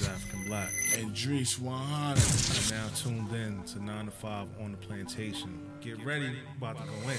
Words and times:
is 0.00 0.08
African 0.08 0.44
Black. 0.44 0.70
And 0.96 1.14
Drees 1.14 1.58
100. 1.58 2.70
You're 2.70 2.80
now 2.80 2.88
tuned 2.94 3.32
in 3.32 3.62
to 3.64 3.84
9 3.84 4.04
to 4.06 4.10
5 4.10 4.48
on 4.60 4.72
the 4.72 4.78
plantation. 4.78 5.58
Get 5.80 6.04
ready, 6.04 6.36
about 6.56 6.78
to 6.78 6.84
go 6.84 7.08
in. 7.08 7.18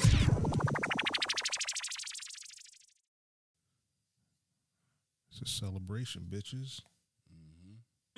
It's 5.31 5.41
a 5.41 5.45
celebration, 5.45 6.27
bitches. 6.29 6.81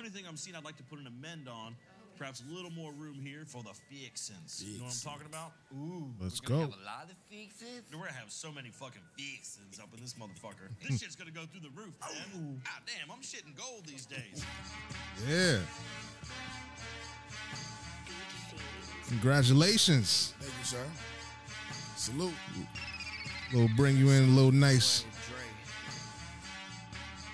Anything 0.00 0.24
I'm 0.26 0.36
seeing, 0.36 0.56
I'd 0.56 0.64
like 0.64 0.76
to 0.78 0.82
put 0.82 0.98
an 0.98 1.06
amend 1.06 1.48
on. 1.48 1.76
Perhaps 2.16 2.42
a 2.48 2.54
little 2.54 2.70
more 2.70 2.92
room 2.92 3.18
here 3.20 3.44
for 3.46 3.62
the 3.62 3.72
fixins. 3.90 4.62
You 4.64 4.78
know 4.78 4.84
what 4.84 4.94
I'm 4.94 5.12
talking 5.12 5.26
about? 5.26 5.52
Ooh. 5.74 6.12
Let's 6.20 6.40
go. 6.40 6.60
Have 6.60 6.68
A 6.68 6.84
lot 6.84 7.10
of 7.10 7.16
fixins. 7.28 7.82
We're 7.92 7.98
gonna 7.98 8.12
have 8.12 8.30
so 8.30 8.52
many 8.52 8.70
fucking 8.70 9.02
fixins 9.16 9.80
up 9.80 9.88
in 9.94 10.00
this 10.00 10.14
motherfucker. 10.14 10.70
this 10.88 11.00
shit's 11.00 11.16
gonna 11.16 11.30
go 11.30 11.42
through 11.50 11.62
the 11.62 11.74
roof, 11.74 11.94
man. 12.00 12.60
Ah, 12.66 12.80
damn, 12.86 13.10
I'm 13.10 13.22
shitting 13.22 13.56
gold 13.56 13.86
these 13.86 14.06
days. 14.06 14.44
Yeah. 15.28 15.58
Congratulations. 19.08 20.34
Thank 20.38 20.52
you, 20.58 20.64
sir. 20.64 20.84
Salute. 21.96 22.32
We'll 23.52 23.68
bring 23.76 23.96
you 23.96 24.10
in 24.10 24.24
a 24.24 24.32
little 24.32 24.52
nice. 24.52 25.04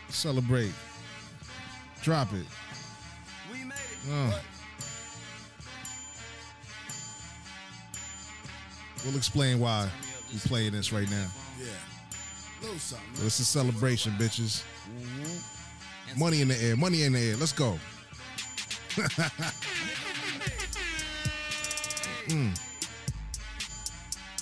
Celebrate. 0.09 0.73
Drop 2.03 2.33
it. 2.33 2.47
We 3.53 3.65
made 3.65 3.75
it. 3.75 4.13
Uh. 4.13 4.33
We'll 9.05 9.17
explain 9.17 9.61
why 9.61 9.89
we 10.33 10.39
playing 10.41 10.73
this 10.73 10.93
right 10.93 11.11
now. 11.11 11.27
Yeah. 11.59 11.67
Little 12.63 12.79
something. 12.79 13.27
It's 13.27 13.39
a 13.39 13.45
celebration, 13.45 14.13
bitches. 14.13 14.63
Money 16.17 16.41
in 16.41 16.49
the 16.49 16.63
air. 16.63 16.77
Money 16.77 17.05
in 17.05 17.13
the 17.13 17.21
air. 17.21 17.37
Let's 17.37 17.53
go. 17.53 17.79
mm. 22.29 22.59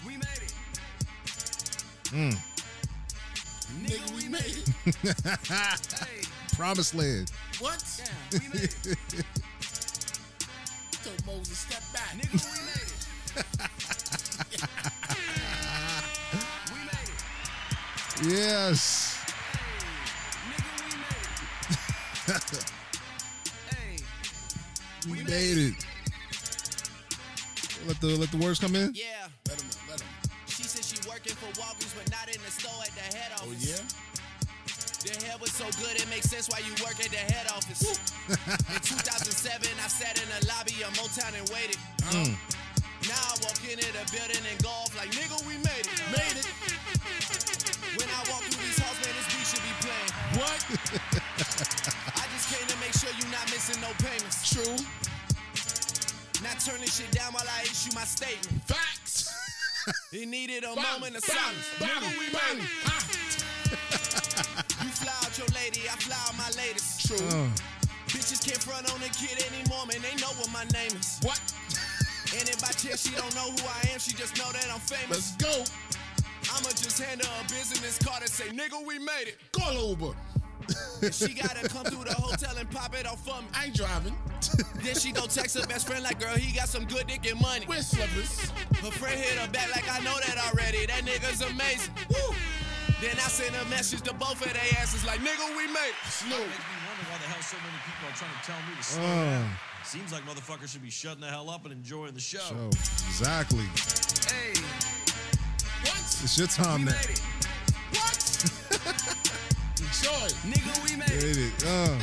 We 0.06 0.16
made 0.16 0.24
it. 0.42 0.54
Mm. 2.06 2.36
Nigga, 3.82 4.10
we 4.16 4.28
made 4.28 4.56
it. 4.56 4.68
Promised 6.56 6.94
land. 6.94 7.30
What? 7.58 7.84
Damn, 8.30 8.40
we 8.40 8.48
made 8.58 8.64
it. 8.64 8.96
Told 11.04 11.26
Moses, 11.26 11.58
step 11.58 11.82
back. 11.92 12.14
Nigga, 12.16 12.32
we 12.32 12.60
made 12.64 12.86
it. 12.86 13.70
Yes. 18.24 19.12
Hey, 23.70 23.96
We 25.10 25.22
made 25.24 25.58
it. 25.58 25.74
Let 27.86 28.00
the 28.00 28.16
let 28.18 28.30
the 28.32 28.38
words 28.38 28.58
come 28.58 28.74
in. 28.74 28.92
yeah. 28.94 29.28
Let 29.48 29.60
him, 29.60 29.68
let 29.88 30.00
him. 30.00 30.08
She 30.48 30.64
said 30.64 30.82
she 30.82 30.96
working 31.08 31.34
for 31.36 31.46
Walgreens, 31.60 31.94
but 31.94 32.10
not 32.10 32.26
in 32.26 32.40
the 32.42 32.50
store 32.50 32.82
at 32.82 32.90
the 32.96 33.06
head 33.14 33.30
Oh, 33.44 33.52
yeah? 33.60 33.78
The 35.06 35.14
hair 35.24 35.36
was 35.38 35.52
so 35.52 35.66
good, 35.78 35.94
it 35.94 36.08
makes 36.10 36.26
sense 36.26 36.48
why 36.50 36.58
you 36.66 36.72
work 36.82 36.98
at 36.98 37.12
the 37.14 37.22
head 37.30 37.46
office. 37.54 37.84
in 38.74 38.80
2007, 38.82 39.62
I 39.78 39.86
sat 39.86 40.18
in 40.18 40.26
the 40.34 40.50
lobby 40.50 40.82
of 40.82 40.90
Motown 40.98 41.30
and 41.38 41.46
waited. 41.54 41.78
Mm. 42.10 42.34
Now 43.06 43.22
I 43.30 43.38
walk 43.46 43.62
into 43.62 43.86
the 43.94 44.02
building 44.10 44.42
and 44.50 44.58
go 44.64 44.70
off 44.82 44.90
like, 44.98 45.14
nigga, 45.14 45.38
we 45.46 45.54
made 45.62 45.86
it. 45.86 45.94
Made 46.10 46.34
it. 46.42 46.48
I 52.16 52.26
just 52.34 52.50
came 52.50 52.66
to 52.66 52.76
make 52.80 52.92
sure 52.92 53.10
you're 53.18 53.30
not 53.30 53.46
missing 53.50 53.80
no 53.80 53.88
payments. 54.02 54.50
True. 54.50 54.76
Not 56.42 56.58
turn 56.60 56.80
this 56.80 56.96
shit 56.98 57.10
down 57.12 57.32
while 57.32 57.46
I 57.46 57.62
issue 57.62 57.94
my 57.94 58.04
statement. 58.04 58.62
Facts. 58.64 59.32
It 60.12 60.26
needed 60.26 60.64
a 60.64 60.74
Bang, 60.74 60.82
moment 60.98 61.14
of 61.16 61.22
bang, 61.22 61.36
silence. 61.38 61.70
bang, 61.78 62.02
Nigga, 62.02 62.18
we 62.18 62.26
bang. 62.34 62.58
made 62.58 62.66
it. 62.66 63.44
You 64.82 64.90
fly 64.90 65.14
out 65.22 65.38
your 65.38 65.46
lady, 65.54 65.86
I 65.86 65.94
fly 66.02 66.18
out 66.26 66.34
my 66.36 66.50
latest. 66.58 67.06
True. 67.06 67.16
Uh, 67.30 67.46
Bitches 68.10 68.42
can't 68.42 68.58
front 68.58 68.90
on 68.92 68.98
a 69.02 69.10
kid 69.14 69.38
anymore, 69.46 69.86
man. 69.86 70.02
They 70.02 70.14
know 70.18 70.34
what 70.42 70.50
my 70.50 70.64
name 70.74 70.90
is. 70.98 71.18
What? 71.22 71.38
And 72.34 72.48
if 72.50 72.58
by 72.60 72.74
chance 72.74 73.06
she 73.06 73.14
don't 73.14 73.32
know 73.38 73.46
who 73.54 73.62
I 73.62 73.94
am, 73.94 74.00
she 74.00 74.10
just 74.18 74.34
know 74.38 74.50
that 74.50 74.66
I'm 74.74 74.80
famous. 74.80 75.34
Let's 75.38 75.38
go. 75.38 75.54
I'ma 76.50 76.70
just 76.74 76.98
hand 77.00 77.22
her 77.22 77.30
a 77.38 77.44
business 77.46 77.98
card 78.02 78.22
and 78.22 78.30
say, 78.30 78.48
nigga, 78.50 78.84
we 78.84 78.98
made 78.98 79.30
it. 79.30 79.38
Call 79.52 79.90
Uber. 79.90 80.14
And 81.02 81.14
she 81.14 81.34
gotta 81.34 81.68
come 81.68 81.84
through 81.84 82.04
the 82.04 82.14
hotel 82.14 82.56
and 82.58 82.70
pop 82.70 82.94
it 82.98 83.06
off 83.06 83.24
for 83.24 83.40
me. 83.40 83.48
I 83.54 83.66
ain't 83.66 83.74
driving. 83.74 84.16
Then 84.82 84.94
she 84.94 85.12
go 85.12 85.26
text 85.26 85.58
her 85.58 85.66
best 85.66 85.86
friend 85.86 86.02
like, 86.02 86.18
girl, 86.20 86.34
he 86.36 86.56
got 86.56 86.68
some 86.68 86.84
good 86.86 87.06
dick 87.06 87.28
and 87.30 87.40
money. 87.40 87.66
Wear 87.66 87.82
slippers. 87.82 88.50
Her 88.80 88.90
friend 88.90 89.18
hit 89.18 89.38
her 89.38 89.48
back 89.50 89.74
like 89.74 89.84
I 89.90 90.02
know 90.04 90.16
that 90.26 90.38
already. 90.48 90.86
That 90.86 91.04
nigga's 91.04 91.42
amazing. 91.42 91.92
Woo. 92.10 92.34
Then 93.00 93.12
I 93.16 93.28
send 93.28 93.54
a 93.56 93.64
message 93.68 94.00
to 94.02 94.14
both 94.14 94.40
of 94.44 94.52
their 94.52 94.62
asses 94.80 95.04
like, 95.04 95.20
nigga, 95.20 95.44
we 95.56 95.66
made 95.66 95.92
it. 95.92 96.08
Slow. 96.08 96.38
Makes 96.38 96.48
me 96.48 96.78
wonder 96.88 97.04
why 97.10 97.18
the 97.18 97.28
hell 97.28 97.42
so 97.42 97.56
many 97.58 97.76
people 97.84 98.08
are 98.08 98.16
trying 98.16 98.32
to 98.32 98.46
tell 98.46 98.60
me 98.64 98.76
to 98.76 98.82
slow 98.82 99.04
uh, 99.04 99.24
down. 99.40 99.50
Seems 99.84 100.12
like 100.12 100.24
motherfuckers 100.24 100.72
should 100.72 100.82
be 100.82 100.90
shutting 100.90 101.20
the 101.20 101.26
hell 101.28 101.50
up 101.50 101.64
and 101.64 101.72
enjoying 101.72 102.14
the 102.14 102.20
show. 102.20 102.38
so 102.38 102.68
exactly. 102.72 103.64
Hey, 104.32 104.54
What? 105.82 106.22
It's 106.24 106.38
your 106.38 106.48
time 106.48 106.80
we 106.80 106.84
now. 106.86 107.35
Made 110.06 110.06
it. 110.06 110.10
What? 110.10 110.14
Enjoy. 110.44 110.50
Nigga, 110.50 110.72
we 110.90 110.96
made 110.96 111.10
it. 111.10 111.38
It. 111.38 111.64
Uh, 111.66 111.98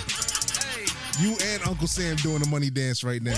Hey, 0.75 0.86
you 1.24 1.31
and 1.44 1.62
Uncle 1.68 1.88
Sam 1.88 2.16
doing 2.18 2.40
the 2.40 2.47
money 2.50 2.69
dance 2.69 3.03
right 3.03 3.22
now. 3.22 3.34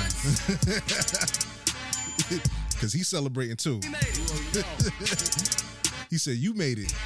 Cause 2.79 2.91
he's 2.93 3.07
celebrating 3.07 3.55
too. 3.55 3.79
we 3.83 3.89
made 3.89 4.03
it. 4.53 4.65
He 6.09 6.17
said 6.19 6.37
you 6.37 6.53
made 6.53 6.77
it. 6.79 6.93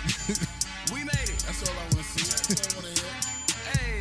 We 0.93 1.03
made 1.03 1.13
it. 1.13 1.43
That's 1.45 1.61
all 1.69 1.75
I 1.75 1.77
want 1.83 1.97
to 1.97 2.03
see. 2.03 2.53
That's 2.53 2.73
all 2.75 2.81
I 2.81 2.83
want 2.83 2.95
to 2.95 3.01
hear. 3.01 3.11
Hey, 3.73 3.99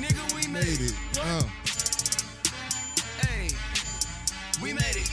nigga, 0.00 0.22
we 0.34 0.42
made, 0.52 0.64
Made 0.64 0.80
it. 0.80 0.94
Uh, 1.18 1.42
Hey, 3.26 3.48
we 4.62 4.72
made 4.74 4.96
it. 4.96 5.10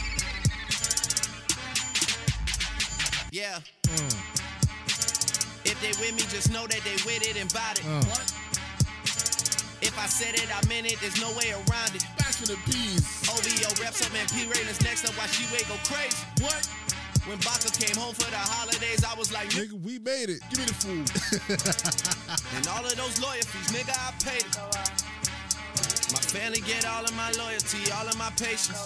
Yeah. 3.32 3.60
If 5.78 5.86
they 5.86 5.94
with 6.02 6.16
me, 6.18 6.26
just 6.34 6.50
know 6.52 6.66
that 6.66 6.82
they 6.82 6.98
with 7.06 7.22
it 7.22 7.38
and 7.38 7.54
bout 7.54 7.78
it. 7.78 7.86
uh. 7.86 8.02
What? 8.10 8.26
If 9.86 9.94
I 10.02 10.08
said 10.10 10.34
it, 10.34 10.50
I 10.50 10.58
meant 10.68 10.90
it. 10.90 10.98
There's 11.02 11.22
no 11.22 11.30
way 11.38 11.54
around 11.54 11.94
it. 11.94 12.02
Back 12.18 12.34
for 12.34 12.50
the 12.50 12.58
peas. 12.66 13.06
OVO 13.30 13.70
reps 13.78 14.02
up 14.02 14.10
and 14.18 14.26
P 14.34 14.50
Reign's 14.50 14.82
next 14.82 15.06
up 15.06 15.14
while 15.14 15.30
she 15.30 15.46
wait 15.54 15.70
go 15.70 15.78
crazy. 15.86 16.18
What? 16.42 16.66
When 17.30 17.38
Baka 17.46 17.70
came 17.70 17.94
home 17.94 18.16
for 18.18 18.26
the 18.32 18.42
holidays, 18.42 19.06
I 19.06 19.14
was 19.14 19.32
like, 19.32 19.50
nigga, 19.50 19.78
Nigga, 19.78 19.84
we 19.86 20.00
made 20.00 20.30
it. 20.34 20.42
Give 20.50 20.60
me 20.60 20.66
the 20.66 20.78
food. 20.82 21.06
and 22.58 22.66
all 22.74 22.82
of 22.82 22.96
those 22.98 23.22
lawyer 23.22 23.44
fees, 23.46 23.70
nigga, 23.70 23.94
I 23.94 24.10
paid 24.24 24.48
it. 24.50 24.58
My 26.10 26.24
family 26.26 26.62
get 26.62 26.88
all 26.88 27.04
of 27.04 27.14
my 27.16 27.30
loyalty, 27.38 27.92
all 27.92 28.08
of 28.08 28.18
my 28.18 28.32
patience. 28.40 28.82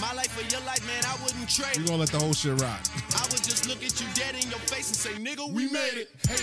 My 0.00 0.12
life 0.12 0.28
for 0.32 0.44
your 0.52 0.60
life, 0.66 0.84
man, 0.86 1.02
I 1.08 1.16
wouldn't 1.24 1.48
trade 1.48 1.76
We 1.76 1.84
it. 1.84 1.86
gonna 1.88 2.00
let 2.04 2.10
the 2.10 2.18
whole 2.18 2.34
shit 2.34 2.60
rock. 2.60 2.80
I 3.16 3.22
would 3.32 3.42
just 3.42 3.66
look 3.68 3.82
at 3.82 3.96
you 4.00 4.06
dead 4.14 4.34
in 4.36 4.48
your 4.50 4.60
face 4.68 4.88
and 4.92 4.96
say, 4.96 5.14
nigga, 5.16 5.50
We 5.50 5.70
made 5.72 5.96
it. 5.96 6.10
Hey. 6.28 6.36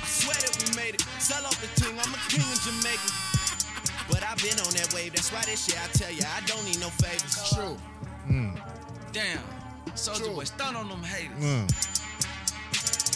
I 0.00 0.06
swear 0.06 0.36
that 0.40 0.56
we 0.56 0.68
made 0.76 0.94
it. 0.94 1.02
Sell 1.20 1.44
off 1.44 1.60
the 1.60 1.68
ting, 1.80 1.92
I'm 2.00 2.14
a 2.14 2.20
king 2.32 2.40
in 2.40 2.58
Jamaica. 2.64 3.08
But 4.08 4.24
I've 4.24 4.40
been 4.40 4.56
on 4.64 4.72
that 4.80 4.88
wave, 4.94 5.12
that's 5.12 5.30
why 5.30 5.42
this 5.44 5.66
shit, 5.66 5.76
I 5.76 5.86
tell 5.92 6.10
ya, 6.12 6.24
I 6.32 6.40
don't 6.46 6.64
need 6.64 6.80
no 6.80 6.88
favors. 6.88 7.52
True. 7.52 7.76
Damn, 9.12 9.40
Soldier 9.94 10.24
True. 10.24 10.34
Boy, 10.34 10.44
stun 10.44 10.76
on 10.76 10.88
them 10.88 11.02
haters. 11.02 11.44
Uh, 11.44 11.66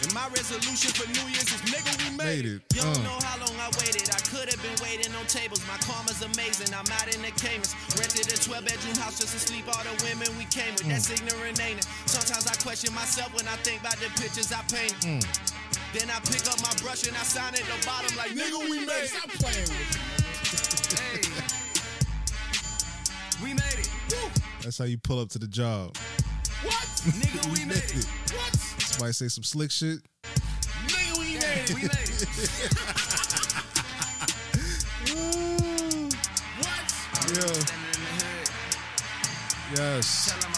And 0.03 0.11
my 0.15 0.27
resolution 0.35 0.91
for 0.99 1.07
New 1.15 1.27
Year's 1.31 1.47
is 1.47 1.63
nigga, 1.71 1.93
we 2.03 2.11
made, 2.19 2.27
Made 2.27 2.47
it. 2.47 2.59
it. 2.59 2.75
You 2.75 2.83
don't 2.83 2.99
Uh. 2.99 3.03
know 3.07 3.19
how 3.23 3.39
long 3.39 3.55
I 3.63 3.71
waited. 3.79 4.11
I 4.11 4.19
could 4.27 4.51
have 4.51 4.59
been 4.63 4.75
waiting 4.83 5.15
on 5.15 5.25
tables. 5.31 5.63
My 5.71 5.79
karma's 5.79 6.21
amazing. 6.27 6.75
I'm 6.75 6.87
out 6.99 7.07
in 7.15 7.23
the 7.23 7.31
Caymans. 7.39 7.75
Rented 7.95 8.27
a 8.33 8.37
12 8.37 8.65
bedroom 8.67 8.97
house 8.99 9.19
just 9.23 9.33
to 9.35 9.39
sleep 9.39 9.65
all 9.71 9.83
the 9.87 9.95
women 10.03 10.27
we 10.39 10.45
came 10.51 10.75
with. 10.75 10.89
That's 10.91 11.07
ignorant, 11.11 11.61
ain't 11.63 11.79
it? 11.79 11.87
Sometimes 12.11 12.47
I 12.51 12.55
question 12.67 12.91
myself 12.99 13.31
when 13.35 13.47
I 13.47 13.55
think 13.63 13.81
about 13.81 13.97
the 14.03 14.11
pictures 14.21 14.51
I 14.51 14.63
painted. 14.67 15.23
Then 15.95 16.11
I 16.11 16.19
pick 16.27 16.43
up 16.51 16.59
my 16.67 16.75
brush 16.83 17.07
and 17.07 17.15
I 17.17 17.23
sign 17.23 17.55
at 17.55 17.63
the 17.63 17.79
bottom 17.87 18.11
like 18.19 18.33
nigga, 18.35 18.59
we 18.59 18.83
made 18.83 19.07
it. 19.07 19.11
Stop 19.15 19.31
playing 19.39 19.69
with 19.71 19.71
me. 19.71 20.03
Hey, 20.99 21.23
we 23.45 23.55
made 23.55 23.79
it. 23.79 23.91
that's 24.63 24.79
how 24.79 24.85
you 24.85 24.99
pull 24.99 25.21
up 25.21 25.29
to 25.31 25.39
the 25.39 25.47
job. 25.47 25.95
What? 26.65 26.87
Nigga, 27.23 27.45
we 27.55 27.65
made 27.67 27.77
it. 27.79 28.07
What? 28.35 28.42
Somebody 28.93 29.13
say 29.15 29.29
some 29.29 29.43
slick 29.43 29.71
shit. 29.71 29.99
Nigga, 30.87 31.19
we 31.19 31.35
made 31.35 31.71
it. 31.71 31.75
We 31.75 31.83
made 31.83 31.93
it. 31.93 32.29
What? 36.59 36.93
Yeah. 37.29 37.53
Standing 37.53 37.87
in 37.87 38.19
the. 38.19 39.83
Yes. 39.83 40.52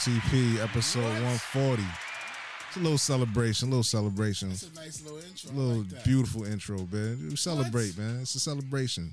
5 0.00 0.60
episode 0.62 1.02
What? 1.02 1.12
140. 1.12 1.82
It's 2.68 2.76
a 2.76 2.80
little 2.80 2.96
celebration, 2.98 3.68
a 3.68 3.70
little 3.70 3.82
celebration. 3.82 4.50
It's 4.52 4.62
a 4.62 4.72
nice 4.74 5.02
little 5.02 5.18
intro. 5.18 5.50
A 5.50 5.52
little 5.52 5.82
like 5.82 5.88
that. 5.90 6.04
beautiful 6.04 6.44
intro, 6.44 6.78
man. 6.90 7.26
We 7.28 7.36
celebrate, 7.36 7.98
man. 7.98 8.20
It's 8.22 8.34
a 8.34 8.40
celebration. 8.40 9.12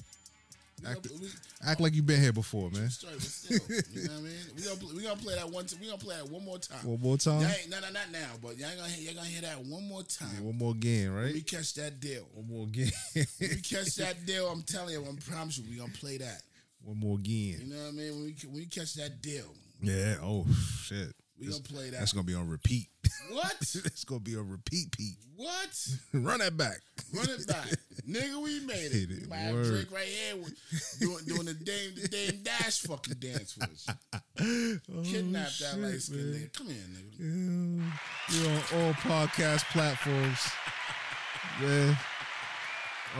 We 0.82 0.88
Act, 0.90 1.10
gonna- 1.10 1.22
we- 1.22 1.30
act 1.66 1.82
like 1.82 1.94
you've 1.96 2.06
been 2.06 2.22
here 2.22 2.32
before, 2.32 2.70
man. 2.70 2.90
Straight, 2.90 3.14
but 3.16 3.22
still, 3.24 3.60
you 3.92 4.04
know 4.08 4.14
what 4.14 4.20
I 4.20 4.22
mean? 4.22 4.34
We 4.56 4.62
gonna 4.62 4.96
we 4.96 5.04
gonna 5.04 5.16
play 5.20 5.36
that 5.36 5.50
one. 5.50 5.66
T- 5.66 5.76
we 5.82 5.88
gonna 5.88 5.98
play 5.98 6.16
that 6.16 6.30
one 6.30 6.46
more 6.46 6.60
time. 6.60 6.78
One 6.88 7.02
more 7.02 7.18
time. 7.18 7.42
No, 7.42 7.80
no, 7.82 7.90
not 7.92 8.12
now, 8.12 8.30
but 8.42 8.58
y'all 8.58 8.70
ain't 8.70 8.78
gonna 8.78 8.90
hear, 8.92 9.06
y'all 9.12 9.16
gonna 9.16 9.28
hear 9.28 9.42
that 9.42 9.58
one 9.66 9.88
more 9.90 10.04
time. 10.04 10.46
One 10.46 10.58
more 10.58 10.72
again, 10.72 11.14
When 11.16 11.24
we 11.26 11.34
right? 11.34 11.48
catch 11.48 11.74
that 11.74 12.00
deal. 12.00 12.28
One 12.34 12.48
more 12.48 12.64
again. 12.68 12.92
When 13.14 13.26
we 13.40 13.56
catch 13.62 13.96
that 13.98 14.24
deal, 14.26 14.48
I'm 14.48 14.62
telling 14.62 14.94
you, 14.94 15.02
I 15.04 15.32
promise 15.32 15.58
you, 15.58 15.66
we 15.70 15.78
gonna 15.78 15.92
play 15.94 16.20
that. 16.20 16.44
One 16.84 17.00
more 17.00 17.18
game. 17.18 17.58
You 17.60 17.74
know 17.74 17.82
what 17.84 17.88
I 17.90 17.92
mean? 17.92 18.12
When 18.14 18.24
we 18.26 18.36
when 18.46 18.56
we 18.56 18.66
catch 18.68 18.94
that 18.94 19.20
deal, 19.22 19.46
Yeah. 19.82 20.16
Oh 20.22 20.46
shit. 20.84 21.14
we 21.40 21.48
gonna 21.48 21.62
play 21.62 21.90
that. 21.90 22.00
That's 22.00 22.14
gonna 22.14 22.24
be 22.26 22.34
on 22.36 22.48
repeat. 22.50 22.88
what? 23.32 23.56
it's 23.62 24.04
gonna 24.04 24.20
be 24.20 24.36
on 24.36 24.50
repeat, 24.50 24.92
Pete. 24.98 25.18
What? 25.36 25.88
Run 26.14 26.40
that 26.40 26.58
back. 26.58 26.80
Run 27.14 27.30
it 27.30 27.46
back, 27.48 27.68
nigga. 28.10 28.42
We 28.44 28.60
made 28.66 28.92
it. 28.92 29.12
it. 29.12 29.22
We 29.24 29.28
might 29.30 29.38
have 29.38 29.66
Drake 29.66 29.92
right 29.92 30.06
here 30.08 30.36
with- 30.38 30.98
doing 31.00 31.24
doing 31.26 31.46
the 31.46 31.54
Dame 31.54 31.94
the 31.96 32.08
Dame 32.08 32.42
Dash 32.44 32.80
fucking 32.82 33.16
dance 33.20 33.54
for 33.54 33.64
us. 33.66 33.88
Oh, 34.40 35.04
Kidnap 35.04 35.50
that 35.60 35.76
Oh, 35.76 35.80
light 35.80 36.02
skin 36.02 36.32
man. 36.32 36.40
nigga. 36.42 36.54
Come 36.54 36.68
here, 36.68 36.84
nigga. 36.92 37.92
Yeah, 38.32 38.44
We're 38.74 38.82
on 38.82 38.88
all 38.88 38.94
podcast 38.94 39.64
platforms. 39.72 40.40
Man. 41.62 41.98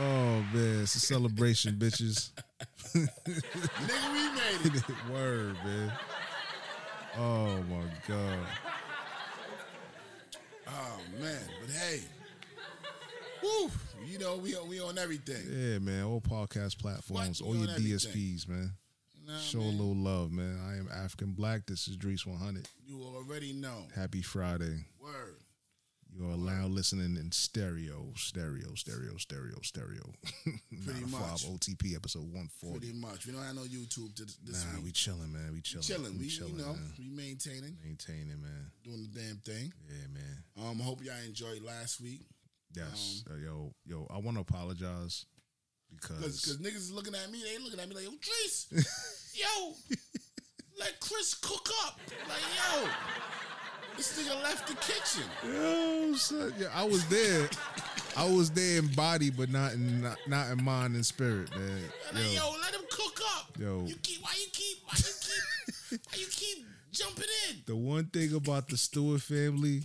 Oh 0.00 0.44
man, 0.52 0.82
it's 0.82 0.94
a 0.96 1.00
celebration, 1.00 1.74
bitches. 1.76 2.30
Nigga, 2.94 4.12
we 4.12 4.68
made 4.68 4.74
it. 4.76 5.12
Word, 5.12 5.56
man. 5.64 5.92
Oh 7.16 7.62
my 7.62 7.84
god. 8.06 8.46
Oh 10.68 11.00
man, 11.20 11.40
but 11.60 11.70
hey, 11.70 12.00
woo, 13.42 13.70
you 14.04 14.18
know 14.18 14.36
we 14.36 14.54
we 14.68 14.80
on 14.80 14.98
everything. 14.98 15.42
Yeah, 15.50 15.78
man. 15.78 16.04
All 16.04 16.20
podcast 16.20 16.78
platforms, 16.78 17.40
all 17.40 17.56
your 17.56 17.70
everything. 17.70 17.96
DSPs, 17.96 18.48
man. 18.48 18.72
You 19.14 19.26
know 19.26 19.32
what 19.32 19.40
I 19.40 19.42
Show 19.42 19.60
a 19.60 19.62
little 19.62 19.96
love, 19.96 20.32
man. 20.32 20.58
I 20.66 20.76
am 20.76 20.88
African 20.92 21.32
Black. 21.32 21.66
This 21.66 21.88
is 21.88 21.96
Drees 21.96 22.26
100. 22.26 22.68
You 22.86 23.02
already 23.02 23.52
know. 23.52 23.86
Happy 23.94 24.22
Friday. 24.22 24.86
Word. 25.00 25.36
You 26.18 26.24
are 26.32 26.36
now 26.36 26.66
listening 26.66 27.16
in 27.16 27.30
stereo, 27.30 28.12
stereo, 28.16 28.74
stereo, 28.74 29.16
stereo, 29.18 29.58
stereo. 29.62 30.02
Pretty 30.84 31.00
9 31.00 31.02
to 31.02 31.06
5 31.06 31.20
much. 31.30 31.46
OTP 31.46 31.94
episode 31.94 32.22
140. 32.24 32.78
Pretty 32.80 32.98
much. 32.98 33.24
We 33.26 33.32
don't 33.32 33.42
have 33.44 33.54
no 33.54 33.62
YouTube 33.62 34.16
to 34.16 34.24
this 34.44 34.64
Nah, 34.66 34.76
week. 34.76 34.84
we 34.86 34.90
chilling, 34.90 35.32
man. 35.32 35.52
We 35.52 35.60
chilling. 35.60 35.84
chilling. 35.84 36.18
We, 36.18 36.26
chilling, 36.26 36.54
you 36.54 36.58
know, 36.58 36.72
man. 36.72 36.92
we 36.98 37.08
maintaining, 37.10 37.76
Maintaining, 37.84 38.40
man. 38.42 38.66
doing 38.82 39.06
the 39.12 39.20
damn 39.20 39.36
thing. 39.36 39.72
Yeah, 39.88 40.08
man. 40.12 40.42
Um, 40.70 40.80
I 40.80 40.84
hope 40.84 41.04
y'all 41.04 41.14
enjoyed 41.24 41.62
last 41.62 42.00
week. 42.00 42.22
Yes. 42.74 43.22
Um, 43.30 43.34
Uh, 43.34 43.38
yo, 43.38 43.72
yo, 43.86 44.06
I 44.12 44.18
want 44.18 44.36
to 44.38 44.40
apologize 44.40 45.24
because 45.94 46.18
Cause, 46.18 46.44
Cause 46.44 46.58
niggas 46.58 46.74
is 46.76 46.92
looking 46.92 47.14
at 47.14 47.30
me, 47.30 47.42
they 47.44 47.62
looking 47.62 47.78
at 47.78 47.88
me 47.88 47.94
like, 47.94 48.04
yo, 48.04 48.10
Trace, 48.20 48.66
yo, 49.34 49.72
let 50.80 50.98
Chris 50.98 51.34
cook 51.34 51.68
up. 51.86 52.00
Like, 52.28 52.42
yo, 52.82 52.90
this 53.98 54.16
nigga 54.16 54.42
left 54.44 54.68
the 54.68 54.74
kitchen. 54.76 55.28
Yo, 55.44 56.14
son, 56.14 56.54
yeah, 56.56 56.68
I 56.72 56.84
was 56.84 57.04
there. 57.08 57.48
I 58.16 58.24
was 58.24 58.50
there 58.50 58.78
in 58.78 58.86
body, 58.94 59.30
but 59.30 59.50
not 59.50 59.72
in 59.74 60.00
not, 60.00 60.16
not 60.26 60.50
in 60.50 60.64
mind 60.64 60.94
and 60.94 61.04
spirit, 61.04 61.50
man. 61.54 61.82
Like, 62.14 62.24
Yo, 62.24 62.30
yo, 62.32 62.50
let 62.62 62.74
him 62.74 62.86
cook 62.90 63.20
up. 63.36 63.50
Yo. 63.58 63.84
you 63.86 63.96
keep 63.96 64.22
why 64.22 64.30
you 64.38 64.46
keep 64.52 64.78
why 64.84 64.94
you 64.96 65.12
keep 65.20 66.00
why 66.10 66.18
you 66.18 66.26
keep 66.30 66.66
jumping 66.92 67.24
in. 67.50 67.56
the 67.66 67.76
one 67.76 68.06
thing 68.06 68.34
about 68.34 68.68
the 68.68 68.76
Stewart 68.76 69.20
family, 69.20 69.82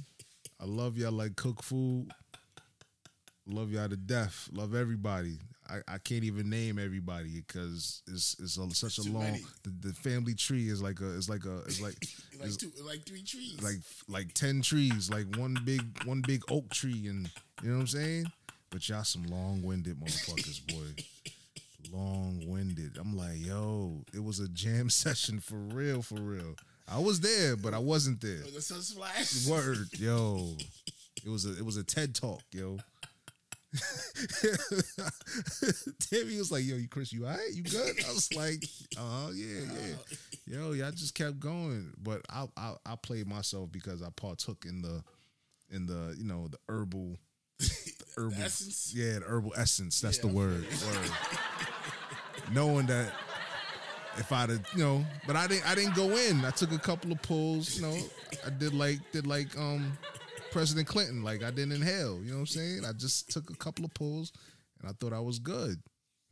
I 0.59 0.66
love 0.66 0.98
y'all 0.98 1.12
like 1.12 1.36
cook 1.36 1.63
food. 1.63 2.07
Love 3.48 3.71
y'all 3.71 3.89
to 3.89 3.98
death. 3.98 4.48
Love 4.54 4.74
everybody. 4.74 5.38
I, 5.74 5.96
I 5.96 5.98
can't 5.98 6.24
even 6.24 6.50
name 6.50 6.78
everybody 6.78 7.42
because 7.46 8.04
it's 8.08 8.36
it's 8.40 8.58
a, 8.58 8.70
such 8.72 9.00
a 9.00 9.10
long. 9.12 9.40
The, 9.64 9.88
the 9.88 9.94
family 9.94 10.36
tree 10.36 10.70
is 10.70 10.81
like 10.81 11.02
a 11.02 11.08
is 11.08 11.30
like 11.30 11.46
a 11.46 11.62
is 11.64 11.81
like 11.81 11.96
Like 12.40 12.48
is 12.50 12.58
two, 12.58 12.72
like 12.86 13.06
three 13.06 13.24
trees. 13.24 13.60
like 13.62 13.78
like 14.08 14.34
ten 14.34 14.62
trees, 14.62 15.10
like 15.10 15.36
one 15.38 15.58
big 15.66 15.81
one 16.06 16.22
big 16.22 16.44
oak 16.52 16.70
tree, 16.70 17.08
and 17.08 17.30
you 17.62 17.70
know 17.70 17.75
what 17.75 17.81
I'm 17.81 17.88
saying. 17.88 18.25
But 18.70 18.88
y'all 18.90 19.04
some 19.04 19.24
long 19.24 19.62
winded 19.64 20.00
motherfuckers, 20.00 20.66
boy. 20.68 21.04
Long 21.92 22.42
winded. 22.48 22.98
I'm 23.00 23.16
like, 23.16 23.46
yo, 23.46 24.04
it 24.14 24.24
was 24.24 24.40
a 24.40 24.48
jam 24.48 24.90
session 24.90 25.40
for 25.40 25.58
real, 25.58 26.02
for 26.02 26.16
real. 26.16 26.56
I 26.88 26.98
was 26.98 27.19
there, 27.19 27.56
but 27.56 27.74
I 27.74 27.78
wasn't 27.78 28.19
there. 28.22 28.40
the 28.54 28.62
sun 28.62 28.81
splash. 28.81 29.46
Word, 29.46 29.90
yo. 30.00 30.56
It 31.24 31.30
was 31.30 31.46
a 31.46 31.56
it 31.58 31.64
was 31.64 31.78
a 31.78 31.84
TED 31.84 32.16
talk, 32.16 32.42
yo. 32.52 32.80
Timmy 36.00 36.38
was 36.38 36.52
like, 36.52 36.64
"Yo, 36.66 36.75
you 36.75 36.88
Chris, 36.88 37.12
you 37.12 37.25
all 37.25 37.31
right? 37.31 37.50
You 37.54 37.64
good?" 37.64 37.96
I 38.08 38.14
was 38.14 38.34
like, 38.36 38.64
"Oh 38.98 39.31
yeah, 39.34 39.62
yeah." 39.62 39.96
Yo, 40.46 40.72
y'all 40.74 40.92
just 40.92 41.16
kept 41.16 41.40
going, 41.40 41.94
but 42.02 42.22
I 42.30 42.46
I 42.58 42.75
I 42.86 42.96
played 42.96 43.28
myself 43.28 43.72
because 43.72 44.02
I 44.02 44.10
partook 44.16 44.66
in 44.66 44.81
the 44.81 45.04
in 45.70 45.86
the 45.86 46.16
you 46.18 46.25
know 46.25 46.48
the 46.50 46.58
herbal 46.70 47.18
the 47.60 47.94
herbal 48.18 48.42
essence? 48.42 48.94
Yeah, 48.96 49.20
the 49.20 49.25
herbal 49.25 49.54
essence. 49.58 50.02
That's 50.02 50.18
Yeah, 50.18 50.28
the 50.30 50.36
word. 50.36 50.66
word. 50.86 51.12
Knowing 52.52 52.86
that 52.88 53.12
if 54.18 54.31
I'd 54.31 54.50
have, 54.50 54.66
you 54.76 54.84
know, 54.84 55.06
but 55.26 55.36
I 55.36 55.48
didn't. 55.48 55.68
I 55.69 55.76
didn't 55.76 55.96
go 55.96 56.10
in. 56.16 56.44
I 56.46 56.52
took 56.52 56.72
a 56.72 56.78
couple 56.78 57.12
of 57.12 57.22
pulls. 57.22 57.78
You 57.78 57.84
know, 57.88 57.98
I 58.46 58.50
did 58.52 58.74
like 58.74 59.00
did 59.12 59.26
like 59.26 59.58
um 59.58 59.98
President 60.54 60.88
Clinton. 60.88 61.24
Like 61.24 61.44
I 61.44 61.52
didn't 61.52 61.74
inhale. 61.74 62.20
You 62.24 62.32
know 62.32 62.36
what 62.36 62.42
I'm 62.42 62.48
saying? 62.48 62.86
I 62.86 62.94
just 62.94 63.32
took 63.32 63.50
a 63.50 63.56
couple 63.56 63.86
of 63.86 63.94
pulls, 63.94 64.32
and 64.80 64.90
I 64.90 64.94
thought 64.94 65.14
I 65.14 65.20
was 65.20 65.40
good. 65.40 65.81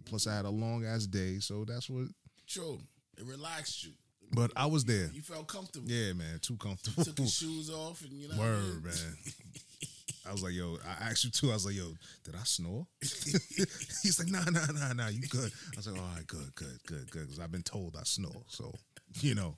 Plus, 0.06 0.28
I 0.28 0.36
had 0.36 0.46
a 0.46 0.50
long 0.50 0.86
ass 0.86 1.06
day, 1.06 1.40
so 1.40 1.66
that's 1.66 1.90
what. 1.90 2.08
True. 2.48 2.80
It 3.18 3.26
relaxed 3.26 3.84
you. 3.84 3.92
But 4.34 4.52
I 4.56 4.66
was 4.66 4.86
there. 4.86 5.10
You 5.14 5.22
felt 5.22 5.48
comfortable. 5.48 5.90
Yeah, 5.90 6.14
man, 6.14 6.40
too 6.42 6.56
comfortable. 6.56 7.04
Took 7.04 7.20
your 7.20 7.28
shoes 7.28 7.70
off 7.70 8.02
and 8.02 8.12
you 8.14 8.30
know. 8.30 8.36
what 8.36 8.48
I 8.48 8.52
mean? 8.52 8.74
Word, 8.74 8.86
man. 8.86 8.94
I 10.28 10.32
was 10.32 10.44
like, 10.44 10.54
yo, 10.54 10.78
I 10.88 11.10
asked 11.10 11.26
you 11.26 11.32
too. 11.32 11.50
I 11.50 11.54
was 11.56 11.66
like, 11.66 11.76
yo, 11.76 11.94
did 12.24 12.36
I 12.36 12.44
snore? 12.44 12.86
He's 13.02 14.20
like, 14.20 14.30
nah, 14.30 14.50
nah, 14.50 14.72
nah, 14.72 14.94
nah, 14.94 15.08
you 15.08 15.22
good. 15.28 15.52
I 15.74 15.78
was 15.78 15.88
like, 15.88 16.00
all 16.00 16.08
right, 16.16 16.28
good, 16.28 16.56
good, 16.56 16.80
good, 16.86 17.12
good. 17.12 17.28
Because 17.28 17.40
I've 17.40 17.52
been 17.52 17.64
told 17.64 17.98
I 18.00 18.04
snore. 18.04 18.44
So, 18.48 18.74
you 19.20 19.36
know. 19.36 19.56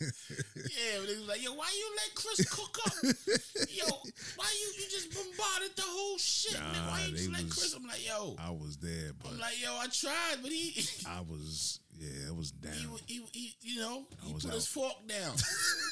Yeah, 0.00 1.00
they 1.06 1.14
was 1.16 1.26
like, 1.28 1.42
yo, 1.42 1.52
why 1.54 1.68
you 1.76 1.86
let 1.96 2.14
Chris 2.14 2.48
cook 2.48 2.78
up? 2.86 2.92
yo, 3.68 3.86
why 4.36 4.46
you 4.60 4.82
you 4.82 4.88
just 4.90 5.12
bombarded 5.14 5.76
the 5.76 5.82
whole 5.84 6.18
shit? 6.18 6.58
man? 6.58 6.86
Why 6.88 7.04
you 7.06 7.12
just 7.16 7.30
let 7.32 7.44
was- 7.44 7.54
Chris? 7.54 7.74
I'm 7.74 7.86
like, 7.86 8.06
yo, 8.06 8.36
I 8.38 8.50
was 8.50 8.76
there, 8.78 9.12
but 9.22 9.32
I'm 9.32 9.38
like, 9.38 9.60
yo, 9.62 9.72
I 9.72 9.86
tried, 9.88 10.36
but 10.42 10.50
he, 10.52 10.82
I 11.06 11.20
was, 11.22 11.80
yeah, 12.00 12.28
it 12.28 12.36
was 12.36 12.50
down. 12.50 12.72
he, 13.06 13.14
he, 13.14 13.22
he 13.32 13.56
you 13.60 13.80
know, 13.80 14.04
he 14.24 14.32
was 14.32 14.44
put 14.44 14.54
his 14.54 14.66
fork 14.66 14.94
down. 15.06 15.34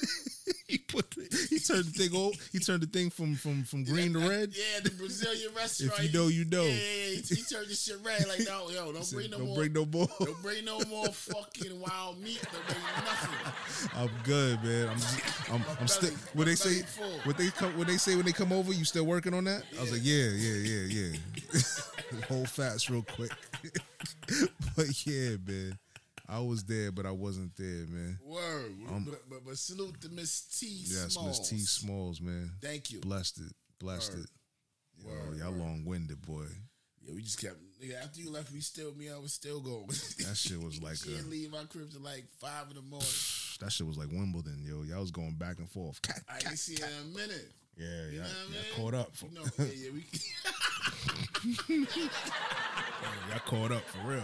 he 0.67 0.79
put, 0.79 1.11
the, 1.11 1.49
he 1.51 1.59
turned 1.59 1.85
the 1.85 1.91
thing 1.91 2.17
old. 2.17 2.35
He 2.51 2.59
turned 2.61 2.83
the 2.83 2.87
thing 2.87 3.11
from 3.11 3.35
from 3.35 3.63
from 3.65 3.85
green 3.85 4.15
to 4.15 4.21
red. 4.21 4.53
Yeah, 4.55 4.81
the 4.83 4.91
Brazilian 4.91 5.53
restaurant. 5.55 5.99
if 5.99 6.11
you 6.11 6.19
know, 6.19 6.29
you 6.29 6.47
know. 6.47 6.63
Yeah, 6.63 6.71
yeah, 6.71 6.79
yeah. 6.79 7.21
He, 7.29 7.35
he 7.35 7.43
turned 7.43 7.69
the 7.69 7.75
shit 7.75 7.99
red. 8.03 8.27
Like, 8.27 8.41
no, 8.47 8.71
yo, 8.71 8.91
don't 8.91 9.13
bring 9.13 9.31
no 9.31 9.37
Don't 9.37 9.47
more. 9.49 9.57
bring 9.57 9.73
no 9.75 9.85
more. 9.85 10.09
Don't 10.19 10.43
bring 10.43 10.65
no 10.65 10.81
more 10.89 11.09
fucking 11.09 11.79
wild 11.79 12.23
meat. 12.23 12.43
Don't 12.53 12.67
bring 12.67 12.81
nothing. 13.05 13.91
I'm 13.95 14.11
good, 14.25 14.65
man. 14.65 14.89
I'm 14.89 14.97
just, 14.97 15.53
I'm, 15.53 15.63
I'm 15.79 15.89
still. 15.89 16.15
When 16.33 16.47
they 16.47 16.55
say, 16.55 16.81
full. 16.85 17.21
when 17.25 17.37
they 17.37 17.49
come, 17.49 17.77
when 17.77 17.87
they 17.87 17.99
say 17.99 18.17
when 18.17 18.25
they 18.25 18.33
come 18.33 18.53
over, 18.55 18.73
you 18.73 18.87
still 18.87 19.05
working 19.05 19.35
on 19.35 19.45
that? 19.45 19.63
I 19.77 19.83
was 19.83 19.93
like, 19.93 20.01
yeah, 20.05 20.29
yeah, 20.31 20.55
yeah, 20.55 21.13
yeah. 21.13 22.23
Hold 22.29 22.49
fast 22.49 22.89
real 22.89 23.03
quick. 23.03 23.31
but 24.75 25.07
yeah, 25.07 25.37
man, 25.47 25.79
I 26.29 26.41
was 26.41 26.65
there, 26.65 26.93
but 26.93 27.07
I 27.07 27.11
wasn't 27.11 27.57
there, 27.57 27.87
man. 27.89 28.19
Word. 28.23 28.73
but, 29.07 29.31
but, 29.31 29.45
but 29.47 29.57
salute 29.57 29.99
to 30.03 30.11
Miss 30.11 30.43
T. 30.61 30.67
Um, 30.67 31.03
Yes, 31.05 31.19
Miss 31.25 31.49
T 31.49 31.59
Smalls, 31.59 32.21
man. 32.21 32.53
Thank 32.61 32.91
you. 32.91 33.01
Blessed 33.01 33.39
it, 33.41 33.53
blessed 33.81 34.13
Word. 34.15 34.25
it. 34.25 34.31
Yo, 35.41 35.45
y'all 35.47 35.53
long 35.55 35.85
winded, 35.87 36.21
boy. 36.23 36.45
Yeah, 37.03 37.15
we 37.15 37.23
just 37.23 37.41
kept. 37.41 37.57
Nigga, 37.81 38.03
after 38.03 38.21
you 38.21 38.31
left, 38.31 38.53
we 38.53 38.61
still 38.61 38.93
me. 38.95 39.09
I 39.09 39.17
was 39.19 39.33
still 39.33 39.61
going. 39.61 39.87
That 39.87 40.35
shit 40.37 40.63
was 40.63 40.83
like 40.83 40.97
she 40.97 41.13
a, 41.13 41.17
didn't 41.17 41.31
leave 41.31 41.51
my 41.53 41.63
crib 41.71 41.91
till 41.93 42.01
like 42.03 42.27
five 42.39 42.67
in 42.69 42.75
the 42.77 42.83
morning. 42.83 43.09
that 43.61 43.71
shit 43.73 43.87
was 43.87 43.97
like 43.97 44.09
Wimbledon, 44.11 44.63
yo. 44.67 44.83
Y'all 44.83 45.01
was 45.01 45.11
going 45.13 45.37
back 45.37 45.59
and 45.59 45.71
forth. 45.71 46.03
Cat, 46.03 46.21
I 46.29 46.41
cat, 46.41 46.59
see 46.59 46.75
her 46.83 46.87
in 46.89 46.93
a 47.15 47.17
minute. 47.17 47.53
Yeah, 47.77 47.87
You 48.11 48.19
yeah, 48.19 48.23
know 48.23 48.29
what 48.29 48.53
I 48.53 48.53
yeah. 48.53 48.77
Caught 48.77 48.95
up. 48.95 49.13
You 49.23 49.31
know, 49.35 49.45
yeah, 49.59 49.73
yeah, 49.77 49.91
we. 49.95 51.79
Y'all 53.31 53.39
caught 53.47 53.73
up 53.73 53.85
for 53.89 54.09
real. 54.09 54.23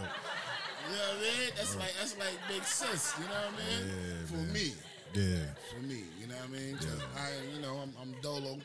You 0.87 0.93
know 0.97 0.99
what 0.99 1.17
I 1.17 1.21
mean? 1.21 1.50
That's 1.57 1.76
like 1.76 1.93
that's 1.99 2.19
like 2.19 2.38
big 2.49 2.64
sis. 2.64 3.14
You 3.19 3.25
know 3.25 3.31
what 3.31 3.55
I 3.55 3.59
mean? 3.59 3.88
Yeah, 3.88 4.26
for 4.26 4.37
man. 4.37 4.53
me, 4.53 4.73
Yeah. 5.14 5.47
for 5.73 5.81
me. 5.87 6.03
You 6.21 6.26
know 6.26 6.35
what 6.37 6.45
I 6.45 6.53
mean? 6.53 6.76
'Cause 6.76 7.00
I, 7.17 7.31
you 7.55 7.61
know, 7.62 7.76
I'm, 7.76 7.93
I'm 8.00 8.14
dolo. 8.21 8.59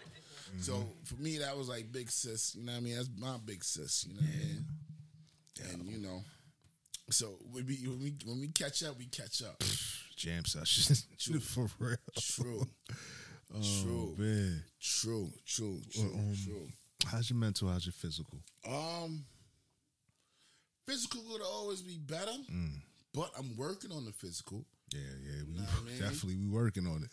So 0.59 0.73
Mm-hmm. 0.73 1.03
for 1.03 1.15
me, 1.21 1.37
that 1.37 1.55
was 1.57 1.69
like 1.69 1.91
big 1.91 2.09
sis. 2.09 2.55
You 2.55 2.63
know 2.65 2.71
what 2.73 2.77
I 2.79 2.81
mean? 2.81 2.95
That's 2.95 3.09
my 3.17 3.37
big 3.45 3.63
sis. 3.63 4.05
You 4.07 4.15
know 4.15 4.21
what 4.21 4.29
I 4.29 4.37
mean? 4.37 4.65
And 5.71 5.85
you 5.91 5.97
know, 5.99 6.23
so 7.11 7.37
when 7.51 7.65
we 7.67 7.75
when 7.87 7.99
we 7.99 8.13
when 8.25 8.39
we 8.39 8.47
catch 8.49 8.83
up, 8.83 8.97
we 8.97 9.05
catch 9.05 9.43
up. 9.43 9.61
Jam 10.15 10.43
session. 10.45 10.95
True. 11.19 11.39
for 11.39 11.67
real. 11.79 11.95
True, 12.19 12.67
Oh, 13.55 13.81
true, 13.83 14.15
man. 14.17 14.63
true, 14.81 15.31
true, 15.45 15.81
true, 15.91 16.11
um, 16.13 16.35
true. 16.45 16.67
How's 17.07 17.29
your 17.29 17.37
mental? 17.39 17.69
How's 17.69 17.85
your 17.85 17.93
physical? 17.93 18.39
Um, 18.67 19.25
physical 20.89 21.21
would 21.31 21.41
always 21.41 21.81
be 21.81 21.97
better, 21.97 22.31
Mm. 22.51 22.81
but 23.13 23.31
I'm 23.37 23.55
working 23.57 23.91
on 23.91 24.05
the 24.05 24.11
physical. 24.11 24.65
Yeah, 24.93 25.01
yeah. 25.23 25.43
We 25.43 25.53
Know 25.57 25.63
what 25.63 25.81
I 25.81 25.83
mean? 25.85 25.99
definitely 25.99 26.35
we 26.37 26.47
working 26.47 26.87
on 26.87 27.03
it. 27.03 27.11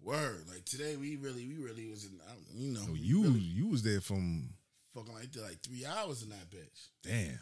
Word, 0.00 0.46
like 0.48 0.64
today, 0.64 0.96
we 0.96 1.16
really, 1.16 1.46
we 1.48 1.56
really 1.56 1.88
was 1.88 2.04
in, 2.04 2.20
you 2.54 2.72
know, 2.72 2.84
So 2.84 2.94
you 2.94 3.22
really 3.22 3.40
you 3.40 3.66
was 3.68 3.82
there 3.82 4.00
from 4.00 4.50
fucking 4.94 5.14
like 5.14 5.34
like 5.36 5.60
three 5.62 5.84
hours 5.86 6.22
in 6.22 6.28
that 6.30 6.50
bitch. 6.50 6.88
damn. 7.02 7.38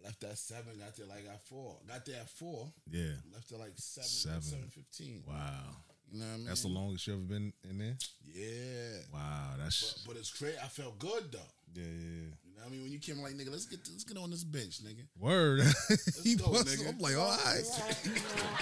I 0.00 0.08
left 0.08 0.22
at 0.24 0.36
seven, 0.36 0.78
got 0.78 0.94
there 0.96 1.06
like 1.06 1.24
at 1.32 1.42
four. 1.44 1.78
Got 1.88 2.04
there 2.04 2.20
at 2.20 2.28
four, 2.28 2.70
Yeah. 2.90 3.14
left 3.32 3.50
at 3.52 3.58
like 3.60 3.72
seven, 3.76 4.08
Seven. 4.08 4.42
seven 4.42 4.68
fifteen. 4.70 5.22
Wow. 5.26 5.76
You 6.10 6.18
know 6.20 6.26
what 6.26 6.32
I 6.34 6.36
mean? 6.36 6.46
That's 6.46 6.62
the 6.62 6.68
longest 6.68 7.06
you 7.06 7.14
ever 7.14 7.22
been 7.22 7.52
in 7.70 7.78
there? 7.78 7.96
Yeah. 8.22 8.98
Wow, 9.12 9.54
But, 9.56 9.64
that's 9.64 10.04
but 10.06 10.16
it's 10.16 10.30
crazy. 10.30 10.58
I 10.62 10.68
felt 10.68 10.98
good 10.98 11.32
though. 11.32 11.50
yeah, 11.74 11.84
yeah, 11.84 12.20
yeah. 12.20 12.34
You 12.64 12.70
know 12.70 12.76
what 12.76 12.76
I 12.76 12.76
mean? 12.76 12.82
When 12.82 12.92
you 12.92 12.98
came 12.98 13.22
like, 13.22 13.34
nigga, 13.34 13.50
let's 13.50 13.66
get 13.66 13.80
let's 13.90 14.04
get 14.04 14.16
on 14.16 14.30
this 14.30 14.44
bench, 14.44 14.82
nigga. 14.82 15.04
Word. 15.18 15.60
he 16.22 16.36
go, 16.36 16.50
was, 16.50 16.64
nigga. 16.64 16.88
I'm 16.88 16.98
like, 16.98 17.16
all 17.16 17.28
right. 17.28 17.62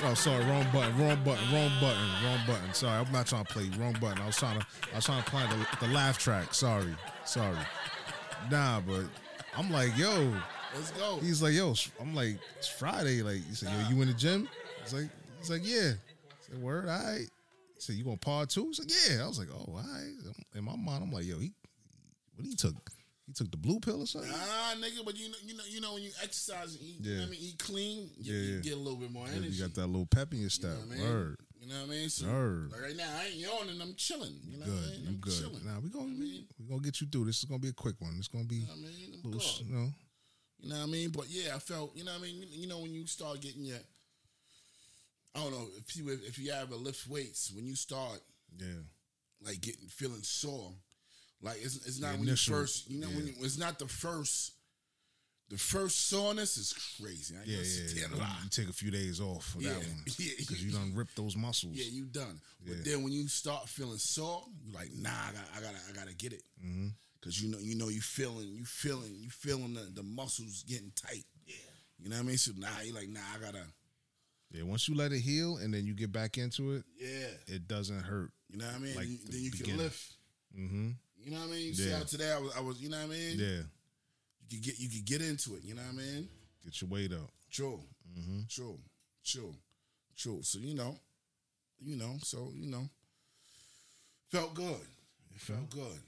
oh, 0.04 0.14
sorry, 0.14 0.44
wrong 0.46 0.66
button, 0.72 0.98
wrong 0.98 1.22
button, 1.24 1.52
wrong 1.52 1.70
button, 1.80 2.08
wrong 2.24 2.40
button. 2.46 2.74
Sorry, 2.74 2.98
I'm 2.98 3.12
not 3.12 3.26
trying 3.26 3.44
to 3.44 3.52
play 3.52 3.70
wrong 3.78 3.96
button. 4.00 4.20
I 4.20 4.26
was 4.26 4.36
trying 4.36 4.58
to, 4.58 4.66
I 4.92 4.96
was 4.96 5.04
trying 5.04 5.22
to 5.22 5.30
play 5.30 5.44
the, 5.46 5.86
the 5.86 5.92
laugh 5.92 6.18
track. 6.18 6.52
Sorry, 6.52 6.94
sorry. 7.24 7.56
Nah, 8.50 8.80
but 8.80 9.04
I'm 9.56 9.70
like, 9.70 9.96
yo. 9.96 10.32
Let's 10.74 10.90
go. 10.92 11.18
He's 11.20 11.42
like, 11.42 11.52
yo. 11.52 11.74
I'm 12.00 12.14
like, 12.14 12.38
it's 12.58 12.68
Friday. 12.68 13.22
Like, 13.22 13.46
he 13.46 13.54
said, 13.54 13.68
yo, 13.68 13.94
you 13.94 14.02
in 14.02 14.08
the 14.08 14.14
gym? 14.14 14.48
He's 14.82 14.94
like, 14.94 15.10
he's 15.38 15.50
like, 15.50 15.62
yeah. 15.64 15.92
I 15.92 16.34
said, 16.40 16.60
word, 16.60 16.88
all 16.88 16.98
right. 16.98 17.28
He 17.74 17.80
said, 17.80 17.94
you 17.94 18.04
gonna 18.04 18.16
par 18.16 18.46
two? 18.46 18.66
He's 18.66 18.80
like, 18.80 18.90
yeah. 19.08 19.24
I 19.24 19.28
was 19.28 19.38
like, 19.38 19.48
oh, 19.52 19.64
all 19.68 19.76
right. 19.76 20.34
In 20.56 20.64
my 20.64 20.74
mind, 20.74 21.04
I'm 21.04 21.12
like, 21.12 21.24
yo, 21.24 21.38
he, 21.38 21.52
what 22.34 22.46
he 22.46 22.56
took? 22.56 22.91
He 23.26 23.32
took 23.32 23.50
the 23.50 23.56
blue 23.56 23.78
pill 23.78 24.02
or 24.02 24.06
something? 24.06 24.30
Ah, 24.34 24.74
nigga, 24.78 25.04
but 25.04 25.16
you 25.16 25.28
know, 25.30 25.36
you 25.44 25.54
know, 25.56 25.64
you 25.68 25.80
know, 25.80 25.94
when 25.94 26.02
you 26.02 26.10
exercise 26.22 26.74
and 26.74 26.82
eat, 26.82 26.96
you 27.00 27.04
know 27.06 27.12
Yeah. 27.14 27.18
what 27.20 27.28
I 27.28 27.30
mean, 27.30 27.40
eat 27.42 27.58
clean, 27.58 28.10
you, 28.18 28.34
Yeah, 28.34 28.42
you 28.56 28.60
get 28.62 28.72
a 28.74 28.76
little 28.76 28.98
bit 28.98 29.12
more 29.12 29.26
energy. 29.28 29.48
you 29.56 29.62
got 29.62 29.74
that 29.74 29.86
little 29.86 30.06
pep 30.06 30.32
in 30.32 30.38
your 30.40 30.44
You 30.46 30.50
step. 30.50 30.70
know 30.72 30.80
what 30.80 30.90
I 30.90 30.94
mean? 30.96 31.02
Word. 31.02 31.36
You 31.60 31.68
know 31.68 31.74
what 31.80 31.86
I 31.86 31.90
mean? 31.90 32.08
So, 32.10 32.26
Word. 32.26 32.72
like 32.72 32.82
right 32.82 32.96
now, 32.96 33.16
I 33.16 33.24
ain't 33.26 33.36
yawning. 33.36 33.80
I'm 33.80 33.94
chilling. 33.94 34.34
You 34.44 34.58
know 34.58 34.66
what 34.66 34.72
I 34.72 34.80
Good. 34.80 34.90
mean? 34.90 35.00
You 35.02 35.08
I'm 35.10 35.16
good. 35.16 35.32
chilling. 35.32 35.64
Now 35.64 35.78
we 35.80 35.88
gonna 35.90 36.06
You 36.06 36.12
know 36.14 36.18
we, 36.20 36.46
we 36.58 36.68
gonna 36.68 36.80
get 36.82 37.00
you 37.00 37.06
through. 37.06 37.26
This 37.26 37.38
is 37.38 37.44
gonna 37.44 37.60
be 37.60 37.68
a 37.68 37.72
quick 37.72 38.00
one. 38.00 38.16
It's 38.18 38.26
gonna 38.28 38.44
be 38.44 38.56
You 38.56 38.60
know 38.66 38.72
what 38.74 38.78
I 38.78 38.82
mean? 38.82 39.20
I'm 39.24 39.30
little, 39.30 39.64
you 39.66 39.72
know. 39.74 39.92
You 40.58 40.68
know 40.70 40.76
what 40.78 40.82
I 40.82 40.86
mean? 40.86 41.10
But 41.10 41.26
yeah, 41.30 41.54
I 41.54 41.58
felt, 41.60 41.96
you 41.96 42.04
know 42.04 42.12
what 42.12 42.20
I 42.20 42.24
mean? 42.24 42.36
You, 42.42 42.46
you 42.50 42.66
know, 42.66 42.80
when 42.80 42.92
you 42.92 43.06
start 43.06 43.40
getting 43.40 43.64
your, 43.64 43.78
I 45.34 45.40
don't 45.40 45.52
know, 45.52 45.66
if 45.78 45.96
you 45.96 46.08
if 46.10 46.38
you 46.38 46.50
ever 46.52 46.74
lift 46.74 47.06
weights, 47.06 47.50
when 47.54 47.66
you 47.66 47.76
start 47.76 48.20
Yeah. 48.58 48.82
like 49.40 49.60
getting 49.60 49.86
feeling 49.88 50.22
sore, 50.22 50.72
like 51.42 51.56
it's, 51.60 51.76
it's 51.86 52.00
not 52.00 52.12
The 52.12 52.18
when 52.18 52.28
initial- 52.28 52.54
you 52.54 52.60
first, 52.60 52.90
you 52.90 53.00
know, 53.00 53.08
when 53.08 53.26
you, 53.26 53.34
it's 53.40 53.58
not 53.58 53.78
the 53.78 53.88
first, 53.88 54.52
the 55.48 55.58
first 55.58 56.08
soreness 56.08 56.56
is 56.56 56.72
crazy. 56.98 57.34
I 57.36 57.40
Yeah, 57.44 57.58
yeah, 57.58 58.26
You, 58.42 58.48
take 58.48 58.68
a 58.70 58.72
few 58.72 58.90
days 58.90 59.20
off 59.20 59.44
for 59.44 59.60
Yeah, 59.60 59.70
that 59.70 59.78
one 59.78 60.04
yeah. 60.18 60.30
because 60.38 60.64
you 60.64 60.70
done 60.72 60.92
ripped 60.94 61.14
those 61.16 61.36
muscles. 61.36 61.74
Yeah, 61.76 61.84
you 61.90 62.04
done. 62.06 62.40
But 62.64 62.76
Yeah. 62.76 62.82
then 62.84 63.02
when 63.02 63.12
you 63.12 63.28
start 63.28 63.68
feeling 63.68 63.98
sore, 63.98 64.44
you 64.64 64.72
like, 64.72 64.90
nah, 64.94 65.10
I 65.10 65.32
gotta, 65.32 65.48
I 65.56 65.60
gotta, 65.60 65.78
I 65.90 65.92
gotta 65.92 66.14
get 66.14 66.32
it. 66.32 66.42
Mm-hmm. 66.64 66.88
Cause 67.22 67.40
you 67.40 67.50
know, 67.52 67.58
you 67.58 67.74
know, 67.76 67.88
you 67.88 68.00
feeling, 68.00 68.48
you 68.54 68.64
feeling, 68.64 69.14
you 69.14 69.30
feeling 69.30 69.74
the, 69.74 69.88
the 69.94 70.02
muscles 70.02 70.64
getting 70.66 70.90
tight. 70.96 71.24
Yeah. 71.46 71.54
You 72.00 72.08
know 72.08 72.16
what 72.16 72.22
I 72.22 72.26
mean? 72.26 72.36
So 72.38 72.52
nah, 72.56 72.68
you 72.84 72.94
like, 72.94 73.08
nah, 73.08 73.20
I 73.36 73.38
gotta, 73.44 73.64
Yeah, 74.52 74.62
Once 74.62 74.88
you 74.88 74.94
let 74.96 75.12
it 75.12 75.20
heal 75.20 75.58
and 75.58 75.72
then 75.74 75.86
you 75.86 75.94
get 75.94 76.12
back 76.12 76.38
into 76.38 76.72
it, 76.72 76.84
yeah. 76.98 77.26
it 77.54 77.68
doesn't 77.68 78.00
hurt. 78.02 78.30
You 78.50 78.58
know 78.58 78.66
what 78.66 78.74
I 78.74 78.78
mean? 78.78 78.96
Like 78.96 79.08
You- 79.08 79.18
the 79.26 79.32
then 79.32 79.42
you 79.42 79.50
can 79.50 79.76
lift. 79.76 80.14
Mm-hmm. 80.58 80.90
You 81.24 81.30
know 81.32 81.38
what 81.40 81.48
I 81.48 81.52
mean? 81.52 81.66
You 81.68 81.74
see 81.74 81.88
Yeah. 81.88 81.98
how 81.98 82.04
today 82.04 82.32
I 82.32 82.38
was, 82.38 82.52
I 82.56 82.60
was, 82.60 82.80
you 82.80 82.88
know 82.88 82.98
what 82.98 83.06
I 83.06 83.08
mean? 83.18 83.38
Yeah. 83.38 83.62
You 84.48 84.58
could 84.58 84.62
get, 84.62 84.78
you 84.80 84.88
could 84.88 85.04
get 85.04 85.22
into 85.22 85.54
it. 85.56 85.62
You 85.64 85.74
know 85.74 85.82
what 85.82 85.94
I 86.02 86.04
mean? 86.04 86.28
Get 86.64 86.80
your 86.80 86.90
weight 86.90 87.12
up. 87.12 87.30
True. 87.50 87.80
Mm-hmm. 88.18 88.40
True. 88.48 88.78
True. 89.24 89.54
True. 90.16 90.42
So 90.42 90.58
you 90.58 90.74
know, 90.74 90.96
you 91.80 91.96
know, 91.96 92.16
so 92.22 92.50
you 92.54 92.70
know, 92.70 92.88
felt 94.30 94.54
good. 94.54 94.80
It 95.34 95.40
felt 95.40 95.70
good. 95.70 95.98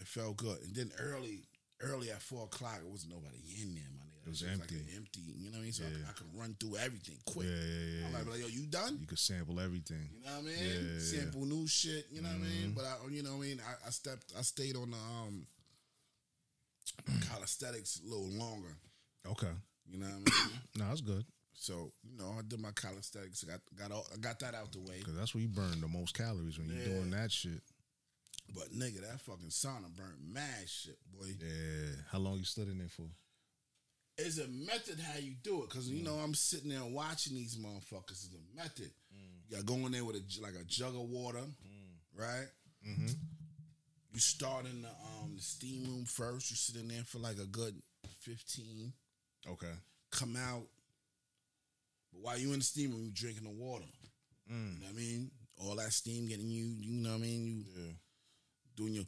It 0.00 0.06
felt 0.06 0.36
good. 0.36 0.58
And 0.62 0.74
then 0.74 0.92
early, 1.00 1.40
early 1.80 2.10
at 2.10 2.22
four 2.22 2.44
o'clock, 2.44 2.78
it 2.84 2.90
was 2.90 3.06
nobody 3.08 3.38
in 3.60 3.74
there, 3.74 3.84
my. 3.96 4.04
It 4.28 4.36
was 4.36 4.42
empty. 4.44 4.76
Like 4.76 4.96
empty. 4.96 5.20
You 5.24 5.50
know 5.50 5.56
what 5.56 5.60
I 5.60 5.62
mean? 5.64 5.72
So 5.72 5.84
I, 5.84 5.88
Yeah. 5.88 5.92
could- 5.96 6.06
I 6.08 6.12
could 6.12 6.38
run 6.38 6.56
through 6.60 6.76
everything 6.76 7.16
quick. 7.24 7.48
Yeah, 7.48 7.56
yeah, 7.56 8.00
yeah. 8.00 8.06
I'm 8.06 8.12
like, 8.12 8.26
like, 8.28 8.40
yo, 8.40 8.46
you 8.48 8.66
done? 8.66 8.98
You 9.00 9.06
could 9.06 9.18
sample 9.18 9.58
everything. 9.58 10.08
You 10.14 10.20
know 10.24 10.32
what 10.32 10.38
I 10.38 10.42
mean? 10.44 10.94
Yeah. 10.94 11.00
Sample 11.00 11.44
new 11.46 11.66
shit. 11.66 12.06
You 12.12 12.20
know 12.22 12.28
what 12.28 12.36
I 12.36 12.40
Mm-hmm. 12.44 12.62
mean? 12.62 12.72
But 12.76 12.84
I, 12.84 12.94
you 13.10 13.22
know 13.22 13.36
what 13.36 13.44
I 13.44 13.48
mean? 13.48 13.60
I, 13.64 13.88
I 13.88 13.90
stepped. 13.90 14.32
I 14.38 14.42
stayed 14.42 14.76
on 14.76 14.90
the 14.90 14.96
um 14.98 15.46
calisthenics 17.30 18.00
a 18.04 18.08
little 18.08 18.28
longer. 18.38 18.76
Okay. 19.26 19.52
You 19.90 19.98
know 19.98 20.06
what 20.06 20.14
I 20.14 20.18
mean? 20.48 20.58
No, 20.78 20.88
that's 20.88 21.00
good 21.00 21.24
So 21.54 21.90
you 22.04 22.16
know, 22.18 22.34
I 22.38 22.42
did 22.46 22.60
my 22.60 22.70
calisthenics. 22.72 23.44
I 23.44 23.52
got 23.52 23.60
got 23.76 23.92
all, 23.96 24.06
I 24.12 24.16
got 24.18 24.38
that 24.40 24.54
out 24.54 24.72
the 24.72 24.80
way. 24.80 24.98
because 24.98 25.16
that's 25.16 25.34
where 25.34 25.42
you 25.42 25.48
burn 25.48 25.80
the 25.80 25.88
most 25.88 26.14
calories 26.14 26.58
when 26.58 26.68
you're 26.68 26.84
doing 26.84 27.10
that 27.10 27.32
shit. 27.32 27.62
But 28.54 28.72
nigga, 28.72 29.00
that 29.02 29.20
fucking 29.20 29.48
sauna 29.50 29.94
burnt 29.94 30.16
mad 30.32 30.66
shit, 30.68 30.96
boy. 31.12 31.26
Yeah. 31.40 31.90
How 32.10 32.18
long 32.18 32.38
you 32.38 32.44
stood 32.44 32.68
in 32.68 32.78
there 32.78 32.88
for? 32.88 33.02
It's 34.18 34.38
a 34.38 34.48
method 34.48 34.98
how 35.00 35.18
you 35.20 35.34
do 35.44 35.62
it, 35.62 35.70
cause 35.70 35.88
you 35.88 36.02
know 36.02 36.14
I'm 36.14 36.34
sitting 36.34 36.70
there 36.70 36.84
watching 36.84 37.34
these 37.36 37.56
motherfuckers. 37.56 38.10
It's 38.26 38.30
a 38.34 38.56
method. 38.56 38.90
You 39.48 39.56
got 39.56 39.60
to 39.60 39.64
go 39.64 39.74
in 39.86 39.92
there 39.92 40.04
with 40.04 40.16
a 40.16 40.42
like 40.42 40.54
a 40.60 40.64
jug 40.64 40.94
of 40.94 41.08
water, 41.08 41.40
right? 42.16 42.46
Mm-hmm. 42.86 43.06
You 44.12 44.18
start 44.20 44.64
in 44.66 44.82
the 44.82 44.88
um 44.88 45.36
the 45.36 45.42
steam 45.42 45.84
room 45.84 46.04
first. 46.04 46.50
You 46.50 46.56
sit 46.56 46.76
in 46.80 46.88
there 46.88 47.04
for 47.04 47.18
like 47.18 47.38
a 47.38 47.46
good 47.46 47.74
fifteen. 48.20 48.92
Okay. 49.48 49.72
Come 50.10 50.36
out, 50.36 50.62
but 52.12 52.20
while 52.22 52.38
you 52.38 52.52
in 52.52 52.58
the 52.58 52.64
steam 52.64 52.90
room, 52.90 53.04
you 53.04 53.12
drinking 53.12 53.44
the 53.44 53.50
water. 53.50 53.84
Mm. 54.50 54.74
You 54.74 54.80
know 54.80 54.86
what 54.86 54.90
I 54.90 54.96
mean? 54.96 55.30
All 55.58 55.76
that 55.76 55.92
steam 55.92 56.26
getting 56.26 56.50
you. 56.50 56.64
You 56.80 57.02
know 57.02 57.10
what 57.10 57.16
I 57.18 57.20
mean? 57.20 57.46
You 57.46 57.64
Yeah. 57.76 57.92
doing 58.76 58.94
your, 58.94 59.04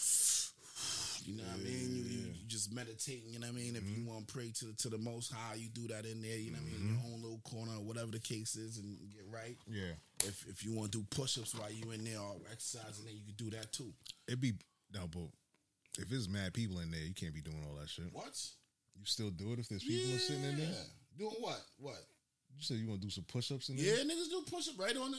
you 1.26 1.36
know 1.36 1.44
what 1.44 1.60
I 1.60 1.64
mean? 1.64 1.90
You, 1.96 2.02
you, 2.02 2.20
you 2.34 2.46
just 2.48 2.72
meditating, 2.72 3.32
you 3.32 3.38
know 3.40 3.46
what 3.48 3.56
I 3.56 3.60
mean? 3.60 3.76
If 3.76 3.82
Mm-hmm. 3.82 4.02
you 4.02 4.08
want 4.10 4.28
to 4.28 4.32
pray 4.34 4.50
to 4.60 4.64
the, 4.66 4.72
to 4.74 4.88
the 4.88 4.98
Most 4.98 5.32
High, 5.32 5.54
you 5.56 5.68
do 5.68 5.86
that 5.88 6.04
in 6.06 6.20
there, 6.22 6.36
you 6.36 6.50
know 6.52 6.58
what 6.58 6.68
I 6.68 6.78
mean? 6.78 6.80
In 6.80 6.94
your 6.94 7.04
own 7.12 7.22
little 7.22 7.40
corner, 7.44 7.72
or 7.72 7.82
whatever 7.84 8.10
the 8.10 8.18
case 8.20 8.56
is, 8.56 8.78
and 8.78 8.96
get 9.12 9.24
right. 9.30 9.56
Yeah. 9.68 9.94
If 10.24 10.44
if 10.48 10.64
you 10.64 10.72
want 10.74 10.92
to 10.92 10.98
do 10.98 11.04
push 11.10 11.38
ups 11.38 11.54
while 11.54 11.70
you 11.70 11.90
in 11.92 12.04
there 12.04 12.18
or 12.20 12.36
exercising, 12.52 13.04
then 13.06 13.14
you 13.14 13.22
can 13.24 13.36
do 13.36 13.56
that 13.56 13.72
too. 13.72 13.92
It'd 14.28 14.40
be 14.40 14.52
no, 14.94 15.06
but 15.10 15.28
if 15.98 16.08
there's 16.08 16.28
mad 16.28 16.52
people 16.52 16.78
in 16.80 16.90
there, 16.90 17.00
you 17.00 17.14
can't 17.14 17.34
be 17.34 17.40
doing 17.40 17.64
all 17.68 17.76
that 17.80 17.88
shit. 17.88 18.12
What? 18.12 18.36
You 18.98 19.04
still 19.04 19.30
do 19.30 19.52
it 19.52 19.58
if 19.58 19.68
there's 19.68 19.82
people 19.84 20.18
sitting 20.18 20.44
in 20.44 20.58
there. 20.58 20.74
Doing 21.18 21.34
what? 21.40 21.60
What? 21.78 21.98
You 22.56 22.62
said 22.64 22.76
you 22.76 22.88
want 22.88 23.00
to 23.00 23.06
do 23.06 23.10
some 23.10 23.24
push-ups 23.24 23.70
in 23.70 23.76
there. 23.76 23.86
Yeah, 23.86 24.04
niggas 24.04 24.28
do 24.28 24.42
push 24.50 24.68
up 24.68 24.78
right 24.78 24.94
on 24.96 25.12
the 25.12 25.16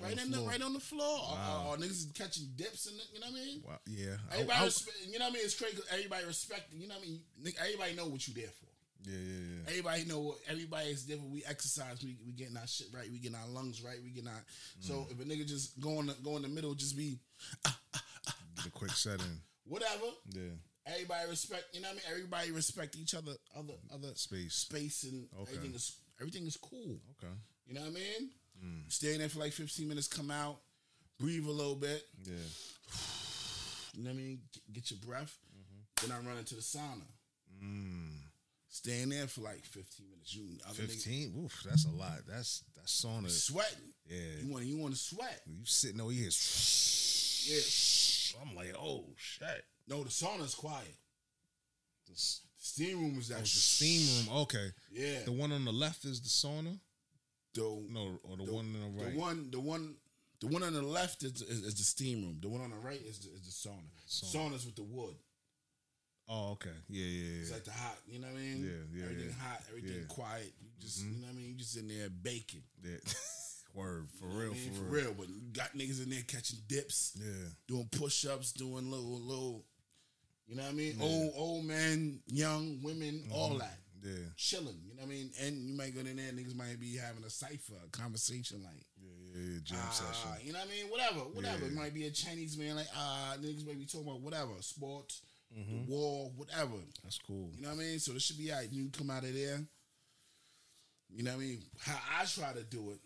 right 0.00 0.12
in 0.16 0.30
the 0.30 0.36
floor. 0.38 0.48
right 0.48 0.62
on 0.62 0.72
the 0.74 0.80
floor. 0.80 1.18
Or- 1.18 1.34
Wow. 1.34 1.64
Or, 1.68 1.74
or 1.74 1.76
niggas 1.78 1.90
is 1.90 2.08
catching 2.14 2.46
dips 2.54 2.86
and 2.86 2.96
you 3.12 3.18
know 3.20 3.26
what 3.30 3.40
I 3.40 3.44
mean. 3.44 3.62
Wow. 3.66 3.78
Yeah. 3.86 4.16
I- 4.30 4.34
Everybody, 4.34 4.60
I- 4.60 4.64
respect, 4.64 4.96
you 5.10 5.18
know 5.18 5.24
what 5.24 5.30
I 5.30 5.34
mean? 5.34 5.42
It's 5.44 5.58
crazy. 5.58 5.78
Everybody 5.90 6.24
respecting. 6.26 6.80
You 6.80 6.86
know 6.88 6.94
what 6.94 7.04
I 7.04 7.06
mean? 7.08 7.20
Everybody 7.60 7.94
know 7.96 8.06
what 8.06 8.28
you 8.28 8.34
there 8.34 8.46
for. 8.46 8.66
yeah. 9.10 9.16
Yeah. 9.18 9.40
Yeah. 9.56 9.68
Everybody 9.70 10.04
know 10.04 10.20
what 10.20 10.38
everybody 10.48 10.90
is 10.90 11.02
different. 11.04 11.30
We 11.32 11.42
exercise, 11.44 11.98
we 12.04 12.16
we 12.24 12.32
getting 12.32 12.56
our 12.56 12.66
shit 12.68 12.86
right, 12.94 13.10
we 13.10 13.18
getting 13.18 13.36
our 13.38 13.48
lungs 13.48 13.82
right, 13.82 13.98
we 14.02 14.10
getting 14.10 14.28
our 14.30 14.44
so 14.78 14.94
mm. 14.94 15.10
if 15.10 15.20
a 15.20 15.24
nigga 15.24 15.46
just 15.48 15.80
go 15.80 15.98
in 16.00 16.06
the 16.06 16.14
go 16.22 16.36
in 16.36 16.42
the 16.42 16.48
middle, 16.48 16.74
just 16.74 16.96
be 16.96 17.18
ah, 17.66 17.76
ah, 17.94 18.02
ah, 18.28 18.36
The 18.62 18.70
quick 18.70 18.92
setting. 18.92 19.40
whatever. 19.66 20.06
Yeah. 20.32 20.54
Everybody 20.86 21.28
respect 21.30 21.64
you 21.72 21.80
know 21.80 21.88
what 21.88 21.92
I 21.92 21.96
mean? 21.96 22.04
Everybody 22.10 22.50
respect 22.52 22.96
each 22.96 23.14
other 23.14 23.32
other 23.56 23.74
other 23.92 24.14
Space. 24.14 24.54
space 24.54 25.02
and 25.04 25.26
Okay. 25.40 25.52
everything 25.56 25.74
is 25.74 25.96
everything 26.20 26.46
is 26.46 26.56
cool. 26.56 26.98
Okay. 27.18 27.32
You 27.66 27.74
know 27.74 27.80
what 27.80 27.90
I 27.90 27.92
mean? 27.94 28.30
Stay 28.88 29.12
in 29.14 29.18
there 29.18 29.28
for 29.28 29.40
like 29.40 29.52
15 29.52 29.86
minutes, 29.88 30.06
come 30.08 30.30
out, 30.30 30.58
breathe 31.20 31.44
a 31.46 31.50
little 31.50 31.74
bit, 31.74 32.02
Yeah. 32.24 32.32
you 33.94 34.04
know 34.04 34.10
what 34.10 34.14
I 34.14 34.22
mean? 34.22 34.38
Get, 34.72 34.90
your 34.90 35.00
breath. 35.04 35.36
Then 36.00 36.12
I 36.12 36.18
run 36.26 36.38
into 36.38 36.54
the 36.54 36.60
sauna. 36.62 37.04
Mm. 37.62 38.20
Stay 38.68 39.02
in 39.02 39.10
there 39.10 39.26
for 39.28 39.42
like 39.42 39.64
15 39.64 40.06
minutes. 40.10 40.34
You 40.34 40.58
other 40.68 40.82
niggas 40.82 40.90
Fifteen. 41.04 41.44
Oof. 41.44 41.62
That's 41.64 41.84
a 41.84 41.90
lot. 41.90 42.18
That's 42.28 42.64
that's 42.74 43.04
sauna. 43.04 43.30
sweating. 43.30 43.92
Yeah. 44.06 44.42
You 44.42 44.52
want 44.52 44.64
you 44.64 44.78
want 44.78 44.94
to 44.94 45.00
sweat. 45.00 45.42
You 45.46 45.64
sitting 45.64 46.00
over 46.00 46.10
here. 46.10 46.30
Yeah. 47.46 48.40
I'm 48.42 48.56
like, 48.56 48.74
oh 48.78 49.04
shit. 49.16 49.64
No, 49.88 50.02
the 50.02 50.10
sauna's 50.10 50.54
quiet. 50.54 50.96
The 52.06 52.12
steam 52.64 53.00
room 53.00 53.18
is 53.18 53.28
that 53.28 53.38
Oh, 53.38 53.40
the 53.40 53.46
steam 53.46 54.26
room. 54.28 54.36
Okay. 54.42 54.68
Yeah. 54.92 55.20
The 55.24 55.32
one 55.32 55.52
on 55.52 55.64
the 55.64 55.72
left 55.72 56.04
is 56.04 56.20
the 56.20 56.28
sauna. 56.28 56.78
The, 57.54 57.62
No, 57.90 58.18
or 58.24 58.36
the, 58.36 58.44
the, 58.44 58.52
one 58.52 58.64
on 58.66 58.72
the 58.96 59.02
right. 59.04 59.12
the 59.12 59.18
one, 59.20 59.50
the 59.50 59.60
one, 59.60 59.94
the 60.40 60.46
one 60.48 60.62
on 60.62 60.72
the 60.72 60.82
left 60.82 61.22
is, 61.22 61.40
is, 61.42 61.64
is 61.64 61.74
the 61.76 61.84
steam 61.84 62.22
room. 62.22 62.38
The 62.40 62.48
one 62.48 62.60
on 62.62 62.70
the 62.70 62.76
right 62.76 63.00
is 63.00 63.20
the, 63.20 63.30
is 63.32 63.42
the 63.44 63.68
sauna. 63.68 63.90
Sauna's 64.08 64.64
with 64.66 64.76
the 64.76 64.82
wood. 64.82 65.14
Oh, 66.28 66.52
okay. 66.52 66.70
Yeah, 66.88 67.04
yeah, 67.04 67.22
yeah. 67.34 67.40
It's 67.42 67.52
like 67.52 67.64
the 67.64 67.70
hot. 67.70 67.98
You 68.08 68.18
know 68.18 68.28
what 68.28 68.36
I 68.38 68.40
mean? 68.40 68.64
Yeah, 68.64 68.98
yeah, 68.98 69.04
Everything 69.04 69.28
yeah. 69.28 69.46
hot. 69.46 69.60
Everything 69.68 69.96
Yeah. 70.00 70.06
quiet. 70.08 70.52
You 70.60 70.68
just, 70.80 71.00
mm-hmm. 71.04 71.12
you 71.14 71.20
know 71.20 71.26
what 71.26 71.32
I 71.32 71.36
mean? 71.36 71.48
You 71.48 71.54
just 71.54 71.76
in 71.76 71.88
there 71.88 72.08
baking. 72.08 72.62
yeah. 72.82 72.96
Word 73.74 74.06
for 74.20 74.26
You 74.28 74.38
real, 74.38 74.50
I 74.52 74.54
mean? 74.54 74.70
for, 74.70 74.74
for 74.78 74.82
real. 74.84 75.04
real. 75.04 75.14
But 75.18 75.28
you 75.28 75.52
got 75.52 75.76
niggas 75.76 76.02
in 76.02 76.08
there 76.10 76.22
catching 76.26 76.60
dips, 76.68 77.18
Yeah, 77.20 77.48
doing 77.68 77.88
push 77.92 78.24
ups, 78.24 78.52
doing 78.52 78.90
little 78.90 79.20
little. 79.20 79.64
You 80.46 80.56
know 80.56 80.62
what 80.62 80.72
I 80.72 80.74
mean? 80.74 80.96
Old 81.00 81.32
old 81.36 81.64
men, 81.64 82.20
young 82.26 82.80
women, 82.82 83.24
all 83.32 83.56
that. 83.58 83.78
yeah, 84.02 84.12
Chilling, 84.36 84.78
you 84.84 84.94
know 84.94 85.02
what 85.02 85.06
I 85.06 85.14
mean? 85.14 85.30
And 85.42 85.56
you 85.68 85.74
might 85.76 85.94
go 85.94 86.00
in 86.00 86.16
there, 86.16 86.32
niggas 86.32 86.54
might 86.54 86.78
be 86.78 86.96
having 86.96 87.24
a 87.24 87.30
cipher, 87.30 87.74
a 87.84 87.88
conversation 87.90 88.62
like, 88.62 88.84
yeah, 89.00 89.08
yeah, 89.34 89.52
yeah. 89.54 89.58
Jam 89.64 89.78
ah, 89.80 89.90
session. 89.90 90.46
you 90.46 90.52
know 90.52 90.58
what 90.58 90.68
I 90.68 90.70
mean? 90.70 90.90
Whatever, 90.90 91.20
whatever. 91.32 91.60
Yeah. 91.64 91.70
It 91.70 91.74
might 91.74 91.94
be 91.94 92.04
a 92.06 92.10
Chinese 92.10 92.58
man, 92.58 92.76
like, 92.76 92.88
ah, 92.94 93.36
niggas 93.40 93.66
might 93.66 93.78
be 93.78 93.86
talking 93.86 94.06
about 94.06 94.20
whatever, 94.20 94.52
sports, 94.60 95.22
Mm-hmm. 95.56 95.86
the 95.86 95.94
war, 95.94 96.32
whatever. 96.36 96.74
That's 97.04 97.18
cool. 97.18 97.48
You 97.54 97.62
know 97.62 97.68
what 97.68 97.76
I 97.76 97.78
mean? 97.84 97.98
So 98.00 98.12
this 98.12 98.24
should 98.24 98.38
be 98.38 98.50
all 98.50 98.58
right. 98.58 98.68
You 98.72 98.88
come 98.90 99.08
out 99.08 99.22
of 99.22 99.32
there. 99.34 99.60
You 101.14 101.22
know 101.22 101.30
what 101.30 101.36
I 101.36 101.40
mean? 101.46 101.62
How 101.78 101.96
I 102.20 102.24
try 102.24 102.52
to 102.54 102.64
do 102.64 102.90
it, 102.90 102.98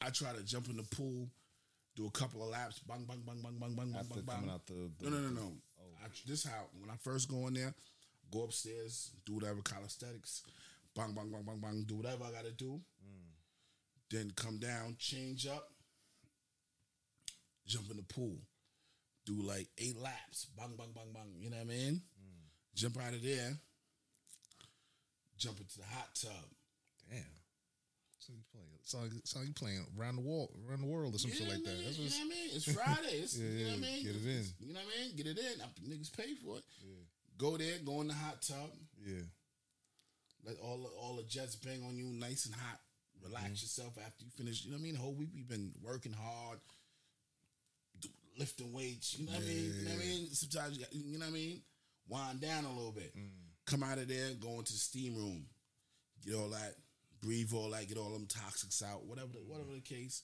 I 0.00 0.10
try 0.10 0.32
to 0.32 0.44
jump 0.44 0.68
in 0.68 0.76
the 0.76 0.84
pool, 0.84 1.26
do 1.96 2.06
a 2.06 2.10
couple 2.12 2.44
of 2.44 2.50
laps, 2.50 2.78
bang, 2.86 3.04
bang, 3.08 3.22
bang, 3.26 3.40
bang, 3.42 3.56
bang, 3.58 3.74
bang, 3.74 3.94
After 3.98 4.14
bang, 4.14 4.24
bang. 4.26 4.36
coming 4.36 4.50
out 4.50 4.66
the, 4.66 4.90
the 5.00 5.10
no, 5.10 5.16
no, 5.16 5.28
no, 5.28 5.40
no. 5.40 5.52
I, 6.02 6.08
this 6.26 6.44
how 6.44 6.66
when 6.78 6.90
I 6.90 6.96
first 7.00 7.28
go 7.28 7.46
in 7.46 7.54
there, 7.54 7.74
go 8.30 8.44
upstairs, 8.44 9.10
do 9.26 9.34
whatever 9.34 9.60
calisthenics, 9.62 10.42
bang, 10.94 11.12
bang, 11.14 11.30
bang, 11.30 11.42
bang, 11.44 11.60
bang, 11.60 11.84
do 11.86 11.96
whatever 11.96 12.24
I 12.24 12.32
gotta 12.32 12.52
do. 12.52 12.80
Then 14.10 14.32
come 14.34 14.58
down, 14.58 14.96
change 14.98 15.46
up, 15.46 15.68
jump 17.64 17.90
in 17.90 17.96
the 17.96 18.02
pool, 18.02 18.38
do 19.24 19.40
like 19.40 19.68
eight 19.78 19.96
laps, 20.00 20.48
bang, 20.56 20.74
bang, 20.76 20.90
bang, 20.92 21.12
bang. 21.14 21.32
You 21.38 21.50
know 21.50 21.58
what 21.58 21.62
I 21.62 21.68
mean? 21.68 22.02
Mm. 22.20 22.74
Jump 22.74 22.96
out 23.00 23.14
of 23.14 23.22
there, 23.22 23.56
jump 25.38 25.60
into 25.60 25.78
the 25.78 25.84
hot 25.84 26.08
tub. 26.20 26.50
Damn. 27.08 27.39
So 28.20 28.32
you 28.36 28.44
playing? 28.52 28.68
So, 28.84 28.98
so 29.24 29.40
you 29.40 29.52
playing 29.54 29.84
around 29.98 30.16
the 30.16 30.22
world, 30.22 30.50
around 30.68 30.82
the 30.82 30.86
world, 30.86 31.14
or 31.14 31.18
something 31.18 31.40
Yeah, 31.40 31.54
like 31.54 31.64
that. 31.64 31.72
That's 31.84 31.98
you 31.98 32.04
know 32.10 32.16
what 32.20 32.26
I 32.26 32.28
mean? 32.28 32.48
It's 32.52 32.68
Friday. 32.72 33.16
It's, 33.24 33.36
Yeah, 33.38 33.48
you 33.48 33.64
know 33.64 33.70
what 33.70 33.78
I 33.78 33.80
mean? 33.80 34.02
get 34.04 34.14
it 34.16 34.26
in. 34.28 34.44
You 34.60 34.72
know 34.74 34.80
what 34.80 34.92
I 34.92 35.00
mean? 35.00 35.16
Get 35.16 35.26
it 35.26 35.38
in. 35.38 35.56
I- 35.64 35.88
Niggas 35.88 36.12
pay 36.16 36.34
for 36.44 36.58
it. 36.58 36.64
Go 37.38 37.56
there, 37.56 37.78
go 37.84 38.00
in 38.02 38.08
the 38.08 38.14
hot 38.14 38.42
tub. 38.42 38.68
yeah, 39.02 39.24
Let 40.44 40.56
all 40.60 40.76
the, 40.84 40.88
all 41.00 41.16
the 41.16 41.22
jets 41.24 41.56
bang 41.56 41.82
on 41.88 41.96
you, 41.96 42.04
nice 42.12 42.44
and 42.44 42.54
hot. 42.54 42.78
Relax 43.24 43.44
Mm-hmm. 43.44 43.52
yourself 43.64 43.96
after 44.04 44.24
you 44.24 44.30
finish. 44.36 44.64
You 44.64 44.70
know 44.72 44.76
what 44.76 44.80
I 44.80 44.84
mean? 44.84 44.94
The 44.94 45.00
whole 45.00 45.14
week 45.14 45.30
we've 45.34 45.48
been 45.48 45.72
working 45.82 46.12
hard, 46.12 46.58
lifting 48.38 48.72
weights. 48.72 49.18
You 49.18 49.26
know 49.26 49.32
what 49.32 49.42
I 49.42 49.46
mean? 49.46 49.72
You 49.78 49.84
know 49.84 49.94
what 49.96 50.02
I 50.04 50.06
mean? 50.06 50.28
Sometimes 50.32 50.76
you, 50.76 50.84
got- 50.84 50.94
you 50.94 51.18
know 51.18 51.24
what 51.24 51.28
I 51.28 51.32
mean. 51.32 51.62
Wind 52.08 52.40
down 52.40 52.64
a 52.64 52.72
little 52.72 52.92
bit. 52.92 53.16
Mm. 53.16 53.28
Come 53.66 53.82
out 53.82 53.98
of 53.98 54.08
there, 54.08 54.30
go 54.40 54.58
into 54.58 54.72
the 54.72 54.78
steam 54.78 55.14
room, 55.14 55.44
get 56.24 56.34
all 56.34 56.48
that, 56.48 56.74
breathe 57.22 57.52
all 57.54 57.70
that, 57.70 57.88
get 57.88 57.98
all 57.98 58.10
them 58.10 58.26
toxics 58.26 58.82
out, 58.82 59.04
whatever, 59.04 59.28
the, 59.32 59.38
whatever 59.38 59.72
the 59.72 59.80
case. 59.80 60.22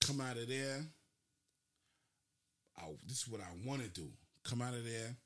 Come 0.00 0.20
out 0.20 0.36
of 0.36 0.48
there. 0.48 0.84
I, 2.78 2.82
this 3.06 3.22
is 3.22 3.28
what 3.28 3.40
I 3.40 3.68
want 3.68 3.82
to 3.82 3.88
do. 3.88 4.08
Come 4.44 4.62
out 4.62 4.74
of 4.74 4.84
there, 4.84 5.16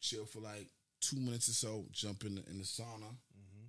chill 0.00 0.24
for 0.24 0.40
like 0.40 0.68
two 1.00 1.16
minutes 1.16 1.48
or 1.48 1.52
so, 1.52 1.84
jump 1.92 2.24
in 2.24 2.36
the, 2.36 2.42
in 2.48 2.58
the 2.58 2.64
sauna, 2.64 3.10
mm-hmm. 3.36 3.66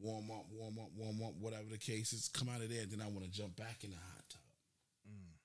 warm 0.00 0.30
up, 0.30 0.46
warm 0.50 0.78
up, 0.78 0.90
warm 0.96 1.22
up, 1.22 1.34
whatever 1.38 1.68
the 1.70 1.78
case 1.78 2.12
is. 2.12 2.28
Come 2.28 2.48
out 2.48 2.62
of 2.62 2.70
there, 2.70 2.86
then 2.86 3.00
I 3.00 3.08
want 3.08 3.24
to 3.24 3.30
jump 3.30 3.56
back 3.56 3.84
in 3.84 3.90
the 3.90 3.96
hot 3.96 4.24
tub. 4.28 4.40
Mm. 5.08 5.36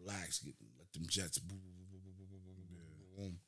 Relax, 0.00 0.38
get, 0.38 0.54
let 0.78 0.92
them 0.92 1.04
jets. 1.08 1.38
Boom, 1.38 1.58
boom, 1.58 1.86
boom, 1.90 2.00
boom, 2.04 2.14
boom, 2.16 2.40
boom, 2.44 3.16
boom. 3.16 3.38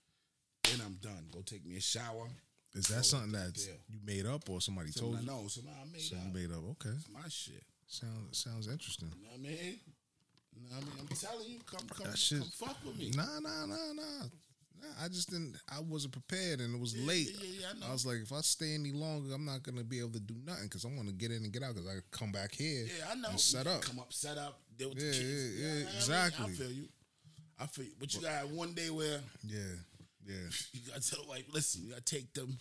Then 0.64 0.80
I'm 0.84 0.98
done. 1.00 1.28
Go 1.32 1.40
take 1.40 1.64
me 1.64 1.76
a 1.76 1.80
shower 1.80 2.28
is 2.76 2.86
that 2.88 3.04
something 3.04 3.32
that 3.32 3.58
you 3.88 3.98
made 4.04 4.26
up 4.26 4.48
or 4.50 4.60
somebody 4.60 4.90
told 4.92 5.20
you? 5.20 5.26
Know, 5.26 5.46
something 5.48 5.72
I 5.72 5.84
made 5.90 6.00
So 6.02 6.16
up. 6.16 6.34
made 6.34 6.50
up. 6.52 6.62
Okay, 6.72 6.90
It's 6.96 7.08
my 7.10 7.28
shit. 7.28 7.62
sounds 7.86 8.38
sounds 8.38 8.68
interesting. 8.68 9.10
You 9.16 9.24
know 9.24 9.30
what 9.30 9.38
I 9.40 9.42
mean? 9.42 9.80
You 10.54 10.62
know 10.70 10.76
what 10.76 10.82
I 10.82 10.86
mean? 10.86 10.94
I'm 11.10 11.16
telling 11.16 11.48
you, 11.50 11.58
come, 11.70 11.86
come, 11.88 12.14
shit- 12.14 12.38
come 12.40 12.48
fuck 12.48 12.76
with 12.84 12.98
me. 12.98 13.10
Nah, 13.14 13.40
nah, 13.40 13.66
nah, 13.66 13.92
nah. 13.92 14.24
Nah, 14.78 15.04
I 15.04 15.08
just 15.08 15.30
didn't. 15.30 15.56
I 15.74 15.80
wasn't 15.80 16.12
prepared, 16.12 16.60
and 16.60 16.74
it 16.74 16.80
was 16.80 16.94
late. 16.98 17.30
yeah, 17.40 17.48
yeah, 17.60 17.66
I 17.74 17.78
know. 17.80 17.86
I 17.88 17.92
was 17.92 18.04
like, 18.04 18.18
if 18.18 18.30
I 18.32 18.42
stay 18.42 18.74
any 18.74 18.92
longer, 18.92 19.34
I'm 19.34 19.44
not 19.46 19.62
gonna 19.62 19.82
be 19.84 19.98
able 20.00 20.10
to 20.12 20.20
do 20.20 20.34
nothing 20.44 20.64
because 20.64 20.84
I 20.84 20.88
want 20.88 21.08
to 21.08 21.14
get 21.14 21.30
in 21.30 21.44
and 21.44 21.52
get 21.52 21.62
out. 21.62 21.74
Because 21.74 21.88
I 21.88 21.94
come 22.10 22.30
back 22.30 22.54
here, 22.54 22.84
Yeah, 22.86 23.06
I 23.10 23.14
know. 23.14 23.30
and 23.30 23.40
set 23.40 23.66
up. 23.66 23.80
Come 23.82 23.98
up, 24.00 24.12
set 24.12 24.36
up, 24.36 24.60
deal 24.76 24.90
with 24.90 24.98
Yeah, 24.98 25.04
the 25.12 25.16
kids. 25.16 25.56
yeah, 25.58 25.66
yeah, 25.66 25.72
what 25.72 25.80
I 25.80 25.84
mean? 25.86 25.96
exactly. 25.96 26.44
I 26.44 26.48
feel 26.56 26.72
you. 26.72 26.88
I 27.58 27.66
feel 27.66 27.84
you. 27.86 27.92
But 27.98 28.14
you 28.14 28.20
got 28.20 28.48
one 28.50 28.72
day 28.74 28.90
where 28.90 29.20
Yeah, 29.44 29.60
yeah, 30.26 30.34
you 30.72 30.80
got 30.90 31.00
to 31.02 31.10
tell 31.10 31.22
the 31.22 31.28
wife, 31.28 31.44
listen, 31.52 31.82
you 31.84 31.90
got 31.90 32.04
to 32.04 32.14
take 32.14 32.32
them. 32.34 32.58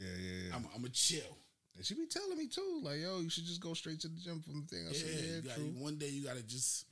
yeah, 0.00 0.06
yeah. 0.18 0.48
yeah. 0.48 0.56
I'm, 0.56 0.64
I'm 0.74 0.84
a 0.84 0.88
chill. 0.88 1.36
and 1.76 1.84
she 1.84 1.94
be 1.94 2.06
telling 2.06 2.36
me 2.38 2.46
too, 2.48 2.80
like, 2.82 3.00
yo, 3.00 3.20
you 3.20 3.28
should 3.30 3.44
just 3.46 3.60
go 3.60 3.74
straight 3.74 4.00
to 4.00 4.08
the 4.08 4.20
gym 4.20 4.40
from 4.40 4.60
the 4.62 4.66
thing. 4.76 4.86
I 4.86 4.90
Yeah, 4.92 4.98
said, 4.98 5.24
yeah, 5.24 5.36
you 5.36 5.42
got, 5.42 5.54
true. 5.56 5.72
one 5.78 5.96
day 5.98 6.08
you 6.08 6.24
got 6.24 6.36
to 6.36 6.42
just 6.42 6.86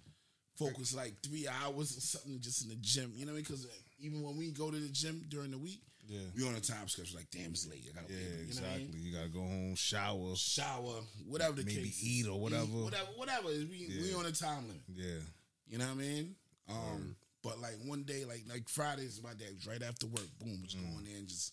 focus 0.57 0.95
like 0.95 1.15
three 1.23 1.47
hours 1.47 1.97
or 1.97 2.01
something 2.01 2.41
just 2.41 2.63
in 2.65 2.69
the 2.71 2.77
gym. 2.77 3.13
You 3.15 3.25
know 3.27 3.33
what 3.33 3.37
I 3.39 3.43
mean? 3.43 3.45
Because 3.45 3.67
even 4.01 4.23
when 4.23 4.37
we 4.37 4.51
go 4.51 4.71
to 4.71 4.77
the 4.77 4.89
gym 4.89 5.25
during 5.29 5.53
the 5.53 5.59
week, 5.59 5.81
Yeah. 6.09 6.19
we 6.37 6.43
on 6.49 6.55
a 6.57 6.61
time 6.61 6.89
schedule. 6.89 7.17
Like, 7.17 7.31
damn, 7.31 7.51
it's 7.53 7.69
late. 7.69 7.85
I 7.91 7.95
got 8.01 8.09
to 8.09 8.13
Yeah, 8.13 8.19
wait. 8.19 8.31
You 8.31 8.37
know 8.39 8.43
exactly. 8.49 8.71
what 8.71 8.75
I 8.75 8.95
mean? 8.97 9.03
You 9.07 9.13
gotta 9.15 9.29
go 9.29 9.41
home, 9.41 9.75
shower. 9.77 10.35
Shower, 10.37 10.95
whatever 11.29 11.53
the 11.53 11.65
Maybe 11.65 11.83
case. 11.85 12.03
eat 12.03 12.27
or 12.27 12.41
whatever. 12.41 12.65
whatever, 12.67 13.11
whatever. 13.17 13.49
We, 13.49 13.87
we 14.03 14.15
on 14.15 14.27
a 14.27 14.33
time 14.33 14.67
limit. 14.67 14.83
Yeah, 14.95 15.21
You 15.69 15.79
know 15.79 15.85
what 15.87 15.93
I 15.93 15.97
mean? 15.97 16.35
Um, 16.69 17.17
but 17.43 17.59
like 17.61 17.75
one 17.85 18.03
day, 18.05 18.25
like 18.25 18.45
like 18.49 18.69
Fridays, 18.69 19.21
my 19.23 19.35
day 19.35 19.47
was 19.55 19.67
right 19.67 19.83
after 19.83 20.07
work. 20.07 20.27
Boom, 20.41 20.61
just 20.65 20.77
Mm. 20.77 20.93
going 20.93 21.07
in, 21.07 21.27
just 21.27 21.53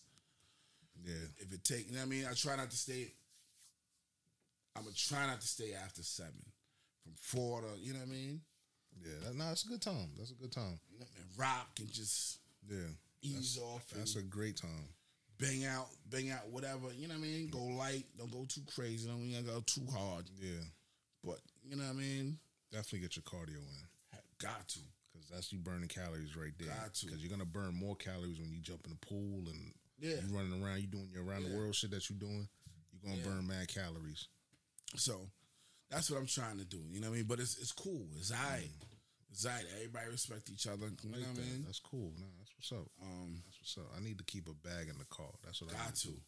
yeah, 1.04 1.14
if 1.38 1.52
it 1.52 1.62
take. 1.64 1.86
You 1.86 1.92
know 1.92 1.98
what 2.00 2.06
I 2.06 2.08
mean? 2.08 2.26
I 2.26 2.32
try 2.34 2.56
not 2.56 2.70
to 2.70 2.76
stay. 2.76 3.12
I'm 4.74 4.82
gonna 4.82 4.94
try 4.94 5.26
not 5.26 5.40
to 5.40 5.46
stay 5.46 5.72
after 5.74 6.02
seven, 6.02 6.44
from 7.02 7.12
four 7.16 7.62
to 7.62 7.68
you 7.80 7.92
know 7.92 8.00
what 8.00 8.08
I 8.08 8.12
mean. 8.12 8.40
yeah. 9.02 9.12
That, 9.28 9.36
nah, 9.36 9.52
it's 9.52 9.64
a 9.64 9.68
good 9.68 9.82
time. 9.82 10.10
That's 10.18 10.30
a 10.30 10.34
good 10.34 10.52
time. 10.52 10.78
You 10.92 10.98
know, 11.00 11.06
and 11.16 11.24
rock 11.38 11.68
and 11.78 11.90
just 11.90 12.38
Yeah, 12.68 12.88
ease 13.22 13.58
off 13.58 13.88
that's 13.94 14.16
a 14.16 14.22
great 14.22 14.56
time. 14.56 14.88
bang 15.38 15.64
out, 15.66 15.88
bang 16.10 16.30
out, 16.30 16.48
whatever. 16.50 16.92
You 16.94 17.08
know 17.08 17.14
what 17.14 17.20
I 17.20 17.26
mean? 17.26 17.48
Go 17.48 17.64
light, 17.64 18.04
don't 18.18 18.30
go 18.32 18.44
too 18.48 18.62
crazy. 18.74 19.08
Don't 19.08 19.20
you 19.20 19.40
go 19.42 19.60
too 19.60 19.86
hard. 19.92 20.24
Yeah, 20.40 20.64
But 21.24 21.38
you 21.64 21.76
know 21.76 21.84
what 21.84 21.90
I 21.90 21.94
mean? 21.94 22.38
definitely 22.72 23.00
get 23.00 23.16
your 23.16 23.22
cardio 23.22 23.56
in. 23.58 24.18
Got 24.38 24.68
to. 24.68 24.80
Because 25.26 25.36
that's 25.36 25.52
you 25.52 25.58
burning 25.58 25.88
calories 25.88 26.36
right 26.36 26.52
there. 26.58 26.68
Got 26.68 26.94
to. 26.94 27.06
Because 27.06 27.20
you're 27.20 27.30
gonna 27.30 27.44
burn 27.44 27.74
more 27.74 27.96
calories 27.96 28.38
when 28.40 28.52
you 28.52 28.60
jump 28.60 28.84
in 28.84 28.90
the 28.90 29.06
pool 29.06 29.48
and 29.48 29.74
Yeah. 29.98 30.20
you 30.24 30.34
running 30.34 30.62
around, 30.62 30.80
you 30.80 30.86
doing 30.86 31.10
your 31.10 31.24
around 31.24 31.44
the 31.44 31.54
world 31.56 31.74
shit 31.74 31.90
that 31.90 32.08
you're 32.08 32.18
doing. 32.18 32.48
You're 32.92 33.02
gonna 33.02 33.16
Yeah. 33.16 33.24
burn 33.24 33.46
mad 33.46 33.68
calories. 33.68 34.28
So 34.96 35.30
that's 35.90 36.10
what 36.10 36.18
I'm 36.18 36.26
trying 36.26 36.58
to 36.58 36.64
do. 36.64 36.78
You 36.90 37.00
know 37.00 37.10
what 37.10 37.14
I 37.16 37.18
mean? 37.18 37.26
But 37.26 37.40
it's 37.40 37.56
it's 37.58 37.72
cool. 37.72 38.08
It's 38.16 38.30
alright. 38.30 38.70
It's 39.32 39.44
alright. 39.44 39.66
Everybody 39.66 40.10
respect 40.10 40.48
each 40.50 40.66
other. 40.66 40.86
You 41.02 41.10
know 41.10 41.18
Like 41.18 41.26
what 41.28 41.38
I 41.38 41.42
mean? 41.42 41.64
That's 41.64 41.80
cool. 41.80 42.12
Nah, 42.18 42.26
that's 42.38 42.52
what's 42.56 42.72
up. 42.72 42.90
Um, 43.02 43.42
That's 43.44 43.58
what's 43.60 43.78
up. 43.78 43.96
I 43.96 44.00
need 44.00 44.18
to 44.18 44.24
keep 44.24 44.48
a 44.48 44.54
bag 44.54 44.88
in 44.88 44.98
the 44.98 45.04
car. 45.06 45.32
That's 45.42 45.60
what 45.60 45.74
I 45.74 45.76
got 45.76 45.96
to. 45.96 46.22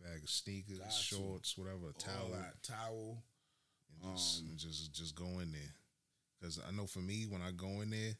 Bag 0.00 0.22
of 0.24 0.30
sneakers, 0.30 0.78
Got 0.78 0.90
to. 0.90 0.96
shorts, 0.96 1.56
whatever, 1.56 1.84
a 1.84 1.86
All 1.86 1.92
towel, 1.92 2.52
towel. 2.62 3.24
and 4.02 4.16
just, 4.16 4.40
Um, 4.40 4.48
and 4.48 4.58
just 4.58 4.92
just 4.92 5.14
go 5.14 5.38
in 5.40 5.52
there. 5.52 5.74
Because 6.44 6.60
I 6.68 6.72
know 6.76 6.84
for 6.86 6.98
me, 6.98 7.24
when 7.26 7.40
I 7.40 7.52
go 7.52 7.80
in 7.80 7.88
there, 7.88 8.12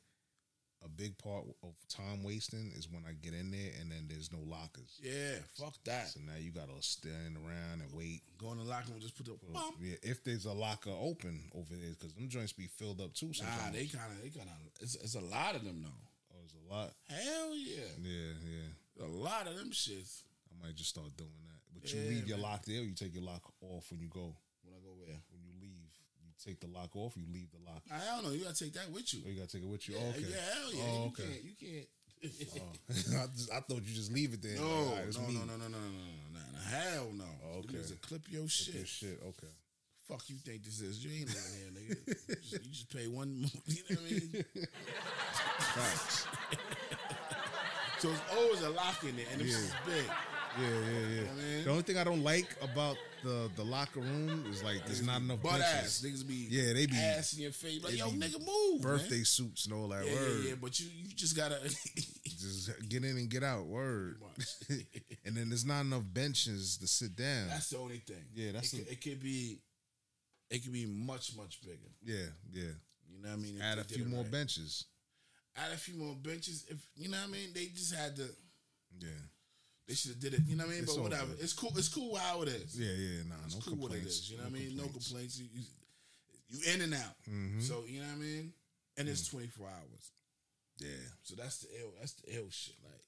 a 0.83 0.89
big 0.89 1.17
part 1.19 1.45
of 1.63 1.75
time 1.89 2.23
wasting 2.23 2.73
is 2.75 2.89
when 2.91 3.05
I 3.07 3.13
get 3.13 3.35
in 3.35 3.51
there 3.51 3.71
and 3.81 3.91
then 3.93 4.07
there's 4.09 4.33
no 4.33 4.39
lockers. 4.41 4.99
Yeah, 5.03 5.37
fuck 5.61 5.75
that. 5.85 6.09
So 6.09 6.21
now 6.25 6.37
you 6.41 6.51
gotta 6.51 6.73
stand 6.81 7.37
around 7.37 7.81
and 7.85 7.93
wait. 7.93 8.23
Go 8.39 8.53
in 8.53 8.59
the 8.59 8.65
locker 8.65 8.93
room, 8.93 9.01
just 9.01 9.17
put 9.17 9.27
the 9.27 9.37
Well, 9.53 9.75
yeah, 9.81 9.97
if 10.03 10.25
there's 10.25 10.47
a 10.47 10.53
locker 10.53 10.89
open 10.91 11.51
over 11.55 11.75
there, 11.77 11.91
because 11.91 12.15
them 12.15 12.29
joints 12.31 12.53
be 12.53 12.67
filled 12.67 13.01
up 13.03 13.13
too 13.13 13.27
Nah, 13.29 13.33
sometimes. 13.45 13.77
they 13.77 13.87
kind 13.87 14.13
of, 14.13 14.23
they 14.23 14.31
kind 14.31 14.49
of. 14.49 14.57
It's, 14.81 14.95
it's 14.97 15.15
a 15.17 15.21
lot 15.21 15.55
of 15.55 15.65
them 15.65 15.83
though. 15.85 16.01
oh, 16.33 16.39
there's 16.41 16.57
a 16.57 16.73
lot. 16.75 16.93
Hell 17.09 17.57
yeah, 17.57 17.93
Yeah, 18.01 18.33
yeah. 18.45 19.07
a 19.07 19.09
lot 19.09 19.47
of 19.47 19.57
them 19.57 19.71
shits. 19.71 20.23
I 20.53 20.67
might 20.67 20.77
just 20.77 20.91
start 20.91 21.15
doing 21.17 21.31
that. 21.45 21.61
But 21.81 21.93
you 21.93 22.01
Yeah, 22.01 22.09
leave 22.09 22.29
your 22.29 22.37
man. 22.39 22.45
lock 22.53 22.65
there, 22.65 22.81
or 22.81 22.85
you 22.85 22.95
take 22.95 23.13
your 23.15 23.25
lock 23.25 23.43
off 23.63 23.91
when 23.91 24.01
you 24.01 24.09
go. 24.09 24.37
When 24.65 24.73
I 24.75 24.81
go 24.85 24.93
where? 25.01 25.17
When 25.33 25.41
you 25.45 25.53
leave, 25.61 25.93
you 26.21 26.29
take 26.45 26.61
the 26.61 26.67
lock 26.69 26.95
off. 26.97 27.17
You 27.17 27.25
leave 27.33 27.49
the 27.51 27.59
lock. 27.65 27.83
I 27.91 28.15
don't 28.15 28.25
know. 28.25 28.31
You 28.33 28.45
gotta 28.45 28.57
take 28.57 28.73
that 28.75 28.91
with 28.93 29.13
you. 29.15 29.21
Oh, 29.27 29.31
you 29.31 29.37
gotta 29.37 29.49
take 29.53 29.63
it 29.63 29.69
with 29.69 29.89
you. 29.89 29.95
Yeah, 29.97 30.03
oh, 30.05 30.11
okay. 30.11 30.21
yeah, 30.29 30.37
hell 30.53 30.73
yeah. 30.73 30.83
Oh, 30.85 30.95
you 30.95 31.07
okay. 31.07 31.23
can't. 31.23 31.45
You 31.45 31.55
can't. 31.61 31.89
Oh. 32.25 33.21
I, 33.23 33.27
just, 33.37 33.53
I 33.53 33.61
thought 33.61 33.83
you 33.85 33.95
just 33.95 34.13
leave 34.13 34.33
it 34.33 34.41
there. 34.43 34.57
No, 34.57 34.85
Like, 34.97 35.05
right, 35.07 35.15
no, 35.15 35.21
no, 35.25 35.41
no, 35.41 35.45
no, 35.45 35.57
no, 35.57 35.69
no, 35.69 35.79
no, 35.79 35.79
no, 36.33 36.41
no, 36.41 36.59
hell 36.71 37.09
no. 37.13 37.25
Oh, 37.45 37.61
Them 37.61 37.69
okay. 37.69 37.77
niggas 37.79 37.91
will 37.91 37.99
clip 38.01 38.23
your 38.31 38.49
shit. 38.49 38.89
shit. 38.89 39.21
Okay. 39.23 39.53
Fuck 40.09 40.23
you 40.29 40.37
think 40.37 40.65
this 40.65 40.81
is? 40.81 41.05
You 41.05 41.11
ain't 41.21 41.29
living 41.29 41.55
here, 41.57 41.71
nigga. 41.97 42.29
You 42.29 42.35
just, 42.37 42.53
you 42.53 42.71
just 42.71 42.91
pay 42.95 43.07
one. 43.09 43.45
You 43.67 43.83
know 43.91 43.97
what 43.97 44.01
I 44.01 44.11
mean? 44.11 44.45
So 47.99 48.11
it's 48.11 48.21
always 48.37 48.61
a 48.63 48.71
lock 48.71 49.03
in 49.05 49.17
there, 49.17 49.25
and 49.33 49.41
it's 49.41 49.55
is 49.55 49.73
big. 49.87 50.05
Yeah, 50.61 50.69
yeah, 50.69 50.69
yeah. 50.69 51.31
I 51.31 51.35
mean- 51.35 51.65
the 51.65 51.71
only 51.71 51.83
thing 51.83 51.97
I 51.97 52.05
don't 52.05 52.23
like 52.23 52.55
about 52.61 52.97
the 53.25 53.51
the 53.57 53.65
locker 53.65 54.01
room 54.01 54.45
is 54.51 54.63
like 54.63 54.85
there's 54.87 55.05
not 55.05 55.21
enough 55.21 55.43
butt 55.43 55.59
benches. 55.61 56.05
ass. 56.05 56.05
Niggas 56.07 56.27
be 56.29 56.47
Yeah, 56.51 56.73
they 56.75 56.87
be- 56.87 56.95
ass 56.97 57.33
in 57.35 57.43
your 57.43 57.51
face. 57.53 57.83
Like 57.83 57.97
yo, 57.99 58.11
nigga, 58.11 58.39
move. 58.45 58.83
Birthday 58.83 59.17
man. 59.17 59.25
suits 59.25 59.65
and 59.67 59.75
all 59.75 59.89
that. 59.89 60.05
Yeah, 60.07 60.13
word. 60.15 60.41
yeah, 60.45 60.49
yeah. 60.51 60.55
But 60.61 60.79
you 60.79 60.87
you 60.95 61.15
just 61.15 61.37
gotta. 61.37 61.59
Just 62.37 62.89
get 62.91 63.05
in 63.05 63.17
and 63.17 63.31
get 63.31 63.43
out. 63.43 63.67
Word. 63.67 64.21
And 65.27 65.35
then 65.35 65.49
there's 65.49 65.65
not 65.65 65.81
enough 65.83 66.03
benches 66.13 66.77
to 66.79 66.87
sit 66.87 67.17
down. 67.17 67.49
that's 67.49 67.71
the 67.71 67.79
only 67.79 67.99
thing. 67.99 68.23
Yeah, 68.35 68.53
that's 68.53 68.75
it, 68.75 68.81
a- 68.81 68.85
could, 68.85 68.93
it 68.93 69.01
could 69.03 69.23
be. 69.23 69.61
It 70.51 70.63
could 70.63 70.73
be 70.73 70.85
much 70.85 71.35
much 71.37 71.61
bigger. 71.63 71.79
yeah, 72.05 72.27
yeah. 72.53 72.73
You 73.11 73.23
know 73.23 73.31
what 73.31 73.39
I 73.39 73.41
mean? 73.41 73.61
Add 73.63 73.79
a 73.79 73.85
few 73.85 74.05
more 74.05 74.23
right. 74.23 74.31
benches. 74.31 74.85
Add 75.57 75.73
a 75.73 75.77
few 75.79 75.95
more 75.95 76.15
benches. 76.15 76.67
If 76.69 76.79
you 76.97 77.09
know 77.09 77.17
what 77.19 77.29
I 77.29 77.33
mean, 77.33 77.49
they 77.55 77.67
just 77.67 77.95
had 77.95 78.17
to. 78.17 78.29
Yeah. 79.01 79.09
They 79.87 79.95
should 79.95 80.13
have 80.13 80.21
did 80.21 80.35
it. 80.35 80.41
You 80.47 80.57
know 80.57 80.65
what 80.65 80.71
I 80.73 80.75
mean? 80.75 80.83
It's 80.85 80.95
but 80.97 81.03
whatever. 81.03 81.27
good. 81.37 81.41
It's 81.45 81.53
cool. 81.53 81.73
It's 81.77 81.89
cool 81.89 82.17
how 82.17 82.43
it 82.43 82.49
is. 82.49 82.73
Yeah, 82.79 82.89
yeah, 82.97 83.23
nah, 83.29 83.35
It's 83.45 83.55
no 83.55 83.61
cool 83.61 83.77
what 83.85 83.93
it 83.93 84.01
complaints. 84.01 84.31
You 84.31 84.37
know 84.39 84.45
what 84.45 84.53
I 84.53 84.59
mean? 84.59 84.77
No 84.77 84.83
complaints. 84.85 85.09
complaints. 85.09 85.39
You, 85.39 85.47
you, 85.53 85.63
you 86.49 86.73
in 86.75 86.81
and 86.83 86.95
out. 86.95 87.17
Mhm. 87.29 87.61
So 87.63 87.85
you 87.87 88.01
know 88.01 88.07
what 88.09 88.17
I 88.17 88.25
mean? 88.25 88.53
And 88.97 89.09
Mm. 89.09 89.13
it's 89.13 89.29
twenty 89.29 89.49
four 89.49 89.69
hours. 89.69 90.05
Yeah. 90.81 91.05
So 91.23 91.35
that's 91.37 91.59
the 91.61 91.69
ill. 91.81 91.93
That's 92.01 92.13
the 92.15 92.35
ill 92.37 92.49
shit. 92.51 92.77
Like, 92.83 93.03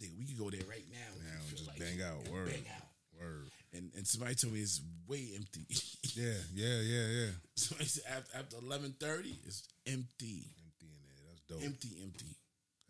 yeah 0.00 0.10
we 0.18 0.26
could 0.26 0.38
go 0.38 0.50
there 0.50 0.66
right 0.68 0.84
now. 0.92 1.10
Now, 1.24 1.40
just 1.50 1.66
like 1.66 1.78
bang 1.78 2.02
out, 2.02 2.28
word. 2.28 2.46
Bang 2.52 2.66
out. 2.76 2.88
Word. 3.18 3.48
And 3.72 3.90
and 3.96 4.06
somebody 4.06 4.34
told 4.34 4.52
me 4.52 4.60
it's 4.60 4.80
way 5.08 5.30
empty. 5.36 5.66
Yeah, 6.14 6.38
yeah, 6.54 6.78
yeah, 6.80 7.06
yeah. 7.10 7.30
somebody 7.56 7.88
said 7.88 8.04
after, 8.06 8.38
after 8.38 8.56
eleven 8.62 8.94
thirty, 9.00 9.34
it's 9.46 9.66
empty, 9.86 10.46
Empty 10.62 10.86
in 10.86 11.00
there. 11.02 11.18
That's 11.26 11.40
dope. 11.48 11.62
empty, 11.64 11.90
empty. 12.02 12.36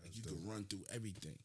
Like 0.02 0.14
you 0.16 0.22
dope. 0.22 0.32
could 0.34 0.44
run 0.46 0.64
through 0.64 0.84
everything. 0.92 1.38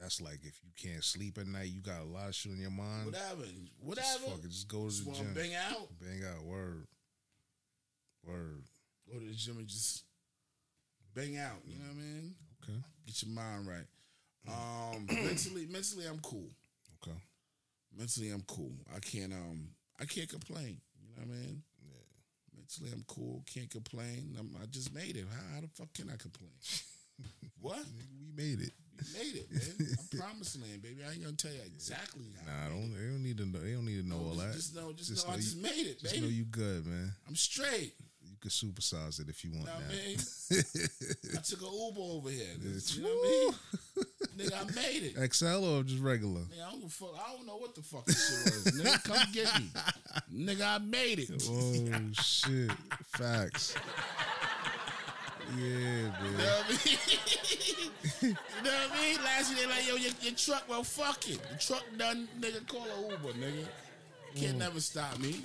That's 0.00 0.20
like 0.20 0.40
if 0.42 0.60
you 0.62 0.70
can't 0.76 1.02
sleep 1.02 1.38
at 1.38 1.46
night, 1.46 1.68
you 1.68 1.80
got 1.80 2.02
a 2.02 2.04
lot 2.04 2.28
of 2.28 2.34
shit 2.34 2.52
on 2.52 2.58
your 2.60 2.70
mind. 2.70 3.06
Whatever, 3.06 3.42
Just 3.42 3.72
whatever. 3.82 4.30
fucking 4.36 4.50
just 4.50 4.68
go 4.68 4.80
to 4.80 4.84
Just 4.90 5.04
the 5.06 5.12
gym. 5.12 5.32
bang 5.34 5.54
out. 5.54 5.88
Bang 6.00 6.22
out. 6.30 6.44
Word. 6.44 6.86
Word. 8.26 8.62
Go 9.10 9.18
to 9.18 9.24
the 9.24 9.32
gym 9.34 9.58
and 9.58 9.66
just 9.66 10.04
bang 11.14 11.38
out. 11.38 11.62
You 11.64 11.78
know 11.78 11.84
what 11.86 11.92
I 11.96 12.00
mean? 12.00 12.34
Okay. 12.62 12.78
Get 13.06 13.22
your 13.22 13.34
mind 13.34 13.66
right. 13.68 13.86
Um, 14.48 15.06
mentally, 15.24 15.66
mentally, 15.66 16.06
I'm 16.06 16.18
cool. 16.20 16.50
Okay. 17.02 17.16
Mentally, 17.96 18.30
I'm 18.30 18.42
cool. 18.46 18.72
I 18.94 18.98
can't 18.98 19.32
um, 19.32 19.68
I 20.00 20.04
can't 20.04 20.28
complain. 20.28 20.80
You 21.00 21.08
know 21.16 21.22
what 21.26 21.34
I 21.34 21.38
mean? 21.40 21.62
Yeah. 21.82 22.58
Mentally, 22.58 22.90
I'm 22.92 23.04
cool. 23.08 23.42
Can't 23.52 23.70
complain. 23.70 24.36
I'm, 24.38 24.50
I 24.62 24.66
just 24.66 24.94
made 24.94 25.16
it. 25.16 25.24
How, 25.30 25.54
how 25.54 25.60
the 25.62 25.68
fuck 25.68 25.92
can 25.94 26.10
I 26.10 26.16
complain? 26.16 26.50
what? 27.60 27.78
We 28.18 28.26
made 28.44 28.60
it. 28.60 28.72
We 28.96 29.18
made 29.18 29.36
it, 29.36 29.52
man. 29.52 29.96
I'm 30.12 30.18
promised 30.18 30.60
land, 30.60 30.82
baby. 30.82 31.02
I 31.06 31.12
ain't 31.12 31.22
gonna 31.22 31.36
tell 31.36 31.52
you 31.52 31.60
exactly 31.66 32.24
how. 32.40 32.46
Nah, 32.52 32.66
I 32.66 32.68
don't 32.68 32.92
they 32.94 33.06
don't 33.06 33.22
need 33.22 33.38
to 33.38 33.46
know. 33.46 33.58
They 33.60 33.72
don't 33.72 33.84
need 33.86 34.02
to 34.02 34.08
know 34.08 34.16
it. 34.16 34.28
all 34.28 34.34
just, 34.34 34.46
that. 34.46 34.54
Just 34.54 34.76
know, 34.76 34.92
just, 34.92 35.10
Just 35.10 35.26
know, 35.28 35.34
I 35.34 35.36
just 35.36 35.56
you- 35.56 35.62
made 35.62 35.86
it, 35.86 36.00
Just 36.00 36.14
baby. 36.14 36.26
know 36.26 36.30
you 36.32 36.44
good, 36.44 36.86
man. 36.86 37.12
I'm 37.28 37.36
straight. 37.36 37.94
You 38.28 38.36
can 38.40 38.50
supersize 38.50 39.18
it 39.20 39.28
if 39.30 39.44
you 39.44 39.52
want 39.52 39.66
Know 39.66 39.72
what 39.72 39.84
I 39.84 39.92
mean? 39.92 40.18
I 40.18 41.40
took 41.40 41.62
an 41.62 41.68
Uber 41.72 42.00
over 42.00 42.28
here. 42.30 42.44
You 42.60 43.02
know 43.02 43.08
what 43.08 43.28
I 43.28 43.30
mean? 43.30 43.54
Nigga, 44.36 44.60
I 44.60 44.74
made 44.74 45.14
it. 45.16 45.32
XL 45.34 45.64
or 45.64 45.82
just 45.82 46.02
regular? 46.02 46.40
Nigga, 46.42 46.66
I 46.66 46.70
don't 46.72 46.88
fuck. 46.92 47.14
I 47.16 47.32
don't 47.34 47.46
know 47.46 47.56
what 47.56 47.74
the 47.74 47.80
fuck 47.82 48.04
this 48.04 48.28
shit 48.28 48.74
was. 48.74 48.82
Nigga, 48.82 49.04
come 49.04 49.26
get 49.32 49.58
me. 49.58 49.70
Nigga, 50.54 50.66
I 50.74 50.78
made 50.78 51.20
it. 51.20 51.30
Oh 51.48 52.12
shit! 52.12 52.70
Facts. 53.14 53.74
Yeah, 55.54 55.62
You 55.62 56.10
man. 56.10 56.36
know 56.38 56.44
what 56.44 56.64
I 56.66 56.70
mean? 56.70 56.98
you 58.22 58.30
know 58.30 58.36
what 58.70 58.92
I 58.92 59.00
mean? 59.00 59.24
Last 59.24 59.56
year 59.56 59.66
they 59.66 59.74
like, 59.74 59.86
yo, 59.88 59.94
your, 59.96 60.12
your 60.20 60.34
truck, 60.34 60.64
well, 60.68 60.82
fuck 60.82 61.28
it. 61.28 61.40
The 61.52 61.58
truck 61.58 61.84
done, 61.96 62.28
nigga, 62.40 62.66
call 62.66 62.84
a 62.86 63.10
Uber, 63.12 63.32
nigga. 63.38 63.66
Can't 64.34 64.58
never 64.58 64.80
stop 64.80 65.18
me. 65.18 65.40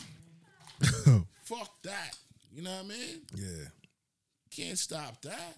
fuck 1.44 1.70
that. 1.84 2.16
You 2.54 2.64
know 2.64 2.72
what 2.72 2.86
I 2.86 2.88
mean? 2.88 3.22
Yeah, 3.36 3.66
Can't 4.56 4.78
stop 4.78 5.22
that. 5.22 5.56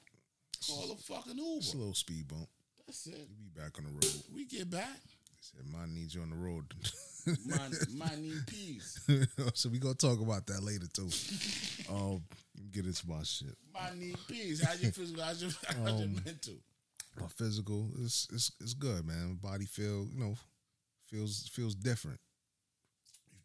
Call 0.67 0.91
a 0.91 0.95
fucking 0.95 1.37
Uber. 1.37 1.57
it's 1.57 1.73
a 1.73 1.77
little 1.77 1.93
speed 1.93 2.27
bump. 2.27 2.47
That's 2.85 3.07
it. 3.07 3.15
You 3.17 3.35
be 3.53 3.59
back 3.61 3.77
on 3.77 3.85
the 3.85 3.91
road. 3.91 4.23
We 4.35 4.45
get 4.45 4.69
back. 4.69 4.99
Said 5.39 5.61
mine 5.71 5.93
needs 5.93 6.15
you 6.15 6.21
on 6.21 6.29
the 6.29 6.35
road. 6.35 6.65
My, 7.45 7.69
my 8.07 8.15
need 8.15 8.45
peas. 8.47 8.99
so 9.53 9.69
we 9.69 9.79
gonna 9.79 9.93
talk 9.93 10.21
about 10.21 10.45
that 10.47 10.61
later 10.63 10.87
too. 10.93 11.09
Um, 11.89 12.21
get 12.71 12.85
into 12.85 13.07
my 13.07 13.23
shit. 13.23 13.55
My 13.73 13.89
need 13.97 14.15
peas. 14.27 14.63
How's 14.63 14.81
your 14.81 14.91
physical? 14.91 15.23
How's 15.23 15.41
your, 15.41 15.51
how's 15.67 15.99
your 15.99 16.07
Um, 16.09 16.21
mental? 16.25 16.55
My 17.19 17.27
physical 17.27 17.89
is 17.99 18.27
it's 18.31 18.51
it's 18.59 18.73
good, 18.73 19.05
man. 19.05 19.39
My 19.41 19.49
body 19.51 19.65
feel 19.65 20.07
you 20.11 20.19
know 20.19 20.35
feels 21.07 21.47
feels 21.53 21.75
different. 21.75 22.19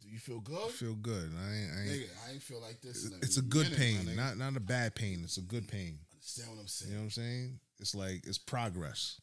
Do 0.01 0.09
you 0.09 0.19
feel 0.19 0.41
good? 0.41 0.71
Feel 0.71 0.95
good. 0.95 1.31
I 1.39 1.55
ain't, 1.55 1.71
I 1.73 1.81
ain't, 1.83 1.91
Nigga, 1.91 2.07
I 2.27 2.33
ain't 2.33 2.43
feel 2.43 2.61
like 2.63 2.81
this. 2.81 3.05
in 3.11 3.19
it's 3.21 3.37
a 3.37 3.43
good 3.43 3.65
minute, 3.71 3.79
pain, 4.07 4.17
not 4.17 4.39
not 4.39 4.57
a 4.57 4.61
bad 4.61 4.95
pain. 4.95 5.21
It's 5.23 5.37
a 5.37 5.43
good 5.43 5.69
pain. 5.69 5.99
Understand 6.15 6.51
what 6.51 6.61
I'm 6.61 6.67
saying? 6.69 6.91
You 6.91 6.97
know 6.97 7.01
what 7.03 7.05
I'm 7.05 7.11
saying? 7.11 7.61
It's 7.81 7.95
like 7.95 8.27
it's 8.27 8.39
progress. 8.39 9.21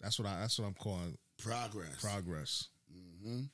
That's 0.00 0.18
what 0.18 0.28
I. 0.28 0.40
That's 0.40 0.58
what 0.58 0.66
I'm 0.66 0.74
calling 0.74 1.16
Progress. 1.42 2.00
progress. 2.02 2.68
Mm-hmm. 2.94 3.44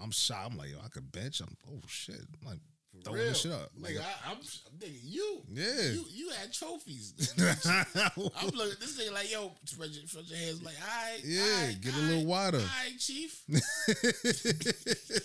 I'm 0.00 0.10
shy. 0.10 0.42
I'm 0.44 0.56
like, 0.58 0.70
yo, 0.70 0.76
I 0.84 0.88
could 0.88 1.10
bench. 1.10 1.40
I'm 1.40 1.56
oh 1.70 1.80
shit. 1.86 2.16
I'm 2.20 2.48
like 2.48 2.60
For 2.90 3.02
throwing 3.02 3.20
real. 3.20 3.28
this 3.28 3.40
shit 3.40 3.52
up. 3.52 3.70
Like, 3.78 3.94
nigga, 3.94 4.00
I, 4.00 4.30
I'm 4.30 4.38
nigga, 4.38 4.98
you. 5.02 5.42
Yeah. 5.52 5.90
You 5.92 6.04
you 6.12 6.30
had 6.30 6.52
trophies. 6.52 7.34
I'm 7.38 8.48
looking 8.48 8.72
at 8.72 8.80
this 8.80 8.98
nigga 8.98 9.12
like, 9.12 9.30
yo, 9.30 9.52
spread 9.64 9.90
your, 9.90 10.06
spread 10.06 10.24
your 10.26 10.38
hands 10.38 10.62
like, 10.62 10.74
all 10.80 10.88
right. 10.88 11.20
Yeah, 11.24 11.42
all 11.42 11.66
right, 11.66 11.80
get 11.80 11.94
a 11.94 11.98
little 11.98 12.26
water. 12.26 12.58
All 12.58 12.64
right, 12.64 12.98
chief. 12.98 13.42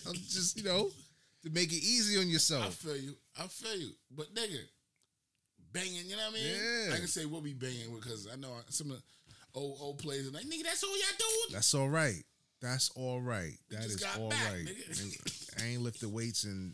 I'm 0.08 0.13
just 0.13 0.58
you 0.58 0.63
know 0.63 0.89
to 1.43 1.49
make 1.49 1.71
it 1.71 1.84
easy 1.84 2.19
on 2.19 2.28
yourself. 2.28 2.65
I 2.65 2.69
feel 2.69 2.97
you. 2.97 3.15
I 3.39 3.47
feel 3.47 3.76
you. 3.78 3.91
But 4.12 4.34
nigga, 4.34 4.60
banging, 5.71 6.06
you 6.06 6.15
know 6.15 6.23
what 6.23 6.32
I 6.32 6.34
mean? 6.34 6.56
Yeah. 6.56 6.93
I 6.93 6.97
can 6.97 7.08
say 7.08 7.26
what 7.26 7.43
we 7.43 7.54
banging 7.54 7.93
because 7.95 8.28
I 8.32 8.36
know 8.36 8.49
some 8.69 8.91
of 8.91 8.97
the 8.97 9.04
old 9.60 9.78
old 9.82 9.99
players 9.99 10.28
are 10.28 10.32
like, 10.32 10.45
nigga, 10.45 10.63
that's 10.63 10.84
all 10.84 10.89
y'all 10.89 11.17
doing. 11.17 11.54
That's 11.54 11.73
all 11.73 11.89
right. 11.89 12.23
That's 12.62 12.91
all 12.95 13.19
right. 13.19 13.58
That 13.71 13.84
is 13.84 14.04
all 14.17 14.30
back, 14.30 14.52
right. 14.52 14.65
nigga. 14.65 15.62
I 15.62 15.67
ain't 15.71 15.82
lifted 15.82 16.12
weights 16.12 16.45
in 16.45 16.73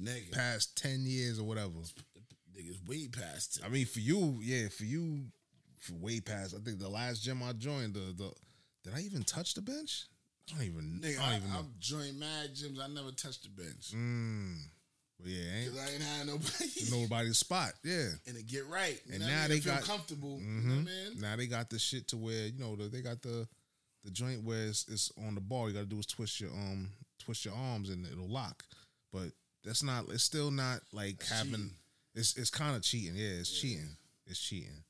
Nigga, 0.00 0.32
past 0.32 0.76
ten 0.76 1.04
years 1.04 1.38
or 1.38 1.44
whatever. 1.44 1.70
niggas 2.56 2.86
way 2.88 3.08
past 3.08 3.58
it. 3.58 3.64
I 3.64 3.68
mean, 3.68 3.86
for 3.86 4.00
you, 4.00 4.38
yeah, 4.42 4.68
for 4.68 4.84
you, 4.84 5.26
for 5.78 5.94
way 5.94 6.20
past. 6.20 6.54
I 6.54 6.58
think 6.64 6.78
the 6.78 6.88
last 6.88 7.22
gym 7.22 7.42
I 7.42 7.52
joined, 7.52 7.94
the 7.94 8.14
the 8.16 8.32
did 8.84 8.94
I 8.94 9.00
even 9.00 9.22
touch 9.22 9.54
the 9.54 9.62
bench? 9.62 10.04
I 10.50 10.54
don't 10.58 10.66
even. 10.66 11.00
Nigga, 11.02 11.20
I 11.20 11.22
I, 11.24 11.28
don't 11.30 11.38
even 11.38 11.50
know. 11.52 11.58
I've 11.60 11.78
joined 11.78 12.18
mad 12.20 12.54
gyms. 12.54 12.80
I 12.82 12.88
never 12.88 13.12
touched 13.12 13.44
the 13.44 13.50
bench. 13.50 13.92
Mm. 13.94 14.56
But 15.20 15.30
yeah, 15.30 15.54
ain't 15.56 15.70
Cause 15.70 15.78
I 15.78 15.92
ain't 15.92 16.02
had 16.02 16.26
nobody. 16.26 16.68
nobody's 16.90 17.38
spot. 17.38 17.72
Yeah. 17.84 18.08
and 18.26 18.36
to 18.36 18.42
get 18.42 18.66
right. 18.66 19.00
You 19.06 19.14
And 19.14 19.22
now 19.22 19.38
I 19.38 19.40
mean? 19.42 19.48
they 19.50 19.60
feel 19.60 19.74
got- 19.74 19.84
comfortable. 19.84 20.40
You 20.40 20.46
Mhm. 20.46 20.64
know 20.64 20.72
I 20.74 21.10
mean? 21.10 21.20
Now 21.20 21.36
they 21.36 21.46
got 21.46 21.70
the 21.70 21.78
shit 21.78 22.08
to 22.08 22.16
where 22.16 22.46
you 22.46 22.58
know 22.58 22.74
the, 22.74 22.88
they 22.88 23.02
got 23.02 23.22
the 23.22 23.46
the 24.04 24.10
joint 24.10 24.42
where 24.42 24.66
it's, 24.66 24.84
it's 24.88 25.12
on 25.24 25.36
the 25.36 25.40
ball. 25.40 25.68
You 25.68 25.74
got 25.74 25.80
to 25.82 25.86
do 25.86 25.98
is 26.00 26.06
twist 26.06 26.40
your 26.40 26.50
um 26.50 26.90
twist 27.20 27.44
your 27.44 27.54
arms 27.54 27.88
and 27.88 28.04
it'll 28.04 28.28
lock. 28.28 28.64
But 29.12 29.30
that's 29.64 29.82
not. 29.82 30.04
It's 30.10 30.22
still 30.24 30.50
not 30.50 30.80
like 30.92 31.18
That's 31.18 31.30
having. 31.30 31.52
cheating. 31.52 31.70
It's 32.14 32.36
it's 32.36 32.50
kind 32.50 32.76
of 32.76 32.82
cheating. 32.82 33.14
Yeah, 33.16 33.40
it's 33.40 33.50
cheating. 33.60 33.96
It's 34.26 34.40
cheating. 34.40 34.84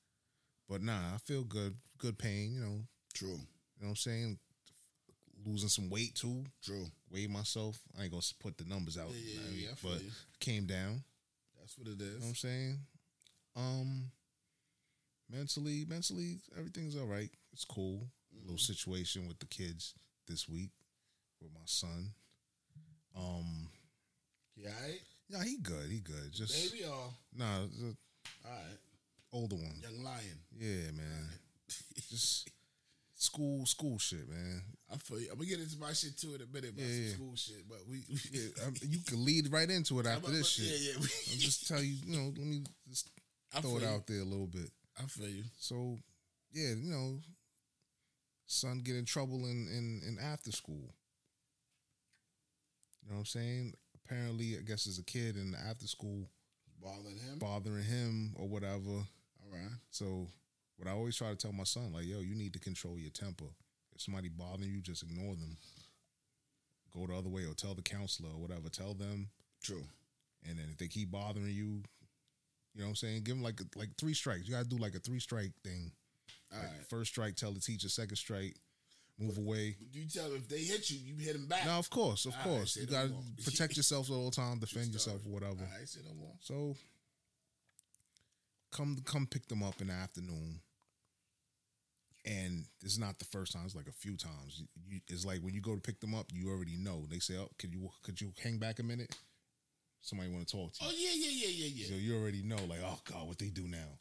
But 0.69 0.83
nah, 0.83 1.15
I 1.15 1.19
feel 1.25 1.43
good. 1.45 1.75
Good 1.99 2.19
pain. 2.19 2.55
You 2.55 2.61
know. 2.61 2.81
True. 3.15 3.29
You 3.29 3.35
know 3.37 3.39
what 3.81 3.89
I'm 3.91 3.97
saying? 3.97 4.39
Losing 5.45 5.69
some 5.69 5.91
weight 5.91 6.15
too. 6.15 6.45
True. 6.65 6.87
Weigh 7.11 7.27
myself. 7.27 7.79
I 7.99 8.03
ain't 8.05 8.13
gonna 8.13 8.23
put 8.41 8.57
the 8.57 8.65
numbers 8.65 8.97
out. 8.97 9.09
Yeah, 9.11 9.17
yeah, 9.25 9.33
you 9.33 9.41
know 9.41 9.51
I 9.51 9.71
yeah, 9.71 9.91
but 9.93 10.03
you. 10.03 10.11
came 10.41 10.67
down. 10.67 11.03
That's 11.61 11.77
what 11.79 11.89
it 11.89 12.01
is. 12.01 12.07
You 12.07 12.13
know 12.15 12.19
what 12.21 12.29
I'm 12.29 12.35
saying? 12.37 12.79
Um 13.57 14.11
mentally, 15.31 15.85
mentally, 15.89 16.39
everything's 16.59 16.97
all 16.97 17.07
right. 17.07 17.31
It's 17.53 17.65
cool. 17.65 18.07
Mm-hmm. 18.35 18.47
Little 18.47 18.59
situation 18.59 19.27
with 19.29 19.39
the 19.41 19.47
kids 19.47 19.95
this 20.29 20.49
week 20.49 20.71
with 21.41 21.53
my 21.53 21.61
son. 21.67 22.11
Um 23.17 23.69
Yeah, 24.57 24.69
all 24.71 24.83
right? 24.89 25.01
yeah, 25.29 25.45
he 25.45 25.57
good. 25.59 25.91
He 25.91 26.01
good. 26.01 26.33
Just 26.33 26.73
Baby 26.73 26.85
or 26.85 27.11
nah, 27.37 27.61
the 27.63 27.97
all 28.45 28.51
right. 28.51 28.79
older 29.33 29.57
one. 29.57 29.81
Young 29.83 30.03
lion. 30.05 30.39
Yeah, 30.59 30.91
man. 30.97 31.29
Just 32.11 32.49
school, 33.15 33.65
school 33.67 33.99
shit, 33.99 34.29
man. 34.29 34.63
I 34.93 34.97
feel 34.97 35.21
you. 35.21 35.29
I'm 35.31 35.39
gonna 35.39 35.49
get 35.49 35.61
into 35.61 35.79
my 35.79 35.93
shit 35.93 36.19
too 36.19 36.35
in 36.35 36.43
a 36.43 36.47
minute 36.53 36.71
about 36.71 36.85
Yeah, 36.85 36.95
yeah. 37.07 37.15
school 37.15 37.33
shit, 37.37 37.67
but 37.69 37.79
we, 37.89 38.05
we 38.11 38.19
Yeah, 38.31 38.69
you 38.83 38.99
can 39.07 39.25
lead 39.25 39.51
right 39.53 39.71
into 39.71 39.99
it 40.01 40.07
after 40.07 40.31
this 40.31 40.49
shit. 40.49 40.67
Yeah, 40.67 40.91
yeah. 40.93 41.07
I'm 41.33 41.39
just 41.39 41.67
tell 41.67 41.83
you, 41.83 41.95
you 42.07 42.17
know, 42.17 42.27
let 42.37 42.47
me 42.47 42.63
just 42.89 43.11
I 43.55 43.61
throw 43.61 43.77
it 43.79 43.83
you. 43.83 43.89
out 43.89 44.07
there 44.07 44.21
a 44.21 44.25
little 44.25 44.47
bit. 44.49 44.71
I 44.99 45.05
feel 45.05 45.29
you. 45.29 45.45
So, 45.59 45.99
yeah, 46.53 46.71
you 46.71 46.91
know, 46.91 47.21
son 48.47 48.81
get 48.85 48.97
in 48.97 49.07
trouble 49.07 49.47
in, 49.47 49.67
in, 49.69 50.03
in 50.07 50.19
after 50.23 50.53
school. 50.53 50.95
You 53.03 53.09
know 53.11 53.15
what 53.15 53.19
I'm 53.21 53.25
saying? 53.27 53.73
Apparently, 54.13 54.57
I 54.59 54.63
guess 54.63 54.87
as 54.87 54.99
a 54.99 55.03
kid 55.05 55.37
in 55.37 55.53
the 55.53 55.59
after 55.59 55.87
school 55.87 56.29
Bothering 56.83 57.17
him. 57.17 57.39
bothering 57.39 57.85
him 57.85 58.33
or 58.37 58.49
whatever. 58.49 58.91
All 58.91 59.51
right. 59.53 59.71
So 59.91 60.27
What 60.77 60.89
I 60.89 60.93
always 60.93 61.17
try 61.17 61.31
to 61.31 61.37
tell 61.37 61.53
my 61.53 61.63
son, 61.65 61.93
like, 61.93 62.07
yo, 62.07 62.21
you 62.21 62.35
need 62.35 62.53
to 62.55 62.59
control 62.59 62.99
your 62.99 63.11
temper. 63.11 63.45
If 63.95 64.01
somebody 64.03 64.29
bothering 64.29 64.71
you, 64.71 64.81
just 64.81 65.03
ignore 65.05 65.35
them. 65.37 65.57
Go 66.93 67.07
the 67.07 67.15
other 67.15 67.29
way 67.29 67.45
or 67.45 67.55
tell 67.55 67.75
the 67.75 67.83
counselor 67.83 68.31
or 68.31 68.41
whatever. 68.41 68.69
Tell 68.69 68.95
them 68.95 69.29
True. 69.63 69.85
and 70.49 70.59
then 70.59 70.67
if 70.73 70.77
they 70.79 70.89
keep 70.89 71.11
bothering 71.11 71.47
you, 71.47 71.83
you 72.75 72.81
know 72.81 72.85
what 72.85 72.89
I'm 72.89 72.95
saying? 72.97 73.23
Give 73.23 73.37
them 73.37 73.43
like 73.45 73.61
like 73.77 73.91
three 73.97 74.15
strikes. 74.15 74.47
You 74.47 74.53
gotta 74.55 74.69
do 74.69 74.77
like 74.77 74.95
a 74.95 74.99
three 74.99 75.21
strike 75.21 75.53
thing. 75.65 75.93
All 76.53 76.59
Like, 76.59 76.69
right. 76.69 76.87
First 76.91 77.13
strike, 77.13 77.37
tell 77.37 77.53
the 77.53 77.61
teacher. 77.61 77.89
Second 77.89 78.17
strike, 78.17 78.57
move 79.23 79.39
away. 79.39 79.77
Do 79.93 79.99
you 79.99 80.09
tell 80.09 80.29
them 80.29 80.37
if 80.39 80.49
they 80.49 80.61
hit 80.61 80.91
you, 80.91 80.99
you 80.99 81.15
hit 81.25 81.35
them 81.35 81.47
back. 81.47 81.65
Now, 81.65 81.79
of 81.79 81.89
course, 81.91 82.27
of 82.27 82.33
All 82.33 82.39
right, 82.39 82.59
course, 82.59 82.75
say 82.75 82.83
you 82.83 82.87
gotta 82.87 83.09
more. 83.09 83.23
protect 83.45 83.77
yourself 83.77 84.11
at 84.11 84.15
all 84.15 84.31
time, 84.31 84.59
defend 84.59 84.93
yourself, 84.93 85.25
whatever. 85.27 85.55
Right, 85.79 85.89
say 85.89 86.01
no 86.07 86.15
more. 86.15 86.35
So, 86.41 86.77
come 88.71 88.99
come 89.05 89.27
pick 89.27 89.49
them 89.49 89.63
up 89.63 89.81
in 89.81 89.89
the 89.89 89.95
afternoon. 89.95 90.61
And 92.25 92.67
it's 92.85 92.99
not 92.99 93.19
the 93.19 93.25
first 93.25 93.53
time; 93.53 93.63
it's 93.65 93.75
like 93.75 93.89
a 93.89 93.93
few 93.93 94.17
times. 94.17 94.61
You, 94.61 94.67
you, 94.89 95.01
it's 95.09 95.25
like 95.25 95.41
when 95.41 95.55
you 95.55 95.61
go 95.61 95.75
to 95.75 95.81
pick 95.81 95.99
them 96.01 96.15
up, 96.15 96.27
you 96.33 96.51
already 96.51 96.77
know. 96.77 97.05
They 97.11 97.19
say, 97.19 97.35
"Oh, 97.37 97.49
could 97.59 97.75
you 97.75 97.91
could 98.05 98.21
you 98.21 98.33
hang 98.45 98.59
back 98.59 98.79
a 98.79 98.85
minute? 98.85 99.13
Somebody 100.03 100.31
want 100.31 100.47
to 100.47 100.57
talk 100.57 100.73
to 100.75 100.85
you." 100.85 100.91
Oh 100.91 100.95
yeah, 100.97 101.11
yeah, 101.15 101.31
yeah, 101.33 101.67
yeah, 101.67 101.71
yeah. 101.75 101.87
So 101.89 101.95
you 101.95 102.17
already 102.17 102.43
know, 102.45 102.59
like, 102.69 102.79
oh 102.85 103.01
god, 103.11 103.27
what 103.27 103.39
they 103.41 103.49
do 103.49 103.67
now? 103.67 103.99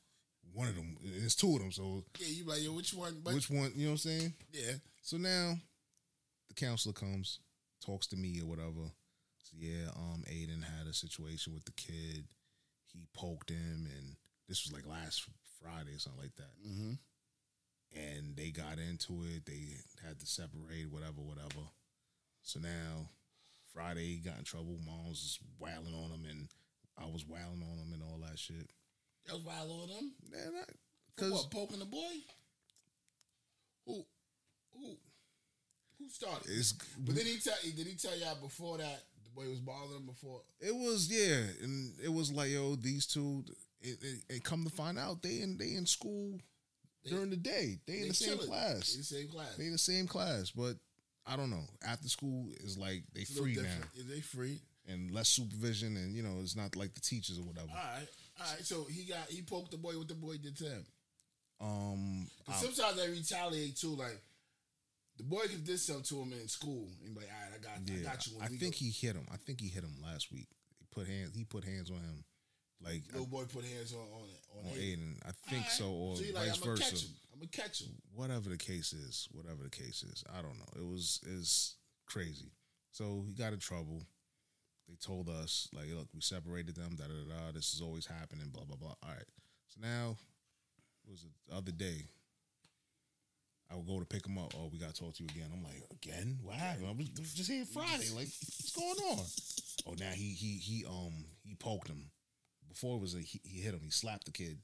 One 0.54 0.68
of 0.68 0.76
them, 0.76 0.98
it's 1.04 1.36
two 1.36 1.56
of 1.56 1.60
them. 1.62 1.72
So 1.72 2.04
yeah, 2.20 2.28
you 2.28 2.44
like 2.46 2.64
yo, 2.64 2.74
which 2.74 2.94
one? 2.94 3.22
But 3.24 3.34
which 3.34 3.50
one? 3.50 3.72
You 3.76 3.86
know 3.86 3.92
what 3.92 4.06
I'm 4.06 4.20
saying? 4.20 4.34
yeah, 4.52 4.74
So 5.02 5.18
now 5.18 5.56
the 6.50 6.54
counselor 6.54 6.94
comes, 6.94 7.40
talks 7.86 8.08
to 8.08 8.18
me 8.18 8.42
or 8.42 8.48
whatever. 8.48 8.92
So 9.44 9.58
yeah, 9.58 9.90
um, 9.96 10.24
Aiden 10.30 10.64
had 10.64 10.88
a 10.88 10.94
situation 10.94 11.54
with 11.54 11.66
the 11.66 11.72
kid. 11.72 12.26
He 12.94 13.08
poked 13.14 13.50
him, 13.50 13.88
and 13.98 14.16
this 14.50 14.66
was 14.66 14.74
like 14.74 14.86
last 14.86 15.26
Friday 15.62 15.96
or 15.96 16.00
something 16.00 16.22
like 16.22 16.36
that. 16.36 16.52
mm-hmm. 16.68 16.94
And 17.94 18.36
they 18.38 18.52
got 18.52 18.80
into 18.80 19.24
it. 19.24 19.46
They 19.46 19.76
had 20.06 20.20
to 20.20 20.26
separate, 20.26 20.90
whatever, 20.90 21.22
whatever. 21.22 21.68
So 22.42 22.60
now 22.60 23.10
Friday 23.74 24.16
he 24.16 24.18
got 24.18 24.38
in 24.38 24.44
trouble. 24.44 24.80
Mom 24.86 25.10
was 25.10 25.40
wailing 25.60 25.94
on 25.94 26.12
him, 26.12 26.26
and 26.30 26.50
I 26.98 27.06
was 27.06 27.28
wailing 27.28 27.64
on 27.64 27.78
him 27.80 27.94
and 27.94 28.02
all 28.04 28.20
that 28.28 28.40
shit. 28.40 28.70
That 29.27 29.34
was 29.34 29.43
wild 29.43 29.71
on 29.71 29.88
them. 29.88 30.12
Man, 30.31 30.62
I, 30.62 31.21
For 31.21 31.31
what 31.31 31.51
poking 31.51 31.79
the 31.79 31.86
boy? 31.86 32.13
Who? 33.86 34.05
Who? 34.77 34.95
Who 35.99 36.10
started? 36.10 36.47
it's 36.47 36.73
but 36.99 37.15
did 37.15 37.27
he 37.27 37.38
tell? 37.38 37.53
Did 37.63 37.88
he 37.88 37.95
tell 37.95 38.17
y'all 38.17 38.38
before 38.41 38.77
that 38.77 39.03
the 39.23 39.29
boy 39.29 39.49
was 39.49 39.60
bothering 39.60 39.99
him 39.99 40.05
before? 40.05 40.41
It 40.60 40.75
was 40.75 41.10
yeah, 41.12 41.43
and 41.63 41.93
it 42.03 42.12
was 42.12 42.31
like 42.31 42.49
yo, 42.49 42.75
these 42.75 43.05
two. 43.05 43.43
It, 43.84 43.97
it, 44.03 44.36
it 44.36 44.43
come 44.43 44.63
to 44.63 44.69
find 44.69 44.99
out, 44.99 45.23
they 45.23 45.41
in 45.41 45.57
they 45.57 45.73
in 45.73 45.88
school 45.88 46.39
during 47.07 47.31
the 47.31 47.36
day. 47.36 47.79
They 47.88 48.01
in 48.01 48.10
the 48.10 48.13
same 48.13 48.38
class. 48.38 48.93
They 48.93 48.97
the 48.97 49.03
same 49.03 49.27
class. 49.27 49.55
They 49.57 49.65
in 49.65 49.71
the 49.71 49.77
same 49.79 50.07
class, 50.07 50.51
but 50.51 50.73
I 51.25 51.36
don't 51.36 51.49
know. 51.49 51.63
After 51.88 52.07
school 52.07 52.49
is 52.63 52.77
like 52.77 53.03
they 53.13 53.21
It's 53.21 53.31
a 53.31 53.41
little 53.41 53.45
free 53.45 53.55
now 53.55 53.62
different. 53.63 53.91
Is 53.95 54.07
they 54.07 54.21
free? 54.21 54.62
and 54.88 55.12
less 55.12 55.29
supervision, 55.29 55.95
and 55.97 56.15
you 56.15 56.23
know 56.23 56.39
it's 56.41 56.55
not 56.55 56.75
like 56.75 56.93
the 56.93 57.01
teachers 57.01 57.39
or 57.39 57.43
whatever. 57.43 57.67
All 57.69 57.75
right, 57.75 58.07
all 58.45 58.54
right. 58.54 58.65
So 58.65 58.86
he 58.89 59.04
got 59.06 59.27
he 59.30 59.41
poked 59.41 59.71
the 59.71 59.77
boy. 59.77 59.97
What 59.97 60.08
the 60.08 60.15
boy 60.15 60.38
did 60.38 60.58
to 60.58 60.65
him? 60.65 60.86
Um, 61.60 62.27
I- 62.47 62.54
sometimes 62.54 62.97
they 62.97 63.10
retaliate 63.10 63.77
too. 63.77 63.95
Like 63.95 64.19
the 65.17 65.23
boy 65.23 65.41
could 65.41 65.63
did 65.63 65.80
something 65.80 66.04
to 66.06 66.21
him 66.21 66.34
in 66.34 66.47
school, 66.47 66.88
and 67.06 67.15
like, 67.15 67.25
"All 67.25 67.49
right, 67.49 67.60
I 67.60 67.63
got, 67.63 67.91
I 67.91 68.04
got 68.04 68.27
you." 68.27 68.34
I 68.41 68.47
think 68.47 68.73
go. 68.75 68.77
he 68.80 68.89
hit 68.89 69.15
him. 69.15 69.27
I 69.32 69.38
think 69.38 69.62
he 69.62 69.67
hit 69.67 69.84
him 69.84 69.95
last 70.04 70.32
week. 70.32 70.47
He 70.80 70.86
put 70.91 71.08
hands. 71.08 71.36
He 71.36 71.43
put 71.45 71.63
hands 71.63 71.91
on 71.91 71.97
him, 71.97 72.23
like 72.82 73.04
little 73.12 73.27
boy 73.27 73.43
put 73.45 73.63
hands 73.65 73.93
on 73.93 73.99
on 73.99 74.65
on, 74.65 74.71
on 74.71 74.77
Aiden. 74.77 75.17
I 75.25 75.32
think 75.49 75.63
All 75.65 75.69
so, 75.69 75.91
or 75.91 76.15
so 76.15 76.23
like, 76.34 76.47
vice 76.47 76.58
I'm 76.58 76.63
versa. 76.63 76.84
catch 76.84 77.04
him. 77.04 77.10
I'm 77.34 77.39
gonna 77.39 77.49
catch 77.51 77.82
him. 77.82 77.91
whatever 78.15 78.49
the 78.49 78.58
case 78.58 78.93
is, 78.93 79.27
whatever 79.32 79.63
the 79.63 79.69
case 79.69 80.04
is, 80.04 80.23
I 80.36 80.41
don't 80.41 80.58
know. 80.58 80.82
It 80.82 80.86
was 80.88 81.19
is 81.27 81.75
crazy. 82.08 82.51
So 82.91 83.23
he 83.27 83.34
got 83.34 83.54
in 83.54 83.60
trouble. 83.60 84.04
They 84.88 84.96
told 84.96 85.30
us 85.30 85.70
like, 85.74 85.88
look, 85.94 86.08
we 86.13 86.22
separated 86.22 86.76
them. 86.76 86.96
Da 86.98 87.06
da 87.06 87.13
da. 87.13 87.52
This 87.54 87.74
is 87.74 87.82
always 87.82 88.06
happening. 88.06 88.50
Blah 88.52 88.65
blah 88.65 88.78
blah. 88.78 88.96
All 89.04 89.10
right. 89.10 89.30
So 89.67 89.80
now, 89.82 90.17
what 91.04 91.12
was 91.12 91.26
the 91.48 91.56
other 91.56 91.72
day? 91.72 92.06
I 93.72 93.76
would 93.76 93.88
go 93.88 94.00
to 94.00 94.06
pick 94.06 94.26
him 94.28 94.38
up. 94.38 94.54
Oh, 94.58 94.70
we 94.72 94.80
got 94.80 94.94
to 94.94 95.02
talk 95.02 95.13
to 95.15 95.24
you 95.24 95.30
again. 95.30 95.50
I'm 95.54 95.63
like, 95.63 95.82
again? 95.91 96.39
What 96.44 96.56
happened? 96.56 96.88
I 96.88 96.91
was 96.91 97.34
just 97.34 97.50
here 97.50 97.63
Friday. 97.65 98.10
Like, 98.13 98.28
what's 98.28 98.74
going 98.76 99.17
on? 99.17 99.26
Oh, 99.88 99.96
now 99.98 100.12
he 100.12 100.34
he 100.34 100.58
he 100.58 100.86
um 100.86 101.26
he 101.44 101.56
poked 101.56 101.88
him. 101.88 102.12
Before 102.67 102.98
it 102.98 103.02
was 103.02 103.15
a, 103.15 103.20
he, 103.20 103.39
he 103.44 103.62
hit 103.62 103.74
him. 103.74 103.82
He 103.84 103.89
slapped 103.91 104.26
the 104.26 104.32
kid. 104.32 104.60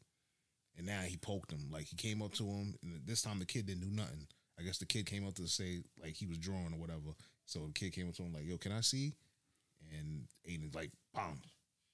And 0.77 0.85
now 0.85 1.01
he 1.01 1.17
poked 1.17 1.51
him. 1.51 1.69
Like 1.71 1.85
he 1.85 1.95
came 1.95 2.21
up 2.21 2.33
to 2.33 2.43
him, 2.43 2.75
and 2.83 3.01
this 3.05 3.21
time 3.21 3.39
the 3.39 3.45
kid 3.45 3.65
didn't 3.65 3.81
do 3.81 3.95
nothing. 3.95 4.27
I 4.59 4.63
guess 4.63 4.77
the 4.77 4.85
kid 4.85 5.05
came 5.05 5.25
up 5.27 5.35
to 5.35 5.47
say 5.47 5.79
like 6.01 6.13
he 6.13 6.27
was 6.27 6.37
drawing 6.37 6.73
or 6.73 6.79
whatever. 6.79 7.15
So 7.45 7.65
the 7.67 7.73
kid 7.73 7.93
came 7.93 8.07
up 8.09 8.15
to 8.15 8.23
him 8.23 8.33
like, 8.33 8.45
"Yo, 8.45 8.57
can 8.57 8.71
I 8.71 8.81
see?" 8.81 9.13
And 9.97 10.27
Aiden 10.49 10.73
like, 10.75 10.91
"Bam!" 11.13 11.39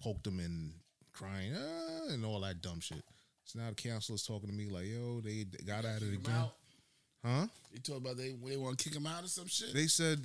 poked 0.02 0.28
him 0.28 0.40
and 0.40 0.74
crying 1.14 1.54
ah, 1.56 2.14
and 2.14 2.26
all 2.26 2.40
that 2.42 2.62
dumb 2.62 2.80
shit. 2.80 3.04
So 3.46 3.60
now 3.60 3.70
the 3.70 3.76
counselor's 3.76 4.24
talking 4.26 4.50
to 4.50 4.56
me 4.56 4.68
like, 4.70 4.86
"Yo, 4.86 5.22
they 5.22 5.44
they 5.44 5.64
got 5.66 5.86
it 5.86 6.00
Kick 6.00 6.10
him 6.10 6.14
again, 6.16 6.46
huh?" 7.24 7.48
They 7.72 7.80
talk 7.80 7.98
about 7.98 8.18
they 8.18 8.32
they 8.46 8.58
want 8.58 8.78
to 8.78 8.84
kick 8.84 8.96
him 8.98 9.06
out 9.08 9.24
or 9.24 9.28
some 9.28 9.48
shit. 9.48 9.74
They 9.74 9.88
said 9.88 10.20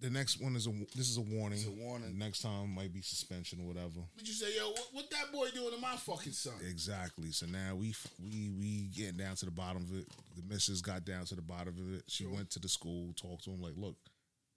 the 0.00 0.10
next 0.10 0.40
one 0.40 0.56
is 0.56 0.66
a 0.66 0.70
this 0.96 1.10
is 1.10 1.16
a 1.18 1.20
warning. 1.20 1.58
It's 1.58 1.68
a 1.68 1.70
warning. 1.70 2.18
Next 2.18 2.40
time 2.40 2.74
might 2.74 2.92
be 2.92 3.02
suspension 3.02 3.60
or 3.60 3.66
whatever. 3.68 4.00
But 4.16 4.26
you 4.26 4.32
say, 4.32 4.56
yo, 4.56 4.70
what, 4.70 4.88
what 4.92 5.10
that 5.10 5.30
boy 5.32 5.48
doing 5.54 5.72
to 5.74 5.80
my 5.80 5.94
fucking 5.96 6.32
son? 6.32 6.54
Exactly. 6.68 7.30
So 7.32 7.46
now 7.46 7.76
we 7.76 7.94
we 8.22 8.50
we 8.58 8.88
getting 8.96 9.18
down 9.18 9.36
to 9.36 9.44
the 9.44 9.50
bottom 9.50 9.82
of 9.82 9.96
it. 9.98 10.06
The 10.36 10.42
missus 10.52 10.80
got 10.80 11.04
down 11.04 11.24
to 11.26 11.34
the 11.34 11.42
bottom 11.42 11.74
of 11.78 11.94
it. 11.94 12.04
She 12.08 12.24
Sure. 12.24 12.32
went 12.32 12.50
to 12.50 12.58
the 12.58 12.68
school, 12.68 13.12
talked 13.14 13.44
to 13.44 13.50
him 13.50 13.60
like, 13.60 13.74
"Look, 13.76 13.96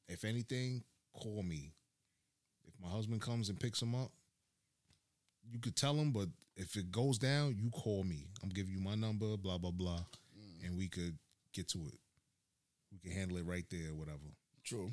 if 0.07 0.23
anything, 0.23 0.83
call 1.13 1.43
me. 1.43 1.73
My 2.83 2.89
husband 2.89 3.21
comes 3.21 3.49
and 3.49 3.59
picks 3.59 3.81
him 3.81 3.95
up, 3.95 4.11
you 5.49 5.59
could 5.59 5.75
tell 5.75 5.95
him. 5.95 6.11
But 6.11 6.27
if 6.57 6.75
it 6.75 6.91
goes 6.91 7.17
down, 7.17 7.55
you 7.57 7.69
call 7.69 8.03
me. 8.03 8.27
I'm 8.43 8.49
giving 8.49 8.73
you 8.73 8.79
my 8.79 8.95
number. 8.95 9.37
Blah 9.37 9.57
blah 9.57 9.71
blah, 9.71 10.03
Mm. 10.37 10.65
and 10.67 10.77
we 10.77 10.87
could 10.89 11.17
get 11.53 11.67
to 11.69 11.79
it. 11.79 11.99
We 12.91 12.99
can 12.99 13.11
handle 13.11 13.37
it 13.37 13.45
right 13.45 13.65
there, 13.69 13.91
or 13.91 13.95
whatever. 13.95 14.19
True. 14.63 14.91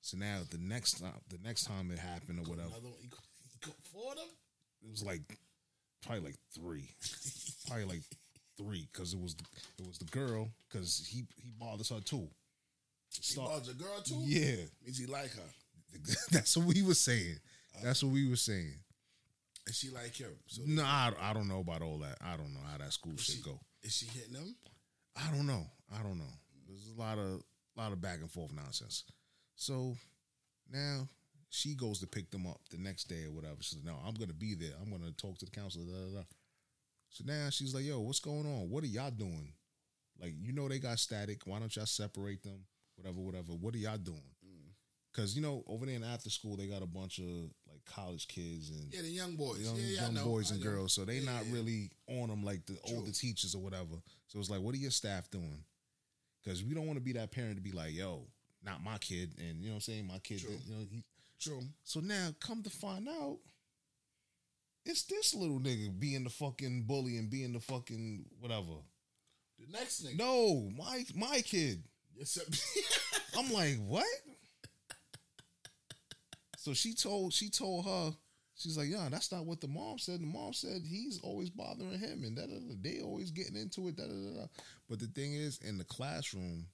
So 0.00 0.16
now 0.16 0.40
the 0.50 0.58
next 0.58 0.98
time, 1.00 1.20
the 1.28 1.38
next 1.38 1.64
time 1.64 1.90
it 1.90 1.98
happened 1.98 2.38
or 2.40 2.42
whatever, 2.50 2.68
Another 2.68 2.88
one. 2.88 2.98
He, 3.02 3.08
co- 3.08 3.18
he 3.52 3.58
co- 3.60 3.76
four 3.92 4.12
of 4.12 4.18
them. 4.18 4.28
it 4.82 4.90
was 4.90 5.02
like 5.04 5.22
probably 6.02 6.24
like 6.24 6.36
three, 6.54 6.88
probably 7.66 7.84
like 7.84 8.02
three 8.56 8.88
because 8.92 9.12
it 9.14 9.20
was 9.20 9.36
it 9.78 9.86
was 9.86 9.98
the 9.98 10.04
girl 10.06 10.48
because 10.68 11.06
he 11.08 11.24
he 11.36 11.50
bothers 11.58 11.90
her 11.90 12.00
too. 12.00 12.28
He 13.20 13.36
bothers 13.36 13.68
a 13.68 13.74
girl 13.74 14.00
too. 14.02 14.20
yeah, 14.24 14.56
Means 14.84 14.98
he 14.98 15.06
like 15.06 15.30
her, 15.32 15.50
that's 16.30 16.56
what 16.56 16.66
we 16.66 16.82
were 16.82 16.94
saying. 16.94 17.36
That's 17.82 18.02
what 18.02 18.12
we 18.12 18.28
were 18.28 18.36
saying. 18.36 18.74
and 19.66 19.74
she 19.74 19.90
like 19.90 20.14
him. 20.16 20.30
So 20.46 20.62
No, 20.66 20.82
I, 20.82 21.12
I 21.20 21.32
don't 21.32 21.48
know 21.48 21.60
about 21.60 21.82
all 21.82 21.98
that. 21.98 22.16
I 22.20 22.36
don't 22.36 22.52
know 22.54 22.60
how 22.70 22.78
that 22.78 22.92
school 22.92 23.14
she- 23.16 23.32
shit 23.32 23.44
go. 23.44 23.60
is 23.82 23.94
she 23.94 24.06
hitting 24.06 24.34
him? 24.34 24.54
I 25.16 25.30
don't 25.34 25.46
know. 25.46 25.66
I 25.98 26.02
don't 26.02 26.18
know. 26.18 26.32
There's 26.66 26.88
a 26.96 27.00
lot 27.00 27.18
of 27.18 27.42
lot 27.76 27.92
of 27.92 28.00
back 28.00 28.18
and 28.20 28.30
forth 28.30 28.52
nonsense. 28.52 29.04
So 29.54 29.96
now 30.70 31.08
she 31.50 31.74
goes 31.74 32.00
to 32.00 32.06
pick 32.06 32.30
them 32.30 32.46
up 32.46 32.60
the 32.70 32.78
next 32.78 33.04
day 33.04 33.24
or 33.24 33.30
whatever. 33.32 33.56
She 33.60 33.74
says, 33.76 33.84
"No, 33.84 33.96
I'm 34.06 34.14
gonna 34.14 34.32
be 34.34 34.54
there. 34.54 34.72
I'm 34.82 34.90
gonna 34.90 35.10
talk 35.12 35.38
to 35.38 35.44
the 35.44 35.50
counselor." 35.50 36.24
So 37.10 37.24
now 37.26 37.48
she's 37.50 37.74
like, 37.74 37.84
"Yo, 37.84 38.00
what's 38.00 38.20
going 38.20 38.46
on? 38.46 38.68
What 38.68 38.84
are 38.84 38.88
y'all 38.88 39.10
doing? 39.10 39.52
Like, 40.20 40.34
you 40.38 40.52
know 40.52 40.68
they 40.68 40.78
got 40.78 40.98
static. 40.98 41.46
Why 41.46 41.58
don't 41.58 41.74
y'all 41.74 41.86
separate 41.86 42.42
them? 42.42 42.64
Whatever, 42.96 43.20
whatever. 43.20 43.52
What 43.54 43.74
are 43.74 43.78
y'all 43.78 43.96
doing?" 43.98 44.22
Because 45.18 45.34
you 45.34 45.42
know 45.42 45.64
over 45.66 45.84
there 45.84 45.96
in 45.96 46.04
after 46.04 46.30
school 46.30 46.56
they 46.56 46.66
got 46.68 46.80
a 46.80 46.86
bunch 46.86 47.18
of 47.18 47.24
like 47.68 47.84
college 47.84 48.28
kids 48.28 48.70
and 48.70 48.94
Yeah, 48.94 49.02
the 49.02 49.08
young 49.08 49.34
boys. 49.34 49.58
young, 49.58 49.74
yeah, 49.76 50.02
young 50.08 50.24
boys 50.24 50.52
and 50.52 50.62
girls, 50.62 50.92
so 50.92 51.04
they 51.04 51.18
Yeah, 51.18 51.32
not 51.32 51.46
yeah. 51.46 51.54
really 51.54 51.90
on 52.06 52.28
them 52.28 52.44
like 52.44 52.64
the 52.66 52.74
True. 52.86 52.98
older 52.98 53.10
teachers 53.10 53.52
or 53.56 53.60
whatever. 53.60 53.96
So 54.28 54.38
it's 54.38 54.48
like, 54.48 54.60
what 54.60 54.76
are 54.76 54.78
your 54.78 54.92
staff 54.92 55.28
doing? 55.28 55.64
Because 56.44 56.62
we 56.62 56.72
don't 56.72 56.86
want 56.86 56.98
to 57.00 57.04
be 57.04 57.14
that 57.14 57.32
parent 57.32 57.56
to 57.56 57.60
be 57.62 57.72
like, 57.72 57.94
yo, 57.94 58.28
not 58.62 58.80
my 58.84 58.96
kid, 58.98 59.32
and 59.38 59.58
you 59.60 59.66
know 59.66 59.72
what 59.72 59.74
I'm 59.76 59.80
saying, 59.80 60.06
my 60.06 60.20
kid, 60.20 60.38
True. 60.38 60.54
you 60.64 60.72
know. 60.72 60.84
He, 60.88 61.02
True. 61.40 61.62
so 61.82 61.98
now, 61.98 62.28
come 62.38 62.62
to 62.62 62.70
find 62.70 63.08
out, 63.08 63.38
it's 64.84 65.02
this 65.02 65.34
little 65.34 65.58
nigga 65.58 65.98
being 65.98 66.22
the 66.22 66.30
fucking 66.30 66.84
bully 66.84 67.16
and 67.16 67.28
being 67.28 67.52
the 67.54 67.60
fucking 67.60 68.24
whatever. 68.38 68.74
The 69.58 69.66
next 69.72 70.04
nigga. 70.06 70.16
No, 70.16 70.70
my 70.78 71.04
my 71.16 71.40
kid. 71.40 71.82
Yes, 72.16 72.30
sir. 72.30 72.42
I'm 73.38 73.52
like, 73.52 73.78
what? 73.84 74.06
So 76.60 76.74
she 76.74 76.92
told 76.92 77.32
she 77.32 77.50
told 77.50 77.84
her, 77.86 78.10
she's 78.56 78.76
like, 78.76 78.88
yeah, 78.88 79.08
that's 79.08 79.30
not 79.30 79.46
what 79.46 79.60
the 79.60 79.68
mom 79.68 79.98
said. 79.98 80.20
The 80.20 80.26
mom 80.26 80.52
said 80.52 80.82
he's 80.84 81.20
always 81.22 81.50
bothering 81.50 81.98
him 82.00 82.24
and 82.24 82.36
da. 82.36 82.42
They 82.82 83.00
always 83.00 83.30
getting 83.30 83.54
into 83.56 83.86
it. 83.88 83.96
Da 83.96 84.02
da 84.04 84.40
da. 84.40 84.46
But 84.88 84.98
the 84.98 85.06
thing 85.06 85.34
is, 85.34 85.58
in 85.58 85.78
the 85.78 85.84
classroom, 85.84 86.66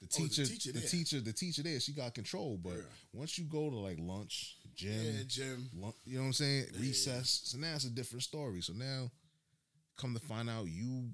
the 0.00 0.06
Oh, 0.18 0.22
the 0.22 0.28
teacher, 0.28 0.46
teacher 0.46 0.72
the 0.72 0.80
teacher, 0.80 1.20
the 1.20 1.32
teacher 1.32 1.62
there, 1.64 1.80
she 1.80 1.92
got 1.92 2.14
control. 2.14 2.56
But 2.56 2.76
Yeah. 2.76 2.82
once 3.12 3.36
you 3.36 3.46
go 3.46 3.68
to 3.68 3.76
like 3.76 3.98
lunch, 3.98 4.56
gym, 4.76 4.92
yeah, 5.16 5.22
gym. 5.26 5.68
lun- 5.74 5.92
you 6.06 6.14
know 6.14 6.20
what 6.22 6.26
I'm 6.28 6.32
saying, 6.34 6.66
Yeah. 6.74 6.80
recess. 6.80 7.40
So 7.44 7.58
now 7.58 7.74
it's 7.74 7.84
a 7.86 7.90
different 7.90 8.22
story. 8.22 8.62
So 8.62 8.74
now, 8.74 9.10
come 9.96 10.14
to 10.14 10.20
find 10.20 10.48
out, 10.48 10.68
you 10.68 11.10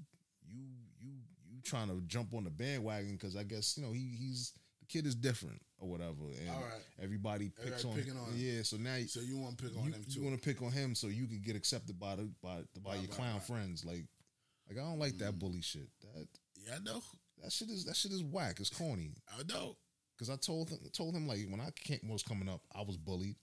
you 0.47 0.67
you 1.01 1.13
you 1.49 1.61
trying 1.63 1.87
to 1.89 1.99
jump 2.05 2.33
on 2.35 2.43
the 2.43 2.51
bandwagon 2.51 3.13
because 3.13 3.35
I 3.35 3.43
guess 3.43 3.75
you 3.75 3.83
know 3.83 3.91
he 3.91 4.15
he's 4.19 4.53
kid 4.89 5.05
is 5.05 5.15
different 5.15 5.61
or 5.79 5.89
whatever, 5.89 6.23
and 6.39 6.49
All 6.49 6.61
right. 6.61 6.81
everybody 7.01 7.49
picks 7.49 7.83
Everybody 7.85 8.11
on, 8.11 8.17
on 8.17 8.31
him. 8.31 8.35
yeah. 8.35 8.63
So 8.63 8.77
now 8.77 8.97
So 9.07 9.19
you 9.21 9.37
want 9.37 9.57
to 9.57 9.63
pick 9.63 9.77
on 9.77 9.85
you, 9.85 9.91
him 9.93 10.05
you 10.07 10.23
want 10.23 10.41
to 10.41 10.43
pick 10.43 10.61
on 10.61 10.71
him 10.71 10.95
so 10.95 11.07
you 11.07 11.27
can 11.27 11.41
get 11.41 11.55
accepted 11.55 11.99
by 11.99 12.15
the 12.15 12.29
by 12.41 12.61
the, 12.73 12.79
by 12.79 12.95
your 12.95 13.07
clown 13.07 13.39
friends. 13.39 13.85
Like 13.85 14.05
like 14.69 14.77
I 14.77 14.87
don't 14.87 14.99
like 14.99 15.17
that 15.19 15.33
mm. 15.35 15.39
bully 15.39 15.61
shit. 15.61 15.89
That 16.01 16.27
yeah, 16.55 16.75
I 16.75 16.79
know. 16.79 17.01
that 17.43 17.51
shit 17.51 17.69
is 17.69 17.85
that 17.85 17.95
shit 17.95 18.11
is 18.11 18.23
whack. 18.23 18.59
It's 18.59 18.69
corny. 18.69 19.11
I 19.39 19.43
know. 19.51 19.77
Cause 20.17 20.31
I 20.31 20.35
told 20.35 20.69
him 20.69 20.79
told 20.93 21.15
him 21.15 21.27
like 21.27 21.45
when 21.47 21.61
I 21.61 21.69
came, 21.75 21.99
was 22.09 22.23
coming 22.23 22.49
up, 22.49 22.61
I 22.75 22.81
was 22.81 22.97
bullied. 22.97 23.35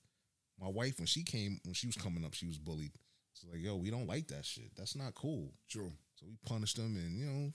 My 0.61 0.69
wife 0.69 0.99
when 0.99 1.07
she 1.07 1.23
came 1.23 1.61
when 1.65 1.75
she 1.75 1.87
was 1.87 1.97
coming 1.97 2.25
up, 2.25 2.35
she 2.35 2.47
was 2.47 2.59
bullied. 2.59 2.93
So 3.35 3.49
like, 3.53 3.63
yo, 3.63 3.77
we 3.77 3.91
don't 3.91 4.09
like 4.09 4.29
that 4.29 4.45
shit. 4.45 4.71
That's 4.77 4.97
not 4.97 5.15
cool. 5.15 5.53
True. 5.69 5.93
So 6.17 6.27
we 6.27 6.37
punished 6.47 6.79
him, 6.79 6.97
and 6.97 7.17
you 7.17 7.27
know, 7.27 7.53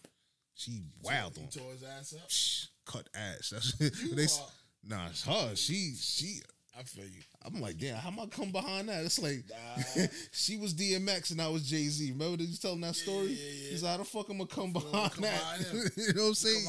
she 0.59 0.81
wowed 1.05 1.37
He 1.37 1.43
on. 1.43 1.49
tore 1.49 1.71
his 1.71 1.83
ass 1.83 2.13
up. 2.13 2.29
Shh, 2.29 2.65
cut 2.85 3.07
ass. 3.15 3.49
That's 3.51 3.73
they. 4.15 4.23
are- 4.23 4.51
Nah, 4.87 5.07
it's 5.09 5.23
her. 5.25 5.55
She 5.55 5.93
she. 5.99 6.41
I 6.77 6.83
feel 6.83 7.03
you. 7.03 7.21
I'm 7.45 7.59
like, 7.59 7.77
damn, 7.77 7.97
how 7.97 8.09
am 8.09 8.19
I 8.21 8.25
come 8.27 8.51
behind 8.53 8.87
that? 8.87 9.03
It's 9.03 9.19
like 9.19 9.43
Nah. 9.49 10.03
she 10.31 10.55
was 10.55 10.73
DMX 10.73 11.31
and 11.31 11.41
I 11.41 11.49
was 11.49 11.63
Jay 11.69 11.83
Z. 11.85 12.11
Remember 12.11 12.37
did 12.37 12.47
you 12.47 12.55
tell 12.57 12.73
him 12.73 12.81
that 12.81 12.95
story? 12.95 13.27
yeah, 13.27 13.51
yeah. 13.63 13.69
He's 13.71 13.83
like, 13.83 13.91
how 13.91 13.97
the 13.97 14.05
fuck 14.05 14.29
am 14.29 14.41
I 14.41 14.45
come 14.45 14.71
behind 14.71 15.11
come 15.11 15.23
that? 15.23 15.91
you 15.97 16.13
know 16.13 16.21
what 16.23 16.27
I'm 16.29 16.33
saying? 16.35 16.65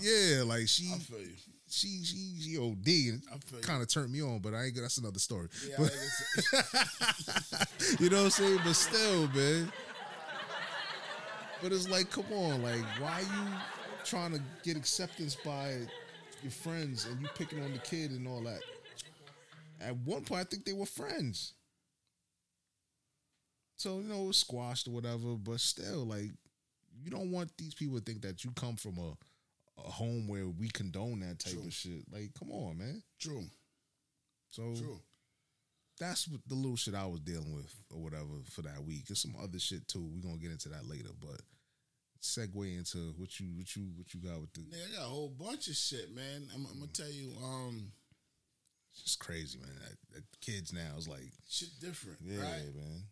Yeah, 0.00 0.42
like 0.44 0.66
she 0.68 0.90
I 0.94 0.98
feel 0.98 1.18
you. 1.20 1.34
she 1.68 2.02
she 2.02 2.36
she 2.40 2.58
OD 2.58 3.62
kind 3.62 3.82
of 3.82 3.88
turned 3.88 4.10
me 4.12 4.22
on, 4.22 4.38
but 4.38 4.54
I 4.54 4.64
ain't. 4.66 4.76
That's 4.76 4.96
another 4.96 5.18
story. 5.18 5.48
Yeah, 5.68 5.74
But- 5.78 5.94
you 8.00 8.08
know 8.08 8.18
what 8.18 8.24
I'm 8.24 8.30
saying? 8.30 8.60
But 8.64 8.72
still, 8.74 9.28
man. 9.28 9.70
But 11.62 11.72
it's 11.72 11.88
like, 11.88 12.10
come 12.10 12.26
on, 12.32 12.62
like, 12.62 12.84
why 12.98 13.12
are 13.12 13.20
you 13.20 13.50
trying 14.04 14.32
to 14.32 14.40
get 14.62 14.76
acceptance 14.76 15.36
by 15.36 15.76
your 16.42 16.50
friends 16.50 17.06
and 17.06 17.20
you 17.20 17.28
picking 17.34 17.62
on 17.62 17.72
the 17.72 17.78
kid 17.78 18.12
and 18.12 18.26
all 18.26 18.42
that? 18.42 18.60
At 19.80 19.96
one 19.98 20.22
point, 20.22 20.40
I 20.40 20.44
think 20.44 20.64
they 20.64 20.72
were 20.72 20.86
friends. 20.86 21.54
So, 23.76 23.98
you 23.98 24.08
know, 24.08 24.24
it 24.24 24.26
was 24.28 24.36
squashed 24.36 24.88
or 24.88 24.90
whatever, 24.90 25.36
but 25.36 25.60
still, 25.60 26.04
like, 26.04 26.30
you 27.02 27.10
don't 27.10 27.30
want 27.30 27.50
these 27.56 27.74
people 27.74 27.98
to 27.98 28.04
think 28.04 28.22
that 28.22 28.44
you 28.44 28.50
come 28.52 28.76
from 28.76 28.98
a, 28.98 29.12
a 29.82 29.90
home 29.90 30.28
where 30.28 30.48
we 30.48 30.68
condone 30.68 31.20
that 31.20 31.38
type 31.38 31.54
True. 31.54 31.62
of 31.66 31.72
shit. 31.72 32.04
Like, 32.12 32.30
come 32.38 32.50
on, 32.50 32.78
man. 32.78 33.02
True. 33.18 33.44
So 34.50 34.74
True. 34.76 35.00
That's 36.00 36.26
what 36.26 36.40
the 36.48 36.54
little 36.54 36.76
shit 36.76 36.94
I 36.94 37.06
was 37.06 37.20
dealing 37.20 37.54
with 37.54 37.72
or 37.94 38.00
whatever 38.00 38.42
for 38.50 38.62
that 38.62 38.82
week. 38.82 39.06
There's 39.06 39.20
some 39.20 39.36
other 39.40 39.58
shit 39.58 39.86
too. 39.86 40.02
We're 40.02 40.22
gonna 40.26 40.40
get 40.40 40.50
into 40.50 40.70
that 40.70 40.88
later, 40.88 41.10
but 41.20 41.40
segue 42.22 42.76
into 42.78 43.14
what 43.16 43.38
you 43.38 43.46
what 43.56 43.76
you 43.76 43.82
what 43.96 44.12
you 44.12 44.20
got 44.20 44.40
with 44.40 44.52
the 44.54 44.60
Nigga, 44.62 44.92
I 44.92 44.96
got 44.96 45.06
a 45.06 45.08
whole 45.08 45.28
bunch 45.28 45.68
of 45.68 45.74
shit, 45.74 46.14
man. 46.14 46.48
I'm, 46.54 46.66
I'm 46.66 46.80
gonna 46.80 46.92
tell 46.92 47.10
you, 47.10 47.32
um, 47.44 47.92
it's 48.92 49.02
just 49.04 49.20
crazy, 49.20 49.58
man. 49.58 49.70
That, 49.80 50.14
that 50.16 50.40
kids 50.40 50.72
now 50.72 50.96
is 50.98 51.06
like, 51.06 51.30
shit 51.48 51.68
different, 51.80 52.18
yeah, 52.24 52.40
right? 52.42 52.74
man. 52.74 53.04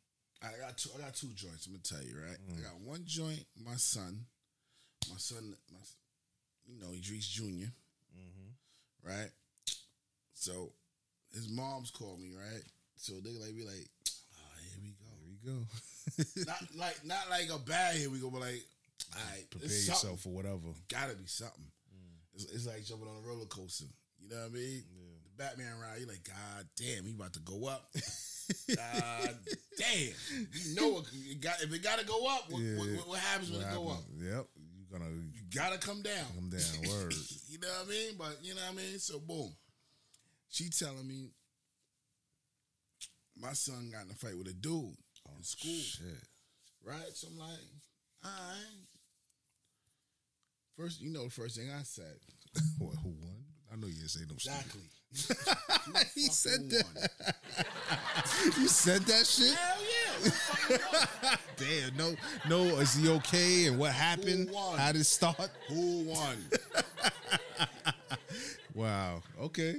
I 0.42 0.48
got 0.60 0.78
two. 0.78 0.90
I 0.96 1.02
got 1.02 1.14
two 1.14 1.28
joints. 1.34 1.66
I'm 1.66 1.72
gonna 1.72 1.82
tell 1.82 2.02
you, 2.02 2.16
right? 2.18 2.38
Mm. 2.50 2.58
I 2.58 2.62
got 2.62 2.80
one 2.80 3.02
joint. 3.04 3.44
My 3.64 3.76
son, 3.76 4.24
my 5.10 5.16
son, 5.18 5.54
my, 5.72 5.78
you 6.66 6.80
know, 6.80 6.92
Idris 6.94 7.26
junior 7.28 7.70
Mm-hmm. 8.18 9.08
right? 9.08 9.30
So 10.34 10.72
his 11.32 11.48
mom's 11.48 11.90
called 11.90 12.20
me, 12.20 12.30
right? 12.34 12.62
So 12.98 13.14
they 13.22 13.30
like 13.38 13.54
be 13.56 13.64
like, 13.64 13.88
oh, 14.34 14.54
here 14.70 14.80
we 14.82 14.90
go. 14.98 15.08
Here 15.24 15.30
we 15.30 16.44
go. 16.44 16.44
not 16.50 16.62
like 16.76 17.04
not 17.04 17.30
like 17.30 17.48
a 17.52 17.58
bad 17.58 17.96
here 17.96 18.10
we 18.10 18.18
go, 18.18 18.30
but 18.30 18.40
like, 18.40 18.62
all 19.16 19.22
right, 19.32 19.48
Prepare 19.50 19.68
yourself 19.68 19.98
something. 19.98 20.18
for 20.18 20.30
whatever. 20.30 20.68
Gotta 20.88 21.14
be 21.14 21.26
something. 21.26 21.64
Mm. 21.94 22.34
It's, 22.34 22.44
it's 22.52 22.66
like 22.66 22.84
jumping 22.84 23.08
on 23.08 23.22
a 23.22 23.26
roller 23.26 23.46
coaster. 23.46 23.86
You 24.20 24.30
know 24.30 24.36
what 24.36 24.50
I 24.50 24.54
mean? 24.54 24.82
The 25.24 25.42
Batman 25.44 25.72
ride, 25.80 25.98
you're 26.00 26.08
like, 26.08 26.24
God 26.26 26.66
damn, 26.76 27.04
he 27.06 27.12
about 27.12 27.32
to 27.34 27.40
go 27.40 27.66
up. 27.68 27.88
God 28.74 29.36
damn, 29.78 30.12
you 30.52 30.74
know 30.74 30.98
it, 30.98 31.04
it 31.12 31.40
got 31.40 31.62
if 31.62 31.72
it 31.72 31.82
got 31.82 31.98
to 31.98 32.04
go 32.06 32.26
up. 32.26 32.50
What, 32.50 32.60
Yeah. 32.62 32.78
what, 32.78 32.88
what, 32.96 33.08
what 33.08 33.18
happens 33.20 33.50
when 33.50 33.60
What 33.60 33.70
it 33.70 33.74
go 33.74 33.88
up? 33.90 34.02
Yep, 34.16 34.46
you're 34.56 34.98
gonna 34.98 35.10
You 35.10 35.42
gotta 35.54 35.78
come 35.78 36.02
down. 36.02 36.24
come 36.34 36.48
down. 36.50 36.88
Word. 36.88 37.14
you 37.48 37.58
know 37.60 37.68
what 37.68 37.86
I 37.86 37.90
mean? 37.90 38.14
But 38.18 38.38
you 38.42 38.54
know 38.54 38.62
what 38.62 38.72
I 38.72 38.76
mean? 38.76 38.98
So 38.98 39.20
boom. 39.20 39.52
She 40.48 40.70
telling 40.70 41.06
me 41.06 41.28
my 43.40 43.52
son 43.52 43.90
got 43.92 44.04
in 44.04 44.10
a 44.10 44.14
fight 44.14 44.36
with 44.36 44.48
a 44.48 44.52
dude 44.52 44.72
in 44.72 44.94
oh, 45.28 45.42
school. 45.42 45.72
Shit. 45.72 46.22
Right? 46.84 47.10
So 47.14 47.28
I'm 47.28 47.38
like, 47.38 47.48
all 48.24 48.30
right. 48.30 48.86
First, 50.76 51.00
you 51.00 51.10
know 51.10 51.24
the 51.24 51.30
first 51.30 51.56
thing 51.56 51.70
I 51.70 51.82
said. 51.82 52.16
What, 52.78 52.94
who 53.02 53.10
won? 53.10 53.44
I 53.72 53.76
know 53.76 53.86
you 53.86 53.94
didn't 53.94 54.08
say 54.10 54.20
no 54.28 54.36
shit. 54.38 54.52
Exactly. 54.52 56.10
he 56.14 56.28
said 56.28 56.70
that. 56.70 57.34
You 58.58 58.68
said 58.68 59.02
that 59.02 59.26
shit. 59.26 59.54
Hell 59.54 59.78
yeah. 60.70 61.36
Damn. 61.56 61.96
No. 61.96 62.14
No. 62.48 62.78
Is 62.78 62.94
he 62.94 63.08
okay? 63.08 63.66
And 63.66 63.78
what 63.78 63.92
happened? 63.92 64.48
Who 64.48 64.54
won? 64.54 64.78
How 64.78 64.92
did 64.92 65.00
it 65.00 65.04
start? 65.04 65.50
Who 65.68 66.04
won? 66.04 66.36
Wow. 68.74 69.22
Okay. 69.40 69.76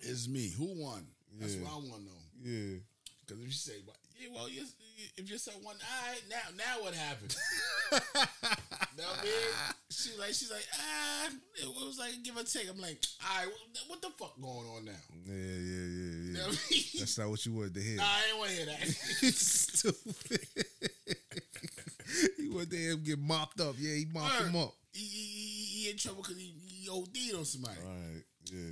It's 0.00 0.28
me. 0.28 0.52
Who 0.56 0.66
won? 0.80 1.06
That's 1.38 1.56
Yeah. 1.56 1.62
what 1.62 1.72
I 1.72 1.76
want 1.76 1.92
to 1.94 2.02
know. 2.02 2.22
Yeah. 2.42 2.78
Because 3.26 3.42
if 3.42 3.46
you 3.48 3.52
say, 3.52 3.72
well, 3.86 3.96
yeah, 4.18 4.28
well, 4.34 4.48
you, 4.48 4.62
if 5.16 5.40
son 5.40 5.54
won, 5.62 5.74
all 5.76 6.08
right, 6.12 6.22
now, 6.30 6.36
now 6.56 6.82
what 6.82 6.94
happened? 6.94 7.34
know 8.96 9.04
what 9.04 9.18
I 9.20 9.24
mean? 9.24 9.32
She's 9.90 10.18
like, 10.18 10.28
she's 10.28 10.50
like, 10.50 10.66
ah, 10.78 11.28
it 11.60 11.66
was 11.68 11.98
like 11.98 12.12
give 12.22 12.36
or 12.36 12.44
take. 12.44 12.70
I'm 12.70 12.80
like, 12.80 13.02
all 13.22 13.44
right, 13.44 13.52
what, 13.88 14.00
the 14.02 14.08
fuck 14.18 14.40
going 14.40 14.66
on 14.76 14.84
now? 14.84 14.92
Yeah, 15.26 15.34
yeah, 15.34 15.42
yeah, 15.42 16.16
You 16.26 16.32
know 16.34 16.40
yeah. 16.40 16.46
I 16.46 16.72
mean? 16.72 16.82
That's 16.98 17.18
not 17.18 17.28
what 17.30 17.46
you 17.46 17.52
wanted 17.52 17.74
to 17.74 17.80
hear. 17.80 17.98
I 18.00 18.20
ain't 18.30 18.38
want 18.38 18.50
to 18.50 18.56
hear 18.56 18.66
that. 18.66 18.86
Stupid. 19.34 20.40
he 22.38 22.48
wanted 22.48 22.70
to 22.70 22.76
hear 22.76 22.92
him 22.92 23.02
get 23.04 23.18
mopped 23.18 23.60
up. 23.60 23.74
Yeah, 23.78 23.94
he 23.94 24.06
mopped 24.12 24.40
Word. 24.40 24.48
him 24.48 24.56
up. 24.56 24.74
he, 24.92 25.00
he, 25.04 25.24
he- 25.24 25.82
he 25.86 25.90
in 25.90 25.96
trouble 25.98 26.22
because 26.22 26.38
he, 26.38 26.54
he 26.66 26.88
OD'd 26.88 27.34
on 27.36 27.44
somebody. 27.44 27.76
All 27.84 27.90
right. 27.92 28.24
Yeah. 28.52 28.70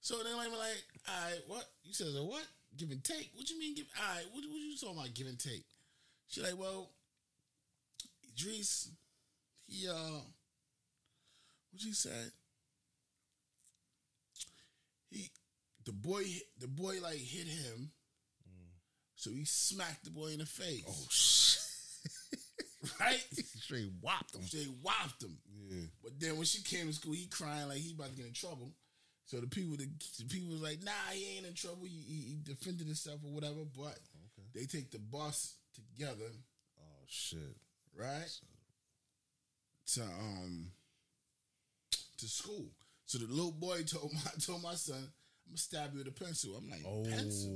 So 0.00 0.16
then 0.18 0.32
I'm 0.32 0.50
like, 0.50 0.82
all 1.08 1.24
right, 1.26 1.40
what? 1.46 1.64
You 1.84 1.92
said 1.92 2.06
a 2.08 2.24
what? 2.24 2.42
Give 2.76 2.90
and 2.90 3.02
take? 3.02 3.30
What 3.34 3.50
you 3.50 3.58
mean 3.58 3.74
give? 3.74 3.86
All 3.98 4.14
right, 4.14 4.24
what, 4.32 4.44
what 4.44 4.60
you 4.60 4.76
talking 4.76 4.96
about 4.96 5.14
give 5.14 5.26
and 5.26 5.38
take? 5.38 5.64
She 6.28 6.40
like, 6.40 6.58
well, 6.58 6.90
Idris, 8.32 8.90
he, 9.66 9.88
uh, 9.88 10.20
what 11.70 11.80
she 11.80 11.92
said? 11.92 12.30
He, 15.10 15.30
the 15.84 15.92
boy, 15.92 16.22
the 16.58 16.68
boy 16.68 16.98
like 17.02 17.18
hit 17.18 17.48
him. 17.48 17.90
So 19.20 19.30
he 19.30 19.44
smacked 19.44 20.04
the 20.04 20.10
boy 20.10 20.28
in 20.28 20.38
the 20.38 20.46
face. 20.46 20.82
Oh 20.88 21.06
shit. 21.10 21.60
right? 22.98 23.22
Straight 23.60 23.90
whopped 24.00 24.34
him. 24.34 24.40
They 24.50 24.64
whopped 24.64 25.22
him. 25.22 25.36
Yeah. 25.68 25.86
But 26.02 26.18
then 26.18 26.36
when 26.36 26.46
she 26.46 26.62
came 26.62 26.86
to 26.86 26.92
school, 26.94 27.12
he 27.12 27.26
crying 27.26 27.68
like 27.68 27.78
he 27.78 27.92
about 27.92 28.08
to 28.08 28.16
get 28.16 28.24
in 28.24 28.32
trouble. 28.32 28.72
So 29.30 29.38
the 29.38 29.46
people, 29.46 29.76
the, 29.76 29.86
the 30.18 30.24
people 30.24 30.50
was 30.50 30.60
like, 30.60 30.82
"Nah, 30.82 30.90
he 31.12 31.36
ain't 31.36 31.46
in 31.46 31.54
trouble. 31.54 31.84
He, 31.84 32.02
he, 32.04 32.14
he 32.30 32.38
defended 32.42 32.88
himself 32.88 33.20
or 33.24 33.30
whatever." 33.30 33.62
But 33.76 33.96
they 34.52 34.64
take 34.64 34.90
the 34.90 34.98
bus 34.98 35.54
together, 35.72 36.32
Oh 36.80 37.04
shit. 37.06 37.38
right, 37.96 38.28
to 39.94 40.02
um 40.02 40.72
to 42.18 42.26
school. 42.28 42.66
So 43.06 43.18
the 43.18 43.26
little 43.32 43.52
boy 43.52 43.82
told 43.84 44.12
my 44.12 44.30
told 44.44 44.64
my 44.64 44.74
son, 44.74 44.96
"I'm 44.98 45.50
gonna 45.50 45.58
stab 45.58 45.92
you 45.92 45.98
with 45.98 46.08
a 46.08 46.24
pencil." 46.24 46.56
I'm 46.56 46.68
like, 46.68 46.82
Oh. 46.84 47.04
"Pencil." 47.08 47.54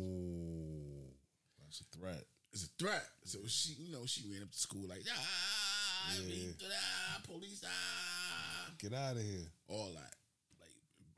That's 1.60 1.80
a 1.80 1.98
threat. 1.98 2.24
It's 2.52 2.62
a 2.62 2.68
threat. 2.78 3.04
So 3.24 3.40
she, 3.48 3.72
you 3.80 3.92
know, 3.92 4.06
she 4.06 4.22
ran 4.32 4.42
up 4.44 4.52
to 4.52 4.56
school 4.58 4.86
like, 4.88 5.02
ah, 5.10 6.12
Yeah. 6.24 6.52
ah, 6.70 7.20
police, 7.24 7.64
ah, 7.66 8.70
Get 8.78 8.92
out 8.94 9.16
of 9.16 9.22
here. 9.22 9.50
all 9.66 9.90
that. 9.94 10.14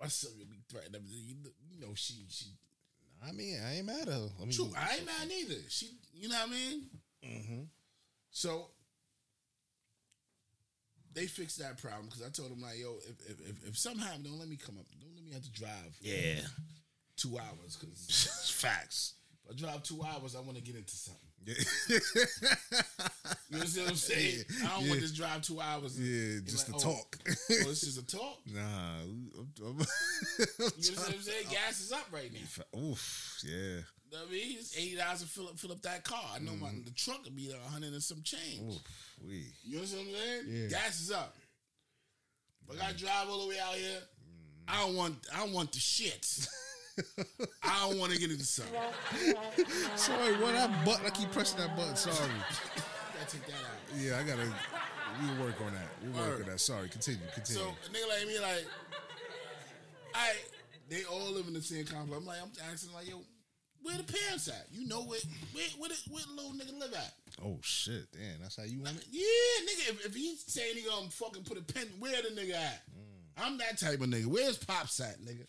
My 0.00 0.08
son 0.08 0.32
would 0.38 0.50
be 0.50 0.60
threatened. 0.70 0.96
You 1.08 1.34
know- 1.42 1.50
you 1.70 1.80
know, 1.80 1.94
she 1.94 2.26
she 2.28 2.46
I 3.26 3.32
mean, 3.32 3.58
I 3.64 3.76
ain't 3.76 3.86
mad 3.86 4.02
at 4.02 4.08
her. 4.08 4.28
I 4.38 4.42
mean, 4.42 4.52
true. 4.52 4.70
I 4.76 4.96
ain't 4.96 5.06
mad 5.06 5.26
neither. 5.28 5.54
She, 5.68 5.88
you 6.12 6.28
know 6.28 6.36
what 6.36 6.48
I 6.48 6.52
mean. 6.52 6.82
Mm-hmm. 7.24 7.60
So 8.30 8.70
they 11.14 11.26
fixed 11.26 11.58
that 11.58 11.78
problem 11.80 12.06
because 12.06 12.22
I 12.22 12.28
told 12.28 12.50
them 12.50 12.60
like, 12.60 12.78
yo, 12.78 12.96
if 13.08 13.20
if, 13.30 13.40
if 13.48 13.68
if 13.68 13.78
something 13.78 14.02
happened, 14.02 14.24
don't 14.24 14.38
let 14.38 14.48
me 14.48 14.56
come 14.56 14.76
up. 14.78 14.84
Don't 15.00 15.14
let 15.14 15.24
me 15.24 15.32
have 15.32 15.42
to 15.42 15.50
drive 15.52 15.96
Yeah. 16.00 16.40
two 17.16 17.38
hours 17.38 17.76
because 17.80 18.52
Facts. 18.60 19.14
if 19.44 19.50
I 19.52 19.56
drive 19.58 19.82
two 19.82 20.02
hours, 20.02 20.36
I 20.36 20.40
want 20.40 20.56
to 20.56 20.62
get 20.62 20.76
into 20.76 20.94
something. 20.94 21.25
Yeah. 21.46 21.54
You 23.48 23.58
understand 23.58 23.86
what 23.86 23.90
I'm 23.92 23.96
saying? 23.96 24.44
I 24.50 24.66
don't 24.66 24.82
Yeah. 24.82 24.88
want 24.88 25.00
this 25.00 25.12
drive 25.12 25.42
two 25.42 25.60
hours. 25.60 25.96
and- 25.96 26.06
yeah, 26.06 26.40
just 26.44 26.68
like, 26.68 26.80
to 26.80 26.88
oh, 26.88 26.92
talk. 26.92 27.18
Oh, 27.26 27.32
this 27.68 27.84
is 27.84 27.96
a 27.96 28.02
talk. 28.02 28.38
nah. 28.52 28.60
I'm, 28.60 29.30
I'm, 29.38 29.46
You 29.58 29.64
understand 30.58 30.98
what 30.98 31.14
I'm 31.14 31.20
saying? 31.22 31.46
Gas 31.50 31.80
is 31.80 31.92
up 31.92 32.06
right 32.10 32.30
now. 32.32 32.78
Oof. 32.78 33.38
Yeah. 33.44 33.52
You 33.52 34.12
know 34.12 34.18
know 34.18 34.28
I 34.28 34.32
mean? 34.32 34.56
It's 34.58 34.76
eighty 34.76 34.96
dollars 34.96 35.20
to 35.22 35.26
fill 35.28 35.48
up 35.48 35.58
fill 35.58 35.72
up 35.72 35.82
that 35.82 36.04
car. 36.04 36.24
I 36.34 36.38
know 36.38 36.52
my 36.52 36.68
mm-hmm. 36.68 36.84
the 36.84 36.90
truck 36.92 37.24
would 37.24 37.36
be 37.36 37.52
a 37.52 37.70
hundred 37.70 37.92
and 37.92 38.02
some 38.02 38.22
change. 38.22 38.62
Oof, 38.62 38.82
we. 39.26 39.46
You 39.64 39.76
know 39.76 39.82
what 39.82 39.92
I'm 39.92 40.06
saying? 40.06 40.42
Yeah. 40.48 40.68
Gas 40.68 41.00
is 41.00 41.10
up. 41.12 41.36
But 42.66 42.80
I 42.82 42.92
mm. 42.92 42.98
drive 42.98 43.28
all 43.28 43.42
the 43.42 43.48
way 43.48 43.58
out 43.60 43.74
here. 43.74 43.98
Mm. 43.98 44.74
I 44.74 44.80
don't 44.80 44.96
want 44.96 45.14
I 45.32 45.38
don't 45.38 45.52
want 45.52 45.72
the 45.72 45.78
shit. 45.78 46.26
I 47.62 47.88
don't 47.88 47.98
want 47.98 48.12
to 48.12 48.18
get 48.18 48.30
into 48.30 48.44
something. 48.44 48.74
Sorry, 49.96 50.34
what 50.34 50.54
that 50.54 50.84
button? 50.84 51.06
I 51.06 51.10
keep 51.10 51.30
pressing 51.32 51.58
that 51.60 51.76
button. 51.76 51.96
Sorry. 51.96 52.16
Gotta 53.18 53.30
take 53.30 53.46
that 53.46 53.52
out. 53.52 53.98
Yeah, 53.98 54.18
I 54.18 54.22
gotta. 54.22 54.42
We 55.22 55.42
work 55.42 55.60
on 55.64 55.72
that. 55.72 55.88
We 56.02 56.10
work 56.10 56.40
on 56.40 56.50
that. 56.50 56.60
Sorry, 56.60 56.88
continue. 56.88 57.20
Continue. 57.34 57.62
So 57.62 57.68
a 57.68 57.88
nigga 57.88 58.08
like 58.08 58.28
me, 58.28 58.38
like, 58.38 58.66
I 60.14 60.32
they 60.90 61.04
all 61.04 61.32
live 61.32 61.46
in 61.46 61.54
the 61.54 61.62
same 61.62 61.86
complex. 61.86 62.20
I'm 62.20 62.26
like, 62.26 62.38
I'm 62.42 62.50
asking 62.70 62.92
like, 62.92 63.08
yo, 63.08 63.22
where 63.82 63.96
the 63.96 64.04
parents 64.04 64.48
at? 64.48 64.66
You 64.70 64.86
know 64.86 65.02
where 65.02 65.20
where 65.52 65.64
where 65.78 65.88
the, 65.88 65.96
where 66.10 66.22
the 66.26 66.34
little 66.34 66.52
nigga 66.52 66.78
live 66.78 66.92
at? 66.94 67.14
oh 67.44 67.58
shit, 67.62 68.06
damn, 68.12 68.40
that's 68.42 68.56
how 68.56 68.64
you 68.64 68.80
want 68.80 68.96
it. 68.96 69.06
Yeah, 69.10 69.22
nigga. 69.22 69.90
If, 69.90 70.06
if 70.06 70.14
he's 70.14 70.44
saying 70.46 70.76
he 70.76 70.82
gonna 70.82 71.08
fucking 71.08 71.44
put 71.44 71.58
a 71.58 71.62
pen, 71.62 71.86
where 71.98 72.20
the 72.22 72.28
nigga 72.28 72.54
at? 72.54 72.82
Mm. 72.90 73.44
I'm 73.44 73.58
that 73.58 73.78
type 73.78 74.00
of 74.00 74.08
nigga. 74.08 74.26
Where's 74.26 74.58
pops 74.58 75.00
at, 75.00 75.20
nigga? 75.20 75.46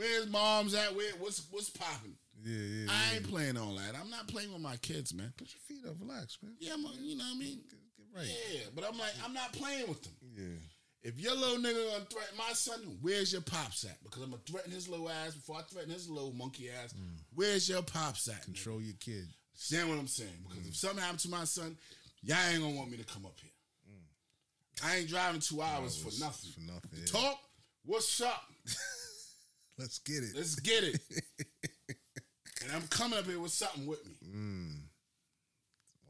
Where's 0.00 0.30
mom's 0.30 0.74
at? 0.74 0.96
Where 0.96 1.12
what's 1.18 1.46
what's 1.50 1.68
popping? 1.68 2.14
Yeah, 2.42 2.56
yeah. 2.56 2.86
I 2.90 3.16
ain't 3.16 3.28
playing 3.28 3.58
all 3.58 3.74
that. 3.74 3.94
I'm 4.00 4.08
not 4.08 4.28
playing 4.28 4.50
with 4.50 4.62
my 4.62 4.76
kids, 4.76 5.12
man. 5.12 5.30
Put 5.36 5.48
your 5.52 5.60
feet 5.68 5.86
up, 5.86 5.96
relax, 6.00 6.38
man. 6.42 6.54
Yeah, 6.58 6.72
I'm, 6.72 6.86
you 7.02 7.18
know 7.18 7.24
what 7.24 7.36
I 7.36 7.38
mean. 7.38 7.60
Get 7.68 8.06
right. 8.16 8.26
Yeah, 8.26 8.60
but 8.74 8.82
I'm 8.88 8.98
like, 8.98 9.12
I'm 9.22 9.34
not 9.34 9.52
playing 9.52 9.88
with 9.88 10.02
them. 10.02 10.14
Yeah. 10.34 10.44
If 11.02 11.20
your 11.20 11.34
little 11.34 11.58
nigga 11.58 11.92
gonna 11.92 12.06
threaten 12.06 12.38
my 12.38 12.52
son, 12.54 12.96
where's 13.02 13.30
your 13.30 13.42
pops 13.42 13.84
at? 13.84 14.02
Because 14.02 14.22
I'm 14.22 14.30
gonna 14.30 14.42
threaten 14.50 14.72
his 14.72 14.88
little 14.88 15.10
ass 15.10 15.34
before 15.34 15.56
I 15.56 15.62
threaten 15.70 15.90
his 15.90 16.08
little 16.08 16.32
monkey 16.32 16.70
ass. 16.70 16.94
Mm. 16.94 17.18
Where's 17.34 17.68
your 17.68 17.82
pops 17.82 18.26
at? 18.28 18.36
nigga? 18.36 18.44
Control 18.44 18.80
your 18.80 18.96
kid. 19.00 19.28
Understand 19.52 19.90
what 19.90 19.98
I'm 19.98 20.06
saying? 20.06 20.30
Because 20.48 20.66
if 20.66 20.72
mm. 20.72 20.76
something 20.76 21.00
happened 21.00 21.20
to 21.20 21.28
my 21.28 21.44
son, 21.44 21.76
y'all 22.22 22.38
ain't 22.50 22.62
gonna 22.62 22.74
want 22.74 22.90
me 22.90 22.96
to 22.96 23.04
come 23.04 23.26
up 23.26 23.36
here. 23.38 23.52
Mm. 23.92 24.86
I 24.86 24.96
ain't 24.96 25.10
driving 25.10 25.42
two 25.42 25.60
hours 25.60 25.98
for 25.98 26.06
Hours 26.06 26.20
nothing. 26.20 26.50
For 26.52 26.72
nothing. 26.72 26.90
yeah. 26.94 27.04
Talk. 27.06 27.38
What's 27.84 28.22
up? 28.22 28.44
Let's 29.80 29.98
get 29.98 30.22
it. 30.22 30.36
Let's 30.36 30.56
get 30.56 30.84
it. 30.84 31.00
and 32.62 32.72
I'm 32.74 32.86
coming 32.88 33.18
up 33.18 33.24
here 33.24 33.40
with 33.40 33.50
something 33.50 33.86
with 33.86 34.04
me. 34.04 34.82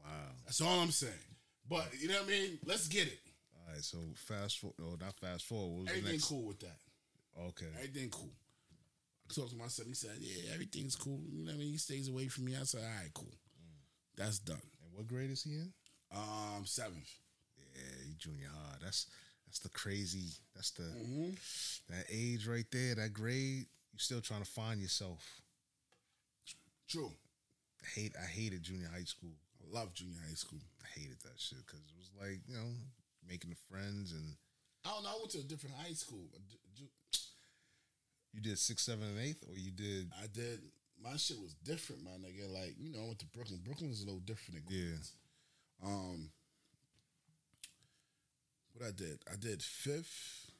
Wow. 0.03 0.11
That's 0.43 0.59
all 0.59 0.81
I'm 0.81 0.91
saying. 0.91 1.13
But 1.69 1.87
you 1.97 2.09
know 2.09 2.15
what 2.15 2.25
I 2.25 2.31
mean? 2.31 2.59
Let's 2.65 2.89
get 2.89 3.07
it. 3.07 3.19
All 3.55 3.73
right. 3.73 3.81
So 3.81 3.97
fast 4.15 4.59
forward. 4.59 4.75
Oh, 4.81 4.97
not 4.99 5.15
fast 5.15 5.45
forward. 5.45 5.71
What 5.71 5.79
was 5.83 5.87
the 5.87 5.97
Everything 5.99 6.19
cool 6.19 6.47
with 6.47 6.59
that. 6.59 6.79
Okay. 7.39 7.67
Everything 7.77 8.09
cool. 8.09 8.33
I 9.29 9.33
talked 9.33 9.51
to 9.51 9.55
my 9.55 9.67
son. 9.67 9.85
He 9.87 9.93
said, 9.93 10.17
"Yeah, 10.19 10.53
everything's 10.53 10.97
cool." 10.97 11.21
You 11.31 11.45
know 11.45 11.51
what 11.51 11.55
I 11.55 11.59
mean? 11.59 11.71
He 11.71 11.77
stays 11.77 12.09
away 12.09 12.27
from 12.27 12.43
me. 12.43 12.57
I 12.59 12.63
said, 12.63 12.81
"All 12.81 13.01
right, 13.01 13.13
cool. 13.13 13.33
That's 14.17 14.39
done." 14.39 14.61
And 14.83 14.93
what 14.93 15.07
grade 15.07 15.31
is 15.31 15.43
he 15.43 15.51
in? 15.51 15.71
Um, 16.13 16.65
seventh. 16.65 17.09
Yeah, 17.57 18.05
he 18.05 18.15
junior 18.15 18.49
high. 18.53 18.75
That's 18.83 19.07
that's 19.51 19.59
the 19.59 19.69
crazy. 19.69 20.31
That's 20.55 20.71
the 20.71 20.83
Mm-hmm. 20.83 21.31
that 21.89 22.05
age 22.09 22.47
right 22.47 22.65
there. 22.71 22.95
That 22.95 23.11
grade. 23.13 23.65
You're 23.91 23.99
still 23.99 24.21
trying 24.21 24.41
to 24.43 24.49
find 24.49 24.79
yourself. 24.79 25.19
True. 26.87 27.11
I 27.83 27.99
hate. 27.99 28.13
I 28.17 28.25
hated 28.25 28.63
junior 28.63 28.87
high 28.93 29.03
school. 29.03 29.31
I 29.59 29.77
love 29.77 29.93
junior 29.93 30.21
high 30.25 30.35
school. 30.35 30.59
I 30.81 30.99
hated 30.99 31.19
that 31.23 31.35
shit 31.37 31.65
because 31.65 31.81
it 31.81 31.97
was 31.99 32.09
like 32.19 32.39
you 32.47 32.55
know 32.55 32.69
making 33.27 33.49
the 33.49 33.57
friends 33.69 34.13
and 34.13 34.35
I 34.85 34.89
don't 34.91 35.03
know. 35.03 35.09
I 35.09 35.17
went 35.19 35.31
to 35.31 35.39
a 35.39 35.43
different 35.43 35.75
high 35.75 35.93
school. 35.93 36.23
but 36.31 36.41
ju- 36.47 36.57
ju- 36.77 37.19
you 38.33 38.39
did 38.41 38.57
six, 38.57 38.83
seven, 38.83 39.03
and 39.03 39.19
eighth, 39.19 39.43
or 39.49 39.57
you 39.57 39.71
did 39.71 40.09
I 40.23 40.27
did. 40.27 40.59
My 41.03 41.17
shit 41.17 41.39
was 41.41 41.55
different, 41.65 42.03
my 42.05 42.11
nigga. 42.11 42.47
Like 42.53 42.75
you 42.79 42.89
know, 42.93 43.03
I 43.03 43.07
went 43.07 43.19
to 43.19 43.25
Brooklyn. 43.27 43.59
Brooklyn 43.65 43.91
is 43.91 44.01
a 44.01 44.05
little 44.05 44.21
different. 44.21 44.63
Yeah. 44.69 44.95
Um, 45.83 46.29
what 48.73 48.87
I 48.87 48.91
did, 48.91 49.19
I 49.31 49.35
did 49.35 49.61
fifth. 49.61 50.51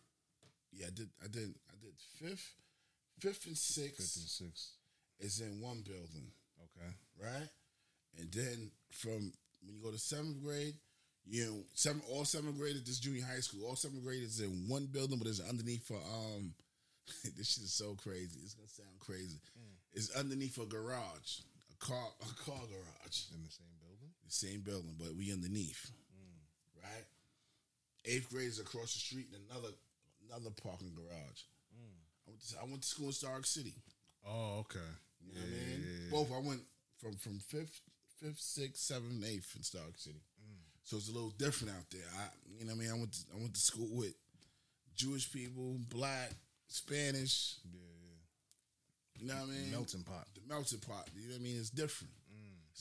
Yeah, 0.72 0.88
I 0.88 0.92
did. 0.92 1.10
I 1.24 1.28
did. 1.28 1.54
I 1.70 1.76
did 1.82 1.94
fifth, 2.20 2.54
fifth 3.20 3.46
and 3.46 3.58
sixth 3.58 3.98
Fifth 3.98 4.16
and 4.18 4.30
sixth. 4.30 4.70
is 5.20 5.42
in 5.42 5.60
one 5.62 5.82
building, 5.82 6.32
Okay. 6.64 6.92
right? 7.22 7.50
And 8.18 8.32
then 8.32 8.72
from 8.92 9.34
when 9.64 9.76
you 9.76 9.84
go 9.84 9.92
to 9.92 9.98
seventh 10.00 10.42
grade, 10.44 10.76
you 11.26 11.46
know, 11.46 11.64
seven 11.74 12.02
all 12.10 12.26
seventh 12.26 12.58
graders, 12.58 12.84
this 12.84 13.00
junior 13.00 13.24
high 13.26 13.40
school, 13.42 13.66
all 13.68 13.76
seventh 13.76 14.04
graders 14.04 14.40
in 14.40 14.68
one 14.68 14.86
building, 14.88 15.18
but 15.20 15.28
it's 15.28 15.40
underneath 15.42 15.86
for 15.88 15.96
um. 15.98 16.54
this 17.36 17.54
shit 17.54 17.64
is 17.64 17.74
so 17.74 17.96
crazy. 17.96 18.40
It's 18.44 18.54
gonna 18.54 18.70
sound 18.70 19.00
crazy. 19.00 19.40
It's 19.94 20.16
underneath 20.16 20.58
a 20.58 20.66
garage, 20.66 21.42
a 21.72 21.86
car, 21.86 22.08
a 22.22 22.44
car 22.46 22.62
garage 22.70 23.20
In 23.36 23.44
the 23.44 23.50
same 23.50 23.74
building. 23.82 24.10
the 24.24 24.32
same 24.32 24.62
building, 24.62 24.96
but 24.98 25.16
we 25.18 25.34
underneath? 25.34 25.92
Eighth 28.06 28.30
grade 28.30 28.48
is 28.48 28.60
across 28.60 28.94
the 28.94 29.00
street 29.00 29.28
in 29.30 29.40
another 29.50 29.74
another 30.30 30.50
parking 30.64 30.94
garage. 30.96 31.42
Mm. 31.76 32.02
I, 32.28 32.30
went 32.30 32.42
to, 32.42 32.56
I 32.60 32.64
went 32.66 32.82
to 32.82 32.88
school 32.88 33.08
in 33.08 33.14
Starrett 33.14 33.46
City. 33.46 33.76
Oh, 34.28 34.60
okay. 34.62 34.80
You 35.22 35.34
know 35.34 35.42
what 35.42 35.50
I 35.50 35.70
mean? 35.70 36.10
Both 36.10 36.32
I 36.32 36.48
went 36.48 36.62
from 37.00 37.16
from 37.16 37.40
fifth, 37.40 37.82
fifth, 38.20 38.40
sixth, 38.40 38.82
seventh, 38.82 39.24
eighth 39.26 39.54
in 39.56 39.64
Starrett 39.64 40.00
City. 40.00 40.22
Mm. 40.42 40.62
So 40.84 40.98
it's 40.98 41.10
a 41.10 41.14
little 41.14 41.34
different 41.38 41.76
out 41.76 41.86
there. 41.92 42.02
I, 42.18 42.26
you 42.58 42.66
know 42.66 42.74
what 42.74 42.82
I 42.82 42.84
mean? 42.86 42.92
I 42.92 43.00
went 43.00 43.14
to, 43.14 43.20
I 43.36 43.40
went 43.40 43.54
to 43.54 43.62
school 43.62 43.90
with 43.92 44.14
Jewish 44.96 45.32
people, 45.32 45.78
black, 45.90 46.32
Spanish. 46.68 47.56
Yeah, 47.72 47.80
yeah. 47.80 49.22
You 49.22 49.28
know 49.28 49.36
what 49.36 49.50
I 49.50 49.60
mean? 49.62 49.72
Melting 49.72 50.04
pot. 50.04 50.28
the 50.34 50.42
melting 50.52 50.80
pot. 50.80 51.08
You 51.16 51.28
know 51.28 51.34
what 51.36 51.42
I 51.42 51.44
mean? 51.44 51.58
It's 51.58 51.70
different. 51.70 52.14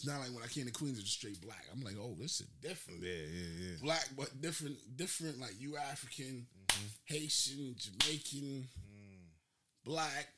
It's 0.01 0.09
not 0.09 0.20
like 0.20 0.32
when 0.32 0.42
I 0.42 0.46
came 0.46 0.64
to 0.64 0.72
Queens, 0.72 0.96
it 0.96 1.03
was 1.03 1.11
straight 1.12 1.42
black. 1.42 1.62
I'm 1.70 1.84
like, 1.84 1.96
oh, 2.01 2.16
this 2.18 2.40
is 2.40 2.46
different. 2.62 3.03
Yeah, 3.03 3.12
yeah, 3.12 3.53
yeah. 3.61 3.76
Black, 3.82 4.09
but 4.16 4.40
different, 4.40 4.78
different. 4.96 5.38
Like 5.38 5.61
you 5.61 5.76
African, 5.76 6.46
mm-hmm. 6.57 6.86
Haitian, 7.05 7.76
Jamaican, 7.76 8.64
mm. 8.64 9.20
black, 9.84 10.28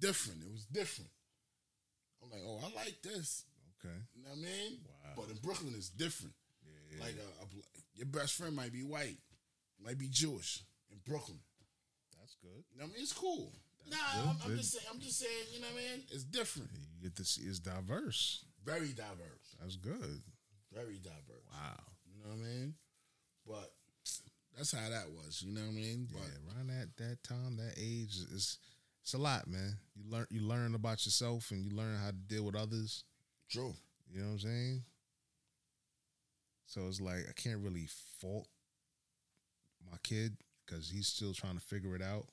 different. 0.00 0.40
It 0.40 0.50
was 0.50 0.64
different. 0.64 1.10
I'm 2.24 2.30
like, 2.30 2.40
oh, 2.42 2.58
I 2.64 2.74
like 2.74 3.02
this. 3.02 3.44
Okay. 3.84 3.94
You 4.16 4.22
know 4.22 4.30
what 4.30 4.38
I 4.38 4.42
mean? 4.44 4.78
Wow. 5.04 5.10
But 5.14 5.28
in 5.28 5.36
Brooklyn, 5.42 5.74
it's 5.76 5.90
different. 5.90 6.32
Yeah. 6.64 7.04
Like 7.04 7.16
a, 7.16 7.44
a, 7.44 7.46
your 7.96 8.06
best 8.06 8.32
friend 8.32 8.56
might 8.56 8.72
be 8.72 8.82
white, 8.82 9.18
might 9.84 9.98
be 9.98 10.08
Jewish 10.08 10.64
in 10.90 10.96
Brooklyn. 11.06 11.40
That's 12.18 12.34
good. 12.40 12.64
You 12.72 12.78
know 12.78 12.86
what 12.86 12.92
I 12.92 12.94
mean? 12.94 13.02
It's 13.02 13.12
cool. 13.12 13.52
Nah, 13.90 13.96
good. 14.14 14.24
I'm, 14.24 14.36
I'm 14.52 14.56
just 14.56 14.72
saying. 14.72 14.86
I'm 14.90 15.00
just 15.00 15.18
saying. 15.18 15.52
You 15.52 15.60
know 15.60 15.66
what 15.66 15.82
I 15.82 15.96
mean? 15.96 16.04
It's 16.10 16.24
different. 16.24 16.70
You 16.96 17.08
get 17.10 17.16
to 17.16 17.26
see 17.26 17.42
it's 17.42 17.58
diverse. 17.58 18.46
Very 18.64 18.92
diverse. 18.92 19.56
That's 19.60 19.76
good. 19.76 20.22
Very 20.72 20.98
diverse. 21.02 21.46
Wow. 21.52 21.82
You 22.06 22.22
know 22.22 22.30
what 22.30 22.44
I 22.44 22.48
mean? 22.48 22.74
But 23.46 23.72
that's 24.56 24.72
how 24.72 24.88
that 24.90 25.10
was. 25.10 25.42
You 25.46 25.54
know 25.54 25.62
what 25.62 25.70
I 25.70 25.72
mean? 25.72 26.08
But 26.10 26.20
yeah, 26.22 26.54
around 26.54 26.68
that 26.68 26.96
that 26.98 27.22
time, 27.22 27.56
that 27.56 27.74
age 27.78 28.16
is 28.32 28.58
it's 29.02 29.14
a 29.14 29.18
lot, 29.18 29.48
man. 29.48 29.78
You 29.96 30.10
learn 30.10 30.26
you 30.30 30.40
learn 30.42 30.74
about 30.74 31.04
yourself 31.06 31.50
and 31.50 31.64
you 31.64 31.70
learn 31.76 31.96
how 31.96 32.08
to 32.08 32.12
deal 32.12 32.44
with 32.44 32.56
others. 32.56 33.04
true. 33.48 33.74
You 34.12 34.20
know 34.20 34.26
what 34.26 34.32
I'm 34.32 34.38
saying? 34.40 34.82
So 36.66 36.86
it's 36.86 37.00
like 37.00 37.26
I 37.28 37.32
can't 37.34 37.60
really 37.60 37.88
fault 38.20 38.48
my 39.90 39.96
kid 40.02 40.36
because 40.66 40.90
he's 40.90 41.06
still 41.08 41.32
trying 41.32 41.54
to 41.54 41.60
figure 41.64 41.96
it 41.96 42.02
out. 42.02 42.26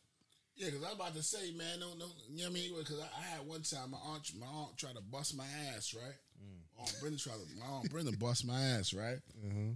Yeah, 0.58 0.70
because 0.74 0.84
I 0.84 0.88
was 0.90 0.96
about 0.96 1.16
to 1.16 1.24
say, 1.24 1.52
man, 1.54 1.80
no, 1.80 1.94
no, 2.00 2.06
you 2.30 2.42
know 2.42 2.50
what 2.50 2.50
I 2.50 2.54
mean? 2.54 2.72
Because 2.78 3.00
I, 3.00 3.06
I 3.06 3.38
had 3.38 3.48
one 3.48 3.62
time 3.62 3.92
my 3.92 3.98
aunt, 4.10 4.32
my 4.40 4.48
aunt 4.48 4.76
tried 4.76 4.96
to 4.96 5.02
bust 5.02 5.38
my 5.38 5.46
ass, 5.70 5.94
right? 5.94 6.18
Mm. 6.42 6.82
Aunt 6.82 6.96
Brenda 7.00 7.18
tried 7.20 7.36
to, 7.36 7.46
my 7.60 7.66
aunt 7.68 7.92
Brenda 7.92 8.18
bust 8.18 8.46
my 8.46 8.60
ass, 8.60 8.92
right? 8.92 9.20
Mm-hmm. 9.46 9.74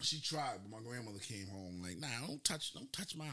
She 0.00 0.20
tried, 0.20 0.58
but 0.62 0.70
my 0.70 0.84
grandmother 0.84 1.20
came 1.20 1.46
home 1.46 1.80
like, 1.82 1.98
nah, 1.98 2.26
don't 2.26 2.42
touch, 2.42 2.74
don't 2.74 2.92
touch 2.92 3.16
my, 3.16 3.28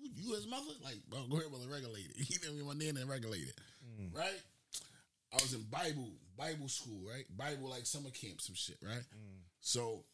you 0.00 0.34
as 0.34 0.46
mother? 0.46 0.72
Like, 0.82 0.96
my 1.10 1.18
grandmother 1.28 1.68
regulated. 1.70 2.16
You 2.28 2.38
know 2.40 2.64
what 2.64 2.76
I 2.76 2.78
mean? 2.78 2.94
My 2.94 3.00
nana 3.00 3.06
regulated, 3.06 3.52
mm. 3.84 4.16
right? 4.16 4.40
I 5.32 5.36
was 5.36 5.52
in 5.52 5.62
Bible, 5.70 6.08
Bible 6.36 6.68
school, 6.68 7.00
right? 7.08 7.24
Bible 7.36 7.68
like 7.68 7.84
summer 7.84 8.10
camp, 8.10 8.40
some 8.40 8.54
shit, 8.54 8.78
right? 8.82 9.04
Mm. 9.12 9.44
So 9.60 10.04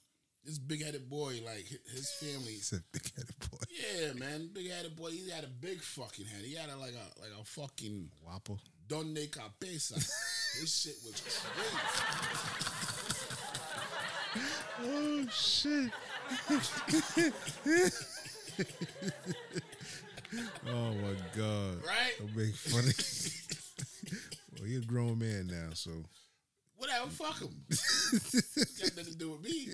this 0.45 0.59
big 0.59 0.82
headed 0.84 1.09
boy, 1.11 1.41
like 1.45 1.66
his 1.93 2.11
family, 2.20 2.53
He's 2.53 2.72
a 2.72 2.80
big 2.93 3.11
headed 3.16 3.39
boy. 3.51 3.59
yeah, 3.70 4.12
man, 4.14 4.49
big 4.53 4.70
headed 4.70 4.97
boy. 4.97 5.11
He 5.11 5.28
had 5.30 5.45
a 5.45 5.49
big 5.49 5.80
fucking 5.82 6.26
head. 6.26 6.43
He 6.45 6.55
had 6.55 6.70
a, 6.70 6.76
like 6.76 6.95
a 6.95 7.20
like 7.20 7.32
a 7.39 7.45
fucking 7.45 8.11
Wapple. 8.26 8.59
donde 8.89 9.30
cabeza. 9.30 9.95
His 10.61 10.70
shit 10.74 10.97
was 11.05 11.20
crazy. 11.20 11.76
Oh 14.80 15.26
shit. 15.30 15.91
oh 20.68 20.93
my 20.95 21.14
god. 21.36 21.82
Right? 21.84 22.14
Don't 22.18 22.36
make 22.36 22.55
funny. 22.55 22.93
well, 24.59 24.68
you're 24.68 24.82
a 24.82 24.84
grown 24.84 25.18
man 25.18 25.47
now, 25.49 25.70
so 25.74 25.91
Whatever, 26.79 27.11
fuck 27.11 27.41
him. 27.41 27.51
Got 28.81 28.97
nothing 28.97 29.12
to 29.12 29.18
do 29.18 29.31
with 29.33 29.43
me, 29.43 29.68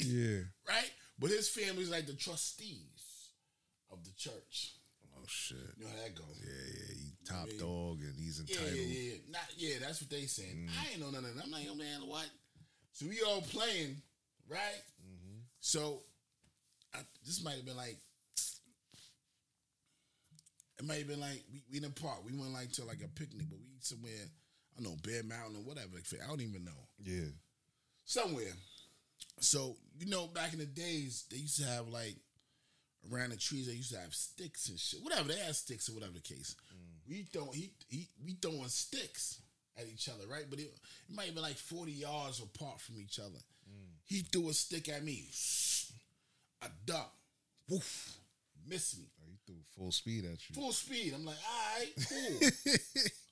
yeah. 0.00 0.40
right? 0.66 0.90
But 1.18 1.30
his 1.30 1.48
family's 1.48 1.90
like 1.90 2.06
the 2.06 2.14
trustees 2.14 3.30
of 3.92 4.02
the 4.02 4.10
church. 4.16 4.72
Oh 5.14 5.24
shit. 5.28 5.58
You 5.76 5.84
know 5.84 5.90
how 5.90 6.02
that 6.02 6.14
go. 6.14 6.24
Yeah, 6.40 6.52
yeah. 6.72 6.94
He 6.94 7.12
top 7.26 7.46
Yeah. 7.52 7.60
dog 7.60 8.00
and 8.00 8.14
he's 8.18 8.40
entitled. 8.40 8.72
yeah, 8.74 8.82
yeah. 8.82 9.14
Not, 9.30 9.42
yeah, 9.56 9.74
that's 9.80 10.00
what 10.00 10.10
they 10.10 10.22
saying. 10.26 10.68
Mm. 10.68 10.70
I 10.80 10.90
ain't 10.92 11.00
know 11.00 11.10
none 11.10 11.24
of 11.24 11.34
that. 11.36 11.44
I'm 11.44 11.50
like, 11.50 11.66
oh 11.70 11.74
man, 11.74 12.00
what? 12.06 12.28
So 12.92 13.06
we 13.06 13.20
all 13.20 13.42
playing, 13.42 13.96
right? 14.48 14.82
Mm-hmm. 15.04 15.40
So 15.60 16.00
I, 16.94 16.98
this 17.26 17.44
might 17.44 17.56
have 17.56 17.66
been 17.66 17.76
like, 17.76 17.98
it 20.78 20.84
might 20.86 20.98
have 20.98 21.08
been 21.08 21.20
like 21.20 21.42
we, 21.52 21.62
we 21.70 21.76
in 21.78 21.82
the 21.84 21.90
park. 21.90 22.24
We 22.24 22.32
went 22.32 22.52
like 22.52 22.72
to 22.72 22.84
like 22.84 23.02
a 23.04 23.08
picnic, 23.08 23.46
but 23.48 23.58
we 23.58 23.76
somewhere, 23.80 24.12
I 24.78 24.82
don't 24.82 24.90
know, 24.92 24.96
Bear 25.02 25.22
Mountain 25.22 25.56
or 25.56 25.62
whatever. 25.62 25.96
I 26.22 26.26
don't 26.28 26.40
even 26.42 26.64
know 26.64 26.88
Yeah. 27.04 27.28
somewhere. 28.04 28.52
So 29.40 29.76
you 29.98 30.06
know, 30.06 30.26
back 30.26 30.52
in 30.52 30.58
the 30.58 30.66
days, 30.66 31.24
they 31.30 31.38
used 31.38 31.58
to 31.60 31.66
have 31.66 31.88
like 31.88 32.16
around 33.12 33.30
the 33.30 33.36
trees. 33.36 33.66
They 33.66 33.74
used 33.74 33.92
to 33.92 33.98
have 34.00 34.14
sticks 34.14 34.68
and 34.68 34.78
shit. 34.78 35.02
Whatever 35.02 35.28
they 35.28 35.38
had 35.38 35.54
sticks 35.56 35.88
or 35.88 35.92
whatever 35.94 36.12
the 36.14 36.20
case. 36.20 36.56
Mm. 36.74 37.08
We 37.08 37.22
throw 37.22 37.50
he, 37.52 37.72
he 37.88 38.08
we 38.24 38.36
throwing 38.40 38.68
sticks 38.68 39.38
at 39.78 39.86
each 39.92 40.08
other, 40.08 40.26
right? 40.30 40.44
But 40.48 40.58
it, 40.58 40.72
it 41.08 41.14
might 41.14 41.34
be 41.34 41.40
like 41.40 41.56
forty 41.56 41.92
yards 41.92 42.40
apart 42.40 42.80
from 42.80 42.98
each 43.00 43.18
other. 43.18 43.38
Mm. 43.70 43.92
He 44.04 44.20
threw 44.20 44.48
a 44.48 44.52
stick 44.54 44.88
at 44.88 45.04
me. 45.04 45.28
I 46.62 46.66
duck. 46.84 47.12
Woof. 47.68 48.16
Missed 48.68 48.98
me. 48.98 49.04
Oh, 49.20 49.28
he 49.30 49.38
threw 49.46 49.56
full 49.76 49.92
speed 49.92 50.24
at 50.24 50.48
you. 50.48 50.54
Full 50.54 50.72
speed. 50.72 51.12
I'm 51.14 51.24
like, 51.24 51.36
all 51.48 51.78
right, 51.78 51.92
cool. 52.08 52.48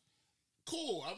cool. 0.67 1.05
I'm, 1.07 1.17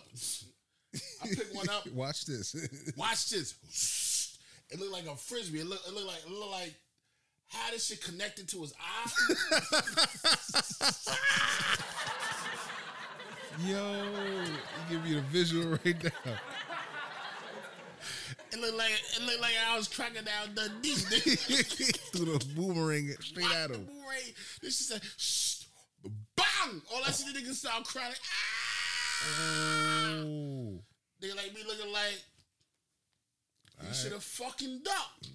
I 1.22 1.28
pick 1.28 1.54
one 1.54 1.68
up. 1.68 1.86
Watch 1.92 2.26
this. 2.26 2.54
Watch 2.96 3.30
this. 3.30 4.38
It 4.70 4.80
looked 4.80 4.92
like 4.92 5.06
a 5.06 5.16
frisbee. 5.16 5.60
It 5.60 5.66
looked, 5.66 5.86
it 5.86 5.94
looked 5.94 6.06
like 6.06 6.22
it 6.26 6.30
looked 6.30 6.52
like 6.52 6.74
how 7.48 7.70
this 7.70 7.86
shit 7.86 8.02
connected 8.02 8.48
to 8.48 8.60
his 8.62 8.72
eye. 8.80 9.10
Yo, 13.66 14.04
give 14.90 15.06
you 15.06 15.16
the 15.16 15.22
visual 15.22 15.78
right 15.84 16.04
now. 16.04 16.10
It 18.52 18.60
looked 18.60 18.76
like 18.76 18.92
it 19.16 19.22
looked 19.22 19.40
like 19.40 19.54
I 19.68 19.76
was 19.76 19.88
tracking 19.88 20.24
down 20.24 20.54
Dundee. 20.54 20.94
nigga. 20.94 21.96
Threw 22.12 22.38
the 22.38 22.44
boomerang 22.54 23.14
straight 23.20 23.50
at 23.54 23.70
him. 23.70 23.84
Boomerang. 23.84 24.34
This 24.62 24.78
shit 24.78 25.00
said, 25.00 25.02
shh, 25.16 25.64
bang. 26.36 26.82
All 26.92 27.02
I 27.06 27.10
see 27.10 27.32
the 27.32 27.38
nigga 27.38 27.54
start 27.54 27.84
crying. 27.84 28.12
Ah. 28.14 28.55
Oh. 29.24 30.80
They 31.20 31.32
like 31.32 31.54
me 31.54 31.62
looking 31.66 31.92
like 31.92 32.22
you 33.86 33.94
should 33.94 34.12
have 34.12 34.22
fucking 34.22 34.80
ducked. 34.84 35.28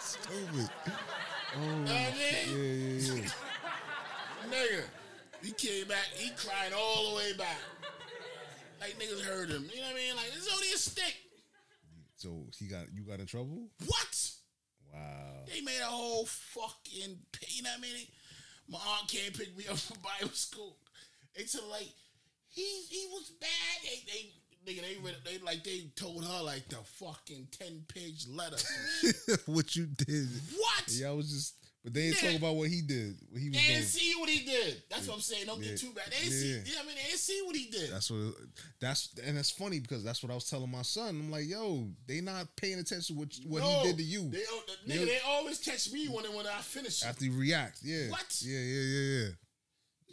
Stupid. 0.00 0.70
Oh, 1.56 1.60
You 1.60 1.66
know 1.66 1.82
what 1.82 1.90
I 1.90 2.06
oh, 2.06 2.10
mean? 2.10 2.16
yeah, 2.18 2.56
yeah, 2.56 3.22
yeah. 3.22 3.28
Nigga, 4.50 4.82
he 5.42 5.52
came 5.52 5.88
back, 5.88 6.06
he 6.14 6.30
cried 6.30 6.72
all 6.76 7.10
the 7.10 7.16
way 7.16 7.32
back. 7.36 7.58
Like 8.80 8.98
niggas 8.98 9.22
heard 9.22 9.50
him. 9.50 9.68
You 9.72 9.80
know 9.80 9.86
what 9.88 9.92
I 9.92 9.98
mean? 9.98 10.16
Like, 10.16 10.26
it's 10.36 10.52
only 10.52 10.68
a 10.72 10.78
stick. 10.78 11.14
So 12.16 12.44
he 12.58 12.66
got 12.66 12.86
you 12.92 13.02
got 13.04 13.20
in 13.20 13.26
trouble? 13.26 13.68
What? 13.86 14.30
Wow. 14.92 15.44
They 15.46 15.60
made 15.60 15.80
a 15.82 15.86
whole 15.86 16.26
fucking, 16.26 17.16
you 17.48 17.62
know 17.62 17.70
what 17.70 17.78
I 17.78 17.82
mean? 17.82 18.06
My 18.68 18.78
aunt 18.78 19.08
can't 19.08 19.36
pick 19.36 19.56
me 19.56 19.64
up 19.70 19.78
from 19.78 19.98
Bible 20.02 20.34
school. 20.34 20.76
They 21.36 21.44
said 21.44 21.62
like, 21.70 21.88
he 22.48 22.62
he 22.90 23.06
was 23.12 23.30
bad. 23.40 23.48
They 23.82 24.02
they 24.06 24.72
nigga 24.72 24.82
they 24.82 24.96
read, 25.04 25.16
they 25.24 25.38
like 25.44 25.64
they 25.64 25.90
told 25.96 26.24
her 26.24 26.42
like 26.42 26.68
the 26.68 26.76
fucking 26.98 27.48
ten 27.50 27.84
page 27.88 28.26
letter. 28.28 28.56
what 29.46 29.76
you 29.76 29.86
did. 29.86 30.28
what? 30.56 30.84
Yeah, 30.88 31.08
I 31.08 31.12
was 31.12 31.30
just 31.30 31.54
but 31.84 31.94
they 31.94 32.10
didn't 32.10 32.22
Yeah. 32.22 32.30
talk 32.32 32.38
about 32.40 32.56
what 32.56 32.68
he 32.68 32.82
did. 32.82 33.16
What 33.30 33.40
he 33.40 33.50
was 33.50 33.56
They 33.58 33.66
didn't 33.68 33.84
see 33.86 34.12
what 34.18 34.28
he 34.28 34.44
did. 34.44 34.82
That's 34.90 35.06
what 35.06 35.14
I'm 35.14 35.20
saying. 35.20 35.46
Don't 35.46 35.62
Yeah. 35.62 35.70
get 35.70 35.78
too 35.78 35.92
bad. 35.94 36.06
They 36.10 36.18
didn't 36.24 36.32
see. 36.32 36.50
Yeah. 36.50 36.58
What 36.58 36.82
I 36.82 36.86
mean? 36.86 36.96
They 36.96 37.02
didn't 37.04 37.18
see 37.20 37.42
what 37.46 37.56
he 37.56 37.70
did. 37.70 37.92
That's 37.92 38.10
what 38.10 38.34
that's 38.80 39.08
and 39.24 39.38
it's 39.38 39.50
funny 39.52 39.78
because 39.78 40.02
that's 40.02 40.22
what 40.22 40.32
I 40.32 40.34
was 40.34 40.50
telling 40.50 40.70
my 40.70 40.82
son. 40.82 41.10
I'm 41.10 41.30
like, 41.30 41.46
yo, 41.46 41.86
they 42.06 42.20
not 42.20 42.48
paying 42.56 42.80
attention 42.80 43.14
to 43.14 43.20
what 43.20 43.28
what 43.46 43.60
No, 43.62 43.80
he 43.82 43.88
did 43.88 43.96
to 43.98 44.02
you 44.02 44.22
They, 44.28 44.38
the- 44.38 44.92
nigga, 44.92 44.98
They- 44.98 45.04
they 45.04 45.20
always 45.24 45.58
catch 45.58 45.92
me 45.92 46.08
when 46.08 46.24
when 46.34 46.46
I 46.48 46.60
finish. 46.62 47.04
after 47.04 47.24
you 47.24 47.32
react. 47.38 47.78
Yeah. 47.82 48.08
What? 48.10 48.26
Yeah, 48.42 48.58
yeah, 48.58 48.82
yeah, 48.82 49.00
yeah. 49.22 49.28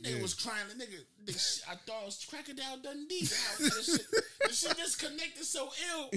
Nigga 0.02 0.16
Yeah. 0.18 0.22
was 0.22 0.34
crying. 0.34 0.66
The 0.70 0.84
nigga, 0.84 0.98
the 1.26 1.32
sh- 1.40 1.62
I 1.70 1.76
thought 1.76 2.02
it 2.02 2.06
was 2.06 2.26
Crocodile 2.30 2.78
Dundee. 2.84 3.22
The 3.22 3.84
shit, 3.84 4.02
the 4.48 4.54
shit 4.54 4.78
just 4.78 5.00
connected 5.00 5.44
so 5.46 5.70
ill. 5.94 6.10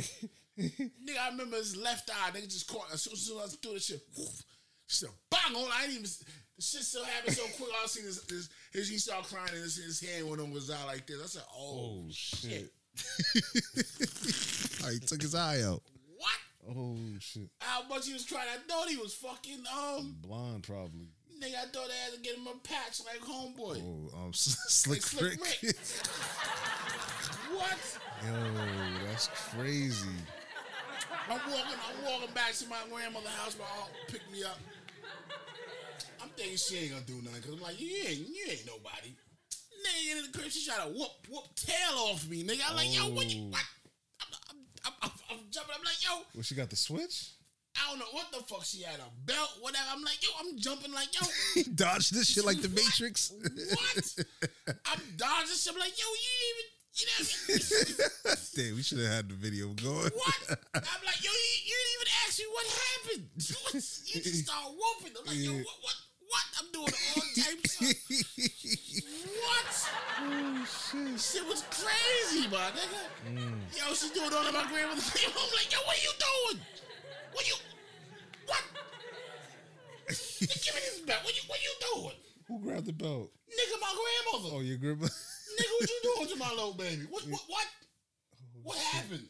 nigga, 0.58 1.18
I 1.20 1.28
remember 1.30 1.56
his 1.56 1.76
left 1.76 2.10
eye. 2.10 2.30
Nigga 2.30 2.48
just 2.50 2.66
caught. 2.68 2.92
As 2.92 3.02
soon 3.02 3.12
as 3.14 3.30
I 3.30 3.56
threw 3.56 3.74
the 3.74 3.80
shit, 3.80 4.00
whoof, 4.16 4.42
shit, 4.88 5.10
bang! 5.30 5.54
On, 5.56 5.70
I 5.72 5.82
didn't 5.82 5.92
even. 5.98 6.10
The 6.56 6.62
shit 6.64 6.82
still 6.82 7.04
happened 7.04 7.36
so 7.36 7.44
quick. 7.56 7.70
I 7.80 7.86
seen 7.86 8.04
his, 8.04 8.20
his, 8.28 8.48
his 8.72 8.88
he 8.88 8.98
started 8.98 9.32
crying 9.32 9.50
and 9.54 9.62
his, 9.62 9.76
his 9.76 10.00
hand 10.00 10.28
went 10.28 10.40
on 10.42 10.50
his 10.50 10.68
eye 10.70 10.84
like 10.86 11.06
this. 11.06 11.22
I 11.22 11.26
said, 11.26 11.42
"Oh, 11.56 12.02
Oh 12.02 12.06
shit. 12.10 12.72
shit. 12.96 13.44
oh, 14.84 14.90
he 14.90 14.98
took 14.98 15.22
his 15.22 15.36
eye 15.36 15.62
out. 15.62 15.82
what? 16.16 16.76
Oh 16.76 16.96
shit. 17.20 17.48
How 17.60 17.86
much 17.88 18.06
he 18.08 18.12
was 18.12 18.26
crying? 18.26 18.48
I 18.52 18.58
thought 18.68 18.88
he 18.88 18.96
was 18.96 19.14
fucking 19.14 19.62
um." 19.72 20.16
Blonde 20.20 20.64
probably. 20.64 21.06
Nigga, 21.40 21.54
I 21.54 21.66
thought 21.72 21.88
I 21.90 22.04
had 22.04 22.14
to 22.14 22.20
get 22.20 22.36
him 22.36 22.46
a 22.48 22.56
patch 22.66 23.00
like 23.04 23.20
homeboy. 23.20 23.80
Oh, 24.14 24.18
um, 24.24 24.32
slick, 24.32 25.02
Slick 25.02 25.38
Rick. 25.40 25.62
Rick. 25.62 25.76
What? 27.50 27.98
Yo, 28.26 28.34
that's 29.06 29.28
crazy. 29.28 30.06
I'm 31.30 31.40
walking, 31.50 31.78
I'm 31.88 32.04
walking 32.04 32.34
back 32.34 32.52
to 32.52 32.68
my 32.68 32.76
grandmother's 32.92 33.30
house. 33.30 33.56
My 33.58 33.64
aunt 33.80 33.90
picked 34.08 34.30
me 34.30 34.44
up. 34.44 34.58
I'm 36.22 36.28
thinking 36.36 36.56
she 36.58 36.76
ain't 36.76 36.90
gonna 36.92 37.04
do 37.06 37.14
nothing 37.24 37.40
because 37.40 37.54
I'm 37.54 37.62
like, 37.62 37.80
you 37.80 37.88
ain't, 38.06 38.18
you 38.28 38.44
ain't 38.50 38.66
nobody. 38.66 39.14
Nigga 39.80 40.16
in 40.26 40.30
the 40.30 40.38
crib, 40.38 40.50
she 40.50 40.66
try 40.66 40.76
to 40.84 40.90
whoop, 40.90 41.10
whoop 41.30 41.44
tail 41.56 41.96
off 41.96 42.28
me. 42.28 42.44
Nigga, 42.44 42.60
I'm 42.68 42.76
like, 42.76 42.94
yo, 42.94 43.08
what 43.14 43.26
you, 43.34 43.44
Oh. 43.44 43.48
what? 43.50 43.64
I'm, 44.20 44.28
I'm, 44.50 44.58
I'm, 44.84 44.92
I'm, 45.02 45.10
I'm 45.30 45.38
jumping. 45.50 45.74
I'm 45.78 45.84
like, 45.84 46.04
yo, 46.04 46.20
Well, 46.34 46.42
she 46.42 46.54
got 46.54 46.68
the 46.68 46.76
switch. 46.76 47.30
I 47.78 47.90
don't 47.90 47.98
know 48.00 48.10
what 48.12 48.30
the 48.32 48.42
fuck 48.46 48.64
she 48.64 48.82
had 48.82 48.98
a 49.00 49.08
belt, 49.24 49.50
whatever. 49.60 49.86
I'm 49.92 50.02
like, 50.02 50.18
yo, 50.22 50.30
I'm 50.40 50.58
jumping 50.58 50.92
like, 50.92 51.14
yo, 51.14 51.26
He 51.54 51.62
dodged 51.62 52.14
this 52.14 52.28
shit 52.28 52.44
like 52.44 52.60
the 52.60 52.68
Matrix. 52.68 53.32
what? 53.32 54.26
I'm 54.86 55.00
dodging 55.16 55.54
shit. 55.54 55.72
I'm 55.72 55.78
like, 55.78 55.94
yo, 55.98 56.06
you 56.10 56.32
didn't 56.34 56.52
even, 56.52 56.66
you 56.98 57.04
know 57.06 57.14
what 57.18 57.28
I 57.28 57.54
mean? 57.54 58.38
Damn, 58.56 58.74
we 58.76 58.82
should 58.82 58.98
have 58.98 59.12
had 59.12 59.28
the 59.28 59.34
video 59.34 59.68
going. 59.78 60.10
What? 60.10 60.38
I'm 60.74 61.02
like, 61.06 61.22
yo, 61.22 61.30
you, 61.30 61.54
you 61.64 61.76
didn't 61.78 61.94
even 61.94 62.10
ask 62.26 62.38
me 62.38 62.46
what 62.50 62.66
happened. 62.66 63.24
You 63.38 64.20
just 64.22 64.46
start 64.46 64.66
whooping. 64.74 65.14
I'm 65.14 65.26
like, 65.26 65.38
yo, 65.38 65.52
what, 65.54 65.78
what, 65.86 65.96
what? 66.26 66.46
I'm 66.58 66.68
doing 66.72 66.90
all 66.90 67.22
types 67.38 67.78
of. 67.78 67.86
What? 69.38 69.70
oh 70.20 70.66
shit. 70.66 71.20
Shit 71.20 71.44
was 71.46 71.62
crazy, 71.70 72.48
my 72.48 72.70
nigga. 72.74 73.02
Mm. 73.30 73.62
Yo, 73.76 73.94
she 73.94 74.10
doing 74.10 74.32
all 74.34 74.46
of 74.46 74.52
my 74.52 74.66
grandmother's 74.66 75.10
grandmother 75.10 75.46
I'm 75.46 75.54
like, 75.54 75.70
yo, 75.72 75.78
what 75.86 75.96
are 75.96 76.02
you 76.02 76.14
doing? 76.18 76.58
What 77.32 77.46
you, 77.46 77.54
what? 78.48 78.62
Give 80.08 80.74
me 80.74 80.80
this 80.80 81.00
belt. 81.06 81.20
What 81.24 81.34
you, 81.36 81.42
what 81.46 81.58
you 81.62 81.72
doing? 81.94 82.16
Who 82.48 82.58
grabbed 82.60 82.86
the 82.86 82.92
belt? 82.92 83.30
Nigga, 83.48 83.80
my 83.80 83.92
grandmother. 83.94 84.56
Oh, 84.56 84.60
your 84.60 84.78
grandma. 84.78 85.06
Nigga, 85.06 85.72
what 85.80 85.88
you 85.90 86.00
doing 86.02 86.28
to 86.28 86.36
my 86.36 86.50
little 86.50 86.74
baby? 86.74 87.02
What, 87.10 87.22
what, 87.28 87.40
what? 87.48 87.66
Oh, 88.34 88.60
what 88.62 88.78
happened? 88.78 89.28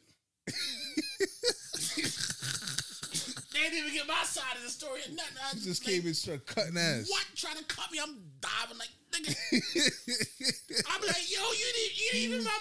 they 3.53 3.65
didn't 3.65 3.79
even 3.79 3.93
get 3.95 4.07
my 4.07 4.23
side 4.25 4.57
of 4.57 4.63
the 4.65 4.71
story. 4.71 5.01
or 5.09 5.15
Nothing. 5.15 5.37
I 5.45 5.55
just 5.55 5.85
like, 5.85 5.95
came 5.95 6.07
and 6.07 6.17
started 6.17 6.47
cutting 6.47 6.77
ass. 6.77 7.09
What? 7.09 7.25
Trying 7.35 7.57
to 7.57 7.65
cut 7.65 7.91
me? 7.91 7.99
I'm 8.03 8.17
diving 8.41 8.79
like 8.79 8.89
nigga. 9.13 9.35
I'm 10.91 11.01
like, 11.07 11.31
yo, 11.31 11.41
you 11.53 11.67
didn't, 11.75 11.99
you 11.99 12.11
didn't 12.13 12.33
even 12.35 12.45
my 12.45 12.59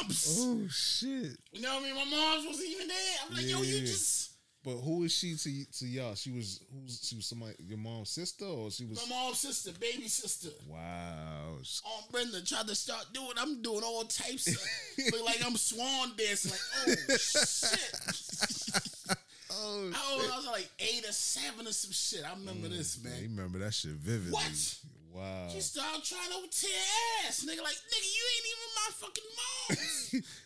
mom's. 0.00 0.36
oh 0.40 0.66
shit. 0.68 1.36
You 1.52 1.60
know 1.62 1.74
what 1.76 1.82
I 1.84 1.86
mean? 1.86 1.94
My 1.94 2.04
mom's 2.04 2.46
wasn't 2.46 2.68
even 2.68 2.88
there. 2.88 3.16
I'm 3.28 3.34
like, 3.36 3.46
yo, 3.46 3.62
you 3.62 3.76
Yeah. 3.76 3.80
just 3.86 4.29
But 4.62 4.76
who 4.76 5.04
is 5.04 5.12
she 5.12 5.36
to 5.36 5.64
to 5.78 5.86
y'all? 5.86 6.14
She 6.14 6.30
was 6.30 6.60
who's 6.70 7.00
she 7.02 7.16
was 7.16 7.24
somebody 7.26 7.54
your 7.66 7.78
mom's 7.78 8.10
sister 8.10 8.44
or 8.44 8.70
she 8.70 8.84
was 8.84 9.02
my 9.08 9.16
mom's 9.16 9.40
sister, 9.40 9.72
baby 9.80 10.06
sister. 10.06 10.50
Wow. 10.68 11.56
Aunt 11.56 12.12
Brenda 12.12 12.44
tried 12.44 12.68
to 12.68 12.74
start 12.74 13.06
doing. 13.14 13.32
I'm 13.38 13.62
doing 13.62 13.82
all 13.82 14.02
types 14.02 14.48
of 14.48 14.58
look 15.12 15.24
like 15.24 15.40
I'm 15.44 15.56
swan 15.56 16.12
dancing. 16.16 16.52
Like, 16.52 16.60
oh 17.08 17.16
shit. 17.16 19.16
Oh, 19.52 19.90
I 19.92 20.16
was, 20.16 20.30
I 20.30 20.36
was 20.36 20.46
like 20.46 20.70
eight 20.78 21.04
or 21.06 21.12
seven 21.12 21.66
or 21.66 21.72
some 21.72 21.90
shit. 21.92 22.22
I 22.24 22.30
remember 22.32 22.68
mm, 22.68 22.76
this, 22.78 22.96
yeah, 23.04 23.10
you 23.20 23.28
remember 23.28 23.58
that 23.58 23.74
shit 23.74 23.90
vividly. 23.92 24.32
What? 24.32 24.78
Wow. 25.12 25.48
She 25.52 25.60
started 25.60 26.02
trying 26.04 26.30
to 26.30 26.48
tear 26.48 26.70
ass, 27.26 27.40
nigga. 27.44 27.60
Like, 27.62 27.74
nigga, 27.74 28.06
you 28.06 28.24
ain't 28.36 28.46
even 28.46 28.70
my 28.76 28.90
fucking 28.94 29.24
mom. 29.36 29.76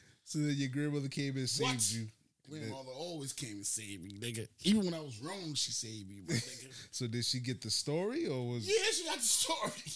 so 0.24 0.38
then 0.38 0.54
your 0.56 0.70
grandmother 0.70 1.08
came 1.08 1.36
and 1.36 1.48
saved 1.48 1.70
What? 1.70 1.92
you. 1.92 2.08
My 2.54 2.60
grandmother 2.66 2.92
always 2.96 3.32
came 3.32 3.56
and 3.56 3.66
saved 3.66 4.02
me, 4.04 4.12
nigga. 4.12 4.46
Even 4.62 4.84
when 4.84 4.94
I 4.94 5.00
was 5.00 5.20
wrong, 5.20 5.54
she 5.54 5.72
saved 5.72 6.08
me, 6.08 6.22
nigga. 6.26 6.68
So 6.90 7.06
did 7.06 7.24
she 7.24 7.40
get 7.40 7.60
the 7.60 7.70
story 7.70 8.26
or 8.26 8.48
was 8.48 8.66
Yeah, 8.66 8.90
she 8.92 9.04
got 9.04 9.16
the 9.16 9.22
story. 9.22 9.92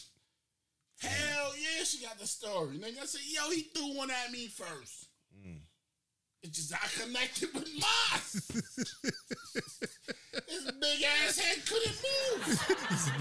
Hell 1.01 1.53
yeah, 1.57 1.85
she 1.85 2.05
got 2.05 2.19
the 2.19 2.27
story. 2.27 2.79
Nigga, 2.79 3.03
I 3.03 3.07
said, 3.07 3.21
yo, 3.27 3.51
he 3.51 3.63
threw 3.63 3.97
one 3.97 4.11
at 4.11 4.33
me 4.33 4.49
first. 4.49 5.07
Mm. 5.47 5.61
It 6.43 6.53
just 6.53 6.73
I 6.73 6.79
connected 7.03 7.53
with 7.55 7.69
mine. 7.75 8.63
His 10.47 10.71
big 10.79 11.05
ass 11.25 11.39
head 11.39 11.65
couldn't 11.67 11.97
move. 12.05 12.67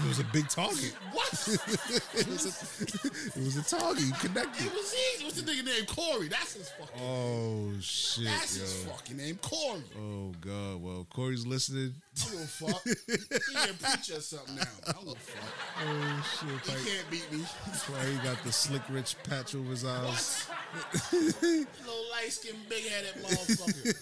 It 0.04 0.08
was 0.08 0.18
a 0.20 0.24
big 0.24 0.48
target. 0.48 0.94
What? 1.12 1.28
It 2.18 2.26
was 2.26 2.44
a, 2.46 3.38
it 3.38 3.44
was 3.44 3.56
a 3.56 3.62
target. 3.62 4.04
You 4.04 4.12
connected. 4.14 4.66
It 4.66 4.72
was 4.72 4.94
easy. 4.94 5.24
What's 5.24 5.40
the 5.40 5.50
nigga 5.50 5.64
named 5.64 5.86
Corey? 5.88 6.28
That's 6.28 6.54
his 6.54 6.68
fucking. 6.70 7.00
Oh 7.02 7.70
shit, 7.80 8.24
that's 8.26 8.56
his 8.56 8.84
fucking 8.84 9.16
name, 9.16 9.38
Corey. 9.40 9.82
Oh 9.98 10.32
god. 10.40 10.82
Well, 10.82 11.06
Corey's 11.10 11.46
listening. 11.46 11.94
I 12.18 12.34
a 12.34 12.46
fuck. 12.46 12.82
he 13.06 13.72
preacher 13.80 14.16
or 14.16 14.20
something 14.20 14.56
now. 14.56 14.62
I 14.86 14.92
don't 14.92 15.04
give 15.04 15.14
a 15.14 15.16
fuck. 15.16 15.52
Oh 15.86 16.38
shit. 16.40 16.48
He 16.48 16.72
Like, 16.72 16.86
can't 16.86 17.10
beat 17.10 17.32
me. 17.32 17.44
That's 17.66 17.88
why 17.88 18.04
he 18.04 18.16
got 18.18 18.42
the 18.44 18.52
Slick 18.52 18.82
Rick 18.90 19.06
patch 19.24 19.54
over 19.54 19.70
his 19.70 19.84
eyes. 19.84 20.44
What? 20.44 21.12
Little 21.12 22.04
light 22.12 22.30
skinned, 22.30 22.68
big 22.68 22.84
headed 22.88 23.14
motherfucker. 23.22 23.94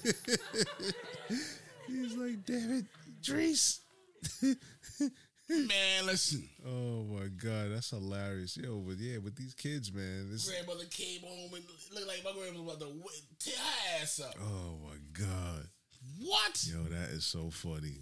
He's 1.86 2.16
like, 2.16 2.44
damn 2.44 2.72
it, 2.78 2.84
Drees. 3.22 3.78
Man, 5.48 6.06
listen. 6.06 6.48
Oh 6.66 7.04
my 7.04 7.26
god, 7.28 7.70
that's 7.72 7.90
hilarious. 7.90 8.56
Yo, 8.56 8.78
but 8.80 8.96
yeah, 8.98 9.18
with 9.18 9.36
these 9.36 9.54
kids, 9.54 9.92
man, 9.92 10.28
this. 10.30 10.48
Grandmother 10.50 10.84
came 10.90 11.20
home 11.20 11.54
and 11.54 11.64
looked 11.94 12.08
like 12.08 12.24
my 12.24 12.32
grandmother 12.32 12.64
was 12.64 12.76
about 12.76 13.38
to 13.38 13.50
tear 13.50 13.54
her 13.56 14.02
ass 14.02 14.20
up. 14.20 14.34
Oh 14.42 14.74
my 14.84 14.96
god, 15.12 15.68
What? 16.20 16.64
yo, 16.68 16.82
that 16.84 17.10
is 17.10 17.24
so 17.24 17.50
funny. 17.50 17.94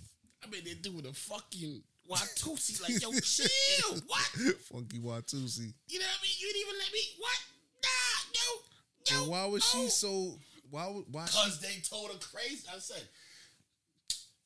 I 0.42 0.48
mean, 0.48 0.62
they're 0.64 0.74
doing 0.76 1.04
a 1.06 1.12
fucking 1.12 1.82
Watusi. 2.10 2.80
Like, 2.82 3.02
yo, 3.02 3.12
chill. 3.20 4.00
What? 4.06 4.56
Funky 4.72 4.98
Watusi. 5.00 5.72
You 5.88 5.98
know 5.98 6.06
what 6.06 6.18
I 6.20 6.22
mean? 6.22 6.32
You 6.38 6.46
didn't 6.48 6.60
even 6.62 6.74
let 6.78 6.92
me. 6.92 7.00
What? 7.18 7.38
Nah, 7.84 8.40
no. 8.40 9.18
And 9.18 9.26
No. 9.26 9.30
why 9.32 9.44
was 9.46 9.64
she 9.64 9.88
so? 9.90 10.38
Why? 10.70 10.84
Why? 11.10 11.26
Because 11.26 11.60
they 11.60 11.76
told 11.86 12.10
her 12.10 12.18
crazy. 12.18 12.66
I 12.74 12.78
said, 12.78 13.02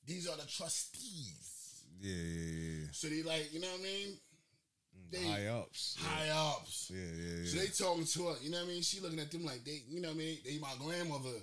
these 0.08 0.28
are 0.28 0.36
the 0.36 0.46
trustees. 0.46 1.84
yeah, 2.00 2.12
yeah, 2.14 2.80
yeah. 2.80 2.86
So 2.92 3.08
they 3.08 3.22
like, 3.22 3.52
you 3.52 3.60
know 3.60 3.68
what 3.68 3.80
I 3.80 3.82
mean? 3.84 4.08
They. 5.10 5.24
High 5.24 5.46
ups. 5.46 5.96
Yeah, 6.00 6.08
high 6.08 6.28
ups. 6.56 6.90
yeah, 6.92 6.98
yeah. 7.00 7.36
yeah. 7.42 7.46
So 7.48 7.56
they 7.58 7.66
talking 7.68 8.04
to 8.04 8.22
her, 8.28 8.34
you 8.42 8.50
know 8.50 8.58
what 8.58 8.64
I 8.66 8.72
mean? 8.72 8.82
She 8.82 9.00
looking 9.00 9.20
at 9.20 9.30
them 9.30 9.44
like 9.44 9.64
they, 9.64 9.82
you 9.88 10.00
know 10.00 10.08
what 10.08 10.14
I 10.16 10.18
mean? 10.18 10.38
They 10.44 10.58
my 10.58 10.72
grandmother 10.84 11.38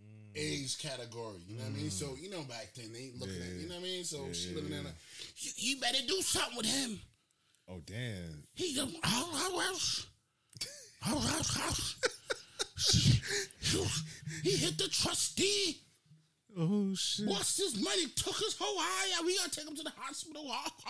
Mm. 0.00 0.32
age 0.34 0.78
category, 0.78 1.40
you 1.46 1.56
know 1.58 1.64
what 1.64 1.72
I 1.74 1.76
mean? 1.76 1.90
So, 1.90 2.16
you 2.18 2.30
know, 2.30 2.40
back 2.44 2.72
then 2.74 2.90
they 2.92 3.10
looking 3.18 3.42
at, 3.42 3.48
you 3.60 3.68
know 3.68 3.74
what 3.74 3.80
I 3.80 3.84
mean? 3.84 4.04
So 4.04 4.24
Yeah, 4.28 4.32
she 4.32 4.48
yeah, 4.50 4.56
looking 4.56 4.74
at 4.74 4.84
her, 4.84 4.92
you, 5.36 5.50
you 5.56 5.76
better 5.80 5.98
do 6.08 6.22
something 6.22 6.56
with 6.56 6.66
him. 6.66 7.00
oh 7.68 7.82
damn. 7.84 8.44
He 8.54 8.74
go, 8.74 8.86
house, 9.02 9.42
house, 9.42 10.06
house, 11.02 11.26
house, 11.30 11.56
house. 11.56 11.96
She- 12.78 13.20
he 14.42 14.56
hit 14.56 14.78
the 14.78 14.88
trustee. 14.88 15.82
Oh 16.58 16.94
shit. 16.94 17.26
What's 17.26 17.56
this 17.56 17.76
money? 17.82 18.06
Took 18.16 18.36
his 18.36 18.56
whole 18.58 18.78
eye. 18.78 19.22
We 19.24 19.36
gotta 19.36 19.50
take 19.50 19.68
him 19.68 19.76
to 19.76 19.82
the 19.82 19.92
hospital. 19.96 20.50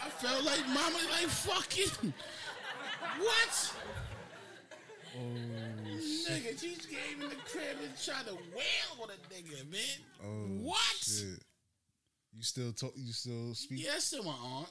I 0.00 0.08
felt 0.10 0.44
like 0.44 0.66
mama, 0.68 0.98
like 1.10 1.28
fucking. 1.28 2.12
What? 3.20 3.74
Oh 5.16 5.36
Nigga, 6.28 6.60
she 6.60 6.74
came 6.76 7.22
in 7.22 7.30
the 7.30 7.36
crib 7.36 7.78
and 7.82 7.96
tried 8.02 8.26
to 8.26 8.34
wail 8.34 9.02
on 9.02 9.08
a 9.10 9.34
nigga, 9.34 9.70
man. 9.70 9.80
Oh, 10.22 10.68
what? 10.68 10.96
shit. 11.00 11.42
You 12.36 12.42
still 12.42 12.72
talk? 12.72 12.92
You 12.94 13.12
still 13.12 13.54
speak? 13.54 13.86
That's 13.86 14.04
still 14.04 14.24
my 14.24 14.30
aunt. 14.30 14.70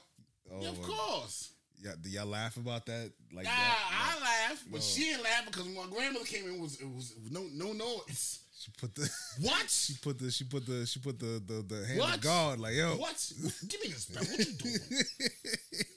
Oh, 0.50 0.60
yeah, 0.62 0.68
of 0.68 0.82
course. 0.82 1.52
Yeah, 1.82 1.92
do 2.00 2.10
y'all 2.10 2.26
laugh 2.26 2.56
about 2.56 2.86
that? 2.86 3.12
Like 3.32 3.44
Nah, 3.44 3.50
that? 3.50 4.16
I 4.18 4.20
laugh, 4.50 4.64
but 4.70 4.76
no. 4.78 4.80
she 4.80 5.02
didn't 5.04 5.22
laugh 5.22 5.44
because 5.46 5.64
when 5.64 5.76
my 5.76 5.86
grandmother 5.88 6.24
came 6.24 6.44
in, 6.48 6.54
it 6.54 6.60
was 6.60 6.80
it 6.80 6.88
was 6.88 7.14
no 7.30 7.46
no 7.52 7.72
noise. 7.72 8.40
She 8.58 8.72
put 8.80 8.94
the 8.96 9.08
What? 9.40 9.70
she 9.70 9.94
put 10.02 10.18
the 10.18 10.30
she 10.32 10.44
put 10.44 10.66
the 10.66 10.84
she 10.86 10.98
put 10.98 11.18
the 11.20 11.40
the, 11.46 11.62
the 11.62 11.86
hand 11.86 12.00
What? 12.00 12.16
of 12.16 12.20
God 12.20 12.58
like 12.58 12.74
yo. 12.74 12.96
What? 12.96 13.32
Give 13.68 13.80
me 13.80 13.88
this 13.88 14.06
bell. 14.06 14.24
What 14.24 14.38
you 14.38 14.52
doing? 14.54 14.78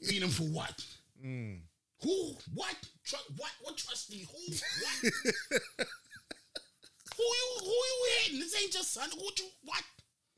Beat 0.10 0.22
him 0.22 0.30
for 0.30 0.44
what? 0.44 0.86
Mm. 1.26 1.62
Who? 2.04 2.36
What? 2.54 2.76
Tru- 3.04 3.34
what? 3.38 3.52
What 3.64 3.78
trustee? 3.78 4.28
Who? 4.32 4.54
What? 4.54 5.14
who 7.18 7.24
you? 7.24 7.48
Who 7.60 7.66
you 7.70 8.10
hitting? 8.24 8.40
This 8.40 8.62
ain't 8.62 8.74
your 8.74 8.84
son. 8.84 9.10
Who 9.14 9.22
you? 9.24 9.46
What? 9.66 9.84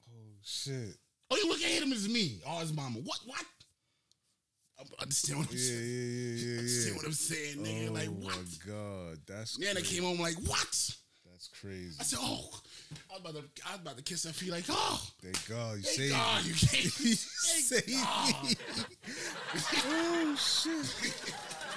Oh 0.09 0.35
shit. 0.41 0.95
Oh, 1.31 1.35
you 1.37 1.47
look 1.49 1.61
at 1.61 1.81
him 1.81 1.91
as 1.91 2.07
me. 2.07 2.41
Oh, 2.47 2.59
his 2.59 2.73
mama. 2.73 2.99
What? 2.99 3.19
What? 3.25 3.43
I 4.99 5.01
understand 5.03 5.39
what 5.39 5.49
I'm 5.49 5.55
Yeah, 5.55 5.61
yeah, 5.63 5.69
saying. 5.69 6.37
yeah, 6.37 6.51
yeah, 6.53 6.57
Understand 6.59 6.95
what 6.97 7.05
I'm 7.05 7.11
saying, 7.13 7.57
nigga. 7.57 7.89
oh 7.89 7.93
like 7.93 8.07
what? 8.09 8.35
my 8.35 8.43
god, 8.73 9.17
that's 9.27 9.57
Yeah, 9.59 9.73
they 9.73 9.81
crazy. 9.81 9.95
came 9.95 10.03
home 10.03 10.19
like 10.19 10.35
what? 10.47 10.89
That's 11.31 11.47
crazy. 11.59 11.97
I 11.99 12.03
said, 12.03 12.19
oh. 12.21 12.49
I 13.09 13.13
was 13.13 13.21
about 13.21 13.33
to, 13.33 13.63
I 13.67 13.71
was 13.73 13.81
about 13.81 13.97
to 13.97 14.03
kiss 14.03 14.23
her 14.25 14.33
feet 14.33 14.51
like, 14.51 14.65
oh. 14.69 15.01
Thank 15.21 15.47
God 15.49 15.77
you 15.77 15.83
saved 15.83 16.13
God 16.13 16.43
me. 16.43 16.49
you 16.49 16.55
came. 16.55 16.91
You 17.03 17.15
saved 17.15 17.87
me. 17.89 17.95
Oh 19.85 20.35
shit. 20.37 21.13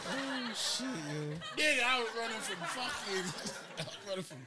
Oh 0.09 0.53
shit, 0.55 0.87
yo. 0.87 1.63
Nigga, 1.63 1.83
I 1.85 1.99
was 2.01 2.09
running 2.17 2.39
from 2.39 2.57
fucking, 2.67 3.55
I 3.79 3.83
was 3.83 3.97
running 4.09 4.25
from 4.25 4.39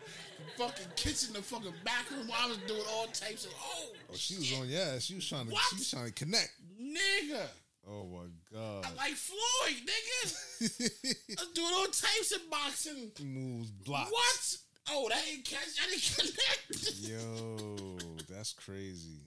fucking 0.58 0.86
kitchen 0.96 1.34
to 1.36 1.42
fucking 1.42 1.74
back 1.84 2.10
room. 2.12 2.30
I 2.34 2.48
was 2.48 2.58
doing 2.68 2.82
all 2.94 3.08
types 3.08 3.46
of, 3.46 3.52
oh, 3.62 3.86
Oh, 4.12 4.16
she 4.16 4.36
was 4.38 4.54
on 4.60 4.68
yeah. 4.70 5.00
She 5.00 5.16
was 5.16 5.28
trying 5.28 5.48
to 5.48 5.52
What? 5.54 5.62
she 5.70 5.76
was 5.78 5.90
trying 5.92 6.06
to 6.06 6.12
connect. 6.14 6.52
nigga. 6.82 7.48
Oh 7.92 8.06
my 8.06 8.28
god. 8.54 8.86
I'm 8.86 8.96
like 8.96 9.14
Floyd, 9.14 9.78
nigga. 9.84 10.22
I 11.40 11.42
was 11.42 11.52
doing 11.56 11.74
all 11.74 11.86
types 11.86 12.32
of 12.36 12.50
boxing. 12.50 13.12
Moves 13.24 13.72
blocked. 13.72 14.12
What? 14.12 14.58
Oh, 14.92 15.08
that 15.10 15.24
ain't 15.32 15.44
catch. 15.46 15.60
I 15.84 15.90
didn't 15.90 16.16
connect. 16.16 17.00
Yo, 17.00 17.98
that's 18.30 18.54
crazy. 18.54 19.22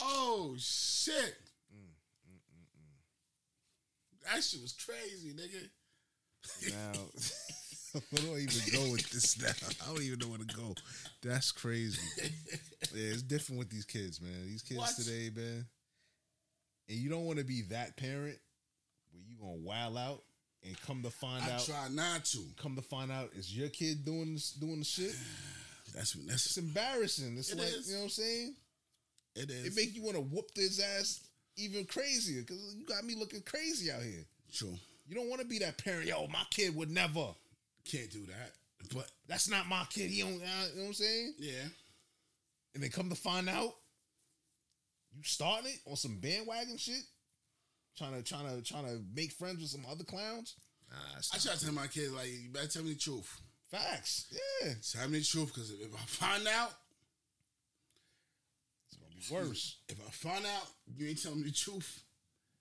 Oh 0.00 0.54
shit. 0.58 1.36
Mm, 1.72 1.94
mm, 2.28 2.40
mm, 2.58 4.32
that 4.32 4.42
shit 4.42 4.60
was 4.60 4.72
crazy, 4.72 5.32
nigga. 5.34 5.68
Now, 6.70 6.92
where 8.10 8.22
do 8.22 8.34
I 8.34 8.38
even 8.38 8.72
go 8.72 8.92
with 8.92 9.08
this 9.10 9.40
now? 9.40 9.50
I 9.82 9.92
don't 9.92 10.02
even 10.02 10.18
know 10.20 10.28
where 10.28 10.38
to 10.38 10.56
go. 10.56 10.74
That's 11.22 11.52
crazy. 11.52 12.00
Yeah, 12.94 13.12
it's 13.12 13.22
different 13.22 13.58
with 13.58 13.70
these 13.70 13.84
kids, 13.84 14.20
man. 14.20 14.46
These 14.46 14.62
kids 14.62 14.78
What? 14.78 14.94
today, 14.96 15.30
man. 15.34 15.66
And 16.88 16.96
you 16.98 17.10
don't 17.10 17.24
want 17.24 17.38
to 17.38 17.44
be 17.44 17.62
that 17.70 17.96
parent 17.96 18.38
where 19.12 19.22
you 19.26 19.36
gonna 19.40 19.62
wild 19.62 19.96
out 19.96 20.22
and 20.64 20.80
come 20.82 21.02
to 21.02 21.10
find 21.10 21.44
I 21.44 21.52
out, 21.52 21.64
try 21.64 21.88
not 21.90 22.24
to. 22.26 22.38
come 22.60 22.76
to 22.76 22.82
find 22.82 23.12
out, 23.12 23.30
is 23.34 23.54
your 23.56 23.68
kid 23.68 24.04
doing 24.04 24.34
this, 24.34 24.52
doing 24.52 24.78
the 24.78 24.84
shit? 24.84 25.14
That's 25.94 26.14
It's 26.14 26.26
that's 26.26 26.56
embarrassing. 26.58 27.36
It's 27.38 27.50
It 27.52 27.58
like 27.58 27.68
is. 27.68 27.88
you 27.88 27.94
know 27.94 28.00
what 28.00 28.04
I'm 28.04 28.10
saying. 28.10 28.54
it 29.36 29.50
is. 29.50 29.66
It 29.66 29.76
make 29.76 29.94
you 29.96 30.02
want 30.02 30.16
to 30.16 30.22
whoop 30.22 30.50
this 30.54 30.80
ass 30.82 31.20
even 31.56 31.86
crazier 31.86 32.42
because 32.42 32.74
you 32.76 32.84
got 32.84 33.04
me 33.04 33.14
looking 33.14 33.40
crazy 33.40 33.90
out 33.90 34.02
here. 34.02 34.24
True. 34.52 34.78
You 35.08 35.14
don't 35.14 35.30
want 35.30 35.40
to 35.40 35.46
be 35.46 35.58
that 35.60 35.82
parent. 35.82 36.06
Yo, 36.06 36.26
my 36.28 36.42
kid 36.50 36.76
would 36.76 36.90
never. 36.90 37.28
Can't 37.90 38.10
do 38.10 38.26
that. 38.26 38.52
But 38.94 39.10
That's 39.26 39.48
not 39.48 39.66
my 39.66 39.84
kid. 39.90 40.10
He 40.10 40.20
don't. 40.20 40.34
Uh, 40.34 40.36
you 40.36 40.76
know 40.76 40.82
what 40.82 40.86
I'm 40.88 40.92
saying? 40.94 41.34
yeah. 41.38 41.64
And 42.74 42.82
they 42.82 42.90
come 42.90 43.08
to 43.08 43.16
find 43.16 43.48
out, 43.48 43.74
you 45.16 45.22
starting 45.22 45.70
it 45.70 45.78
on 45.90 45.96
some 45.96 46.18
bandwagon 46.20 46.76
shit, 46.76 47.02
trying 47.96 48.14
to 48.14 48.22
trying 48.22 48.46
to 48.48 48.62
trying 48.62 48.84
to 48.86 49.00
make 49.14 49.32
friends 49.32 49.60
with 49.60 49.70
some 49.70 49.84
other 49.90 50.04
clowns. 50.04 50.54
Nah, 50.90 50.96
I 51.34 51.38
try 51.38 51.54
to 51.54 51.64
tell 51.64 51.74
my 51.74 51.86
kids 51.86 52.12
like, 52.12 52.28
you 52.28 52.50
better 52.50 52.66
tell 52.68 52.82
me 52.82 52.92
the 52.94 52.98
truth. 52.98 53.40
facts. 53.70 54.26
Yeah, 54.62 54.72
Tell 54.92 55.08
me 55.08 55.18
the 55.18 55.24
truth, 55.24 55.48
because 55.48 55.70
if 55.70 55.94
I 55.94 55.98
find 56.06 56.46
out, 56.48 56.72
it's 58.86 58.96
gonna 58.96 59.14
be 59.44 59.48
worse. 59.48 59.76
if 59.88 59.98
I 60.00 60.10
find 60.10 60.46
out 60.46 60.66
you 60.96 61.08
ain't 61.08 61.22
telling 61.22 61.38
me 61.40 61.48
the 61.48 61.52
truth, 61.52 62.02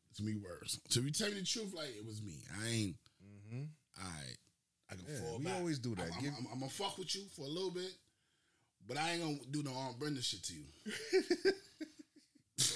it's 0.10 0.20
gonna 0.20 0.32
be 0.32 0.38
worse. 0.38 0.80
So 0.90 1.00
if 1.00 1.06
you 1.06 1.12
tell 1.12 1.30
me 1.30 1.36
the 1.40 1.46
truth, 1.46 1.74
like 1.74 1.90
it 1.98 2.06
was 2.06 2.22
me. 2.22 2.44
I 2.62 2.68
ain't. 2.68 2.96
Mm-hmm. 3.24 3.64
I 3.98 4.22
I 4.92 4.96
can 4.96 5.06
Yeah, 5.08 5.20
fall 5.22 5.38
we 5.40 5.46
back. 5.46 5.56
always 5.56 5.80
do 5.80 5.96
that. 5.96 6.10
I'm, 6.16 6.22
Give- 6.22 6.34
I'm, 6.38 6.48
I'm 6.52 6.60
gonna 6.60 6.72
fuck 6.72 6.98
with 6.98 7.16
you 7.16 7.24
for 7.36 7.44
a 7.44 7.50
little 7.50 7.72
bit, 7.72 7.92
but 8.88 8.98
I 8.98 9.12
ain't 9.12 9.22
gonna 9.22 9.38
do 9.52 9.64
no 9.64 9.72
Aunt 9.72 9.98
Brenda 10.00 10.22
shit 10.22 10.44
to 10.44 10.54
you. 10.54 10.66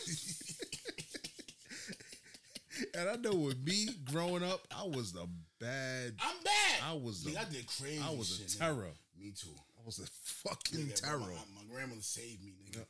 And 2.98 3.08
I 3.10 3.16
know 3.18 3.36
with 3.36 3.64
me 3.64 3.90
growing 4.12 4.44
up, 4.44 4.66
I 4.76 4.84
was 4.86 5.12
the 5.14 5.28
bad. 5.60 6.14
I'm 6.20 6.36
bad. 6.44 6.80
I 6.90 6.94
was 6.94 7.24
Nigga, 7.24 7.34
the- 7.34 7.40
I 7.40 7.44
did 7.46 7.68
crazy. 7.68 8.02
I 8.04 8.10
was 8.10 8.32
a 8.32 8.36
shit, 8.38 8.48
nigga. 8.48 8.58
terror. 8.60 8.88
Me 9.20 9.32
too. 9.32 9.50
I 9.78 9.82
was 9.86 10.00
a 10.00 10.08
fucking 10.50 10.80
Nigga, 10.80 10.96
terror. 11.02 11.20
My, 11.20 11.28
my 11.62 11.74
grandmother 11.74 12.02
saved 12.02 12.44
me, 12.44 12.54
nigga. 12.66 12.84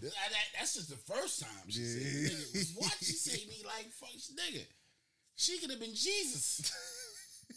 Th- 0.00 0.12
I- 0.12 0.28
that- 0.30 0.58
that's 0.58 0.74
just 0.74 0.90
the 0.90 0.96
first 1.12 1.40
time 1.40 1.50
she 1.68 1.80
saved 1.84 2.04
me. 2.54 2.60
Nigga. 2.60 2.76
What? 2.80 2.96
She 2.98 3.12
saved 3.12 3.48
me 3.48 3.56
like 3.64 3.90
fuck, 3.92 4.10
nigga. 4.10 4.62
She 5.36 5.58
could 5.58 5.70
have 5.70 5.80
been 5.80 5.94
Jesus. 5.94 6.70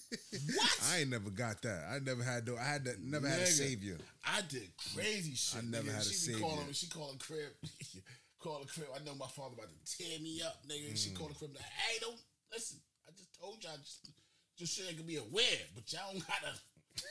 what? 0.55 0.79
I 0.93 0.99
ain't 0.99 1.09
never 1.09 1.29
got 1.31 1.61
that. 1.63 1.85
I 1.91 1.99
never 1.99 2.23
had 2.23 2.47
no. 2.47 2.55
I 2.55 2.63
had 2.63 2.85
that. 2.85 3.01
Never 3.03 3.27
had 3.27 3.39
a 3.41 3.45
savior. 3.47 3.97
I 4.25 4.41
did 4.47 4.69
crazy 4.95 5.33
shit. 5.35 5.61
I 5.61 5.65
never 5.65 5.83
nigga. 5.89 5.93
had 5.93 6.01
a 6.01 6.05
she 6.05 6.09
be 6.11 6.15
savior. 6.15 6.39
calling. 6.41 6.71
She 6.71 6.87
calling 6.87 7.17
crib. 7.17 7.51
call 8.43 8.59
the 8.59 8.67
crib. 8.67 8.87
I 8.93 8.99
know 9.03 9.15
my 9.15 9.27
father 9.27 9.55
about 9.55 9.69
to 9.71 9.97
tear 9.97 10.19
me 10.19 10.41
up, 10.43 10.59
nigga. 10.67 10.91
She 10.97 11.09
Mm. 11.11 11.15
called 11.15 11.31
the 11.31 11.35
crib. 11.39 11.55
Like, 11.55 11.63
hey, 11.63 11.99
don't 12.01 12.19
listen. 12.51 12.79
I 13.07 13.11
just 13.11 13.33
told 13.39 13.63
y'all 13.63 13.77
just 13.81 14.09
just 14.57 14.75
so 14.77 14.83
they 14.83 14.93
could 14.93 15.07
be 15.07 15.17
aware, 15.17 15.63
but 15.73 15.91
y'all 15.91 16.11
don't 16.13 16.27
gotta. 16.27 16.53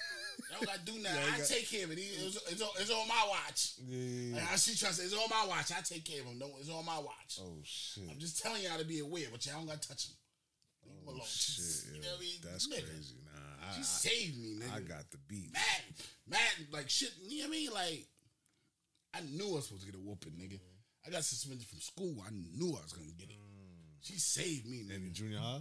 Y'all 0.48 0.60
don't 0.60 0.66
gotta 0.66 0.84
do 0.86 0.92
nothing. 1.02 1.18
Yeah, 1.20 1.34
I 1.34 1.38
got- 1.38 1.48
take 1.48 1.68
care 1.68 1.84
of 1.84 1.90
it. 1.92 1.98
It's, 1.98 2.36
it's, 2.50 2.62
on, 2.62 2.70
it's 2.78 2.90
on 2.90 3.06
my 3.08 3.26
watch. 3.28 3.74
Yeah. 3.84 4.36
Like, 4.36 4.52
I 4.52 4.56
see 4.56 4.76
trying 4.78 4.94
to 4.94 5.02
it's 5.02 5.12
on 5.12 5.28
my 5.28 5.44
watch. 5.46 5.72
I 5.72 5.80
take 5.82 6.04
care 6.04 6.20
of 6.20 6.26
him. 6.28 6.38
No, 6.38 6.48
it's 6.60 6.70
on 6.70 6.84
my 6.86 6.98
watch. 6.98 7.40
Oh 7.42 7.58
shit. 7.64 8.04
I'm 8.08 8.18
just 8.18 8.40
telling 8.40 8.62
y'all 8.62 8.78
to 8.78 8.84
be 8.84 9.00
aware, 9.00 9.26
but 9.32 9.44
y'all 9.44 9.56
don't 9.58 9.66
gotta 9.66 9.80
touch 9.86 10.06
him. 10.08 10.14
Leave 10.86 11.00
him 11.02 11.08
alone. 11.08 11.20
Oh, 11.22 11.26
shit. 11.26 11.94
You 11.96 12.00
know 12.00 12.08
what 12.14 12.16
I 12.16 12.20
mean? 12.20 12.38
That's 12.44 12.66
Nigga, 12.68 12.86
crazy. 12.94 13.14
Nah, 13.26 13.66
I, 13.68 13.72
She 13.74 13.80
I, 13.80 13.82
saved 13.82 14.38
me, 14.40 14.48
nigga. 14.62 14.72
I 14.76 14.80
got 14.80 15.10
the 15.10 15.18
beat. 15.28 15.52
mad, 15.52 15.82
mad, 16.28 16.66
like 16.72 16.88
shit. 16.88 17.12
You 17.26 17.42
know 17.42 17.48
what 17.48 17.54
I 17.54 17.58
mean? 17.58 17.70
Like, 17.72 18.06
I 19.14 19.20
knew 19.20 19.50
I 19.50 19.54
was 19.56 19.64
supposed 19.66 19.84
to 19.84 19.90
get 19.92 19.98
a 20.00 20.02
whooping, 20.02 20.32
nigga. 20.32 20.60
I 21.06 21.10
got 21.10 21.24
suspended 21.24 21.66
from 21.66 21.80
school. 21.80 22.22
I 22.26 22.30
knew 22.30 22.76
I 22.78 22.82
was 22.82 22.92
gonna 22.92 23.10
get 23.18 23.30
it. 23.30 23.36
She 24.00 24.14
saved 24.18 24.66
me, 24.66 24.82
nigga. 24.84 25.06
In 25.06 25.12
junior 25.14 25.38
high, 25.38 25.60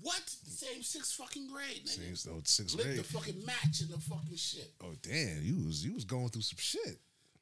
What? 0.00 0.22
The 0.44 0.50
same 0.50 0.82
sixth 0.82 1.14
fucking 1.14 1.48
grade, 1.48 1.84
nigga. 1.84 1.88
same 1.88 2.16
so 2.16 2.40
sixth 2.44 2.76
Lit 2.76 2.86
grade. 2.86 2.98
the 2.98 3.04
fucking 3.04 3.44
match 3.44 3.80
in 3.82 3.88
the 3.88 3.98
fucking 3.98 4.36
shit. 4.36 4.72
Oh 4.82 4.94
damn, 5.02 5.42
you 5.42 5.66
was 5.66 5.84
you 5.84 5.94
was 5.94 6.04
going 6.04 6.28
through 6.28 6.42
some 6.42 6.58
shit. 6.58 6.98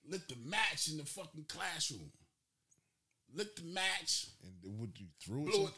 Lit 0.08 0.28
the 0.28 0.36
match 0.44 0.88
in 0.90 0.98
the 0.98 1.04
fucking 1.04 1.44
classroom. 1.48 2.10
Lit 3.34 3.56
the 3.56 3.64
match. 3.64 4.28
And 4.44 4.78
what 4.78 4.90
you 4.98 5.06
threw 5.20 5.48
it? 5.48 5.54
It. 5.54 5.72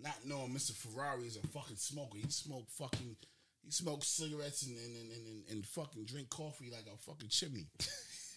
Not 0.00 0.16
knowing 0.24 0.50
Mr. 0.54 0.72
Ferrari 0.72 1.24
is 1.26 1.36
a 1.36 1.46
fucking 1.48 1.76
smoker. 1.76 2.18
He 2.18 2.30
smoked 2.30 2.70
fucking. 2.70 3.16
He 3.64 3.70
smoked 3.70 4.04
cigarettes 4.04 4.62
and 4.62 4.76
and, 4.78 4.96
and, 4.96 5.10
and, 5.26 5.44
and 5.50 5.66
fucking 5.66 6.04
drink 6.06 6.30
coffee 6.30 6.70
like 6.70 6.86
a 6.92 6.96
fucking 6.96 7.28
chimney. 7.28 7.66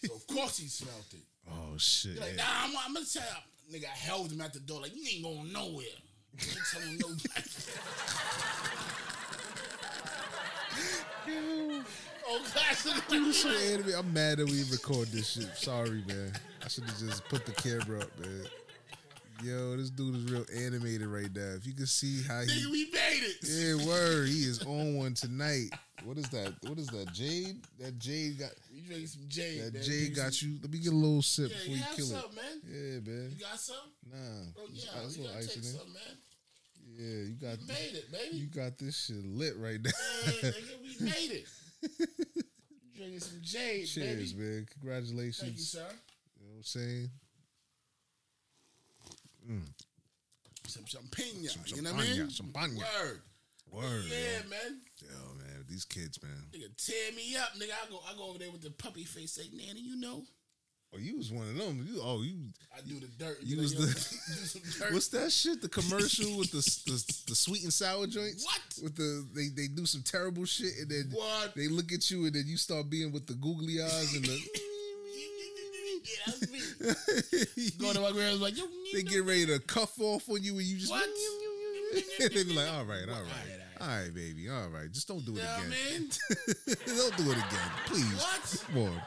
so 0.05 0.15
of 0.15 0.27
course 0.27 0.57
he 0.57 0.67
smelled 0.67 1.05
it. 1.13 1.23
Oh 1.49 1.77
shit. 1.77 2.11
He's 2.11 2.21
like, 2.21 2.35
nah, 2.35 2.43
I'm, 2.63 2.71
I'm 2.87 2.93
gonna 2.93 3.05
tell 3.05 3.23
you. 3.23 3.79
Nigga, 3.79 3.85
I 3.85 3.97
held 3.97 4.31
him 4.31 4.41
at 4.41 4.53
the 4.53 4.59
door 4.59 4.81
like, 4.81 4.95
you 4.95 5.03
ain't 5.13 5.23
going 5.23 5.51
nowhere. 5.53 5.85
Oh, 6.33 6.37
you 6.39 6.47
ain't 6.49 6.59
telling 6.71 6.97
nobody. 6.97 7.49
oh, 12.29 12.41
classic. 12.45 13.07
Dude, 13.09 13.25
this 13.27 13.41
shit 13.41 13.73
anime. 13.73 13.93
I'm 13.97 14.13
mad 14.13 14.37
that 14.37 14.49
we 14.49 14.63
record 14.71 15.09
this 15.09 15.31
shit. 15.31 15.49
Sorry, 15.55 16.03
man. 16.07 16.31
I 16.63 16.67
should 16.69 16.85
have 16.85 16.97
just 16.99 17.27
put 17.27 17.45
the 17.45 17.51
camera 17.51 17.99
up, 18.01 18.19
man. 18.19 18.45
Yo, 19.43 19.75
this 19.75 19.89
dude 19.89 20.15
is 20.15 20.31
real 20.31 20.45
animated 20.55 21.07
right 21.07 21.33
now. 21.33 21.55
If 21.55 21.65
you 21.65 21.73
can 21.73 21.87
see 21.87 22.21
how 22.27 22.35
Nigga, 22.41 22.49
he, 22.51 22.65
we 22.71 22.85
made 22.91 23.23
it. 23.23 23.37
yeah, 23.43 23.87
word, 23.87 24.27
he 24.27 24.43
is 24.43 24.61
on 24.63 24.95
one 24.97 25.13
tonight. 25.15 25.69
What 26.03 26.17
is 26.17 26.29
that? 26.29 26.53
What 26.67 26.77
is 26.77 26.87
that? 26.87 27.11
Jade? 27.11 27.57
That 27.79 27.97
Jade 27.97 28.37
got 28.39 28.51
We 28.73 28.81
drinking 28.81 29.07
some 29.07 29.23
Jade. 29.27 29.61
that 29.63 29.73
man. 29.73 29.83
Jade 29.83 30.15
got 30.15 30.33
some- 30.33 30.49
you. 30.49 30.59
Let 30.61 30.71
me 30.71 30.77
get 30.79 30.93
a 30.93 30.95
little 30.95 31.21
sip 31.23 31.49
Yeah, 31.51 31.57
before 31.57 31.73
you 31.75 31.79
you 31.79 31.95
kill 31.95 32.05
some, 32.05 32.19
it. 32.19 32.35
man. 32.35 32.61
Yeah, 32.65 33.11
man. 33.11 33.31
You 33.35 33.39
got 33.43 33.59
some? 33.59 33.75
Nah, 34.11 34.17
Bro, 34.53 34.63
yeah, 34.73 34.89
uh, 34.91 35.07
you 35.09 35.23
gotta 35.23 35.37
ice 35.37 35.47
take 35.47 35.55
in 35.57 35.61
there. 35.63 35.71
some, 35.71 35.93
man. 35.93 36.17
Yeah, 36.93 37.23
you 37.25 37.33
got 37.41 37.59
We 37.61 37.67
made 37.67 37.95
it, 37.95 38.11
baby. 38.11 38.37
you 38.37 38.45
got 38.47 38.77
this 38.77 39.05
shit 39.05 39.25
lit 39.25 39.53
right 39.57 39.79
now. 39.81 39.91
Hey, 40.25 40.31
nigga, 40.51 40.81
we 40.83 41.05
made 41.05 41.31
it. 41.31 41.47
Drinking 42.95 43.19
some 43.19 43.39
Jade, 43.41 43.87
Cheers, 43.87 44.33
baby. 44.33 44.43
man. 44.43 44.67
Congratulations. 44.79 45.39
Thank 45.39 45.53
you, 45.57 45.63
sir. 45.63 45.79
You 46.39 46.45
know 46.45 46.51
what 46.51 46.57
I'm 46.57 46.63
saying? 46.63 47.09
Mm. 49.49 49.65
Some 50.67 50.85
champagne. 50.85 51.47
Some 51.47 51.63
you 51.67 51.81
know 51.81 51.93
what 51.93 52.03
I 52.05 52.07
mean? 52.07 52.29
champagne, 52.29 52.77
champagne. 52.77 52.77
Word. 52.77 53.21
Word. 53.71 54.03
Yeah, 54.09 54.47
man. 54.49 54.79
Yo, 55.01 55.33
man, 55.37 55.65
these 55.69 55.85
kids, 55.85 56.21
man. 56.21 56.31
Nigga, 56.51 56.67
tear 56.77 57.11
me 57.15 57.35
up, 57.37 57.53
nigga. 57.55 57.71
I 57.71 57.89
go, 57.89 57.99
I 58.09 58.15
go 58.17 58.29
over 58.29 58.37
there 58.39 58.51
with 58.51 58.61
the 58.61 58.71
puppy 58.71 59.03
face, 59.05 59.31
say, 59.33 59.43
Nanny, 59.53 59.81
you 59.81 59.95
know, 59.99 60.23
Oh, 60.93 60.97
you 60.97 61.15
was 61.15 61.31
one 61.31 61.47
of 61.47 61.55
them. 61.55 61.87
You, 61.89 62.01
oh, 62.03 62.21
you. 62.21 62.35
I 62.75 62.81
do 62.81 62.99
the 62.99 63.07
dirt. 63.17 63.37
You 63.41 63.59
was 63.61 63.73
the- 63.73 63.85
do 63.85 64.45
some 64.45 64.61
dirt. 64.77 64.91
What's 64.93 65.07
that 65.09 65.31
shit? 65.31 65.61
The 65.61 65.69
commercial 65.69 66.37
with 66.37 66.51
the, 66.51 66.57
the 66.91 67.23
the 67.27 67.35
sweet 67.35 67.63
and 67.63 67.71
sour 67.71 68.07
joints. 68.07 68.43
What? 68.43 68.83
With 68.83 68.97
the 68.97 69.25
they 69.33 69.47
they 69.55 69.67
do 69.69 69.85
some 69.85 70.01
terrible 70.01 70.43
shit 70.43 70.73
and 70.81 70.89
then 70.91 71.11
What? 71.13 71.55
they 71.55 71.69
look 71.69 71.93
at 71.93 72.11
you 72.11 72.25
and 72.25 72.35
then 72.35 72.43
you 72.45 72.57
start 72.57 72.89
being 72.89 73.13
with 73.13 73.25
the 73.25 73.35
googly 73.35 73.81
eyes 73.81 74.13
and 74.15 74.25
the. 74.25 74.37
yeah, 76.03 76.23
that's 76.25 76.51
me. 76.51 77.71
Go 77.79 77.93
to 77.93 77.99
my 78.01 78.11
grandma's 78.11 78.41
like, 78.41 78.57
yo, 78.57 78.63
they 78.93 79.03
get 79.03 79.23
ready 79.25 79.45
to 79.47 79.59
cuff 79.59 79.99
off 79.99 80.29
on 80.29 80.41
you 80.43 80.53
and 80.57 80.63
you 80.63 80.77
just. 80.77 80.91
What? 80.91 81.07
they 82.19 82.43
be 82.43 82.53
like, 82.53 82.71
all 82.71 82.85
right, 82.85 83.07
all 83.09 83.21
right, 83.21 83.59
all 83.81 83.87
right, 83.87 84.13
baby, 84.13 84.49
all 84.49 84.69
right. 84.69 84.91
Just 84.91 85.07
don't 85.07 85.25
do 85.25 85.33
it 85.33 85.37
You 85.37 85.41
I 85.47 85.57
again. 85.57 85.69
mean? 85.69 86.09
don't 86.85 87.17
do 87.17 87.31
it 87.31 87.37
again, 87.37 87.71
please. 87.85 88.17
What? 88.21 88.63
Come 88.67 88.77
on. 88.83 89.01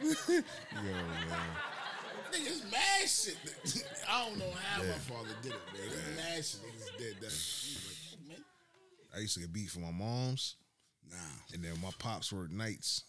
Yo, 0.30 0.92
man. 0.92 1.50
Niggas 2.32 2.70
mad 2.70 3.08
shit. 3.08 3.36
I 4.08 4.24
don't 4.24 4.38
know 4.38 4.50
how 4.64 4.82
my 4.82 4.92
father 4.92 5.28
did 5.42 5.52
it, 5.52 5.58
man. 5.72 5.82
It's 5.84 6.16
mad 6.16 6.44
shit 6.44 6.60
niggas 6.62 6.98
did 6.98 7.16
that. 7.20 7.24
Like, 7.26 8.14
"Oh, 8.14 8.28
man. 8.28 8.44
I 9.14 9.18
used 9.20 9.34
to 9.34 9.40
get 9.40 9.52
beat 9.52 9.68
from 9.70 9.82
my 9.82 9.90
mom's. 9.90 10.56
Nah. 11.10 11.16
And 11.52 11.62
then 11.64 11.72
my 11.82 11.90
pops 11.98 12.32
worked 12.32 12.52
nights 12.52 13.02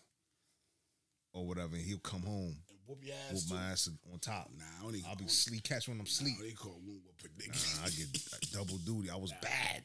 or 1.34 1.46
whatever, 1.48 1.76
and 1.76 1.84
he'll 1.86 1.98
come 2.00 2.22
home, 2.24 2.56
And 2.70 2.78
whoop 2.88 3.00
your 3.04 3.16
ass 3.30 3.34
whoop 3.34 3.44
too. 3.50 3.54
my 3.56 3.72
ass 3.72 3.90
on 4.12 4.20
top. 4.20 4.50
Nah, 4.58 4.66
I 4.82 4.86
only, 4.86 5.04
I'll 5.08 5.16
be 5.16 5.28
sleep, 5.28 5.64
catch 5.64 5.88
when 5.88 6.00
I'm 6.00 6.06
sleep. 6.06 6.36
Nah, 6.40 6.46
they 6.46 6.52
call 6.54 6.80
wound 6.86 7.02
whooping 7.06 7.32
Nah. 7.48 7.86
I 7.86 7.90
get 7.90 8.52
double 8.54 8.78
duty. 8.78 9.10
I 9.10 9.16
was 9.16 9.34
bad. 9.42 9.84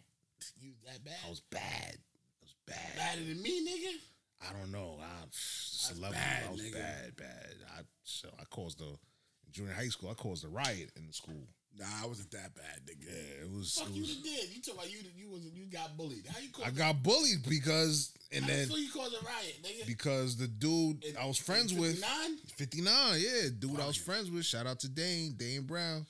You 0.61 0.72
that 0.86 1.05
bad? 1.05 1.14
I 1.26 1.30
was 1.30 1.40
bad. 1.51 1.62
I 1.97 2.42
was 2.42 2.55
bad. 2.66 2.97
badder 2.97 3.24
than 3.24 3.42
me, 3.42 3.64
nigga. 3.66 4.49
I 4.49 4.53
don't 4.59 4.70
know. 4.70 4.99
I, 5.01 5.24
it's 5.26 5.86
a 5.90 5.94
That's 5.94 6.01
level. 6.01 6.14
bad, 6.14 6.42
I 6.47 6.51
was 6.53 6.61
nigga. 6.61 6.72
bad, 6.74 7.16
bad. 7.16 7.55
I 7.76 7.80
so 8.05 8.28
I 8.38 8.44
caused 8.51 8.78
the 8.78 8.84
in 8.84 9.53
junior 9.53 9.72
high 9.72 9.88
school. 9.88 10.11
I 10.11 10.14
caused 10.14 10.44
a 10.44 10.49
riot 10.49 10.90
in 10.97 11.07
the 11.07 11.12
school. 11.12 11.47
Nah, 11.79 11.85
I 12.03 12.07
wasn't 12.07 12.31
that 12.31 12.55
bad, 12.55 12.81
nigga. 12.87 13.43
It 13.43 13.51
was. 13.55 13.74
Fuck 13.74 13.89
It 13.91 13.95
you 13.95 14.01
was 14.03 14.16
did. 14.16 14.49
You 14.55 14.62
talk 14.62 14.74
about 14.77 14.91
you 14.91 14.99
you 15.16 15.29
was 15.31 15.43
you 15.55 15.66
got 15.66 15.97
bullied. 15.97 16.27
How 16.27 16.39
you 16.41 16.49
I 16.64 16.70
got 16.70 17.03
bullied 17.03 17.43
because 17.49 18.12
and 18.33 18.45
how 18.45 18.51
then 18.51 18.68
you 18.70 18.89
caused 18.91 19.14
a 19.14 19.24
riot, 19.24 19.59
nigga? 19.62 19.87
because 19.87 20.37
the 20.37 20.49
dude 20.49 21.05
In- 21.05 21.16
I 21.18 21.27
was 21.27 21.37
friends 21.39 21.74
with 21.74 21.99
59? 21.99 22.39
59, 22.57 23.20
yeah, 23.20 23.49
dude 23.59 23.79
I 23.81 23.87
was 23.87 23.97
friends 23.97 24.31
with. 24.31 24.45
Shout 24.47 24.66
out 24.66 24.81
to 24.81 24.89
Dane, 24.89 25.35
Dane 25.37 25.62
Brown. 25.62 26.07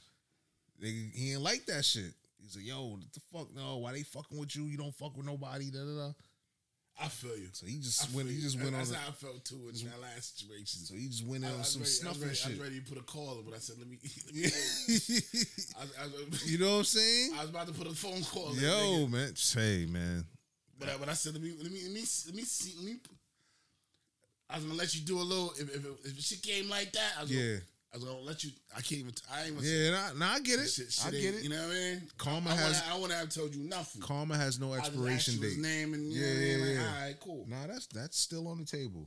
Nigga, 0.83 1.13
he 1.13 1.33
ain't 1.33 1.43
like 1.43 1.67
that 1.67 1.85
shit. 1.85 2.13
He's 2.41 2.55
like, 2.55 2.67
yo, 2.67 2.85
what 2.85 3.01
the 3.13 3.21
fuck? 3.33 3.53
No, 3.57 3.79
why 3.79 3.93
they 3.93 4.03
fucking 4.05 4.39
with 4.39 4.55
you? 4.55 4.67
You 4.67 4.77
don't 4.77 4.95
fuck 4.95 5.17
with 5.17 5.27
nobody. 5.27 5.71
Da 5.71 5.81
da 5.81 5.97
da. 6.07 6.13
I 6.99 7.09
feel 7.09 7.37
you. 7.37 7.49
So 7.53 7.67
he 7.67 7.79
just 7.79 8.07
feel 8.07 8.17
went. 8.17 8.29
He 8.31 8.37
you. 8.37 8.43
just 8.43 8.57
went 8.57 8.75
on. 8.75 8.81
That's 8.81 8.95
how 8.95 9.09
I 9.09 9.13
felt 9.13 9.45
too 9.45 9.69
in 9.69 9.89
that 9.91 10.01
last 10.01 10.39
situation. 10.39 10.81
So 10.81 10.95
he 10.95 11.09
just 11.09 11.27
went 11.27 11.45
in 11.45 11.51
I, 11.51 11.55
I 11.55 11.59
on 11.59 11.65
some 11.65 11.83
ready, 11.83 11.85
I 11.85 11.93
was 11.93 12.01
snuffing 12.01 12.29
ready, 12.29 12.41
I 12.45 12.49
was 12.49 12.61
ready 12.61 12.81
to 12.81 12.87
put 12.89 12.99
a 12.99 13.03
call, 13.05 13.43
but 13.45 13.55
I 13.55 13.59
said, 13.59 13.77
let 13.79 13.89
me. 13.89 13.99
Let 14.27 14.35
me 14.35 14.41
you 14.41 15.45
I, 15.77 15.83
I, 16.03 16.07
was, 16.07 16.59
know 16.59 16.71
what 16.71 16.79
I'm 16.79 16.85
saying? 16.85 17.33
I 17.37 17.41
was 17.43 17.51
about 17.51 17.67
to 17.69 17.75
put 17.75 17.87
a 17.87 17.95
phone 17.95 18.23
call. 18.25 18.57
Yo, 18.57 19.07
man. 19.09 19.37
Say, 19.37 19.87
man. 19.87 20.25
But 20.79 20.89
I, 20.89 20.97
but 20.99 21.09
I 21.09 21.13
said, 21.13 21.35
let 21.35 21.43
me 21.43 21.53
let 21.63 21.71
me 21.71 21.81
let 21.85 21.93
me 21.93 22.05
let 22.27 22.35
me 22.35 22.43
see. 22.43 22.75
Let 22.77 22.85
me, 22.85 22.97
I 24.49 24.57
was 24.57 24.65
gonna 24.65 24.79
let 24.79 24.95
you 24.95 25.03
do 25.03 25.19
a 25.19 25.21
little. 25.21 25.53
If 25.59 25.75
if, 25.75 25.85
if 26.05 26.21
shit 26.21 26.43
came 26.43 26.71
like 26.71 26.93
that, 26.93 27.13
I 27.19 27.23
was 27.23 27.31
Yeah. 27.31 27.55
Gonna, 27.55 27.61
I 27.97 27.99
was 27.99 28.05
gonna 28.09 28.21
let 28.21 28.45
you. 28.45 28.51
I 28.77 28.81
can't 28.83 29.01
even. 29.01 29.15
I 29.33 29.45
ain't 29.45 29.57
gonna. 29.57 29.67
Yeah, 29.67 29.91
nah, 29.91 30.13
nah, 30.27 30.33
I 30.35 30.41
get 30.41 30.61
it. 30.61 30.69
Shit, 30.69 30.93
shit 30.93 31.07
I 31.07 31.11
get 31.13 31.35
it. 31.35 31.43
You 31.45 31.49
know 31.49 31.57
what 31.57 31.71
I 31.71 31.75
mean? 31.75 32.03
Karma 32.19 32.51
I, 32.51 32.53
I 32.53 32.57
has- 32.57 32.83
Wanna, 32.83 32.95
I 32.95 33.01
wouldn't 33.01 33.19
have 33.21 33.29
told 33.31 33.55
you 33.55 33.67
nothing. 33.69 34.03
Karma 34.03 34.37
has 34.37 34.61
no 34.61 34.75
expiration 34.75 35.35
asked 35.35 35.43
you 35.43 35.49
his 35.49 35.57
date. 35.57 35.63
name 35.63 35.95
and 35.95 36.13
Yeah, 36.13 36.21
know 36.21 36.29
what 36.29 36.37
I 36.37 36.41
mean? 36.41 36.59
yeah, 36.77 36.83
Like, 36.83 36.91
all 36.93 37.01
right, 37.07 37.21
cool. 37.21 37.45
Nah, 37.49 37.67
that's 37.69 37.87
that's 37.87 38.19
still 38.19 38.49
on 38.49 38.59
the 38.59 38.67
table. 38.67 39.07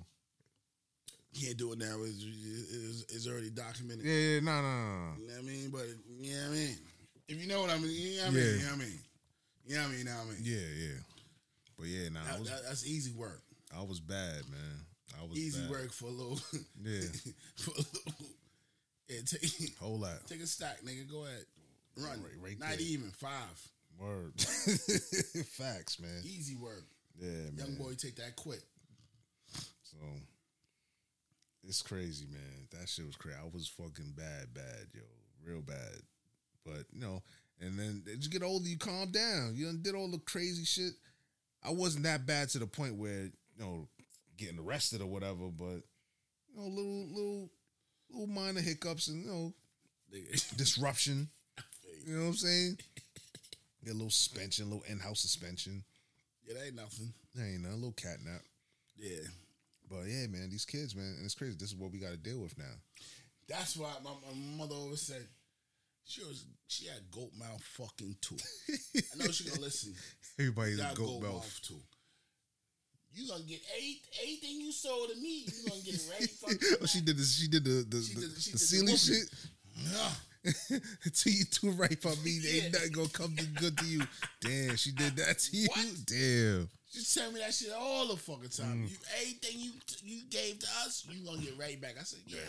Can't 1.40 1.58
do 1.58 1.72
it 1.74 1.78
now. 1.78 1.98
It's, 2.02 2.24
it's, 2.26 3.14
it's 3.14 3.28
already 3.28 3.52
documented. 3.52 4.04
Yeah, 4.06 4.14
yeah, 4.14 4.40
nah, 4.40 4.62
nah, 4.64 5.12
nah. 5.12 5.16
You 5.20 5.28
know 5.28 5.34
what 5.36 5.40
I 5.44 5.46
mean? 5.46 5.70
But 5.70 5.86
you 6.20 6.34
know 6.34 6.42
what 6.42 6.50
I 6.50 6.54
mean? 6.56 6.78
If 7.28 7.42
you 7.42 7.48
know 7.48 7.62
what 7.62 7.70
I 7.70 7.78
mean, 7.78 7.92
you 7.92 8.18
know 8.18 8.24
what 8.24 8.30
I 8.30 8.34
mean? 8.34 8.44
Yeah. 8.44 8.50
You 8.50 8.58
know 8.58 8.66
what 8.66 8.74
I 8.74 8.78
mean? 8.78 9.00
You 9.68 9.76
know 9.76 9.82
what 9.82 9.86
I 9.86 9.92
mean? 9.92 10.00
You 10.00 10.06
know 10.06 10.12
what 10.18 10.26
I 10.26 10.30
mean? 10.30 10.42
Yeah, 10.42 10.68
yeah. 10.82 11.00
But 11.78 11.86
yeah, 11.88 12.10
nah, 12.10 12.24
That- 12.26 12.40
was 12.40 12.50
that- 12.50 12.64
that's 12.66 12.86
easy 12.88 13.12
work. 13.12 13.44
I 13.78 13.84
was 13.84 14.00
bad, 14.00 14.42
man. 14.50 14.86
I 15.22 15.26
was 15.28 15.38
Easy 15.38 15.60
bad. 15.62 15.70
work 15.70 15.92
for 15.92 16.06
a 16.06 16.10
little. 16.12 16.40
Yeah. 16.82 17.02
for 17.58 17.72
a 17.72 17.78
little. 17.78 18.26
Yeah, 19.10 19.20
take, 19.26 19.78
Whole 19.80 20.00
lot. 20.00 20.26
take 20.28 20.42
a 20.42 20.48
stack, 20.48 20.82
nigga. 20.86 21.10
Go 21.10 21.26
ahead. 21.26 21.46
Run. 21.98 22.22
Right- 22.24 22.42
right 22.42 22.60
Not 22.60 22.70
there. 22.70 22.80
even. 22.82 23.12
Five. 23.12 23.68
Word. 24.00 24.40
Facts, 24.40 26.00
man. 26.00 26.22
Easy 26.24 26.56
work. 26.56 26.86
Yeah, 27.20 27.28
man. 27.28 27.54
Young 27.58 27.76
boy, 27.76 27.94
take 27.98 28.16
that 28.16 28.36
quick. 28.38 28.62
So 29.84 29.98
it's 31.68 31.82
crazy, 31.82 32.26
man. 32.32 32.68
That 32.72 32.88
shit 32.88 33.06
was 33.06 33.16
crazy. 33.18 33.38
I 33.42 33.48
was 33.54 33.68
fucking 33.68 34.14
bad, 34.16 34.54
bad, 34.54 34.88
yo, 34.94 35.02
real 35.46 35.62
bad. 35.62 35.98
But 36.66 36.86
you 36.94 37.02
know, 37.02 37.22
and 37.60 37.78
then 37.78 38.04
as 38.12 38.24
you 38.24 38.30
get 38.32 38.44
older, 38.44 38.68
you 38.70 38.78
calm 38.78 39.12
down. 39.12 39.54
You 39.56 39.66
done 39.66 39.82
did 39.82 39.96
all 39.96 40.10
the 40.10 40.20
crazy 40.20 40.64
shit. 40.64 40.94
I 41.64 41.72
wasn't 41.72 42.06
that 42.06 42.26
bad 42.26 42.50
to 42.50 42.60
the 42.60 42.68
point 42.68 42.96
where 42.96 43.24
you 43.24 43.32
know 43.60 43.88
getting 44.38 44.60
arrested 44.60 45.02
or 45.02 45.08
whatever, 45.08 45.50
but 45.58 45.82
you 46.54 46.56
know, 46.56 46.68
little 46.68 47.08
little 47.10 47.50
little 48.12 48.28
minor 48.28 48.62
hiccups 48.62 49.08
and 49.08 49.24
you 49.24 49.30
know 49.30 49.54
disruption. 50.58 51.30
You 52.06 52.16
know 52.16 52.22
what 52.24 52.28
I'm 52.30 52.34
saying? 52.36 52.78
Get 53.84 53.92
a 53.92 53.98
little 53.98 54.10
suspension, 54.10 54.66
a 54.66 54.70
little 54.70 54.86
in-house 54.90 55.20
suspension. 55.22 55.84
Yeah, 56.46 56.56
that 56.56 56.66
ain't 56.68 56.76
nothing. 56.76 57.14
Ain't 57.40 57.62
nothing, 57.62 57.74
a 57.74 57.76
little 57.76 57.92
cat 57.94 58.18
nap. 58.26 58.42
Yeah. 58.98 59.28
But 59.90 60.08
yeah, 60.08 60.28
man, 60.28 60.50
these 60.50 60.66
kids, 60.66 60.96
man, 60.96 61.16
and 61.18 61.26
it's 61.26 61.36
crazy. 61.36 61.56
This 61.60 61.70
is 61.70 61.76
what 61.76 61.92
we 61.92 62.00
got 62.00 62.12
to 62.12 62.18
deal 62.18 62.40
with 62.40 62.58
now. 62.58 62.74
That's 63.48 63.76
why 63.78 63.92
my, 64.04 64.12
my 64.12 64.58
mother 64.58 64.76
always 64.76 65.02
said, 65.02 65.26
She 66.06 66.22
was 66.24 66.46
she 66.68 66.88
had 66.88 67.10
goat 67.12 67.32
mouth 67.38 67.62
fucking 67.64 68.16
too. 68.22 68.38
I 69.14 69.24
know 69.24 69.32
she 69.32 69.50
gonna 69.50 69.62
listen. 69.62 69.94
Everybody's 70.40 70.80
a 70.80 70.84
Got 70.84 70.96
goat 70.96 71.22
mouth. 71.22 71.60
too. 71.64 71.80
You 73.14 73.28
gonna 73.28 73.44
get 73.44 73.60
eight, 73.78 74.02
anything 74.24 74.62
you 74.62 74.72
sold 74.72 75.10
to 75.10 75.16
me. 75.20 75.46
You 75.46 75.70
gonna 75.70 75.82
get 75.82 75.96
it 75.96 76.10
right. 76.10 76.78
Oh, 76.82 76.86
she 76.86 77.02
did 77.02 77.18
this. 77.18 77.36
She 77.36 77.48
did 77.48 77.64
the 77.64 77.86
the, 77.90 78.02
She 78.02 78.14
the, 78.16 78.22
did- 78.22 78.42
she 78.42 78.52
the 78.52 78.52
did 78.52 78.54
the 78.54 78.58
ceiling 78.60 78.86
whooping. 78.86 78.98
shit. 78.98 79.30
Until 81.06 81.34
you 81.34 81.46
too 81.46 81.72
right 81.72 82.02
for 82.02 82.16
me, 82.24 82.40
Yeah. 82.42 82.64
ain't 82.64 82.74
nothing 82.74 82.92
gonna 82.94 83.10
come 83.10 83.36
to 83.36 83.46
good 83.46 83.78
to 83.78 83.86
you. 83.86 84.02
Damn, 84.42 84.76
she 84.78 84.92
did 84.92 85.16
that 85.18 85.40
to 85.40 85.58
you. 85.58 85.68
What? 85.68 85.86
Damn. 86.06 86.70
She 86.92 87.04
tell 87.20 87.32
me 87.32 87.40
that 87.40 87.54
shit 87.54 87.72
all 87.78 88.08
the 88.08 88.16
fucking 88.18 88.50
time. 88.50 88.86
Mm. 88.88 88.90
You 88.92 88.98
anything 89.22 89.60
you 89.60 89.72
you 90.04 90.22
gave 90.30 90.60
to 90.60 90.68
us, 90.86 91.06
you 91.10 91.24
gonna 91.26 91.42
get 91.42 91.58
right 91.60 91.80
back. 91.82 91.96
I 92.00 92.04
said, 92.04 92.20
yeah. 92.26 92.40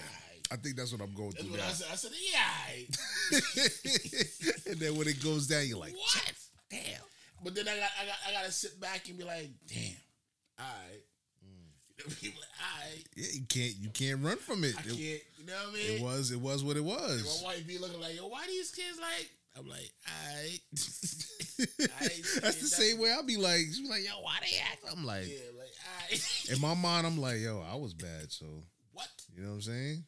I 0.52 0.56
think 0.56 0.76
that's 0.76 0.92
what 0.92 1.00
I'm 1.00 1.12
going 1.14 1.30
That's 1.30 1.42
through 1.42 1.50
what 1.52 1.60
now. 1.60 1.68
I 1.68 1.72
said. 1.72 1.86
I 1.92 1.96
said, 1.96 2.12
yeah. 2.32 2.48
aight." 2.72 4.66
and 4.66 4.80
then 4.80 4.96
when 4.96 5.06
it 5.08 5.22
goes 5.22 5.46
down, 5.46 5.66
you're 5.66 5.78
like, 5.78 5.94
what? 5.94 6.32
Damn. 6.70 6.82
But 7.44 7.54
then 7.54 7.68
I 7.68 7.76
got 7.76 7.90
I 8.00 8.06
got 8.06 8.16
I 8.28 8.32
gotta 8.32 8.52
sit 8.52 8.80
back 8.80 9.08
and 9.08 9.18
be 9.18 9.24
like, 9.24 9.50
damn. 9.68 9.96
All 10.60 10.66
right. 10.66 11.02
People 12.20 12.40
mm. 12.40 12.40
like, 12.40 12.54
all 12.60 12.80
right. 12.90 13.04
yeah, 13.16 13.26
you 13.34 13.44
can't 13.48 13.74
you 13.76 13.90
can't 13.90 14.22
run 14.24 14.36
from 14.38 14.64
it. 14.64 14.74
I 14.76 14.80
It, 14.80 14.86
can't. 14.86 14.98
You 15.38 15.46
know 15.46 15.52
what 15.54 15.68
I 15.70 15.72
mean? 15.74 15.96
it 15.96 16.02
was 16.02 16.30
it 16.30 16.40
was 16.40 16.62
what 16.64 16.76
it 16.76 16.84
was. 16.84 17.42
My 17.42 17.48
wife 17.48 17.66
be 17.66 17.78
looking 17.78 18.00
like, 18.00 18.16
yo, 18.16 18.28
why 18.28 18.46
these 18.46 18.70
kids 18.70 18.98
like? 19.00 19.30
I'm 19.58 19.68
like, 19.68 19.90
all 20.06 20.36
right. 20.36 20.60
That's 22.40 22.60
the 22.60 22.68
same 22.70 22.98
way 23.00 23.10
I'll 23.10 23.26
be 23.26 23.36
like, 23.36 23.60
she 23.74 23.82
be 23.82 23.88
like, 23.88 24.04
yo, 24.04 24.20
why 24.22 24.36
they 24.40 24.56
act? 24.70 24.84
I'm 24.90 25.04
like, 25.04 25.26
Yeah, 25.26 25.50
like, 25.58 25.68
all 25.84 26.08
right. 26.10 26.50
in 26.54 26.60
my 26.60 26.74
mind, 26.80 27.04
I'm 27.06 27.18
like, 27.20 27.40
yo, 27.40 27.60
I 27.68 27.74
was 27.74 27.92
bad, 27.92 28.30
so 28.30 28.46
what? 28.92 29.08
you 29.34 29.42
know 29.42 29.48
what 29.50 29.54
I'm 29.56 29.60
saying? 29.62 30.04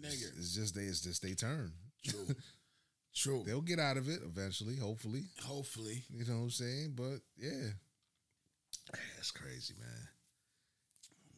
Nigga. 0.00 0.38
It's 0.38 0.54
just 0.56 0.74
they, 0.74 0.82
it's 0.82 1.00
just 1.02 1.22
they 1.22 1.34
turn. 1.34 1.72
True. 2.04 2.26
True. 3.14 3.42
They'll 3.46 3.60
get 3.62 3.78
out 3.78 3.96
of 3.96 4.08
it 4.08 4.20
eventually, 4.24 4.76
hopefully. 4.76 5.24
Hopefully. 5.44 6.02
You 6.10 6.24
know 6.24 6.36
what 6.38 6.42
I'm 6.44 6.50
saying? 6.50 6.92
But 6.96 7.18
yeah, 7.36 7.70
that's 9.16 9.30
crazy, 9.30 9.74
man. 9.78 10.08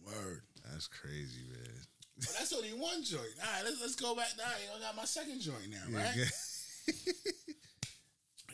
Word. 0.07 0.43
That's 0.71 0.87
crazy, 0.89 1.43
man. 1.51 1.87
But 2.19 2.35
that's 2.39 2.53
only 2.53 2.71
one 2.71 3.03
joint. 3.03 3.23
All 3.43 3.53
right, 3.53 3.65
let's, 3.65 3.81
let's 3.81 3.97
go 3.97 4.15
back 4.15 4.29
now. 4.37 4.45
I 4.45 4.81
got 4.81 4.97
my 4.97 5.05
second 5.05 5.41
joint 5.41 5.71
now, 5.71 5.99
right? 5.99 6.15
Yeah, 6.17 6.95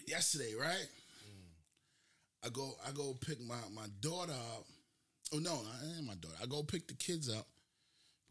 Yesterday, 0.06 0.54
right? 0.58 0.88
Mm. 1.26 2.46
I 2.46 2.48
go 2.50 2.72
I 2.86 2.92
go 2.92 3.16
pick 3.26 3.40
my, 3.40 3.56
my 3.74 3.86
daughter 4.00 4.32
up. 4.32 4.64
Oh 5.34 5.38
no, 5.38 5.52
I 5.52 5.96
ain't 5.96 6.06
my 6.06 6.14
daughter. 6.14 6.36
I 6.40 6.46
go 6.46 6.62
pick 6.62 6.86
the 6.86 6.94
kids 6.94 7.28
up 7.28 7.46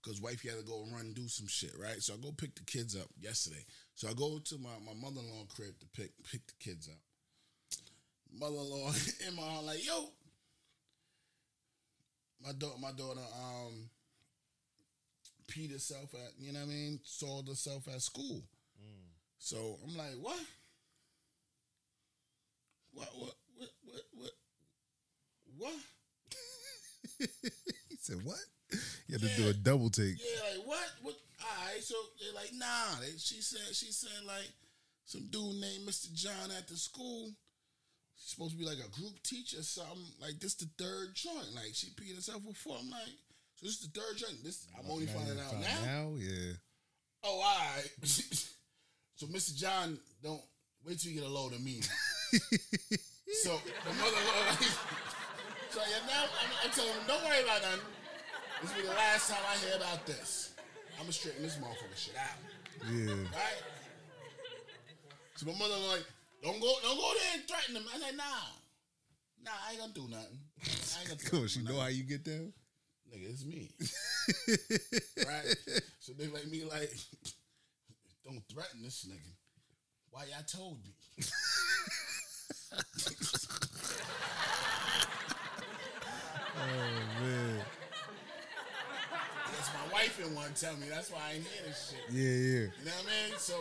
because 0.01 0.21
wifey 0.21 0.47
had 0.47 0.59
to 0.59 0.63
go 0.63 0.85
run 0.91 1.01
and 1.01 1.15
do 1.15 1.27
some 1.27 1.47
shit, 1.47 1.73
right? 1.81 2.01
So 2.01 2.13
I 2.13 2.17
go 2.17 2.31
pick 2.31 2.55
the 2.55 2.63
kids 2.63 2.95
up 2.95 3.07
yesterday. 3.19 3.65
So 3.95 4.07
I 4.07 4.13
go 4.13 4.39
to 4.39 4.57
my, 4.57 4.69
my 4.85 4.93
mother 4.93 5.19
in 5.19 5.29
law 5.29 5.43
crib 5.53 5.77
to 5.79 5.87
pick 5.99 6.11
pick 6.31 6.47
the 6.47 6.53
kids 6.59 6.87
up. 6.87 6.99
Mother 8.39 8.55
in 8.55 8.69
law 8.69 8.91
in 9.27 9.35
my 9.35 9.41
heart 9.41 9.65
like, 9.65 9.85
yo, 9.85 10.11
my 12.43 12.51
daughter 12.53 12.79
my 12.79 12.91
daughter 12.91 13.21
um 13.39 13.89
peed 15.47 15.71
herself 15.71 16.13
at 16.13 16.31
you 16.39 16.51
know 16.53 16.59
what 16.59 16.65
I 16.65 16.69
mean, 16.69 16.99
soiled 17.03 17.47
herself 17.47 17.87
at 17.87 18.01
school. 18.01 18.43
So 19.45 19.77
I'm 19.83 19.95
like, 19.95 20.15
what? 20.21 20.39
What 22.93 23.09
what 23.13 23.35
what 23.55 23.69
what 23.83 24.01
what 24.15 24.31
what? 25.57 25.73
he 27.89 27.95
said 27.99 28.23
what? 28.23 28.39
You 29.07 29.19
had 29.19 29.21
to 29.21 29.35
do 29.35 29.49
a 29.49 29.53
double 29.53 29.91
take. 29.91 30.17
Yeah, 30.17 30.57
like 30.57 30.67
what? 30.67 30.89
What? 31.03 31.15
All 31.41 31.65
right, 31.67 31.83
so 31.83 31.93
they're 32.19 32.33
like, 32.33 32.51
nah. 32.53 32.99
They, 33.01 33.11
she 33.17 33.41
said, 33.41 33.75
she 33.75 33.91
said 33.91 34.25
like 34.25 34.49
some 35.05 35.27
dude 35.29 35.61
named 35.61 35.87
Mr. 35.87 36.11
John 36.13 36.49
at 36.57 36.67
the 36.67 36.75
school. 36.75 37.29
She's 38.17 38.31
supposed 38.31 38.51
to 38.53 38.57
be 38.57 38.65
like 38.65 38.77
a 38.79 38.89
group 38.99 39.21
teacher 39.23 39.59
or 39.59 39.63
something. 39.63 40.05
Like 40.21 40.39
this 40.39 40.55
the 40.55 40.67
third 40.77 41.13
joint. 41.15 41.53
Like 41.55 41.73
she 41.73 41.87
peed 41.87 42.15
herself 42.15 42.43
before. 42.45 42.77
I'm 42.79 42.89
like, 42.89 43.15
so 43.55 43.65
this 43.65 43.81
is 43.81 43.87
the 43.89 43.99
third 43.99 44.17
joint. 44.17 44.43
This 44.43 44.67
I'm 44.77 44.89
only 44.89 45.05
finding 45.07 45.39
out 45.39 45.53
now. 45.59 45.85
Now, 45.85 46.11
yeah. 46.17 46.53
Oh, 47.23 47.41
all 47.43 47.57
right. 47.75 47.89
so 49.15 49.25
Mr. 49.27 49.55
John, 49.55 49.97
don't 50.23 50.41
wait 50.85 50.99
till 50.99 51.11
you 51.11 51.19
get 51.21 51.27
a 51.27 51.31
load 51.31 51.53
of 51.53 51.63
me. 51.63 51.81
so 53.43 53.59
the 53.59 53.93
mother-in-law, 53.93 54.45
like, 54.49 54.59
so 55.69 55.79
yeah, 55.81 56.05
now 56.07 56.23
I'm, 56.23 56.51
I'm 56.63 56.71
telling 56.71 56.91
him, 56.91 57.03
don't 57.07 57.23
worry 57.23 57.43
about 57.43 57.61
nothing. 57.61 57.79
This 58.61 58.73
will 58.75 58.81
be 58.81 58.87
the 58.87 58.93
last 58.95 59.29
time 59.29 59.41
I 59.51 59.55
hear 59.65 59.75
about 59.75 60.05
this. 60.05 60.53
I'm 60.95 61.01
gonna 61.03 61.11
straighten 61.13 61.43
this 61.43 61.57
motherfucker 61.57 61.95
shit 61.97 62.15
out, 62.15 62.89
Yeah. 62.91 63.11
right? 63.33 63.61
So 65.35 65.45
my 65.47 65.53
mother 65.57 65.75
like, 65.91 66.05
don't 66.45 66.61
go, 66.61 66.73
don't 66.83 66.95
go 66.95 67.11
there 67.19 67.33
and 67.33 67.47
threaten 67.47 67.75
him. 67.75 67.83
I 67.91 67.97
like, 67.97 68.15
nah, 68.15 68.23
nah, 69.43 69.51
I 69.67 69.71
ain't 69.71 69.79
gonna 69.81 69.93
do 69.93 70.07
nothing. 70.07 70.37
I 70.61 70.99
ain't 71.01 71.09
gonna 71.09 71.21
Cool. 71.31 71.47
She 71.47 71.63
know 71.63 71.79
how 71.79 71.87
you 71.87 72.03
get 72.03 72.23
down? 72.23 72.53
Nigga, 73.11 73.29
it's 73.31 73.45
me. 73.45 73.71
right? 75.25 75.55
So 75.99 76.13
they 76.13 76.27
like 76.27 76.47
me 76.47 76.63
like, 76.63 76.93
don't 78.23 78.43
threaten 78.47 78.83
this 78.83 79.07
nigga. 79.09 79.33
Why 80.11 80.25
y'all 80.25 80.43
told 80.45 80.77
me? 80.83 80.93
Oh 86.57 87.21
man. 87.21 87.61
That's 89.51 89.69
my 89.73 89.93
wife 89.93 90.17
didn't 90.17 90.35
want 90.35 90.55
to 90.55 90.61
tell 90.61 90.75
me. 90.75 90.87
That's 90.89 91.11
why 91.11 91.19
I 91.27 91.33
ain't 91.33 91.43
hear 91.43 91.63
this 91.67 91.91
shit. 91.91 92.13
Yeah, 92.13 92.23
yeah. 92.23 92.67
You 92.79 92.85
know 92.85 92.91
what 92.91 93.05
I 93.05 93.29
mean? 93.29 93.39
So, 93.39 93.53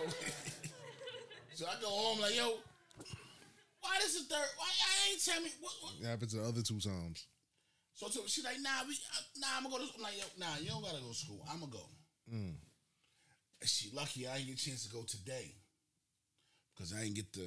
so 1.54 1.66
I 1.66 1.80
go 1.80 1.88
home 1.88 2.20
like, 2.20 2.36
yo, 2.36 2.58
why 3.84 4.00
this 4.00 4.16
is 4.16 4.26
third? 4.26 4.48
Why 4.56 4.64
y'all 4.80 5.12
ain't 5.12 5.24
tell 5.24 5.40
me? 5.44 5.50
What, 5.60 5.72
what? 5.82 5.92
It 6.00 6.08
happened 6.08 6.30
to 6.30 6.36
the 6.40 6.48
other 6.48 6.62
two 6.62 6.80
times. 6.80 7.26
So, 7.92 8.08
so 8.08 8.22
she 8.26 8.42
like, 8.42 8.56
nah, 8.60 8.88
we, 8.88 8.94
uh, 8.94 9.22
nah, 9.36 9.46
I'm 9.56 9.64
gonna 9.64 9.76
go 9.76 9.84
to. 9.84 9.92
I'm 9.96 10.02
like, 10.02 10.16
yo, 10.16 10.24
nah, 10.38 10.56
you 10.58 10.70
don't 10.70 10.82
gotta 10.82 11.04
go 11.04 11.12
to 11.12 11.14
school. 11.14 11.44
I'm 11.44 11.60
gonna 11.60 11.72
go. 11.72 11.86
Mm. 12.32 12.56
And 13.60 13.68
She 13.68 13.90
lucky 13.94 14.26
I 14.26 14.36
didn't 14.40 14.56
get 14.56 14.60
a 14.60 14.64
chance 14.64 14.88
to 14.88 14.92
go 14.92 15.02
today 15.04 15.54
because 16.74 16.92
I 16.92 17.02
didn't 17.02 17.16
get 17.16 17.32
the. 17.34 17.46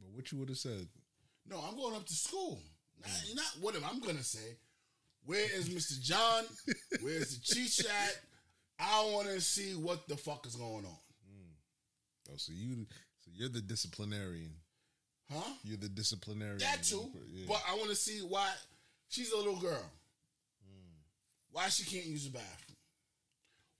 But 0.00 0.10
what 0.16 0.32
you 0.32 0.38
would 0.38 0.48
have 0.48 0.58
said? 0.58 0.88
No, 1.46 1.60
I'm 1.60 1.76
going 1.76 1.94
up 1.94 2.06
to 2.06 2.14
school. 2.14 2.58
Not, 3.00 3.10
mm. 3.10 3.36
not 3.36 3.52
what 3.60 3.76
am 3.76 3.84
I'm 3.84 4.00
gonna 4.00 4.24
say. 4.24 4.56
Where 5.26 5.44
is 5.56 5.68
Mr. 5.68 6.00
John? 6.00 6.44
Where's 7.00 7.36
the 7.36 7.40
cheat 7.44 7.70
chat? 7.70 8.20
I 8.78 9.08
want 9.12 9.28
to 9.28 9.40
see 9.40 9.74
what 9.74 10.08
the 10.08 10.16
fuck 10.16 10.46
is 10.46 10.56
going 10.56 10.84
on. 10.84 10.98
Mm. 11.30 11.54
Oh, 12.30 12.36
so 12.36 12.52
you, 12.54 12.86
so 13.20 13.30
you're 13.32 13.48
the 13.48 13.60
disciplinarian. 13.60 14.52
Huh? 15.32 15.50
You're 15.64 15.78
the 15.78 15.88
disciplinarian. 15.88 16.58
That 16.58 16.82
too. 16.82 17.10
Yeah. 17.32 17.46
But 17.48 17.62
I 17.68 17.74
want 17.76 17.90
to 17.90 17.96
see 17.96 18.18
why 18.20 18.50
she's 19.08 19.32
a 19.32 19.36
little 19.36 19.56
girl. 19.56 19.90
Hmm. 20.62 20.94
Why 21.50 21.68
she 21.68 21.84
can't 21.84 22.06
use 22.06 22.24
the 22.24 22.32
bathroom? 22.32 22.76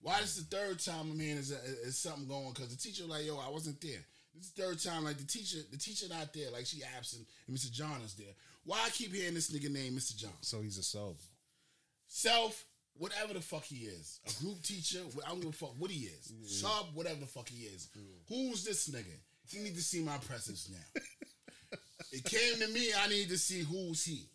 Why 0.00 0.20
this 0.20 0.36
is 0.36 0.46
the 0.46 0.56
third 0.56 0.80
time 0.80 1.10
I'm 1.12 1.18
hearing 1.18 1.38
uh, 1.38 1.40
is, 1.40 1.50
is 1.50 1.98
something 1.98 2.28
going? 2.28 2.52
Because 2.52 2.68
the 2.68 2.76
teacher 2.76 3.04
like, 3.04 3.26
yo, 3.26 3.38
I 3.38 3.50
wasn't 3.50 3.80
there. 3.80 4.04
This 4.34 4.46
is 4.46 4.52
the 4.52 4.62
third 4.62 4.82
time, 4.82 5.04
like 5.04 5.16
the 5.16 5.24
teacher, 5.26 5.58
the 5.70 5.78
teacher 5.78 6.06
not 6.10 6.32
there, 6.34 6.50
like 6.50 6.66
she 6.66 6.82
absent, 6.96 7.26
and 7.46 7.56
Mr. 7.56 7.70
John 7.70 8.00
is 8.04 8.14
there. 8.14 8.34
Why 8.64 8.82
I 8.84 8.90
keep 8.90 9.14
hearing 9.14 9.34
this 9.34 9.50
nigga 9.50 9.70
name 9.70 9.92
Mr. 9.94 10.16
John? 10.16 10.32
so 10.40 10.60
he's 10.60 10.78
a 10.78 10.82
sub. 10.82 11.16
Self, 12.08 12.64
whatever 12.96 13.32
the 13.34 13.40
fuck 13.40 13.64
he 13.64 13.86
is, 13.86 14.20
a 14.26 14.42
group 14.42 14.60
teacher. 14.62 14.98
I 15.24 15.30
don't 15.30 15.40
give 15.40 15.50
a 15.50 15.52
fuck 15.52 15.74
what 15.78 15.90
he 15.90 16.06
is. 16.06 16.32
Sub, 16.60 16.86
whatever 16.94 17.20
the 17.20 17.26
fuck 17.26 17.48
he 17.48 17.64
is. 17.64 17.88
Who's 18.28 18.64
this 18.64 18.88
nigga? 18.88 19.16
He 19.48 19.58
need 19.60 19.74
to 19.76 19.82
see 19.82 20.02
my 20.02 20.18
presence 20.18 20.68
now. 20.70 21.00
it 22.14 22.24
came 22.24 22.60
to 22.60 22.68
me. 22.72 22.88
I 22.98 23.08
need 23.08 23.28
to 23.28 23.38
see 23.38 23.60
who's 23.62 24.04
he. 24.04 24.28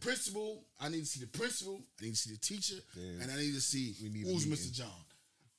Principal, 0.00 0.64
I 0.80 0.88
need 0.88 1.00
to 1.00 1.06
see 1.06 1.20
the 1.20 1.26
principal. 1.38 1.80
I 2.00 2.04
need 2.04 2.10
to 2.12 2.16
see 2.16 2.32
the 2.32 2.38
teacher, 2.38 2.76
Yeah. 2.96 3.22
and 3.22 3.30
I 3.30 3.36
need 3.36 3.54
to 3.54 3.60
see 3.60 3.94
We 4.02 4.08
need 4.08 4.26
who's. 4.26 4.46
Mr. 4.46 4.72
John. 4.72 4.90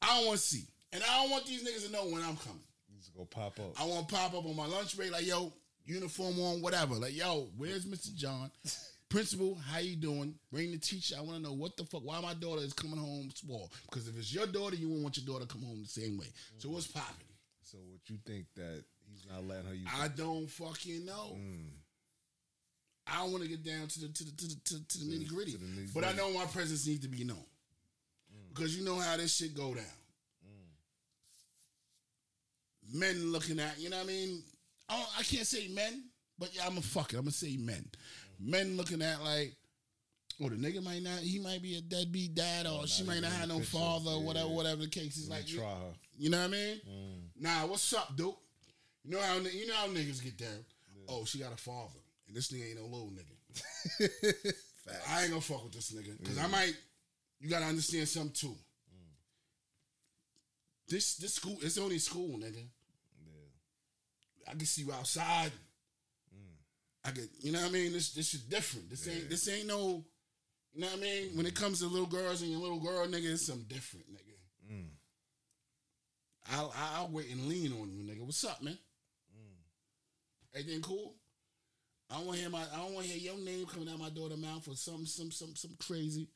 I 0.01 0.17
don't 0.17 0.27
want 0.27 0.39
to 0.39 0.45
see, 0.45 0.65
and 0.91 1.03
I 1.03 1.21
don't 1.21 1.31
want 1.31 1.45
these 1.45 1.63
niggas 1.63 1.85
to 1.85 1.91
know 1.91 2.05
when 2.05 2.21
I'm 2.23 2.35
coming. 2.37 2.63
He's 2.93 3.09
gonna 3.09 3.27
pop 3.27 3.59
up. 3.59 3.79
I 3.79 3.85
want 3.85 4.09
to 4.09 4.15
pop 4.15 4.33
up 4.33 4.45
on 4.45 4.55
my 4.55 4.65
lunch 4.65 4.97
break, 4.97 5.11
like 5.11 5.25
yo, 5.25 5.53
uniform 5.85 6.39
on, 6.39 6.61
whatever. 6.61 6.95
Like 6.95 7.15
yo, 7.15 7.47
where's 7.57 7.85
Mr. 7.85 8.13
John? 8.13 8.51
Principal, 9.09 9.55
how 9.55 9.79
you 9.79 9.95
doing? 9.95 10.35
Bring 10.51 10.71
the 10.71 10.77
teacher. 10.77 11.15
I 11.17 11.21
want 11.21 11.37
to 11.37 11.41
know 11.43 11.53
what 11.53 11.75
the 11.77 11.83
fuck. 11.85 12.01
Why 12.03 12.19
my 12.21 12.33
daughter 12.35 12.61
is 12.61 12.73
coming 12.73 12.99
home 12.99 13.31
small? 13.33 13.71
Because 13.89 14.07
if 14.07 14.15
it's 14.17 14.31
your 14.33 14.45
daughter, 14.47 14.75
you 14.75 14.87
won't 14.89 15.01
want 15.01 15.17
your 15.17 15.25
daughter 15.25 15.45
to 15.47 15.51
come 15.51 15.63
home 15.63 15.81
the 15.81 15.87
same 15.89 16.17
way. 16.17 16.27
So 16.59 16.69
what's 16.69 16.87
popping? 16.87 17.25
So 17.63 17.77
what 17.89 18.01
you 18.07 18.17
think 18.25 18.45
that 18.55 18.83
not 19.29 19.45
letting 19.47 19.65
her 19.67 19.75
use? 19.75 19.87
I 19.99 20.07
don't 20.09 20.47
fucking 20.49 21.05
know. 21.05 21.35
Mm. 21.37 21.67
I 23.07 23.17
don't 23.21 23.31
want 23.31 23.43
to 23.43 23.49
get 23.49 23.63
down 23.63 23.87
to 23.87 23.99
the 24.01 24.07
to 24.09 24.23
the 24.23 24.31
to 24.31 24.47
the, 24.47 24.55
to, 24.65 24.87
to 24.87 24.97
the 24.99 25.05
nitty 25.05 25.27
gritty. 25.27 25.51
to 25.53 25.57
the 25.57 25.65
nitty-gritty. 25.65 25.91
But 25.93 26.05
I 26.05 26.11
know 26.13 26.31
my 26.31 26.45
presence 26.45 26.85
needs 26.85 27.01
to 27.01 27.07
be 27.07 27.23
known 27.23 27.37
mm. 27.37 28.49
because 28.53 28.77
you 28.77 28.85
know 28.85 28.99
how 28.99 29.17
this 29.17 29.35
shit 29.35 29.55
go 29.55 29.73
down. 29.73 29.83
Mm. 30.45 30.67
Men 32.99 33.31
looking 33.31 33.59
at 33.59 33.79
you 33.79 33.89
know 33.89 33.97
what 33.97 34.05
I 34.05 34.07
mean. 34.07 34.43
I, 34.89 35.05
I 35.19 35.23
can't 35.23 35.45
say 35.45 35.67
men, 35.69 36.03
but 36.37 36.55
yeah, 36.55 36.63
I'm 36.65 36.77
a 36.77 36.81
fuck 36.81 37.13
it. 37.13 37.17
I'm 37.17 37.23
gonna 37.23 37.31
say 37.31 37.57
men. 37.57 37.85
Mm. 38.41 38.49
Men 38.51 38.77
looking 38.77 39.01
at 39.01 39.21
like. 39.23 39.55
Oh, 40.41 40.47
the 40.47 40.55
nigga 40.55 40.81
might 40.81 41.03
not. 41.03 41.19
He 41.19 41.37
might 41.37 41.61
be 41.61 41.75
a 41.75 41.81
deadbeat 41.81 42.33
dad, 42.33 42.65
or 42.65 42.83
Oh, 42.83 42.85
she 42.85 43.03
might 43.03 43.19
not 43.19 43.33
have 43.33 43.49
no 43.49 43.57
picture. 43.57 43.71
father, 43.77 44.11
or 44.11 44.23
whatever, 44.23 44.47
whatever 44.47 44.81
the 44.83 44.87
case 44.87 45.17
is. 45.17 45.29
Like, 45.29 45.45
try 45.45 45.65
her. 45.65 45.91
You 46.17 46.29
know 46.29 46.37
what 46.37 46.45
I 46.45 46.47
mean? 46.47 46.79
Nah, 47.37 47.65
what's 47.65 47.91
up, 47.91 48.15
dude? 48.15 48.33
You 49.09 49.15
know 49.15 49.21
how 49.23 49.37
you 49.37 49.65
know 49.65 49.73
how 49.73 49.87
niggas 49.87 50.23
get 50.23 50.37
down. 50.37 50.63
Oh, 51.07 51.25
she 51.25 51.39
got 51.39 51.51
a 51.51 51.57
father, 51.57 51.97
and 52.27 52.37
this 52.37 52.51
nigga 52.51 52.69
ain't 52.69 52.79
no 52.79 52.85
little 52.85 53.11
nigga. 53.11 54.53
I 55.09 55.21
ain't 55.23 55.29
gonna 55.31 55.41
fuck 55.41 55.63
with 55.63 55.73
this 55.73 55.91
nigga 55.91 56.15
because 56.19 56.37
I 56.37 56.45
might. 56.45 56.75
You 57.39 57.49
gotta 57.49 57.65
understand 57.65 58.07
something 58.07 58.33
too. 58.33 58.55
Mm. 58.55 59.09
This 60.89 61.15
this 61.15 61.33
school, 61.33 61.57
it's 61.63 61.79
only 61.79 61.97
school, 61.97 62.37
nigga. 62.37 62.63
Yeah. 63.25 64.47
I 64.47 64.51
can 64.51 64.65
see 64.65 64.83
you 64.83 64.93
outside. 64.93 65.53
Mm. 66.31 66.53
I 67.05 67.09
could, 67.09 67.29
you 67.39 67.51
know 67.51 67.61
what 67.61 67.69
I 67.69 67.71
mean. 67.71 67.93
This 67.93 68.11
this 68.11 68.35
is 68.35 68.41
different. 68.41 68.91
This 68.91 69.07
ain't 69.07 69.27
this 69.27 69.49
ain't 69.49 69.65
no. 69.65 70.05
You 70.71 70.81
know 70.81 70.87
what 70.87 70.99
I 70.99 71.01
mean? 71.01 71.29
When 71.33 71.47
it 71.47 71.55
mm. 71.55 71.61
comes 71.61 71.79
to 71.79 71.87
little 71.87 72.05
girls 72.05 72.43
and 72.43 72.51
your 72.51 72.61
little 72.61 72.79
girl, 72.79 73.07
nigga, 73.07 73.33
it's 73.33 73.47
something 73.47 73.65
different, 73.67 74.05
nigga. 74.13 74.29
I'll 76.51 76.73
I'll 76.75 77.09
wait 77.09 77.31
and 77.31 77.47
lean 77.47 77.73
on 77.73 77.91
you, 77.91 78.03
nigga. 78.03 78.21
What's 78.21 78.43
up, 78.43 78.61
man? 78.61 78.77
Everything 80.59 80.81
cool? 80.81 81.15
I 82.09 82.15
don't 82.15 82.25
want 82.25 82.37
to 82.37 82.41
hear 82.41 82.51
my 82.51 82.63
I 82.73 82.77
don't 82.77 82.93
want 82.93 83.05
to 83.05 83.11
hear 83.11 83.31
your 83.33 83.43
name 83.43 83.65
coming 83.65 83.87
out 83.89 83.99
my 83.99 84.09
daughter's 84.09 84.39
mouth 84.39 84.63
for 84.65 84.75
some 84.75 85.05
some 85.05 85.31
some 85.31 85.55
some 85.55 85.71
crazy 85.79 86.27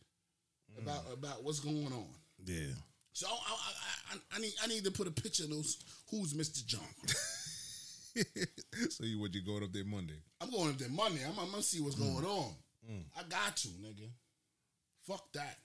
about 0.79 1.07
mm. 1.09 1.13
about 1.13 1.43
what's 1.43 1.59
going 1.59 1.87
on. 1.87 2.07
Yeah. 2.45 2.73
So 3.11 3.27
I, 3.27 3.31
I, 3.31 4.15
I, 4.15 4.17
I 4.35 4.39
need 4.39 4.53
I 4.63 4.67
need 4.67 4.83
to 4.85 4.91
put 4.91 5.07
a 5.07 5.11
picture 5.11 5.43
of 5.43 5.49
those. 5.49 5.77
Who's 6.09 6.33
Mr. 6.33 6.65
John? 6.65 6.81
so 8.89 9.03
you 9.03 9.19
what 9.19 9.33
you 9.33 9.43
going 9.43 9.63
up 9.63 9.73
there 9.73 9.83
Monday? 9.83 10.21
I'm 10.39 10.51
going 10.51 10.69
up 10.69 10.77
there 10.77 10.89
Monday. 10.89 11.21
I'm, 11.25 11.37
I'm 11.37 11.51
gonna 11.51 11.63
see 11.63 11.81
what's 11.81 11.95
mm. 11.95 12.13
going 12.13 12.25
on. 12.25 12.53
Mm. 12.89 13.03
I 13.17 13.23
got 13.23 13.65
you, 13.65 13.71
nigga. 13.71 14.09
Fuck 15.07 15.31
that. 15.33 15.57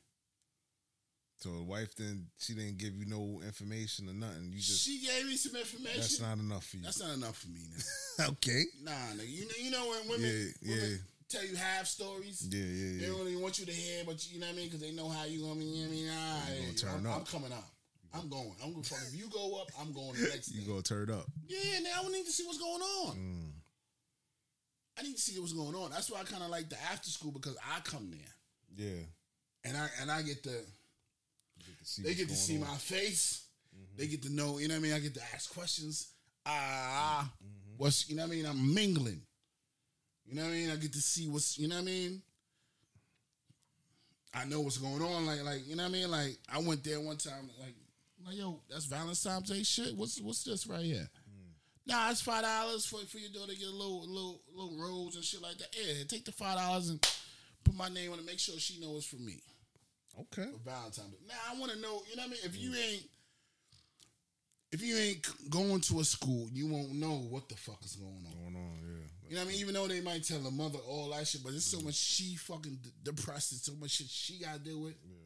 So 1.41 1.51
the 1.51 1.63
wife 1.63 1.95
then 1.95 2.27
she 2.39 2.55
didn't 2.55 2.79
give 2.79 2.95
you 2.95 3.07
no 3.07 3.41
information 3.45 4.09
or 4.09 4.13
nothing. 4.15 4.51
You 4.53 4.59
just 4.59 4.83
she 4.85 4.99
gave 5.07 5.25
me 5.27 5.37
some 5.37 5.55
information. 5.55 6.01
that's 6.01 6.21
not 6.21 6.39
enough 6.39 6.65
for 6.65 6.77
you. 6.79 6.83
That's 6.83 7.01
not 7.01 7.15
enough 7.15 7.37
for 7.39 7.49
me, 7.49 7.61
okay. 8.31 8.65
nah, 8.83 8.91
nigga. 9.15 9.29
You 9.31 9.45
know, 9.47 9.55
you 9.63 9.71
know 9.71 9.87
when 9.89 10.09
women, 10.09 10.27
Yeah, 10.61 10.73
women 10.75 10.91
yeah. 10.91 10.97
tell 11.29 11.45
you 11.47 11.55
half 11.55 11.87
stories. 11.87 12.47
Yeah, 12.51 12.59
yeah, 12.59 12.99
They 12.99 13.07
yeah. 13.07 13.17
don't 13.17 13.29
even 13.29 13.41
want 13.41 13.59
you 13.61 13.67
to 13.67 13.73
hear, 13.73 14.03
but 14.05 14.19
you, 14.27 14.35
you 14.35 14.41
know 14.41 14.47
what 14.47 14.53
I 14.55 14.57
mean? 14.57 14.67
Because 14.67 14.81
they 14.81 14.91
know 14.93 15.09
how 15.09 15.25
you 15.27 15.43
gonna. 15.47 15.63
You 15.63 15.87
know 15.87 15.89
what 15.89 15.89
I 15.89 15.91
mean? 15.95 16.09
All 16.11 16.41
right, 16.43 16.61
gonna 16.61 16.75
turn 16.75 17.07
I'm, 17.07 17.13
up. 17.13 17.19
I'm 17.19 17.25
coming 17.27 17.53
out. 17.53 17.69
I'm 18.13 18.29
going. 18.29 18.53
I'm 18.65 18.73
going. 18.73 18.83
Fuck. 18.83 18.99
If 19.07 19.15
you 19.17 19.29
go 19.31 19.61
up, 19.63 19.69
I'm 19.81 19.93
going 19.93 20.15
the 20.15 20.29
next. 20.35 20.51
You 20.55 20.63
day. 20.63 20.67
go 20.67 20.81
turn 20.81 21.11
up. 21.11 21.27
Yeah, 21.47 21.79
now 21.85 22.03
I 22.05 22.09
need 22.11 22.25
to 22.27 22.33
see 22.33 22.45
what's 22.47 22.59
going 22.59 22.83
on. 22.83 23.15
Mm. 23.17 23.51
I 24.99 25.03
need 25.03 25.15
to 25.15 25.21
see 25.23 25.39
what's 25.39 25.53
going 25.53 25.75
on. 25.77 25.91
That's 25.91 26.11
why 26.11 26.19
I 26.21 26.25
kind 26.25 26.43
of 26.43 26.51
like 26.51 26.69
the 26.69 26.77
after 26.91 27.09
school 27.11 27.31
because 27.31 27.57
I 27.63 27.79
come 27.81 28.11
there 28.11 28.85
Yeah. 28.89 29.03
and 29.65 29.77
I 29.77 29.89
and 30.01 30.11
I 30.11 30.23
get 30.23 30.43
to 30.45 30.51
See 31.89 32.03
they 32.03 32.15
get 32.15 32.29
to 32.29 32.37
see 32.37 32.57
on. 32.57 32.63
Mm-hmm. 32.63 32.71
my 32.73 32.77
face. 32.77 33.45
They 33.97 34.07
get 34.07 34.23
to 34.25 34.31
know. 34.31 34.59
You 34.59 34.69
know 34.69 34.75
what 34.75 34.81
I 34.81 34.83
mean? 34.83 34.93
I 34.93 34.99
get 34.99 35.15
to 35.15 35.23
ask 35.35 35.53
questions. 35.53 36.09
Ah, 36.47 37.31
Mm-hmm. 37.43 37.75
what's 37.79 38.09
you 38.09 38.17
know 38.17 38.23
what 38.25 38.33
I 38.33 38.35
mean? 38.37 38.47
I'm 38.47 38.75
mingling. 38.75 39.23
You 40.27 40.35
know 40.35 40.43
what 40.43 40.51
I 40.51 40.53
mean? 40.53 40.71
I 40.71 40.77
get 40.77 40.93
to 40.93 41.01
see 41.01 41.27
what's 41.29 41.59
you 41.59 41.69
know 41.69 41.77
what 41.77 41.83
I 41.83 41.85
mean. 41.85 42.23
I 44.35 44.45
know 44.45 44.61
what's 44.61 44.79
going 44.79 45.03
on. 45.03 45.27
Like 45.27 45.43
like 45.45 45.67
you 45.67 45.77
know 45.77 45.85
what 45.85 45.89
I 45.91 45.93
mean? 45.93 46.11
Like 46.11 46.39
I 46.53 46.59
went 46.59 46.85
there 46.85 47.01
one 47.01 47.17
time. 47.17 47.49
Like 47.59 47.75
like 48.27 48.37
yo, 48.37 48.61
that's 48.69 48.85
Valentine's 48.85 49.49
Day 49.49 49.63
shit. 49.63 49.97
What's 49.97 50.21
what's 50.21 50.45
this 50.45 50.67
right 50.67 50.85
here? 50.85 51.09
Nah, 51.87 52.11
it's 52.11 52.21
five 52.21 52.43
dollars 52.43 52.85
for 52.85 52.99
for 53.07 53.19
your 53.19 53.31
daughter 53.31 53.53
to 53.53 53.59
get 53.59 53.69
a 53.69 53.73
little 53.73 54.07
little 54.07 54.43
little 54.55 54.77
rose 54.79 55.17
and 55.17 55.25
shit 55.25 55.41
like 55.43 55.57
that. 55.59 55.69
Yeah, 55.75 56.05
take 56.07 56.25
the 56.27 56.33
five 56.33 56.57
dollars 56.59 56.91
and 56.91 57.01
put 57.65 57.75
my 57.75 57.89
name 57.89 58.13
on 58.13 58.19
it. 58.19 58.27
Make 58.27 58.39
sure 58.39 58.59
she 58.59 58.79
knows 58.81 58.99
it's 58.99 59.07
for 59.07 59.17
me 59.17 59.41
Okay. 60.21 60.51
for 60.51 60.59
Valentine's 60.65 61.11
Day. 61.11 61.19
Now 61.29 61.35
I 61.51 61.59
want 61.59 61.73
to 61.73 61.79
know. 61.79 62.03
You 62.11 62.17
know 62.17 62.23
what 62.23 62.27
I 62.27 62.31
mean? 62.31 62.41
If 62.45 62.57
you 62.59 62.71
mm. 62.71 62.93
ain't 62.93 63.05
if 64.71 64.83
you 64.83 64.97
ain't 64.97 65.51
going 65.51 65.81
to 65.81 66.01
a 66.01 66.05
school, 66.05 66.49
you 66.53 66.67
won't 66.67 66.93
know 66.93 67.27
what 67.31 67.49
the 67.49 67.57
fuck 67.57 67.83
is 67.85 67.97
going 67.97 68.25
on. 68.27 68.33
Going 68.33 68.57
on, 68.57 68.77
yeah. 68.83 69.29
You 69.29 69.35
know 69.37 69.43
what 69.43 69.49
I 69.49 69.53
mean? 69.53 69.61
Even 69.61 69.75
though 69.75 69.87
they 69.87 70.01
might 70.01 70.25
tell 70.25 70.41
the 70.41 70.51
mother 70.51 70.79
all 70.87 71.11
that 71.11 71.27
shit, 71.27 71.43
but 71.43 71.51
there's 71.51 71.65
so 71.65 71.79
mm. 71.79 71.87
much 71.87 71.95
she 71.95 72.37
fucking 72.37 72.79
d- 72.83 72.91
depressed 73.03 73.53
and 73.53 73.61
so 73.61 73.73
much 73.81 73.91
shit 73.93 74.09
she 74.09 74.41
got 74.41 74.55
to 74.55 74.61
deal 74.61 74.81
with 74.81 74.95
Yeah. 75.05 75.17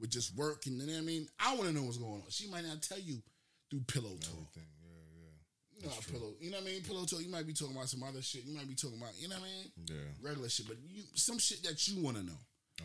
with 0.00 0.10
just 0.10 0.36
work 0.36 0.66
and 0.66 0.78
you 0.78 0.86
know 0.86 0.92
what 0.92 0.98
I 0.98 1.04
mean. 1.04 1.28
I 1.40 1.54
want 1.54 1.66
to 1.68 1.72
know 1.72 1.82
what's 1.82 1.98
going 1.98 2.22
on. 2.22 2.30
She 2.30 2.48
might 2.48 2.64
not 2.64 2.82
tell 2.82 2.98
you 2.98 3.22
through 3.70 3.80
pillow 3.86 4.16
talk. 4.20 4.34
Everything. 4.34 4.68
Yeah. 4.82 5.78
You 5.78 5.86
know, 5.86 5.94
pillow. 6.10 6.32
You 6.40 6.50
know 6.50 6.58
what 6.58 6.66
I 6.68 6.70
mean? 6.70 6.82
Pillow 6.82 7.04
talk. 7.04 7.22
You 7.22 7.30
might 7.30 7.46
be 7.46 7.54
talking 7.54 7.74
about 7.74 7.88
some 7.88 8.02
other 8.02 8.22
shit. 8.22 8.44
You 8.44 8.54
might 8.54 8.68
be 8.68 8.74
talking 8.74 8.98
about 8.98 9.14
you 9.18 9.28
know 9.28 9.36
what 9.36 9.48
I 9.48 9.50
mean? 9.50 9.72
Yeah. 9.88 10.28
Regular 10.28 10.48
shit, 10.48 10.68
but 10.68 10.76
you 10.86 11.02
some 11.14 11.38
shit 11.38 11.62
that 11.64 11.88
you 11.88 12.02
want 12.02 12.18
to 12.18 12.22
know. 12.22 12.38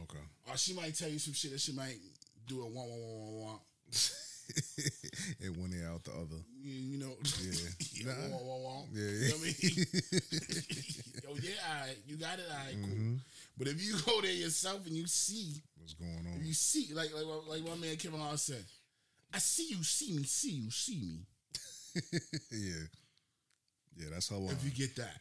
Okay. 0.03 0.23
Or 0.49 0.57
she 0.57 0.73
might 0.73 0.95
tell 0.95 1.09
you 1.09 1.19
some 1.19 1.33
shit 1.33 1.51
that 1.51 1.59
she 1.61 1.73
might 1.73 1.97
do 2.47 2.61
a 2.61 2.65
wah 2.67 2.83
wah 2.83 2.95
wah 2.95 3.29
wah 3.29 3.45
wah. 3.53 3.59
it 5.39 5.57
went 5.57 5.73
out 5.89 6.03
the 6.03 6.11
other. 6.11 6.41
You, 6.61 6.73
you 6.73 6.97
know, 6.99 7.13
Yeah. 7.41 7.69
yeah, 7.93 8.05
Nah. 8.29 8.38
wah, 8.38 8.43
wah, 8.43 8.57
wah. 8.57 8.81
Yeah, 8.93 9.03
You 9.03 9.09
yeah. 9.09 9.27
know 9.29 9.35
what 9.35 9.41
I 9.41 9.67
mean? 9.67 9.85
Yo, 11.23 11.29
yeah, 11.41 11.51
all 11.67 11.81
right, 11.88 11.97
you 12.07 12.15
got 12.17 12.39
it, 12.39 12.45
all 12.49 12.57
right. 12.65 12.75
Mm-hmm. 12.77 13.13
But 13.57 13.67
if 13.67 13.83
you 13.83 13.95
go 14.05 14.21
there 14.21 14.31
yourself 14.31 14.85
and 14.85 14.95
you 14.95 15.07
see, 15.07 15.61
What's 15.79 15.93
going 15.93 16.25
on? 16.33 16.41
you 16.45 16.53
see, 16.53 16.93
like 16.93 17.09
like 17.13 17.25
like 17.49 17.63
my 17.67 17.75
man 17.75 17.95
Kevin 17.97 18.19
Hart 18.19 18.39
said, 18.39 18.63
I 19.33 19.39
see 19.39 19.67
you, 19.69 19.83
see 19.83 20.13
me, 20.15 20.23
see 20.23 20.51
you, 20.51 20.71
see 20.71 20.95
me. 21.01 22.01
yeah. 22.51 22.83
Yeah, 23.97 24.09
that's 24.13 24.29
her 24.29 24.35
line. 24.38 24.51
If 24.53 24.63
you 24.63 24.69
get 24.71 24.95
that, 24.97 25.17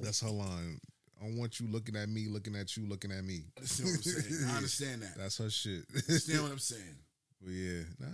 That's 0.00 0.22
her 0.22 0.30
line. 0.30 0.80
I 1.20 1.24
don't 1.26 1.36
want 1.36 1.58
you 1.60 1.66
looking 1.68 1.96
at 1.96 2.08
me, 2.08 2.26
looking 2.28 2.54
at 2.54 2.76
you, 2.76 2.86
looking 2.86 3.10
at 3.10 3.24
me. 3.24 3.44
understand 3.56 3.88
what 3.90 3.96
I'm 3.96 4.02
saying? 4.02 4.50
I 4.50 4.56
understand 4.56 5.02
that. 5.02 5.16
That's 5.18 5.38
her 5.38 5.50
shit. 5.50 5.82
understand 5.94 6.42
what 6.42 6.52
I'm 6.52 6.58
saying? 6.58 6.96
but 7.42 7.50
yeah, 7.52 7.82
nah, 7.98 8.06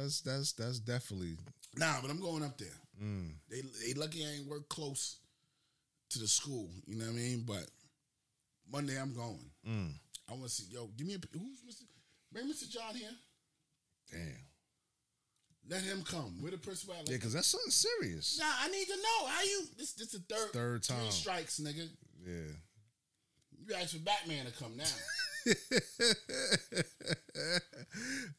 that's 0.00 0.20
that's 0.20 0.52
that's 0.52 0.78
definitely 0.80 1.36
Nah, 1.76 2.00
but 2.00 2.10
I'm 2.10 2.20
going 2.20 2.44
up 2.44 2.56
there. 2.58 2.68
mm, 3.02 3.30
They 3.50 3.62
they 3.84 3.94
lucky 3.94 4.24
I 4.24 4.38
ain't 4.38 4.46
work 4.48 4.68
close 4.68 5.16
to 6.10 6.18
the 6.20 6.28
school. 6.28 6.68
You 6.86 6.96
know 6.96 7.04
what 7.06 7.10
I 7.12 7.16
mean? 7.16 7.44
But 7.46 7.66
Monday 8.70 9.00
I'm 9.00 9.12
going. 9.14 9.50
mm, 9.68 9.90
I 10.28 10.32
want 10.32 10.44
to 10.44 10.48
see. 10.50 10.66
Yo, 10.72 10.88
give 10.96 11.06
me 11.06 11.14
a 11.14 11.18
who's 11.36 11.60
Mr. 11.68 11.82
Bring 12.32 12.46
Mr. 12.48 12.68
John 12.70 12.94
here. 12.94 13.10
damn. 14.12 14.20
Let 15.68 15.80
him 15.80 16.02
come. 16.02 16.42
Where 16.42 16.50
the 16.50 16.58
principal? 16.58 16.94
Yeah, 17.06 17.14
because 17.16 17.32
that's 17.32 17.46
something 17.48 17.70
serious. 17.70 18.38
Nah, 18.38 18.44
I 18.60 18.68
need 18.68 18.84
to 18.86 18.96
know 18.96 19.26
how 19.26 19.42
you. 19.42 19.62
This 19.78 19.94
this 19.94 20.08
the 20.12 20.18
third 20.18 20.52
Third 20.52 20.82
time. 20.82 20.96
three 20.98 21.04
time. 21.06 21.12
strikes, 21.12 21.58
nigga. 21.60 21.88
Yeah. 22.26 22.52
You 23.66 23.74
asked 23.74 23.94
for 23.94 24.00
Batman 24.02 24.46
to 24.46 24.52
come 24.52 24.76
now. 24.76 24.84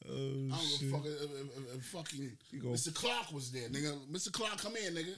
oh 0.10 0.48
I 0.52 0.56
don't 0.56 0.60
shit. 0.62 0.82
give 0.82 0.94
a 0.94 0.98
fuck 0.98 1.06
if, 1.06 1.22
if- 1.22 1.76
if 1.76 1.86
fucking 1.86 2.38
Mr. 2.64 2.94
Clark 2.94 3.32
was 3.32 3.52
there, 3.52 3.70
nigga. 3.70 3.98
Mr. 4.12 4.32
Clark, 4.32 4.58
come 4.62 4.76
in, 4.76 4.94
nigga. 4.94 5.16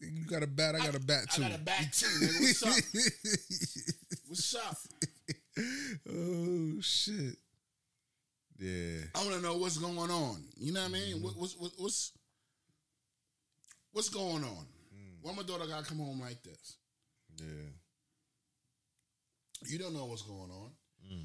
You 0.00 0.24
got 0.26 0.42
a 0.42 0.46
bat. 0.48 0.74
I 0.74 0.78
got 0.78 0.94
a 0.96 1.00
bat 1.00 1.30
too. 1.30 1.44
I 1.44 1.48
got 1.50 1.58
a 1.58 1.62
bat 1.62 1.92
too, 1.92 2.06
nigga. 2.06 2.40
What's 2.40 2.62
up? 2.64 2.74
What's 4.28 4.54
up? 4.54 4.76
oh 6.10 6.80
shit. 6.80 7.36
Yeah. 8.58 9.00
I 9.14 9.18
want 9.24 9.34
to 9.36 9.40
know 9.42 9.56
what's 9.58 9.76
going 9.78 10.10
on. 10.10 10.42
You 10.56 10.72
know 10.72 10.80
what 10.80 10.90
I 10.90 10.92
mean? 10.92 11.16
Mm-hmm. 11.16 11.24
What, 11.24 11.36
what's 11.36 11.56
what, 11.56 11.72
what's 11.76 12.12
what's 13.92 14.08
going 14.08 14.44
on? 14.44 14.66
Mm. 14.94 15.18
Why 15.22 15.32
my 15.34 15.42
daughter 15.42 15.66
gotta 15.66 15.84
come 15.84 15.98
home 15.98 16.20
like 16.20 16.42
this? 16.42 16.76
Yeah. 17.38 17.70
You 19.66 19.78
don't 19.78 19.94
know 19.94 20.06
what's 20.06 20.22
going 20.22 20.50
on. 20.50 20.70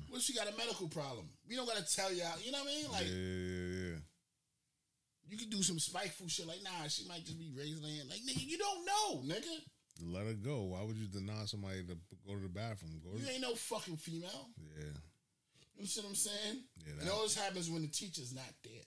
What 0.10 0.18
if 0.18 0.24
she 0.24 0.34
got 0.34 0.52
a 0.52 0.58
medical 0.58 0.88
problem? 0.90 1.30
We 1.48 1.56
don't 1.56 1.68
gotta 1.68 1.86
tell 1.86 2.12
y'all. 2.12 2.38
You 2.44 2.52
know 2.52 2.60
what 2.60 2.68
I 2.68 2.76
mean? 2.76 2.92
Like 2.92 3.06
yeah, 3.08 3.16
yeah, 3.16 3.90
yeah. 3.94 3.98
you 5.30 5.38
could 5.38 5.50
do 5.50 5.62
some 5.64 5.80
spiteful 5.80 6.28
shit. 6.28 6.46
Like 6.48 6.62
nah, 6.64 6.88
she 6.90 7.08
might 7.08 7.24
just 7.26 7.40
be 7.40 7.52
raising 7.56 7.82
her 7.84 7.88
hand. 7.90 8.10
Like 8.10 8.20
nigga, 8.20 8.46
you 8.46 8.58
don't 8.58 8.86
know, 8.86 9.36
nigga. 9.36 9.56
Let 10.04 10.28
her 10.28 10.34
go. 10.34 10.64
Why 10.64 10.84
would 10.84 10.98
you 10.98 11.08
deny 11.08 11.46
somebody 11.46 11.84
to 11.84 11.96
go 12.28 12.36
to 12.36 12.42
the 12.42 12.50
bathroom? 12.50 13.00
Go. 13.04 13.18
You 13.18 13.26
To, 13.26 13.32
ain't 13.32 13.42
no 13.42 13.56
fucking 13.56 13.98
female. 13.98 14.50
yeah. 14.78 14.90
You 15.78 15.86
see 15.86 16.02
what 16.02 16.10
I'm 16.10 16.16
saying? 16.16 16.64
Yeah, 16.86 16.94
and 17.00 17.02
that- 17.02 17.14
all 17.14 17.24
this 17.24 17.36
happens 17.38 17.70
when 17.70 17.82
the 17.84 17.88
teacher's 17.88 18.34
not 18.34 18.50
there. 18.64 18.84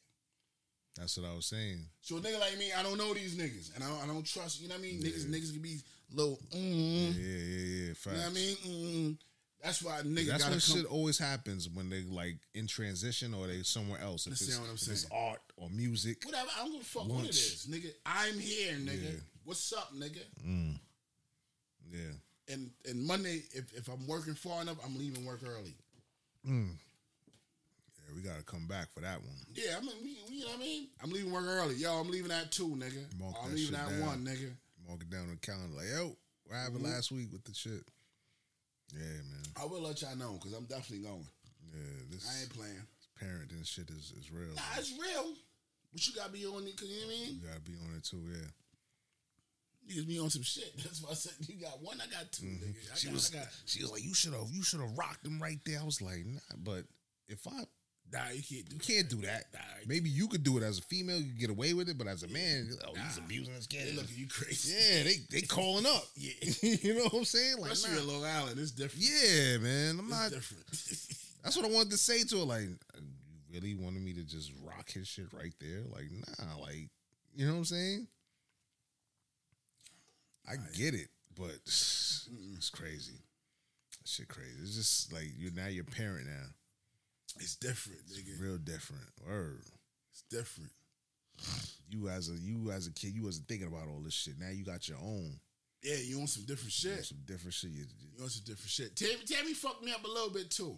That's 0.97 1.17
what 1.17 1.31
I 1.31 1.35
was 1.35 1.47
saying. 1.47 1.87
So 2.01 2.17
a 2.17 2.21
nigga 2.21 2.41
like 2.41 2.59
me, 2.59 2.73
I 2.77 2.83
don't 2.83 2.99
know 2.99 3.15
these 3.15 3.37
niggas, 3.39 3.75
and 3.75 3.83
I 3.85 3.89
don't, 3.89 4.03
I 4.03 4.07
don't 4.07 4.27
trust. 4.27 4.61
You 4.61 4.69
know 4.69 4.75
what 4.75 4.81
I 4.81 4.83
mean? 4.83 5.01
Niggas, 5.01 5.25
Yeah. 5.31 5.39
niggas 5.39 5.53
can 5.53 5.63
be 5.63 5.79
little. 6.13 6.39
Yeah, 6.51 6.59
Mm, 6.61 7.15
yeah, 7.15 7.23
yeah. 7.23 7.87
you 7.89 7.95
Facts. 7.95 8.07
know 8.17 8.23
what 8.23 8.31
I 8.31 8.33
mean? 8.35 8.57
Mm, 8.57 9.19
that's 9.63 9.83
why 9.83 10.01
nigga 10.03 10.27
That's 10.29 10.49
when 10.49 10.59
shit 10.59 10.87
always 10.87 11.19
happens 11.19 11.69
when 11.69 11.91
they 11.91 12.03
like 12.03 12.37
in 12.55 12.67
transition 12.67 13.35
or 13.35 13.47
they 13.47 13.63
somewhere 13.63 14.01
else. 14.01 14.27
If 14.27 14.33
it's, 14.33 14.43
Understand 14.43 14.63
what 14.63 14.71
I'm 14.71 14.77
if 14.77 14.89
it's 14.89 15.07
art 15.13 15.41
or 15.57 15.69
music. 15.71 16.25
Whatever. 16.25 16.49
I 16.57 16.63
don't 16.63 16.73
give 16.73 16.81
a 16.81 16.85
fuck 16.85 17.09
what 17.09 17.25
it 17.25 17.31
is, 17.31 17.67
nigga. 17.71 17.91
I'm 18.07 18.39
here, 18.39 18.73
nigga. 18.75 19.03
Yeah. 19.15 19.21
What's 19.45 19.73
up, 19.73 19.93
nigga? 19.95 20.21
Mm. 20.47 20.79
Yeah. 21.93 21.99
And 22.55 22.71
and 22.89 23.05
Monday, 23.07 23.43
if, 23.53 23.73
if 23.75 23.89
I'm 23.89 24.07
working 24.07 24.35
far 24.35 24.63
enough, 24.63 24.77
I'm 24.85 24.97
leaving 24.99 25.25
work 25.25 25.41
early. 25.47 25.75
Mm. 26.49 26.71
Yeah, 27.99 28.15
we 28.17 28.23
gotta 28.23 28.43
come 28.43 28.67
back 28.67 28.91
for 28.93 29.01
that 29.01 29.19
one. 29.21 29.37
Yeah, 29.55 29.77
I 29.77 29.81
mean, 29.81 29.91
we, 30.03 30.17
we- 30.29 30.37
you 30.37 30.45
know 30.47 30.53
what 30.53 30.57
I 30.61 30.63
mean? 30.63 30.89
I'm 31.03 31.11
leaving 31.11 31.33
work 31.33 31.45
early. 31.47 31.75
Yo, 31.77 31.93
I'm 32.01 32.11
leaving 32.11 32.31
at 32.33 32.51
two, 32.51 32.69
nigga. 32.69 33.05
Mark 33.21 33.35
I'm 33.45 33.55
leaving 33.55 33.75
at 33.77 33.89
down. 33.91 34.01
one, 34.01 34.25
nigga. 34.25 34.51
Mark 34.89 35.03
it 35.03 35.11
down 35.11 35.23
on 35.23 35.31
the 35.31 35.37
calendar. 35.37 35.77
Like, 35.77 35.87
yo, 35.95 36.17
what 36.47 36.57
happened 36.57 36.81
Mhm. 36.81 36.93
last 36.95 37.13
week 37.13 37.31
with 37.31 37.45
the 37.45 37.55
shit? 37.55 37.85
Yeah, 38.95 39.23
man. 39.31 39.45
I 39.61 39.65
will 39.67 39.83
let 39.83 40.03
y'all 40.03 40.17
know 40.17 40.39
because 40.41 40.53
I'm 40.53 40.65
definitely 40.65 41.07
going. 41.07 41.27
Yeah, 41.73 42.03
this 42.11 42.27
I 42.27 42.41
ain't 42.43 42.51
playing. 42.51 42.83
parenting 43.21 43.67
shit 43.67 43.91
is, 43.91 44.13
is 44.19 44.31
real. 44.33 44.55
Nah, 44.57 44.79
it's 44.79 44.93
real. 44.99 45.35
But 45.93 46.07
you 46.07 46.15
gotta 46.15 46.33
be 46.33 46.47
on 46.47 46.67
it, 46.67 46.77
cause 46.77 46.89
you 46.89 47.01
know 47.01 47.07
what 47.07 47.15
I 47.15 47.19
mean? 47.19 47.35
You 47.43 47.49
gotta 47.49 47.61
be 47.61 47.73
on 47.87 47.97
it 47.97 48.05
too, 48.05 48.23
yeah. 48.31 48.51
Niggas 49.91 50.07
be 50.09 50.19
on 50.19 50.31
some 50.31 50.43
shit. 50.43 50.73
That's 50.77 51.03
why 51.03 51.11
I 51.11 51.15
said 51.15 51.33
you 51.49 51.61
got 51.61 51.83
one, 51.83 52.01
I 52.01 52.07
got 52.07 52.31
2 52.33 52.47
mm-hmm. 52.47 52.65
nigga. 52.65 52.93
I 52.93 52.97
She 52.97 53.07
got, 53.09 53.15
was 53.15 53.31
got, 53.31 53.47
she 53.67 53.83
was 53.83 53.91
like, 53.91 54.05
You 54.05 54.15
should 54.15 54.35
have 54.35 54.49
you 54.53 54.63
should 54.63 54.81
have 54.81 54.97
rocked 54.97 55.27
him 55.27 55.41
right 55.43 55.59
there. 55.67 55.81
I 55.81 55.85
was 55.85 56.01
like, 56.01 56.25
nah, 56.27 56.41
but 56.59 56.85
if 57.29 57.47
I 57.47 57.65
nah, 58.13 58.29
you 58.35 58.43
can't 58.43 58.69
do 58.69 58.75
you 58.77 58.81
can't 58.81 59.09
do 59.09 59.17
that. 59.27 59.45
Nah, 59.53 59.61
Maybe 59.87 60.09
you 60.11 60.29
could 60.29 60.43
do 60.45 60.57
it 60.59 60.63
as 60.63 60.79
a 60.79 60.83
female, 60.83 61.19
you 61.19 61.27
could 61.31 61.39
get 61.41 61.51
away 61.51 61.73
with 61.75 61.89
it, 61.89 61.97
but 61.99 62.07
as 62.07 62.23
a 62.23 62.29
man, 62.29 62.71
oh, 62.87 62.93
he's 62.95 63.19
abusing 63.19 63.55
his 63.55 63.67
They 63.67 63.77
kid. 63.79 63.97
look 63.97 64.05
at 64.05 64.17
you 64.19 64.27
crazy. 64.29 64.75
Yeah, 64.75 65.03
they 65.05 65.17
they 65.31 65.41
calling 65.47 65.87
up. 65.87 66.05
Yeah. 66.17 66.33
you 66.63 66.95
know 66.95 67.05
what 67.05 67.15
I'm 67.15 67.25
saying? 67.25 67.59
Like, 67.59 67.73
Especially 67.73 68.05
nah. 68.07 68.15
in 68.15 68.21
Long 68.23 68.25
Island, 68.31 68.59
it's 68.61 68.71
different. 68.73 69.05
yeah, 69.05 69.59
man. 69.59 69.99
I'm 69.99 70.07
It's 70.07 70.11
not. 70.11 70.31
different. 70.31 70.65
That's 71.43 71.57
what 71.57 71.65
I 71.65 71.71
wanted 71.71 71.91
to 71.93 71.97
say 71.99 72.23
to 72.25 72.39
her. 72.41 72.45
Like, 72.45 72.69
uh, 72.95 73.01
you 73.01 73.61
really 73.61 73.75
wanted 73.75 74.03
me 74.03 74.13
to 74.13 74.23
just 74.23 74.53
rock 74.65 74.91
his 74.91 75.09
shit 75.09 75.33
right 75.33 75.55
there? 75.61 75.81
Like, 75.91 76.11
nah. 76.13 76.61
Like, 76.61 76.91
you 77.35 77.47
know 77.47 77.53
what 77.53 77.59
I'm 77.61 77.65
saying? 77.65 78.07
I 80.49 80.55
get 80.77 80.95
it, 80.95 81.09
but 81.37 81.53
it's 81.65 82.71
crazy. 82.73 83.15
That 84.01 84.09
shit 84.09 84.29
crazy. 84.29 84.57
It's 84.63 84.75
just 84.77 85.13
like 85.13 85.27
you're 85.37 85.53
now 85.53 85.69
your 85.69 85.85
parent 85.85 86.27
now. 86.27 86.47
It's 87.39 87.57
different, 87.57 88.01
nigga. 88.09 88.41
Real 88.41 88.59
different. 88.59 89.05
Word. 89.27 89.63
It's 90.13 90.23
different. 90.31 90.71
You 91.89 92.09
as 92.09 92.29
a 92.29 92.33
you 92.33 92.71
as 92.71 92.87
a 92.87 92.93
kid, 92.93 93.15
you 93.15 93.25
wasn't 93.25 93.49
thinking 93.49 93.69
about 93.69 93.89
all 93.89 94.01
this 94.01 94.15
shit. 94.15 94.35
Now 94.39 94.51
you 94.51 94.65
got 94.65 94.89
your 94.89 94.99
own. 94.99 95.39
Yeah, 95.83 95.97
you 95.97 96.19
want 96.19 96.29
some 96.31 96.45
different 96.45 96.73
shit. 96.73 97.05
some 97.05 97.19
different 97.25 97.55
shit. 97.55 97.71
You, 97.71 97.85
You 98.15 98.21
want 98.21 98.33
some 98.33 98.45
different 98.45 98.71
shit. 98.71 98.95
Tammy, 98.97 99.25
Tammy 99.27 99.55
fucked 99.55 99.83
me 99.83 99.93
up 99.93 100.05
a 100.05 100.09
little 100.09 100.31
bit 100.31 100.51
too. 100.51 100.77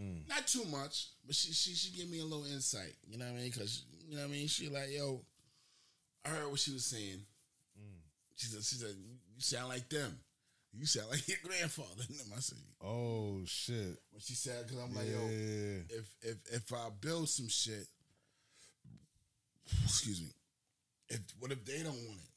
Mm. 0.00 0.28
Not 0.28 0.46
too 0.46 0.64
much, 0.64 1.08
but 1.26 1.34
she 1.34 1.52
she 1.52 1.74
she 1.74 1.96
gave 1.96 2.10
me 2.10 2.20
a 2.20 2.24
little 2.24 2.44
insight. 2.44 2.94
You 3.06 3.18
know 3.18 3.24
what 3.24 3.32
I 3.34 3.36
mean? 3.36 3.50
Because 3.50 3.84
you 4.06 4.16
know 4.16 4.22
what 4.22 4.28
I 4.28 4.32
mean. 4.32 4.48
She 4.48 4.68
like, 4.68 4.90
yo, 4.90 5.22
I 6.24 6.30
heard 6.30 6.50
what 6.50 6.60
she 6.60 6.72
was 6.72 6.84
saying. 6.84 7.20
Mm. 7.78 8.00
She 8.36 8.46
said, 8.46 8.62
she 8.64 8.76
said, 8.76 8.94
you 9.34 9.40
sound 9.40 9.68
like 9.68 9.88
them. 9.88 10.18
You 10.76 10.86
sound 10.86 11.10
like 11.10 11.26
your 11.28 11.38
grandfather. 11.44 12.02
I 12.36 12.40
said, 12.40 12.58
oh 12.82 13.42
shit. 13.46 13.96
when 14.10 14.20
she 14.20 14.34
said, 14.34 14.66
because 14.66 14.82
I'm 14.82 14.90
Yeah. 14.92 14.98
like, 14.98 15.08
yo, 15.08 15.28
if 15.88 16.14
if 16.22 16.36
if 16.52 16.72
I 16.72 16.88
build 17.00 17.28
some 17.28 17.48
shit, 17.48 17.86
excuse 19.84 20.20
me, 20.20 20.28
if 21.08 21.20
what 21.38 21.52
if 21.52 21.64
they 21.64 21.78
don't 21.78 21.92
want 21.94 22.18
it? 22.20 22.33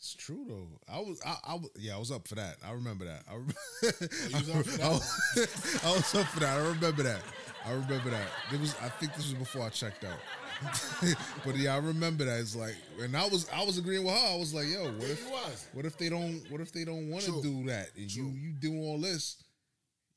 It's 0.00 0.14
true 0.14 0.46
though. 0.48 0.66
I 0.90 0.98
was, 0.98 1.20
I, 1.26 1.36
I, 1.44 1.58
yeah, 1.78 1.94
I 1.94 1.98
was 1.98 2.10
up 2.10 2.26
for 2.26 2.34
that. 2.36 2.56
I 2.66 2.72
remember 2.72 3.04
that. 3.04 3.22
I, 3.30 3.34
rem- 3.34 3.52
you 3.82 4.34
was 4.34 4.48
up 4.50 4.64
for 4.64 4.70
that? 4.78 4.82
I, 4.82 4.88
was, 4.88 5.80
I 5.84 5.92
was 5.92 6.14
up 6.14 6.26
for 6.28 6.40
that. 6.40 6.58
I 6.58 6.68
remember 6.68 7.02
that. 7.02 7.20
I 7.66 7.72
remember 7.72 8.08
that. 8.08 8.26
It 8.50 8.60
was. 8.60 8.74
I 8.82 8.88
think 8.88 9.14
this 9.14 9.24
was 9.26 9.34
before 9.34 9.60
I 9.60 9.68
checked 9.68 10.04
out. 10.04 10.16
but 11.44 11.54
yeah, 11.56 11.74
I 11.74 11.78
remember 11.78 12.24
that. 12.24 12.40
It's 12.40 12.56
like, 12.56 12.74
and 12.98 13.14
I 13.14 13.26
was, 13.28 13.46
I 13.54 13.62
was 13.62 13.76
agreeing 13.76 14.02
with 14.04 14.14
her. 14.14 14.32
I 14.34 14.36
was 14.38 14.54
like, 14.54 14.68
yo, 14.68 14.84
what 14.84 15.10
if, 15.10 15.74
what 15.74 15.84
if 15.84 15.98
they 15.98 16.08
don't, 16.08 16.42
what 16.50 16.62
if 16.62 16.72
they 16.72 16.84
don't 16.86 17.10
want 17.10 17.24
to 17.24 17.42
do 17.42 17.66
that? 17.66 17.88
And 17.94 18.10
you, 18.10 18.22
True. 18.30 18.32
you 18.38 18.52
do 18.58 18.80
all 18.80 18.98
this. 18.98 19.42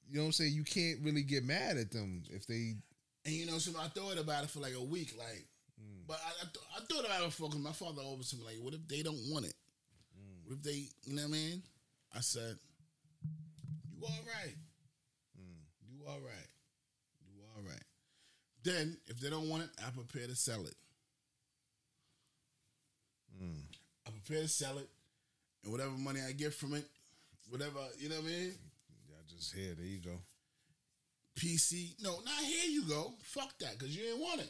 You 0.10 0.16
know 0.18 0.22
what 0.24 0.28
I'm 0.28 0.32
saying? 0.34 0.54
You 0.54 0.64
can't 0.64 1.00
really 1.04 1.24
get 1.24 1.44
mad 1.44 1.76
at 1.76 1.92
them 1.92 2.24
if 2.32 2.48
they. 2.48 2.76
And 3.26 3.34
you 3.36 3.46
know, 3.46 3.58
so 3.58 3.78
I 3.80 3.88
thought 3.90 4.18
about 4.18 4.46
it 4.46 4.50
for 4.50 4.60
like 4.60 4.76
a 4.76 4.84
week, 4.84 5.14
like, 5.18 5.46
Mm. 5.82 6.06
but 6.08 6.20
I, 6.24 6.30
I, 6.30 6.44
th- 6.44 6.66
I 6.78 6.80
thought 6.86 7.04
about 7.06 7.22
it 7.24 7.26
before 7.26 7.50
because 7.50 7.64
my 7.64 7.72
father 7.72 8.04
always 8.04 8.30
told 8.30 8.44
me 8.44 8.48
like, 8.54 8.64
what 8.64 8.76
if 8.76 8.88
they 8.88 9.02
don't 9.02 9.18
want 9.32 9.46
it? 9.48 9.56
If 10.54 10.62
they, 10.64 10.88
you 11.06 11.16
know 11.16 11.24
what 11.24 11.28
I 11.30 11.32
mean? 11.32 11.64
I 12.16 12.20
said, 12.20 12.58
you 13.92 14.04
all 14.06 14.22
right, 14.26 14.56
Mm. 15.40 15.64
you 15.90 16.06
all 16.08 16.20
right, 16.20 16.50
you 17.34 17.42
all 17.56 17.64
right. 17.64 17.84
Then 18.64 18.98
if 19.08 19.20
they 19.20 19.30
don't 19.30 19.50
want 19.50 19.64
it, 19.64 19.70
I 19.86 19.90
prepare 19.90 20.28
to 20.28 20.36
sell 20.36 20.62
it. 20.66 20.76
Mm. 23.42 23.62
I 24.06 24.12
prepare 24.12 24.44
to 24.44 24.48
sell 24.48 24.78
it, 24.78 24.90
and 25.64 25.72
whatever 25.72 25.92
money 25.92 26.20
I 26.28 26.34
get 26.34 26.54
from 26.54 26.74
it, 26.76 26.86
whatever 27.50 27.80
you 27.98 28.10
know 28.10 28.16
what 28.16 28.26
I 28.26 28.28
mean. 28.28 28.54
Yeah, 29.10 29.16
just 29.28 29.54
here. 29.56 29.74
There 29.76 29.86
you 29.86 30.00
go. 30.00 30.20
PC. 31.36 32.02
No, 32.02 32.12
not 32.24 32.44
here 32.44 32.70
you 32.70 32.86
go. 32.88 33.14
Fuck 33.24 33.58
that, 33.60 33.78
because 33.78 33.96
you 33.96 34.04
didn't 34.04 34.22
want 34.22 34.42
it. 34.42 34.50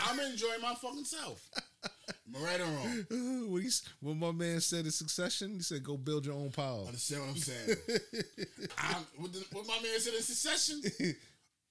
I'm 0.00 0.18
enjoying 0.20 0.60
my 0.60 0.74
fucking 0.74 1.04
self. 1.04 1.48
Am 1.84 2.36
I 2.36 2.44
right 2.44 2.60
or 2.60 2.64
wrong? 2.64 3.50
what, 3.50 3.62
what 4.00 4.16
my 4.16 4.32
man 4.32 4.60
said 4.60 4.84
in 4.84 4.90
Succession, 4.90 5.54
he 5.54 5.62
said, 5.62 5.82
"Go 5.84 5.96
build 5.96 6.26
your 6.26 6.34
own 6.34 6.50
power." 6.50 6.84
Understand 6.86 7.22
what 7.22 7.30
I'm 7.30 7.36
saying? 7.36 7.76
I'm, 8.78 9.06
what, 9.16 9.32
the, 9.32 9.44
what 9.52 9.66
my 9.66 9.78
man 9.82 10.00
said 10.00 10.14
in 10.14 10.22
succession? 10.22 10.82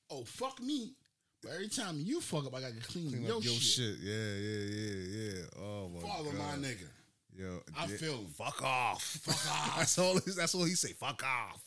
Oh, 0.09 0.23
fuck 0.25 0.61
me. 0.61 0.93
But 1.41 1.53
every 1.53 1.69
time 1.69 1.95
you 1.99 2.21
fuck 2.21 2.45
up, 2.45 2.53
I 2.53 2.61
gotta 2.61 2.75
clean, 2.87 3.09
Clean 3.09 3.23
your, 3.23 3.41
your 3.41 3.53
shit. 3.53 3.61
shit. 3.61 3.95
Yeah, 3.99 4.13
yeah, 4.13 4.65
yeah, 4.75 5.33
yeah. 5.33 5.63
Oh 5.63 5.89
my 5.89 6.01
Father, 6.01 6.29
god. 6.37 6.59
my 6.61 6.67
nigga. 6.67 6.87
Yo, 7.35 7.59
I 7.75 7.85
yeah, 7.85 7.97
feel. 7.97 8.19
Fuck 8.37 8.61
off. 8.61 9.01
Fuck 9.01 9.51
off. 9.51 9.77
that's 9.77 9.97
all. 9.97 10.19
That's 10.37 10.53
all 10.53 10.65
he 10.65 10.75
say. 10.75 10.89
Fuck 10.89 11.23
off. 11.23 11.63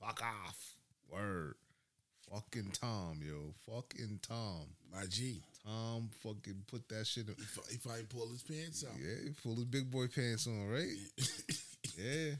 Fuck 0.00 0.22
off. 0.22 0.56
Word. 1.10 1.54
Fucking 2.32 2.70
Tom, 2.80 3.18
yo. 3.26 3.54
Fucking 3.66 4.20
Tom. 4.26 4.66
My 4.92 5.04
G. 5.08 5.42
Tom 5.64 6.10
fucking 6.22 6.62
put 6.66 6.88
that 6.88 7.06
shit 7.06 7.26
in. 7.28 7.34
He, 7.36 7.42
fi- 7.44 7.72
he 7.72 7.76
finally 7.78 8.04
pulled 8.04 8.30
his 8.30 8.42
pants 8.42 8.84
on. 8.84 8.98
Yeah, 8.98 9.14
he 9.24 9.30
pulled 9.42 9.56
his 9.56 9.66
big 9.66 9.90
boy 9.90 10.06
pants 10.06 10.46
on, 10.46 10.68
right? 10.68 10.86
Yeah. 11.98 12.32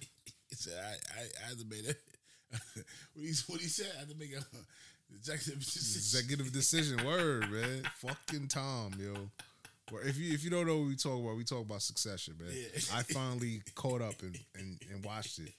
I, 0.69 1.19
I, 1.19 1.23
I 1.23 1.49
had 1.49 1.59
to 1.59 1.65
make 1.69 1.87
that. 1.87 1.97
what, 3.15 3.27
he, 3.27 3.33
what 3.47 3.61
he 3.61 3.69
said, 3.69 3.91
I 3.97 4.01
had 4.01 4.09
to 4.11 4.17
make 4.17 4.33
a 4.35 4.43
executive 5.15 5.61
decision. 5.61 5.99
Executive 5.99 6.53
decision. 6.53 7.05
Word, 7.07 7.51
man. 7.51 7.83
Fucking 7.97 8.49
Tom, 8.49 8.93
yo. 8.99 9.15
Well, 9.91 10.03
if 10.05 10.19
you 10.19 10.33
if 10.33 10.45
you 10.45 10.51
don't 10.51 10.67
know 10.67 10.79
what 10.79 10.89
we 10.89 10.97
talk 10.97 11.19
about, 11.21 11.37
we 11.37 11.45
talk 11.45 11.65
about 11.65 11.83
Succession, 11.83 12.35
man. 12.39 12.53
Yeah. 12.53 12.81
I 12.95 13.03
finally 13.03 13.61
caught 13.75 14.03
up 14.03 14.23
and, 14.23 14.39
and 14.57 14.79
and 14.93 15.05
watched 15.05 15.39
it. 15.41 15.53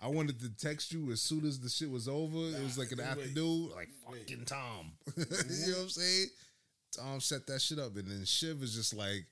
I 0.00 0.06
wanted 0.08 0.38
to 0.40 0.50
text 0.50 0.92
you 0.92 1.10
as 1.10 1.20
soon 1.20 1.44
as 1.46 1.58
the 1.58 1.68
shit 1.68 1.90
was 1.90 2.06
over. 2.08 2.38
it 2.56 2.62
was 2.62 2.78
like 2.78 2.92
in 2.92 2.98
the 2.98 3.04
wait. 3.04 3.10
afternoon, 3.10 3.70
like 3.74 3.88
Wait. 4.08 4.20
fucking 4.28 4.44
Tom. 4.44 4.92
you 5.16 5.24
know 5.24 5.78
what 5.78 5.82
I'm 5.82 5.88
saying? 5.88 6.26
Tom 6.96 7.20
set 7.20 7.46
that 7.48 7.60
shit 7.60 7.78
up, 7.78 7.96
and 7.96 8.08
then 8.08 8.24
Shiv 8.24 8.62
is 8.62 8.74
just 8.74 8.94
like, 8.94 9.26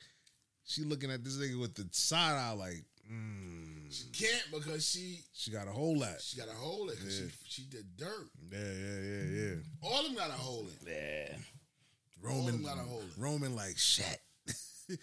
she 0.65 0.83
looking 0.83 1.11
at 1.11 1.23
this 1.25 1.37
nigga 1.37 1.61
with 1.61 1.75
the 1.75 1.87
side 1.93 2.33
eye, 2.37 2.53
like, 2.53 2.83
mm, 3.11 3.87
She 3.91 4.05
can't 4.11 4.45
because 4.53 4.85
she 4.89 5.21
she 5.33 5.51
got 5.53 5.69
a 5.69 5.71
whole 5.71 5.97
lot. 5.99 6.21
she 6.21 6.37
got 6.37 6.49
a 6.49 6.53
hold 6.53 6.91
it 6.91 6.99
because 6.99 7.21
Yeah. 7.21 7.27
she, 7.47 7.63
she 7.63 7.69
did 7.71 7.97
dirt. 7.97 8.27
Yeah, 8.53 8.59
yeah, 8.59 9.01
yeah, 9.01 9.45
yeah. 9.45 9.55
All 9.83 10.01
of 10.01 10.07
them 10.07 10.15
got 10.17 10.27
to 10.27 10.33
hold 10.33 10.69
it. 10.69 10.89
Yeah. 11.33 11.37
All 12.29 12.35
Roman, 12.39 12.53
them 12.55 12.65
got 12.65 12.79
a 12.79 12.83
hold 12.83 13.05
it. 13.05 13.13
Roman, 13.17 13.55
like 13.55 13.79
shit. 13.79 14.21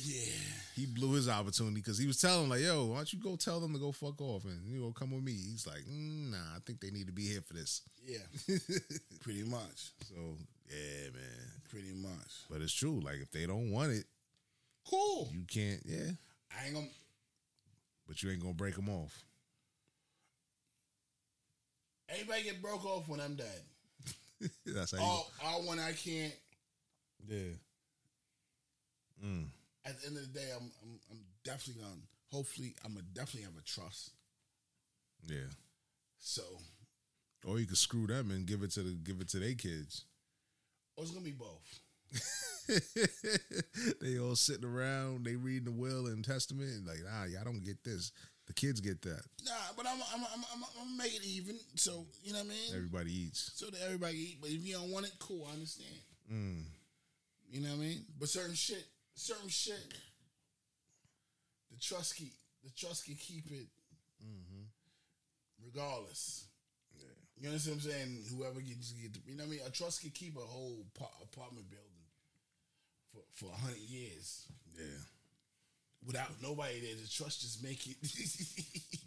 Yeah. 0.00 0.32
he 0.74 0.86
blew 0.86 1.12
his 1.12 1.28
opportunity 1.28 1.76
because 1.76 1.98
he 1.98 2.06
was 2.06 2.18
telling 2.20 2.48
like, 2.48 2.60
"Yo, 2.62 2.86
why 2.86 2.96
don't 2.96 3.12
you 3.12 3.18
go 3.18 3.36
tell 3.36 3.60
them 3.60 3.72
to 3.74 3.78
go 3.78 3.92
fuck 3.92 4.20
off 4.20 4.44
and 4.44 4.66
you 4.66 4.80
know 4.80 4.92
come 4.92 5.10
with 5.12 5.22
me?" 5.22 5.32
He's 5.32 5.66
like, 5.66 5.80
mm, 5.84 6.30
"Nah, 6.30 6.56
I 6.56 6.58
think 6.66 6.80
they 6.80 6.90
need 6.90 7.06
to 7.06 7.12
be 7.12 7.26
here 7.26 7.42
for 7.42 7.54
this." 7.54 7.82
Yeah. 8.04 8.18
Pretty 9.20 9.42
much. 9.44 9.90
So 10.08 10.14
yeah, 10.70 11.10
man. 11.12 11.50
Pretty 11.68 11.92
much. 11.94 12.32
But 12.50 12.62
it's 12.62 12.72
true. 12.72 13.00
Like 13.00 13.16
if 13.20 13.30
they 13.30 13.46
don't 13.46 13.70
want 13.70 13.92
it, 13.92 14.04
Cool. 14.88 15.28
you 15.32 15.44
can't. 15.46 15.80
Yeah, 15.84 16.10
I 16.58 16.66
ain't 16.66 16.74
gonna. 16.74 16.86
but 18.08 18.22
you 18.22 18.30
ain't 18.30 18.40
gonna 18.40 18.54
break 18.54 18.74
them 18.76 18.88
off. 18.88 19.24
Everybody 22.08 22.42
get 22.42 22.60
broke 22.62 22.84
off 22.84 23.08
when 23.08 23.20
I'm 23.20 23.36
dead. 23.36 23.62
That's 24.66 24.92
how 24.92 24.98
you. 24.98 25.04
All, 25.04 25.30
all 25.44 25.62
when 25.66 25.78
I 25.78 25.92
can't. 25.92 26.34
Yeah. 27.28 27.54
Mm. 29.24 29.46
At 29.84 30.00
the 30.00 30.06
end 30.06 30.16
of 30.16 30.22
the 30.32 30.38
day, 30.38 30.48
I'm 30.54 30.70
I'm, 30.82 31.00
I'm 31.10 31.18
definitely 31.44 31.82
gonna. 31.82 31.96
Hopefully, 32.30 32.74
I'm 32.84 32.94
gonna 32.94 33.04
definitely 33.12 33.42
have 33.42 33.58
a 33.58 33.62
trust. 33.62 34.10
Yeah. 35.26 35.50
So, 36.18 36.42
Or 37.44 37.58
you 37.58 37.66
could 37.66 37.76
screw 37.76 38.06
them 38.06 38.30
and 38.30 38.46
give 38.46 38.62
it 38.62 38.70
to 38.72 38.82
the 38.82 38.92
give 38.92 39.20
it 39.20 39.28
to 39.30 39.38
their 39.38 39.54
kids. 39.54 40.04
oh, 40.98 41.02
it's 41.02 41.10
gonna 41.10 41.24
be 41.24 41.32
both. 41.32 41.80
they 44.00 44.18
all 44.18 44.36
sitting 44.36 44.64
around, 44.64 45.24
they 45.24 45.34
reading 45.36 45.64
the 45.64 45.70
will 45.72 46.06
and 46.06 46.24
testament, 46.24 46.70
and 46.70 46.86
like, 46.86 47.00
ah, 47.10 47.24
y'all 47.24 47.44
don't 47.44 47.64
get 47.64 47.82
this. 47.84 48.12
The 48.46 48.52
kids 48.52 48.80
get 48.80 49.02
that. 49.02 49.22
Nah, 49.44 49.52
but 49.76 49.86
I'm 49.86 49.98
I'm 50.14 50.20
I'm, 50.34 50.44
I'm, 50.54 50.62
I'm 50.80 50.86
gonna 50.86 50.96
make 50.98 51.14
it 51.14 51.24
even. 51.24 51.58
So 51.76 52.06
you 52.22 52.32
know 52.32 52.38
what 52.40 52.46
I 52.46 52.50
mean. 52.50 52.74
Everybody 52.74 53.12
eats. 53.12 53.52
so 53.54 53.66
that 53.66 53.80
everybody 53.84 54.16
eat. 54.18 54.38
But 54.40 54.50
if 54.50 54.64
you 54.64 54.74
don't 54.74 54.90
want 54.90 55.06
it, 55.06 55.12
cool. 55.18 55.46
I 55.50 55.54
understand. 55.54 55.90
Mm. 56.32 56.62
You 57.50 57.60
know 57.60 57.68
what 57.70 57.76
I 57.76 57.80
mean? 57.80 58.04
But 58.18 58.28
certain 58.28 58.54
shit, 58.54 58.84
certain 59.14 59.48
shit, 59.48 59.82
the 61.70 61.78
trust 61.80 62.16
keep 62.16 62.32
the 62.64 62.70
trust 62.70 63.04
can 63.06 63.14
keep 63.16 63.50
it 63.50 63.66
regardless. 65.64 66.46
Yeah. 66.96 67.04
You 67.40 67.48
understand 67.48 67.76
what 67.76 67.84
I'm 67.84 67.90
saying? 67.90 68.24
Whoever 68.36 68.60
gets 68.60 68.92
get, 68.92 69.12
the, 69.14 69.20
you 69.26 69.36
know 69.36 69.44
what 69.44 69.48
I 69.48 69.56
mean? 69.56 69.60
A 69.66 69.70
trust 69.70 70.00
can 70.00 70.10
keep 70.10 70.36
a 70.36 70.40
whole 70.40 70.84
pa- 70.94 71.10
apartment 71.22 71.68
building 71.70 71.88
for 73.12 73.22
for 73.32 73.52
a 73.52 73.56
hundred 73.56 73.78
years 73.80 74.46
Yeah. 74.78 74.84
without 76.06 76.30
nobody 76.42 76.80
there. 76.80 76.94
The 77.02 77.08
trust 77.08 77.40
just 77.42 77.62
make 77.62 77.86
it 77.86 77.96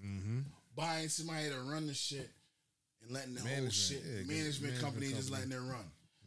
Mm-hmm. 0.06 0.40
buying 0.76 1.10
somebody 1.10 1.50
to 1.50 1.60
run 1.62 1.88
the 1.88 1.94
shit 1.96 2.30
and 3.02 3.12
letting 3.12 3.34
the 3.34 3.40
whole 3.42 3.50
Management, 3.50 3.74
shit 3.74 4.02
yeah, 4.06 4.12
management, 4.22 4.38
management 4.38 4.82
company, 4.82 5.08
just 5.14 5.32
letting 5.32 5.52
it 5.52 5.58
run. 5.58 5.86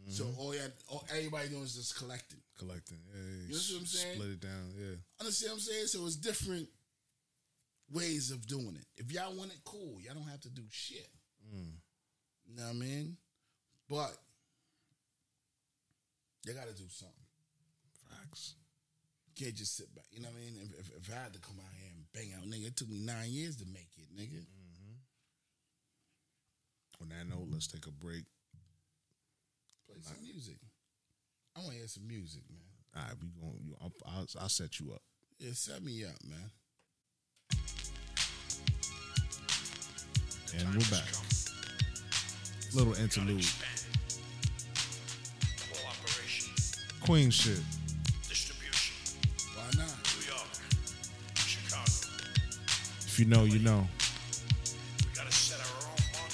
So 0.08 0.24
all 0.38 0.54
you 0.54 0.60
all, 0.88 1.04
everybody 1.14 1.48
doing 1.50 1.62
is 1.64 1.74
just 1.76 1.96
collecting. 1.98 2.40
Collecting. 2.58 2.98
Yeah, 3.06 3.22
yeah, 3.22 3.46
You 3.46 3.54
know 3.54 3.62
what 3.70 3.80
I'm 3.80 3.86
saying? 3.86 4.14
Split 4.14 4.30
it 4.30 4.40
down. 4.40 4.74
Yeah. 4.76 4.96
Understand 5.20 5.52
what 5.52 5.56
I'm 5.56 5.60
saying? 5.60 5.86
So 5.86 6.06
it's 6.06 6.16
different 6.16 6.68
ways 7.92 8.30
of 8.32 8.46
doing 8.46 8.74
it. 8.74 8.86
If 8.96 9.12
y'all 9.12 9.32
want 9.34 9.52
it, 9.52 9.60
cool. 9.64 9.98
Y'all 10.02 10.14
don't 10.14 10.28
have 10.28 10.40
to 10.40 10.50
do 10.50 10.62
shit. 10.68 11.08
Mm. 11.54 11.78
You 12.46 12.56
know 12.56 12.64
what 12.64 12.70
I 12.70 12.74
mean? 12.74 13.16
But 13.88 14.16
you 16.44 16.52
got 16.52 16.66
to 16.66 16.74
do 16.74 16.88
something. 16.88 17.14
Facts. 18.10 18.54
You 19.28 19.44
can't 19.44 19.56
just 19.56 19.76
sit 19.76 19.94
back. 19.94 20.06
You 20.10 20.20
know 20.22 20.28
what 20.28 20.38
I 20.38 20.44
mean? 20.44 20.58
If, 20.62 20.80
if, 20.80 20.90
if 20.96 21.14
I 21.14 21.22
had 21.22 21.32
to 21.34 21.40
come 21.40 21.56
out 21.60 21.72
here 21.78 21.92
and 21.94 22.04
bang 22.12 22.34
out, 22.36 22.48
nigga, 22.48 22.66
it 22.68 22.76
took 22.76 22.88
me 22.90 22.98
nine 22.98 23.30
years 23.30 23.56
to 23.56 23.66
make 23.66 23.90
it, 23.96 24.10
nigga. 24.16 24.42
Mm-hmm. 24.42 24.98
On 27.02 27.08
that 27.10 27.28
note, 27.28 27.48
let's 27.52 27.68
take 27.68 27.86
a 27.86 27.92
break. 27.92 28.24
Play 29.86 30.00
some 30.02 30.20
music. 30.22 30.56
I 31.58 31.60
want 31.60 31.72
to 31.72 31.78
hear 31.78 31.88
some 31.88 32.06
music, 32.06 32.42
man. 32.48 32.60
All 32.94 33.02
right, 33.02 33.14
we 33.20 33.28
going. 33.40 33.74
I'll, 33.82 33.92
I'll, 34.06 34.26
I'll 34.42 34.48
set 34.48 34.78
you 34.78 34.92
up. 34.92 35.02
Yeah, 35.40 35.50
set 35.54 35.82
me 35.82 36.04
up, 36.04 36.14
man. 36.24 36.50
And 40.56 40.68
we're 40.74 40.88
back. 40.90 41.08
Little 42.74 42.94
interlude. 42.94 43.44
Cooperation, 45.72 46.52
Queen 47.00 47.30
shit. 47.30 47.60
distribution, 48.28 48.94
Why 49.56 49.64
not? 49.76 49.96
New 50.14 50.26
York, 50.28 50.48
Chicago. 51.34 51.90
If 53.00 53.18
you 53.18 53.24
know, 53.26 53.44
you 53.44 53.58
know. 53.58 53.84
We 55.00 55.06
gotta 55.12 55.32
set 55.32 55.58
our 55.58 55.88
own 55.88 55.98
mark 56.12 56.32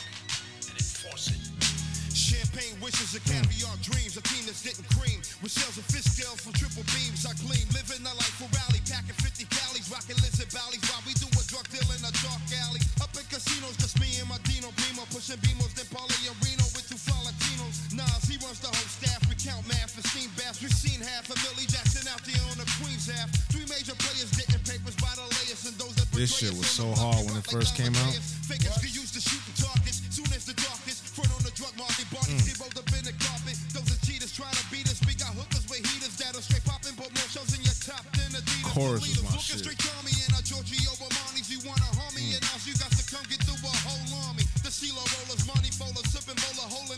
and 0.68 0.76
enforce 0.76 1.28
it. 1.28 2.14
Champagne 2.14 2.78
wishes 2.82 3.14
and 3.14 3.24
caviar 3.24 3.74
dreams. 4.14 4.18
A 4.18 4.22
team 4.22 4.46
that's 4.46 4.62
getting 4.62 4.86
cream. 4.94 5.18
With 5.42 5.52
shells 5.52 5.76
and 5.76 5.86
fish 5.86 6.06
scales 6.06 6.40
from 6.40 6.52
triple 6.54 6.86
beams. 6.94 7.26
I 7.26 7.34
gleam. 7.42 7.66
Living 7.74 8.02
a 8.06 8.14
life 8.14 8.34
for 8.38 8.48
rally. 8.54 8.80
Packing 8.86 9.16
50 9.18 9.46
calories. 9.50 9.90
Rocking 9.90 10.18
lizard 10.22 10.50
valleys. 10.50 10.82
While 10.86 11.02
we 11.06 11.14
do 11.18 11.26
a 11.26 11.42
drug 11.50 11.66
deal 11.70 11.86
in 11.90 12.02
a 12.04 12.12
dark 12.22 12.42
alley. 12.66 12.82
Up 13.02 13.10
in 13.18 13.26
casinos. 13.26 13.76
Just 13.78 13.98
me 13.98 14.18
and 14.20 14.28
my 14.30 14.38
Dino 14.46 14.70
Primo. 14.78 15.06
Pushing 15.10 15.40
Beamos. 15.42 15.74
Then 15.74 15.86
Paulie 15.90 16.30
and 16.30 16.36
Reno 16.42 16.66
with 16.74 16.86
two 16.86 16.98
Latinos. 17.26 17.90
Nas, 17.94 18.24
he 18.28 18.36
runs 18.42 18.60
the 18.60 18.70
whole 18.70 18.90
staff. 18.90 19.20
We 19.26 19.34
count 19.34 19.66
math 19.66 19.94
and 19.96 20.06
steam 20.06 20.30
baths. 20.38 20.62
We've 20.62 20.74
seen 20.74 21.00
half 21.02 21.26
a 21.30 21.36
Millie 21.42 21.66
Jackson 21.66 22.06
out 22.06 22.22
there 22.22 22.42
on 22.50 22.58
the 22.58 22.68
Queen's 22.78 23.10
half. 23.10 23.30
Three 23.50 23.66
major 23.66 23.96
players 23.98 24.30
getting 24.34 24.62
papers 24.62 24.96
by 25.00 25.12
the 25.18 25.26
layers. 25.42 25.66
And 25.66 25.74
those 25.80 25.94
that 25.98 26.08
This 26.12 26.30
shit 26.30 26.54
was 26.54 26.68
so 26.68 26.92
hard 26.94 27.24
when 27.26 27.34
it 27.38 27.46
first 27.48 27.74
came 27.74 27.94
out. 27.94 28.14
Amadeus. 28.14 28.34
Fakers 28.46 28.94
used 28.94 29.14
to 29.14 29.20
shooting 29.20 29.56
targets. 29.56 29.83
Soon 29.83 29.83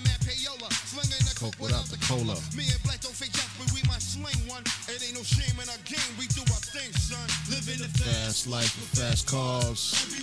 that 0.08 0.20
payola. 0.24 0.72
Slinging 0.88 1.20
the 1.28 1.36
Coke 1.36 1.58
without 1.60 1.84
the 1.92 2.00
cola. 2.00 2.40
Me 2.56 2.64
and 2.72 2.82
Black 2.82 3.00
don't 3.00 3.12
fake 3.12 3.32
jacks, 3.36 3.52
but 3.60 3.68
we 3.76 3.84
might 3.84 4.00
sling 4.00 4.40
one. 4.48 4.64
It 4.88 5.04
ain't 5.04 5.20
no 5.20 5.22
shame 5.22 5.52
in 5.60 5.68
our 5.68 5.82
game. 5.84 6.12
We 6.16 6.26
do 6.32 6.40
our 6.48 6.64
thing, 6.72 6.88
son. 6.96 7.28
Living 7.52 7.84
the 7.84 7.92
Fast 8.00 8.46
life 8.48 8.72
with 8.80 8.96
fast 8.96 9.28
cars. 9.28 10.15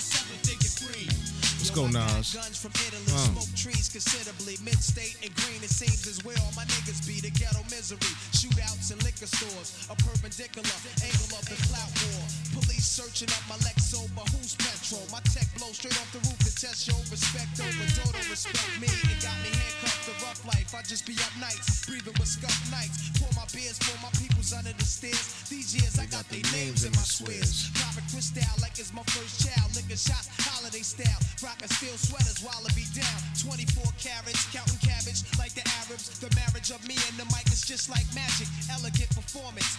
Seven-figure 0.00 0.72
green. 0.80 1.12
Let's 1.60 1.68
go, 1.68 1.84
Nas. 1.84 2.32
Uh. 2.32 3.28
smoke 3.28 3.52
trees 3.52 3.92
considerably. 3.92 4.56
Mid-state 4.64 5.20
and 5.20 5.28
green, 5.36 5.60
it 5.60 5.68
seems 5.68 6.06
is 6.08 6.24
where 6.24 6.36
all 6.40 6.52
my 6.56 6.64
niggas 6.64 7.04
be. 7.04 7.20
The 7.20 7.28
ghetto 7.36 7.60
misery, 7.68 8.00
shootouts 8.32 8.88
liquor 9.04 9.28
stores. 9.28 9.84
A 9.92 9.96
perpendicular 10.00 10.64
angle 11.04 11.36
of 11.36 11.44
the 11.44 11.60
clout 11.68 11.92
war. 12.08 12.24
Searching 12.84 13.32
up 13.32 13.40
my 13.48 13.56
Lexo, 13.64 14.04
but 14.12 14.28
who's 14.28 14.52
petrol? 14.60 15.00
My 15.08 15.18
tech 15.32 15.48
blow 15.56 15.72
straight 15.72 15.96
off 15.96 16.06
the 16.12 16.20
roof 16.28 16.36
to 16.44 16.52
test 16.52 16.84
your 16.84 17.00
respect 17.08 17.56
over 17.56 17.88
total 17.96 18.20
respect 18.28 18.60
me. 18.76 18.92
It 19.08 19.24
got 19.24 19.34
me 19.40 19.48
handcuffed 19.56 20.04
to 20.04 20.12
rough 20.20 20.44
life. 20.44 20.76
I 20.76 20.84
just 20.84 21.08
be 21.08 21.16
up 21.24 21.32
nights, 21.40 21.88
breathing 21.88 22.12
with 22.20 22.28
scuff 22.28 22.54
nights. 22.68 23.08
Pour 23.16 23.32
my 23.32 23.48
beers 23.56 23.80
for 23.80 23.96
my 24.04 24.12
peoples 24.20 24.52
under 24.52 24.76
the 24.76 24.84
stairs. 24.84 25.48
These 25.48 25.72
years 25.72 25.96
I 25.96 26.04
got 26.12 26.28
their 26.28 26.44
names 26.52 26.84
in 26.84 26.92
my 26.92 27.08
swears. 27.08 27.72
Popping 27.72 28.04
crystal 28.12 28.44
like 28.60 28.76
it's 28.76 28.92
my 28.92 29.02
first 29.16 29.40
child. 29.40 29.72
Liquor 29.72 29.96
shots, 29.96 30.28
holiday 30.44 30.84
style. 30.84 31.20
Rockin' 31.40 31.72
steel 31.72 31.96
sweaters 31.96 32.44
while 32.44 32.60
I 32.60 32.70
be 32.76 32.84
down. 32.92 33.18
24 33.40 33.96
carats, 33.96 34.44
counting 34.52 34.78
cabbage 34.84 35.24
like 35.40 35.56
the 35.56 35.64
Arabs. 35.82 36.12
The 36.20 36.28
marriage 36.36 36.68
of 36.68 36.84
me 36.84 37.00
and 37.08 37.16
the 37.16 37.24
mic 37.32 37.48
is 37.48 37.64
just 37.64 37.88
like 37.88 38.04
magic. 38.12 38.46
Elegant 38.68 39.08
performance. 39.16 39.72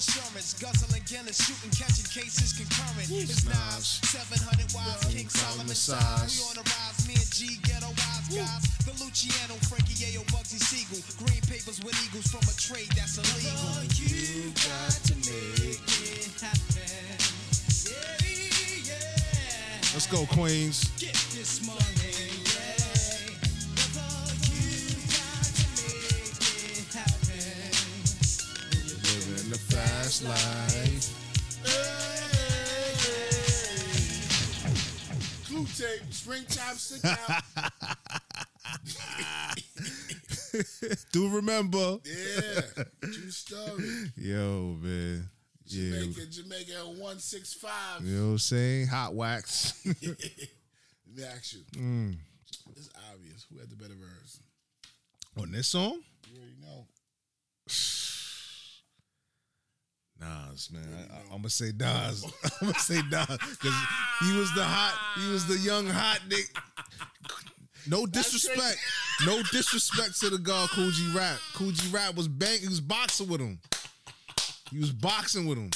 Assurance. 0.00 0.56
Guzzling 0.56 1.04
Guinness, 1.04 1.44
shooting, 1.44 1.68
catching 1.76 2.08
cases 2.08 2.56
concurrent. 2.56 3.04
It's 3.12 3.44
Nas, 3.44 4.00
700 4.08 4.72
wives, 4.72 5.04
King 5.12 5.28
Solomon 5.28 5.76
size. 5.76 6.40
We 6.40 6.48
on 6.48 6.56
the 6.56 6.64
rise, 6.64 7.04
me 7.04 7.20
and 7.20 7.28
G, 7.28 7.60
ghetto 7.68 7.92
wise 7.92 8.32
guys. 8.32 8.64
The 8.88 8.96
Luciano, 8.96 9.60
Frankie 9.68 10.00
Bugsy 10.32 10.56
Siegel. 10.56 11.04
Green 11.20 11.44
papers 11.44 11.84
with 11.84 11.92
eagles 12.00 12.32
from 12.32 12.40
a 12.48 12.56
trade 12.56 12.88
that's 12.96 13.20
illegal. 13.20 13.84
You 13.92 14.48
got 14.56 14.96
to 15.04 15.14
make 15.20 15.84
it 15.84 16.32
happen. 16.40 17.20
Yeah, 17.84 18.88
yeah. 18.88 19.92
Let's 19.92 20.08
go, 20.08 20.24
Queens. 20.32 20.88
Get 20.96 21.12
this 21.36 21.60
money, 21.60 21.99
the 30.10 30.24
fast 30.24 30.24
life. 30.24 31.16
Clue 35.46 35.66
tape, 35.66 36.12
springtime 36.12 36.76
stick 36.76 37.04
out. 37.04 37.42
Do 41.12 41.28
remember. 41.28 41.98
yeah, 42.04 42.60
true 43.02 43.30
story. 43.30 43.84
Yo, 44.16 44.76
man. 44.80 45.28
Yeah. 45.66 46.00
Jamaica, 46.00 46.26
Jamaica 46.30 46.72
at 46.78 46.86
165. 46.86 48.04
You 48.04 48.16
know 48.16 48.24
what 48.24 48.30
I'm 48.32 48.38
saying? 48.38 48.88
Hot 48.88 49.14
wax. 49.14 49.80
Let 49.86 50.02
me 50.02 51.24
ask 51.24 51.52
you. 51.54 51.60
Mm. 51.76 52.16
It's 52.76 52.88
obvious. 53.12 53.46
Who 53.52 53.58
had 53.60 53.70
the 53.70 53.76
better 53.76 53.94
verse? 53.94 54.40
On 55.38 55.52
this 55.52 55.68
song? 55.68 56.02
You 56.28 56.40
already 56.40 56.56
know. 56.60 56.86
Nas, 60.20 60.70
man. 60.70 60.82
I, 61.10 61.34
am 61.34 61.38
gonna 61.38 61.48
say 61.50 61.72
Nas. 61.76 62.24
I'm 62.44 62.68
gonna 62.68 62.78
say 62.78 63.00
Nas 63.10 63.26
because 63.26 63.74
he 64.20 64.36
was 64.36 64.52
the 64.54 64.64
hot. 64.64 64.98
He 65.20 65.30
was 65.30 65.46
the 65.46 65.58
young 65.58 65.86
hot 65.86 66.20
Nick. 66.28 66.46
No 67.88 68.06
disrespect. 68.06 68.78
No 69.24 69.42
disrespect 69.50 70.20
to 70.20 70.30
the 70.30 70.38
guy 70.38 70.66
Kool 70.70 70.90
G 70.90 71.10
Rap. 71.14 71.38
Kool 71.54 71.70
G 71.72 71.88
Rap 71.90 72.14
was 72.14 72.28
bang. 72.28 72.58
He 72.60 72.68
was 72.68 72.80
boxing 72.80 73.28
with 73.28 73.40
him. 73.40 73.58
He 74.70 74.78
was 74.78 74.92
boxing 74.92 75.46
with 75.46 75.58
him. 75.58 75.70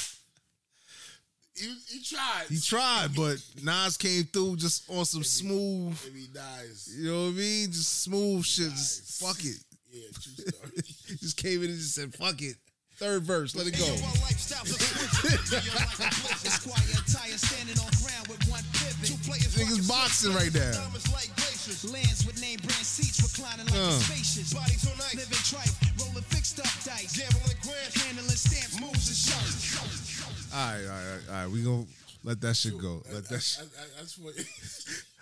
He, 1.55 1.73
he 1.87 2.03
tried. 2.03 2.45
He 2.49 2.59
tried, 2.59 3.15
but 3.15 3.37
Nas 3.63 3.97
came 3.97 4.25
through 4.25 4.57
just 4.57 4.89
on 4.89 5.05
some 5.05 5.23
smooth. 5.23 5.93
If 5.93 6.13
he 6.13 6.27
dies. 6.27 6.93
You 6.97 7.11
know 7.11 7.23
what 7.23 7.29
I 7.29 7.31
mean? 7.31 7.71
Just 7.71 8.03
smooth 8.03 8.43
shit. 8.43 8.71
Just 8.71 9.23
fuck 9.23 9.39
it. 9.43 9.57
Yeah, 9.89 10.07
true 10.21 10.45
story. 10.45 10.71
just 11.19 11.37
came 11.37 11.63
in 11.63 11.69
and 11.69 11.79
just 11.79 11.95
said, 11.95 12.13
"Fuck 12.13 12.41
it." 12.41 12.57
Third 12.95 13.23
verse, 13.23 13.55
let 13.55 13.67
it 13.67 13.75
go. 13.75 13.83
Our 13.83 14.15
lifestyles 14.23 14.71
are 14.71 14.79
switching. 14.79 15.35
You're 15.67 15.75
like 15.75 15.99
a 15.99 16.07
blizzard. 16.15 16.47
Esquire 16.47 16.95
attire 16.95 17.35
standing 17.35 17.75
on 17.83 17.91
ground 17.99 18.25
with 18.31 18.39
one 18.47 18.63
pivot. 18.71 19.03
Two 19.03 19.19
players 19.27 19.51
Niggas 19.51 19.83
boxing 19.83 20.31
right 20.31 20.53
now. 20.55 20.71
diamonds 20.71 21.11
like 21.11 21.27
glaciers. 21.35 21.83
Lands 21.91 22.23
with 22.23 22.39
name 22.39 22.55
brand 22.63 22.87
seats 22.87 23.19
reclining 23.19 23.67
like 23.67 23.75
Uh. 23.75 23.99
spacious. 23.99 24.53
Bodies 24.55 24.87
on 24.87 24.95
ice. 25.11 25.15
Living 25.19 25.43
tripe, 25.43 25.75
rolling 25.99 26.23
fixed 26.31 26.55
up 26.63 26.71
dice. 26.87 27.19
Gambling 27.19 27.59
grand. 27.67 27.91
Handling 28.07 28.39
stamps, 28.39 28.79
moves 28.79 29.07
and 29.11 29.19
shots. 29.19 30.55
All 30.55 30.59
right, 30.63 30.87
all 30.87 30.95
right, 30.95 31.23
all 31.27 31.35
right. 31.35 31.47
We 31.51 31.63
gonna 31.67 31.83
let 32.23 32.39
that 32.47 32.55
shit 32.55 32.79
go. 32.79 33.03
Let 33.11 33.27
that. 33.27 33.35
I, 33.35 33.39
Shit. 33.43 33.67
I, 33.75 33.83
that's 33.99 34.15
what. 34.23 34.33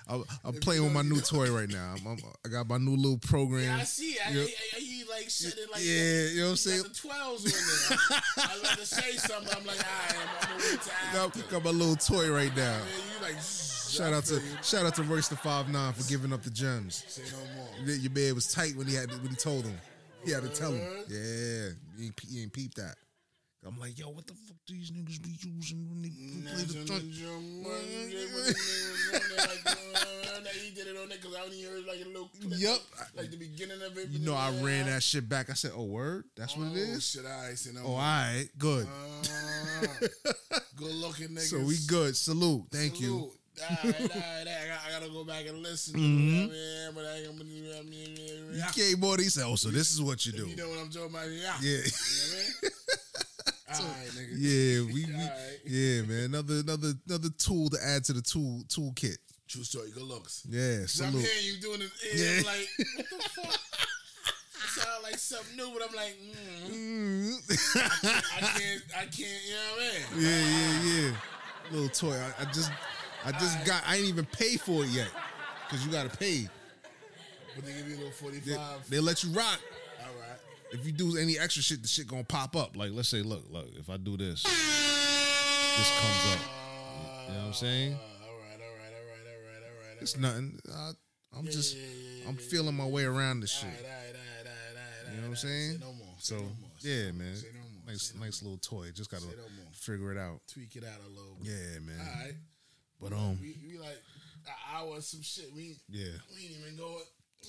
I'm, 0.08 0.24
I'm 0.44 0.54
playing 0.56 0.84
with 0.84 0.92
my 0.94 1.02
new 1.02 1.22
toy 1.22 1.52
right 1.52 1.70
now. 1.70 1.96
I'm, 1.98 2.08
I'm, 2.08 2.18
I 2.46 2.50
got 2.50 2.68
my 2.68 2.78
new 2.78 2.96
little 2.96 3.18
program. 3.20 3.64
Yeah, 3.64 3.78
I 3.78 3.84
see. 3.84 4.18
I, 4.26 4.32
Yeah. 4.32 4.42
I, 4.42 4.78
I, 4.78 4.80
he 4.80 5.04
like 5.10 5.30
said 5.30 5.54
like 5.72 5.82
Yeah, 5.84 5.94
that. 5.96 6.32
you 6.34 6.40
know 6.40 6.46
what 6.46 6.52
I'm 6.52 6.56
saying? 6.58 6.84
the 6.84 6.90
twelves 6.90 7.46
on 7.46 7.98
there. 8.08 8.20
I 8.38 8.58
let 8.64 8.78
to 8.80 8.86
say 8.86 9.12
something. 9.14 9.56
I'm 9.58 9.66
like, 9.66 9.78
I'm, 9.80 10.16
I'm 10.42 10.58
gonna 10.60 10.64
wait 11.36 11.42
to 11.44 11.50
Got, 11.52 11.64
my 11.64 11.70
little 11.72 11.96
toy 11.96 12.32
right 12.32 12.56
now. 12.56 12.78
Man, 12.78 12.86
you 13.16 13.22
like, 13.22 13.42
Shout 13.42 14.12
out 14.12 14.26
to 14.26 14.42
shout 14.64 14.86
out 14.88 14.96
to 14.96 15.04
Royce 15.04 15.28
the 15.28 15.36
Five 15.36 15.70
Nine 15.70 15.94
for 15.94 16.10
giving 16.10 16.34
up 16.34 16.42
the 16.42 16.50
gems. 16.50 17.04
Say 17.08 17.22
no 17.32 17.86
more. 17.86 17.96
Your 17.96 18.10
bed 18.10 18.34
was 18.34 18.52
tight 18.52 18.76
when 18.76 18.88
he 18.88 18.96
had 18.96 19.10
to, 19.10 19.16
when 19.18 19.28
he 19.30 19.36
told 19.36 19.66
him. 19.66 19.78
He 20.26 20.32
had 20.32 20.42
to 20.42 20.50
tell 20.50 20.72
him. 20.72 20.82
Yeah, 21.08 21.70
he 22.00 22.12
he 22.28 22.42
ain't 22.42 22.52
peeped 22.54 22.78
that. 22.78 22.96
I'm 23.66 23.80
like, 23.80 23.98
yo, 23.98 24.10
what 24.10 24.28
the 24.28 24.34
fuck 24.34 24.58
do 24.68 24.74
these 24.74 24.92
niggas 24.92 25.22
be 25.22 25.38
using 25.42 25.88
when 25.90 26.02
they 26.02 26.10
play 26.10 26.64
the 26.64 26.84
joint? 26.86 27.04
He 30.54 30.70
did 30.70 30.88
it 30.88 30.98
on 30.98 31.10
there 31.10 31.18
because 31.18 31.36
I 31.36 31.42
only 31.44 31.62
heard 31.64 31.86
like 31.86 32.00
a 32.04 32.08
little 32.08 32.30
clip. 32.40 32.60
Yup. 32.60 32.80
Like 33.16 33.32
the 33.32 33.38
beginning 33.38 33.82
of 33.82 33.98
it. 33.98 34.10
You 34.10 34.20
know, 34.20 34.36
I 34.36 34.52
ran 34.62 34.86
that 34.86 35.02
shit 35.02 35.28
back. 35.28 35.50
I 35.50 35.54
said, 35.54 35.72
oh, 35.76 35.86
word? 35.86 36.26
That's 36.38 36.56
what 36.56 36.68
it 36.68 36.78
is." 36.78 37.18
Oh, 37.18 37.22
shit, 37.22 37.26
I 37.26 37.54
no 37.74 37.82
Oh, 37.86 37.92
all 37.94 37.98
right, 37.98 38.48
good. 38.58 38.88
Uh, 38.88 40.08
good 40.76 40.96
looking 40.96 41.30
niggas. 41.30 41.50
So 41.50 41.60
we 41.60 41.78
good. 41.88 42.16
Salute. 42.16 42.66
Thank 42.72 43.02
you. 43.02 43.08
Salute. 43.08 43.32
All 43.62 43.68
right, 43.84 43.86
all 43.86 44.02
right, 44.02 44.48
I, 44.48 44.68
got, 44.68 44.80
I 44.88 45.00
gotta 45.00 45.12
go 45.12 45.24
back 45.24 45.48
and 45.48 45.60
listen. 45.60 46.00
Mm-hmm. 46.00 46.20
You 46.20 46.36
know 46.36 46.44
I 46.44 46.48
mean? 46.48 46.96
But 46.96 47.06
I 47.06 47.18
ain't 47.18 47.28
gonna 47.28 47.44
do- 47.44 47.74
I 47.78 47.84
mean, 47.84 48.18
You 48.18 48.60
yeah. 48.60 48.72
came 48.72 49.00
more. 49.00 49.18
He 49.18 49.26
said, 49.26 49.44
oh, 49.46 49.56
so 49.56 49.70
this 49.70 49.92
is 49.92 50.02
what 50.02 50.26
you 50.26 50.32
do. 50.32 50.48
You 50.48 50.56
know 50.56 50.70
what 50.70 50.80
I'm 50.80 50.90
talking 50.90 51.10
about? 51.10 51.30
Yeah. 51.30 51.54
Yeah. 51.62 51.78
You 51.78 51.82
know 52.64 52.70
what 53.80 53.84
I 53.84 53.86
mean? 53.86 53.94
All 53.94 54.04
right, 54.04 54.12
nigga. 54.14 54.36
Yeah, 54.38 54.82
we, 54.94 55.06
we 55.06 55.14
Alright. 55.14 55.60
yeah, 55.66 56.02
man. 56.04 56.24
Another 56.26 56.60
another 56.60 56.94
another 57.08 57.30
tool 57.38 57.70
to 57.70 57.78
add 57.84 58.04
to 58.06 58.14
the 58.14 58.22
tool 58.22 58.64
toolkit. 58.68 59.18
True 59.48 59.64
story. 59.64 59.92
Good 59.94 60.04
looks. 60.04 60.44
Yeah, 60.50 60.80
'Cause 60.82 61.02
I'm 61.02 61.12
salute. 61.12 61.26
hearing 61.28 61.46
you 61.46 61.58
doing 61.62 61.80
this. 61.80 61.92
Yeah. 62.14 62.24
Yeah. 62.26 62.38
I'm 62.40 62.46
like, 62.46 62.70
what 62.96 63.10
the 63.10 63.30
fuck? 63.30 63.60
It 64.66 64.82
sound 64.82 65.04
like 65.04 65.18
something 65.18 65.56
new, 65.58 65.70
but 65.74 65.88
I'm 65.88 65.96
like, 65.96 66.16
mm, 66.72 67.36
I 68.36 68.40
can't, 68.40 68.84
I 68.98 69.02
can't, 69.06 69.20
you 69.20 69.54
know 69.54 69.76
what 69.76 69.84
I 69.84 70.16
mean? 70.16 70.26
Yeah, 70.26 70.40
yeah, 70.40 71.10
yeah. 71.10 71.16
Little 71.72 71.90
toy. 71.90 72.16
I, 72.16 72.42
I 72.42 72.46
just, 72.46 72.72
I 73.26 73.32
just 73.34 73.66
got. 73.66 73.84
I 73.86 73.98
ain't 73.98 74.06
even 74.08 74.26
pay 74.26 74.56
for 74.58 74.84
it 74.84 74.90
yet, 74.90 75.10
cause 75.70 75.86
you 75.86 75.92
gotta 75.92 76.10
pay. 76.10 76.48
But 77.56 77.66
they 77.66 77.74
give 77.74 77.88
you 77.88 77.96
a 77.96 77.98
little 77.98 78.12
45. 78.12 78.90
They, 78.90 78.96
they 78.96 79.02
let 79.02 79.24
you 79.24 79.30
rock. 79.32 79.60
If 80.74 80.86
you 80.86 80.92
do 80.92 81.18
any 81.18 81.38
extra 81.38 81.62
shit, 81.64 81.82
the 81.82 81.88
shit 81.88 82.08
gonna 82.08 82.24
pop 82.24 82.56
up. 82.56 82.76
Like, 82.76 82.92
let's 82.94 83.10
say, 83.10 83.22
look, 83.22 83.44
look. 83.52 83.68
If 83.78 83.90
I 83.90 83.98
do 83.98 84.18
this, 84.18 84.44
this 84.44 85.92
comes 86.00 86.34
up. 86.34 86.40
You 87.28 87.34
know 87.34 87.40
what 87.40 87.48
I'm 87.48 87.54
saying? 87.54 87.94
All 87.94 88.00
right, 88.00 88.10
all 88.22 88.28
right, 88.28 88.60
all 88.60 89.06
right, 89.08 89.28
all 89.28 89.42
right, 89.44 89.64
all 89.64 89.90
right. 89.94 90.02
It's 90.02 90.18
nothing. 90.18 90.60
I, 90.74 90.92
I'm 91.38 91.46
just, 91.46 91.76
yeah, 91.78 91.84
yeah, 92.24 92.30
I'm 92.30 92.36
feeling 92.38 92.76
my 92.76 92.86
way 92.86 93.06
around 93.06 93.40
this 93.42 93.52
shit. 93.52 93.70
All 93.70 93.72
right, 93.72 93.82
all 93.82 93.88
right, 93.88 94.08
all 94.10 94.46
right, 94.46 94.78
all 94.78 95.06
right, 95.08 95.16
You 95.16 95.22
know 95.22 95.28
what 95.30 95.30
I'm 95.30 95.36
saying? 95.36 95.80
No 95.80 95.94
more. 95.94 96.16
So 96.18 96.36
no 96.36 96.42
more. 96.42 96.74
Yeah, 96.82 97.12
man. 97.12 97.36
Say 97.36 97.48
no 97.54 97.60
more. 97.62 97.70
Nice, 97.88 98.14
nice 98.20 98.42
little 98.44 98.58
toy. 98.58 98.90
Just 98.94 99.10
gotta 99.12 99.24
Say 99.24 99.30
no 99.38 99.44
more. 99.44 99.72
figure 99.74 100.12
it 100.12 100.18
out. 100.18 100.40
Tweak 100.52 100.76
it 100.76 100.84
out 100.84 101.00
a 101.06 101.10
little. 101.10 101.38
Yeah, 101.42 101.80
man. 101.86 102.00
All 102.00 102.26
right. 102.26 102.34
But 103.02 103.14
um, 103.14 103.38
We, 103.42 103.56
we 103.68 103.78
like 103.78 104.00
an 104.48 104.54
hour 104.74 104.88
or 104.98 105.02
some 105.02 105.22
shit. 105.22 105.52
We 105.54 105.76
yeah, 105.90 106.14
we 106.34 106.44
ain't 106.48 106.58
even 106.66 106.78
go. 106.78 106.98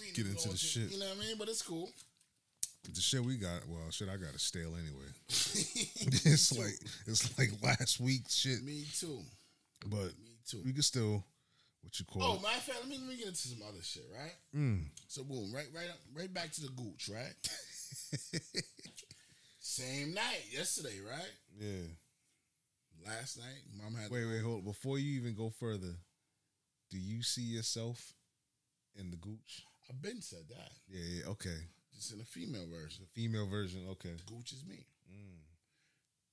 We 0.01 0.07
ain't 0.09 0.17
Get 0.17 0.27
into 0.27 0.49
the 0.49 0.57
shit. 0.57 0.91
You 0.91 0.99
know 0.99 1.07
what 1.07 1.19
I 1.19 1.21
mean? 1.21 1.37
But 1.39 1.49
it's 1.49 1.63
cool. 1.63 1.89
The 2.93 3.01
shit 3.01 3.25
we 3.25 3.37
got. 3.37 3.67
Well, 3.69 3.91
shit, 3.91 4.09
I 4.09 4.17
got 4.17 4.35
a 4.35 4.39
stale 4.39 4.75
anyway. 4.75 5.09
it's 5.29 6.57
like 6.59 6.75
it's 7.07 7.39
like 7.39 7.51
last 7.63 8.01
week's 8.01 8.35
shit, 8.35 8.63
Me 8.63 8.85
too. 8.99 9.21
but 9.87 10.13
Me 10.23 10.37
too. 10.47 10.63
we 10.65 10.73
can 10.73 10.83
still 10.83 11.25
what 11.83 11.99
you 11.99 12.05
call 12.07 12.23
Oh, 12.23 12.35
it. 12.37 12.43
matter 12.43 12.61
fact, 12.61 12.79
let 12.81 12.89
me, 12.89 12.99
let 12.99 13.09
me 13.09 13.17
get 13.17 13.27
into 13.29 13.49
some 13.49 13.59
other 13.69 13.83
shit, 13.83 14.05
right? 14.19 14.33
Mm. 14.57 14.85
So 15.09 15.23
boom, 15.25 15.53
right, 15.55 15.67
right, 15.75 15.89
right 16.17 16.33
back 16.33 16.51
to 16.53 16.61
the 16.63 16.69
gooch, 16.69 17.11
right? 17.13 17.35
Same 19.61 20.15
night, 20.15 20.45
yesterday, 20.51 21.01
right? 21.09 21.33
Yeah. 21.59 21.87
Last 23.07 23.39
night, 23.39 23.63
mom 23.83 23.95
had 24.01 24.11
Wait, 24.11 24.25
wait, 24.27 24.43
hold. 24.43 24.65
Before 24.65 24.99
you 24.99 25.19
even 25.21 25.35
go 25.35 25.51
further, 25.51 25.95
do 26.91 26.99
you 26.99 27.23
see 27.23 27.43
yourself 27.43 28.13
in 28.97 29.11
the 29.11 29.17
gooch? 29.17 29.65
I've 29.91 30.01
been 30.01 30.23
said 30.23 30.45
that, 30.51 30.71
Yeah, 30.89 31.03
yeah. 31.21 31.31
Okay. 31.33 31.57
Just 32.05 32.15
in 32.15 32.21
a 32.21 32.25
female 32.25 32.67
version. 32.71 33.05
Female 33.15 33.47
version. 33.49 33.87
Okay. 33.93 34.15
Gooch 34.27 34.53
is 34.53 34.65
me, 34.69 34.87
Mm. 35.11 35.41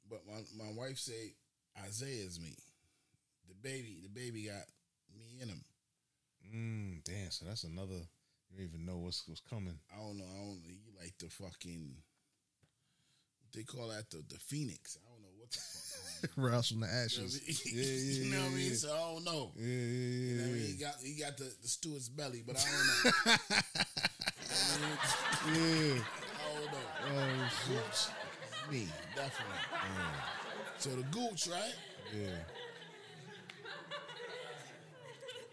but 0.09 0.21
my 0.27 0.41
my 0.65 0.71
wife 0.73 0.97
say 0.97 1.35
Isaiah 1.85 2.25
is 2.25 2.39
me. 2.39 2.55
The 3.47 3.55
baby, 3.55 3.99
the 4.03 4.09
baby 4.09 4.43
got 4.43 4.65
me 5.17 5.39
in 5.41 5.49
him. 5.49 5.63
Mm. 6.53 7.03
Damn. 7.03 7.31
So 7.31 7.45
that's 7.45 7.63
another. 7.63 7.95
You 8.49 8.57
don't 8.57 8.65
even 8.67 8.85
know 8.85 8.97
what's 8.97 9.23
what's 9.27 9.41
coming. 9.41 9.79
I 9.93 9.97
don't 10.01 10.17
know. 10.17 10.25
I 10.25 10.37
don't. 10.39 10.61
know. 10.61 10.69
You 10.69 10.91
like 11.01 11.13
the 11.19 11.29
fucking. 11.29 11.95
They 13.53 13.63
call 13.63 13.89
that 13.89 14.09
the 14.09 14.23
the 14.29 14.39
phoenix. 14.39 14.97
I 15.01 15.09
don't 15.11 15.21
know 15.21 15.33
what 15.37 15.51
the 15.51 15.57
fuck. 15.59 16.31
Rouse 16.37 16.69
from 16.69 16.81
the 16.81 16.87
You 16.87 16.91
know 16.93 16.97
what 16.97 17.01
I 17.01 17.05
ashes. 17.05 17.41
mean? 17.47 17.75
Yeah, 17.75 17.83
yeah, 17.83 18.23
you 18.25 18.31
know 18.31 18.41
what 18.43 18.51
I 18.51 18.55
mean? 18.55 18.75
So 18.75 18.93
I 18.93 19.13
don't 19.13 19.23
know. 19.25 19.51
Yeah, 19.57 19.65
yeah, 19.65 19.71
You 19.71 19.75
yeah. 19.75 20.35
know 20.35 20.41
what 20.43 20.49
I 20.49 20.53
mean? 20.53 20.67
He 20.67 20.77
got 20.77 20.95
he 21.03 21.19
got 21.19 21.37
the, 21.37 21.53
the 21.61 21.67
steward's 21.67 22.09
belly, 22.09 22.43
but 22.45 22.55
I 22.57 22.63
don't 22.71 22.87
know. 22.87 23.35
I, 24.51 24.77
mean, 24.81 24.97
yeah. 25.47 25.53
I 25.53 26.53
don't 26.55 26.71
know. 26.71 27.17
Oh 27.17 27.49
shit. 27.67 27.77
Gooch, 27.77 28.71
me, 28.71 28.87
definitely. 29.15 29.57
So 30.77 30.89
the 30.91 31.03
gooch, 31.03 31.47
right? 31.47 31.75
Yeah. 32.13 32.37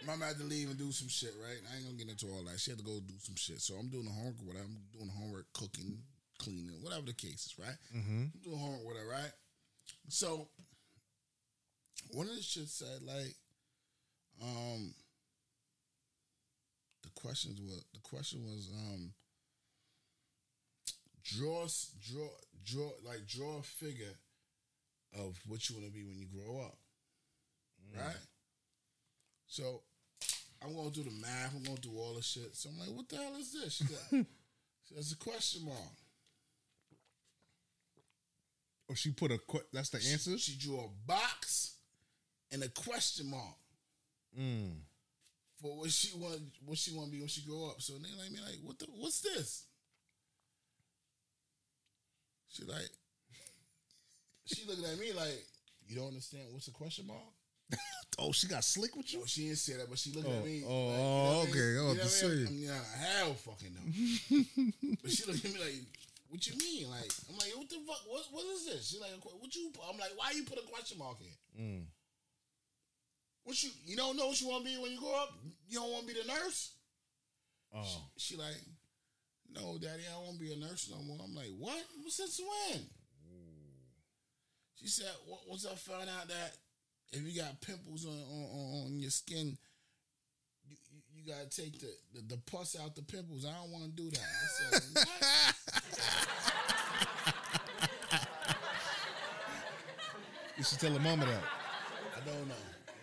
Mama 0.06 0.26
had 0.26 0.38
to 0.38 0.44
leave 0.44 0.68
and 0.70 0.78
do 0.78 0.90
some 0.90 1.08
shit, 1.08 1.34
right? 1.42 1.58
I 1.70 1.76
ain't 1.76 1.84
gonna 1.84 1.98
get 1.98 2.08
into 2.08 2.26
all 2.28 2.42
that. 2.44 2.58
She 2.58 2.70
had 2.70 2.78
to 2.78 2.84
go 2.84 2.98
do 3.00 3.14
some 3.18 3.34
shit. 3.36 3.60
So 3.60 3.74
I'm 3.74 3.88
doing 3.88 4.06
the 4.06 4.10
homework, 4.10 4.36
whatever. 4.44 4.64
I'm 4.64 4.78
doing 4.92 5.06
the 5.06 5.12
homework, 5.12 5.46
cooking, 5.52 5.98
cleaning, 6.38 6.82
whatever 6.82 7.04
the 7.04 7.12
case 7.12 7.46
is, 7.46 7.54
right? 7.58 7.76
Mm-hmm. 7.94 8.22
I'm 8.32 8.40
doing 8.42 8.58
homework 8.58 8.86
with 8.86 8.96
her, 8.96 9.08
right? 9.08 9.32
So 10.08 10.48
one 12.12 12.28
of 12.28 12.36
the 12.36 12.42
shit 12.42 12.68
said 12.68 13.02
like, 13.04 13.34
um, 14.42 14.94
the 17.02 17.10
questions 17.20 17.60
was 17.60 17.84
the 17.92 18.00
question 18.00 18.44
was 18.44 18.70
um, 18.72 19.12
draw 21.36 21.66
draw 22.10 22.28
draw 22.64 22.90
like 23.04 23.26
draw 23.26 23.58
a 23.58 23.62
figure 23.62 24.14
of 25.18 25.38
what 25.46 25.68
you 25.68 25.76
want 25.76 25.86
to 25.88 25.92
be 25.92 26.04
when 26.04 26.18
you 26.18 26.26
grow 26.26 26.60
up, 26.60 26.76
right? 27.96 28.14
So 29.46 29.82
I'm 30.62 30.74
gonna 30.74 30.90
do 30.90 31.02
the 31.02 31.10
math. 31.22 31.54
I'm 31.56 31.62
gonna 31.62 31.78
do 31.80 31.96
all 31.96 32.14
the 32.14 32.22
shit. 32.22 32.54
So 32.56 32.68
I'm 32.70 32.78
like, 32.78 32.96
what 32.96 33.08
the 33.08 33.16
hell 33.16 33.36
is 33.38 33.52
this? 33.52 33.82
Like, 34.12 34.26
There's 34.92 35.12
a 35.12 35.16
question 35.16 35.64
mark. 35.66 35.76
Oh, 38.90 38.94
she 38.94 39.10
put 39.12 39.30
a. 39.32 39.38
que- 39.38 39.66
That's 39.72 39.90
the 39.90 39.98
answer. 39.98 40.38
She 40.38 40.56
drew 40.56 40.78
a 40.80 40.88
box 41.06 41.74
and 42.50 42.62
a 42.62 42.68
question 42.68 43.30
mark 43.30 43.54
Mm. 44.38 44.80
for 45.60 45.78
what 45.78 45.90
she 45.90 46.16
want, 46.16 46.40
what 46.64 46.76
she 46.78 46.92
want 46.92 47.06
to 47.08 47.12
be 47.12 47.18
when 47.20 47.28
she 47.28 47.40
grow 47.42 47.70
up. 47.70 47.80
So 47.82 47.94
they 47.94 48.08
like 48.22 48.30
me 48.30 48.38
like, 48.40 48.58
what 48.62 48.78
the, 48.78 48.86
what's 48.96 49.20
this? 49.20 49.64
She 52.48 52.64
like, 52.64 52.88
she 54.46 54.66
looking 54.66 54.84
at 54.84 54.98
me 54.98 55.12
like, 55.12 55.44
you 55.86 55.96
don't 55.96 56.08
understand 56.08 56.44
what's 56.52 56.68
a 56.68 56.72
question 56.72 57.06
mark? 57.06 57.18
Oh, 58.20 58.32
she 58.32 58.48
got 58.48 58.64
slick 58.64 58.96
with 58.96 59.12
you. 59.12 59.20
No, 59.20 59.26
she 59.26 59.44
didn't 59.46 59.58
say 59.58 59.74
that, 59.74 59.88
but 59.88 59.96
she 59.96 60.10
looked 60.10 60.26
Oh, 60.26 60.38
at 60.38 60.44
me. 60.44 60.64
oh, 60.66 60.88
like, 60.88 60.98
oh, 60.98 61.38
what 61.38 61.38
I 61.38 61.38
mean? 61.38 61.50
okay. 61.54 61.60
I 61.60 61.70
You 61.70 61.74
know 61.78 61.86
what 61.86 62.24
I 62.24 62.26
mean? 62.26 62.46
I'm, 62.48 62.58
yeah, 62.58 62.82
hell 62.98 63.34
fucking 63.34 63.74
no. 63.78 63.82
but 65.02 65.10
she 65.12 65.24
looked 65.24 65.44
at 65.44 65.52
me 65.54 65.60
like, 65.60 65.86
what 66.26 66.44
you 66.48 66.58
mean? 66.58 66.90
Like, 66.90 67.12
I'm 67.30 67.36
like, 67.38 67.54
what 67.54 67.68
the 67.70 67.76
fuck? 67.86 68.02
What, 68.10 68.24
what 68.32 68.44
is 68.56 68.66
this? 68.66 68.88
She's 68.90 68.98
like, 69.00 69.12
what 69.22 69.54
you? 69.54 69.70
I'm 69.88 69.96
like, 69.98 70.10
why 70.16 70.32
you 70.34 70.42
put 70.42 70.58
a 70.58 70.66
question 70.66 70.98
mark 70.98 71.18
here? 71.20 71.62
Mm. 71.62 71.84
What 73.44 73.62
you? 73.62 73.70
You 73.86 73.94
don't 73.94 74.16
know 74.16 74.26
what 74.26 74.40
you 74.40 74.48
want 74.48 74.64
to 74.64 74.70
be 74.70 74.82
when 74.82 74.90
you 74.90 74.98
grow 74.98 75.14
up? 75.14 75.30
You 75.68 75.78
don't 75.78 75.92
want 75.92 76.08
to 76.08 76.12
be 76.14 76.20
the 76.20 76.26
nurse? 76.26 76.72
Oh. 77.72 78.02
She 78.16 78.36
like, 78.36 78.58
no, 79.54 79.78
daddy, 79.78 80.02
I 80.08 80.32
to 80.32 80.38
be 80.38 80.52
a 80.52 80.56
nurse 80.56 80.90
no 80.90 81.02
more. 81.02 81.18
I'm 81.22 81.34
like, 81.34 81.52
what? 81.58 81.82
Since 82.08 82.40
when? 82.40 82.82
She 84.76 84.86
said, 84.86 85.10
"Wa- 85.26 85.38
once 85.48 85.66
I 85.66 85.74
found 85.74 86.08
out 86.08 86.28
that 86.28 86.56
if 87.12 87.22
you 87.22 87.40
got 87.40 87.60
pimples 87.60 88.06
on 88.06 88.12
on, 88.12 88.84
on 88.86 89.00
your 89.00 89.10
skin, 89.10 89.58
you, 90.64 90.76
you, 90.92 91.00
you 91.16 91.26
gotta 91.32 91.48
take 91.50 91.80
the, 91.80 91.88
the, 92.14 92.36
the 92.36 92.40
pus 92.50 92.76
out 92.80 92.94
the 92.94 93.02
pimples. 93.02 93.44
I 93.44 93.52
don't 93.54 93.72
want 93.72 93.84
to 93.84 93.90
do 93.90 94.10
that. 94.10 94.20
I 94.20 94.78
said, 94.78 94.82
what? 94.94 95.54
You 100.58 100.64
should 100.64 100.80
tell 100.80 100.92
her 100.92 100.98
mama 100.98 101.24
that. 101.24 101.42
I 102.16 102.20
don't 102.26 102.48
know. 102.48 102.54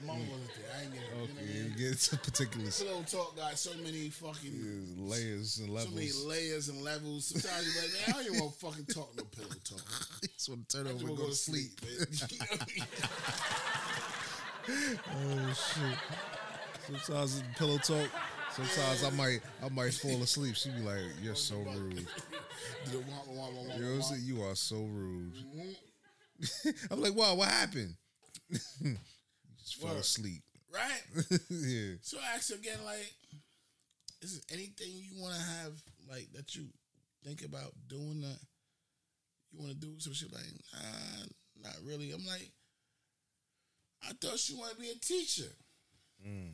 Mama 0.03 0.19
wasn't 0.29 0.49
there. 0.55 0.77
I 0.77 0.83
ain't 0.83 0.93
get 0.93 1.01
it. 1.01 1.07
Okay, 1.15 1.31
You 1.45 1.53
know 1.53 1.59
I 1.59 1.67
mean? 1.69 1.77
get 1.77 1.87
into 1.91 2.17
particulars. 2.17 2.83
Pillow 2.83 3.03
talk 3.03 3.35
got 3.37 3.57
so 3.57 3.71
many 3.83 4.09
fucking 4.09 4.85
Layers 4.97 5.57
and 5.59 5.69
levels. 5.69 5.89
so 5.89 5.95
many 5.95 6.11
layers 6.29 6.69
and 6.69 6.81
levels. 6.83 7.25
Sometimes 7.27 7.73
you're 7.73 7.83
like, 7.83 7.93
man, 7.93 8.03
I 8.07 8.11
don't 8.11 8.25
even 8.33 8.39
want 8.45 8.59
to 8.59 8.65
fucking 8.65 8.85
talk 8.85 9.15
no 9.17 9.23
pillow 9.23 9.55
talk. 9.63 10.21
Just 10.21 10.49
want 10.49 10.67
to 10.69 10.77
turn 10.77 10.87
over 10.87 10.97
and 10.99 11.07
want 11.09 11.19
go 11.21 11.27
to 11.29 11.35
sleep. 11.35 11.79
man. 11.81 12.07
You 14.67 14.73
know 14.79 14.85
I 14.91 14.95
mean? 14.97 14.99
Oh 15.47 15.53
shit. 15.53 16.95
Sometimes 17.05 17.43
pillow 17.57 17.77
talk. 17.77 18.09
Sometimes 18.51 19.03
I 19.03 19.09
might 19.11 19.39
I 19.63 19.69
might 19.69 19.93
fall 19.93 20.21
asleep. 20.23 20.55
She 20.55 20.69
be 20.71 20.79
like, 20.79 21.01
"You're 21.21 21.35
so 21.35 21.55
rude." 21.75 22.07
You 22.91 22.99
know 22.99 23.03
what 23.05 23.79
I'm 23.79 24.01
saying? 24.01 24.21
You 24.23 24.41
are 24.43 24.55
so 24.55 24.77
rude. 24.77 25.33
Mm-hmm. 25.35 26.69
I'm 26.93 27.01
like, 27.01 27.13
"Wow, 27.15 27.35
what 27.35 27.49
happened?" 27.49 27.95
Just 29.65 29.81
fell 29.81 29.91
Word. 29.91 29.99
asleep. 29.99 30.43
right? 30.73 31.01
yeah. 31.49 31.95
So 32.01 32.17
I 32.19 32.35
asked 32.35 32.51
her 32.51 32.55
again, 32.55 32.79
like, 32.85 33.11
is 34.21 34.39
there 34.39 34.57
anything 34.57 34.87
you 34.91 35.21
want 35.21 35.35
to 35.35 35.41
have, 35.41 35.73
like, 36.09 36.31
that 36.33 36.55
you 36.55 36.65
think 37.23 37.43
about 37.43 37.73
doing 37.87 38.21
that 38.21 38.39
you 39.51 39.59
want 39.59 39.71
to 39.71 39.77
do? 39.77 39.93
So 39.97 40.11
she 40.13 40.25
like, 40.25 40.43
nah, 40.73 41.63
not 41.63 41.75
really. 41.83 42.11
I'm 42.11 42.25
like, 42.25 42.49
I 44.07 44.13
thought 44.21 44.39
she 44.39 44.53
wanted 44.53 44.75
to 44.75 44.81
be 44.81 44.89
a 44.89 44.95
teacher. 44.95 45.51
Mm. 46.25 46.53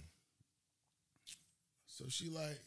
So 1.88 2.06
she 2.08 2.30
like, 2.30 2.60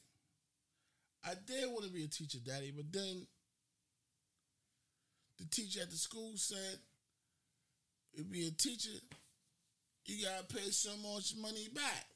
I 1.25 1.33
did 1.47 1.71
want 1.71 1.85
to 1.87 1.91
be 1.91 2.05
a 2.05 2.09
teacher, 2.09 2.39
daddy, 2.45 2.71
but 2.75 2.93
then 2.93 3.27
the 5.39 5.47
teacher 5.47 5.81
at 5.81 5.91
the 5.91 5.97
school 5.97 6.33
said, 6.37 6.79
to 8.17 8.23
be 8.23 8.47
a 8.47 8.51
teacher, 8.51 8.91
you 10.07 10.25
gotta 10.25 10.45
pay 10.45 10.71
so 10.71 10.91
much 10.99 11.35
money 11.41 11.69
back. 11.75 12.07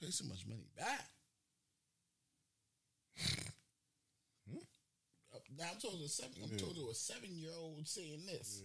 Pay 0.00 0.10
so 0.10 0.24
much 0.26 0.46
money 0.46 0.66
back. 0.76 1.04
Uh, 5.34 5.38
Now 5.58 5.64
I'm 5.72 5.80
told 5.80 6.00
a 6.04 6.08
seven. 6.08 6.32
I'm 6.42 6.56
told 6.58 6.76
to 6.76 6.88
a 6.90 6.94
seven 6.94 7.30
year 7.36 7.50
old 7.58 7.86
saying 7.86 8.22
this. 8.26 8.62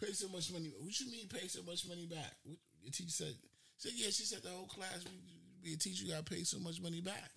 Pay 0.00 0.12
so 0.12 0.28
much 0.28 0.52
money. 0.52 0.72
What 0.78 0.98
you 1.00 1.10
mean 1.10 1.28
pay 1.28 1.48
so 1.48 1.62
much 1.62 1.86
money 1.88 2.06
back? 2.06 2.32
What, 2.44 2.56
the 2.84 2.90
teacher 2.90 3.10
said. 3.10 3.34
Said 3.78 3.92
yeah. 3.94 4.10
She 4.10 4.24
said 4.24 4.42
the 4.42 4.50
whole 4.50 4.66
class. 4.66 5.04
we- 5.04 5.68
Be 5.70 5.74
a 5.74 5.76
teacher. 5.76 6.04
You 6.04 6.12
gotta 6.12 6.24
pay 6.24 6.44
so 6.44 6.58
much 6.58 6.80
money 6.80 7.00
back. 7.00 7.30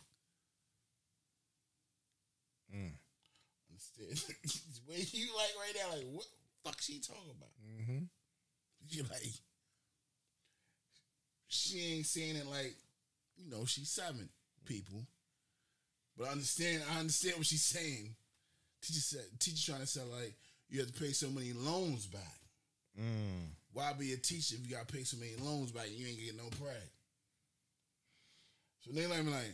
Understand? 3.70 4.36
Where 4.86 4.98
you 4.98 5.28
like 5.36 5.54
right 5.60 5.76
now? 5.76 5.96
Like 5.96 6.08
what? 6.12 6.26
Fuck 6.64 6.80
she 6.82 7.00
talking 7.00 7.32
about? 7.36 7.50
Mm-hmm. 7.66 8.04
you 8.90 9.04
like 9.04 9.34
she 11.52 11.96
ain't 11.96 12.06
saying 12.06 12.38
it 12.38 12.48
like 12.48 12.76
you 13.38 13.50
know 13.52 13.66
she's 13.66 13.90
seven 13.90 14.30
people. 14.66 15.04
But 16.18 16.28
i 16.28 16.32
understand 16.32 16.82
i 16.96 17.00
understand 17.00 17.38
what 17.38 17.46
she's 17.46 17.64
saying. 17.64 18.16
Teacher 18.82 19.00
said 19.00 19.26
teacher 19.40 19.72
trying 19.72 19.82
to 19.82 19.88
say 19.88 20.02
like 20.02 20.34
you 20.70 20.80
have 20.80 20.92
to 20.92 21.00
pay 21.00 21.12
so 21.12 21.30
many 21.30 21.54
loans 21.54 22.08
back. 22.08 22.40
Mm. 23.00 23.48
why 23.72 23.94
be 23.94 24.12
a 24.12 24.18
teacher 24.18 24.56
if 24.56 24.68
you 24.68 24.76
gotta 24.76 24.86
pay 24.86 25.04
so 25.04 25.16
many 25.18 25.32
loans 25.42 25.72
back 25.72 25.88
and 25.88 25.96
you 25.96 26.08
ain't 26.08 26.20
getting 26.20 26.36
no 26.36 26.50
pay 26.60 26.84
so 28.82 28.92
they 28.92 29.08
like 29.08 29.24
me 29.24 29.32
like 29.32 29.54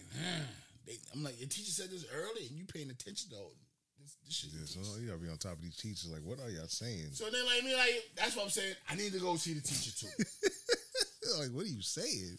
they, 0.87 0.97
i'm 1.13 1.23
like 1.23 1.39
your 1.39 1.47
teacher 1.47 1.69
said 1.69 1.91
this 1.91 2.03
early 2.11 2.47
and 2.47 2.57
you 2.57 2.65
paying 2.65 2.89
attention 2.89 3.29
though. 3.31 3.51
This, 4.01 4.17
this 4.25 4.33
shit 4.33 4.49
Yeah, 4.57 4.65
so 4.65 4.99
you 4.99 5.07
gotta 5.09 5.21
be 5.21 5.29
on 5.29 5.37
top 5.37 5.53
of 5.53 5.61
these 5.61 5.77
teachers. 5.77 6.09
Like, 6.11 6.25
what 6.25 6.39
are 6.39 6.49
y'all 6.49 6.65
saying? 6.67 7.09
so 7.13 7.25
they 7.29 7.43
like 7.45 7.63
me 7.63 7.75
like 7.75 8.09
that's 8.15 8.35
what 8.35 8.45
i'm 8.45 8.49
saying. 8.49 8.73
I 8.89 8.95
need 8.95 9.13
to 9.13 9.19
go 9.19 9.35
see 9.35 9.53
the 9.53 9.61
teacher 9.61 9.91
too 9.93 10.23
like, 11.35 11.49
what 11.51 11.65
are 11.65 11.69
you 11.69 11.81
saying? 11.81 12.37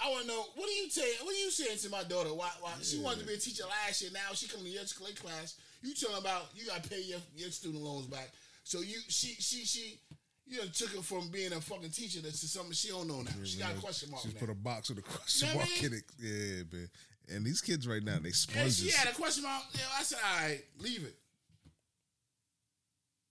I 0.00 0.10
want 0.10 0.22
to 0.22 0.28
know 0.28 0.44
what 0.56 0.68
are 0.68 0.72
you 0.72 0.90
saying? 0.90 1.14
What 1.22 1.34
are 1.34 1.38
you 1.38 1.50
saying 1.50 1.78
to 1.78 1.90
my 1.90 2.02
daughter? 2.02 2.34
Why? 2.34 2.50
Why 2.60 2.72
she 2.82 2.98
wanted 2.98 3.20
to 3.20 3.26
be 3.26 3.34
a 3.34 3.38
teacher 3.38 3.64
last 3.64 4.02
year? 4.02 4.10
Now 4.12 4.34
she 4.34 4.48
coming 4.48 4.66
to 4.66 4.70
your 4.72 4.82
clay 4.98 5.12
class. 5.12 5.56
You 5.80 5.94
telling 5.94 6.18
about 6.18 6.50
you 6.54 6.66
got 6.66 6.82
to 6.82 6.88
pay 6.88 7.02
your, 7.02 7.20
your 7.36 7.50
student 7.50 7.82
loans 7.82 8.06
back. 8.06 8.30
So 8.64 8.80
you 8.80 8.98
she 9.08 9.34
she 9.38 9.64
she 9.64 10.00
you 10.46 10.58
know 10.58 10.64
took 10.72 10.90
her 10.90 11.02
from 11.02 11.28
being 11.28 11.52
a 11.52 11.60
fucking 11.60 11.90
teacher 11.90 12.20
to 12.20 12.32
something 12.32 12.72
she 12.72 12.88
don't 12.88 13.06
know 13.06 13.22
now. 13.22 13.30
she 13.44 13.58
got 13.58 13.72
a 13.72 13.80
question 13.80 14.10
mark. 14.10 14.22
She's 14.22 14.34
now. 14.34 14.40
put 14.40 14.50
a 14.50 14.54
box 14.54 14.88
with 14.88 14.98
a 14.98 15.02
question 15.02 15.48
Know 15.48 15.56
what 15.56 15.68
mark 15.68 15.82
in 15.82 15.92
it. 15.94 16.04
Yeah, 16.18 16.62
man. 16.72 16.88
And 17.28 17.44
these 17.46 17.60
kids 17.60 17.86
right 17.86 18.02
now, 18.02 18.18
they 18.18 18.28
and 18.28 18.34
sponges. 18.34 18.78
she 18.78 18.90
had 18.90 19.08
a 19.08 19.14
question 19.14 19.44
mark. 19.44 19.62
Yeah, 19.74 19.82
I 19.98 20.02
said, 20.02 20.18
all 20.24 20.48
right, 20.48 20.60
leave 20.80 21.04
it. 21.04 21.16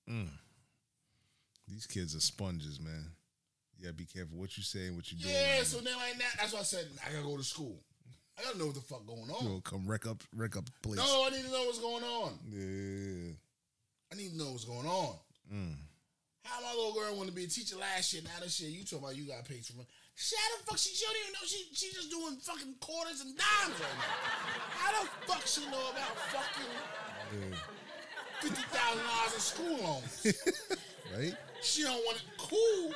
Mm. 0.10 0.30
These 1.68 1.88
kids 1.88 2.16
are 2.16 2.22
sponges, 2.22 2.80
man. 2.80 3.12
You 3.82 3.88
gotta 3.88 3.98
be 3.98 4.06
careful 4.06 4.38
what 4.38 4.56
you 4.58 4.62
say 4.62 4.86
and 4.86 4.96
what 4.96 5.12
you 5.12 5.18
do. 5.18 5.28
Yeah. 5.28 5.64
So 5.64 5.80
then 5.82 5.98
like 5.98 6.14
that, 6.20 6.38
that's 6.38 6.54
why 6.54 6.60
I 6.60 6.64
said 6.64 6.86
I 7.02 7.12
gotta 7.12 7.26
go 7.26 7.36
to 7.38 7.44
school. 7.44 7.82
I 8.38 8.44
gotta 8.44 8.60
know 8.60 8.68
what 8.68 8.76
the 8.76 8.82
fuck 8.82 9.08
going 9.08 9.26
on. 9.34 9.44
you 9.44 9.50
know, 9.50 9.62
come 9.62 9.88
wreck 9.88 10.06
up, 10.06 10.22
wreck 10.38 10.56
up 10.56 10.66
the 10.66 10.88
place. 10.88 10.98
No, 11.00 11.26
I 11.26 11.30
need 11.32 11.46
to 11.46 11.52
know 11.52 11.66
what's 11.66 11.80
going 11.80 12.04
on. 12.04 12.38
Yeah. 12.46 13.34
I 14.14 14.16
need 14.22 14.30
to 14.32 14.38
know 14.38 14.52
what's 14.52 14.66
going 14.66 14.86
on. 14.86 15.16
Mm. 15.52 15.74
How 16.46 16.62
my 16.62 16.70
little 16.78 16.94
girl 16.94 17.16
want 17.18 17.30
to 17.30 17.34
be 17.36 17.46
a 17.46 17.48
teacher 17.48 17.76
last 17.76 18.14
year? 18.14 18.22
Now 18.24 18.38
this 18.44 18.62
year 18.62 18.70
you 18.70 18.84
talking 18.84 19.00
about 19.00 19.16
you 19.18 19.26
got 19.26 19.46
paid 19.50 19.66
for 19.66 19.74
money. 19.74 19.88
Shut 20.14 20.38
the 20.60 20.66
fuck. 20.70 20.78
She, 20.78 20.94
she 20.94 21.06
don't 21.06 21.18
even 21.26 21.34
know. 21.34 21.46
She 21.46 21.66
she 21.74 21.90
just 21.92 22.12
doing 22.12 22.38
fucking 22.38 22.76
quarters 22.80 23.22
and 23.22 23.34
dimes 23.34 23.78
right 23.82 23.98
now. 23.98 24.14
How 24.78 25.02
the 25.02 25.10
fuck 25.26 25.42
she 25.48 25.66
know 25.74 25.90
about 25.90 26.14
fucking 26.30 27.58
fifty 28.42 28.64
thousand 28.70 29.02
dollars 29.10 29.34
in 29.34 29.40
school 29.42 29.78
loans? 29.82 30.28
Right. 31.12 31.36
she 31.62 31.84
don't 31.84 32.00
want 32.06 32.16
it. 32.16 32.24
Cool. 32.38 32.94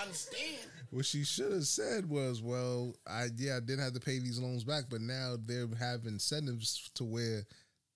Understand. 0.00 0.70
What 0.90 1.04
she 1.04 1.24
should 1.24 1.52
have 1.52 1.66
said 1.66 2.08
was, 2.08 2.42
"Well, 2.42 2.94
I 3.06 3.26
yeah, 3.36 3.56
I 3.56 3.60
didn't 3.60 3.84
have 3.84 3.94
to 3.94 4.00
pay 4.00 4.18
these 4.18 4.38
loans 4.38 4.64
back, 4.64 4.84
but 4.88 5.00
now 5.00 5.36
they 5.44 5.64
have 5.78 6.06
incentives 6.06 6.90
to 6.94 7.04
where 7.04 7.44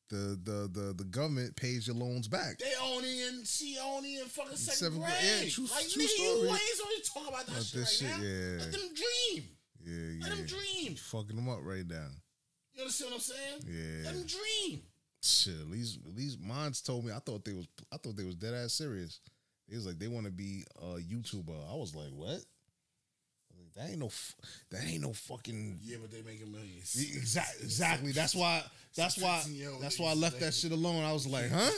the 0.09 0.39
the 0.43 0.69
the, 0.73 0.95
the 0.97 1.05
government 1.05 1.57
pays 1.57 1.87
your 1.87 1.97
loans 1.97 2.29
back." 2.29 2.59
They 2.59 2.73
only 2.83 3.23
in 3.23 3.45
she 3.45 3.79
only 3.83 4.17
in 4.19 4.27
fucking 4.27 4.57
second 4.57 4.99
grade. 4.99 5.13
grade. 5.13 5.43
Yeah, 5.45 5.51
true- 5.51 5.67
like 5.75 5.89
true 5.89 6.03
nigga, 6.03 6.09
story. 6.09 6.41
you 6.41 6.49
ain't 6.49 6.61
supposed 6.61 7.05
to 7.05 7.11
talk 7.15 7.29
about 7.29 7.47
that 7.47 7.63
shit 7.63 7.81
this 7.81 8.03
right 8.03 8.11
shit, 8.11 8.19
now. 8.19 8.29
yeah. 8.29 8.59
Let 8.61 8.73
them 8.73 8.95
dream. 8.95 9.49
Yeah, 9.83 9.95
yeah. 9.95 10.23
Let 10.29 10.37
them 10.37 10.47
dream. 10.47 10.95
Fucking 10.97 11.37
them 11.37 11.49
up 11.49 11.61
right 11.63 11.87
now. 11.87 12.09
You 12.75 12.83
understand 12.83 13.13
what 13.13 13.17
I'm 13.17 13.21
saying? 13.21 13.61
Yeah. 13.67 14.05
Let 14.07 14.15
them 14.15 14.27
dream. 14.27 14.83
Shit, 15.23 15.61
at 15.61 15.69
least 15.71 15.99
at 16.07 16.15
least 16.15 16.41
mines 16.41 16.81
told 16.81 17.05
me. 17.05 17.13
I 17.13 17.19
thought 17.19 17.45
they 17.45 17.53
was 17.53 17.67
I 17.93 17.99
thought 17.99 18.17
they 18.17 18.25
was 18.25 18.37
dead 18.37 18.55
ass 18.55 18.73
serious. 18.73 19.21
It 19.71 19.77
was 19.77 19.87
like 19.87 19.99
they 19.99 20.09
want 20.09 20.27
to 20.27 20.33
be 20.33 20.65
a 20.83 20.97
YouTuber. 20.99 21.73
I 21.73 21.77
was 21.77 21.95
like, 21.95 22.09
what? 22.13 22.29
Like, 23.57 23.73
that 23.77 23.89
ain't 23.91 24.01
no 24.01 24.11
that 24.71 24.85
ain't 24.85 25.03
no 25.03 25.13
fucking 25.13 25.79
Yeah, 25.85 25.99
but 26.01 26.11
they 26.11 26.23
making 26.23 26.51
millions. 26.51 26.97
exactly 26.97 27.65
exactly. 27.65 28.13
That's 28.13 28.35
why 28.35 28.63
that's 28.97 29.17
why 29.19 29.43
that's 29.81 29.99
why 30.01 30.11
I 30.11 30.15
left 30.15 30.41
that 30.41 30.53
shit 30.55 30.73
alone. 30.73 31.05
I 31.05 31.13
was 31.13 31.27
like, 31.27 31.51
huh? 31.51 31.71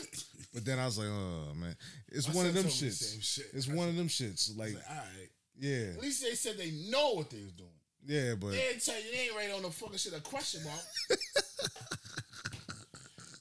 But 0.54 0.64
then 0.64 0.78
I 0.78 0.86
was 0.86 0.98
like, 0.98 1.08
oh 1.08 1.52
man, 1.54 1.76
it's 2.08 2.28
My 2.28 2.34
one 2.34 2.46
of 2.46 2.54
them 2.54 2.64
shits. 2.64 3.22
shit. 3.22 3.46
It's 3.52 3.68
I 3.68 3.74
one 3.74 3.88
of 3.88 3.96
them 3.96 4.08
shits. 4.08 4.56
Like, 4.56 4.74
Like, 4.74 4.82
all 4.88 4.96
right. 4.96 5.28
yeah, 5.58 5.92
At 5.96 6.00
least 6.02 6.22
they 6.22 6.34
said 6.34 6.56
they 6.56 6.70
know 6.90 7.12
what 7.14 7.28
they 7.30 7.42
was 7.42 7.52
doing. 7.52 7.70
yeah, 8.06 8.34
but 8.40 8.50
They 8.52 8.56
didn't 8.58 8.84
tell 8.84 8.96
you 8.96 9.10
they 9.12 9.18
ain't 9.26 9.36
right 9.36 9.50
on 9.54 9.62
the 9.62 9.70
fucking 9.70 9.98
shit 9.98 10.14
a 10.16 10.20
question 10.20 10.62
mark. 10.64 10.80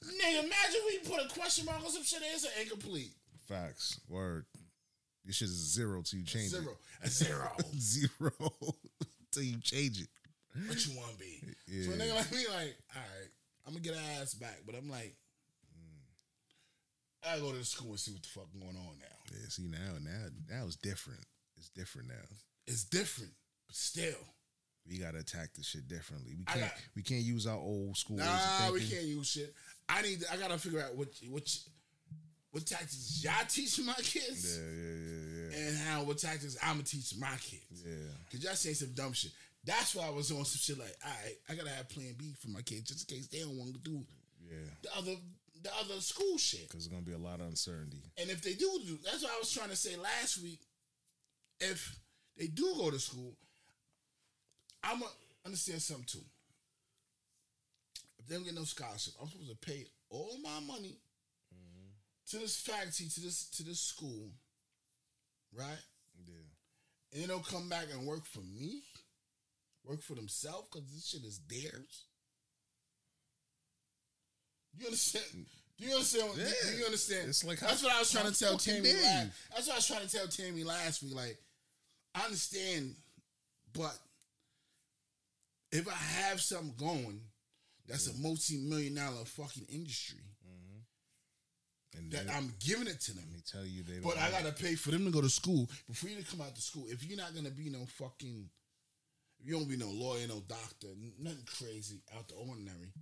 Nigga, 0.04 0.44
imagine 0.44 0.80
we 0.86 0.98
put 0.98 1.24
a 1.24 1.28
question 1.38 1.64
mark 1.64 1.82
on 1.84 1.90
some 1.90 2.02
shit 2.04 2.20
that 2.20 2.34
is 2.34 2.46
incomplete. 2.62 3.12
Facts. 3.48 4.00
Word. 4.08 4.46
Your 5.24 5.32
shit 5.32 5.48
is 5.48 5.72
zero 5.74 6.02
till 6.02 6.18
you 6.18 6.24
change 6.24 6.50
Zero. 6.50 6.76
A 7.02 7.08
zero. 7.08 7.50
it. 7.58 7.66
Zero 7.80 8.32
till 9.32 9.42
you 9.42 9.60
change 9.60 10.00
it. 10.00 10.08
what 10.66 10.84
you 10.86 10.96
want 10.96 11.12
to 11.12 11.18
be? 11.18 11.40
Yeah. 11.68 11.86
So 11.86 11.92
a 11.92 11.96
nigga 11.96 12.16
like 12.16 12.32
me, 12.32 12.38
like, 12.48 12.76
all 12.94 13.02
right, 13.02 13.30
I'm 13.66 13.72
gonna 13.74 13.84
get 13.84 13.94
ass 14.20 14.34
back, 14.34 14.60
but 14.66 14.74
I'm 14.74 14.90
like, 14.90 15.14
I 17.24 17.38
go 17.38 17.52
to 17.52 17.58
the 17.58 17.64
school 17.64 17.90
and 17.90 18.00
see 18.00 18.12
what 18.12 18.22
the 18.22 18.28
fuck 18.28 18.46
going 18.52 18.76
on 18.76 18.98
now. 18.98 19.16
Yeah, 19.30 19.48
see 19.48 19.68
now, 19.68 19.94
now, 20.00 20.26
now 20.50 20.64
it's 20.66 20.76
different. 20.76 21.20
It's 21.56 21.68
different 21.68 22.08
now. 22.08 22.36
It's 22.66 22.84
different, 22.84 23.32
but 23.68 23.76
still. 23.76 24.18
We 24.88 24.98
gotta 24.98 25.18
attack 25.18 25.50
this 25.54 25.66
shit 25.66 25.86
differently. 25.86 26.34
We 26.36 26.44
can't. 26.44 26.60
got- 26.62 26.74
we 26.96 27.02
can't 27.02 27.22
use 27.22 27.46
our 27.46 27.56
old 27.56 27.96
school 27.96 28.16
Nah, 28.16 28.72
we 28.72 28.80
can't 28.80 29.04
use 29.04 29.28
shit. 29.30 29.54
I 29.88 30.02
need. 30.02 30.20
To, 30.22 30.32
I 30.32 30.36
gotta 30.36 30.58
figure 30.58 30.82
out 30.82 30.96
what 30.96 31.08
what 31.30 31.56
what 32.52 32.64
tactics 32.66 33.20
y'all 33.24 33.32
teaching 33.48 33.86
my 33.86 33.94
kids, 33.94 34.58
Yeah, 34.58 34.64
yeah, 34.64 34.94
yeah, 34.94 35.58
yeah, 35.58 35.68
and 35.68 35.78
how 35.78 36.02
what 36.04 36.18
tactics 36.18 36.56
I'm 36.62 36.74
gonna 36.74 36.84
teach 36.84 37.14
my 37.18 37.34
kids. 37.36 37.82
yeah. 37.84 37.92
Cause 38.30 38.44
y'all 38.44 38.54
saying 38.54 38.76
some 38.76 38.92
dumb 38.94 39.12
shit. 39.12 39.32
That's 39.64 39.94
why 39.94 40.06
I 40.06 40.10
was 40.10 40.30
on 40.32 40.44
some 40.44 40.58
shit 40.58 40.78
like, 40.78 40.94
all 41.04 41.12
right, 41.24 41.36
I 41.48 41.54
gotta 41.54 41.70
have 41.70 41.88
Plan 41.88 42.14
B 42.18 42.34
for 42.38 42.48
my 42.48 42.62
kids 42.62 42.82
just 42.90 43.10
in 43.10 43.16
case 43.16 43.26
they 43.28 43.40
don't 43.40 43.56
want 43.58 43.72
to 43.74 43.80
do 43.80 44.04
Yeah, 44.48 44.56
the 44.82 44.96
other 44.96 45.14
the 45.62 45.70
other 45.80 46.00
school 46.00 46.36
shit. 46.38 46.68
because 46.68 46.84
it's 46.86 46.92
gonna 46.92 47.02
be 47.06 47.12
a 47.12 47.18
lot 47.18 47.40
of 47.40 47.46
uncertainty. 47.46 48.02
And 48.18 48.28
if 48.30 48.42
they 48.42 48.54
do 48.54 48.80
do, 48.86 48.98
that's 49.04 49.22
what 49.22 49.32
I 49.32 49.38
was 49.38 49.50
trying 49.52 49.70
to 49.70 49.76
say 49.76 49.96
last 49.96 50.42
week. 50.42 50.60
If 51.60 51.96
they 52.36 52.48
do 52.48 52.74
go 52.76 52.90
to 52.90 52.98
school, 52.98 53.32
I'm 54.82 54.98
gonna 55.00 55.12
understand 55.46 55.80
something 55.80 56.04
too. 56.06 56.24
If 58.18 58.26
they 58.26 58.34
don't 58.34 58.44
get 58.44 58.54
no 58.54 58.64
scholarship, 58.64 59.14
I'm 59.20 59.28
supposed 59.28 59.50
to 59.50 59.56
pay 59.56 59.86
all 60.10 60.36
my 60.42 60.58
money 60.66 60.96
to 62.32 62.38
this 62.38 62.56
faculty, 62.56 63.08
to 63.08 63.20
this 63.20 63.44
to 63.50 63.62
this 63.62 63.80
school, 63.80 64.30
right? 65.54 65.78
Yeah, 66.26 66.34
And 67.12 67.22
they 67.22 67.26
don't 67.26 67.46
come 67.46 67.68
back 67.68 67.86
and 67.92 68.06
work 68.06 68.24
for 68.26 68.40
me, 68.40 68.82
work 69.84 70.02
for 70.02 70.14
themselves 70.14 70.68
because 70.72 70.88
this 70.90 71.06
shit 71.08 71.24
is 71.24 71.40
theirs. 71.48 72.04
You 74.78 74.86
understand? 74.86 75.46
Do 75.78 75.84
you 75.86 75.92
understand? 75.94 76.28
What, 76.28 76.36
do 76.38 76.76
you 76.76 76.84
understand? 76.84 77.28
It's 77.28 77.44
like 77.44 77.60
that's 77.60 77.82
how- 77.82 77.88
what 77.88 77.96
I 77.96 77.98
was 77.98 78.10
trying 78.10 78.32
to 78.32 78.38
tell 78.38 78.56
Tammy. 78.56 78.92
Last, 78.92 79.30
that's 79.50 79.66
what 79.66 79.72
I 79.74 79.76
was 79.76 79.86
trying 79.86 80.06
to 80.06 80.16
tell 80.16 80.28
Tammy 80.28 80.64
last 80.64 81.02
week. 81.02 81.14
Like, 81.14 81.38
I 82.14 82.24
understand, 82.24 82.94
but 83.74 83.94
if 85.70 85.86
I 85.88 85.92
have 85.92 86.40
something 86.40 86.74
going, 86.78 87.20
that's 87.86 88.06
a 88.06 88.14
multi-million 88.14 88.94
dollar 88.94 89.24
fucking 89.24 89.66
industry. 89.68 90.20
And 91.96 92.10
that 92.12 92.26
they, 92.26 92.32
I'm 92.32 92.54
giving 92.58 92.86
it 92.86 93.00
to 93.00 93.14
them. 93.14 93.24
they 93.32 93.40
tell 93.40 93.66
you 93.66 93.82
they. 93.82 93.98
But 94.02 94.18
I 94.18 94.30
gotta 94.30 94.52
pay 94.52 94.74
for 94.74 94.90
them 94.90 95.04
to 95.04 95.10
go 95.10 95.20
to 95.20 95.28
school. 95.28 95.68
But 95.86 95.96
for 95.96 96.08
you 96.08 96.16
to 96.16 96.24
come 96.24 96.40
out 96.40 96.54
to 96.54 96.62
school, 96.62 96.86
if 96.88 97.04
you're 97.04 97.18
not 97.18 97.34
gonna 97.34 97.50
be 97.50 97.68
no 97.68 97.84
fucking, 97.86 98.48
if 99.40 99.46
you 99.46 99.54
don't 99.54 99.68
be 99.68 99.76
no 99.76 99.90
lawyer, 99.90 100.26
no 100.26 100.42
doctor, 100.48 100.88
nothing 101.18 101.44
crazy 101.58 102.00
out 102.16 102.28
the 102.28 102.34
ordinary. 102.34 102.92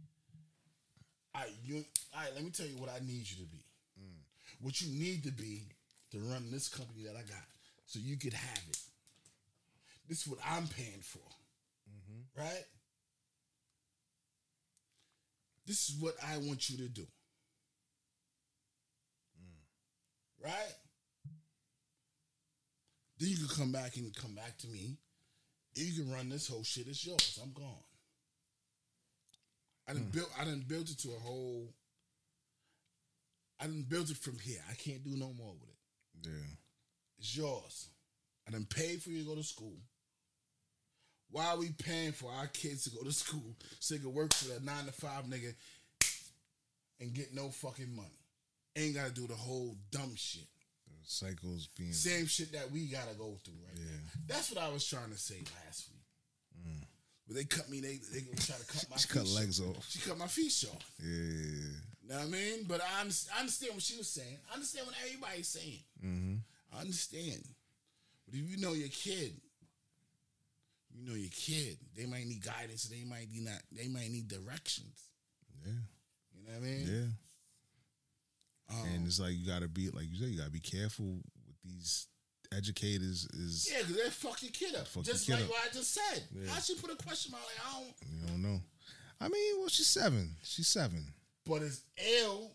I 1.34 1.46
you, 1.64 1.84
I 2.16 2.26
let 2.34 2.42
me 2.42 2.50
tell 2.50 2.66
you 2.66 2.76
what 2.78 2.90
I 2.90 2.98
need 3.00 3.30
you 3.30 3.36
to 3.44 3.50
be. 3.50 3.64
Mm. 4.00 4.18
What 4.60 4.80
you 4.80 4.88
need 4.88 5.22
to 5.24 5.32
be 5.32 5.68
to 6.10 6.18
run 6.18 6.50
this 6.50 6.68
company 6.68 7.04
that 7.04 7.14
I 7.14 7.22
got, 7.22 7.46
so 7.86 8.00
you 8.02 8.16
could 8.16 8.32
have 8.34 8.62
it. 8.68 8.78
This 10.08 10.22
is 10.22 10.26
what 10.26 10.40
I'm 10.44 10.66
paying 10.66 11.02
for, 11.02 11.18
mm-hmm. 11.88 12.40
right? 12.40 12.64
This 15.66 15.88
is 15.88 16.00
what 16.00 16.14
I 16.26 16.38
want 16.38 16.68
you 16.68 16.78
to 16.78 16.88
do. 16.88 17.06
Right? 20.42 20.74
Then 23.18 23.28
you 23.28 23.36
can 23.36 23.48
come 23.48 23.72
back 23.72 23.96
and 23.96 24.14
come 24.14 24.34
back 24.34 24.56
to 24.58 24.68
me. 24.68 24.96
You 25.74 26.02
can 26.02 26.12
run 26.12 26.28
this 26.28 26.48
whole 26.48 26.64
shit. 26.64 26.88
It's 26.88 27.06
yours. 27.06 27.38
I'm 27.42 27.52
gone. 27.52 27.84
I 29.88 29.92
didn't 29.92 30.06
hmm. 30.06 30.18
build. 30.18 30.28
I 30.40 30.44
didn't 30.44 30.68
build 30.68 30.88
it 30.88 30.98
to 31.00 31.08
a 31.08 31.20
whole. 31.20 31.68
I 33.60 33.66
didn't 33.66 33.88
build 33.88 34.10
it 34.10 34.16
from 34.16 34.38
here. 34.38 34.60
I 34.70 34.74
can't 34.74 35.04
do 35.04 35.10
no 35.10 35.32
more 35.32 35.52
with 35.60 35.68
it. 35.68 36.30
Yeah. 36.30 36.54
It's 37.18 37.36
yours. 37.36 37.88
I 38.48 38.52
didn't 38.52 38.70
pay 38.70 38.96
for 38.96 39.10
you 39.10 39.22
to 39.22 39.28
go 39.28 39.34
to 39.34 39.42
school. 39.42 39.76
Why 41.30 41.46
are 41.46 41.58
we 41.58 41.70
paying 41.70 42.12
for 42.12 42.30
our 42.32 42.46
kids 42.46 42.84
to 42.84 42.90
go 42.90 43.02
to 43.02 43.12
school 43.12 43.54
so 43.78 43.94
they 43.94 44.00
can 44.00 44.14
work 44.14 44.32
for 44.32 44.48
that 44.48 44.64
nine 44.64 44.86
to 44.86 44.92
five 44.92 45.24
nigga 45.24 45.54
and 47.00 47.14
get 47.14 47.34
no 47.34 47.50
fucking 47.50 47.94
money? 47.94 48.19
Ain't 48.76 48.94
gotta 48.94 49.12
do 49.12 49.26
the 49.26 49.34
whole 49.34 49.76
dumb 49.90 50.14
shit. 50.16 50.46
The 50.86 50.94
cycles 51.04 51.68
being. 51.76 51.92
Same 51.92 52.26
shit 52.26 52.52
that 52.52 52.70
we 52.70 52.86
gotta 52.86 53.14
go 53.14 53.36
through 53.44 53.54
right 53.66 53.76
Yeah. 53.78 53.84
now. 53.84 54.22
That's 54.28 54.50
what 54.52 54.62
I 54.62 54.68
was 54.68 54.86
trying 54.86 55.10
to 55.10 55.18
say 55.18 55.42
last 55.66 55.88
week. 55.90 55.96
But 57.26 57.36
they 57.36 57.44
cut 57.44 57.70
me, 57.70 57.80
they 57.80 57.98
they 58.12 58.20
gonna 58.22 58.36
try 58.36 58.56
to 58.56 58.66
cut 58.66 58.86
my 58.90 58.96
She 58.96 59.06
feet 59.06 59.14
cut 59.18 59.26
short. 59.26 59.40
legs 59.40 59.60
off. 59.60 59.86
She 59.88 59.98
cut 60.00 60.18
my 60.18 60.26
feet 60.26 60.50
short. 60.50 60.82
Yeah. 60.98 61.06
You 62.02 62.08
know 62.08 62.16
what 62.16 62.24
I 62.24 62.26
mean? 62.26 62.64
But 62.66 62.80
I, 62.80 63.02
I 63.06 63.40
understand 63.40 63.74
what 63.74 63.82
she 63.82 63.96
was 63.96 64.08
saying. 64.08 64.36
I 64.50 64.54
understand 64.54 64.86
what 64.88 64.96
everybody's 65.04 65.46
saying. 65.46 65.78
Mm-hmm. 66.04 66.34
I 66.76 66.80
understand. 66.80 67.44
But 68.26 68.34
if 68.34 68.50
you 68.50 68.56
know 68.56 68.72
your 68.72 68.88
kid, 68.88 69.32
you 70.92 71.08
know 71.08 71.14
your 71.14 71.30
kid. 71.30 71.78
They 71.96 72.06
might 72.06 72.26
need 72.26 72.44
guidance. 72.44 72.84
They 72.84 73.04
might 73.04 73.30
need 73.30 73.44
not. 73.44 73.62
They 73.70 73.86
might 73.86 74.10
need 74.10 74.26
directions. 74.26 75.00
Yeah. 75.64 75.72
You 76.34 76.46
know 76.46 76.52
what 76.52 76.56
I 76.56 76.60
mean? 76.66 76.86
Yeah. 76.88 77.06
It's 79.10 79.18
like 79.18 79.32
you 79.36 79.44
gotta 79.44 79.66
be 79.66 79.90
like 79.90 80.06
you 80.08 80.20
said, 80.20 80.28
you 80.28 80.38
gotta 80.38 80.52
be 80.52 80.60
careful 80.60 81.04
with 81.44 81.56
these 81.64 82.06
educators. 82.54 83.26
Is 83.34 83.68
yeah, 83.68 83.78
because 83.80 83.96
they 83.96 84.08
fuck 84.08 84.40
your 84.40 84.52
kid 84.52 84.76
up. 84.76 84.86
Just 85.02 85.26
kid 85.26 85.32
like 85.32 85.42
up. 85.42 85.50
what 85.50 85.62
I 85.68 85.74
just 85.74 85.92
said. 85.92 86.22
Yeah. 86.32 86.48
How 86.48 86.60
she 86.60 86.76
put 86.76 86.92
a 86.92 86.94
question 86.94 87.32
mark? 87.32 87.42
Like 87.42 87.66
I 87.66 87.80
don't. 87.80 87.94
you 88.22 88.26
don't 88.28 88.42
know. 88.42 88.60
I 89.20 89.28
mean, 89.28 89.58
well, 89.58 89.68
she's 89.68 89.88
seven. 89.88 90.36
She's 90.44 90.68
seven. 90.68 91.04
But 91.44 91.62
it's 91.62 91.82
ill, 92.22 92.52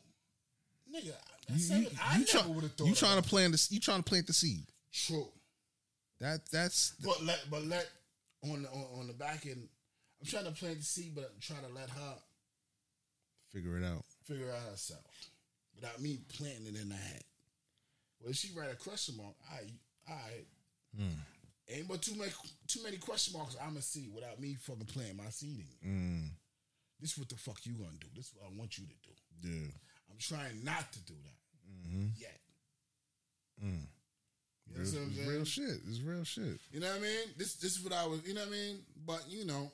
nigga. 0.90 1.08
You, 1.08 1.12
That's 1.50 1.70
you, 1.70 1.84
seven. 1.84 2.00
I 2.02 2.20
you 2.20 2.26
never 2.34 2.50
would 2.54 2.64
have 2.64 2.72
thought. 2.72 2.88
you 2.88 2.96
trying 2.96 3.22
to 3.22 3.28
plant 3.30 3.52
the 3.52 3.68
you 3.72 3.82
trying 3.82 4.00
to 4.02 4.10
plant 4.10 4.28
the 4.28 4.34
seed. 4.34 4.64
True. 4.94 5.28
That 6.22 6.40
that's 6.54 6.94
But 7.04 7.22
let 7.22 7.44
but 7.52 7.66
let 7.66 7.86
on 8.46 8.62
the 8.62 8.70
on, 8.70 8.86
on 9.02 9.08
the 9.08 9.14
back 9.14 9.46
end. 9.46 9.68
I'm 10.22 10.26
trying 10.26 10.46
to 10.46 10.52
plant 10.52 10.78
the 10.78 10.86
seed, 10.86 11.12
but 11.14 11.26
I'm 11.26 11.42
trying 11.42 11.68
to 11.68 11.74
let 11.76 11.90
her 11.90 12.16
figure 13.52 13.78
it 13.78 13.84
out. 13.84 14.06
figure 14.24 14.50
out 14.50 14.72
herself 14.72 15.02
without 15.76 16.02
me 16.02 16.20
planting 16.38 16.68
it 16.68 16.76
in 16.82 16.90
her 16.92 16.98
head. 16.98 17.24
Well, 18.20 18.32
if 18.32 18.38
she 18.38 18.52
write 18.58 18.72
a 18.72 18.76
question 18.76 19.18
mark, 19.18 19.36
I 19.52 19.62
I 20.12 20.46
Hmm. 20.96 21.10
ain't 21.70 21.88
but 21.88 22.02
too 22.02 22.16
many 22.16 22.32
too 22.68 22.82
many 22.84 22.98
question 22.98 23.34
marks 23.38 23.56
I'ma 23.62 23.82
see 23.82 24.08
without 24.14 24.40
me 24.40 24.56
fucking 24.56 24.86
planting 24.86 25.18
my 25.18 25.30
seed 25.30 25.66
in. 25.84 25.90
Mm, 25.90 26.30
This 27.02 27.12
is 27.12 27.18
what 27.18 27.30
the 27.30 27.36
fuck 27.36 27.66
you 27.66 27.74
gonna 27.74 27.98
do. 28.00 28.08
This 28.16 28.28
is 28.28 28.34
what 28.36 28.46
I 28.52 28.56
want 28.58 28.78
you 28.78 28.86
to 28.86 28.94
do. 29.04 29.50
yeah. 29.50 29.72
I'm 30.10 30.18
trying 30.20 30.64
not 30.64 30.92
to 30.94 31.00
do 31.02 31.14
that 31.14 31.40
Mm-hmm. 31.70 32.08
yet. 32.18 32.40
Mm. 33.64 33.88
You 34.68 34.74
know 34.78 34.80
what 34.80 34.80
I'm 34.80 34.86
saying? 35.14 35.28
real 35.28 35.46
shit. 35.46 35.82
It's 35.88 36.00
real 36.02 36.24
shit. 36.24 36.60
You 36.72 36.80
know 36.80 36.88
what 36.90 36.98
I 36.98 37.02
mean? 37.02 37.28
This 37.38 37.56
this 37.56 37.76
is 37.78 37.84
what 37.84 37.94
I 37.94 38.06
was. 38.08 38.26
You 38.26 38.34
know 38.34 38.42
what 38.42 38.50
I 38.50 38.52
mean? 38.52 38.86
But 39.06 39.30
you 39.30 39.46
know, 39.46 39.72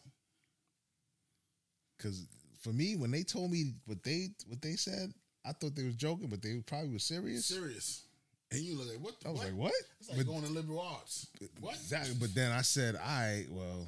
Cause 1.99 2.25
for 2.61 2.69
me, 2.73 2.95
when 2.95 3.11
they 3.11 3.23
told 3.23 3.51
me 3.51 3.73
what 3.85 4.01
they 4.03 4.29
what 4.47 4.61
they 4.61 4.75
said, 4.75 5.13
I 5.45 5.53
thought 5.53 5.75
they 5.75 5.83
was 5.83 5.95
joking, 5.95 6.27
but 6.27 6.41
they 6.41 6.55
probably 6.65 6.89
were 6.93 6.99
serious. 6.99 7.45
serious. 7.45 8.03
And 8.51 8.61
you 8.61 8.75
look 8.77 8.87
like 8.89 8.99
what? 8.99 9.19
The, 9.21 9.29
I 9.29 9.31
was 9.31 9.39
what? 9.39 9.47
like, 9.47 9.55
what? 9.57 9.73
It's 9.99 10.09
like 10.09 10.17
But- 10.19 10.27
going 10.27 10.43
to 10.43 10.49
liberal 10.51 10.79
arts. 10.81 11.27
What? 11.59 11.75
Exactly. 11.75 12.15
But 12.19 12.35
then 12.35 12.51
I 12.51 12.61
said, 12.61 12.95
all 12.95 13.01
right, 13.01 13.45
well, 13.49 13.87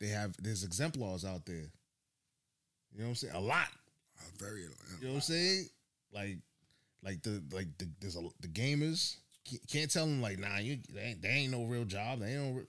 they 0.00 0.08
have 0.08 0.34
there's 0.42 0.64
exemplars 0.64 1.24
out 1.24 1.46
there. 1.46 1.56
You 2.92 2.98
know 2.98 3.04
what 3.04 3.08
I'm 3.10 3.14
saying? 3.14 3.34
A 3.34 3.40
lot. 3.40 3.68
Uh, 4.18 4.22
very. 4.38 4.62
You 4.62 4.68
know 5.02 5.08
what 5.08 5.14
I'm 5.14 5.20
saying? 5.22 5.68
Like, 6.12 6.36
like 7.02 7.22
the 7.22 7.42
like 7.52 7.66
the 7.78 7.88
there's 8.00 8.16
a 8.16 8.20
the 8.40 8.48
gamers 8.48 9.16
can't- 9.48 9.66
can't 9.68 9.90
tell 9.90 10.04
them 10.06 10.20
like, 10.20 10.38
nah, 10.38 10.58
you 10.58 10.78
they 10.92 11.00
ain't, 11.00 11.22
they 11.22 11.28
ain't 11.28 11.52
no 11.52 11.64
real 11.64 11.84
job. 11.84 12.20
They 12.20 12.34
ain't 12.34 12.54
no 12.54 12.60
re- 12.60 12.66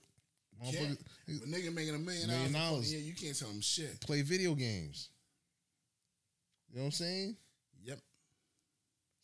Can't. 0.72 0.98
motherfuckers 1.28 1.42
A 1.44 1.46
nigga 1.46 1.74
making 1.74 1.94
a 1.94 1.98
million 1.98 2.26
Million 2.28 2.52
dollars. 2.52 2.92
Yeah, 2.92 3.00
you 3.00 3.12
can't 3.12 3.38
tell 3.38 3.48
them 3.48 3.60
shit. 3.60 4.00
play 4.00 4.22
video 4.22 4.54
games. 4.54 5.10
You 6.70 6.76
know 6.78 6.82
what 6.84 6.86
I'm 6.86 6.92
saying? 6.92 7.36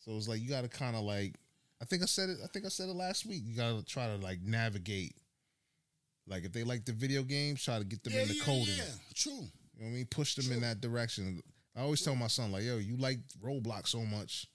So 0.01 0.11
it's 0.17 0.27
like 0.27 0.41
you 0.41 0.49
got 0.49 0.61
to 0.61 0.67
kind 0.67 0.95
of 0.95 1.03
like 1.03 1.35
I 1.81 1.85
think 1.85 2.03
I 2.03 2.05
said 2.05 2.29
it. 2.29 2.37
I 2.43 2.47
think 2.47 2.65
I 2.65 2.69
said 2.69 2.89
it 2.89 2.95
last 2.95 3.25
week. 3.25 3.43
You 3.45 3.55
got 3.55 3.77
to 3.77 3.85
try 3.85 4.07
to 4.07 4.15
like 4.17 4.41
navigate. 4.43 5.15
Like 6.27 6.45
if 6.45 6.53
they 6.53 6.63
like 6.63 6.85
the 6.85 6.93
video 6.93 7.23
games, 7.23 7.63
try 7.63 7.79
to 7.79 7.85
get 7.85 8.03
them 8.03 8.13
yeah, 8.13 8.25
the 8.25 8.35
yeah, 8.35 8.43
coding. 8.43 8.75
yeah. 8.77 8.83
True. 9.15 9.31
You 9.31 9.39
know 9.39 9.85
what 9.85 9.87
I 9.87 9.91
mean? 9.91 10.07
Push 10.11 10.35
them 10.35 10.51
in 10.51 10.61
that 10.61 10.81
direction. 10.81 11.41
I 11.75 11.81
always 11.81 12.01
tell 12.01 12.15
my 12.15 12.27
son 12.27 12.51
like, 12.51 12.63
"Yo, 12.63 12.77
you 12.77 12.97
like 12.97 13.19
Roblox 13.43 13.87
so 13.87 14.01
much, 14.01 14.47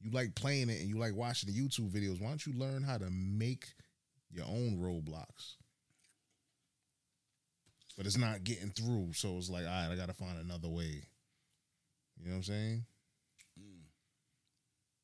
you 0.00 0.10
like 0.10 0.34
playing 0.34 0.68
it, 0.68 0.80
and 0.80 0.88
you 0.88 0.98
like 0.98 1.14
watching 1.14 1.50
the 1.50 1.58
YouTube 1.58 1.90
videos. 1.90 2.20
Why 2.20 2.28
don't 2.28 2.44
you 2.44 2.52
learn 2.52 2.82
how 2.82 2.98
to 2.98 3.08
make 3.10 3.66
your 4.30 4.44
own 4.44 4.76
Roblox?" 4.78 5.54
But 7.96 8.04
it's 8.04 8.18
not 8.18 8.44
getting 8.44 8.70
through, 8.70 9.14
so 9.14 9.38
it's 9.38 9.48
like, 9.48 9.64
all 9.64 9.70
right, 9.70 9.90
I 9.90 9.96
got 9.96 10.08
to 10.08 10.14
find 10.14 10.38
another 10.38 10.68
way. 10.68 11.02
You 12.18 12.26
know 12.26 12.32
what 12.32 12.36
I'm 12.36 12.42
saying? 12.42 12.84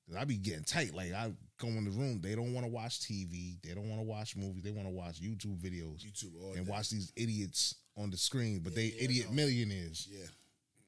Cause 0.07 0.17
I 0.17 0.25
be 0.25 0.37
getting 0.37 0.65
tight. 0.65 0.95
Like 0.95 1.13
I 1.13 1.33
go 1.59 1.69
in 1.69 1.85
the 1.85 1.91
room, 1.91 2.21
they 2.21 2.35
don't 2.35 2.53
want 2.55 2.67
to 2.67 2.73
watch 2.73 3.01
TV, 3.01 3.57
they 3.63 3.73
don't 3.75 3.89
want 3.89 4.01
to 4.01 4.07
watch 4.07 4.37
movies, 4.37 4.63
they 4.63 4.73
want 4.73 4.89
to 4.89 4.93
watch 4.95 5.21
YouTube 5.21 5.59
videos 5.59 6.05
YouTube 6.05 6.57
and 6.57 6.67
day. 6.67 6.71
watch 6.73 6.91
these 6.91 7.13
idiots 7.17 7.77
on 7.97 8.11
the 8.11 8.17
screen. 8.17 8.61
But 8.61 8.73
Yeah, 8.73 8.77
they 8.77 8.87
yeah, 8.97 9.03
idiot 9.05 9.27
no. 9.29 9.35
millionaires. 9.35 10.09
Yeah. 10.11 10.27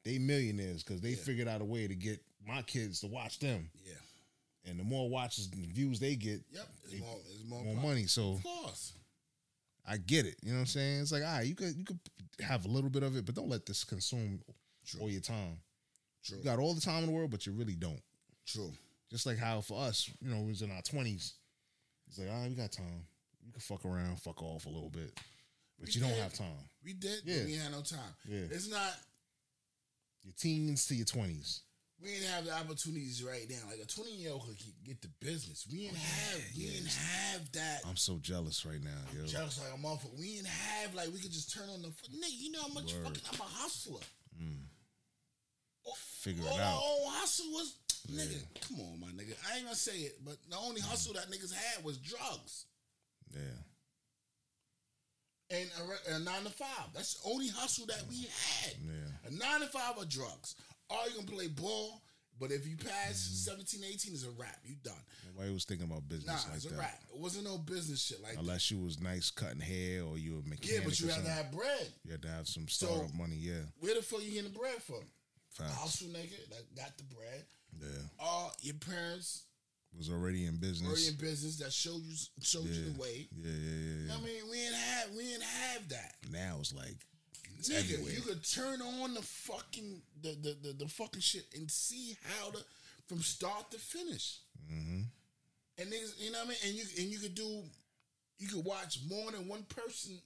They 0.04 0.18
millionaires 0.18 0.82
because 0.82 1.00
they 1.00 1.10
Yeah. 1.10 1.16
figured 1.16 1.48
out 1.48 1.60
a 1.60 1.64
way 1.64 1.86
to 1.86 1.94
get 1.94 2.20
my 2.46 2.62
kids 2.62 3.00
to 3.00 3.06
watch 3.06 3.38
them. 3.38 3.70
Yeah. 3.86 3.92
And 4.66 4.80
the 4.80 4.84
more 4.84 5.08
watches 5.08 5.48
and 5.52 5.66
views 5.72 6.00
they 6.00 6.16
get, 6.16 6.42
Yep. 6.50 6.68
It's 6.84 6.92
They- 6.92 6.98
more. 7.00 7.20
It's 7.30 7.44
more, 7.44 7.64
more 7.64 7.76
money. 7.76 8.06
So 8.06 8.32
Of 8.34 8.42
course. 8.42 8.94
I 9.86 9.98
get 9.98 10.26
it. 10.26 10.36
You 10.42 10.48
know 10.50 10.54
what 10.56 10.60
I'm 10.62 10.66
saying? 10.66 11.02
It's 11.02 11.12
like, 11.12 11.22
all 11.22 11.28
right, 11.36 11.46
you 11.46 11.54
could 11.54 11.76
you 11.76 11.84
could 11.84 12.00
have 12.40 12.64
a 12.64 12.68
little 12.68 12.90
bit 12.90 13.02
of 13.02 13.16
it, 13.16 13.24
but 13.26 13.34
don't 13.34 13.48
let 13.50 13.64
this 13.66 13.84
consume 13.84 14.42
all 14.98 15.08
your 15.10 15.20
time. 15.20 15.60
True. 16.24 16.38
You 16.38 16.44
got 16.44 16.58
all 16.58 16.74
the 16.74 16.80
time 16.80 17.00
in 17.04 17.06
the 17.06 17.12
world, 17.12 17.30
but 17.30 17.46
you 17.46 17.52
really 17.52 17.76
don't. 17.76 18.02
True. 18.46 18.72
Just 19.14 19.26
like 19.26 19.38
how 19.38 19.60
for 19.60 19.80
us, 19.80 20.10
you 20.20 20.28
know, 20.28 20.42
it 20.42 20.48
was 20.48 20.62
in 20.62 20.72
our 20.72 20.82
twenties. 20.82 21.34
It's 22.08 22.18
like, 22.18 22.28
all 22.28 22.40
right, 22.40 22.50
we 22.50 22.56
got 22.56 22.72
time. 22.72 23.06
You 23.46 23.52
can 23.52 23.60
fuck 23.60 23.84
around, 23.84 24.18
fuck 24.18 24.42
off 24.42 24.66
a 24.66 24.68
little 24.68 24.90
bit. 24.90 25.16
But 25.78 25.86
We 25.86 25.92
you 25.92 26.00
don't 26.00 26.18
have 26.18 26.32
time. 26.32 26.66
We 26.84 26.94
did. 26.94 27.20
Yeah. 27.24 27.36
But 27.36 27.46
we 27.46 27.54
had 27.54 27.70
no 27.70 27.82
time. 27.82 28.12
Yeah. 28.28 28.40
It's 28.50 28.68
not. 28.68 28.90
Your 30.24 30.34
teens 30.36 30.88
to 30.88 30.96
your 30.96 31.06
twenties. 31.06 31.60
We 32.02 32.08
didn't 32.08 32.30
have 32.30 32.44
the 32.44 32.54
opportunities 32.54 33.22
right 33.22 33.46
now. 33.48 33.70
Like 33.70 33.78
a 33.84 33.86
twenty 33.86 34.16
year 34.16 34.32
old 34.32 34.48
could 34.48 34.58
get 34.84 35.00
the 35.00 35.10
business. 35.20 35.64
We 35.70 35.84
didn't 35.84 35.98
oh, 35.98 36.32
have. 36.32 36.42
We 36.56 36.64
yeah. 36.64 36.72
didn't 36.72 36.88
have 36.88 37.52
that. 37.52 37.82
I'm 37.88 37.96
so 37.96 38.18
jealous 38.20 38.66
right 38.66 38.82
now, 38.82 38.98
yo. 39.16 39.26
Just 39.26 39.62
like 39.62 39.72
a 39.72 39.80
motherfucker. 39.80 40.18
We 40.18 40.34
didn't 40.34 40.48
have 40.48 40.92
like 40.92 41.06
we 41.12 41.20
could 41.20 41.30
just 41.30 41.54
turn 41.54 41.68
on 41.68 41.82
the 41.82 41.88
nigga. 41.88 42.34
You 42.34 42.50
know 42.50 42.62
how 42.62 42.74
much 42.74 42.92
Word. 42.94 43.04
fucking 43.04 43.22
I'm 43.32 43.38
a 43.38 43.44
hustler. 43.44 44.02
Mm. 44.42 44.63
Figure 46.24 46.42
All 46.48 46.56
it 46.56 46.62
out. 46.62 46.80
own 46.82 47.12
hustle 47.12 47.50
was 47.52 47.76
nigga. 48.10 48.40
Come 48.66 48.80
on, 48.80 48.98
my 48.98 49.08
nigga. 49.08 49.36
I 49.46 49.56
ain't 49.56 49.64
gonna 49.64 49.76
say 49.76 49.98
it, 49.98 50.16
but 50.24 50.36
the 50.48 50.56
only 50.56 50.80
mm. 50.80 50.88
hustle 50.88 51.12
that 51.12 51.30
niggas 51.30 51.52
had 51.52 51.84
was 51.84 51.98
drugs 51.98 52.64
Yeah. 53.30 53.40
and 55.50 55.70
a, 56.08 56.14
a 56.14 56.18
nine 56.20 56.44
to 56.44 56.50
five. 56.50 56.88
That's 56.94 57.20
the 57.20 57.28
only 57.30 57.48
hustle 57.48 57.84
that 57.86 58.02
we 58.08 58.22
had. 58.22 58.72
Yeah. 58.82 59.28
A 59.28 59.30
nine 59.32 59.60
to 59.60 59.66
five 59.66 59.98
or 59.98 60.06
drugs. 60.06 60.56
Or 60.88 60.96
you 61.10 61.16
can 61.16 61.26
play 61.26 61.48
ball, 61.48 62.00
but 62.40 62.50
if 62.50 62.66
you 62.66 62.76
pass 62.78 63.44
mm-hmm. 63.46 63.52
17, 63.52 63.80
18, 63.84 64.12
it's 64.14 64.24
a 64.24 64.30
wrap. 64.30 64.56
You 64.64 64.76
done. 64.82 64.94
Nobody 65.34 65.52
was 65.52 65.64
thinking 65.64 65.86
about 65.86 66.08
business 66.08 66.46
Nah, 66.46 66.52
like 66.52 66.56
it's 66.56 66.64
a 66.64 66.70
that. 66.70 66.78
wrap. 66.78 67.00
It 67.14 67.20
wasn't 67.20 67.44
no 67.44 67.58
business 67.58 68.02
shit 68.02 68.22
like 68.22 68.32
that. 68.32 68.40
Unless 68.40 68.70
you 68.70 68.78
was 68.78 68.98
nice 68.98 69.30
cutting 69.30 69.60
hair 69.60 70.04
or 70.04 70.16
you 70.16 70.36
were 70.36 70.48
mechanic. 70.48 70.72
Yeah, 70.72 70.80
but 70.86 70.98
you 71.00 71.08
had 71.08 71.24
to 71.24 71.30
have 71.30 71.52
bread. 71.52 71.88
You 72.02 72.12
had 72.12 72.22
to 72.22 72.28
have 72.28 72.48
some 72.48 72.66
So- 72.66 72.86
startup 72.86 73.14
money, 73.14 73.36
yeah. 73.36 73.60
Where 73.80 73.94
the 73.94 74.02
fuck 74.02 74.22
you 74.22 74.30
getting 74.32 74.52
the 74.52 74.58
bread 74.58 74.82
from? 74.82 75.04
Facts. 75.56 75.74
hustle 75.74 76.08
nigga 76.08 76.48
that 76.50 76.74
got 76.76 76.96
the 76.96 77.04
bread, 77.04 77.44
Yeah. 77.80 78.24
or 78.26 78.52
your 78.60 78.74
parents 78.76 79.44
Was 79.96 80.10
already 80.10 80.46
in 80.46 80.56
business. 80.56 80.88
were 80.90 81.10
in 81.10 81.16
business 81.16 81.56
that 81.58 81.72
showed 81.72 82.02
you 82.02 82.16
showed 82.42 82.66
you 82.66 82.90
the 82.92 83.00
way. 83.00 83.28
Yeah, 83.36 83.50
yeah, 83.50 83.70
yeah, 83.70 84.06
yeah. 84.08 84.14
I 84.14 84.20
mean, 84.20 84.50
we 84.50 84.56
didn't 84.58 84.74
have 84.76 85.10
we 85.12 85.22
didn't 85.24 85.42
have 85.44 85.88
that. 85.90 86.14
now 86.30 86.56
it's 86.60 86.74
like 86.74 86.96
it's 87.58 87.68
Nigga, 87.70 87.78
everywhere. 87.94 88.12
you 88.12 88.20
could 88.22 88.42
turn 88.50 88.82
on 88.82 89.14
the 89.14 89.22
fucking 89.22 90.02
the 90.22 90.30
the, 90.30 90.56
the, 90.62 90.72
the 90.84 90.88
fucking 90.88 91.20
shit 91.20 91.46
and 91.54 91.70
see 91.70 92.16
how 92.22 92.50
to 92.50 92.58
from 93.06 93.20
start 93.22 93.70
to 93.70 93.78
finish. 93.78 94.40
mm-hmm. 94.70 95.02
And 95.78 95.90
niggas, 95.92 96.18
you 96.18 96.30
know 96.32 96.38
what 96.38 96.46
I 96.46 96.50
mean? 96.50 96.58
And 96.66 96.74
you 96.74 96.84
and 96.98 97.06
you 97.12 97.18
could 97.18 97.34
do 97.34 97.62
you 98.38 98.48
could 98.48 98.64
watch 98.64 98.98
more 99.08 99.30
than 99.30 99.46
one 99.46 99.62
person 99.64 100.18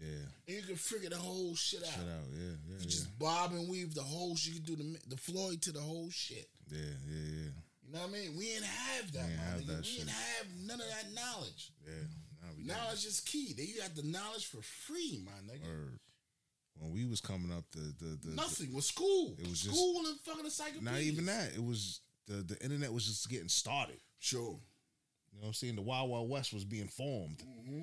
Yeah. 0.00 0.26
and 0.48 0.56
you 0.56 0.62
can 0.62 0.76
figure 0.76 1.10
the 1.10 1.16
whole 1.16 1.54
shit 1.54 1.82
out. 1.82 1.88
Shut 1.94 2.00
out. 2.02 2.26
Yeah, 2.32 2.40
yeah, 2.42 2.54
You 2.68 2.74
yeah. 2.78 2.84
just 2.84 3.18
bob 3.18 3.52
and 3.52 3.68
weave 3.68 3.94
the 3.94 4.02
whole 4.02 4.34
shit. 4.36 4.54
You 4.54 4.60
can 4.60 4.74
do 4.74 4.82
the 4.82 4.98
the 5.14 5.16
Floyd 5.16 5.62
to 5.62 5.72
the 5.72 5.80
whole 5.80 6.10
shit. 6.10 6.48
Yeah, 6.70 6.78
yeah, 6.80 7.14
yeah. 7.14 7.50
You 7.86 7.92
know 7.92 8.00
what 8.00 8.08
I 8.08 8.12
mean? 8.12 8.36
We 8.36 8.46
didn't 8.46 8.64
have 8.66 9.12
that, 9.12 9.26
We 9.26 9.30
ain't 9.32 9.38
my 9.38 9.44
have 9.44 9.66
that 9.66 9.76
we 9.78 9.84
shit. 9.84 9.98
didn't 9.98 10.10
have 10.10 10.46
none 10.66 10.80
of 10.80 10.86
that 10.88 11.12
knowledge. 11.14 11.72
Yeah. 11.86 11.92
Now 12.42 12.48
we 12.56 12.64
Knowledge 12.64 13.04
is 13.06 13.20
key. 13.20 13.52
Then 13.56 13.66
you 13.66 13.80
got 13.80 13.94
the 13.94 14.02
knowledge 14.02 14.46
for 14.46 14.62
free, 14.62 15.22
my 15.24 15.52
nigga. 15.52 15.64
Word. 15.66 15.98
When 16.78 16.90
we 16.92 17.04
was 17.04 17.20
coming 17.20 17.52
up, 17.52 17.64
the 17.72 17.94
the, 18.00 18.18
the, 18.28 18.34
Nothing 18.34 18.72
was 18.72 18.86
school. 18.86 19.36
It 19.38 19.46
was 19.48 19.60
just- 19.62 19.76
school 19.76 19.98
and 20.06 20.18
fucking 20.20 20.38
the 20.42 20.46
encyclopedias. 20.46 20.84
not 20.84 21.00
even 21.00 21.26
that. 21.26 21.52
It 21.54 21.62
was 21.62 22.00
the 22.26 22.36
the 22.42 22.58
internet 22.62 22.92
was 22.92 23.06
just 23.06 23.28
getting 23.28 23.48
started. 23.48 24.00
Sure. 24.18 24.58
You 25.32 25.38
know 25.38 25.42
what 25.42 25.46
I'm 25.48 25.54
saying? 25.54 25.76
The 25.76 25.82
Wild 25.82 26.10
Wild 26.10 26.28
West 26.30 26.52
was 26.52 26.64
being 26.64 26.88
formed. 26.88 27.38
Mm-hmm. 27.38 27.82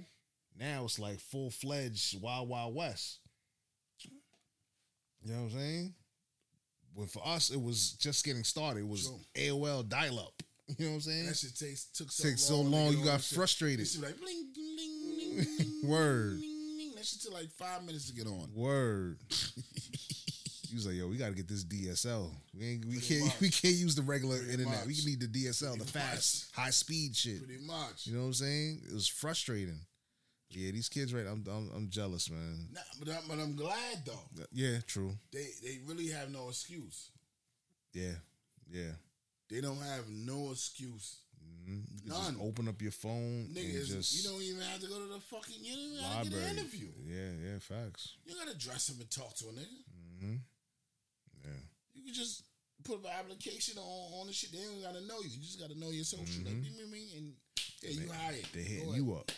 Now 0.60 0.84
it's 0.84 0.99
like 0.99 1.19
full 1.19 1.49
fledged 1.52 2.22
Wild 2.22 2.49
Wild 2.49 2.76
West. 2.76 3.19
You 5.23 5.34
know 5.34 5.44
what 5.44 5.53
I'm 5.53 5.57
saying? 5.60 5.94
When 6.94 7.07
for 7.07 7.26
us, 7.26 7.49
it 7.49 7.61
was 7.61 7.91
just 7.94 8.26
getting 8.26 8.44
started. 8.44 8.80
It 8.81 8.88
was 8.88 9.03
Sure. 9.03 9.19
AOL 9.36 9.88
dial 9.88 10.19
up. 10.19 10.34
You 10.77 10.86
know 10.86 10.91
what 10.91 10.95
I'm 10.98 11.02
saying? 11.02 11.26
That 11.26 11.36
shit 11.36 11.57
takes 11.57 11.86
took 11.86 12.11
so 12.11 12.30
Takes 12.30 12.49
long. 12.52 12.65
to 12.65 12.69
long, 12.69 12.91
you 12.94 13.03
got 13.03 13.22
shit. 13.22 13.36
frustrated. 13.38 13.80
It 13.80 13.88
should 13.88 14.02
be 14.02 14.07
like 14.07 14.19
bling, 14.19 14.45
bling, 14.53 14.76
bling, 15.36 15.48
bling, 15.81 15.90
Word. 15.90 16.38
bling, 16.38 16.76
bling. 16.77 16.91
That 16.95 17.06
shit 17.06 17.22
took 17.22 17.34
like 17.34 17.49
five 17.57 17.84
minutes 17.84 18.07
to 18.10 18.14
get 18.14 18.27
on. 18.27 18.49
Word. 18.53 19.18
he 20.69 20.76
was 20.76 20.86
like, 20.86 20.94
"Yo, 20.95 21.07
we 21.07 21.18
got 21.18 21.30
to 21.30 21.34
get 21.34 21.48
this 21.48 21.64
DSL. 21.64 22.30
We 22.56 22.65
ain't, 22.68 22.86
we 22.86 22.94
Pretty 22.99 23.07
can't 23.15 23.26
much. 23.26 23.40
we 23.41 23.49
can't 23.49 23.73
use 23.73 23.95
the 23.95 24.03
regular 24.03 24.38
Pretty 24.38 24.53
internet. 24.53 24.86
We 24.86 24.94
need 25.07 25.19
the 25.22 25.27
DSL, 25.27 25.72
the 25.73 25.77
Pretty 25.86 25.91
fast, 25.91 26.52
high 26.53 26.69
speed 26.69 27.15
shit. 27.15 27.44
Pretty 27.44 27.65
much. 27.65 28.06
You 28.06 28.14
know 28.14 28.19
what 28.22 28.27
I'm 28.27 28.34
saying? 28.36 28.81
It 28.90 28.94
was 28.94 29.07
frustrating. 29.07 29.80
Yeah, 30.51 30.71
these 30.71 30.89
kids, 30.89 31.13
right? 31.13 31.26
I'm 31.27 31.43
I'm, 31.47 31.69
I'm 31.76 31.89
jealous, 31.89 32.30
man. 32.30 32.69
Nah, 32.73 32.81
but, 32.99 33.09
I'm, 33.09 33.21
but 33.27 33.39
I'm 33.39 33.55
glad 33.55 34.05
though. 34.05 34.45
Yeah, 34.51 34.77
true. 34.88 35.13
They 35.31 35.45
they 35.63 35.80
really 35.85 36.07
have 36.07 36.31
no 36.31 36.49
excuse. 36.49 37.11
Yeah, 37.93 38.17
yeah. 38.71 38.93
They 39.49 39.61
don't 39.61 39.81
have 39.81 40.09
no 40.09 40.51
excuse. 40.51 41.17
Mhm. 41.39 41.84
You 42.03 42.11
can 42.11 42.21
just 42.21 42.41
open 42.41 42.67
up 42.67 42.81
your 42.81 42.91
phone 42.91 43.49
Nigga, 43.53 43.77
and 43.77 43.85
just 43.85 44.13
you 44.15 44.30
don't 44.30 44.41
even 44.41 44.61
have 44.61 44.81
to 44.81 44.88
go 44.88 44.99
to 44.99 45.13
the 45.13 45.19
fucking. 45.19 45.55
You 45.61 45.73
don't 45.73 45.84
even 45.93 46.03
have 46.03 46.23
to 46.23 46.30
get 46.30 46.38
library. 46.38 46.51
an 46.51 46.57
interview. 46.57 46.88
Yeah, 47.05 47.31
yeah. 47.45 47.59
Facts. 47.59 48.15
You 48.26 48.35
gotta 48.35 48.57
dress 48.57 48.89
up 48.89 48.99
and 48.99 49.09
talk 49.09 49.35
to 49.35 49.45
a 49.45 49.51
nigga. 49.51 49.80
hmm 50.19 50.35
Yeah. 51.45 51.61
You 51.93 52.03
can 52.05 52.13
just 52.13 52.43
put 52.84 52.99
an 52.99 53.11
application 53.19 53.77
on 53.77 54.21
on 54.21 54.27
the 54.27 54.34
shit. 54.34 54.51
They 54.51 54.59
don't 54.59 54.81
gotta 54.81 55.05
know 55.05 55.21
you. 55.21 55.30
You 55.30 55.41
just 55.41 55.59
gotta 55.59 55.77
know 55.77 55.91
your 55.91 56.05
social. 56.05 56.43
Like, 56.43 56.55
me, 56.57 56.71
me, 56.91 57.13
and 57.17 57.34
yeah, 57.81 57.91
you 57.91 58.11
hired. 58.11 58.45
They 58.53 58.61
hitting 58.61 58.93
you 58.93 59.13
up. 59.13 59.31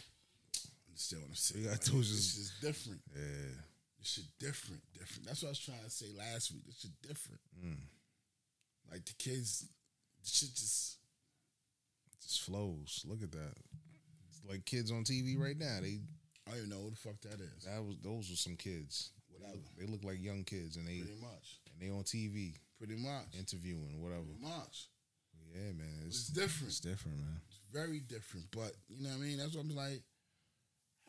Understand 1.02 1.22
what 1.24 1.30
I'm 1.30 1.36
saying? 1.36 1.64
We 1.64 1.70
got 1.70 1.72
Like, 1.82 1.84
those 1.92 2.10
This 2.12 2.26
just- 2.26 2.38
is 2.38 2.52
different. 2.62 3.02
Yeah. 3.16 3.62
This 3.98 4.08
shit 4.08 4.26
different, 4.40 4.82
different. 4.94 5.26
That's 5.26 5.42
what 5.42 5.48
I 5.50 5.52
was 5.52 5.60
trying 5.60 5.84
to 5.84 5.90
say 5.90 6.12
last 6.14 6.52
week. 6.52 6.66
This 6.66 6.80
shit 6.80 7.02
different. 7.02 7.42
Mm. 7.58 7.88
Like 8.92 9.06
the 9.06 9.14
kids, 9.14 9.66
this 10.22 10.32
shit 10.34 10.54
just 10.54 10.98
Just 12.22 12.42
flows. 12.42 13.02
Look 13.08 13.24
at 13.24 13.32
that. 13.32 13.54
It's 14.30 14.44
like 14.48 14.64
kids 14.66 14.92
on 14.92 15.04
TV 15.04 15.38
right 15.38 15.58
now. 15.58 15.80
They 15.82 16.02
I 16.48 16.52
don't 16.52 16.58
even 16.58 16.70
know 16.70 16.82
who 16.84 16.90
the 16.92 16.96
fuck 16.98 17.20
that 17.22 17.42
is. 17.42 17.64
that 17.66 17.84
was 17.84 17.98
those 18.04 18.30
were 18.30 18.36
some 18.36 18.56
kids. 18.58 19.10
Whatever. 19.30 19.58
They 19.78 19.86
look 19.88 20.04
like 20.04 20.22
young 20.22 20.44
kids 20.44 20.76
and 20.78 20.88
they 20.88 21.00
Pretty 21.00 21.20
much. 21.20 21.60
and 21.74 21.82
they 21.82 21.90
on 21.90 22.04
TV 22.04 22.56
Pretty 22.78 22.96
much. 22.96 23.34
interviewing 23.38 24.02
whatever. 24.02 24.24
Pretty 24.24 24.42
much. 24.42 24.88
Yeah, 25.54 25.72
man. 25.74 26.04
It's 26.06 26.28
different. 26.28 26.70
It's 26.70 26.80
different, 26.80 27.18
man. 27.18 27.42
It's 27.48 27.60
very 27.72 28.00
different. 28.00 28.46
But 28.52 28.74
you 28.88 29.02
know 29.04 29.10
what 29.10 29.16
I 29.16 29.20
mean? 29.20 29.38
That's 29.38 29.56
what 29.56 29.62
I'm 29.66 29.76
like. 29.76 30.04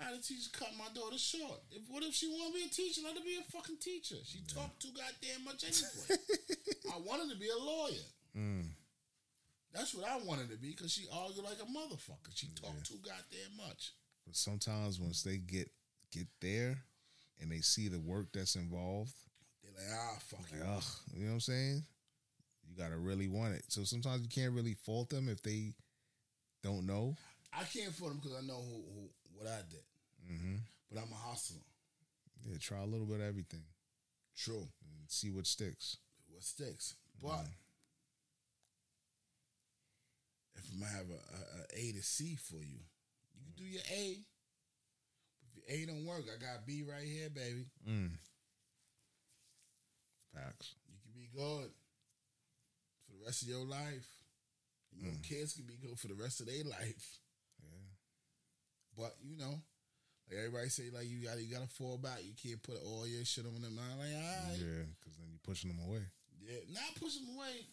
How 0.03 0.11
the 0.11 0.23
teacher 0.23 0.51
cut 0.53 0.69
my 0.77 0.91
daughter 0.95 1.19
short? 1.19 1.61
If 1.71 1.83
what 1.89 2.03
if 2.03 2.15
she 2.15 2.27
want 2.29 2.53
to 2.53 2.59
be 2.59 2.67
a 2.67 2.69
teacher? 2.69 3.03
Let 3.05 3.17
her 3.17 3.23
be 3.23 3.39
a 3.39 3.53
fucking 3.53 3.79
teacher. 3.79 4.17
She 4.25 4.43
talked 4.53 4.83
too 4.83 4.91
goddamn 4.91 5.45
much 5.45 5.63
anyway. 5.65 6.19
I 6.95 6.99
wanted 6.99 7.33
to 7.33 7.39
be 7.39 7.49
a 7.49 7.63
lawyer. 7.63 8.07
Mm. 8.37 8.67
That's 9.73 9.95
what 9.95 10.09
I 10.09 10.19
wanted 10.19 10.51
to 10.51 10.57
be 10.57 10.71
because 10.71 10.93
she 10.93 11.07
argued 11.13 11.45
like 11.45 11.63
a 11.63 11.71
motherfucker. 11.71 12.35
She 12.35 12.49
talked 12.61 12.85
too 12.87 12.99
goddamn 13.03 13.57
much. 13.57 13.93
But 14.27 14.37
sometimes 14.37 15.01
once 15.01 15.23
they 15.23 15.39
get 15.39 15.71
get 16.11 16.27
there 16.41 16.79
and 17.41 17.51
they 17.51 17.61
see 17.61 17.89
the 17.89 17.99
work 17.99 18.27
that's 18.33 18.57
involved, 18.57 19.15
They're 19.63 19.73
like, 19.73 19.99
ah, 19.99 20.19
fuck 20.27 20.41
like, 20.53 20.69
ugh, 20.69 20.83
you 21.15 21.25
know 21.25 21.29
what 21.29 21.35
I'm 21.35 21.41
saying? 21.41 21.83
You 22.69 22.77
gotta 22.77 22.97
really 22.97 23.29
want 23.29 23.55
it. 23.55 23.65
So 23.69 23.85
sometimes 23.85 24.23
you 24.23 24.29
can't 24.29 24.53
really 24.53 24.75
fault 24.75 25.11
them 25.11 25.29
if 25.29 25.43
they 25.43 25.75
don't 26.63 26.87
know. 26.87 27.17
I 27.53 27.65
can't 27.65 27.95
fault 27.95 28.13
them 28.13 28.21
because 28.23 28.37
I 28.37 28.47
know 28.47 28.61
who, 28.61 28.83
who 28.95 29.09
what 29.35 29.49
I 29.49 29.61
did. 29.71 29.83
Mm-hmm. 30.31 30.57
But 30.91 31.01
I'm 31.01 31.13
a 31.13 31.29
hustler. 31.29 31.63
Yeah, 32.45 32.57
try 32.61 32.79
a 32.83 32.87
little 32.87 33.07
bit 33.07 33.21
of 33.21 33.27
everything 33.27 33.65
True. 34.37 34.67
and 34.83 35.09
see 35.09 35.31
what 35.31 35.47
sticks. 35.47 35.99
What 36.29 36.43
sticks? 36.43 36.97
But 37.23 37.47
if 40.57 40.65
I'm 40.73 40.81
gonna 40.81 40.93
have 40.93 41.11
a, 41.11 41.13
a, 41.13 41.87
a 41.87 41.89
A 41.89 41.93
to 41.93 42.03
C 42.03 42.37
for 42.37 42.57
you, 42.57 42.81
you 43.35 43.45
can 43.45 43.55
do 43.57 43.65
your 43.65 43.83
A. 43.91 44.19
If 45.45 45.57
your 45.57 45.65
A 45.69 45.87
don't 45.87 46.07
work, 46.07 46.25
I 46.27 46.39
got 46.41 46.67
B 46.67 46.83
right 46.89 47.05
here, 47.05 47.31
baby. 47.31 47.67
Mm. 47.89 48.11
Facts. 50.35 50.75
You 50.89 50.97
can 51.03 51.13
be 51.21 51.29
good 51.35 51.71
for 53.05 53.13
the 53.13 53.25
rest 53.25 53.43
of 53.43 53.49
your 53.49 53.65
life. 53.65 54.09
And 54.95 55.05
your 55.05 55.15
kids 55.23 55.55
can 55.55 55.65
be 55.65 55.77
good 55.81 55.99
for 55.99 56.09
the 56.09 56.15
rest 56.15 56.41
of 56.41 56.47
their 56.47 56.65
life. 56.65 57.19
Yeah. 57.63 57.89
But 58.97 59.17
you 59.23 59.39
know, 59.39 59.63
everybody 60.37 60.69
say, 60.69 60.85
like 60.95 61.09
you 61.09 61.27
got 61.27 61.39
you 61.41 61.53
got 61.53 61.63
to 61.63 61.69
fall 61.69 61.99
back. 61.99 62.21
You 62.23 62.33
can't 62.37 62.63
put 62.63 62.77
all 62.85 63.07
your 63.07 63.25
shit 63.25 63.45
on 63.47 63.55
them. 63.61 63.79
I'm 63.79 63.99
like, 63.99 64.15
all 64.17 64.23
right, 64.49 64.59
Yeah, 64.59 64.85
because 64.99 65.17
then 65.19 65.29
you're 65.31 65.45
pushing 65.47 65.71
them 65.71 65.81
away. 65.89 66.03
yeah, 66.45 66.59
not 66.73 66.95
push 67.01 67.15
them 67.17 67.35
away. 67.37 67.67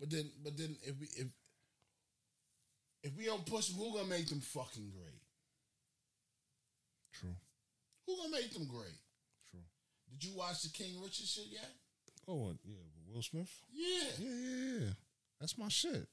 But 0.00 0.10
then, 0.10 0.30
but 0.42 0.56
then 0.56 0.76
if 0.82 0.98
we 0.98 1.06
if 1.16 1.26
if 3.04 3.16
we 3.16 3.24
don't 3.26 3.44
push 3.46 3.68
them, 3.68 3.78
who 3.78 3.92
gonna 3.94 4.08
make 4.08 4.28
them 4.28 4.40
fucking 4.40 4.90
great? 4.90 5.20
True. 7.12 7.36
Who 8.06 8.16
gonna 8.16 8.30
make 8.30 8.52
them 8.52 8.66
great? 8.66 8.98
True. 9.50 9.60
Did 10.10 10.24
you 10.24 10.36
watch 10.36 10.62
the 10.62 10.70
King 10.70 11.00
Richard 11.02 11.26
shit 11.26 11.46
yet? 11.50 11.70
Oh, 12.28 12.54
yeah, 12.64 12.76
Will 13.12 13.22
Smith? 13.22 13.50
Yeah. 13.72 14.10
Yeah, 14.18 14.28
yeah, 14.30 14.78
yeah. 14.80 14.90
That's 15.40 15.58
my 15.58 15.68
shit. 15.68 16.06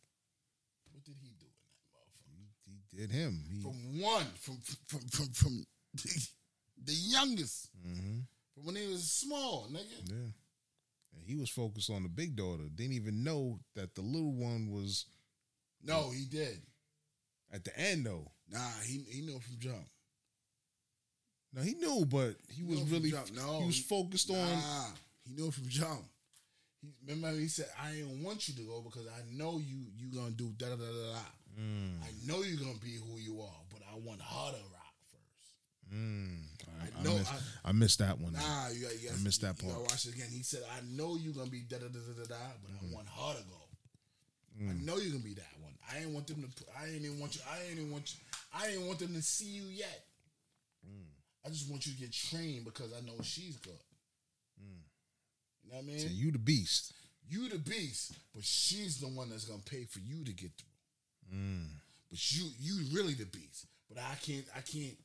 What 0.91 1.03
did 1.05 1.15
he 1.21 1.29
do 1.39 1.45
in 2.65 2.73
that 2.73 2.88
He, 2.99 3.01
he 3.01 3.07
did 3.07 3.15
him. 3.15 3.43
He, 3.51 3.61
From 3.61 4.01
one, 4.01 4.25
from 4.39 4.57
from 4.87 4.99
from 5.09 5.27
from 5.33 5.65
the, 5.93 6.27
the 6.85 6.93
youngest, 6.93 7.69
mm-hmm. 7.77 8.19
from 8.53 8.65
when 8.65 8.75
he 8.75 8.87
was 8.87 9.03
small, 9.11 9.67
nigga. 9.71 10.09
Yeah. 10.09 10.15
And 11.15 11.25
he 11.25 11.35
was 11.35 11.49
focused 11.49 11.89
on 11.89 12.03
the 12.03 12.09
big 12.09 12.35
daughter. 12.35 12.63
Didn't 12.73 12.93
even 12.93 13.23
know 13.23 13.59
that 13.75 13.95
the 13.95 14.01
little 14.01 14.33
one 14.33 14.69
was 14.71 15.05
No, 15.83 16.11
he 16.11 16.25
did. 16.25 16.61
at 17.51 17.63
the 17.63 17.77
end 17.79 18.05
though. 18.05 18.31
Nah, 18.51 18.59
he 18.85 18.99
he 19.09 19.21
knew 19.21 19.39
from 19.39 19.57
jump. 19.59 19.87
No, 21.53 21.61
he 21.63 21.73
knew, 21.73 22.05
but 22.05 22.35
he 22.49 22.63
was 22.63 22.81
really. 22.83 23.11
No, 23.33 23.59
he 23.61 23.65
was 23.67 23.75
he- 23.77 23.81
focused 23.83 24.29
on 24.29 24.35
Nah, 24.37 24.85
he 25.25 25.33
knew 25.33 25.49
from 25.51 25.67
jump. 25.67 26.03
He, 26.81 26.93
remember 27.07 27.37
he 27.39 27.47
said, 27.47 27.67
"I 27.81 27.91
didn't 27.91 28.23
want 28.23 28.47
you 28.47 28.53
to 28.55 28.61
go 28.61 28.81
because 28.81 29.07
I 29.07 29.21
know 29.31 29.57
you 29.57 29.87
you 29.97 30.11
gonna 30.13 30.31
do 30.31 30.53
da 30.57 30.69
da 30.69 30.75
da 30.75 30.85
da. 30.85 31.19
Mm, 31.59 31.99
I 32.01 32.09
know 32.25 32.41
you're 32.41 32.57
gonna 32.59 32.79
be 32.79 32.95
who 32.95 33.19
you 33.19 33.41
are, 33.41 33.59
but 33.71 33.81
I 33.91 33.95
want 33.99 34.21
her 34.21 34.51
to 34.51 34.63
rock 34.71 34.95
first. 35.11 35.93
mm. 35.93 36.39
I, 36.79 36.85
I 36.85 36.99
I, 36.99 37.03
know- 37.03 37.17
missed, 37.17 37.33
I- 37.33 37.69
I 37.69 37.71
missed 37.73 37.99
that 37.99 38.17
one. 38.19 38.33
Nah, 38.33 38.69
you 38.69 38.83
got 38.85 39.01
you 39.01 39.09
I 39.09 39.23
missed 39.23 39.41
that 39.41 39.61
you 39.61 39.69
part. 39.69 39.81
watch 39.81 40.05
it 40.05 40.13
again. 40.15 40.27
He 40.31 40.43
said, 40.43 40.61
"I 40.71 40.79
know 40.95 41.17
you're 41.17 41.33
gonna 41.33 41.49
be 41.51 41.61
da 41.61 41.77
da 41.77 41.87
da 41.87 41.99
da 41.99 42.23
da 42.29 42.35
but 42.61 42.71
Mm-hmm. 42.71 42.93
I 42.93 42.95
want 42.95 43.07
her 43.09 43.41
to 43.41 43.45
go. 43.49 43.61
Mm. 44.61 44.69
I 44.69 44.73
know 44.85 44.97
you're 44.97 45.11
gonna 45.11 45.23
be 45.23 45.33
that 45.35 45.53
one. 45.61 45.73
I 45.91 45.99
ain't 45.99 46.11
want 46.11 46.27
them 46.27 46.41
to. 46.43 46.63
I 46.79 46.85
ain't 46.87 47.03
even 47.03 47.19
want 47.19 47.35
you. 47.35 47.41
I 47.51 47.61
ain't 47.69 47.79
even 47.79 47.91
want 47.91 48.13
you. 48.13 48.19
I 48.53 48.67
ain't 48.67 48.81
want 48.87 48.99
them 48.99 49.13
to 49.15 49.21
see 49.21 49.45
you 49.49 49.63
yet. 49.63 50.05
Mm. 50.87 51.07
I 51.45 51.49
just 51.49 51.69
want 51.69 51.85
you 51.87 51.93
to 51.93 51.99
get 51.99 52.13
trained 52.13 52.63
because 52.65 52.93
I 52.93 53.01
know 53.05 53.15
she's 53.23 53.57
good. 53.57 53.73
You 55.63 55.71
know 55.75 55.77
what 55.77 55.83
I 55.83 55.87
mean? 55.87 55.99
So 55.99 56.07
you 56.09 56.31
the 56.31 56.39
beast. 56.39 56.93
You 57.29 57.47
the 57.49 57.59
beast, 57.59 58.13
but 58.33 58.43
she's 58.43 58.99
the 58.99 59.07
one 59.07 59.29
that's 59.29 59.45
gonna 59.45 59.61
pay 59.65 59.83
for 59.85 59.99
you 59.99 60.23
to 60.23 60.31
get 60.33 60.51
through. 60.57 60.68
Mm. 61.33 61.67
But 62.09 62.31
you, 62.31 62.49
you 62.59 62.95
really 62.95 63.13
the 63.13 63.25
beast. 63.25 63.67
But 63.87 63.99
I 63.99 64.15
can't, 64.21 64.45
I 64.55 64.61
can't. 64.61 64.97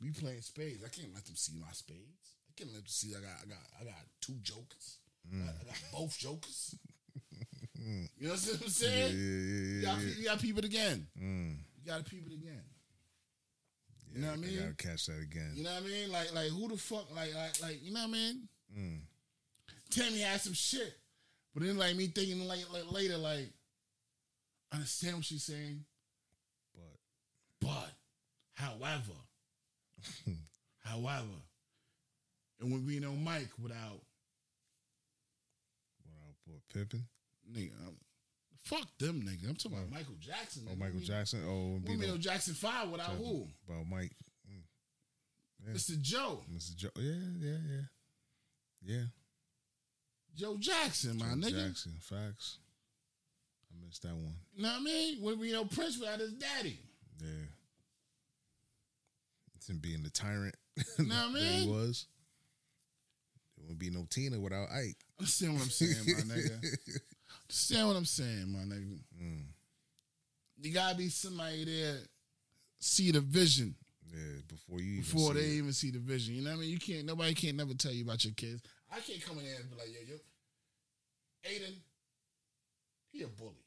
We 0.00 0.10
playing 0.10 0.42
spades. 0.42 0.82
I 0.84 0.88
can't 0.88 1.14
let 1.14 1.24
them 1.24 1.36
see 1.36 1.54
my 1.60 1.72
spades. 1.72 2.34
I 2.48 2.52
can't 2.56 2.70
let 2.70 2.80
them 2.82 2.88
see. 2.88 3.14
I 3.14 3.20
got, 3.20 3.36
I 3.42 3.46
got, 3.48 3.58
I 3.80 3.84
got 3.84 4.04
two 4.20 4.34
jokers. 4.42 4.98
I, 5.32 5.46
got, 5.46 5.54
I 5.62 5.64
got 5.66 5.76
both 5.92 6.18
jokers. 6.18 6.74
you 7.78 8.08
know 8.20 8.30
what 8.30 8.60
I'm 8.62 8.68
saying? 8.68 9.14
Yeah, 9.14 9.90
yeah, 9.90 9.98
You 9.98 10.06
yeah, 10.06 10.14
you 10.18 10.24
got 10.24 10.38
to 10.38 10.44
peep 10.44 10.58
it 10.58 10.64
again. 10.64 11.06
Mm. 11.20 11.56
You 11.82 11.90
got 11.90 12.04
to 12.04 12.10
peep 12.10 12.26
it 12.26 12.34
again. 12.34 12.62
You 14.14 14.20
know 14.20 14.28
what 14.28 14.38
I 14.38 14.40
mean? 14.40 14.58
gotta 14.60 14.74
catch 14.74 15.06
that 15.06 15.20
again. 15.20 15.52
You 15.56 15.64
know 15.64 15.74
what 15.74 15.82
I 15.82 15.86
mean? 15.86 16.12
Like, 16.12 16.34
like 16.34 16.48
who 16.48 16.68
the 16.68 16.76
fuck? 16.76 17.14
Like, 17.14 17.34
like, 17.34 17.60
like 17.60 17.82
you 17.82 17.92
know 17.92 18.00
what 18.00 18.10
I 18.10 18.12
mean? 18.12 18.48
Mm. 18.78 18.98
Tammy 19.90 20.20
had 20.20 20.40
some 20.40 20.52
shit, 20.52 20.94
but 21.52 21.64
then 21.64 21.76
like 21.76 21.96
me 21.96 22.06
thinking 22.06 22.46
like, 22.46 22.60
like 22.72 22.90
later, 22.92 23.16
like, 23.16 23.38
I 23.40 23.63
understand 24.74 25.16
what 25.16 25.24
she's 25.24 25.42
saying, 25.44 25.84
But 26.74 26.98
but 27.68 27.92
however, 28.54 29.12
however, 30.84 31.40
and 32.60 32.72
when 32.72 32.86
we 32.86 32.98
know 33.00 33.12
Mike 33.12 33.50
without 33.60 34.00
without 36.04 36.34
what 36.46 36.60
Pippen? 36.72 37.04
nigga, 37.52 37.72
I'm, 37.86 37.96
fuck 38.64 38.86
them 38.98 39.22
nigga. 39.22 39.48
I'm 39.48 39.56
talking 39.56 39.78
about 39.78 39.90
Michael 39.90 40.14
Jackson. 40.20 40.62
Oh. 40.70 40.76
Michael 40.76 40.98
We- 41.00 41.04
Jackson. 41.04 41.42
Oh, 41.46 41.78
be 41.86 41.96
made 41.96 42.08
no, 42.08 42.16
Jackson 42.16 42.54
Five 42.54 42.88
without 42.90 43.10
who? 43.10 43.46
about 43.68 43.86
Mike, 43.90 44.12
mm. 44.50 44.62
Yeah. 45.66 45.72
Mr. 45.74 46.00
Joe, 46.00 46.42
Mr. 46.54 46.74
Joe. 46.76 46.88
Yeah, 46.96 47.12
yeah, 47.40 47.56
yeah, 47.70 47.80
yeah. 48.96 49.02
Joe 50.34 50.56
Jackson, 50.58 51.16
my 51.18 51.26
Joe 51.26 51.34
nigga. 51.36 51.66
Jackson. 51.68 51.92
Facts. 52.00 52.58
I 53.74 53.84
missed 53.86 54.02
that 54.02 54.14
one. 54.14 54.34
You 54.54 54.62
know 54.62 54.68
what 54.70 54.80
I 54.80 54.84
mean? 54.84 55.22
When 55.22 55.38
we 55.38 55.52
know 55.52 55.64
Prince 55.64 55.98
without 55.98 56.20
his 56.20 56.32
daddy. 56.32 56.78
Yeah. 57.22 57.28
It's 59.56 59.68
him 59.68 59.78
being 59.78 60.02
the 60.02 60.10
tyrant. 60.10 60.54
You 60.98 61.06
know 61.06 61.14
what 61.14 61.28
I 61.28 61.32
that 61.32 61.38
he 61.42 61.66
mean? 61.66 61.70
was. 61.74 62.06
There 63.56 63.64
wouldn't 63.64 63.78
be 63.78 63.90
no 63.90 64.06
Tina 64.10 64.38
without 64.40 64.68
Ike. 64.70 64.96
Understand 65.18 65.54
what 65.54 65.62
I'm 65.62 65.70
saying, 65.70 66.04
my 66.06 66.22
nigga? 66.34 67.00
Understand 67.44 67.88
what 67.88 67.96
I'm 67.96 68.04
saying, 68.04 68.52
my 68.52 68.58
nigga? 68.74 68.98
Mm. 69.22 69.44
You 70.60 70.72
gotta 70.72 70.96
be 70.96 71.08
somebody 71.08 71.64
there, 71.64 71.98
see 72.80 73.10
the 73.12 73.20
vision 73.20 73.74
Yeah, 74.12 74.40
before 74.48 74.80
you 74.80 74.98
even 74.98 75.02
before 75.02 75.34
see 75.34 75.40
they 75.40 75.46
it. 75.46 75.58
even 75.58 75.72
see 75.72 75.90
the 75.90 75.98
vision. 75.98 76.34
You 76.34 76.42
know 76.42 76.50
what 76.50 76.56
I 76.56 76.60
mean? 76.60 76.70
You 76.70 76.78
can't. 76.78 77.06
Nobody 77.06 77.34
can't 77.34 77.56
never 77.56 77.74
tell 77.74 77.92
you 77.92 78.04
about 78.04 78.24
your 78.24 78.34
kids. 78.34 78.62
I 78.90 79.00
can't 79.00 79.22
come 79.24 79.38
in 79.38 79.44
there 79.44 79.56
and 79.60 79.70
be 79.70 79.76
like, 79.76 79.88
yo, 79.88 80.00
yo, 80.14 80.16
Aiden, 81.50 81.74
he 83.12 83.22
a 83.22 83.28
bully. 83.28 83.63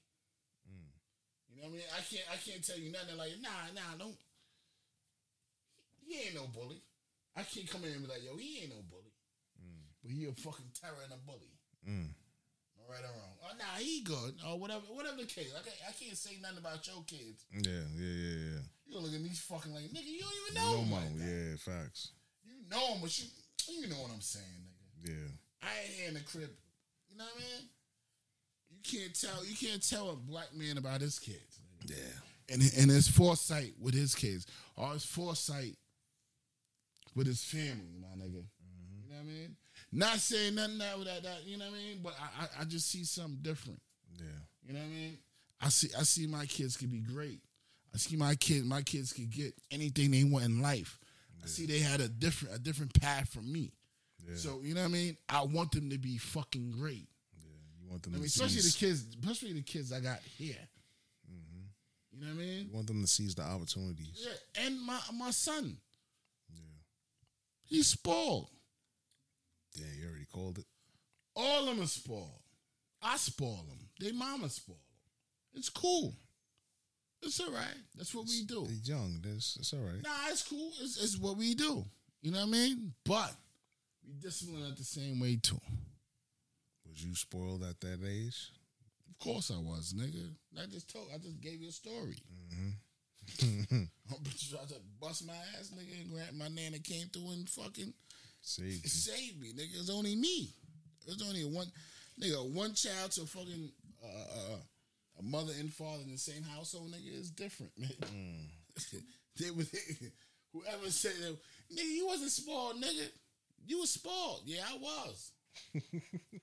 Mm. 1.57 1.63
You 1.63 1.63
know 1.63 1.69
what 1.69 1.73
I 1.73 1.77
mean? 1.77 1.89
I 1.97 2.01
can't. 2.05 2.27
I 2.31 2.37
can't 2.37 2.63
tell 2.65 2.77
you 2.77 2.91
nothing 2.91 3.17
like, 3.17 3.31
nah, 3.41 3.73
nah, 3.73 3.97
don't. 3.97 4.15
He 6.05 6.15
ain't 6.27 6.35
no 6.35 6.45
bully. 6.53 6.81
I 7.35 7.43
can't 7.43 7.69
come 7.69 7.83
in 7.83 7.91
and 7.93 8.01
be 8.03 8.07
like, 8.09 8.23
yo, 8.23 8.37
he 8.37 8.61
ain't 8.63 8.69
no 8.69 8.81
bully. 8.89 9.11
But 10.01 10.11
he 10.11 10.25
a 10.25 10.31
fucking 10.31 10.71
terror 10.79 11.01
and 11.03 11.11
a 11.13 11.17
bully. 11.25 11.51
Mm. 11.83 12.13
Right 12.87 13.03
or 13.03 13.11
wrong. 13.11 13.35
Oh, 13.43 13.51
nah, 13.59 13.75
he 13.81 14.01
good. 14.01 14.39
Or 14.47 14.57
whatever, 14.57 14.85
whatever 14.95 15.17
the 15.17 15.25
case. 15.27 15.51
I 15.51 15.59
can't, 15.59 15.75
I 15.89 15.91
can't 15.91 16.15
say 16.15 16.37
nothing 16.41 16.59
about 16.59 16.87
your 16.87 17.03
kids. 17.03 17.43
Yeah, 17.51 17.83
yeah, 17.99 18.15
yeah, 18.15 18.37
yeah. 18.55 18.63
You 18.87 18.99
look 19.03 19.11
at 19.13 19.19
me 19.19 19.27
fucking 19.35 19.73
like, 19.75 19.91
nigga, 19.91 20.07
you 20.07 20.23
don't 20.23 20.39
even 20.47 20.53
No, 20.55 20.71
know 20.71 20.79
him. 20.79 20.89
mo. 20.89 20.95
like 20.95 21.17
that. 21.19 21.27
Yeah, 21.27 21.55
facts. 21.59 22.11
You 22.45 22.55
know 22.71 22.95
him, 22.95 23.01
but 23.03 23.11
you, 23.19 23.25
you 23.67 23.87
know 23.91 23.99
what 23.99 24.11
I'm 24.15 24.21
saying, 24.23 24.47
nigga. 24.63 25.11
Yeah. 25.11 25.29
I 25.59 25.67
ain't 25.83 25.93
here 25.99 26.07
in 26.07 26.13
the 26.15 26.23
crib. 26.23 26.47
You 27.11 27.17
know 27.17 27.25
what 27.27 27.35
I 27.35 27.39
mean? 27.43 27.61
Can't 28.89 29.19
tell. 29.19 29.45
You 29.45 29.55
can't 29.55 29.87
tell 29.87 30.09
a 30.11 30.15
black 30.15 30.55
man 30.55 30.77
about 30.77 31.01
his 31.01 31.19
kids. 31.19 31.59
nigga. 31.85 31.97
Yeah. 31.97 32.53
And 32.53 32.61
and 32.77 32.89
his 32.91 33.07
foresight 33.07 33.73
with 33.79 33.93
his 33.93 34.15
kids, 34.15 34.45
or 34.75 34.93
his 34.93 35.05
foresight 35.05 35.75
with 37.15 37.27
his 37.27 37.43
family, 37.43 37.97
my 37.99 38.15
nigga. 38.23 38.43
Mm-hmm. 38.43 39.03
You 39.03 39.09
know 39.09 39.15
what 39.15 39.21
I 39.21 39.23
mean? 39.23 39.55
Not 39.91 40.19
saying 40.19 40.55
nothing 40.55 40.77
that 40.77 40.97
that, 41.05 41.23
that 41.23 41.37
you 41.45 41.57
know 41.57 41.65
what 41.65 41.73
I 41.73 41.77
mean, 41.77 41.99
but 42.03 42.13
I, 42.19 42.43
I 42.43 42.61
I 42.61 42.65
just 42.65 42.89
see 42.89 43.03
something 43.03 43.39
different. 43.41 43.81
Yeah. 44.17 44.25
You 44.65 44.73
know 44.73 44.79
what 44.79 44.85
I 44.85 44.89
mean? 44.89 45.17
I 45.61 45.69
see 45.69 45.89
I 45.97 46.03
see 46.03 46.27
my 46.27 46.45
kids 46.45 46.77
could 46.77 46.91
be 46.91 46.99
great. 46.99 47.41
I 47.93 47.97
see 47.97 48.15
my 48.15 48.35
kids 48.35 48.65
my 48.65 48.81
kids 48.81 49.11
could 49.11 49.29
get 49.29 49.53
anything 49.71 50.11
they 50.11 50.23
want 50.23 50.45
in 50.45 50.61
life. 50.61 50.99
I 51.43 51.47
see 51.47 51.65
they 51.65 51.79
had 51.79 52.01
a 52.01 52.07
different 52.07 52.55
a 52.55 52.59
different 52.59 52.99
path 52.99 53.29
from 53.29 53.51
me. 53.51 53.73
Yeah. 54.27 54.35
So 54.35 54.61
you 54.63 54.73
know 54.73 54.81
what 54.81 54.89
I 54.89 54.91
mean? 54.91 55.17
I 55.29 55.43
want 55.43 55.71
them 55.71 55.89
to 55.89 55.97
be 55.97 56.17
fucking 56.17 56.71
great. 56.71 57.07
You 57.87 57.91
want 57.91 58.03
them 58.03 58.13
I 58.15 58.17
mean, 58.17 58.25
especially 58.25 58.59
seize, 58.59 58.75
the 58.75 58.85
kids, 58.85 59.05
especially 59.23 59.53
the 59.53 59.61
kids 59.61 59.93
I 59.93 60.01
got 60.01 60.19
here. 60.37 60.55
Mm-hmm. 61.31 61.61
You 62.11 62.21
know 62.21 62.33
what 62.33 62.43
I 62.43 62.45
mean? 62.45 62.67
you 62.69 62.75
want 62.75 62.87
them 62.87 63.01
to 63.01 63.07
seize 63.07 63.33
the 63.33 63.43
opportunities. 63.43 64.25
Yeah, 64.25 64.65
and 64.65 64.81
my 64.81 64.99
my 65.13 65.31
son, 65.31 65.77
Yeah. 66.53 66.59
he's 67.63 67.87
spoiled. 67.87 68.49
Yeah, 69.75 69.85
you 69.99 70.07
already 70.09 70.25
called 70.25 70.57
it. 70.57 70.65
All 71.35 71.69
of 71.69 71.75
them 71.75 71.83
are 71.83 71.87
spoiled. 71.87 72.41
I 73.01 73.15
spoil 73.17 73.63
them. 73.69 73.79
They 74.01 74.11
mama 74.11 74.49
spoil 74.49 74.75
them. 74.75 75.59
It's 75.59 75.69
cool. 75.69 76.13
It's 77.21 77.39
all 77.39 77.51
right. 77.51 77.77
That's 77.95 78.13
what 78.13 78.25
we 78.27 78.43
do. 78.43 78.65
They're 78.65 78.95
young. 78.97 79.21
That's 79.23 79.55
it's 79.57 79.73
all 79.73 79.79
right. 79.79 80.03
Nah, 80.03 80.29
it's 80.29 80.43
cool. 80.43 80.71
It's, 80.81 81.01
it's 81.01 81.17
what 81.17 81.37
we 81.37 81.55
do. 81.55 81.85
You 82.21 82.31
know 82.31 82.39
what 82.39 82.47
I 82.47 82.51
mean? 82.51 82.93
But 83.05 83.33
we 84.05 84.13
discipline 84.15 84.65
at 84.69 84.77
the 84.77 84.83
same 84.83 85.19
way 85.21 85.37
too. 85.41 85.61
Was 86.97 87.05
you 87.05 87.13
spoiled 87.13 87.61
at 87.63 87.79
that 87.81 87.99
age? 88.07 88.49
Of 89.11 89.19
course 89.23 89.51
I 89.51 89.59
was, 89.59 89.93
nigga. 89.93 90.31
I 90.59 90.65
just 90.65 90.91
told. 90.91 91.09
I 91.13 91.19
just 91.19 91.39
gave 91.41 91.61
you 91.61 91.69
a 91.69 91.71
story. 91.71 92.17
Mm-hmm. 92.51 93.75
I'm 94.09 94.23
trying 94.49 94.67
to 94.67 94.81
bust 94.99 95.27
my 95.27 95.33
ass, 95.59 95.71
nigga, 95.77 96.01
and 96.01 96.11
grab 96.11 96.33
my 96.33 96.47
nana 96.47 96.79
came 96.79 97.05
through 97.13 97.29
and 97.33 97.47
fucking 97.47 97.93
Saved 98.41 98.83
you. 98.83 98.89
saved 98.89 99.39
me, 99.39 99.49
nigga. 99.53 99.79
It's 99.79 99.91
only 99.91 100.15
me. 100.15 100.49
It's 101.05 101.21
only 101.21 101.43
one, 101.45 101.67
nigga. 102.19 102.51
One 102.51 102.73
child 102.73 103.11
to 103.11 103.27
fucking 103.27 103.69
uh, 104.03 104.53
uh, 104.53 104.57
a 105.19 105.21
mother 105.21 105.53
and 105.59 105.71
father 105.71 106.01
in 106.03 106.11
the 106.13 106.17
same 106.17 106.41
household, 106.41 106.91
nigga, 106.91 107.19
is 107.19 107.29
different, 107.29 107.73
man. 107.77 107.91
they 109.39 109.51
was 109.51 109.69
whoever 110.51 110.89
said 110.89 111.13
that, 111.21 111.37
nigga, 111.77 111.93
you 111.93 112.07
wasn't 112.07 112.31
spoiled, 112.31 112.81
nigga. 112.81 113.07
You 113.67 113.81
was 113.81 113.91
spoiled. 113.91 114.43
Yeah, 114.45 114.61
I 114.67 114.77
was. 114.77 115.31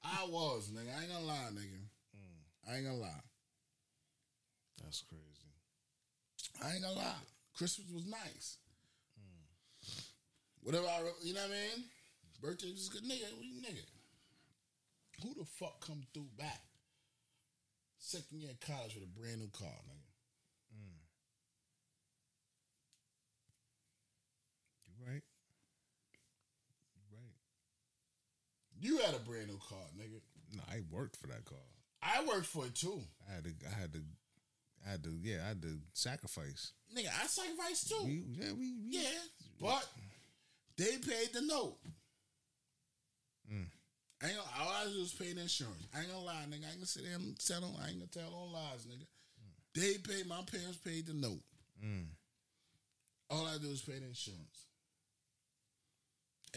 I 0.05 0.27
was, 0.29 0.71
nigga. 0.71 0.97
I 0.97 1.03
ain't 1.03 1.13
gonna 1.13 1.27
lie, 1.27 1.51
nigga. 1.53 1.81
Mm. 2.17 2.71
I 2.71 2.77
ain't 2.77 2.87
gonna 2.87 2.99
lie. 2.99 3.23
That's 4.83 5.03
crazy. 5.03 5.25
I 6.63 6.73
ain't 6.73 6.83
gonna 6.83 6.95
lie. 6.95 7.25
Christmas 7.57 7.89
was 7.93 8.07
nice. 8.07 8.59
Mm. 9.19 10.03
Whatever 10.63 10.87
I, 10.87 11.03
wrote, 11.03 11.17
you 11.23 11.35
know 11.35 11.41
what 11.41 11.51
I 11.51 11.53
mean? 11.53 11.85
Birthday 12.41 12.71
was 12.73 12.89
a 12.89 12.93
good, 12.93 13.05
nigga. 13.05 13.33
What 13.37 13.47
you 13.47 13.61
nigga? 13.61 13.85
Who 15.23 15.35
the 15.35 15.47
fuck 15.47 15.85
come 15.87 16.03
through 16.13 16.29
back? 16.37 16.61
Second 17.99 18.41
year 18.41 18.51
of 18.51 18.61
college 18.61 18.95
with 18.95 19.05
a 19.05 19.19
brand 19.19 19.41
new 19.41 19.49
car, 19.49 19.69
nigga. 19.69 20.05
You 24.87 25.07
right. 25.07 25.23
You 26.97 27.17
right. 27.17 27.37
You 28.85 28.99
had 28.99 29.15
a 29.15 29.19
brand 29.19 29.49
new 29.49 29.59
car, 29.67 29.79
nigga. 29.99 30.21
No, 30.55 30.63
I 30.71 30.81
worked 30.91 31.17
for 31.17 31.27
that 31.29 31.47
car. 31.47 31.57
I 32.03 32.23
worked 32.27 32.45
for 32.45 32.67
it 32.67 32.75
too, 32.75 33.01
I 33.27 33.35
had 33.35 33.45
to. 33.45 33.51
I 33.67 33.81
had 33.81 33.93
to. 33.95 34.01
I 34.87 34.91
had 34.91 35.05
to. 35.05 35.11
Yeah, 35.23 35.39
I 35.43 35.49
had 35.49 35.63
to 35.63 35.79
sacrifice. 35.95 36.73
nigga. 36.95 37.09
I 37.09 37.27
sacrificed 37.27 37.89
too. 37.89 38.05
We, 38.05 38.25
yeah, 38.39 38.53
we. 38.53 38.59
we 38.59 38.99
yeah, 38.99 39.09
but 39.59 39.89
they 40.77 40.99
paid 40.99 41.33
the 41.33 41.41
note. 41.41 41.79
Mm. 43.51 43.65
I 44.23 44.27
ain't 44.27 44.37
gonna, 44.37 44.49
all 44.61 44.69
I 44.69 44.85
do 44.85 45.01
is 45.01 45.15
pay 45.15 45.33
the 45.33 45.41
insurance. 45.41 45.87
I 45.97 46.01
ain't 46.01 46.13
gonna 46.13 46.23
lie, 46.23 46.45
nigga. 46.51 46.67
I 46.67 46.69
ain't 46.69 46.77
gonna 46.77 46.87
sit 46.87 47.05
there 47.05 47.15
and 47.15 47.39
tell 47.39 47.63
them. 47.63 47.71
I 47.83 47.89
ain't 47.89 47.99
gonna 47.99 48.13
tell 48.13 48.31
no 48.31 48.53
lies, 48.53 48.85
nigga. 48.85 49.07
They 49.75 49.97
paid. 49.97 50.27
My 50.29 50.43
parents 50.45 50.77
paid 50.77 51.07
the 51.07 51.15
note. 51.15 51.41
Mm. 51.83 52.09
All 53.31 53.47
I 53.47 53.57
do 53.57 53.71
is 53.71 53.81
pay 53.81 53.99
the 53.99 54.09
insurance, 54.09 54.67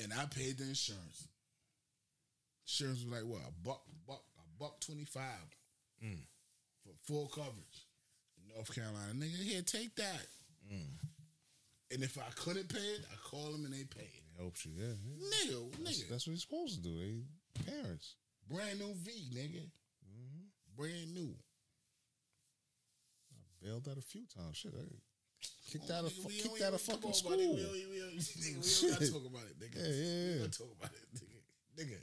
and 0.03 0.11
I 0.11 0.25
paid 0.25 0.57
the 0.57 0.65
insurance. 0.65 1.29
Insurance 2.67 3.03
was 3.03 3.11
like 3.13 3.23
what 3.23 3.41
a 3.47 3.51
buck, 3.63 3.81
buck, 4.05 4.23
a 4.37 4.43
buck 4.59 4.79
twenty 4.81 5.05
five 5.05 5.47
Mm. 6.03 6.19
for 6.83 6.93
full 7.07 7.27
coverage. 7.27 7.87
in 8.37 8.53
North 8.53 8.73
Carolina, 8.75 9.13
nigga, 9.15 9.41
here 9.43 9.61
take 9.63 9.95
that. 9.95 10.27
Mm. 10.71 10.85
And 11.91 12.03
if 12.03 12.17
I 12.19 12.29
couldn't 12.35 12.67
pay 12.69 12.77
it, 12.79 13.05
I 13.11 13.15
call 13.27 13.51
them 13.51 13.65
and 13.65 13.73
they 13.73 13.83
pay 13.85 14.01
it. 14.01 14.23
It 14.35 14.41
helps 14.41 14.65
you. 14.65 14.73
Yeah. 14.75 14.93
yeah. 14.93 15.53
Nigga, 15.55 15.71
That's, 15.83 15.97
nigga, 16.03 16.09
that's 16.09 16.27
what 16.27 16.31
you're 16.33 16.37
supposed 16.39 16.75
to 16.75 16.81
do. 16.89 16.99
They 16.99 17.63
parents. 17.71 18.15
brand 18.49 18.79
new 18.79 18.93
V, 18.93 19.11
nigga, 19.33 19.63
Mm-hmm. 20.05 20.43
brand 20.75 21.13
new. 21.15 21.33
I 23.31 23.65
bailed 23.65 23.87
out 23.89 23.97
a 23.97 24.01
few 24.01 24.25
times. 24.27 24.57
Shit, 24.57 24.73
I 24.75 24.85
kicked 25.71 25.89
Oh, 25.89 25.95
out 26.05 26.11
fu- 26.11 26.29
kicked 26.29 26.61
out 26.61 26.73
a 26.73 26.77
fucking 26.77 27.13
school. 27.13 27.37
We 27.37 27.43
don't, 27.45 27.55
we 27.55 27.99
don't, 27.99 28.17
nigga, 28.17 28.81
we 28.83 28.89
don't 28.89 29.11
talk 29.13 29.25
about 29.25 29.47
it, 29.49 29.59
nigga. 29.59 29.75
Yeah, 29.75 29.87
yeah, 29.87 29.87
We 29.87 30.33
yeah. 30.33 30.39
don't 30.39 30.53
talk 30.57 30.71
about 30.77 30.91
it, 30.91 31.07
nigga. 31.15 31.85
Nigga. 31.85 31.99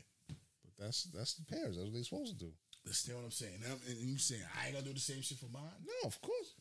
That's 0.78 1.04
that's 1.04 1.34
the 1.34 1.44
parents. 1.44 1.76
That's 1.76 1.86
what 1.86 1.94
they're 1.94 2.04
supposed 2.04 2.38
to 2.38 2.44
do. 2.44 2.52
Understand 2.84 3.18
what 3.18 3.24
I'm 3.24 3.30
saying? 3.30 3.58
And, 3.64 3.72
I'm, 3.72 3.80
and 3.88 3.96
you 3.98 4.18
saying 4.18 4.42
I 4.60 4.66
ain't 4.66 4.74
gonna 4.74 4.86
do 4.86 4.92
the 4.92 5.00
same 5.00 5.22
shit 5.22 5.38
for 5.38 5.48
mine? 5.52 5.62
No, 5.86 6.08
of 6.08 6.20
course. 6.20 6.54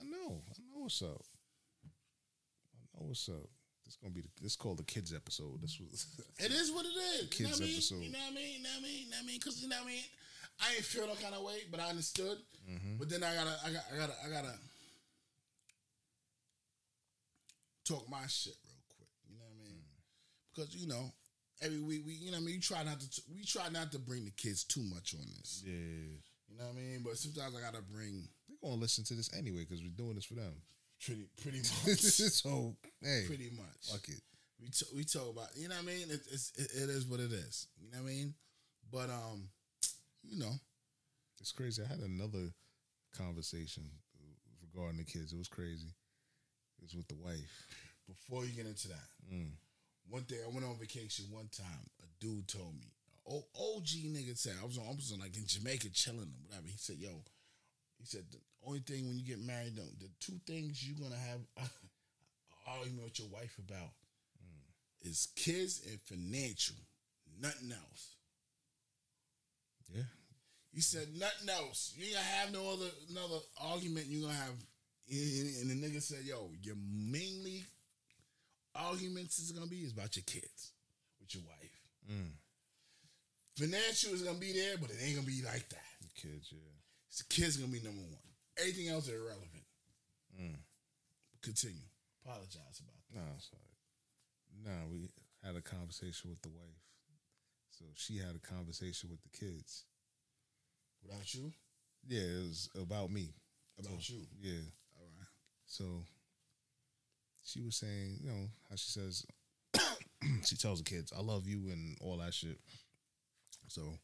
I 0.00 0.04
know. 0.04 0.42
I 0.46 0.54
know 0.70 0.82
what's 0.84 1.02
up. 1.02 1.22
I 1.84 3.00
know 3.00 3.08
what's 3.08 3.28
up. 3.28 3.48
This 3.84 3.96
gonna 3.96 4.14
be 4.14 4.20
the, 4.22 4.28
this 4.40 4.56
called 4.56 4.78
the 4.78 4.84
kids 4.84 5.12
episode. 5.12 5.60
This 5.60 5.80
was 5.80 6.06
It 6.38 6.52
is 6.52 6.70
what 6.70 6.86
it 6.86 6.94
is. 6.94 7.38
you 7.40 7.46
know 7.46 7.50
Kids 7.50 7.60
what 7.60 7.60
I 7.60 7.66
mean? 7.66 7.74
episode. 7.74 8.02
You 8.02 8.12
know 8.12 8.18
what 8.18 8.32
I 8.32 8.34
mean? 8.36 8.52
You 8.56 8.62
know 8.62 8.68
what 8.70 8.78
I 8.78 8.82
mean? 8.86 8.98
You 9.04 9.10
know 9.10 9.16
what 9.16 9.22
I 9.22 9.26
mean? 9.26 9.38
Because 9.40 9.62
you 9.62 9.68
know 9.68 9.76
what 9.76 9.84
I 9.84 9.88
mean? 9.88 10.04
I 10.60 10.66
ain't 10.76 10.84
feel 10.84 11.06
no 11.08 11.14
kind 11.14 11.34
of 11.34 11.42
way, 11.42 11.58
but 11.70 11.80
I 11.80 11.90
understood. 11.90 12.38
Mm-hmm. 12.70 12.96
But 12.98 13.10
then 13.10 13.24
I 13.24 13.34
gotta, 13.34 13.56
I 13.66 13.70
gotta, 13.72 13.86
I 13.92 13.96
gotta, 13.98 14.16
I 14.24 14.28
gotta 14.30 14.54
talk 17.84 18.08
my 18.08 18.24
shit 18.28 18.54
real 18.64 18.82
quick. 18.88 19.08
You 19.28 19.36
know 19.36 19.44
what 19.44 19.58
I 19.58 19.68
mean? 19.68 19.82
Because 20.54 20.74
you 20.76 20.86
know, 20.86 21.12
every 21.62 21.80
week 21.80 22.02
we, 22.06 22.14
you 22.14 22.30
know, 22.30 22.38
what 22.38 22.42
I 22.42 22.46
mean, 22.46 22.54
you 22.56 22.60
try 22.60 22.82
not 22.82 23.00
to, 23.00 23.22
we 23.34 23.44
try 23.44 23.68
not 23.70 23.92
to 23.92 23.98
bring 23.98 24.24
the 24.24 24.30
kids 24.32 24.64
too 24.64 24.82
much 24.82 25.14
on 25.14 25.24
this. 25.38 25.62
yeah. 25.66 25.72
You 26.48 26.58
know 26.58 26.66
what 26.66 26.76
I 26.76 26.80
mean? 26.80 27.00
But 27.04 27.16
sometimes 27.18 27.54
I 27.56 27.60
gotta 27.60 27.82
bring 27.82 28.28
They're 28.48 28.56
gonna 28.62 28.80
listen 28.80 29.02
to 29.04 29.14
this 29.14 29.30
anyway 29.36 29.60
because 29.68 29.82
we're 29.82 29.88
doing 29.96 30.14
this 30.14 30.24
for 30.26 30.34
them. 30.34 30.52
pretty, 31.04 31.26
pretty 31.42 31.58
much, 31.86 31.98
so 31.98 32.76
hey, 33.02 33.24
pretty 33.26 33.50
much. 33.50 33.90
fuck 33.90 34.08
it. 34.08 34.20
we 34.60 34.68
t- 34.68 34.86
we 34.94 35.04
talk 35.04 35.30
about 35.32 35.48
you 35.56 35.68
know 35.68 35.74
what 35.74 35.82
I 35.82 35.86
mean. 35.86 36.10
It, 36.10 36.20
it's 36.30 36.52
it, 36.56 36.70
it 36.84 36.90
is 36.90 37.06
what 37.06 37.18
it 37.20 37.32
is. 37.32 37.66
You 37.80 37.90
know 37.90 38.02
what 38.02 38.10
I 38.10 38.12
mean. 38.12 38.34
But 38.92 39.10
um, 39.10 39.48
you 40.22 40.38
know, 40.38 40.52
It's 41.40 41.50
crazy. 41.52 41.82
I 41.82 41.88
had 41.88 41.98
another 42.00 42.52
conversation 43.16 43.84
regarding 44.62 44.98
the 44.98 45.04
kids. 45.04 45.32
It 45.32 45.38
was 45.38 45.48
crazy. 45.48 45.88
It 46.78 46.82
was 46.82 46.94
with 46.94 47.08
the 47.08 47.16
wife. 47.16 47.66
before 48.06 48.44
you 48.44 48.52
get 48.52 48.66
into 48.66 48.88
that, 48.88 49.08
one 50.08 50.24
day 50.28 50.36
I 50.44 50.48
went 50.48 50.66
on 50.66 50.76
vacation. 50.76 51.26
One 51.30 51.48
time, 51.56 51.88
a 52.02 52.06
dude 52.20 52.48
told 52.48 52.74
me, 52.74 52.92
o- 53.28 53.46
OG 53.56 53.88
nigga 54.12 54.36
said 54.36 54.54
I 54.60 54.66
was 54.66 54.78
on, 54.78 54.84
I 54.86 54.94
was 54.94 55.12
on 55.12 55.20
like 55.20 55.36
in 55.36 55.46
Jamaica 55.46 55.88
chilling 55.90 56.20
or 56.20 56.46
whatever. 56.46 56.66
He 56.66 56.76
said, 56.76 56.96
"Yo," 56.98 57.22
he 57.98 58.04
said 58.04 58.24
the 58.30 58.38
only 58.66 58.80
thing 58.80 59.06
when 59.06 59.18
you 59.18 59.24
get 59.24 59.40
married, 59.40 59.76
though, 59.76 59.82
the 60.00 60.10
two 60.20 60.40
things 60.46 60.86
you're 60.86 60.98
gonna 60.98 61.20
have 61.20 61.40
an 61.58 61.70
argument 62.66 63.04
with 63.04 63.18
your 63.18 63.28
wife 63.28 63.58
about 63.58 63.90
hmm. 64.40 65.08
is 65.08 65.28
kids 65.36 65.82
and 65.88 66.00
financial, 66.02 66.76
nothing 67.40 67.72
else. 67.72 68.16
Yeah. 69.94 70.02
He 70.72 70.80
said 70.80 71.08
nothing 71.16 71.48
else. 71.48 71.94
You 71.96 72.06
ain't 72.06 72.14
gonna 72.14 72.26
have 72.26 72.52
no 72.52 72.72
other 72.72 72.90
another 73.10 73.38
argument. 73.60 74.06
You 74.06 74.22
gonna 74.22 74.34
have, 74.34 74.54
and 75.08 75.70
the 75.70 75.74
nigga 75.74 76.02
said, 76.02 76.24
"Yo, 76.24 76.50
your 76.62 76.76
mainly 76.76 77.64
arguments 78.74 79.38
is 79.38 79.52
gonna 79.52 79.66
be 79.70 79.80
is 79.82 79.92
about 79.92 80.16
your 80.16 80.24
kids 80.26 80.72
with 81.20 81.34
your 81.34 81.44
wife. 81.44 81.80
Mm. 82.10 82.32
Financial 83.56 84.12
is 84.12 84.22
gonna 84.22 84.38
be 84.38 84.52
there, 84.52 84.76
but 84.78 84.90
it 84.90 84.96
ain't 85.02 85.14
gonna 85.16 85.26
be 85.26 85.42
like 85.44 85.68
that. 85.70 85.90
The 86.02 86.08
kids, 86.20 86.48
yeah. 86.52 86.58
It's 87.08 87.18
the 87.22 87.34
kids 87.34 87.56
gonna 87.56 87.72
be 87.72 87.80
number 87.80 88.02
one. 88.02 88.28
Everything 88.58 88.88
else 88.88 89.06
is 89.08 89.14
irrelevant. 89.14 89.64
Mm. 90.40 90.56
Continue. 91.42 91.86
Apologize 92.24 92.80
about 92.80 93.00
that. 93.12 93.14
Nah, 93.20 93.38
sorry. 93.38 93.74
Nah, 94.64 94.86
we 94.90 95.08
had 95.44 95.56
a 95.56 95.60
conversation 95.62 96.30
with 96.30 96.40
the 96.42 96.48
wife. 96.48 96.82
So 97.70 97.84
she 97.94 98.18
had 98.18 98.34
a 98.34 98.38
conversation 98.54 99.10
with 99.10 99.20
the 99.22 99.28
kids. 99.36 99.84
Without 101.02 101.34
you, 101.34 101.52
Yeah, 102.06 102.20
it 102.22 102.42
was 102.48 102.68
about 102.80 103.10
me. 103.10 103.34
about 103.78 104.08
you. 104.08 104.26
Yeah. 104.40 104.60
All 104.96 105.06
right. 105.18 105.28
So 105.66 106.04
she 107.44 107.60
was 107.60 107.76
saying, 107.76 108.18
you 108.20 108.28
know, 108.28 108.48
how 108.68 108.76
she 108.76 108.90
says 108.90 109.26
she 110.44 110.56
tells 110.56 110.82
the 110.82 110.84
kids, 110.84 111.12
I 111.16 111.20
love 111.20 111.46
you 111.46 111.70
and 111.70 111.96
all 112.00 112.16
that 112.18 112.34
shit. 112.34 112.58
So 113.68 113.98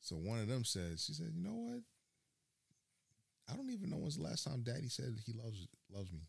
so 0.00 0.16
one 0.16 0.38
of 0.38 0.48
them 0.48 0.64
said, 0.64 0.98
she 0.98 1.12
said, 1.12 1.32
you 1.34 1.42
know 1.42 1.56
what? 1.56 1.80
I 3.50 3.56
don't 3.56 3.70
even 3.70 3.90
know 3.90 3.96
when's 3.96 4.16
the 4.16 4.22
last 4.22 4.44
time 4.44 4.62
daddy 4.62 4.88
said 4.88 5.16
he 5.26 5.32
loves 5.32 5.66
loves 5.92 6.12
me. 6.12 6.20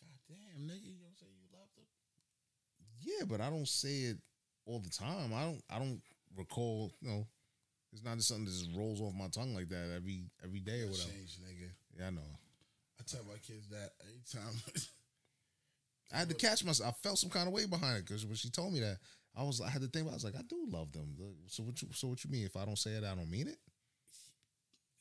God 0.00 0.36
damn, 0.36 0.62
nigga, 0.66 0.86
you 0.86 0.98
don't 1.02 1.18
say 1.18 1.26
you 1.26 1.46
love 1.52 1.68
them. 1.76 1.84
Yeah, 3.02 3.24
but 3.28 3.40
I 3.40 3.50
don't 3.50 3.68
say 3.68 4.12
it 4.12 4.18
all 4.64 4.80
the 4.80 4.90
time. 4.90 5.34
I 5.34 5.42
don't 5.42 5.62
I 5.68 5.78
don't 5.78 6.00
recall, 6.36 6.92
you 7.00 7.08
know, 7.10 7.26
it's 7.92 8.04
not 8.04 8.16
just 8.16 8.28
something 8.28 8.46
that 8.46 8.52
just 8.52 8.70
rolls 8.74 9.00
off 9.00 9.12
my 9.14 9.28
tongue 9.28 9.54
like 9.54 9.68
that 9.68 9.92
every 9.94 10.24
every 10.42 10.60
day 10.60 10.82
or 10.82 10.86
whatever. 10.86 11.10
Change, 11.10 11.38
nigga. 11.44 11.68
Yeah, 11.98 12.06
I 12.06 12.10
know. 12.10 12.30
I 12.98 13.02
tell 13.04 13.24
my 13.28 13.38
kids 13.46 13.68
that 13.68 13.90
anytime. 14.08 14.54
I 16.12 16.18
had 16.18 16.28
to 16.28 16.34
catch 16.34 16.64
myself. 16.64 16.90
I 16.90 17.08
felt 17.08 17.18
some 17.18 17.30
kind 17.30 17.46
of 17.48 17.54
way 17.54 17.66
behind 17.66 17.98
it 17.98 18.06
because 18.06 18.26
when 18.26 18.34
she 18.36 18.50
told 18.50 18.72
me 18.72 18.80
that, 18.80 18.98
I 19.36 19.42
was 19.44 19.60
I 19.60 19.70
had 19.70 19.82
to 19.82 19.88
think. 19.88 20.02
about 20.06 20.10
it. 20.10 20.12
I 20.12 20.14
was 20.16 20.24
like, 20.24 20.36
I 20.36 20.42
do 20.48 20.56
love 20.68 20.92
them. 20.92 21.14
So 21.48 21.62
what 21.62 21.80
you 21.80 21.88
so 21.92 22.08
what 22.08 22.22
you 22.24 22.30
mean? 22.30 22.44
If 22.44 22.56
I 22.56 22.64
don't 22.64 22.78
say 22.78 22.90
it, 22.92 23.04
I 23.04 23.14
don't 23.14 23.30
mean 23.30 23.48
it. 23.48 23.56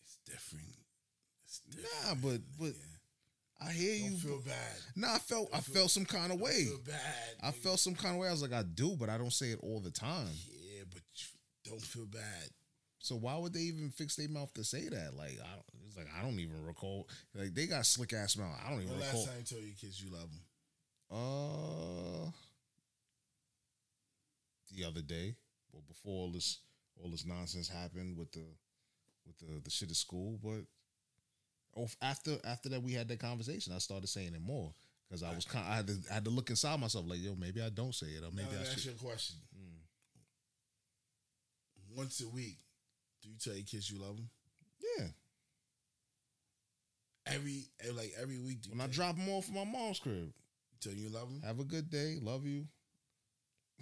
it's 0.03 0.17
different. 0.25 0.65
It's 1.45 1.59
different. 1.59 1.89
Nah, 2.07 2.15
but 2.29 2.41
but 2.59 2.73
I 3.63 3.71
hear 3.71 3.99
Don't 3.99 4.11
you. 4.11 4.17
feel 4.17 4.41
bad. 4.45 4.77
Nah, 4.95 5.15
I 5.15 5.19
felt 5.19 5.49
I 5.53 5.59
felt 5.59 5.91
some 5.91 6.05
kind 6.05 6.31
of 6.31 6.39
way. 6.39 6.65
Feel 6.65 6.79
bad. 6.85 6.95
I 7.43 7.49
nigga. 7.49 7.55
felt 7.55 7.79
some 7.79 7.95
kind 7.95 8.15
of 8.15 8.21
way. 8.21 8.27
I 8.27 8.31
was 8.31 8.41
like, 8.41 8.53
I 8.53 8.63
do, 8.63 8.95
but 8.97 9.09
I 9.09 9.17
don't 9.17 9.33
say 9.33 9.47
it 9.47 9.59
all 9.61 9.79
the 9.79 9.91
time. 9.91 10.29
Yeah, 10.49 10.83
but 10.89 11.01
don't 11.65 11.81
feel 11.81 12.05
bad. 12.05 12.49
So 12.99 13.15
why 13.15 13.35
would 13.35 13.53
they 13.53 13.61
even 13.61 13.89
fix 13.89 14.15
their 14.15 14.29
mouth 14.29 14.53
to 14.53 14.63
say 14.63 14.87
that? 14.87 15.15
Like, 15.17 15.39
I 15.41 15.53
don't, 15.55 15.65
it's 15.87 15.97
like 15.97 16.07
I 16.17 16.21
don't 16.23 16.39
even 16.39 16.63
recall. 16.65 17.07
Like 17.35 17.53
they 17.53 17.67
got 17.67 17.85
slick 17.85 18.13
ass 18.13 18.37
mouth. 18.37 18.55
I 18.65 18.69
don't 18.71 18.81
even 18.83 18.97
the 18.97 19.03
recall. 19.03 19.19
last 19.21 19.27
time 19.29 19.39
you 19.39 19.45
told 19.45 19.63
your 19.63 19.75
kids 19.75 20.01
you 20.01 20.11
love 20.11 20.21
them? 20.29 20.39
Uh, 21.11 22.31
the 24.75 24.85
other 24.85 25.01
day, 25.01 25.35
well, 25.73 25.83
before 25.87 26.13
all 26.25 26.31
this 26.31 26.59
all 27.03 27.09
this 27.11 27.25
nonsense 27.25 27.67
happened 27.67 28.17
with 28.17 28.31
the 28.31 28.45
with 29.25 29.37
the 29.39 29.59
the 29.61 29.69
shit 29.69 29.89
at 29.89 29.95
school, 29.95 30.39
but 30.41 30.61
oh, 31.75 31.87
after 32.01 32.37
after 32.45 32.69
that 32.69 32.81
we 32.83 32.93
had 32.93 33.07
that 33.09 33.19
conversation, 33.19 33.73
I 33.73 33.79
started 33.79 34.07
saying 34.07 34.33
it 34.35 34.41
more 34.41 34.73
because 35.09 35.23
I 35.23 35.33
was 35.35 35.43
kind. 35.45 35.65
I 35.67 35.75
had 35.77 35.87
to 35.87 35.97
I 36.09 36.13
had 36.15 36.25
to 36.25 36.31
look 36.31 36.49
inside 36.49 36.79
myself 36.79 37.05
like, 37.07 37.19
yo, 37.19 37.35
maybe 37.35 37.61
I 37.61 37.69
don't 37.69 37.93
say 37.93 38.07
it, 38.07 38.23
or 38.23 38.31
maybe 38.33 38.55
I 38.57 38.61
ask 38.61 38.73
should. 38.77 38.85
you 38.85 38.91
a 38.91 39.03
question. 39.03 39.37
Once 41.93 42.21
a 42.21 42.27
week, 42.29 42.57
do 43.21 43.27
you 43.29 43.35
tell 43.37 43.53
your 43.53 43.65
kids 43.65 43.91
you 43.91 43.99
love 43.99 44.15
them? 44.15 44.29
Yeah, 44.97 45.07
Every 47.25 47.65
eh, 47.81 47.91
like 47.93 48.13
every 48.19 48.37
week, 48.39 48.61
do 48.61 48.69
you 48.69 48.77
when 48.77 48.87
I 48.87 48.91
drop 48.91 49.17
them 49.17 49.27
off 49.29 49.45
from 49.45 49.55
my 49.55 49.65
mom's 49.65 49.99
crib, 49.99 50.31
tell 50.81 50.93
you 50.93 51.09
love 51.09 51.29
them? 51.29 51.41
have 51.45 51.59
a 51.59 51.63
good 51.63 51.89
day, 51.89 52.17
love 52.21 52.45
you, 52.45 52.65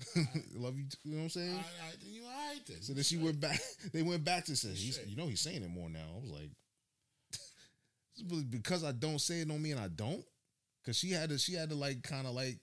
love 0.56 0.78
you. 0.78 0.86
You 1.04 1.12
know 1.12 1.18
what 1.18 1.24
I'm 1.24 1.30
saying? 1.30 1.52
All 1.52 1.58
right, 1.58 1.66
all 1.82 1.88
right, 1.88 1.98
then 2.02 2.14
you 2.14 2.24
all 2.24 2.30
right 2.30 2.66
then. 2.68 2.82
So 2.82 2.94
then 2.94 3.04
she 3.04 3.18
went 3.18 3.40
back. 3.40 3.60
They 3.94 4.02
went 4.02 4.24
back 4.24 4.46
to 4.46 4.56
say, 4.56 4.70
he's, 4.70 5.00
you 5.08 5.16
know, 5.16 5.28
he's 5.28 5.42
saying 5.42 5.64
it 5.64 5.70
more 5.70 5.90
now. 5.90 6.06
I 6.16 6.20
was 6.20 6.32
like, 6.32 6.52
because 8.50 8.84
I 8.84 8.92
don't 8.92 9.20
say 9.20 9.42
it 9.42 9.48
don't 9.48 9.62
mean 9.62 9.78
I 9.78 9.88
don't. 9.88 10.24
Cause 10.86 10.98
she 10.98 11.12
had 11.12 11.30
to, 11.30 11.38
she 11.38 11.54
had 11.54 11.70
to 11.70 11.76
like 11.76 12.04
kind 12.04 12.28
of 12.28 12.34
like, 12.34 12.60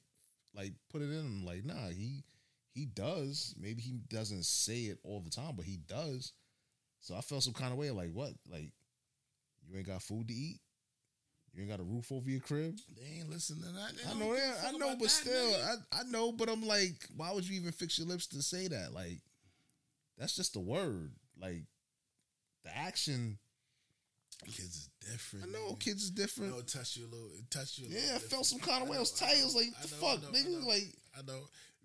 like 0.55 0.73
put 0.91 1.03
it 1.03 1.07
in. 1.07 1.21
him, 1.21 1.45
like, 1.45 1.65
nah, 1.65 1.89
he, 1.89 2.25
he 2.73 2.87
does. 2.87 3.55
Maybe 3.61 3.83
he 3.83 3.99
doesn't 4.09 4.45
say 4.45 4.83
it 4.83 4.99
all 5.05 5.21
the 5.21 5.31
time, 5.31 5.55
but 5.57 5.65
he 5.67 5.79
does. 5.89 6.33
So 7.01 7.15
I 7.15 7.21
felt 7.21 7.43
some 7.43 7.55
kind 7.55 7.73
of 7.73 7.79
way. 7.79 7.91
Like, 7.91 8.11
what? 8.13 8.33
Like, 8.51 8.73
you 9.67 9.77
ain't 9.77 9.87
got 9.87 10.03
food 10.03 10.29
to 10.29 10.35
eat. 10.35 10.61
You 11.57 11.63
ain't 11.63 11.71
got 11.71 11.81
a 11.81 11.85
roof 11.85 12.13
over 12.13 12.29
your 12.29 12.41
crib. 12.41 12.77
They 12.95 13.19
ain't 13.21 13.31
listening 13.31 13.63
to 13.63 13.69
that. 13.73 13.93
They 13.97 14.11
I 14.11 14.15
know 14.19 14.35
that. 14.35 14.57
I 14.69 14.73
know, 14.73 14.91
but 14.91 14.99
that, 15.05 15.09
still, 15.09 15.53
nigga. 15.53 15.77
I, 15.91 16.01
I 16.01 16.03
know. 16.11 16.31
But 16.31 16.51
I'm 16.51 16.67
like, 16.67 17.07
why 17.17 17.33
would 17.33 17.49
you 17.49 17.59
even 17.59 17.73
fix 17.73 17.99
your 17.99 18.07
lips 18.07 18.27
to 18.29 18.43
say 18.43 18.69
that? 18.69 18.93
Like, 18.93 19.21
that's 20.19 20.37
just 20.37 20.53
the 20.53 20.61
word. 20.61 21.13
Like, 21.41 21.63
the 22.65 22.77
action. 22.77 23.39
kids 24.45 24.61
is 24.77 24.91
different. 25.11 25.47
I 25.47 25.53
know 25.53 25.73
nigga. 25.73 25.81
kids 25.81 26.03
is 26.05 26.11
different. 26.11 26.53
know, 26.53 26.59
it 26.59 26.69
touch 26.69 26.99
you 26.99 27.07
a 27.07 27.11
little. 27.11 27.31
It 27.39 27.51
touch 27.51 27.79
you. 27.79 27.87
A 27.87 27.89
Yeah, 27.89 28.01
little 28.01 28.17
I 28.17 28.19
felt 28.19 28.47
some 28.47 28.61
kind 28.61 28.83
of 28.83 28.91
way. 28.91 28.99
I 28.99 29.01
was 29.01 29.13
tired. 29.13 29.39
I 29.41 29.45
was 29.45 29.55
like, 29.57 29.69
I 29.79 29.83
the 29.83 29.89
fuck, 29.89 30.23
know, 30.23 30.29
I 30.29 30.33
nigga? 30.33 30.61
know. 30.61 30.69
Like, 30.69 30.93
I 31.19 31.23
know. 31.27 31.41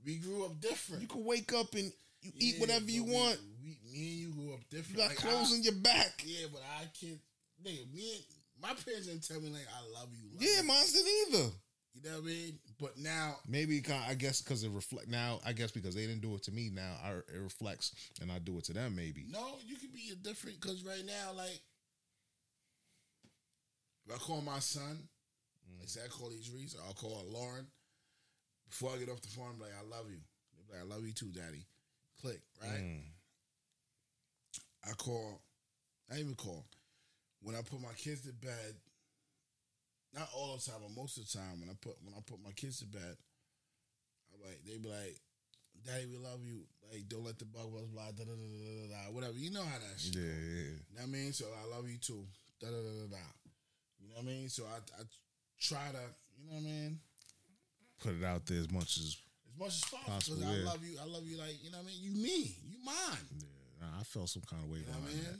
We 0.05 0.17
grew 0.17 0.43
up 0.45 0.59
different. 0.59 1.01
you 1.01 1.07
can 1.07 1.23
wake 1.23 1.53
up 1.53 1.73
and 1.75 1.93
you 2.21 2.31
eat 2.39 2.59
whatever 2.59 2.91
you 2.91 3.05
we- 3.05 3.11
want. 3.13 3.39
We, 3.63 3.77
me 3.89 3.99
and 4.09 4.19
you 4.19 4.29
grew 4.33 4.53
up 4.53 4.59
different. 4.69 4.89
You 4.91 4.97
got 4.97 5.09
Like, 5.09 5.17
clothes 5.17 5.53
I- 5.53 5.55
on 5.55 5.63
your 5.63 5.75
back. 5.75 6.23
Yeah, 6.25 6.47
but 6.51 6.61
I 6.77 6.83
can't. 6.99 7.19
Nigga, 7.63 7.93
me 7.93 8.15
and 8.15 8.25
my 8.61 8.73
parents 8.73 9.07
didn't 9.07 9.27
tell 9.27 9.41
me 9.41 9.49
like 9.49 9.67
I 9.67 9.99
love 9.99 10.09
you. 10.13 10.29
love 10.33 10.41
Yeah, 10.41 10.61
you. 10.61 10.67
mine 10.67 10.85
didn't 10.93 11.35
either. 11.37 11.49
You 11.93 12.01
know 12.09 12.15
what 12.17 12.23
I 12.23 12.25
mean? 12.25 12.59
But 12.79 12.97
now, 12.97 13.35
Maybe 13.47 13.83
I 14.07 14.13
guess 14.13 14.41
because 14.41 14.63
it 14.63 14.71
reflect 14.71 15.09
now. 15.09 15.39
I 15.45 15.51
guess 15.51 15.71
because 15.71 15.93
they 15.93 16.07
didn't 16.07 16.21
do 16.21 16.33
it 16.35 16.43
to 16.43 16.51
me. 16.51 16.69
Now 16.73 16.95
I, 17.03 17.11
it 17.11 17.41
reflects, 17.41 17.91
and 18.21 18.31
I 18.31 18.39
do 18.39 18.57
it 18.57 18.63
to 18.65 18.73
them. 18.73 18.95
Maybe. 18.95 19.25
no, 19.29 19.57
you 19.65 19.75
can 19.75 19.89
be 19.89 20.13
different 20.23 20.61
because 20.61 20.85
right 20.85 21.05
now, 21.05 21.33
like, 21.35 21.59
if 24.07 24.15
I 24.15 24.17
call 24.19 24.41
my 24.41 24.59
son, 24.59 24.99
like 25.79 25.89
say 25.89 26.01
I 26.05 26.07
call 26.07 26.29
Idris, 26.29 26.75
or 26.75 26.81
I'll 26.87 26.93
call 26.93 27.23
Lauren. 27.29 27.67
Before 28.69 28.91
I 28.95 28.99
get 28.99 29.09
off 29.09 29.21
the 29.21 29.27
phone, 29.27 29.47
I'm 29.55 29.59
like, 29.59 29.71
I 29.77 29.83
love 29.97 30.05
you. 30.09 30.19
Like, 30.71 30.79
I 30.79 30.85
love 30.85 31.05
you 31.05 31.11
too, 31.11 31.29
daddy. 31.33 31.65
Click, 32.21 32.39
right? 32.61 32.79
Mm. 32.79 33.01
I 34.87 34.91
call, 34.93 35.41
I 36.09 36.19
even 36.19 36.35
call. 36.35 36.65
When 37.41 37.55
I 37.55 37.61
put 37.61 37.81
my 37.81 37.93
kids 37.97 38.21
to 38.21 38.33
bed, 38.33 38.75
not 40.13 40.29
all 40.35 40.55
the 40.55 40.61
time, 40.61 40.81
but 40.81 40.95
most 40.95 41.17
of 41.17 41.25
the 41.25 41.37
time, 41.37 41.59
when 41.59 41.69
I 41.69 41.73
put 41.81 41.95
when 42.03 42.13
I 42.13 42.21
put 42.25 42.43
my 42.43 42.51
kids 42.51 42.79
to 42.79 42.85
bed, 42.85 43.15
I'm 44.33 44.41
like, 44.45 44.61
they 44.65 44.77
be 44.77 44.89
like, 44.89 45.17
Daddy, 45.85 46.05
we 46.05 46.17
love 46.17 46.43
you. 46.45 46.61
Like, 46.91 47.07
don't 47.07 47.25
let 47.25 47.39
the 47.39 47.45
bug 47.45 47.71
buzz 47.73 47.87
fly, 47.93 48.11
da 48.15 48.23
da 48.25 48.35
da 48.35 48.45
da 48.45 48.71
da 48.77 48.85
da. 48.93 49.11
Whatever. 49.11 49.33
You 49.37 49.49
know 49.51 49.63
how 49.63 49.79
that 49.79 49.97
shit. 49.97 50.15
Yeah, 50.15 50.21
yeah. 50.21 50.75
You 50.77 50.93
know 50.99 51.01
what 51.01 51.09
I 51.09 51.17
mean? 51.17 51.33
So 51.33 51.45
I 51.49 51.65
love 51.75 51.89
you 51.89 51.97
too. 51.97 52.27
Da 52.59 52.67
da 52.67 52.77
da 52.77 52.93
da 53.07 53.07
da. 53.17 53.25
You 53.99 54.09
know 54.09 54.15
what 54.21 54.23
I 54.23 54.25
mean? 54.27 54.49
So 54.49 54.63
I 54.69 54.77
I 54.99 55.03
try 55.59 55.89
to, 55.95 56.03
you 56.37 56.45
know 56.49 56.61
what 56.61 56.67
I 56.67 56.71
mean? 56.71 56.99
put 58.01 58.15
it 58.17 58.23
out 58.25 58.45
there 58.47 58.57
as 58.59 58.71
much 58.71 58.97
as 58.97 59.15
as 59.45 59.59
much 59.59 59.73
as 59.77 59.83
possible. 59.85 60.13
Possible, 60.13 60.37
Because 60.41 60.57
I 60.61 60.65
love 60.65 60.81
you. 60.85 60.97
I 61.01 61.05
love 61.05 61.25
you 61.27 61.37
like 61.37 61.57
you 61.63 61.71
know 61.71 61.77
what 61.77 61.87
I 61.89 61.93
mean. 61.93 62.01
You 62.01 62.11
me. 62.21 62.55
You 62.69 62.77
mine. 62.83 63.25
yeah, 63.79 63.87
I 63.99 64.03
felt 64.03 64.29
some 64.29 64.41
kind 64.49 64.61
of 64.63 64.69
way 64.69 64.79
You 64.79 64.85
know 64.85 64.93
behind 64.99 65.05
what 65.05 65.13
I 65.13 65.31
that. 65.31 65.39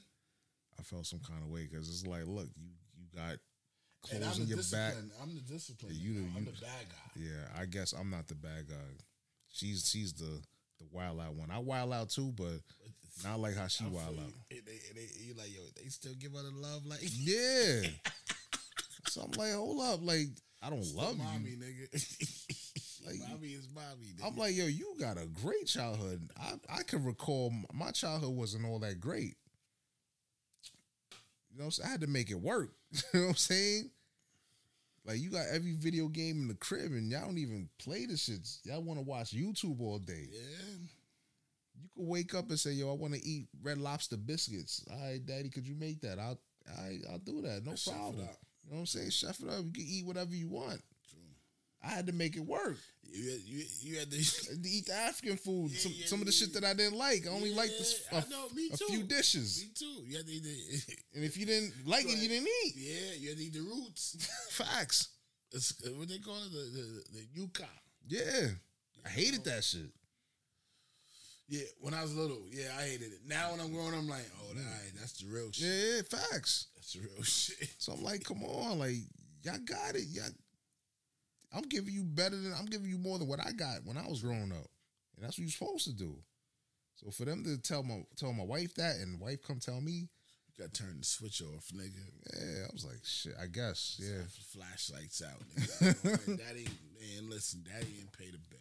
I 0.82 0.84
felt 0.84 1.06
some 1.06 1.20
kind 1.20 1.42
of 1.44 1.50
way 1.50 1.68
because 1.70 1.88
it's 1.88 2.06
like, 2.08 2.26
look, 2.26 2.48
you 2.58 2.70
you 2.98 3.06
got 3.16 3.38
And 4.12 4.24
I'm 4.24 4.32
clothes 4.32 4.38
the 4.38 4.44
in 4.44 4.50
your 4.50 4.58
back. 4.72 4.94
I'm 5.22 5.36
the 5.36 5.42
discipline. 5.42 5.94
Yeah, 5.96 6.02
you 6.02 6.14
the- 6.16 6.28
I'm 6.36 6.46
you- 6.46 6.52
the 6.52 6.62
bad 6.62 6.86
guy. 6.90 7.22
Yeah, 7.22 7.62
I 7.62 7.66
guess 7.66 7.94
I'm 7.94 8.10
not 8.10 8.28
the 8.28 8.36
bad 8.36 8.68
guy. 8.68 8.90
She's 9.54 9.88
she's 9.90 10.14
the 10.14 10.42
the 10.80 10.86
wild 10.92 11.20
out 11.20 11.36
one. 11.36 11.52
I 11.52 11.60
wild 11.60 11.94
out 11.94 12.10
too, 12.10 12.32
but 12.36 12.62
not 13.24 13.40
like 13.40 13.56
how 13.56 13.68
she 13.68 13.84
I 13.84 13.88
feel 13.90 13.98
wild 13.98 14.18
out. 14.20 14.34
And 14.50 14.62
they, 14.66 14.80
they, 14.96 15.08
you 15.24 15.34
like 15.36 15.54
yo, 15.54 15.62
they 15.76 15.90
still 15.90 16.14
give 16.16 16.32
her 16.34 16.42
the 16.42 16.52
love 16.58 16.86
like 16.88 17.02
Yeah. 17.04 17.82
so 19.10 19.22
I'm 19.22 19.32
like, 19.38 19.54
hold 19.54 19.82
up, 19.82 20.00
like 20.04 20.28
I 20.64 20.70
don't 20.70 20.96
love 20.96 21.18
mommy, 21.18 21.52
you. 21.52 21.58
nigga. 21.58 22.48
Like, 23.04 23.16
mommy 23.28 23.48
is 23.48 23.68
mommy. 23.74 24.14
Nigga. 24.16 24.28
I'm 24.28 24.36
like, 24.38 24.56
yo, 24.56 24.68
you 24.68 24.96
got 25.00 25.18
a 25.18 25.26
great 25.26 25.66
childhood. 25.66 26.30
I 26.40 26.54
I 26.70 26.84
can 26.84 27.04
recall 27.04 27.52
my 27.74 27.90
childhood 27.90 28.36
wasn't 28.36 28.66
all 28.68 28.78
that 28.82 29.00
great. 29.00 29.38
You 31.52 31.60
know, 31.60 31.66
what 31.66 31.66
I'm 31.66 31.72
saying? 31.72 31.88
I 31.88 31.92
had 31.92 32.02
to 32.02 32.08
make 32.08 32.32
it 32.32 32.40
work. 32.40 32.72
you 32.92 33.02
know 33.14 33.22
what 33.22 33.30
I'm 33.30 33.36
saying? 33.36 33.92
Like 35.06 35.20
you 35.20 35.30
got 35.30 35.48
every 35.52 35.74
video 35.74 36.08
game 36.08 36.42
in 36.42 36.48
the 36.48 36.54
crib, 36.54 36.92
and 36.92 37.12
y'all 37.12 37.26
don't 37.26 37.38
even 37.38 37.70
play 37.80 38.06
the 38.06 38.14
shits. 38.14 38.60
Y'all 38.64 38.84
want 38.84 39.00
to 39.00 39.06
watch 39.06 39.32
YouTube 39.32 39.82
all 39.82 39.98
day. 40.00 40.28
yeah. 40.32 40.78
You 41.82 41.90
could 41.96 42.08
wake 42.08 42.36
up 42.36 42.50
and 42.50 42.60
say, 42.60 42.72
"Yo, 42.72 42.92
I 42.92 42.94
want 42.94 43.16
to 43.16 43.26
eat 43.26 43.48
Red 43.64 43.80
Lobster 43.80 44.18
biscuits." 44.18 44.86
All 44.92 45.00
right, 45.00 45.26
Daddy, 45.26 45.50
could 45.50 45.68
you 45.68 45.74
make 45.76 46.02
that? 46.02 46.20
I'll, 46.20 46.40
I, 46.78 47.00
I'll 47.12 47.18
do 47.18 47.42
that. 47.42 47.66
No 47.66 47.74
problem. 47.92 48.20
You 48.20 48.70
know 48.70 48.76
what 48.76 48.80
I'm 48.82 48.86
saying? 48.86 49.10
Chef 49.10 49.40
it 49.40 49.50
up. 49.50 49.66
You 49.66 49.72
can 49.72 49.84
eat 49.84 50.06
whatever 50.06 50.36
you 50.36 50.48
want. 50.50 50.82
I 51.84 51.90
had 51.90 52.08
to 52.08 52.14
make 52.14 52.36
it 52.36 52.46
work. 52.46 52.78
You, 53.04 53.38
you, 53.46 53.66
you 53.82 54.00
had 54.00 54.12
to. 54.12 54.18
To 54.18 54.70
eat 54.70 54.86
the 54.86 54.94
African 54.94 55.38
food. 55.38 55.72
Yeah, 55.72 55.80
some, 55.80 55.94
some 56.06 56.20
of 56.20 56.26
the 56.28 56.32
shit 56.32 56.54
that 56.54 56.64
I 56.64 56.74
didn't 56.74 56.98
like. 56.98 57.26
I 57.28 57.30
only 57.30 57.54
liked 57.54 57.74
Yeah, 57.78 58.20
a, 58.20 58.22
I 58.22 58.30
know, 58.30 58.48
a 58.72 58.78
few 58.78 59.04
dishes. 59.04 59.66
Me 59.66 59.72
too. 59.76 60.04
You 60.06 60.18
had 60.18 60.28
to 60.28 60.32
eat 60.32 60.44
the. 60.44 60.94
And 61.16 61.24
if 61.26 61.38
you 61.38 61.46
didn't 61.46 61.74
like 61.86 62.06
it, 62.06 62.18
you 62.18 62.30
didn't 62.30 62.48
eat. 62.66 62.74
yeah, 62.78 63.16
you 63.18 63.30
had 63.30 63.38
to 63.38 63.44
eat 63.44 63.54
the 63.54 63.62
roots. 63.62 64.16
Facts. 64.52 65.10
It's, 65.52 65.74
uh, 65.86 65.90
what 65.96 66.08
they 66.08 66.20
call 66.20 66.38
it, 66.38 66.52
the 66.52 66.58
the, 66.58 67.20
the 67.20 67.42
yuca. 67.42 67.68
Yeah. 68.08 68.48
I 69.06 69.10
hated 69.10 69.44
that 69.46 69.64
shit. 69.64 69.90
Yeah, 71.50 71.64
when 71.82 71.94
I 71.94 72.02
was 72.02 72.16
little, 72.16 72.44
yeah, 72.50 72.70
I 72.80 72.84
hated 72.84 73.12
it. 73.12 73.20
Now 73.28 73.52
when 73.52 73.60
I'm 73.60 73.74
grown, 73.74 73.94
I'm 73.94 74.08
like, 74.08 74.26
oh, 74.40 74.48
all 74.48 74.56
right, 74.56 74.92
that's 74.98 75.22
the 75.22 75.28
real 75.28 75.52
shit. 75.52 75.68
Yeah, 75.68 75.96
yeah, 75.98 76.02
facts. 76.10 76.68
That's 76.76 76.94
the 76.94 77.00
real 77.02 77.24
shit. 77.24 77.68
So 77.78 77.92
I'm 77.92 78.04
like, 78.04 78.24
come 78.24 78.42
on, 78.44 78.80
like 78.80 78.96
y'all 79.44 79.58
got 79.66 79.96
it. 79.96 80.06
Y'all, 80.12 80.30
I'm 81.54 81.64
giving 81.64 81.94
you 81.94 82.04
better 82.04 82.38
than 82.38 82.54
I'm 82.58 82.66
giving 82.66 82.90
you 82.90 82.98
more 82.98 83.18
than 83.20 83.28
what 83.28 83.40
I 83.46 83.52
got 83.52 83.84
when 83.86 83.98
I 83.98 84.08
was 84.08 84.22
growing 84.22 84.52
up, 84.52 84.68
and 85.16 85.24
that's 85.26 85.38
what 85.38 85.44
you're 85.44 85.50
supposed 85.50 85.86
to 85.86 85.94
do. 85.94 86.16
So 86.96 87.10
for 87.12 87.26
them 87.26 87.44
to 87.44 87.58
tell 87.58 87.84
my 87.84 88.04
tell 88.16 88.32
my 88.34 88.44
wife 88.44 88.74
that, 88.76 88.98
and 88.98 89.20
wife 89.20 89.42
come 89.46 89.60
tell 89.60 89.82
me, 89.82 90.08
You 90.58 90.64
got 90.66 90.74
to 90.74 90.84
turn 90.84 90.98
the 91.00 91.06
switch 91.06 91.42
off, 91.42 91.68
nigga. 91.74 92.06
yeah, 92.38 92.66
I 92.70 92.74
was 92.74 92.86
like, 92.86 93.00
shit. 93.04 93.34
I 93.42 93.48
guess, 93.48 94.00
yeah. 94.02 94.22
Flashlights 94.54 95.22
out. 95.24 95.42
Nigga. 95.56 96.28
Man, 96.28 96.38
Daddy, 96.48 96.68
man, 97.00 97.30
listen, 97.30 97.64
Daddy 97.68 97.92
didn't 97.92 98.12
pay 98.14 98.32
the 98.32 98.38
bill. 98.50 98.60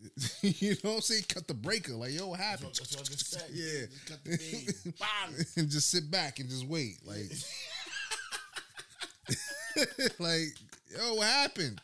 you 0.42 0.70
know 0.84 0.90
what 0.90 0.94
I'm 0.96 1.00
saying? 1.02 1.24
Cut 1.28 1.48
the 1.48 1.54
breaker. 1.54 1.94
Like, 1.94 2.12
yo, 2.12 2.28
what 2.28 2.38
happened? 2.40 2.68
That's 2.74 2.96
what 2.96 3.06
just 3.06 3.30
said. 3.32 3.44
Yeah. 3.52 3.86
Just 3.90 4.06
cut 4.06 4.24
the 4.24 4.36
thing. 4.36 4.92
Bang. 5.00 5.44
and 5.56 5.68
just 5.70 5.90
sit 5.90 6.10
back 6.10 6.38
and 6.38 6.48
just 6.48 6.66
wait. 6.66 6.98
Like, 7.04 7.30
like, 10.18 10.54
yo, 10.96 11.14
what 11.14 11.26
happened? 11.26 11.80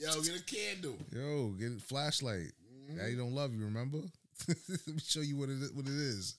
Yo, 0.00 0.20
get 0.22 0.40
a 0.40 0.44
candle. 0.44 0.96
Yo, 1.12 1.48
get 1.58 1.76
a 1.76 1.80
flashlight. 1.80 2.52
Mm-hmm. 2.90 2.98
Daddy 2.98 3.16
don't 3.16 3.34
love 3.34 3.54
you, 3.54 3.64
remember? 3.64 3.98
Let 4.48 4.86
me 4.86 5.00
show 5.04 5.20
you 5.20 5.36
what 5.36 5.48
it 5.48 5.60
is, 5.60 5.72
what 5.72 5.86
it 5.86 5.92
is. 5.92 6.36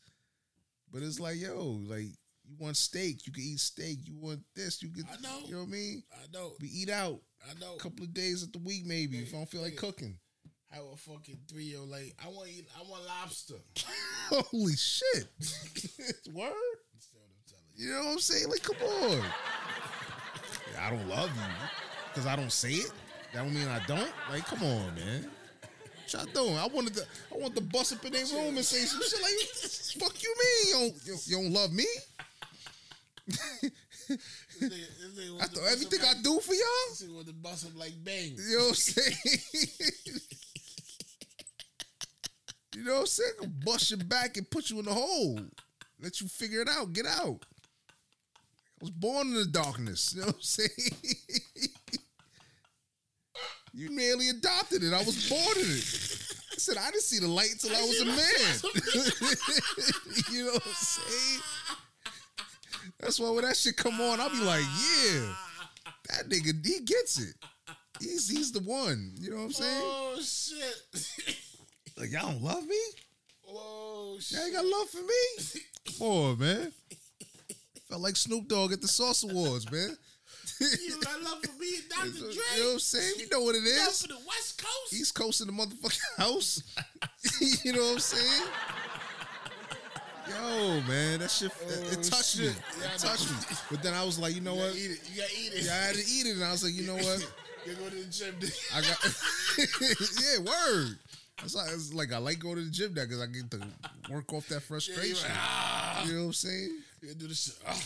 But 0.91 1.03
it's 1.03 1.19
like, 1.19 1.39
yo, 1.39 1.79
like 1.87 2.05
you 2.45 2.55
want 2.57 2.77
steak, 2.77 3.27
you 3.27 3.33
can 3.33 3.43
eat 3.43 3.59
steak. 3.59 3.99
You 4.05 4.15
want 4.15 4.39
this, 4.55 4.81
you 4.81 4.89
can. 4.89 5.05
I 5.11 5.21
know. 5.21 5.39
You 5.45 5.51
know 5.53 5.59
what 5.59 5.67
I 5.67 5.71
mean? 5.71 6.03
I 6.13 6.25
know. 6.33 6.53
We 6.61 6.69
eat 6.69 6.89
out 6.89 7.19
I 7.47 7.59
know. 7.59 7.75
a 7.75 7.79
couple 7.79 8.03
of 8.03 8.13
days 8.13 8.43
of 8.43 8.51
the 8.51 8.59
week, 8.59 8.85
maybe 8.85 9.17
if 9.19 9.33
I 9.33 9.37
don't 9.37 9.49
feel 9.49 9.61
like 9.61 9.75
cooking. 9.75 10.17
How 10.71 10.81
a 10.93 10.97
fucking 10.97 11.39
three 11.49 11.63
year 11.63 11.79
old 11.79 11.89
like, 11.89 12.15
I 12.23 12.29
want 12.29 12.49
eat, 12.49 12.67
I 12.77 12.83
want 12.89 13.03
lobster. 13.05 13.55
Holy 14.51 14.75
shit! 14.75 15.27
Word. 16.31 16.53
That's 16.93 17.09
what 17.11 17.25
I'm 17.25 17.41
telling 17.47 17.65
You 17.75 17.89
know 17.89 18.05
what 18.05 18.11
I'm 18.13 18.19
saying? 18.19 18.49
Like, 18.49 18.63
come 18.63 18.75
on. 18.87 19.25
I 20.79 20.89
don't 20.91 21.09
love 21.09 21.29
you 21.35 21.41
because 22.13 22.27
I 22.27 22.35
don't 22.35 22.51
say 22.51 22.73
it. 22.73 22.91
That 23.33 23.43
don't 23.43 23.53
mean 23.53 23.67
I 23.67 23.79
don't. 23.85 24.11
Like, 24.29 24.45
come 24.45 24.63
on, 24.63 24.95
man. 24.95 25.29
What 25.61 26.13
y'all 26.13 26.25
doing? 26.33 26.57
I 26.57 26.67
wanted 26.67 26.95
to. 26.95 27.05
I 27.33 27.37
want 27.37 27.55
to 27.55 27.61
bust 27.61 27.93
up 27.93 28.03
in 28.05 28.13
their 28.13 28.25
room 28.25 28.57
and 28.57 28.65
say 28.65 28.79
some 28.85 29.01
shit 29.01 29.21
like, 29.21 30.01
"Fuck 30.01 30.23
you, 30.23 30.35
mean 30.39 30.67
you 30.67 30.73
don't, 30.73 31.05
you, 31.05 31.17
you 31.25 31.43
don't 31.43 31.53
love 31.53 31.71
me?" 31.71 31.85
you. 33.27 33.69
This 34.09 34.19
nigga- 34.61 35.15
this 35.15 35.41
I 35.41 35.45
thought 35.45 35.71
everything 35.71 35.99
I 36.01 36.13
do 36.23 36.39
for 36.39 36.53
y'all. 36.53 36.95
Nigga 36.95 37.13
want 37.13 37.27
to 37.27 37.33
bust 37.33 37.65
up 37.67 37.77
like 37.77 37.93
bang. 38.03 38.35
You 38.37 38.57
know 38.57 38.63
what 38.63 38.69
I'm 38.69 38.75
saying? 38.75 39.17
you 42.75 42.83
know 42.83 42.93
what 42.93 42.99
I'm 43.01 43.05
saying? 43.05 43.31
Gonna 43.39 43.51
bust 43.63 43.91
your 43.91 43.99
back 43.99 44.37
and 44.37 44.49
put 44.49 44.71
you 44.71 44.79
in 44.79 44.85
the 44.85 44.93
hole. 44.93 45.39
Let 46.01 46.21
you 46.21 46.27
figure 46.27 46.61
it 46.61 46.69
out. 46.69 46.93
Get 46.93 47.05
out. 47.05 47.45
I 48.81 48.81
was 48.81 48.91
born 48.91 49.27
in 49.27 49.33
the 49.35 49.45
darkness. 49.45 50.13
You 50.15 50.21
know 50.21 50.27
what 50.27 50.35
I'm 50.37 50.41
saying? 50.41 50.69
you 53.79 53.89
merely 53.91 54.29
adopted 54.29 54.83
it. 54.83 54.93
I 54.93 55.01
was 55.03 55.29
born 55.29 55.55
in 55.55 55.71
it. 55.71 55.85
I 56.51 56.55
said 56.57 56.75
I 56.77 56.91
didn't 56.91 57.03
see 57.03 57.19
the 57.19 57.29
light 57.29 57.51
until 57.53 57.73
I 57.75 57.81
was 57.81 58.01
a 58.01 58.05
man. 58.05 58.17
you 60.33 60.45
know 60.45 60.51
what 60.51 60.67
I'm 60.67 60.73
saying? 60.73 61.41
That's 62.99 63.19
why 63.21 63.29
when 63.29 63.45
that 63.45 63.55
shit 63.55 63.77
come 63.77 64.01
on, 64.01 64.19
I'll 64.19 64.29
be 64.29 64.41
like, 64.41 64.63
yeah, 64.63 65.33
that 66.09 66.27
nigga, 66.27 66.65
he 66.65 66.81
gets 66.81 67.19
it. 67.19 67.35
He's 68.01 68.27
he's 68.29 68.51
the 68.51 68.59
one. 68.59 69.13
You 69.17 69.29
know 69.29 69.37
what 69.37 69.43
I'm 69.43 69.53
saying? 69.53 69.81
Oh 69.81 70.19
shit. 70.21 70.75
Like 71.97 72.11
y'all 72.11 72.31
don't 72.31 72.43
love 72.43 72.65
me? 72.65 72.75
oh 73.47 74.17
shit. 74.19 74.37
Y'all 74.37 74.45
ain't 74.45 74.55
got 74.55 74.65
love 74.65 74.89
for 74.89 75.01
me? 75.01 75.13
Come 75.97 76.07
on, 76.07 76.37
man. 76.39 76.73
Felt 77.87 78.01
like 78.01 78.17
Snoop 78.17 78.49
Dogg 78.49 78.73
at 78.73 78.81
the 78.81 78.89
Source 78.89 79.23
Awards, 79.23 79.71
man. 79.71 79.95
You 80.85 80.99
got 81.01 81.21
love 81.21 81.43
for 81.43 81.57
me 81.59 81.67
and 81.77 81.89
Dr. 81.89 82.07
You 82.25 82.33
Dre. 82.33 82.59
know 82.59 82.65
what 82.67 82.73
I'm 82.73 82.79
saying? 82.79 83.13
You 83.19 83.27
know 83.31 83.41
what 83.41 83.55
it 83.55 83.63
is. 83.63 83.79
Love 83.79 83.89
is. 83.89 84.01
for 84.01 84.07
the 84.09 84.19
West 84.27 84.61
Coast. 84.63 84.93
East 84.93 85.15
Coast 85.15 85.41
in 85.41 85.47
the 85.47 85.53
motherfucking 85.53 86.17
house. 86.17 86.63
you 87.63 87.73
know 87.73 87.83
what 87.83 87.93
I'm 87.93 87.99
saying? 87.99 88.47
Yo, 90.27 90.81
man, 90.87 91.19
that 91.19 91.31
shit 91.31 91.51
it, 91.67 91.93
it 91.99 92.03
touched 92.03 92.39
me. 92.39 92.49
Oh. 92.49 92.81
Yeah, 92.81 92.93
It 92.93 92.99
touched 92.99 93.29
me. 93.31 93.37
But 93.71 93.81
then 93.81 93.93
I 93.95 94.03
was 94.03 94.19
like, 94.19 94.35
you 94.35 94.41
know 94.41 94.53
You 94.53 94.59
what? 94.61 94.75
eat 94.75 94.91
it. 94.91 94.99
You 95.11 95.21
gotta 95.21 95.33
eat 95.39 95.53
it. 95.53 95.65
Yeah, 95.65 95.71
I 95.71 95.75
had 95.87 95.95
to 95.95 96.01
eat 96.01 96.25
it, 96.27 96.35
and 96.35 96.43
I 96.43 96.51
was 96.51 96.63
like, 96.63 96.73
you 96.73 96.83
know 96.85 96.95
what? 96.95 97.33
You 97.67 97.73
go 97.75 97.89
to 97.89 97.95
the 97.95 98.05
gym. 98.05 98.35
I 98.73 98.81
got 98.81 98.97
yeah, 99.83 100.39
word. 100.39 100.97
That's 101.39 101.53
like, 101.55 101.67
it's 101.73 101.93
like 101.93 102.13
I 102.13 102.17
like 102.17 102.39
going 102.39 102.55
to 102.55 102.61
the 102.63 102.69
gym 102.71 102.93
now 102.93 103.03
because 103.03 103.21
I 103.21 103.25
get 103.27 103.51
to 103.51 103.61
work 104.09 104.31
off 104.33 104.47
that 104.47 104.55
Yeah, 104.55 104.59
frustration. 104.61 105.29
like, 105.29 105.37
ah. 105.37 106.05
You 106.05 106.13
know 106.13 106.19
what 106.21 106.25
I'm 106.27 106.33
saying? 106.33 106.77
You 107.01 107.13
do 107.15 107.27
this 107.27 107.43
shit. 107.43 107.55
Ah. 107.67 107.85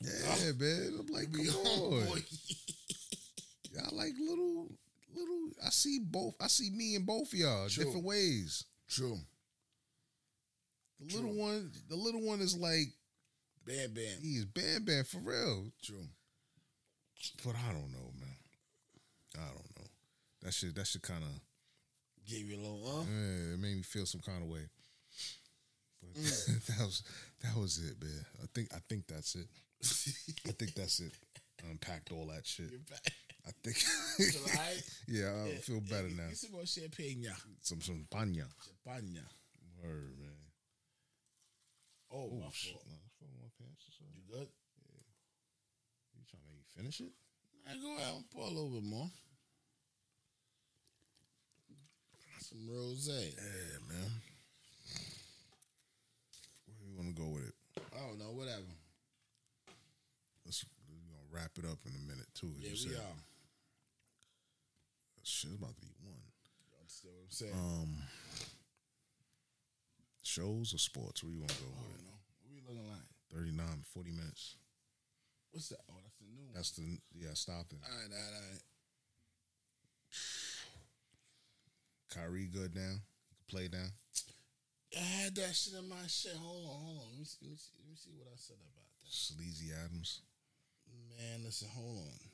Yeah, 0.00 0.52
man. 0.58 0.96
I'm 1.00 1.06
like, 1.14 1.30
Be 1.32 1.44
come 1.46 1.56
on. 1.66 2.02
Y'all 3.72 3.96
like 3.96 4.12
little, 4.18 4.68
little. 5.14 5.50
I 5.64 5.70
see 5.70 5.98
both. 6.02 6.34
I 6.40 6.46
see 6.48 6.70
me 6.70 6.96
and 6.96 7.06
both 7.06 7.32
of 7.32 7.38
y'all 7.38 7.68
True. 7.68 7.84
different 7.84 8.04
ways. 8.06 8.64
True. 8.88 9.18
The 11.00 11.16
little 11.16 11.34
one, 11.34 11.70
the 11.88 11.96
little 11.96 12.20
one 12.22 12.40
is 12.40 12.56
like 12.56 12.88
Bam, 13.66 13.92
bam. 13.94 14.18
he 14.22 14.30
is 14.36 14.44
Bam 14.46 14.84
Bam 14.84 15.04
for 15.04 15.18
real. 15.18 15.66
True. 15.82 16.04
But 17.44 17.54
I 17.56 17.72
don't 17.72 17.92
know, 17.92 18.10
man. 18.18 18.36
I 19.36 19.46
don't 19.48 19.78
know. 19.78 19.86
That 20.42 20.52
shit. 20.54 20.74
That 20.74 20.86
shit 20.86 21.02
kind 21.02 21.22
of. 21.22 21.30
Give 22.26 22.38
you 22.40 22.56
a 22.56 22.60
little, 22.60 22.82
uh. 22.86 23.02
Yeah, 23.04 23.54
it 23.54 23.58
made 23.60 23.76
me 23.76 23.82
feel 23.82 24.06
some 24.06 24.20
kind 24.20 24.42
of 24.42 24.48
way. 24.48 24.62
But 26.02 26.20
Mm. 26.22 26.66
that 26.78 26.84
was 26.86 27.02
that 27.42 27.56
was 27.56 27.78
it, 27.78 28.02
man. 28.02 28.24
I 28.42 28.46
think 28.54 28.68
I 28.74 28.78
think 28.88 29.06
that's 29.06 29.34
it. 29.36 29.46
I 29.82 30.52
think 30.52 30.74
that's 30.74 31.00
it. 31.00 31.12
Unpacked 31.68 32.12
all 32.12 32.26
that 32.26 32.46
shit. 32.46 32.70
I 33.46 33.50
think. 33.64 33.76
Right? 34.56 34.82
yeah, 35.08 35.32
I 35.46 35.56
feel 35.56 35.80
better 35.80 36.08
now. 36.08 36.28
Get 36.28 36.36
some 36.36 36.52
more 36.52 36.66
champagne. 36.66 37.26
Some 37.62 37.80
some 37.80 38.06
panya. 38.10 38.46
Champagne. 38.64 39.20
Word, 39.82 40.14
man. 40.20 40.36
Oh, 42.12 42.28
my 42.30 42.46
Oh 42.46 42.50
shit! 42.52 42.72
fault. 42.72 42.84
No, 42.88 43.28
my 43.40 43.48
pants 43.58 43.84
or 43.88 43.92
something. 43.96 44.16
You 44.16 44.24
good? 44.28 44.48
Yeah. 44.84 45.04
You 46.16 46.22
trying 46.28 46.42
to 46.42 46.48
make 46.48 46.58
me 46.58 46.64
finish 46.76 47.00
it? 47.00 47.12
I 47.68 47.76
go 47.80 47.92
out 48.02 48.16
and 48.16 48.30
pour 48.30 48.44
a 48.44 48.48
little 48.48 48.70
bit 48.70 48.84
more. 48.84 49.08
Some 52.40 52.68
rose. 52.68 53.08
Yeah, 53.08 53.78
man. 53.88 54.10
Where 56.66 56.88
you 56.88 56.96
want 56.96 57.14
to 57.14 57.22
go 57.22 57.28
with 57.28 57.44
it? 57.48 57.54
I 57.94 58.06
don't 58.06 58.18
know, 58.18 58.32
whatever. 58.32 58.66
Let's 61.32 61.38
we're 61.38 61.38
gonna 61.38 61.42
wrap 61.42 61.52
it 61.58 61.64
up 61.70 61.78
in 61.86 61.92
a 61.94 62.04
minute 62.10 62.28
too. 62.34 62.52
Yeah, 62.58 62.66
you 62.66 62.72
we 62.72 62.76
said. 62.76 62.98
are. 62.98 63.22
Shit, 65.22 65.50
it's 65.50 65.60
about 65.60 65.74
to 65.76 65.80
be 65.80 65.92
one. 66.02 66.16
You 66.16 66.78
understand 66.80 67.14
what 67.14 67.24
I'm 67.24 67.30
saying? 67.30 67.54
Um, 67.54 67.90
shows 70.22 70.74
or 70.74 70.78
sports? 70.78 71.22
Where 71.22 71.32
you 71.32 71.40
want 71.40 71.50
to 71.52 71.62
go 71.62 71.68
with 71.68 71.76
don't 71.76 72.06
know. 72.06 72.18
What 72.42 72.50
we 72.54 72.60
looking 72.66 72.88
like? 72.90 73.04
it? 73.04 73.36
39, 73.36 73.84
40 73.94 74.10
minutes. 74.10 74.56
What's 75.52 75.68
that? 75.70 75.82
Oh, 75.90 75.98
that's 76.02 76.16
the 76.18 76.26
new 76.26 76.44
one. 76.46 76.54
That's 76.54 76.70
the 76.72 76.98
yeah. 77.14 77.34
Stop 77.34 77.66
it. 77.70 77.78
all 77.82 77.90
right, 77.90 78.10
all 78.10 78.18
right, 78.18 78.34
all 78.34 78.46
right. 78.50 78.64
Kyrie 82.10 82.50
good 82.50 82.74
now. 82.74 82.98
He 83.28 83.34
can 83.34 83.46
play 83.46 83.68
now. 83.70 83.90
I 84.96 85.22
had 85.22 85.34
that 85.36 85.54
shit 85.54 85.74
in 85.78 85.88
my 85.88 86.06
shit. 86.08 86.34
Hold 86.34 86.66
on, 86.66 86.78
hold 86.82 86.98
on. 86.98 87.06
Let 87.14 87.18
me 87.20 87.24
see, 87.24 87.38
let 87.42 87.50
me 87.50 87.56
see, 87.56 87.70
let 87.78 87.90
me 87.90 87.96
see 87.96 88.14
what 88.18 88.26
I 88.26 88.36
said 88.36 88.58
about 88.58 88.74
that. 88.74 89.06
Sleazy 89.06 89.70
Adams. 89.70 90.22
Man, 91.18 91.44
listen, 91.44 91.68
hold 91.74 91.98
on. 91.98 92.30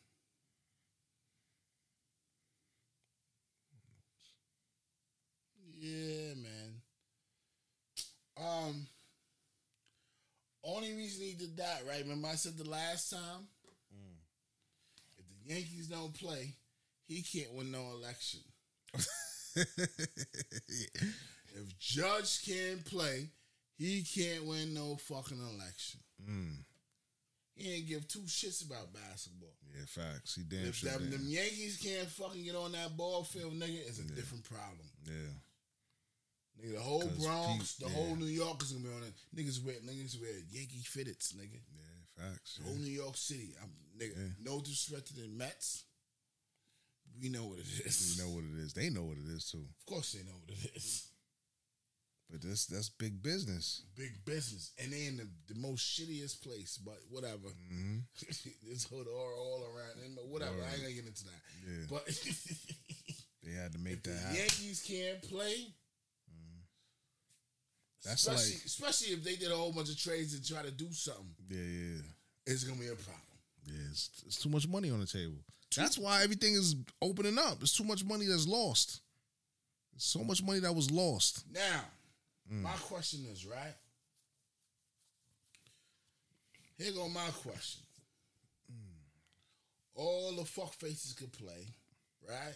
Yeah, 5.79 6.35
man. 6.35 6.83
Um, 8.39 8.87
only 10.65 10.95
reason 10.95 11.25
he 11.25 11.35
did 11.35 11.57
that, 11.59 11.83
right? 11.89 12.03
Remember 12.03 12.29
I 12.29 12.35
said 12.35 12.57
the 12.57 12.69
last 12.69 13.11
time? 13.11 13.49
If 15.19 15.25
the 15.29 15.55
Yankees 15.55 15.89
don't 15.89 16.15
play, 16.15 16.55
he 17.07 17.23
can't 17.23 17.53
win 17.55 17.71
no 17.71 17.85
election. 17.95 18.41
If 21.59 21.79
Judge 21.79 22.45
can't 22.45 22.85
play, 22.85 23.31
he 23.79 24.03
can't 24.03 24.45
win 24.45 24.75
no 24.75 24.97
fucking 24.97 25.41
election. 25.41 26.01
He 27.57 27.73
ain't 27.73 27.89
give 27.89 28.07
two 28.07 28.21
shits 28.21 28.65
about 28.67 28.93
basketball. 28.93 29.49
Yeah, 29.75 29.85
facts. 29.87 30.35
He 30.37 30.43
damn 30.43 30.67
If 30.67 30.77
sure. 30.77 30.91
them, 30.91 31.11
did. 31.11 31.13
them 31.21 31.27
Yankees 31.27 31.79
can't 31.83 32.09
fucking 32.09 32.45
get 32.45 32.55
on 32.55 32.73
that 32.73 32.97
ball 32.97 33.25
field, 33.25 33.55
nigga, 33.55 33.81
it's 33.89 33.99
a 33.99 34.03
different 34.05 34.45
problem. 34.45 34.87
Yeah. 35.07 35.13
Nigga, 36.61 36.75
the 36.75 36.81
whole 36.81 37.07
Bronx, 37.23 37.75
peop- 37.75 37.89
the 37.89 37.93
yeah. 37.95 37.99
whole 37.99 38.17
New 38.17 38.27
York 38.27 38.63
is 38.63 38.73
gonna 38.73 38.85
be 38.85 38.95
on 38.95 39.03
it. 39.03 39.15
Niggas 39.35 39.65
wear 39.65 39.75
niggas 39.77 40.21
wear 40.21 40.31
Yankee 40.51 40.83
fitteds, 40.85 41.35
nigga. 41.35 41.61
Yeah, 41.75 42.23
facts. 42.31 42.57
The 42.57 42.63
Yeah. 42.63 42.69
whole 42.69 42.79
New 42.79 42.93
York 42.93 43.17
City. 43.17 43.55
I'm 43.63 43.71
nigga, 43.99 44.17
Yeah. 44.17 44.33
no 44.41 44.61
disrespect 44.61 45.09
to 45.09 45.15
the 45.15 45.29
Mets. 45.29 45.85
We 47.21 47.31
know 47.31 47.45
what 47.45 47.59
it 47.59 47.67
is. 47.87 48.17
You 48.19 48.23
know 48.25 48.31
what 48.31 48.45
it 48.45 48.59
is. 48.65 48.73
They 48.75 48.91
know 48.91 49.05
what 49.05 49.17
it 49.17 49.27
is 49.35 49.51
too. 49.51 49.67
Of 49.81 49.87
course 49.87 50.13
they 50.13 50.23
know 50.25 50.37
what 50.47 50.51
it 50.59 50.73
is. 50.77 51.05
But 52.31 52.43
this 52.43 52.67
that's 52.67 52.89
big 52.89 53.23
business. 53.23 53.83
Big 53.97 54.25
business. 54.25 54.73
And 54.83 54.93
they 54.93 55.07
in 55.07 55.17
the, 55.17 55.29
the 55.53 55.61
most 55.61 55.85
shittiest 55.87 56.43
place, 56.43 56.77
but 56.85 56.99
whatever. 57.09 57.49
Mm-hmm. 57.73 57.99
this 58.69 58.85
hood 58.85 59.07
all, 59.07 59.33
all 59.39 59.63
around. 59.63 60.05
And 60.05 60.17
but 60.17 60.27
whatever. 60.27 60.57
I 60.61 60.73
ain't 60.73 60.83
gonna 60.83 60.95
get 60.95 61.07
into 61.07 61.25
that. 61.25 61.43
Yeah. 61.69 61.87
But 61.89 62.07
They 63.45 63.53
had 63.53 63.73
to 63.75 63.79
make 63.79 64.03
the 64.03 64.11
that 64.11 64.19
happen. 64.21 64.37
Yankees 64.37 64.83
can't 64.87 65.23
play. 65.23 65.69
That's 68.05 68.27
especially, 68.27 68.55
like- 68.55 68.65
especially 68.67 69.09
if 69.15 69.25
they 69.25 69.37
did 69.37 69.53
a 69.53 69.57
whole 69.57 69.73
bunch 69.73 69.89
of 69.91 69.99
trades 69.99 70.35
and 70.35 70.45
try 70.47 70.63
to 70.63 70.71
do 70.71 70.93
something, 70.93 71.27
Yeah, 71.49 71.61
yeah. 71.61 72.03
it's 72.47 72.65
gonna 72.65 72.81
be 72.81 72.87
a 72.89 72.95
problem. 72.95 73.23
Yeah, 73.67 73.83
it's, 73.91 74.11
it's 74.27 74.37
too 74.43 74.49
much 74.49 74.69
money 74.69 74.91
on 74.91 75.01
the 75.01 75.07
table. 75.07 75.39
That's 75.77 75.99
why 75.99 76.23
everything 76.23 76.55
is 76.55 76.77
opening 77.03 77.39
up. 77.39 77.59
It's 77.63 77.77
too 77.77 77.85
much 77.85 78.05
money 78.05 78.27
that's 78.27 78.47
lost. 78.47 79.01
So 79.97 80.23
much 80.23 80.43
money 80.43 80.61
that 80.61 80.75
was 80.75 80.91
lost. 80.91 81.45
Now, 81.53 81.81
Mm. 82.53 82.63
my 82.63 82.73
question 82.73 83.27
is 83.33 83.45
right. 83.47 83.75
Here 86.79 86.93
go 86.93 87.09
my 87.09 87.29
question. 87.43 87.83
Mm. 88.71 88.99
All 89.95 90.33
the 90.37 90.45
fuck 90.45 90.75
faces 90.75 91.13
could 91.15 91.33
play, 91.33 91.67
right? 92.29 92.55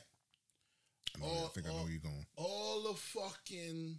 I, 1.16 1.18
know, 1.20 1.26
All- 1.26 1.44
I 1.46 1.48
think 1.48 1.66
I 1.66 1.70
know 1.70 1.82
where 1.82 1.90
you're 1.90 2.00
going. 2.00 2.26
All 2.36 2.82
the 2.82 2.94
fucking 2.98 3.96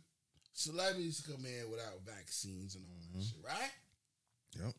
celebrities 0.54 1.22
come 1.26 1.46
in 1.46 1.70
without 1.72 2.02
vaccines 2.06 2.76
and 2.76 2.86
all 2.86 2.98
Mm-hmm. 3.02 3.20
that 3.20 3.26
shit, 3.26 3.44
right? 3.46 3.72
Yep, 4.66 4.74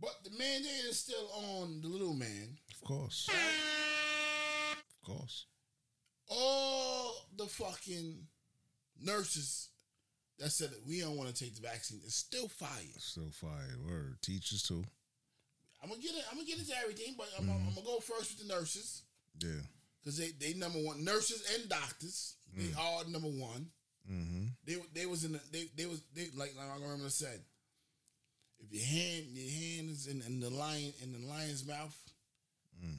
But 0.00 0.14
the 0.24 0.30
mandate 0.30 0.84
is 0.88 0.98
still 0.98 1.28
on 1.60 1.80
the 1.80 1.88
little 1.88 2.14
man. 2.14 2.58
of 2.72 2.80
course, 2.86 3.28
of 3.30 5.06
course. 5.06 5.46
all 6.28 7.14
the 7.36 7.46
fucking 7.46 8.26
nurses 9.00 9.68
that 10.42 10.50
said 10.50 10.70
that 10.70 10.86
we 10.86 11.00
don't 11.00 11.16
want 11.16 11.32
to 11.32 11.44
take 11.44 11.54
the 11.54 11.62
vaccine 11.62 12.00
is 12.04 12.14
still 12.14 12.48
fired. 12.48 12.98
Still 12.98 13.30
fired. 13.30 13.78
Word. 13.88 14.16
Teachers 14.22 14.62
too. 14.62 14.84
I'm 15.82 15.88
gonna 15.88 16.00
get 16.02 16.12
it. 16.12 16.24
I'm 16.30 16.36
gonna 16.36 16.46
get 16.48 16.58
into 16.58 16.72
everything, 16.82 17.14
but 17.16 17.26
I'm, 17.38 17.44
Mm-hmm. 17.46 17.68
I'm 17.68 17.74
gonna 17.74 17.86
go 17.86 17.98
first 18.00 18.36
with 18.38 18.46
the 18.46 18.52
nurses 18.54 19.02
Yeah. 19.40 19.62
because 20.00 20.16
they 20.18 20.30
they 20.38 20.54
number 20.54 20.78
one 20.78 21.04
nurses 21.04 21.42
and 21.54 21.68
doctors. 21.68 22.34
They 22.56 22.68
are 22.78 23.04
number 23.08 23.28
one. 23.28 23.70
Mm-hmm. 24.10 24.44
They 24.66 24.76
they 24.94 25.06
was 25.06 25.24
in 25.24 25.32
the, 25.32 25.40
they 25.52 25.64
they 25.76 25.86
was 25.86 26.02
they 26.14 26.26
like 26.36 26.54
like 26.56 26.68
I 26.70 26.82
remember 26.82 27.08
said. 27.08 27.40
If 28.60 28.72
your 28.72 28.84
hand 28.84 29.26
your 29.32 29.50
hand 29.50 29.90
is 29.90 30.06
in, 30.06 30.22
in 30.22 30.38
the 30.40 30.50
lion 30.50 30.92
in 31.02 31.12
the 31.12 31.26
lion's 31.28 31.66
mouth, 31.66 31.96
Mm. 32.84 32.98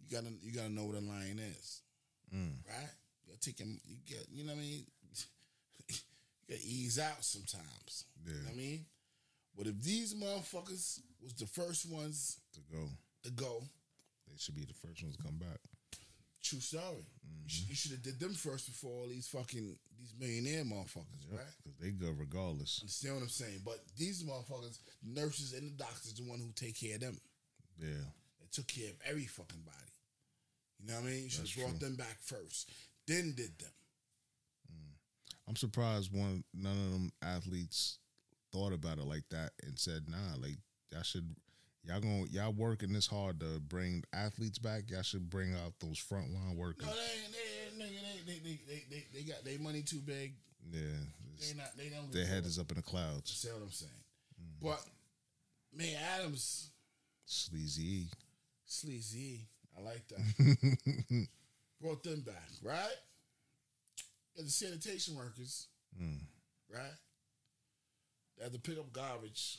you 0.00 0.06
gotta 0.10 0.32
you 0.42 0.52
gotta 0.52 0.68
know 0.72 0.84
what 0.84 0.96
a 0.96 1.00
lion 1.00 1.38
is. 1.38 1.80
Mm. 2.34 2.52
right? 2.68 2.88
You 3.24 3.32
gotta 3.32 3.40
take 3.40 3.58
him. 3.58 3.80
You 3.86 3.96
get, 4.06 4.26
you 4.32 4.44
know 4.44 4.52
what 4.52 4.58
I 4.58 4.62
mean. 4.62 4.86
Ease 6.62 6.98
out 6.98 7.24
sometimes. 7.24 8.04
You 8.24 8.32
know 8.34 8.40
what 8.44 8.52
I 8.52 8.56
mean. 8.56 8.86
But 9.56 9.66
if 9.66 9.80
these 9.82 10.14
motherfuckers 10.14 11.00
was 11.22 11.34
the 11.38 11.46
first 11.46 11.90
ones 11.90 12.40
To 12.54 12.60
go. 12.72 12.88
to 13.24 13.30
go, 13.30 13.62
They 14.28 14.36
should 14.38 14.54
be 14.56 14.64
the 14.64 14.72
first 14.74 15.02
ones 15.02 15.16
to 15.16 15.22
come 15.22 15.38
back. 15.38 15.58
true 16.42 16.58
story. 16.60 16.82
Mm-hmm. 17.24 17.68
You 17.68 17.74
should- 17.74 17.92
have 17.92 18.02
did 18.02 18.18
them 18.18 18.34
first 18.34 18.66
before 18.66 19.02
all 19.02 19.06
these 19.08 19.28
fucking 19.28 19.78
these 19.98 20.14
millionaire 20.18 20.64
motherfuckers, 20.64 21.22
Yep. 21.30 21.38
right? 21.38 21.54
Because 21.62 21.78
they 21.78 21.90
go 21.90 22.10
regardless. 22.10 22.78
You 22.78 22.82
understand 22.84 23.14
what 23.14 23.22
I'm 23.22 23.28
saying? 23.28 23.60
But 23.64 23.84
these 23.96 24.24
motherfuckers, 24.24 24.78
nurses 25.04 25.52
and 25.52 25.70
the 25.70 25.76
doctors, 25.76 26.14
the 26.14 26.24
one 26.24 26.40
who 26.40 26.50
take 26.56 26.74
care 26.80 26.96
of 26.96 27.00
them. 27.02 27.20
Yeah. 27.78 28.10
They 28.40 28.46
took 28.50 28.66
care 28.66 28.90
of 28.90 28.96
every 29.04 29.26
fucking 29.26 29.62
body. 29.62 29.76
You 30.80 30.88
know 30.88 30.94
what 31.00 31.06
I 31.06 31.10
mean? 31.10 31.22
You 31.24 31.30
should 31.30 31.46
have 31.46 31.56
brought 31.56 31.78
true. 31.78 31.88
them 31.88 31.96
back 31.96 32.18
first, 32.22 32.68
then 33.06 33.34
did 33.36 33.56
them. 33.58 33.70
I'm 35.52 35.56
surprised 35.56 36.10
one 36.16 36.44
none 36.54 36.72
of 36.72 36.92
them 36.92 37.12
athletes 37.22 37.98
thought 38.52 38.72
about 38.72 38.96
it 38.96 39.04
like 39.04 39.24
that 39.32 39.50
and 39.62 39.78
said, 39.78 40.04
nah, 40.08 40.40
like 40.40 40.56
y'all 40.90 41.02
should 41.02 41.36
y'all 41.84 42.00
going 42.00 42.26
y'all 42.30 42.54
working 42.54 42.94
this 42.94 43.06
hard 43.06 43.38
to 43.40 43.60
bring 43.60 44.02
athletes 44.14 44.58
back. 44.58 44.84
Y'all 44.88 45.02
should 45.02 45.28
bring 45.28 45.52
out 45.52 45.74
those 45.78 46.02
frontline 46.02 46.56
workers. 46.56 46.86
No, 46.86 46.94
they 46.94 47.02
ain't. 47.02 47.32
They, 47.78 48.32
they, 48.32 48.32
they, 48.32 48.38
they, 48.38 48.60
they, 48.66 48.84
they, 48.88 49.06
they 49.12 49.22
got 49.30 49.44
their 49.44 49.58
money 49.58 49.82
too 49.82 49.98
big. 49.98 50.32
yeah. 50.72 50.80
They 51.38 51.54
not. 51.54 51.76
They 51.76 51.90
don't. 51.90 52.10
Their 52.10 52.24
head 52.24 52.46
is 52.46 52.58
up 52.58 52.70
in 52.70 52.78
the 52.78 52.82
clouds. 52.82 53.30
See 53.30 53.48
what 53.48 53.60
I'm 53.62 53.70
saying? 53.70 53.92
Mm-hmm. 54.40 54.68
But 54.68 54.82
man, 55.76 55.96
Adams, 56.18 56.70
Sleazy. 57.26 58.06
sleazy. 58.64 59.48
I 59.76 59.82
like 59.82 60.08
that. 60.08 61.26
Brought 61.82 62.04
them 62.04 62.22
back, 62.22 62.48
right? 62.62 62.96
The 64.36 64.48
sanitation 64.50 65.14
workers, 65.14 65.66
Mm. 66.00 66.20
right? 66.68 66.96
They 68.36 68.44
had 68.44 68.52
to 68.52 68.58
pick 68.58 68.78
up 68.78 68.92
garbage. 68.92 69.58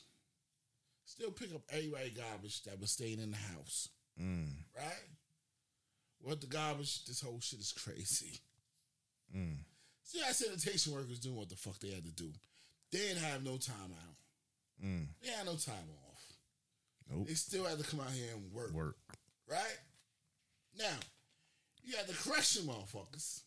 Still 1.05 1.31
pick 1.31 1.53
up 1.53 1.61
everybody 1.69 2.09
garbage 2.09 2.63
that 2.63 2.79
was 2.79 2.91
staying 2.91 3.19
in 3.19 3.31
the 3.31 3.37
house, 3.37 3.89
Mm. 4.19 4.65
right? 4.75 5.09
What 6.19 6.41
the 6.41 6.47
garbage? 6.47 7.05
This 7.05 7.21
whole 7.21 7.39
shit 7.39 7.59
is 7.59 7.71
crazy. 7.73 8.41
Mm. 9.33 9.63
See 10.03 10.19
how 10.21 10.31
sanitation 10.31 10.93
workers 10.93 11.19
doing 11.19 11.35
what 11.35 11.49
the 11.49 11.55
fuck 11.55 11.79
they 11.79 11.91
had 11.91 12.05
to 12.05 12.11
do. 12.11 12.33
They 12.91 12.99
didn't 12.99 13.23
have 13.23 13.43
no 13.43 13.57
time 13.57 13.93
out. 13.93 14.17
Mm. 14.81 15.07
They 15.21 15.29
had 15.29 15.45
no 15.45 15.55
time 15.55 15.89
off. 16.09 16.33
Nope. 17.09 17.27
They 17.27 17.33
still 17.35 17.65
had 17.65 17.77
to 17.77 17.83
come 17.83 17.99
out 17.99 18.11
here 18.11 18.33
and 18.33 18.51
work. 18.51 18.71
Work. 18.71 18.97
Right? 19.47 19.79
Now, 20.75 20.97
you 21.83 21.95
had 21.95 22.07
the 22.07 22.13
correction 22.13 22.65
motherfuckers 22.65 23.41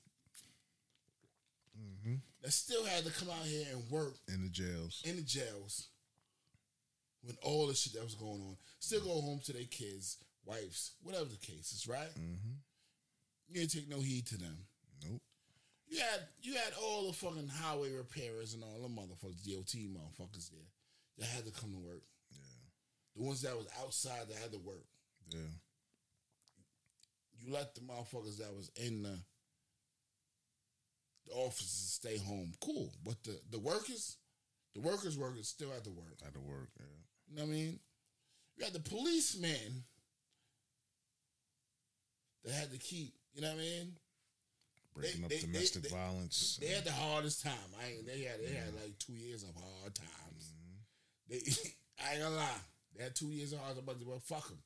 Mm-hmm. 1.78 2.14
that 2.42 2.52
still 2.52 2.84
had 2.84 3.04
to 3.04 3.12
come 3.12 3.28
out 3.30 3.44
here 3.44 3.66
and 3.72 3.90
work 3.90 4.14
In 4.32 4.42
the 4.42 4.48
jails. 4.48 5.02
in 5.04 5.16
the 5.16 5.22
jails 5.22 5.88
when 7.22 7.36
all 7.42 7.66
the 7.66 7.74
shit 7.74 7.92
that 7.94 8.04
was 8.04 8.14
going 8.14 8.40
on. 8.40 8.56
Still 8.78 9.00
go 9.00 9.20
home 9.20 9.40
to 9.44 9.52
their 9.52 9.64
kids, 9.64 10.18
wives, 10.44 10.92
whatever 11.02 11.24
the 11.24 11.36
case 11.36 11.72
is, 11.72 11.86
right? 11.88 12.08
Mm-hmm. 12.14 12.54
You 13.48 13.54
didn't 13.60 13.72
take 13.72 13.88
no 13.88 14.00
heed 14.00 14.26
to 14.28 14.38
them. 14.38 14.56
Nope. 15.04 15.20
You 15.88 15.98
had 15.98 16.20
you 16.40 16.54
had 16.54 16.72
all 16.82 17.06
the 17.08 17.12
fucking 17.12 17.48
highway 17.48 17.92
repairers 17.92 18.54
and 18.54 18.62
all 18.62 18.80
the 18.82 18.88
motherfuckers, 18.88 19.42
DOT 19.44 19.74
motherfuckers 19.92 20.50
there 20.50 20.68
that 21.18 21.26
had 21.26 21.44
to 21.46 21.52
come 21.60 21.72
to 21.72 21.78
work. 21.78 22.02
Yeah. 22.30 22.38
The 23.16 23.22
ones 23.24 23.42
that 23.42 23.56
was 23.56 23.66
outside 23.82 24.28
that 24.28 24.36
had 24.38 24.52
to 24.52 24.58
work. 24.58 24.84
Yeah. 25.30 25.40
You 27.38 27.52
let 27.52 27.74
the 27.74 27.80
motherfuckers 27.82 28.38
that 28.38 28.54
was 28.54 28.70
in 28.76 29.02
the 29.02 29.18
the 31.26 31.32
offices 31.34 31.98
stay 32.00 32.18
home. 32.18 32.52
Cool. 32.60 32.92
But 33.04 33.22
the, 33.24 33.38
the 33.50 33.58
workers, 33.58 34.16
the 34.74 34.80
workers 34.80 35.18
workers 35.18 35.48
still 35.48 35.70
had 35.70 35.84
to 35.84 35.90
work. 35.90 36.20
Had 36.22 36.34
to 36.34 36.40
work. 36.40 36.68
Yeah. 36.78 36.84
You 37.28 37.36
know 37.36 37.42
what 37.42 37.48
I 37.48 37.52
mean? 37.52 37.78
You 38.56 38.64
had 38.64 38.72
the 38.72 38.80
policemen 38.80 39.84
they 42.44 42.52
had 42.52 42.70
to 42.70 42.78
keep. 42.78 43.12
You 43.34 43.42
know 43.42 43.48
what 43.48 43.58
I 43.58 43.60
mean? 43.60 43.92
Breaking 44.94 45.24
up 45.24 45.30
they- 45.30 45.36
they- 45.36 45.52
domestic 45.52 45.82
they- 45.82 45.88
violence. 45.90 46.58
They 46.60 46.68
had 46.68 46.84
the 46.84 46.92
hardest 46.92 47.42
time. 47.42 47.52
I 47.82 47.88
ain't, 47.88 48.06
they 48.06 48.22
had 48.22 48.40
they 48.40 48.54
had 48.54 48.68
mm-hmm. 48.68 48.82
like 48.82 48.98
two 48.98 49.12
years 49.12 49.42
of 49.42 49.50
hard 49.54 49.94
times. 49.94 50.52
Mm-hmm. 50.54 51.30
They, 51.30 51.36
I 52.04 52.12
ain't 52.14 52.22
gonna 52.22 52.36
lie. 52.36 52.60
They 52.96 53.04
had 53.04 53.14
two 53.14 53.26
years 53.26 53.52
of 53.52 53.58
hard 53.58 53.74
times, 53.74 53.88
but 53.88 54.22
fuck 54.22 54.48
them. 54.48 54.58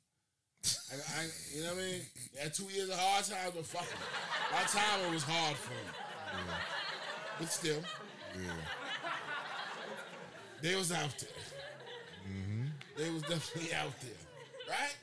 I, 0.92 1.22
I, 1.22 1.26
you 1.54 1.62
know 1.62 1.74
what 1.74 1.82
I 1.82 1.86
mean? 1.86 2.00
They 2.34 2.40
had 2.42 2.54
two 2.54 2.68
years 2.68 2.90
of 2.90 2.98
hard 2.98 3.24
times, 3.24 3.52
but 3.56 3.66
fuck 3.66 3.88
them. 3.88 3.98
My 4.52 4.62
time 4.62 5.00
it 5.08 5.12
was 5.12 5.24
hard 5.24 5.56
for 5.56 5.70
them. 5.70 5.94
But 7.38 7.50
still, 7.50 7.82
yeah. 8.34 8.52
they 10.62 10.74
was 10.74 10.92
out 10.92 11.14
there. 11.18 12.30
Mm-hmm. 12.30 12.66
They 12.98 13.10
was 13.10 13.22
definitely 13.22 13.74
out 13.74 13.98
there, 14.00 14.10
right? 14.68 14.96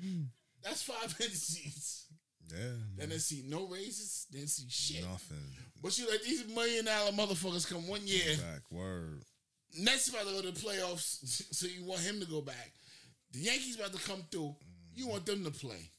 Hmm. 0.00 0.22
That's 0.62 0.82
five 0.82 1.16
entities. 1.20 2.06
Yeah. 2.50 2.72
Then 2.96 3.08
they 3.10 3.18
see 3.18 3.44
no 3.46 3.66
raises. 3.66 4.26
Didn't 4.30 4.48
see 4.48 4.66
shit. 4.68 5.08
Nothing. 5.08 5.36
But 5.82 5.98
you 5.98 6.10
like 6.10 6.22
these 6.22 6.46
million 6.54 6.84
dollar 6.84 7.12
motherfuckers 7.12 7.68
come 7.68 7.86
one 7.88 8.06
year. 8.06 8.36
Back 8.36 8.62
word. 8.70 9.22
Nets 9.78 10.08
about 10.08 10.26
to 10.26 10.32
go 10.32 10.40
to 10.42 10.50
the 10.50 10.60
playoffs, 10.60 11.18
so 11.54 11.66
you 11.66 11.84
want 11.84 12.00
him 12.00 12.20
to 12.20 12.26
go 12.26 12.40
back. 12.40 12.72
The 13.32 13.40
Yankees 13.40 13.76
about 13.76 13.92
to 13.92 14.08
come 14.08 14.22
through. 14.30 14.56
You 14.94 15.04
mm-hmm. 15.04 15.12
want 15.12 15.26
them 15.26 15.44
to 15.44 15.50
play. 15.50 15.90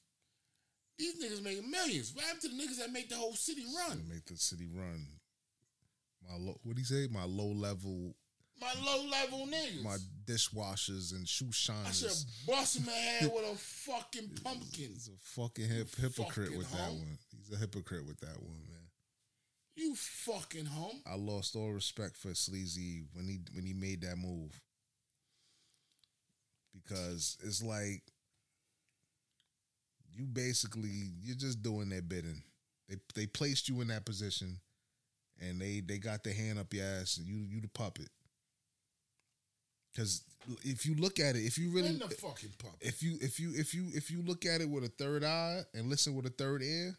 These 1.00 1.16
niggas 1.24 1.42
making 1.42 1.72
millions. 1.72 2.14
What 2.14 2.26
happened 2.26 2.42
to 2.42 2.48
the 2.50 2.56
niggas 2.56 2.78
that 2.80 2.92
make 2.92 3.08
the 3.10 3.16
whole 3.16 3.34
city 3.34 3.64
run? 3.88 4.04
make 4.10 4.26
the 4.26 4.36
city 4.36 4.68
run. 4.72 5.08
My 6.30 6.36
low, 6.38 6.60
what 6.64 6.76
do 6.76 6.82
you 6.82 6.86
say? 6.86 7.08
My 7.10 7.24
low 7.24 7.48
level, 7.48 8.14
My 8.60 8.74
low 8.86 9.06
level 9.10 9.48
niggas. 9.48 9.82
my 9.82 9.96
dishwashers 10.26 11.14
and 11.14 11.26
shoe 11.28 11.52
shiners. 11.54 11.88
I 11.88 11.92
should 11.92 12.48
bust 12.48 12.86
my 12.86 12.92
head 12.92 13.32
with 13.34 13.46
a 13.50 13.56
fucking 13.56 14.30
pumpkin. 14.44 14.90
He's 14.94 15.08
a 15.08 15.18
fucking 15.42 15.70
hip, 15.70 15.96
hypocrite 15.96 16.48
fucking 16.50 16.58
with 16.58 16.72
that 16.74 16.90
one. 16.92 17.18
He's 17.32 17.56
a 17.56 17.58
hypocrite 17.58 18.06
with 18.06 18.20
that 18.20 18.38
one, 18.42 18.60
man. 18.68 18.76
You 19.78 19.96
fucking 19.96 20.66
home. 20.66 21.02
I 21.10 21.16
lost 21.16 21.56
all 21.56 21.72
respect 21.72 22.18
for 22.18 22.36
Sleazy 22.36 23.04
when 23.14 23.30
he 23.30 23.40
when 23.54 23.66
he 23.66 23.74
made 23.74 24.02
that 24.02 24.18
move. 24.18 24.62
Because 26.74 27.38
it's 27.42 27.64
like 27.64 28.04
you 30.16 30.26
basically 30.26 31.12
you're 31.22 31.36
just 31.36 31.62
doing 31.62 31.90
their 31.90 32.02
bidding. 32.02 32.42
They 32.88 32.96
they 33.16 33.26
placed 33.28 33.70
you 33.70 33.82
in 33.82 33.88
that 33.90 34.06
position 34.06 34.60
and 35.42 35.60
they 35.62 35.82
they 35.82 35.98
got 35.98 36.24
their 36.24 36.34
hand 36.34 36.60
up 36.60 36.74
your 36.74 36.86
ass 36.86 37.18
and 37.18 37.28
you 37.28 37.38
you 37.48 37.62
the 37.62 37.68
puppet. 37.68 38.10
Cause 39.96 40.22
if 40.64 40.86
you 40.86 40.96
look 40.96 41.20
at 41.20 41.36
it, 41.36 41.40
if 41.40 41.58
you 41.58 41.72
really 41.72 41.94
the 41.94 42.08
fucking 42.10 42.52
puppet. 42.58 42.78
if 42.82 43.02
you 43.04 43.18
if 43.22 43.40
you 43.40 43.52
if 43.56 43.74
you 43.74 43.88
if 43.94 44.12
you 44.12 44.22
look 44.22 44.46
at 44.46 44.62
it 44.62 44.70
with 44.70 44.84
a 44.84 44.88
third 44.90 45.24
eye 45.24 45.62
and 45.74 45.90
listen 45.90 46.16
with 46.16 46.26
a 46.26 46.30
third 46.30 46.62
ear, 46.62 46.96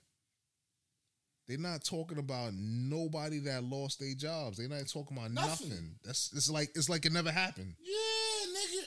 they're 1.47 1.59
not 1.59 1.85
talking 1.85 2.19
about 2.19 2.53
nobody 2.55 3.39
that 3.41 3.65
lost 3.65 4.01
their 4.01 4.15
jobs. 4.15 4.59
They're 4.59 4.69
not 4.69 4.87
talking 4.89 5.17
about 5.17 5.31
Nothing. 5.33 5.69
nothing. 5.71 5.91
That's 6.05 6.31
it's 6.35 6.51
like 6.51 6.71
it's 6.75 6.89
like 6.89 7.07
it 7.07 7.13
never 7.13 7.31
happened. 7.33 7.75
Yeah. 7.81 7.95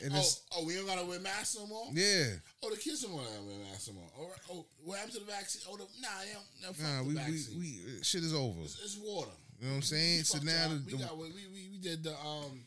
And 0.04 0.14
oh, 0.14 0.24
oh, 0.58 0.66
we 0.66 0.76
don't 0.76 0.86
gotta 0.86 1.06
wear 1.06 1.20
masks 1.20 1.58
no 1.58 1.66
more? 1.66 1.88
Yeah. 1.94 2.26
Oh, 2.62 2.70
the 2.70 2.78
kids 2.78 3.04
don't 3.04 3.14
wanna 3.14 3.30
wear 3.46 3.58
masks 3.72 3.88
no 3.88 3.94
more. 3.94 4.10
All 4.18 4.28
right. 4.28 4.40
Oh, 4.52 4.66
what 4.84 4.98
happened 4.98 5.14
to 5.14 5.20
the 5.22 5.32
vaccine? 5.32 5.62
Oh, 5.70 5.78
the, 5.78 5.84
nah, 6.02 6.10
they 6.20 6.34
don't, 6.34 6.46
no, 6.62 6.74
fuck 6.74 6.86
Nah, 6.86 7.02
we, 7.04 7.08
we 7.08 7.14
vaccine. 7.14 7.60
we 7.60 8.04
shit 8.04 8.24
is 8.24 8.34
over. 8.34 8.60
it's, 8.64 8.80
it's 8.84 8.98
water. 8.98 9.32
You 9.60 9.68
know 9.68 9.72
what 9.72 9.76
I'm 9.78 9.82
saying? 9.84 10.18
We 10.18 10.24
So 10.24 10.38
now 10.40 10.68
the, 10.68 10.84
we 10.86 11.02
got 11.02 11.18
we, 11.18 11.32
we 11.32 11.70
we 11.72 11.78
did 11.78 12.04
the 12.04 12.12
um 12.12 12.66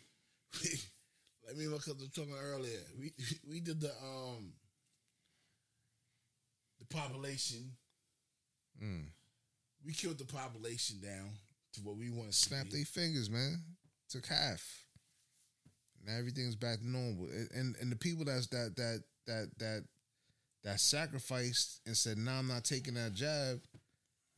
let 1.47 1.57
me 1.57 1.67
look 1.67 1.87
up 1.89 1.99
the 1.99 2.09
talking 2.09 2.35
earlier. 2.41 2.81
We 2.99 3.13
we 3.49 3.61
did 3.61 3.81
the 3.81 3.91
um 3.91 4.53
the 6.79 6.87
population. 6.87 7.73
Mm. 8.83 9.05
We 9.85 9.93
killed 9.93 10.19
the 10.19 10.25
population 10.25 11.01
down 11.01 11.31
to 11.75 11.81
what 11.83 11.97
we 11.97 12.11
want 12.11 12.31
to 12.31 12.37
snap 12.37 12.69
their 12.71 12.85
fingers, 12.85 13.31
man. 13.31 13.61
Took 14.09 14.27
half. 14.27 14.86
Now 16.07 16.15
everything's 16.17 16.55
back 16.57 16.79
to 16.79 16.89
normal. 16.89 17.29
And- 17.55 17.77
And 17.77 17.91
the 17.93 17.97
people 17.97 18.25
that's 18.25 18.47
that 18.49 18.77
that 18.77 19.03
that 19.27 19.51
that 19.59 19.85
that 20.63 20.81
sacrificed 20.81 21.81
and 21.87 21.97
said, 21.97 22.17
"Nah, 22.19 22.39
I'm 22.39 22.49
not 22.49 22.65
taking 22.65 22.95
that 22.95 23.13
jab." 23.15 23.61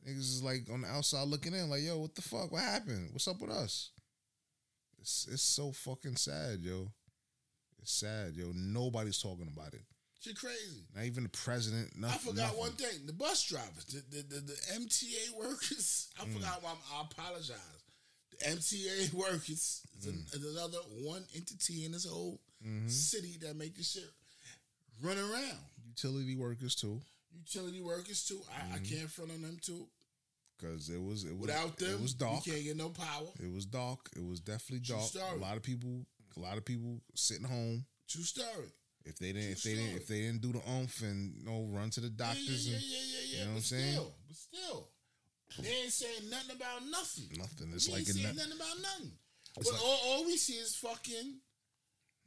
Niggas 0.07 0.17
is 0.19 0.43
like 0.43 0.69
on 0.69 0.81
the 0.81 0.87
outside 0.87 1.27
looking 1.27 1.53
in, 1.53 1.69
like, 1.69 1.83
"Yo, 1.83 1.97
what 1.99 2.15
the 2.15 2.21
fuck? 2.21 2.51
What 2.51 2.61
happened? 2.63 3.11
What's 3.13 3.27
up 3.27 3.39
with 3.41 3.51
us?" 3.51 3.91
It's 4.99 5.27
it's 5.27 5.43
so 5.43 5.71
fucking 5.71 6.15
sad, 6.17 6.59
yo. 6.61 6.91
It's 7.81 7.93
sad, 7.93 8.35
yo. 8.35 8.51
Nobody's 8.53 9.21
talking 9.21 9.47
about 9.47 9.73
it. 9.73 9.85
She 10.21 10.33
crazy. 10.33 10.85
Not 10.93 11.05
even 11.05 11.23
the 11.23 11.29
president. 11.29 11.93
I 12.03 12.17
forgot 12.17 12.35
nothing. 12.35 12.57
one 12.59 12.71
thing: 12.73 13.05
the 13.05 13.13
bus 13.13 13.43
drivers, 13.47 13.85
the 13.85 14.01
the, 14.09 14.23
the, 14.23 14.39
the 14.41 14.53
MTA 14.73 15.29
workers. 15.37 16.07
Mm. 16.19 16.21
I 16.21 16.33
forgot. 16.33 16.63
One, 16.63 16.77
I 16.93 17.01
apologize. 17.09 17.78
MTA 18.45 19.13
workers 19.13 19.81
is, 19.99 20.05
an- 20.05 20.13
Mm. 20.13 20.35
is 20.35 20.55
another 20.55 20.77
one 21.01 21.23
entity 21.35 21.85
in 21.85 21.91
this 21.91 22.05
whole 22.05 22.39
Mm-hmm. 22.65 22.89
city 22.89 23.37
that 23.41 23.55
make 23.55 23.73
this 23.77 23.91
shit 23.93 24.03
run 25.01 25.17
around. 25.17 25.57
Utility 25.87 26.35
workers 26.35 26.75
too, 26.75 26.99
Utility 27.33 27.79
workers 27.81 28.25
too. 28.25 28.41
I, 28.51 28.75
I 28.75 28.79
can't 28.79 29.09
front 29.09 29.31
on 29.31 29.41
them 29.41 29.57
too. 29.61 29.87
because 30.57 30.89
it 30.89 31.01
was 31.01 31.23
it 31.23 31.31
was 31.31 31.47
Without 31.47 31.77
them, 31.77 31.91
it 31.93 32.01
was 32.01 32.13
dark. 32.13 32.45
we 32.45 32.51
can't 32.51 32.63
get 32.65 32.75
no 32.77 32.89
power. 32.89 33.27
It 33.41 33.49
was 33.53 33.65
dark. 33.65 33.99
It 34.15 34.25
was 34.25 34.41
definitely 34.41 34.85
dark. 34.85 35.09
A 35.33 35.39
lot 35.39 35.55
of 35.55 35.63
people, 35.63 36.05
a 36.35 36.39
lot 36.41 36.57
of 36.57 36.65
people 36.65 36.99
sitting 37.15 37.45
home. 37.47 37.85
True 38.09 38.23
story. 38.23 38.73
If 39.05 39.17
they 39.19 39.31
didn't, 39.31 39.51
if 39.51 39.63
they 39.63 39.75
didn't, 39.75 39.95
if 39.95 40.07
they 40.07 40.19
didn't 40.21 40.41
do 40.41 40.51
the 40.51 40.61
umph 40.69 41.01
and 41.01 41.33
you 41.37 41.45
know, 41.45 41.65
run 41.71 41.89
to 41.91 42.01
the 42.01 42.09
doctors 42.09 42.67
yeah, 42.67 42.73
yeah, 42.73 42.77
and 42.77 42.83
yeah, 42.85 42.97
yeah, 42.99 43.23
yeah. 43.31 43.39
you 43.39 43.45
know 43.45 43.51
what 43.51 43.55
I'm 43.57 43.61
saying? 43.63 43.91
Still, 43.93 44.13
but 44.27 44.35
still, 44.35 44.87
they 45.57 45.69
ain't 45.69 45.91
saying 45.93 46.29
nothing 46.29 46.55
about 46.55 46.85
nothing. 46.89 47.29
nothing. 47.37 47.71
It's 47.73 47.89
like 47.89 47.99
ain't 47.99 48.07
saying 48.09 48.35
nothing 48.35 48.53
about 48.53 48.81
nothing. 48.81 49.11
But 49.55 49.65
like- 49.65 49.81
all, 49.81 49.99
all 50.05 50.25
we 50.25 50.37
see 50.37 50.53
is 50.53 50.75
fucking 50.75 51.39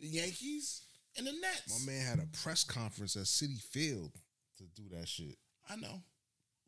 the 0.00 0.06
Yankees 0.08 0.82
and 1.16 1.26
the 1.26 1.32
Nets. 1.32 1.86
my 1.86 1.92
man 1.92 2.06
had 2.06 2.18
a 2.18 2.26
press 2.42 2.64
conference 2.64 3.16
at 3.16 3.24
Citi 3.24 3.60
Field 3.62 4.12
to 4.58 4.64
do 4.74 4.88
that 4.96 5.08
shit. 5.08 5.36
I 5.68 5.76
know. 5.76 6.02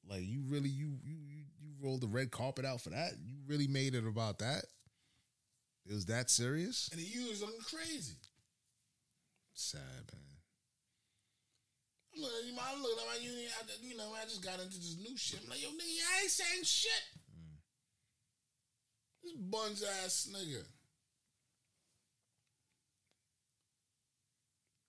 Like 0.08 0.22
you 0.22 0.42
really, 0.46 0.68
you 0.68 0.98
you 1.02 1.16
you, 1.26 1.44
you 1.60 1.72
rolled 1.80 2.02
the 2.02 2.08
red 2.08 2.30
carpet 2.30 2.64
out 2.64 2.80
for 2.80 2.90
that. 2.90 3.12
You 3.24 3.36
really 3.46 3.66
made 3.68 3.94
it 3.94 4.06
about 4.06 4.38
that. 4.40 4.64
It 5.86 5.92
was 5.92 6.06
that 6.06 6.30
serious. 6.30 6.88
And 6.92 7.00
the 7.00 7.04
unions 7.04 7.40
looking 7.40 7.60
crazy. 7.60 8.16
Sad 9.54 9.80
man. 10.12 10.33
I'm 12.14 12.22
looking, 12.22 12.54
I'm 12.54 12.82
looking 12.82 12.98
at 13.02 13.10
my 13.10 13.24
union. 13.24 13.50
I, 13.58 13.62
you 13.82 13.96
know, 13.96 14.12
I 14.14 14.24
just 14.24 14.44
got 14.44 14.60
into 14.60 14.78
this 14.78 14.96
new 15.02 15.16
shit. 15.16 15.40
I'm 15.42 15.50
like, 15.50 15.62
yo, 15.62 15.68
nigga, 15.70 16.02
I 16.16 16.22
ain't 16.22 16.30
saying 16.30 16.64
shit. 16.64 17.04
Mm. 17.30 17.58
This 19.22 19.32
buns 19.34 19.82
ass 19.82 20.28
nigga. 20.30 20.62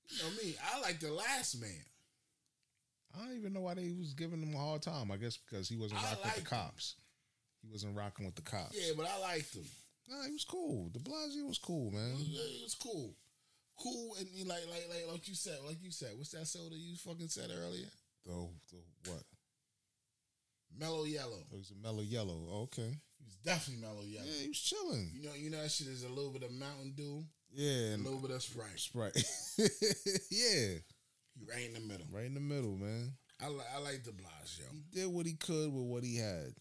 You 0.09 0.23
know 0.23 0.29
me. 0.43 0.55
I 0.73 0.79
like 0.81 0.99
the 0.99 1.11
last 1.11 1.59
man. 1.59 1.85
I 3.15 3.25
don't 3.25 3.37
even 3.37 3.53
know 3.53 3.61
why 3.61 3.73
they 3.73 3.93
was 3.97 4.13
giving 4.13 4.41
him 4.41 4.53
a 4.53 4.59
hard 4.59 4.81
time. 4.81 5.09
I 5.11 5.17
guess 5.17 5.37
because 5.37 5.69
he 5.69 5.77
wasn't 5.77 6.01
rocking 6.01 6.23
with 6.23 6.33
the 6.35 6.39
him. 6.41 6.45
cops. 6.45 6.95
He 7.61 7.71
wasn't 7.71 7.97
rocking 7.97 8.25
with 8.25 8.35
the 8.35 8.41
cops. 8.41 8.75
Yeah, 8.75 8.93
but 8.95 9.07
I 9.07 9.19
liked 9.19 9.55
him. 9.55 9.63
Nah, 10.07 10.25
he 10.25 10.33
was 10.33 10.45
cool. 10.45 10.89
De 10.93 10.99
Blasio 10.99 11.47
was 11.47 11.57
cool, 11.57 11.91
man. 11.91 12.11
Was, 12.11 12.21
it 12.21 12.63
was 12.63 12.75
cool. 12.75 13.15
Cool 13.77 14.15
and 14.19 14.27
you 14.33 14.45
like 14.45 14.61
like 14.69 14.87
like 14.89 15.11
like 15.11 15.27
you 15.27 15.35
said, 15.35 15.57
like 15.67 15.77
you 15.83 15.91
said, 15.91 16.09
what's 16.15 16.31
that 16.31 16.47
soda 16.47 16.75
you 16.75 16.95
fucking 16.95 17.27
said 17.27 17.49
earlier? 17.51 17.87
The, 18.25 18.31
the 18.71 19.11
what? 19.11 19.23
Mellow 20.77 21.03
yellow. 21.05 21.39
It 21.51 21.57
was 21.57 21.71
a 21.71 21.83
mellow 21.83 22.01
yellow. 22.01 22.37
Oh, 22.51 22.61
okay. 22.63 22.89
He 23.19 23.23
was 23.25 23.35
definitely 23.43 23.81
mellow 23.85 24.01
yellow. 24.03 24.25
Yeah, 24.25 24.41
he 24.43 24.47
was 24.49 24.59
chilling. 24.59 25.11
You 25.13 25.23
know, 25.23 25.33
you 25.35 25.49
know 25.49 25.61
that 25.61 25.71
shit 25.71 25.87
is 25.87 26.03
a 26.03 26.09
little 26.09 26.31
bit 26.31 26.43
of 26.43 26.51
Mountain 26.51 26.93
Dew, 26.97 27.23
Yeah, 27.53 27.95
a 27.95 27.97
little 27.97 28.19
bit 28.19 28.31
of 28.31 28.41
Sprite. 28.41 28.77
Sprite. 28.79 29.15
yeah, 29.57 30.79
He 31.33 31.45
right 31.49 31.67
in 31.67 31.73
the 31.73 31.79
middle. 31.81 32.07
right 32.11 32.25
in 32.25 32.33
the 32.33 32.39
middle, 32.39 32.75
man. 32.77 33.11
I 33.41 33.47
like 33.47 33.67
I 33.75 33.79
like 33.79 34.03
de 34.03 34.11
Blasio. 34.11 34.63
He 34.71 34.83
did 34.91 35.07
what 35.07 35.25
he 35.25 35.33
could 35.33 35.71
with 35.73 35.83
what 35.85 36.03
he 36.03 36.17
had. 36.17 36.53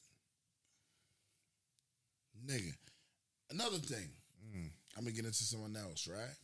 Nigga. 2.47 2.73
Another 3.51 3.78
thing. 3.78 4.09
Mm. 4.55 4.70
I'm 4.97 5.05
gonna 5.05 5.15
get 5.15 5.24
into 5.24 5.45
someone 5.45 5.77
else, 5.77 6.09
right? 6.09 6.36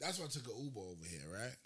That's 0.00 0.18
why 0.18 0.26
I 0.26 0.28
took 0.28 0.46
an 0.46 0.64
Uber 0.64 0.80
over 0.80 1.04
here, 1.04 1.28
right? 1.32 1.56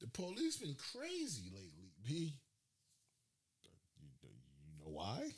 The 0.00 0.06
police 0.08 0.56
been 0.56 0.74
crazy 0.76 1.50
lately, 1.52 1.90
B. 2.04 2.34
You, 4.22 4.28
you 4.68 4.84
know 4.84 4.90
why? 4.92 5.30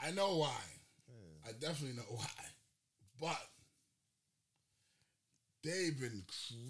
I 0.00 0.10
know 0.12 0.36
why. 0.38 0.60
I 1.46 1.52
definitely 1.52 1.96
know 1.96 2.08
why. 2.08 2.26
But 3.20 3.48
they've 5.64 5.98
been 5.98 6.22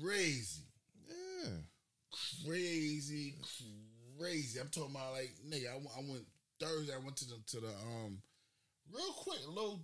crazy. 0.02 0.62
Yeah. 1.08 1.50
Crazy, 2.44 3.34
crazy. 4.18 4.60
I'm 4.60 4.68
talking 4.68 4.94
about 4.94 5.12
like 5.12 5.32
nigga, 5.48 5.70
I, 5.72 5.76
went- 5.76 5.96
I 5.96 6.00
went 6.00 6.26
Thursday, 6.60 6.94
I 6.94 6.98
went 6.98 7.16
to 7.16 7.26
the 7.28 7.36
to 7.48 7.60
the 7.60 7.68
um 7.68 8.18
real 8.92 9.12
quick, 9.12 9.38
little 9.48 9.80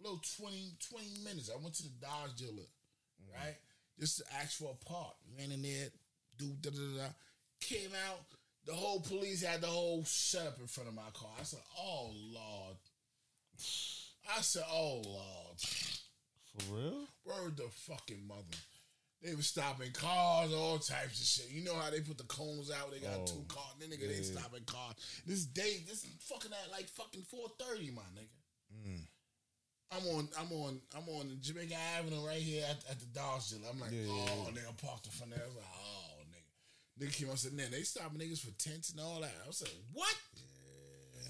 little 0.00 0.20
20, 0.38 0.76
20 0.90 1.06
minutes. 1.24 1.50
I 1.52 1.60
went 1.62 1.74
to 1.76 1.82
the 1.84 1.90
Dodge 2.00 2.36
dealer 2.36 2.68
right? 3.32 3.56
Just 3.98 4.18
to 4.18 4.24
ask 4.40 4.58
for 4.58 4.70
a 4.80 4.84
part. 4.84 5.14
Ran 5.38 5.50
in 5.50 5.62
there, 5.62 5.88
do 6.38 6.52
da 6.60 6.70
da 6.70 6.76
da. 6.98 7.08
Came 7.60 7.90
out. 8.08 8.20
The 8.66 8.72
whole 8.74 9.00
police 9.00 9.42
had 9.42 9.60
the 9.60 9.66
whole 9.66 10.04
setup 10.04 10.58
in 10.60 10.66
front 10.66 10.88
of 10.88 10.94
my 10.94 11.10
car. 11.14 11.30
I 11.40 11.42
said, 11.42 11.60
"Oh 11.78 12.10
Lord." 12.32 12.76
I 14.36 14.40
said, 14.40 14.64
"Oh 14.70 15.02
Lord." 15.04 15.60
For 15.60 16.74
real? 16.74 17.04
Word 17.24 17.56
the 17.56 17.68
fucking 17.70 18.26
mother. 18.26 18.42
They 19.22 19.34
were 19.34 19.42
stopping 19.42 19.92
cars, 19.92 20.52
all 20.52 20.78
types 20.78 21.20
of 21.20 21.26
shit. 21.26 21.50
You 21.50 21.64
know 21.64 21.74
how 21.74 21.90
they 21.90 22.00
put 22.00 22.18
the 22.18 22.24
cones 22.24 22.70
out? 22.70 22.90
They 22.92 23.00
got 23.00 23.20
Oh, 23.20 23.26
two 23.26 23.44
cars. 23.48 23.74
Then 23.80 23.88
nigga, 23.90 24.06
they 24.08 24.16
yeah. 24.16 24.38
stopping 24.38 24.64
cars. 24.66 24.94
This 25.26 25.46
day, 25.46 25.82
this 25.88 26.06
fucking 26.28 26.50
at 26.52 26.70
like 26.70 26.88
fucking 26.88 27.22
four 27.22 27.48
thirty, 27.58 27.90
my 27.90 28.02
nigga. 28.14 28.86
Mm. 28.88 29.06
I'm 29.94 30.06
on, 30.16 30.28
I'm 30.38 30.52
on, 30.52 30.80
I'm 30.96 31.08
on 31.08 31.38
Jamaica 31.40 31.74
Avenue 31.98 32.26
right 32.26 32.40
here 32.40 32.64
at, 32.68 32.82
at 32.90 32.98
the 33.00 33.06
Dodge 33.06 33.50
dealer. 33.50 33.68
I'm 33.72 33.80
like, 33.80 33.92
Yeah, 33.92 34.02
yeah, 34.06 34.30
oh, 34.34 34.50
nigga, 34.50 34.76
parked 34.82 35.06
in 35.06 35.12
front 35.12 35.32
there. 35.34 35.42
I 35.42 35.46
was 35.46 35.56
like, 35.56 35.64
oh, 35.70 36.22
nigga. 36.30 37.06
Nigga 37.06 37.12
came 37.16 37.26
out 37.28 37.30
and 37.32 37.38
said, 37.40 37.52
man, 37.52 37.70
they 37.70 37.82
stopping 37.82 38.18
niggas 38.20 38.40
for 38.44 38.50
tents 38.58 38.90
and 38.90 39.00
all 39.00 39.20
that. 39.20 39.34
I 39.44 39.46
was 39.46 39.62
like, 39.62 39.74
what? 39.92 40.14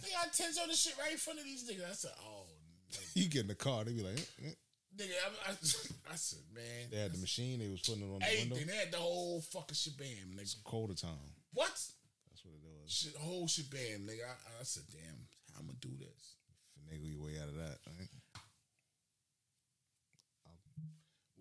They 0.02 0.10
got 0.10 0.32
tents 0.32 0.58
on 0.60 0.68
the 0.68 0.74
shit 0.74 0.94
right 1.00 1.12
in 1.12 1.18
front 1.18 1.38
of 1.38 1.44
these 1.44 1.64
niggas. 1.68 1.88
I 1.90 1.94
said, 1.94 2.12
oh, 2.24 2.44
nigga. 2.92 3.14
You 3.14 3.28
get 3.28 3.42
in 3.42 3.48
the 3.48 3.54
car, 3.54 3.84
they 3.84 3.92
be 3.92 4.02
like, 4.02 4.18
eh, 4.18 4.48
eh. 4.48 4.54
nigga 4.96 5.12
I, 5.46 5.50
I, 5.50 5.52
I 6.12 6.16
said, 6.16 6.40
man, 6.54 6.88
they 6.90 6.98
had 6.98 7.12
the 7.12 7.18
machine, 7.18 7.58
they 7.60 7.68
was 7.68 7.80
putting 7.80 8.02
it 8.02 8.12
on 8.12 8.20
the 8.20 8.26
Everything. 8.26 8.50
window. 8.50 8.72
They 8.72 8.78
had 8.78 8.92
the 8.92 8.98
whole 8.98 9.40
fucking 9.40 9.74
shebang, 9.74 10.36
nigga. 10.36 10.62
Quarter 10.64 10.94
time. 10.94 11.30
What? 11.52 11.68
That's 11.68 12.42
what 12.44 12.54
it 12.54 12.62
was. 12.64 12.90
Shit, 12.92 13.16
whole 13.16 13.48
shebang, 13.48 14.04
nigga. 14.06 14.24
I, 14.28 14.60
I 14.60 14.64
said, 14.64 14.84
damn, 14.92 15.16
how 15.52 15.60
I'm 15.60 15.66
gonna 15.66 15.78
do 15.80 15.90
this? 15.98 16.36
Finagle 16.76 17.10
your 17.10 17.24
way 17.24 17.38
out 17.40 17.48
of 17.48 17.56
that. 17.56 17.78
Right? 17.86 18.08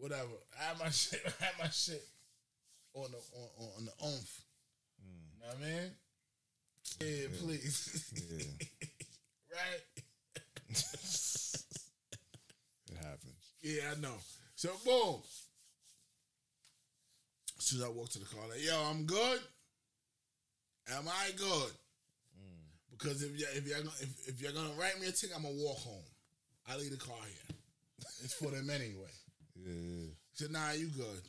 Whatever. 0.04 0.36
I 0.60 0.64
had 0.66 0.80
my 0.80 0.90
shit. 0.90 1.22
I 1.26 1.46
had 1.46 1.54
my 1.58 1.70
shit 1.70 2.04
on 2.94 3.08
the 3.10 3.18
on, 3.40 3.70
on, 3.78 3.86
the 3.86 4.06
oomph. 4.06 4.42
You 5.00 5.40
know 5.40 5.48
what 5.48 5.56
I 5.56 5.66
mean? 5.66 5.92
Yeah, 7.00 7.28
please. 7.40 8.12
Yeah. 8.30 8.44
right? 9.56 9.84
It 12.92 12.98
happens. 12.98 13.44
Yeah, 13.62 13.94
I 13.96 14.02
know. 14.02 14.18
So 14.56 14.72
boom. 14.84 15.22
As 17.58 17.64
soon 17.64 17.80
as 17.80 17.86
I 17.86 17.90
walk 17.90 18.10
to 18.10 18.20
the 18.20 18.26
car, 18.26 18.44
like, 18.50 18.62
yo, 18.62 18.76
I'm 18.92 19.06
good. 19.06 19.40
Am 20.98 21.08
I 21.08 21.32
good? 21.38 21.72
Mm. 22.38 22.68
Because 22.92 23.24
if 23.24 23.40
you 23.40 23.46
if 23.56 23.66
you're 23.66 23.78
if, 23.78 24.28
if 24.28 24.42
you're 24.42 24.52
gonna 24.52 24.74
write 24.78 25.00
me 25.00 25.08
a 25.08 25.14
ticket, 25.14 25.38
I'm 25.38 25.44
gonna 25.44 25.56
walk 25.56 25.78
home. 25.78 26.04
I 26.68 26.76
leave 26.76 26.92
the 26.92 26.98
car 26.98 27.16
here. 27.26 27.56
It's 28.22 28.34
for 28.34 28.52
them 28.52 28.70
anyway. 28.70 29.08
Yeah. 29.65 30.11
He 30.31 30.35
said, 30.35 30.52
nah, 30.52 30.72
you 30.72 30.88
good. 30.88 31.22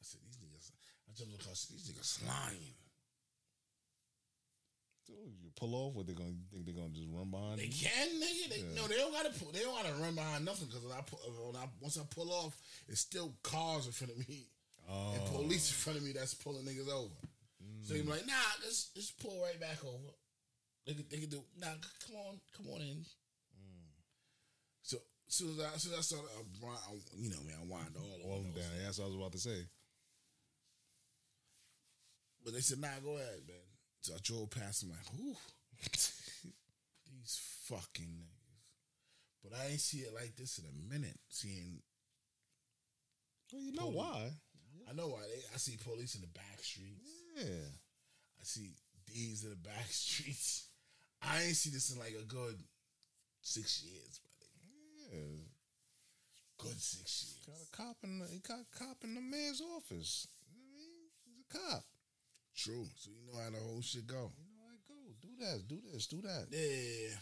I 0.00 0.02
said, 0.02 0.20
these 0.24 0.36
niggas, 0.38 0.70
I 1.08 1.12
jumped 1.16 1.32
in 1.32 1.38
the 1.38 1.44
car, 1.44 1.52
I 1.52 1.54
said, 1.54 1.76
these 1.76 1.90
niggas 1.90 2.26
lying. 2.26 2.74
So 5.06 5.14
you 5.42 5.50
pull 5.56 5.74
off, 5.74 5.94
what 5.94 6.06
they 6.06 6.12
gonna 6.12 6.36
think 6.52 6.64
they're 6.66 6.74
gonna 6.74 6.90
just 6.92 7.08
run 7.10 7.30
behind 7.30 7.58
They 7.58 7.64
you? 7.64 7.88
can, 7.88 8.08
nigga. 8.20 8.50
They, 8.50 8.62
No, 8.76 8.86
they 8.86 8.96
don't 8.96 9.12
gotta 9.12 9.30
pull. 9.30 9.50
They 9.52 9.60
don't 9.60 9.74
gotta 9.74 9.94
run 10.02 10.14
behind 10.14 10.44
nothing 10.44 10.68
because 10.68 10.84
when 10.84 10.92
I, 10.92 11.00
I 11.64 11.68
once 11.80 11.98
I 11.98 12.02
pull 12.14 12.30
off, 12.30 12.56
it's 12.88 13.00
still 13.00 13.32
cars 13.42 13.86
in 13.86 13.92
front 13.92 14.12
of 14.12 14.18
me 14.28 14.46
and 14.88 15.22
Oh. 15.26 15.32
police 15.32 15.68
in 15.70 15.74
front 15.76 15.98
of 15.98 16.04
me 16.04 16.12
that's 16.12 16.34
pulling 16.34 16.64
niggas 16.64 16.88
over. 16.92 17.14
So 17.82 17.94
Mm. 17.94 17.96
he's 17.96 18.06
like, 18.06 18.26
nah, 18.26 18.34
just 18.62 18.94
just 18.94 19.18
pull 19.18 19.40
right 19.42 19.58
back 19.58 19.82
over. 19.84 20.12
They 20.86 20.94
could, 20.94 21.10
they 21.10 21.16
could 21.18 21.30
do. 21.30 21.42
Nah, 21.58 21.66
come 22.06 22.16
on, 22.16 22.40
come 22.56 22.66
on 22.74 22.80
in. 22.82 23.04
So 25.28 25.44
as 25.44 25.50
soon 25.50 25.60
as 25.60 25.60
I, 25.60 25.74
as 25.74 25.82
soon 25.82 25.92
as 25.92 25.98
I 25.98 26.02
started, 26.02 26.30
uh, 26.36 26.66
I, 26.66 26.72
I, 26.72 26.94
you 27.16 27.30
know, 27.30 27.36
man, 27.44 27.56
I 27.60 27.66
wind 27.66 27.94
all 27.96 28.32
All 28.32 28.42
them 28.42 28.52
down. 28.52 28.64
That's 28.82 28.98
what 28.98 29.04
I 29.04 29.08
was 29.08 29.16
about 29.16 29.32
to 29.32 29.38
say. 29.38 29.66
But 32.44 32.54
they 32.54 32.60
said, 32.60 32.80
nah, 32.80 32.88
go 33.04 33.16
ahead, 33.16 33.44
man. 33.46 33.56
So 34.00 34.14
I 34.14 34.18
drove 34.22 34.50
past 34.50 34.80
them 34.80 34.90
like, 34.90 35.04
whew. 35.14 35.36
These 35.84 37.40
fucking 37.64 38.06
niggas. 38.06 39.44
But 39.44 39.52
I 39.58 39.70
ain't 39.72 39.80
see 39.80 39.98
it 39.98 40.14
like 40.14 40.34
this 40.36 40.58
in 40.58 40.64
a 40.64 40.92
minute. 40.94 41.18
Seeing, 41.28 41.82
Well, 43.52 43.62
you 43.62 43.72
know 43.72 43.90
why? 43.90 44.30
I 44.88 44.94
know 44.94 45.08
why. 45.08 45.20
They, 45.28 45.42
I 45.54 45.58
see 45.58 45.76
police 45.76 46.14
in 46.14 46.22
the 46.22 46.28
back 46.28 46.60
streets. 46.60 47.04
Yeah. 47.36 47.68
I 48.40 48.44
see 48.44 48.70
these 49.06 49.44
in 49.44 49.50
the 49.50 49.56
back 49.56 49.86
streets. 49.88 50.68
I 51.20 51.42
ain't 51.42 51.56
see 51.56 51.70
this 51.70 51.90
in 51.92 51.98
like 51.98 52.16
a 52.18 52.24
good 52.24 52.56
six 53.42 53.82
years. 53.84 54.20
Yeah. 55.12 55.48
Good 56.58 56.80
six 56.80 57.24
years. 57.24 57.46
Got 57.46 57.62
a 57.62 57.70
cop 57.70 57.96
in 58.04 58.18
the 58.18 58.26
he 58.26 58.40
got 58.40 58.60
a 58.60 58.78
cop 58.78 58.98
in 59.04 59.14
the 59.14 59.20
mayor's 59.20 59.62
office. 59.76 60.26
You 60.42 60.58
know 60.58 60.66
what 60.66 60.74
I 60.74 60.82
mean? 60.82 61.04
He's 61.24 61.40
a 61.40 61.48
cop. 61.48 61.84
True. 62.56 62.86
So 62.96 63.10
you 63.10 63.22
know 63.30 63.38
how 63.38 63.50
the 63.50 63.62
whole 63.62 63.80
shit 63.80 64.06
go. 64.06 64.32
You 64.34 64.50
know 64.50 64.66
how 64.66 64.74
it 64.74 64.86
go. 64.90 65.00
Do 65.22 65.30
that, 65.38 65.68
do 65.68 65.78
this, 65.92 66.06
do 66.08 66.20
that. 66.22 66.46
Yeah. 66.50 67.14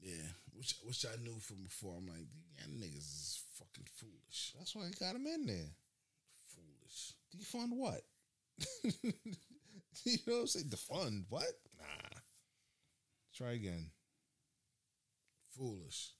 Yeah. 0.00 0.28
Which 0.52 0.76
which 0.84 1.06
I 1.06 1.16
knew 1.24 1.38
from 1.40 1.64
before. 1.64 1.96
I'm 1.98 2.06
like, 2.06 2.28
yeah, 2.58 2.68
niggas 2.68 2.98
is 2.98 3.42
fucking 3.58 3.88
foolish. 3.96 4.52
That's 4.58 4.76
why 4.76 4.86
he 4.86 4.92
got 4.92 5.16
him 5.16 5.26
in 5.26 5.46
there. 5.46 5.72
Foolish. 6.52 7.14
Defund 7.34 7.72
what? 7.72 8.02
you 10.04 10.18
know 10.26 10.34
what 10.34 10.40
I'm 10.40 10.46
saying? 10.46 10.66
Defund 10.68 11.24
what? 11.30 11.52
Nah. 11.78 12.18
Try 13.34 13.52
again. 13.52 13.90
Foolish. 15.56 16.10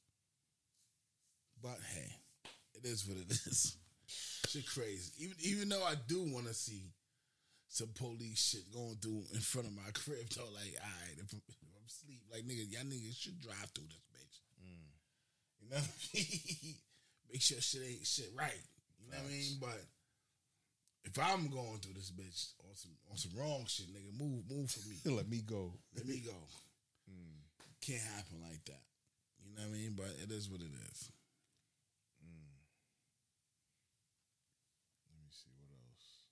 But 1.64 1.80
hey, 1.96 2.12
it 2.74 2.84
is 2.84 3.08
what 3.08 3.16
it 3.16 3.30
is. 3.30 3.78
shit 4.06 4.66
crazy. 4.68 5.12
Even 5.16 5.36
even 5.40 5.68
though 5.70 5.82
I 5.82 5.94
do 6.06 6.20
want 6.20 6.46
to 6.46 6.52
see 6.52 6.92
some 7.68 7.88
police 7.96 8.52
shit 8.52 8.70
going 8.70 8.98
through 9.00 9.24
in 9.32 9.40
front 9.40 9.68
of 9.68 9.74
my 9.74 9.88
crib, 9.94 10.28
though, 10.36 10.52
like, 10.52 10.76
all 10.76 10.92
right, 11.00 11.16
if 11.16 11.32
I'm, 11.32 11.40
if 11.48 11.56
I'm 11.64 11.88
asleep, 11.88 12.20
like, 12.30 12.44
nigga, 12.44 12.68
y'all 12.68 12.84
niggas 12.84 13.16
should 13.16 13.40
drive 13.40 13.72
through 13.74 13.88
this 13.88 14.04
bitch. 14.12 14.36
Mm. 14.60 14.92
You 15.58 15.70
know 15.70 15.76
what 15.80 15.88
I 15.88 16.20
mean? 16.20 16.74
Make 17.32 17.40
sure 17.40 17.60
shit 17.62 17.80
ain't 17.80 18.06
shit 18.06 18.30
right. 18.36 18.64
You 19.00 19.10
know 19.10 19.16
what 19.24 19.26
I 19.26 19.32
mean? 19.32 19.56
But 19.58 19.80
if 21.04 21.16
I'm 21.16 21.48
going 21.48 21.80
through 21.80 21.94
this 21.96 22.12
bitch 22.12 22.52
on 22.68 22.76
some 22.76 22.92
on 23.10 23.16
some 23.16 23.32
wrong 23.40 23.64
shit, 23.68 23.88
nigga, 23.88 24.12
move 24.12 24.44
move 24.52 24.70
for 24.70 24.84
me. 24.86 25.00
Let 25.16 25.30
me 25.30 25.40
go. 25.40 25.72
Let 25.96 26.06
me 26.06 26.20
go. 26.20 26.36
Mm. 27.08 27.40
Can't 27.80 28.04
happen 28.20 28.44
like 28.44 28.62
that. 28.66 28.84
You 29.40 29.56
know 29.56 29.62
what 29.64 29.72
I 29.72 29.80
mean? 29.80 29.94
But 29.96 30.12
it 30.20 30.30
is 30.30 30.50
what 30.50 30.60
it 30.60 30.68
is. 30.92 31.08
Let 35.04 35.20
me 35.20 35.28
see 35.30 35.52
what 35.60 35.68
else. 35.72 36.24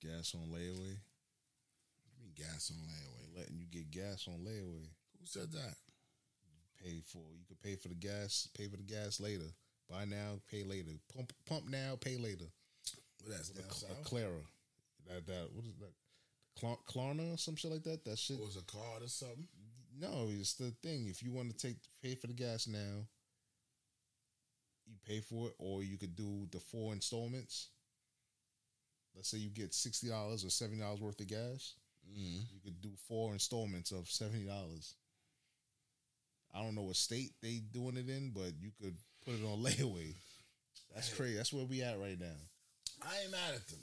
Gas 0.00 0.34
on 0.34 0.48
layaway. 0.48 0.96
I 0.96 2.10
mean, 2.18 2.32
gas 2.34 2.72
on 2.72 2.78
layaway. 2.88 3.38
Letting 3.38 3.58
you 3.58 3.66
get 3.70 3.90
gas 3.90 4.26
on 4.28 4.40
layaway. 4.40 4.88
Who 5.18 5.26
said 5.26 5.52
that? 5.52 5.74
Pay 6.82 7.02
for 7.06 7.18
you 7.18 7.44
could 7.46 7.60
pay 7.60 7.76
for 7.76 7.88
the 7.88 7.94
gas, 7.94 8.48
pay 8.56 8.66
for 8.66 8.78
the 8.78 8.82
gas 8.82 9.20
later. 9.20 9.52
Buy 9.90 10.04
now, 10.06 10.40
pay 10.50 10.62
later. 10.62 10.92
Pump 11.14 11.32
pump 11.46 11.68
now, 11.68 11.96
pay 12.00 12.16
later. 12.16 12.46
What 13.22 13.36
that's 13.36 13.50
A 13.50 13.74
south? 13.74 14.02
Clara. 14.04 14.40
That 15.08 15.26
that 15.26 15.48
what 15.52 15.64
is 15.66 15.74
that? 15.80 15.92
Cl- 16.58 16.80
Klarna 16.88 17.34
or 17.34 17.38
some 17.38 17.56
shit 17.56 17.70
like 17.70 17.82
that. 17.84 18.04
That 18.04 18.18
shit. 18.18 18.38
Or 18.38 18.46
was 18.46 18.56
a 18.56 18.62
card 18.62 19.02
or 19.02 19.08
something? 19.08 19.46
No, 19.98 20.28
it's 20.30 20.54
the 20.54 20.72
thing. 20.82 21.08
If 21.08 21.22
you 21.22 21.32
want 21.32 21.50
to 21.50 21.66
take 21.66 21.76
pay 22.02 22.14
for 22.14 22.28
the 22.28 22.32
gas 22.32 22.66
now, 22.66 23.04
you 24.86 24.96
pay 25.06 25.20
for 25.20 25.48
it, 25.48 25.54
or 25.58 25.82
you 25.82 25.98
could 25.98 26.16
do 26.16 26.46
the 26.50 26.60
four 26.60 26.92
installments. 26.94 27.68
Let's 29.14 29.30
say 29.30 29.38
you 29.38 29.50
get 29.50 29.74
sixty 29.74 30.08
dollars 30.08 30.44
or 30.44 30.50
seventy 30.50 30.80
dollars 30.80 31.00
worth 31.00 31.20
of 31.20 31.26
gas. 31.26 31.74
Mm-hmm. 32.10 32.40
You 32.52 32.60
could 32.64 32.80
do 32.80 32.90
four 33.08 33.32
installments 33.32 33.92
of 33.92 34.08
seventy 34.08 34.44
dollars. 34.44 34.94
I 36.54 36.62
don't 36.62 36.74
know 36.74 36.82
what 36.82 36.96
state 36.96 37.32
they 37.42 37.60
doing 37.72 37.96
it 37.96 38.08
in, 38.08 38.30
but 38.34 38.52
you 38.60 38.70
could 38.80 38.96
put 39.24 39.34
it 39.34 39.44
on 39.44 39.62
layaway. 39.64 40.14
That's 40.94 41.12
crazy. 41.14 41.36
That's 41.36 41.52
where 41.52 41.64
we 41.64 41.82
at 41.82 42.00
right 42.00 42.18
now. 42.18 42.38
I 43.02 43.22
ain't 43.22 43.30
mad 43.30 43.54
at 43.54 43.68
them. 43.68 43.78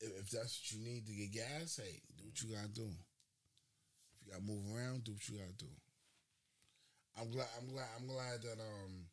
If, 0.00 0.10
if 0.18 0.30
that's 0.30 0.58
what 0.58 0.72
you 0.72 0.84
need 0.84 1.06
to 1.06 1.12
get 1.12 1.32
gas, 1.32 1.80
hey, 1.80 2.00
do 2.18 2.24
what 2.24 2.42
you 2.42 2.54
gotta 2.54 2.68
do. 2.68 2.90
If 2.90 4.26
you 4.26 4.32
gotta 4.32 4.44
move 4.44 4.64
around, 4.74 5.04
do 5.04 5.12
what 5.12 5.28
you 5.28 5.38
gotta 5.38 5.56
do. 5.56 5.70
I'm 7.20 7.30
glad. 7.30 7.46
I'm 7.60 7.68
glad. 7.72 7.86
I'm 7.98 8.06
glad 8.06 8.42
that 8.42 8.58
um 8.60 9.06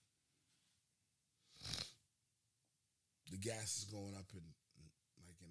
the 3.32 3.38
gas 3.38 3.78
is 3.78 3.86
going 3.86 4.16
up 4.18 4.26
in 4.34 4.42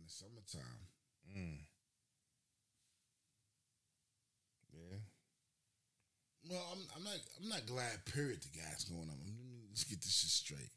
the 0.09 0.15
summertime. 0.17 0.81
Mm. 1.29 1.61
Yeah. 4.73 4.99
Well, 6.49 6.65
I'm, 6.73 6.81
I'm 6.97 7.05
not. 7.05 7.21
I'm 7.37 7.49
not 7.49 7.67
glad. 7.69 7.93
Period. 8.09 8.41
The 8.41 8.57
gas 8.57 8.89
going 8.89 9.13
up. 9.13 9.21
Let's 9.69 9.85
get 9.85 10.01
this 10.01 10.17
shit 10.17 10.33
straight. 10.33 10.73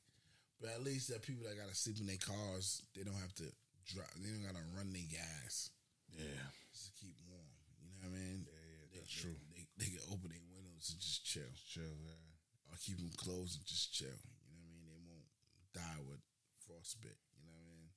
But 0.59 0.75
at 0.75 0.83
least 0.83 1.07
that 1.09 1.23
people 1.23 1.47
that 1.47 1.55
gotta 1.57 1.73
sleep 1.73 1.97
in 2.03 2.05
their 2.11 2.19
cars, 2.21 2.83
they 2.93 3.01
don't 3.07 3.17
have 3.23 3.33
to 3.41 3.47
drive. 3.87 4.11
They 4.19 4.29
don't 4.29 4.45
gotta 4.45 4.61
run 4.77 4.91
their 4.93 5.07
gas 5.09 5.71
Yeah. 6.13 6.37
just 6.75 6.91
to 6.91 6.93
keep 7.01 7.15
warm. 7.25 7.47
You 7.81 7.87
know 7.87 7.97
what 7.97 8.13
I 8.13 8.13
mean? 8.13 8.45
Yeah, 8.45 8.53
yeah, 8.61 8.85
They- 8.93 8.99
that's 9.01 9.09
they- 9.15 9.21
true. 9.25 9.39
They, 9.57 9.63
they 9.81 9.89
can 9.97 10.05
open 10.13 10.29
their 10.29 10.45
windows 10.53 10.91
and 10.93 11.01
just 11.01 11.25
chill 11.25 11.49
Chill. 11.65 11.81
Yeah. 12.05 12.69
or 12.69 12.77
keep 12.77 13.01
them 13.01 13.09
closed 13.17 13.57
and 13.57 13.65
just 13.65 13.89
chill. 13.95 14.13
You 14.13 14.53
know 14.53 14.61
what 14.61 14.61
I 14.61 14.69
mean? 14.69 14.85
They 14.85 15.01
won't 15.01 15.25
die 15.73 16.01
with 16.05 16.21
frostbite. 16.61 17.17
You 17.33 17.41
know 17.41 17.57
what 17.57 17.65
I 17.65 17.73
mean? 17.73 17.89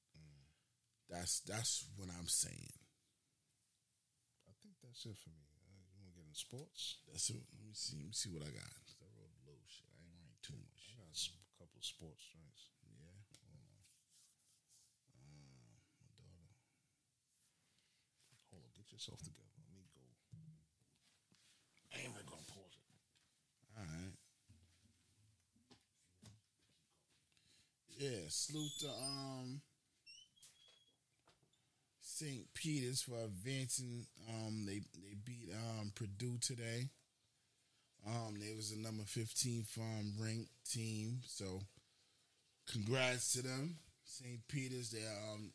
That's 1.10 1.40
that's 1.46 1.84
what 1.96 2.08
I'm 2.10 2.26
saying. 2.28 2.72
I 4.48 4.52
think 4.62 4.74
that's 4.82 5.04
it 5.06 5.16
for 5.20 5.30
me. 5.30 5.44
Uh, 5.68 5.84
you 5.92 6.00
want 6.00 6.08
to 6.10 6.16
get 6.16 6.26
in 6.26 6.34
sports? 6.34 6.98
That's 7.10 7.28
it. 7.30 7.44
Let 7.52 7.64
me 7.64 7.74
see. 7.76 7.96
Let 8.00 8.08
me 8.08 8.16
see 8.16 8.30
what 8.32 8.42
I 8.42 8.50
got. 8.50 8.72
I 9.00 9.06
wrote 9.14 9.36
a 9.36 9.44
little 9.44 9.68
shit. 9.68 9.88
I 9.92 10.00
ain't 10.04 10.16
write 10.24 10.40
too 10.42 10.56
much. 10.56 10.80
I 10.90 10.96
got 11.04 11.12
a 11.12 11.16
s- 11.16 11.30
couple 11.60 11.76
of 11.78 11.84
sports 11.84 12.24
joints. 12.32 12.72
Yeah. 12.88 13.20
Hold 13.44 13.60
on. 13.60 13.76
Um, 15.12 15.76
my 16.00 16.08
daughter. 16.16 16.48
Hold 18.50 18.64
on, 18.64 18.72
get 18.72 18.88
yourself 18.90 19.20
together. 19.20 19.52
Let 19.60 19.76
me 19.76 19.84
go. 19.92 20.02
I 21.92 22.00
ain't 22.00 22.16
even 22.16 22.26
gonna 22.26 22.48
pause 22.48 22.74
it. 22.80 22.88
All 23.76 23.84
right. 23.86 24.16
Yeah, 28.00 28.26
salute 28.28 28.72
to 28.80 28.88
um 28.90 29.62
St. 32.14 32.46
Peter's 32.54 33.02
for 33.02 33.16
advancing. 33.24 34.06
Um, 34.28 34.66
they 34.66 34.82
they 35.02 35.16
beat 35.24 35.50
um 35.52 35.90
Purdue 35.96 36.38
today. 36.40 36.88
Um, 38.06 38.36
they 38.38 38.54
was 38.54 38.70
the 38.70 38.80
number 38.80 39.02
fifteen 39.02 39.64
um 39.80 40.14
ranked 40.20 40.52
team. 40.70 41.22
So, 41.26 41.62
congrats 42.70 43.32
to 43.32 43.42
them. 43.42 43.78
St. 44.04 44.46
Peter's, 44.46 44.90
they're 44.90 45.32
um 45.32 45.50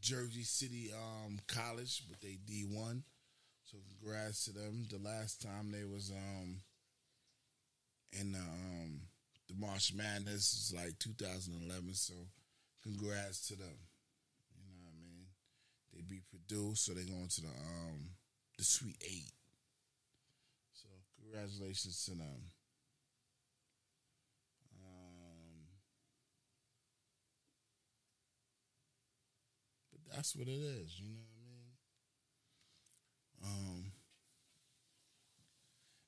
Jersey 0.00 0.42
City 0.42 0.90
um 0.92 1.38
college, 1.46 2.02
but 2.08 2.20
they 2.20 2.38
D 2.44 2.64
one. 2.68 3.04
So 3.62 3.78
congrats 4.00 4.46
to 4.46 4.52
them. 4.52 4.88
The 4.90 4.98
last 4.98 5.40
time 5.40 5.70
they 5.70 5.84
was 5.84 6.10
um 6.10 6.56
in 8.12 8.32
the 8.32 8.38
um 8.40 9.02
the 9.48 9.54
March 9.54 9.92
Madness 9.94 10.72
was 10.72 10.74
like 10.74 10.98
2011. 10.98 11.94
So 11.94 12.14
congrats 12.82 13.46
to 13.46 13.54
them. 13.54 13.78
You 14.56 14.64
know 14.64 14.86
what 14.86 14.90
I 14.90 14.98
mean? 14.98 15.26
They 16.08 16.22
Purdue, 16.30 16.74
so 16.74 16.92
they 16.92 17.04
going 17.04 17.28
to 17.28 17.40
the 17.42 17.48
um 17.48 18.10
the 18.56 18.64
Sweet 18.64 18.96
Eight. 19.02 19.32
So 20.72 20.88
congratulations 21.22 22.04
to 22.06 22.12
them. 22.12 22.50
Um, 24.82 25.66
but 29.92 30.14
that's 30.14 30.34
what 30.36 30.48
it 30.48 30.52
is. 30.52 30.98
You 30.98 31.08
know 31.08 31.20
what 33.42 33.46
I 33.46 33.54
mean? 33.62 33.80
Um, 33.82 33.92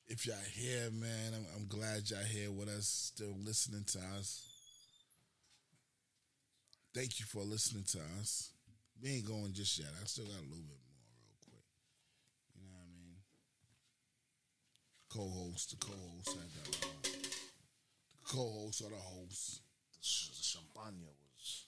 if 0.06 0.26
y'all 0.26 0.36
here, 0.52 0.90
man, 0.90 1.32
I'm, 1.34 1.46
I'm 1.56 1.66
glad 1.66 2.10
y'all 2.10 2.24
here 2.24 2.50
with 2.50 2.68
us, 2.68 2.86
still 2.86 3.34
listening 3.42 3.84
to 3.92 3.98
us. 4.18 4.46
Thank 6.94 7.20
you 7.20 7.26
for 7.26 7.42
listening 7.42 7.84
to 7.92 8.00
us. 8.20 8.51
We 9.02 9.18
ain't 9.18 9.26
going 9.26 9.52
just 9.52 9.78
yet. 9.82 9.90
I 10.00 10.06
still 10.06 10.30
got 10.30 10.38
a 10.38 10.46
little 10.46 10.62
bit 10.62 10.78
more, 10.78 11.02
real 11.26 11.34
quick. 11.42 11.66
You 12.54 12.62
know 12.62 12.70
what 12.70 12.86
I 12.86 12.94
mean? 12.94 13.18
Co-host, 15.10 15.74
the 15.74 15.78
co-host, 15.82 16.38
I 16.38 16.46
got 16.54 16.70
uh, 16.86 17.02
the 17.02 18.22
co-host 18.22 18.78
or 18.86 18.94
the 18.94 19.02
host. 19.02 19.58
The, 19.90 19.98
sh- 20.06 20.30
the 20.38 20.44
champagne 20.46 21.02
was 21.02 21.66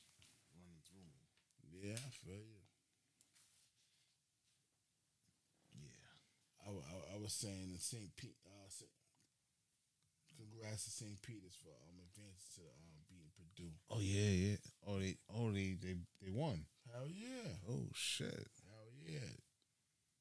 running 0.54 0.78
through 0.86 1.10
me. 1.10 1.26
Yeah, 1.74 1.98
I 1.98 2.10
feel 2.22 2.38
you. 2.38 2.62
Yeah. 5.74 6.14
I, 6.62 6.70
I, 6.70 7.18
I 7.18 7.18
was 7.18 7.34
saying 7.34 7.74
that 7.74 7.82
St. 7.82 8.14
Pete, 8.14 8.38
uh, 8.46 8.70
congrats 10.38 10.84
to 10.84 10.90
St. 10.90 11.20
Peter's 11.22 11.58
for 11.58 11.74
um 11.90 11.98
advancing 11.98 12.62
to 12.62 12.62
um, 12.62 12.94
beating 13.10 13.34
Purdue. 13.34 13.74
Oh 13.90 13.98
yeah, 13.98 14.54
yeah. 14.54 14.56
Oh 14.86 14.98
they, 15.02 15.18
oh 15.34 15.50
they, 15.50 15.74
they, 15.82 15.98
they 16.22 16.30
won. 16.30 16.62
Hell 16.94 17.08
yeah, 17.08 17.50
Oh 17.70 17.86
shit. 17.92 18.28
hell 18.68 18.92
yeah. 19.06 19.18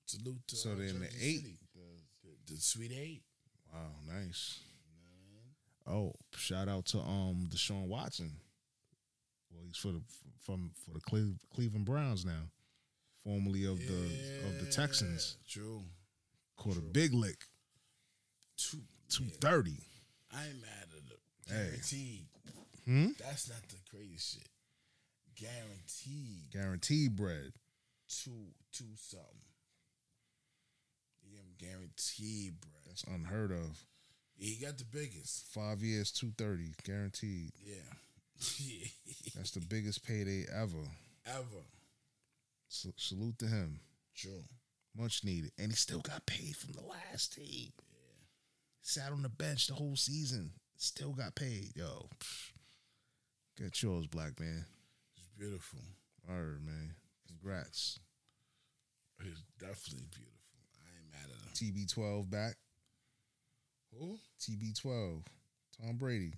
Salute 0.05 0.41
to 0.47 0.55
So 0.55 0.71
uh, 0.71 0.75
they're 0.75 0.87
in 0.87 0.99
the 0.99 1.05
Jersey 1.05 1.25
eight. 1.25 1.41
City. 1.41 1.59
the, 1.75 2.53
the 2.53 2.59
Sweet 2.59 2.91
Eight. 2.91 3.21
Wow, 3.71 3.79
nice. 4.07 4.59
You 4.65 5.91
know 5.91 5.93
what 5.93 5.95
I 5.95 5.97
mean? 6.01 6.07
Oh, 6.09 6.15
shout 6.35 6.67
out 6.67 6.85
to 6.87 6.99
um 6.99 7.47
Deshaun 7.51 7.87
Watson. 7.87 8.31
Well, 9.51 9.63
he's 9.65 9.77
for 9.77 9.89
the 9.89 10.01
from 10.45 10.71
for 10.85 10.93
the 10.93 11.01
Cle- 11.01 11.37
Cleveland 11.53 11.85
Browns 11.85 12.25
now, 12.25 12.49
formerly 13.23 13.65
of 13.65 13.79
the 13.79 14.47
of 14.47 14.59
the 14.65 14.71
Texans. 14.71 15.37
Yeah, 15.45 15.61
True. 15.61 15.81
Caught 16.57 16.77
a 16.77 16.81
big 16.81 17.13
lick, 17.13 17.45
Two. 18.57 18.77
two 19.09 19.23
yeah. 19.25 19.31
thirty. 19.41 19.77
I 20.35 20.45
ain't 20.47 20.61
mad 20.61 20.87
at 20.97 21.11
it. 21.11 21.19
Hey. 21.47 21.65
Guaranteed. 21.69 22.25
Hmm? 22.85 23.07
That's 23.19 23.49
not 23.49 23.61
the 23.69 23.75
crazy 23.89 24.17
shit. 24.17 24.47
Guaranteed. 25.35 26.51
Guaranteed 26.51 27.15
bread. 27.15 27.53
Two, 28.07 28.53
two 28.71 28.85
something. 28.95 29.27
Yeah, 31.23 31.39
guaranteed, 31.57 32.59
bro. 32.61 32.71
That's 32.85 33.03
unheard 33.03 33.51
of. 33.51 33.85
He 34.35 34.63
got 34.63 34.77
the 34.77 34.85
biggest. 34.85 35.47
Five 35.53 35.81
years, 35.81 36.11
two 36.11 36.31
thirty, 36.37 36.73
guaranteed. 36.83 37.51
Yeah. 37.63 37.75
That's 39.35 39.51
the 39.51 39.61
biggest 39.61 40.05
payday 40.05 40.45
ever. 40.53 40.83
Ever. 41.25 41.63
S- 42.69 42.87
salute 42.97 43.39
to 43.39 43.45
him. 43.47 43.79
True. 44.15 44.43
Much 44.95 45.23
needed, 45.23 45.51
and 45.57 45.71
he 45.71 45.75
still 45.75 46.01
got 46.01 46.25
paid 46.25 46.55
from 46.55 46.73
the 46.73 46.83
last 46.87 47.33
team. 47.33 47.71
Yeah. 47.91 48.25
Sat 48.81 49.11
on 49.11 49.23
the 49.23 49.29
bench 49.29 49.67
the 49.67 49.73
whole 49.73 49.95
season, 49.95 50.51
still 50.77 51.13
got 51.13 51.33
paid. 51.35 51.71
Yo, 51.75 52.09
get 53.57 53.81
yours, 53.81 54.05
black 54.07 54.39
man. 54.39 54.65
Beautiful. 55.37 55.79
All 56.29 56.35
right, 56.35 56.61
man. 56.65 56.95
Congrats. 57.27 57.99
It's 59.19 59.43
definitely 59.59 60.07
beautiful. 60.11 60.33
I 60.77 60.89
ain't 60.97 61.11
mad 61.11 61.29
at 61.33 61.61
him. 61.61 61.87
TB12 61.87 62.29
back. 62.29 62.55
Who? 63.97 64.17
TB12. 64.39 65.23
Tom 65.81 65.97
Brady. 65.97 66.33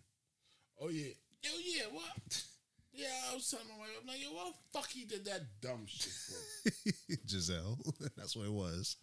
Oh 0.80 0.90
yeah. 0.90 1.14
Yo, 1.44 1.52
yeah, 1.64 1.86
what? 1.92 2.44
Yeah, 2.98 3.08
I 3.30 3.36
was 3.36 3.52
telling 3.52 3.68
my 3.68 3.78
wife, 3.78 3.90
I'm 4.00 4.08
like, 4.08 4.24
yo, 4.24 4.30
what 4.32 4.54
the 4.54 4.80
fuck 4.80 4.90
he 4.90 5.04
did 5.04 5.26
that 5.26 5.42
dumb 5.60 5.84
shit 5.86 6.14
for? 6.14 6.92
Gisele. 7.28 7.78
That's 8.16 8.38
what 8.38 8.46
it 8.46 8.54
was. 8.54 8.96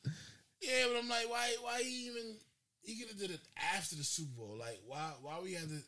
yeah, 0.62 0.86
but 0.89 0.98
I'm 0.98 1.10
like, 1.10 1.28
why 1.28 1.55
why 1.60 1.82
he 1.82 2.06
even 2.06 2.36
he 2.81 2.98
could 2.98 3.10
have 3.10 3.19
did 3.19 3.32
it 3.32 3.40
after 3.77 3.97
the 3.97 4.02
Super 4.02 4.35
Bowl? 4.35 4.56
Like, 4.59 4.81
why 4.86 5.10
why 5.20 5.40
we 5.43 5.52
had 5.52 5.69
to 5.69 5.82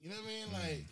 you 0.00 0.10
know 0.10 0.14
what 0.14 0.24
I 0.24 0.28
mean? 0.28 0.52
Like 0.52 0.84
mm. 0.84 0.90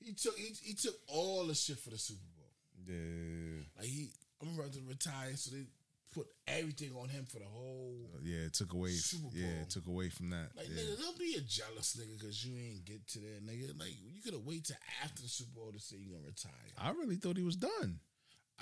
He 0.00 0.12
took 0.12 0.36
he, 0.36 0.54
he 0.62 0.74
took 0.74 0.94
all 1.06 1.46
the 1.46 1.54
shit 1.54 1.78
for 1.78 1.90
the 1.90 1.98
Super 1.98 2.20
Bowl. 2.36 2.50
Yeah. 2.86 3.62
Like 3.78 3.86
he 3.86 4.10
I'm 4.40 4.58
about 4.58 4.72
to 4.72 4.80
retire, 4.88 5.34
so 5.34 5.54
they 5.54 5.64
put 6.14 6.26
everything 6.46 6.92
on 7.00 7.08
him 7.08 7.26
for 7.26 7.38
the 7.38 7.44
whole 7.44 8.08
Yeah, 8.22 8.46
it 8.46 8.54
took 8.54 8.72
away. 8.72 8.90
Super 8.90 9.28
Yeah, 9.32 9.62
it 9.62 9.70
took 9.70 9.86
away 9.86 10.08
from 10.08 10.30
that. 10.30 10.50
Like 10.56 10.68
yeah. 10.70 10.82
nigga, 10.82 11.00
don't 11.00 11.18
be 11.18 11.34
a 11.36 11.40
jealous 11.40 11.96
nigga 12.00 12.18
because 12.18 12.44
you 12.44 12.56
ain't 12.56 12.84
get 12.84 13.06
to 13.08 13.18
that 13.20 13.46
nigga. 13.46 13.78
Like 13.78 13.94
you 14.02 14.22
could 14.22 14.34
have 14.34 14.44
waited 14.44 14.66
till 14.66 14.76
after 15.04 15.22
the 15.22 15.28
Super 15.28 15.60
Bowl 15.60 15.72
to 15.72 15.80
say 15.80 15.96
you're 15.98 16.16
gonna 16.16 16.28
retire. 16.28 16.52
I 16.78 16.90
really 16.90 17.16
thought 17.16 17.36
he 17.36 17.44
was 17.44 17.56
done. 17.56 18.00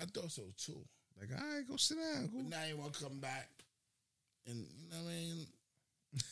I 0.01 0.05
thought 0.05 0.31
so 0.31 0.43
too. 0.57 0.85
Like, 1.19 1.31
all 1.33 1.47
right, 1.47 1.67
go 1.67 1.77
sit 1.77 1.97
down. 1.97 2.27
Go. 2.27 2.39
But 2.43 2.51
now 2.51 2.65
you 2.69 2.77
want 2.77 2.93
to 2.93 3.05
come 3.05 3.21
back, 3.21 3.49
and 4.47 4.57
you 4.57 4.91
know 4.91 5.03
what 5.05 5.13
I 5.13 5.15
mean. 5.15 5.47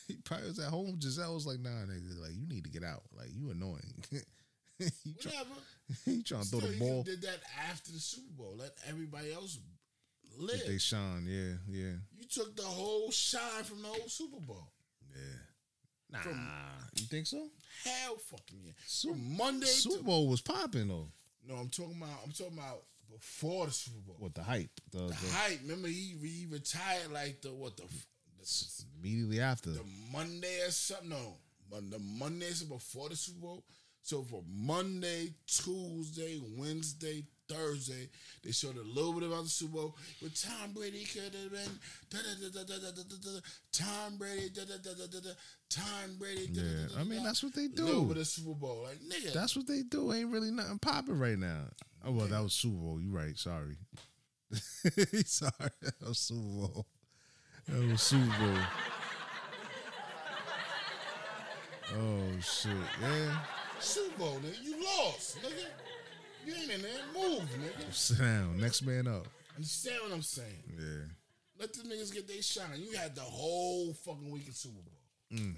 He 0.07 0.15
probably 0.15 0.47
was 0.47 0.59
at 0.59 0.69
home. 0.69 0.97
Gisele 0.99 1.33
was 1.33 1.45
like, 1.45 1.59
nah, 1.59 1.69
nigga, 1.69 2.19
like, 2.19 2.31
you 2.33 2.47
need 2.47 2.63
to 2.63 2.71
get 2.71 2.83
out. 2.83 3.03
Like, 3.15 3.29
you 3.31 3.51
annoying. 3.51 4.03
he, 5.03 5.13
try, 5.21 5.31
Whatever. 5.31 5.49
he 6.05 6.23
trying 6.23 6.41
to 6.43 6.47
throw 6.47 6.59
the 6.59 6.77
ball. 6.79 7.03
did 7.03 7.21
that 7.21 7.39
after 7.69 7.91
the 7.91 7.99
Super 7.99 8.31
Bowl. 8.37 8.55
Let 8.57 8.71
everybody 8.87 9.33
else 9.33 9.57
live. 10.37 10.61
they 10.67 10.77
shine. 10.77 11.25
Yeah, 11.27 11.53
yeah, 11.69 11.93
you 12.17 12.25
took 12.29 12.55
the 12.55 12.63
whole 12.63 13.11
shine 13.11 13.63
from 13.63 13.81
the 13.81 13.87
whole 13.87 14.07
Super 14.07 14.39
Bowl. 14.45 14.71
yeah. 15.15 15.21
Nah, 16.11 16.19
From- 16.19 16.49
you 16.95 17.05
think 17.07 17.25
so? 17.25 17.47
Hell, 17.83 18.15
fucking 18.17 18.59
yeah. 18.63 18.71
Super, 18.85 19.15
From 19.15 19.37
Monday 19.37 19.65
Super 19.65 20.03
Bowl 20.03 20.27
was 20.27 20.41
popping 20.41 20.87
though. 20.87 21.07
no, 21.47 21.55
I'm 21.55 21.69
talking 21.69 21.97
about. 22.01 22.19
I'm 22.23 22.31
talking 22.31 22.57
about 22.57 22.83
before 23.11 23.65
the 23.67 23.71
Super 23.71 23.99
Bowl. 24.05 24.15
What 24.19 24.35
the 24.35 24.43
hype? 24.43 24.69
The, 24.91 24.99
The 24.99 25.07
the 25.07 25.31
hype. 25.33 25.59
Remember, 25.63 25.87
he, 25.87 26.15
he 26.21 26.45
retired 26.49 27.11
like 27.11 27.41
the 27.41 27.49
what 27.53 27.75
the, 27.77 27.83
the 27.83 28.83
immediately 29.01 29.39
after. 29.39 29.71
the 29.71 29.83
Monday 30.11 30.59
or 30.65 30.71
something. 30.71 31.09
No, 31.09 31.37
but 31.71 31.89
the 31.89 31.99
Mondays 31.99 32.61
before 32.63 33.09
the 33.09 33.15
Super 33.15 33.39
Bowl. 33.41 33.63
So 34.05 34.21
for 34.21 34.43
Monday, 34.47 35.33
Tuesday, 35.47 36.39
Wednesday, 36.55 37.23
Thursday, 37.49 38.07
they 38.43 38.51
showed 38.51 38.77
a 38.77 38.83
little 38.83 39.13
bit 39.13 39.23
about 39.23 39.45
the 39.45 39.49
Super 39.49 39.73
Bowl. 39.77 39.97
But 40.21 40.35
Tom 40.35 40.73
Brady 40.73 41.05
could 41.05 41.33
have 41.33 41.51
been 41.51 41.79
da 42.11 42.19
da 42.19 42.49
da 42.53 42.63
da 42.63 42.79
da 42.79 42.91
da 42.91 43.01
da 43.01 43.31
da. 43.33 43.39
Tom 43.71 44.17
Brady 44.19 44.49
da 44.53 44.61
da 44.61 44.77
da 44.77 44.91
da 44.93 45.07
da 45.11 45.19
da. 45.21 45.29
Tom 45.71 46.17
Brady. 46.19 46.45
Da, 46.53 46.61
Yeah, 46.61 46.87
da, 46.87 46.93
da, 46.93 47.01
I 47.01 47.03
mean 47.03 47.23
that's 47.23 47.41
what 47.43 47.55
they 47.55 47.65
A 47.65 47.69
little 47.81 48.03
do. 48.03 48.09
bit 48.09 48.17
of 48.17 48.27
Super 48.27 48.53
Bowl, 48.53 48.83
like 48.83 48.99
nigga. 48.99 49.33
That's 49.33 49.55
what 49.55 49.65
they 49.65 49.81
do. 49.81 50.13
Ain't 50.13 50.31
really 50.31 50.51
nothing 50.51 50.77
popping 50.77 51.17
right 51.17 51.39
now. 51.39 51.63
Oh 52.05 52.11
well, 52.11 52.27
that 52.27 52.43
was 52.43 52.53
Super 52.53 52.77
Bowl. 52.77 53.01
You 53.01 53.09
right. 53.11 53.35
Sorry. 53.35 53.75
Sorry, 55.25 55.51
that 55.81 55.93
was 56.07 56.19
Super 56.19 56.41
Bowl. 56.43 56.85
That 57.67 57.89
was 57.91 58.01
Super 58.03 58.37
Bowl. 58.37 58.57
Oh 61.95 62.39
shit. 62.41 62.71
Yeah. 63.01 63.35
Super 63.79 64.17
Bowl, 64.17 64.39
nigga. 64.39 64.63
You 64.63 64.83
lost, 64.83 65.37
nigga. 65.41 65.65
You 66.45 66.53
ain't 66.53 66.71
in 66.71 66.81
there. 66.81 66.91
Move, 67.13 67.41
nigga. 67.41 67.91
Sit 67.93 68.19
down. 68.19 68.59
Next 68.59 68.83
man 68.83 69.07
up. 69.07 69.27
Understand 69.55 69.97
what 70.03 70.13
I'm 70.13 70.21
saying? 70.21 70.63
Yeah. 70.77 71.05
Let 71.59 71.73
the 71.73 71.83
niggas 71.83 72.13
get 72.13 72.27
their 72.27 72.41
shine. 72.41 72.65
You 72.77 72.97
had 72.97 73.15
the 73.15 73.21
whole 73.21 73.93
fucking 73.93 74.29
week 74.29 74.47
of 74.47 74.55
Super 74.55 74.81
Bowl. 74.81 75.39
Mm. 75.39 75.55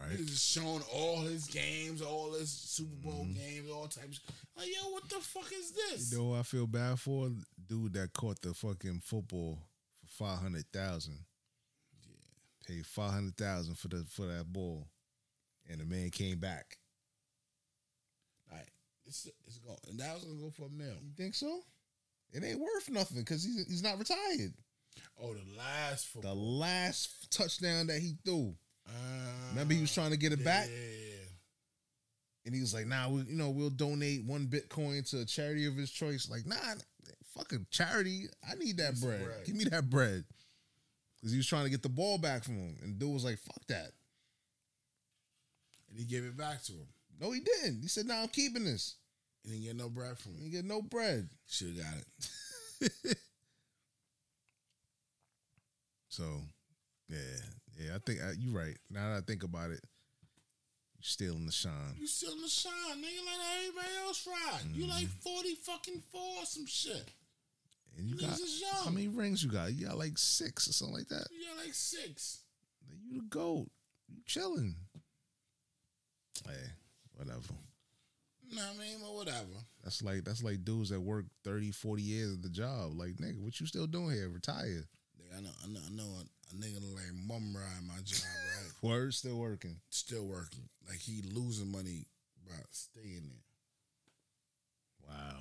Right. 0.00 0.10
He's 0.18 0.30
just 0.30 0.50
showing 0.50 0.82
all 0.92 1.20
his 1.20 1.46
games, 1.46 2.02
all 2.02 2.32
his 2.32 2.50
Super 2.50 2.96
Bowl 2.96 3.26
games, 3.32 3.70
all 3.70 3.86
types. 3.86 4.20
Like, 4.56 4.66
yo, 4.66 4.90
what 4.90 5.08
the 5.08 5.16
fuck 5.16 5.50
is 5.52 5.72
this? 5.72 6.12
You 6.12 6.18
know 6.18 6.24
who 6.30 6.34
I 6.34 6.42
feel 6.42 6.66
bad 6.66 6.98
for? 6.98 7.30
Dude 7.66 7.94
that 7.94 8.12
caught 8.12 8.40
the 8.42 8.52
fucking 8.54 9.00
football 9.04 9.58
for 10.00 10.24
five 10.24 10.38
hundred 10.40 10.64
thousand. 10.72 11.18
Yeah. 12.02 12.74
Paid 12.76 12.86
five 12.86 13.12
hundred 13.12 13.36
thousand 13.36 13.78
for 13.78 13.88
the 13.88 14.04
for 14.08 14.26
that 14.26 14.52
ball. 14.52 14.88
And 15.70 15.80
the 15.80 15.84
man 15.84 16.10
came 16.10 16.38
back. 16.38 16.76
Like, 18.52 18.68
it's, 19.06 19.28
it's 19.46 19.58
going, 19.58 19.78
and 19.88 19.98
that 19.98 20.14
was 20.14 20.24
gonna 20.24 20.40
go 20.40 20.50
for 20.50 20.66
a 20.66 20.70
mill. 20.70 20.94
You 21.02 21.12
think 21.16 21.34
so? 21.34 21.60
It 22.32 22.44
ain't 22.44 22.60
worth 22.60 22.90
nothing 22.90 23.20
because 23.20 23.44
he's 23.44 23.66
he's 23.68 23.82
not 23.82 23.98
retired. 23.98 24.54
Oh, 25.20 25.32
the 25.32 25.56
last 25.56 26.20
The 26.20 26.34
last 26.34 27.30
touchdown 27.30 27.86
that 27.86 28.00
he 28.00 28.14
threw. 28.24 28.54
Uh, 28.86 28.92
Remember 29.50 29.74
he 29.74 29.80
was 29.80 29.94
trying 29.94 30.10
to 30.10 30.16
get 30.16 30.32
it 30.32 30.44
back? 30.44 30.68
Yeah, 30.68 30.76
yeah, 30.76 31.06
yeah. 31.08 31.14
And 32.46 32.54
he 32.54 32.60
was 32.60 32.74
like, 32.74 32.86
nah, 32.86 33.08
we, 33.08 33.22
you 33.22 33.36
know, 33.36 33.50
we'll 33.50 33.70
donate 33.70 34.24
one 34.24 34.46
Bitcoin 34.46 35.08
to 35.10 35.20
a 35.20 35.24
charity 35.24 35.66
of 35.66 35.76
his 35.76 35.90
choice. 35.90 36.28
Like, 36.30 36.46
nah, 36.46 36.56
fucking 37.36 37.66
charity. 37.70 38.26
I 38.48 38.54
need 38.56 38.76
that 38.78 39.00
bread. 39.00 39.24
bread. 39.24 39.46
Give 39.46 39.56
me 39.56 39.64
that 39.64 39.88
bread. 39.88 40.24
Because 41.16 41.32
he 41.32 41.38
was 41.38 41.46
trying 41.46 41.64
to 41.64 41.70
get 41.70 41.82
the 41.82 41.88
ball 41.88 42.18
back 42.18 42.44
from 42.44 42.56
him. 42.58 42.76
And 42.82 42.98
dude 42.98 43.14
was 43.14 43.24
like, 43.24 43.38
fuck 43.38 43.66
that. 43.68 43.92
And 45.94 46.00
he 46.00 46.06
gave 46.06 46.24
it 46.24 46.36
back 46.36 46.60
to 46.64 46.72
him. 46.72 46.88
No, 47.20 47.30
he 47.30 47.38
didn't. 47.40 47.82
He 47.82 47.86
said, 47.88 48.06
nah, 48.06 48.22
I'm 48.22 48.28
keeping 48.28 48.64
this. 48.64 48.96
And 49.44 49.54
he 49.54 49.60
didn't 49.60 49.78
get 49.78 49.84
no 49.84 49.88
bread 49.88 50.18
from 50.18 50.32
him. 50.32 50.42
He 50.42 50.50
get 50.50 50.64
no 50.64 50.82
bread. 50.82 51.28
Should 51.46 51.76
have 51.76 51.78
got 51.78 52.90
it. 53.04 53.16
So, 56.14 56.22
yeah. 57.08 57.18
Yeah, 57.76 57.96
I 57.96 57.98
think 58.06 58.20
uh, 58.22 58.30
you're 58.38 58.56
right. 58.56 58.76
Now 58.88 59.10
that 59.10 59.16
I 59.16 59.20
think 59.22 59.42
about 59.42 59.72
it, 59.72 59.80
you're 60.96 61.02
stealing 61.02 61.44
the 61.44 61.50
shine. 61.50 61.96
You 61.98 62.06
still 62.06 62.34
in 62.34 62.40
the 62.40 62.48
shine, 62.48 62.72
nigga, 62.98 63.26
like 63.26 63.58
everybody 63.58 63.88
else 64.06 64.28
ride. 64.28 64.60
You 64.72 64.86
like 64.86 65.08
40 65.08 65.54
fucking 65.56 66.02
four 66.12 66.38
or 66.38 66.44
some 66.44 66.66
shit. 66.66 67.10
And 67.98 68.08
you 68.08 68.16
got, 68.16 68.38
how 68.84 68.90
many 68.90 69.08
rings 69.08 69.42
you 69.42 69.50
got? 69.50 69.72
You 69.72 69.86
got 69.88 69.98
like 69.98 70.16
six 70.16 70.68
or 70.68 70.72
something 70.72 70.96
like 70.96 71.08
that. 71.08 71.26
You 71.32 71.46
got 71.48 71.64
like 71.64 71.74
six. 71.74 72.42
You 72.88 73.16
the 73.18 73.26
goat. 73.28 73.66
You 74.08 74.22
chilling. 74.24 74.76
Hey, 76.46 76.70
whatever. 77.14 77.54
Nah, 78.52 78.62
I 78.74 78.78
mean, 78.78 78.98
but 79.02 79.14
whatever. 79.14 79.58
That's 79.82 80.02
like 80.02 80.24
that's 80.24 80.42
like 80.42 80.64
dudes 80.64 80.90
that 80.90 81.00
work 81.00 81.24
30, 81.44 81.70
40 81.72 82.02
years 82.02 82.34
at 82.34 82.42
the 82.42 82.48
job. 82.50 82.92
Like, 82.96 83.16
nigga, 83.16 83.40
what 83.42 83.58
you 83.60 83.66
still 83.66 83.86
doing 83.86 84.10
here? 84.10 84.28
Retired. 84.28 84.86
Nigga, 85.18 85.38
I 85.38 85.40
know, 85.40 85.50
I 85.64 85.66
know, 85.68 85.80
I 85.86 85.90
know 85.96 86.04
a, 86.04 86.54
a 86.54 86.58
nigga 86.58 86.94
like 86.94 87.12
mum 87.26 87.54
ride 87.56 87.86
my 87.86 88.00
job, 88.04 88.20
right? 88.62 88.72
Word 88.90 89.14
still 89.14 89.38
working. 89.38 89.76
Still 89.90 90.26
working. 90.26 90.68
Like 90.88 90.98
he 90.98 91.22
losing 91.32 91.72
money 91.72 92.04
by 92.46 92.54
staying 92.70 93.22
there. 93.30 95.08
Wow. 95.08 95.36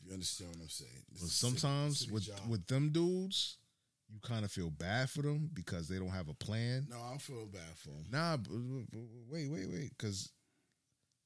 If 0.00 0.06
you 0.06 0.12
understand 0.12 0.50
what 0.56 0.62
I'm 0.62 0.68
saying. 0.68 1.02
But 1.12 1.22
is 1.22 1.32
city- 1.32 1.58
sometimes 1.58 1.98
city 2.00 2.12
with 2.12 2.24
job. 2.24 2.36
with 2.48 2.66
them 2.66 2.90
dudes, 2.90 3.56
you 4.10 4.18
kind 4.22 4.44
of 4.44 4.50
feel 4.50 4.70
bad 4.70 5.10
for 5.10 5.22
them 5.22 5.50
because 5.52 5.88
they 5.88 5.98
don't 5.98 6.08
have 6.10 6.28
a 6.28 6.34
plan. 6.34 6.86
no, 6.90 6.96
I 7.14 7.18
feel 7.18 7.46
bad 7.46 7.76
for 7.76 7.88
them. 7.90 8.04
Nah, 8.10 8.36
but- 8.38 8.50
but 8.90 9.00
wait, 9.30 9.48
wait, 9.50 9.68
wait, 9.68 9.90
because 9.96 10.30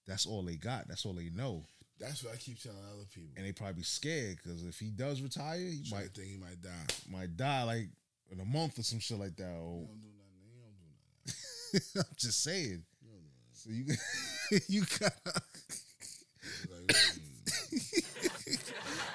that's 0.06 0.26
all 0.26 0.42
they 0.42 0.56
got. 0.56 0.88
That's 0.88 1.06
all 1.06 1.12
they 1.12 1.30
know, 1.30 1.64
That's 2.00 2.24
what 2.24 2.34
I 2.34 2.36
keep 2.36 2.60
telling 2.60 2.78
other 2.92 3.04
people. 3.14 3.30
and 3.36 3.46
they 3.46 3.52
probably 3.52 3.84
scared 3.84 4.38
because 4.42 4.64
if 4.64 4.78
he 4.80 4.90
does 4.90 5.22
retire, 5.22 5.58
he 5.58 5.82
might 5.90 6.00
might 6.02 6.14
think 6.14 6.28
he 6.28 6.36
might 6.38 6.60
die. 6.60 6.86
might 7.08 7.36
die 7.36 7.62
like 7.62 7.88
in 8.30 8.40
a 8.40 8.44
month 8.44 8.78
or 8.78 8.82
some 8.82 8.98
shit 8.98 9.18
like 9.20 9.36
that. 9.36 9.44
Or 9.54 9.86
don't 9.86 10.00
do 10.02 10.08
nothing. 10.18 10.50
Don't 10.58 10.76
do 11.26 11.80
nothing. 11.94 11.94
I'm 12.10 12.16
just 12.16 12.42
saying. 12.42 12.82
So 13.52 13.70
you 13.70 13.84
you 14.68 14.82
mm, 14.82 15.12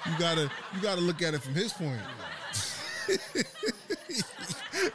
you 0.06 0.18
gotta 0.18 0.50
you 0.74 0.80
gotta 0.82 1.00
look 1.02 1.20
at 1.22 1.34
it 1.34 1.42
from 1.42 1.54
his 1.54 1.72
point. 1.72 2.00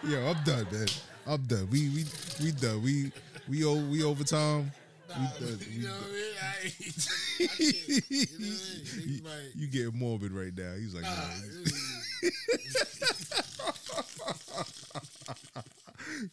Yo, 0.06 0.20
I'm 0.28 0.44
done, 0.44 0.68
man. 0.72 0.88
I'm 1.26 1.42
done. 1.44 1.68
We 1.72 1.90
we 1.90 2.06
we 2.42 2.52
done. 2.52 2.82
We 2.84 3.12
we 3.48 3.64
o- 3.66 3.90
we 3.90 4.04
overtime. 4.04 4.72
We 5.08 5.14
done. 5.46 5.60
you 5.70 5.80
We, 5.80 5.86
know 5.86 5.94
what 5.94 6.04
I 6.04 6.12
mean? 6.12 6.34
I, 6.42 6.44
ain't- 6.66 7.08
I 7.40 7.48
can't, 7.48 8.10
you 8.10 8.20
know 8.20 8.26
what 8.34 8.34
I 8.34 8.98
mean? 8.98 9.04
you, 9.08 9.22
Niggas 9.22 9.56
you 9.56 9.68
get 9.68 9.94
morbid 9.94 10.32
right 10.32 10.52
now. 10.56 10.74
He's 10.76 10.94
like, 10.94 11.04
Nah, 11.04 11.10
nah, 11.12 12.24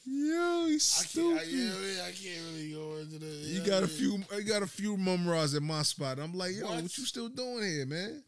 yo, 0.07 0.67
he's 0.67 1.01
I 1.01 1.05
can't, 1.05 1.39
I, 1.39 1.43
stupid. 1.43 1.49
you 1.49 1.69
know 1.69 1.77
I 1.77 1.81
mean? 1.81 2.01
I 2.01 2.13
can't 2.13 2.41
really 2.53 2.73
go 2.73 2.97
into 2.97 3.19
the. 3.19 3.27
You 3.27 3.59
know 3.61 3.67
got 3.67 3.83
a 3.83 3.87
mean? 3.87 3.97
few. 3.97 4.23
I 4.37 4.41
got 4.41 4.63
a 4.63 4.67
few 4.67 4.97
mum 4.97 5.29
rods 5.29 5.55
at 5.55 5.63
my 5.63 5.83
spot. 5.83 6.19
I'm 6.19 6.33
like, 6.35 6.57
yo, 6.57 6.65
what? 6.67 6.83
What? 6.83 6.99
you 6.99 7.05
still 7.05 7.29
doing 7.29 7.63
here, 7.63 7.87
man? 7.87 8.23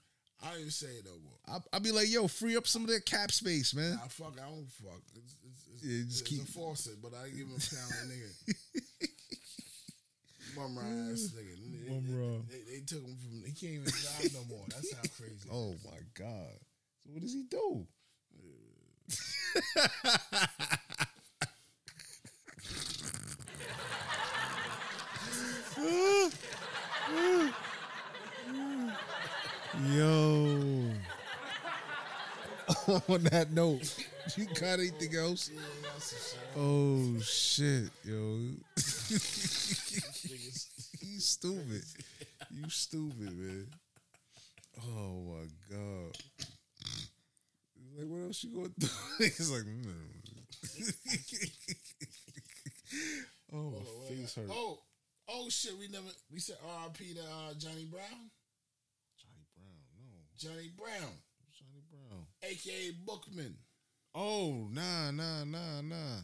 I 0.45 0.57
even 0.59 0.71
say 0.71 0.89
it 0.89 1.05
no 1.05 1.13
more. 1.23 1.63
I'll 1.73 1.81
be 1.81 1.93
like, 1.93 2.11
yo, 2.11 2.27
free 2.29 2.57
up 2.57 2.67
some 2.67 2.83
of 2.83 2.89
that 2.89 3.05
cap 3.07 3.31
space, 3.31 3.75
man. 3.75 3.99
I 4.03 4.09
fuck. 4.09 4.35
I 4.39 4.49
don't 4.49 4.67
fuck. 4.71 5.01
It's, 5.15 5.37
it's, 5.45 5.67
it's, 5.75 5.85
Yeah, 5.85 6.05
just 6.05 6.21
it's 6.23 6.29
keep- 6.29 6.43
a 6.43 6.47
faucet, 6.47 7.01
but 7.03 7.13
I 7.15 7.29
give 7.29 7.47
him 7.47 7.57
a 7.57 7.61
pound 7.61 8.11
nigga. 8.11 8.31
Mum 10.57 10.79
ass 10.79 11.33
nigga. 11.35 11.89
Mum 11.91 12.05
they. 12.09 12.45
They, 12.51 12.63
they 12.79 12.81
took 12.85 13.03
him 13.05 13.17
from. 13.17 13.43
He 13.47 13.53
can't 13.53 13.73
even 13.75 13.85
drive 13.85 14.33
no 14.35 14.45
more. 14.55 14.65
That's 14.69 14.93
how 14.95 15.03
crazy. 15.17 15.49
Oh 15.51 15.75
my 15.85 15.99
god. 16.15 16.59
So 17.05 17.11
what 17.13 17.23
does 17.23 17.33
he 17.33 17.45
do? 17.51 17.87
Yo. 29.91 30.85
On 33.09 33.23
that 33.25 33.51
note, 33.51 33.95
you 34.37 34.47
got 34.47 34.79
anything 34.79 35.17
else? 35.17 35.51
Oh 36.57 37.19
shit, 37.21 37.91
yo. 38.05 38.39
He's 41.01 41.25
stupid. 41.25 41.83
You 42.51 42.69
stupid, 42.69 43.37
man. 43.37 43.67
Oh 44.87 45.23
my 45.27 45.47
god. 45.75 46.17
Like, 47.97 48.07
what 48.07 48.27
else 48.27 48.45
you 48.45 48.51
gonna 48.51 48.69
do? 48.79 48.87
He's 49.19 49.51
like, 49.51 49.63
mm. 49.63 49.91
oh, 53.53 53.71
my 53.71 53.79
on, 53.79 53.85
face 54.09 54.35
hurt. 54.37 54.49
Oh, 54.51 54.79
oh 55.29 55.49
shit! 55.49 55.77
We 55.79 55.89
never. 55.89 56.05
We 56.33 56.39
said 56.41 56.57
R.I.P. 56.65 57.15
to 57.15 57.21
uh, 57.21 57.55
Johnny 57.59 57.85
Brown. 57.85 58.31
Johnny 60.43 60.71
Brown. 60.77 61.15
Johnny 61.55 61.83
Brown, 61.91 62.27
aka 62.43 62.91
Bookman. 63.07 63.55
Oh, 64.15 64.67
nah, 64.73 65.11
nah, 65.11 65.45
nah, 65.45 65.81
nah. 65.81 66.21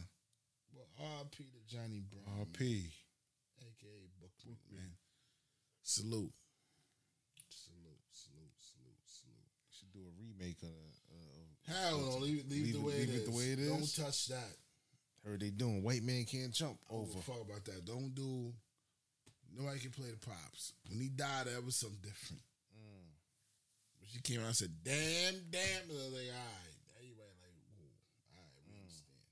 Well, 0.73 0.85
R.I.P. 0.99 1.43
to 1.43 1.75
Johnny 1.75 2.01
Brown, 2.01 2.45
RP. 2.45 2.83
aka 3.61 3.95
Bookman. 4.19 4.57
Man, 4.75 4.91
salute, 5.81 6.33
salute, 7.49 8.03
salute, 8.11 8.57
salute, 8.59 9.05
salute. 9.05 9.49
Should 9.71 9.93
do 9.93 9.99
a 9.99 10.13
remake 10.21 10.61
of. 10.63 10.69
Uh, 10.69 11.73
Hell 11.73 11.99
no, 11.99 12.17
leave, 12.17 12.45
leave, 12.49 12.65
Leave 12.65 12.73
the 12.73 12.81
way 12.81 12.93
leave 12.99 13.09
it 13.09 13.13
it 13.13 13.15
is. 13.21 13.25
the 13.29 13.31
way 13.37 13.43
it 13.53 13.67
Don't 13.69 13.95
touch 13.95 14.27
that. 14.27 14.55
heard 15.23 15.39
they 15.39 15.49
doing 15.51 15.83
White 15.83 16.03
Man 16.03 16.25
Can't 16.25 16.51
Jump 16.51 16.77
Over. 16.89 17.03
over. 17.03 17.19
Fuck 17.21 17.41
about 17.45 17.63
that. 17.65 17.85
Don't 17.85 18.13
do. 18.15 18.51
Nobody 19.55 19.79
can 19.79 19.91
play 19.91 20.09
the 20.09 20.17
pops. 20.17 20.73
When 20.89 20.99
he 20.99 21.09
died, 21.09 21.45
that 21.47 21.63
was 21.63 21.75
something 21.75 21.99
different. 22.01 22.41
She 24.11 24.19
came 24.21 24.41
out 24.41 24.47
and 24.47 24.55
said, 24.55 24.73
"Damn, 24.83 25.49
damn." 25.49 25.85
And 25.89 25.91
I 25.91 26.05
was 26.09 26.13
like, 26.13 26.33
all 26.33 26.49
right, 26.49 26.75
everybody 26.97 27.33
like, 27.45 27.57
whoa, 27.77 27.93
all 28.33 28.41
right, 28.41 28.63
we 28.65 28.73
Mm. 28.73 28.81
understand. 28.81 29.25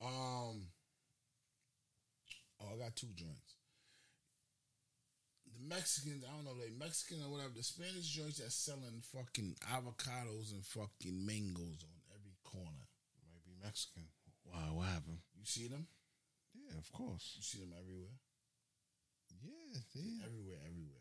Um. 0.00 0.72
Oh, 2.60 2.74
I 2.74 2.76
got 2.78 2.94
two 2.96 3.10
joints. 3.14 3.56
The 5.52 5.60
Mexicans, 5.66 6.24
I 6.24 6.30
don't 6.36 6.44
know, 6.44 6.52
like 6.52 6.72
Mexican 6.78 7.22
or 7.24 7.30
whatever. 7.32 7.52
The 7.56 7.62
Spanish 7.64 8.06
joints 8.06 8.38
that's 8.38 8.54
selling 8.54 9.02
fucking 9.12 9.56
avocados 9.72 10.52
and 10.52 10.64
fucking 10.64 11.24
mangoes 11.26 11.82
on 11.82 11.96
every 12.14 12.36
corner. 12.44 12.86
Might 13.32 13.44
be 13.44 13.56
Mexican. 13.62 14.08
Wow, 14.44 14.74
what 14.74 14.88
happened? 14.88 15.18
You 15.38 15.44
see 15.46 15.66
them? 15.68 15.86
Yeah, 16.54 16.78
of 16.78 16.90
course. 16.92 17.34
You 17.36 17.42
see 17.42 17.58
them 17.58 17.72
everywhere. 17.78 18.16
Yeah, 19.42 19.80
they, 19.94 20.24
Everywhere, 20.26 20.58
everywhere? 20.66 20.99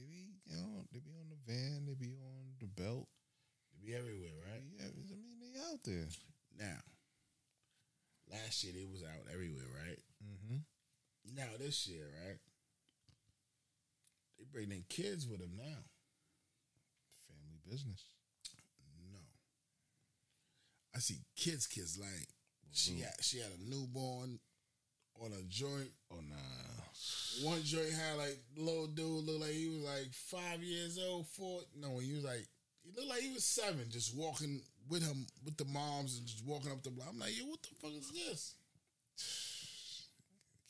They 0.00 0.08
be 0.08 0.32
you 0.48 0.56
know 0.56 0.88
they 0.92 1.04
be 1.04 1.12
on 1.12 1.28
the 1.28 1.40
van, 1.44 1.84
they 1.84 1.94
be 1.94 2.16
on 2.16 2.56
the 2.60 2.66
belt. 2.66 3.08
They 3.76 3.92
be 3.92 3.94
everywhere, 3.94 4.32
right? 4.48 4.64
Yeah, 4.80 4.88
I 4.88 4.96
mean 4.96 5.36
they 5.44 5.52
out 5.60 5.84
there. 5.84 6.08
Now, 6.58 6.80
Last 8.30 8.62
year 8.62 8.72
they 8.76 8.84
was 8.84 9.02
out 9.02 9.26
everywhere, 9.32 9.66
right? 9.74 9.98
Mm-hmm. 10.22 10.62
Now 11.34 11.50
this 11.58 11.86
year, 11.88 12.06
right? 12.24 12.38
They 14.38 14.44
bring 14.50 14.68
their 14.68 14.86
kids 14.88 15.26
with 15.26 15.40
them 15.40 15.52
now. 15.56 15.82
Family 17.26 17.58
business. 17.68 18.04
No. 19.12 19.18
I 20.94 21.00
see 21.00 21.18
kids, 21.36 21.66
kids 21.66 21.98
like 21.98 22.28
she 22.72 23.00
had 23.00 23.14
she 23.20 23.38
had 23.38 23.50
a 23.50 23.68
newborn 23.68 24.38
on 25.20 25.32
a 25.32 25.42
joint. 25.48 25.90
Oh 26.12 26.20
nah. 26.28 27.48
One 27.48 27.62
joint 27.62 27.92
had 27.92 28.16
like 28.18 28.38
little 28.56 28.86
dude 28.88 29.24
looked 29.24 29.40
like 29.40 29.52
he 29.52 29.68
was 29.68 29.82
like 29.82 30.12
five 30.12 30.62
years 30.62 30.98
old, 30.98 31.26
four. 31.28 31.60
No, 31.78 31.98
he 31.98 32.12
was 32.12 32.24
like 32.24 32.46
he 32.82 32.90
looked 32.96 33.08
like 33.08 33.20
he 33.20 33.32
was 33.32 33.44
seven, 33.44 33.86
just 33.90 34.16
walking 34.16 34.60
with 34.88 35.06
him 35.06 35.26
with 35.44 35.56
the 35.56 35.64
moms 35.66 36.18
and 36.18 36.26
just 36.26 36.44
walking 36.44 36.72
up 36.72 36.82
the 36.82 36.90
block. 36.90 37.08
I'm 37.10 37.18
like, 37.18 37.38
yo, 37.38 37.44
what 37.46 37.62
the 37.62 37.68
fuck 37.80 37.92
is 37.92 38.10
this? 38.10 38.54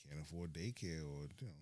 Can't 0.09 0.23
afford 0.23 0.53
daycare 0.53 1.03
or 1.05 1.27
you 1.41 1.47
know 1.47 1.55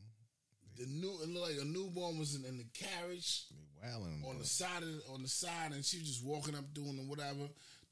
The 0.76 0.86
new 0.86 1.18
it 1.22 1.28
looked 1.28 1.50
like 1.50 1.60
a 1.62 1.64
newborn 1.64 2.18
was 2.18 2.34
in, 2.34 2.44
in 2.44 2.56
the 2.58 2.66
carriage. 2.74 3.44
wilding. 3.82 4.24
on 4.28 4.38
the 4.38 4.44
side 4.46 4.82
of 4.82 5.14
on 5.14 5.22
the 5.22 5.28
side, 5.28 5.72
and 5.72 5.84
she 5.84 5.98
was 5.98 6.08
just 6.08 6.24
walking 6.24 6.54
up 6.54 6.72
doing 6.74 6.96
the 6.96 7.02
whatever. 7.02 7.48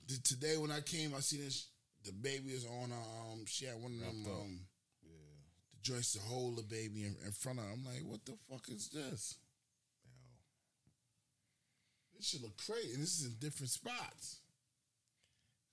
The, 0.08 0.18
today 0.22 0.56
when 0.56 0.70
I 0.70 0.80
came, 0.80 1.14
I 1.14 1.20
seen 1.20 1.40
this. 1.40 1.68
The 2.04 2.12
baby 2.12 2.50
is 2.50 2.64
on. 2.64 2.90
her, 2.90 2.96
Um, 3.32 3.44
she 3.46 3.64
had 3.66 3.74
one 3.82 3.94
of 3.94 4.00
them. 4.00 4.24
Um, 4.32 4.60
the 5.88 6.12
to 6.12 6.20
hold 6.20 6.56
the 6.58 6.62
baby 6.62 7.04
in, 7.04 7.16
in 7.24 7.32
front 7.32 7.58
of. 7.58 7.64
her. 7.64 7.70
I'm 7.72 7.84
like, 7.84 8.02
what 8.04 8.24
the 8.24 8.34
fuck 8.50 8.68
is 8.68 8.88
this? 8.88 9.36
This 12.16 12.28
should 12.28 12.42
look 12.42 12.56
crazy. 12.56 12.96
This 12.96 13.20
is 13.20 13.26
in 13.26 13.34
different 13.38 13.70
spots. 13.70 14.40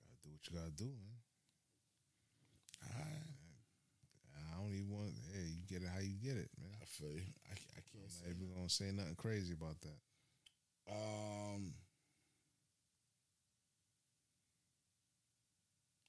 Gotta 0.04 0.20
do 0.22 0.30
what 0.30 0.44
you 0.44 0.58
gotta 0.58 0.76
do, 0.76 0.92
man. 0.92 1.18
Alright, 2.84 3.32
I 4.52 4.60
don't 4.60 4.74
even 4.74 4.90
want. 4.90 5.12
Hey, 5.32 5.48
you 5.56 5.64
get 5.66 5.82
it 5.82 5.88
how 5.88 6.00
you 6.00 6.20
get 6.20 6.36
it, 6.36 6.50
man. 6.60 6.76
I 6.76 6.84
feel 6.84 7.16
you. 7.16 7.32
I, 7.48 7.56
I 7.56 7.80
can't 7.88 8.04
I'm 8.04 8.10
say. 8.10 8.28
not 8.28 8.36
even 8.36 8.54
gonna 8.54 8.68
say 8.68 8.92
nothing 8.92 9.16
crazy 9.16 9.54
about 9.54 9.80
that. 9.80 10.00
Um, 10.84 11.72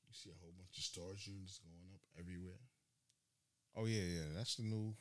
you 0.03 0.13
see 0.13 0.29
a 0.31 0.39
whole 0.41 0.51
bunch 0.51 0.75
of 0.77 0.83
storage 0.83 1.27
units 1.27 1.59
going 1.63 1.95
up 1.95 2.03
everywhere. 2.19 2.59
Oh 3.75 3.85
yeah, 3.85 4.01
yeah. 4.01 4.29
That's 4.35 4.55
the 4.55 4.63
new. 4.63 4.93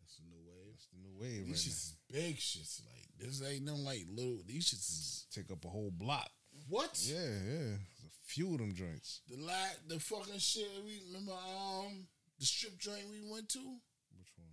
That's 0.00 0.16
the 0.16 0.24
new 0.24 0.42
wave. 0.46 0.72
That's 0.72 0.86
the 0.86 0.98
new 0.98 1.20
wave 1.20 1.38
right 1.40 1.48
These 1.48 1.64
shits 1.64 1.68
is 1.68 1.94
big 2.10 2.36
shits. 2.36 2.80
Like 2.86 3.08
this 3.18 3.42
ain't 3.42 3.64
no 3.64 3.74
like 3.76 4.06
little. 4.14 4.38
These 4.46 4.70
shits 4.70 4.90
is. 4.90 5.26
Take 5.30 5.50
up 5.50 5.64
a 5.64 5.68
whole 5.68 5.90
block. 5.90 6.30
what? 6.68 6.98
Yeah, 7.02 7.18
yeah. 7.18 7.76
There's 7.76 8.08
a 8.08 8.24
few 8.24 8.52
of 8.52 8.58
them 8.58 8.74
joints. 8.74 9.20
The 9.28 9.36
la 9.36 9.52
the 9.88 10.00
fucking 10.00 10.38
shit 10.38 10.68
we 10.84 11.00
remember. 11.06 11.32
Um, 11.32 12.06
the 12.38 12.46
strip 12.46 12.78
joint 12.78 13.04
we 13.10 13.20
went 13.30 13.48
to. 13.50 13.58
Which 13.58 14.32
one? 14.36 14.48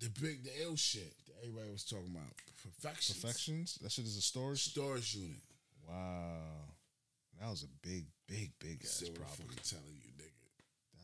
The 0.00 0.10
big, 0.20 0.44
the 0.44 0.50
ill 0.62 0.76
shit 0.76 1.12
that 1.26 1.34
everybody 1.42 1.70
was 1.72 1.84
talking 1.84 2.14
about. 2.14 2.30
Perfections. 2.62 3.20
Perfections. 3.20 3.78
That 3.82 3.90
shit 3.90 4.04
is 4.04 4.16
a 4.16 4.22
storage. 4.22 4.62
Storage 4.62 5.14
unit. 5.14 5.42
Wow. 5.88 6.74
That 7.40 7.50
was 7.50 7.62
a 7.62 7.86
big, 7.86 8.06
big, 8.26 8.52
big 8.58 8.82
ass 8.84 9.02
what 9.02 9.20
I'm 9.20 9.46
fucking 9.46 9.62
telling 9.62 9.94
you, 9.94 10.10
nigga. 10.18 10.47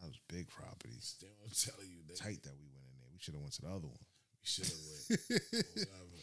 That 0.05 0.09
was 0.13 0.21
big 0.29 0.49
property. 0.49 0.97
Still 1.01 1.31
I'm 1.43 1.51
telling 1.51 1.89
you, 1.89 2.05
nigga. 2.05 2.21
Tight 2.21 2.43
that 2.43 2.53
we 2.61 2.69
went 2.69 2.85
in 2.85 2.97
there. 3.01 3.09
We 3.13 3.19
should 3.21 3.33
have 3.35 3.41
went 3.41 3.55
to 3.55 3.63
the 3.63 3.69
other 3.69 3.89
one. 3.89 4.05
We 4.05 4.45
should 4.45 4.67
have 4.69 4.85
went. 4.85 5.65
whatever. 5.81 6.21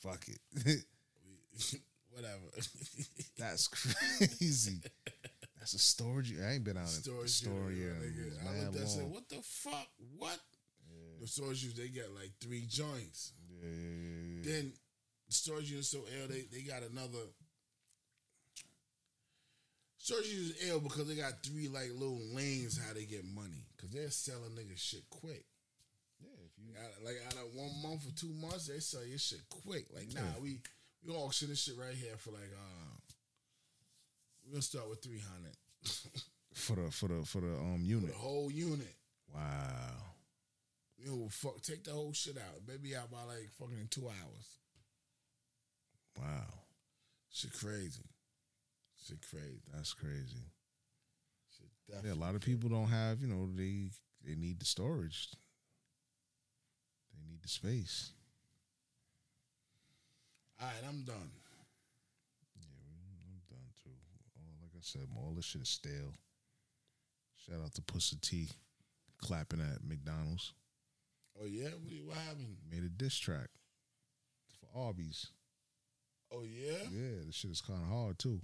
Fuck 0.00 0.24
it. 0.28 0.40
We- 0.64 1.80
whatever. 2.16 2.48
That's 3.38 3.68
crazy. 3.68 4.80
That's 5.58 5.74
a 5.74 5.78
storage. 5.78 6.32
I 6.40 6.52
ain't 6.52 6.64
been 6.64 6.78
out 6.78 6.84
in 6.84 7.02
storage 7.04 7.28
store 7.30 7.70
unit, 7.70 8.00
nigga. 8.00 8.48
I 8.48 8.64
looked 8.64 8.74
at 8.76 8.80
and 8.80 8.88
said, 8.88 9.10
what 9.10 9.28
the 9.28 9.42
fuck? 9.42 9.88
What? 10.16 10.38
The 11.20 11.26
storage 11.26 11.62
units, 11.62 11.78
they 11.78 11.88
got 11.88 12.10
like 12.14 12.32
three 12.40 12.64
joints. 12.68 13.32
Yeah, 13.50 13.68
yeah, 13.68 13.74
yeah, 13.74 14.40
yeah. 14.40 14.42
Then 14.44 14.72
the 15.26 15.34
storage 15.34 15.70
unit 15.70 15.84
so 15.84 15.98
ill, 15.98 16.28
they, 16.28 16.46
they 16.50 16.62
got 16.62 16.82
another 16.88 17.18
unit 20.16 20.26
is 20.26 20.68
ill 20.68 20.80
because 20.80 21.06
they 21.08 21.14
got 21.16 21.42
three 21.44 21.68
like 21.68 21.90
little 21.92 22.20
lanes 22.32 22.78
how 22.78 22.92
they 22.94 23.04
get 23.04 23.24
money. 23.24 23.66
Cause 23.80 23.90
they're 23.90 24.10
selling 24.10 24.50
niggas 24.56 24.78
shit 24.78 25.08
quick. 25.10 25.44
Yeah, 26.20 26.30
if 26.44 26.52
you 26.58 26.72
Out- 26.82 27.04
Like 27.04 27.16
out 27.26 27.34
of 27.34 27.54
one 27.54 27.82
month 27.82 28.06
or 28.06 28.12
two 28.16 28.32
months, 28.40 28.66
they 28.68 28.80
sell 28.80 29.04
your 29.04 29.18
shit 29.18 29.40
quick. 29.48 29.86
Like, 29.94 30.12
nah, 30.14 30.40
we 30.42 30.60
we 31.06 31.12
auction 31.14 31.48
this 31.48 31.62
shit 31.62 31.76
right 31.78 31.94
here 31.94 32.16
for 32.18 32.30
like 32.30 32.50
uh 32.52 32.96
we're 34.44 34.52
gonna 34.52 34.62
start 34.62 34.88
with 34.88 35.02
three 35.02 35.20
hundred. 35.20 35.56
for 36.54 36.76
the 36.76 36.90
for 36.90 37.08
the 37.08 37.24
for 37.24 37.40
the 37.40 37.54
um 37.54 37.80
unit 37.84 37.84
The 37.84 37.90
unit. 38.06 38.14
whole 38.14 38.50
unit. 38.50 38.94
Wow. 39.34 39.94
You 40.98 41.06
know, 41.10 41.28
fuck 41.30 41.60
take 41.62 41.84
the 41.84 41.92
whole 41.92 42.12
shit 42.12 42.36
out. 42.38 42.62
Maybe 42.66 42.96
out 42.96 43.10
by 43.10 43.22
like 43.22 43.50
fucking 43.58 43.78
in 43.78 43.86
two 43.88 44.08
hours. 44.08 44.48
Wow. 46.18 46.46
Shit 47.30 47.52
crazy. 47.52 48.02
Shit 49.08 49.22
crazy. 49.30 49.62
That's 49.72 49.94
crazy. 49.94 50.44
Yeah, 52.04 52.12
a 52.12 52.14
lot 52.14 52.34
of 52.34 52.42
people 52.42 52.68
don't 52.68 52.88
have, 52.88 53.22
you 53.22 53.26
know, 53.26 53.48
they 53.56 53.88
they 54.22 54.34
need 54.34 54.60
the 54.60 54.66
storage. 54.66 55.30
They 57.14 57.26
need 57.26 57.42
the 57.42 57.48
space. 57.48 58.12
All 60.60 60.66
right, 60.66 60.86
I'm 60.86 61.04
done. 61.04 61.30
Yeah, 62.54 62.66
I'm 63.24 63.40
done 63.48 63.72
too. 63.82 63.96
All 64.36 64.52
like 64.60 64.72
I 64.76 64.82
said, 64.82 65.08
all 65.16 65.32
this 65.34 65.46
shit 65.46 65.62
is 65.62 65.70
stale. 65.70 66.12
Shout 67.36 67.62
out 67.64 67.72
to 67.76 67.80
Pusha 67.80 68.20
T 68.20 68.50
clapping 69.22 69.60
at 69.60 69.88
McDonald's. 69.88 70.52
Oh 71.40 71.46
yeah, 71.46 71.68
what, 71.68 72.08
what 72.08 72.16
happened? 72.18 72.58
Made 72.70 72.84
a 72.84 72.90
diss 72.90 73.16
track 73.16 73.48
for 74.60 74.78
Arby's. 74.78 75.28
Oh 76.30 76.42
yeah. 76.42 76.84
Yeah, 76.92 77.24
this 77.24 77.36
shit 77.36 77.50
is 77.50 77.62
kind 77.62 77.82
of 77.82 77.88
hard 77.88 78.18
too. 78.18 78.40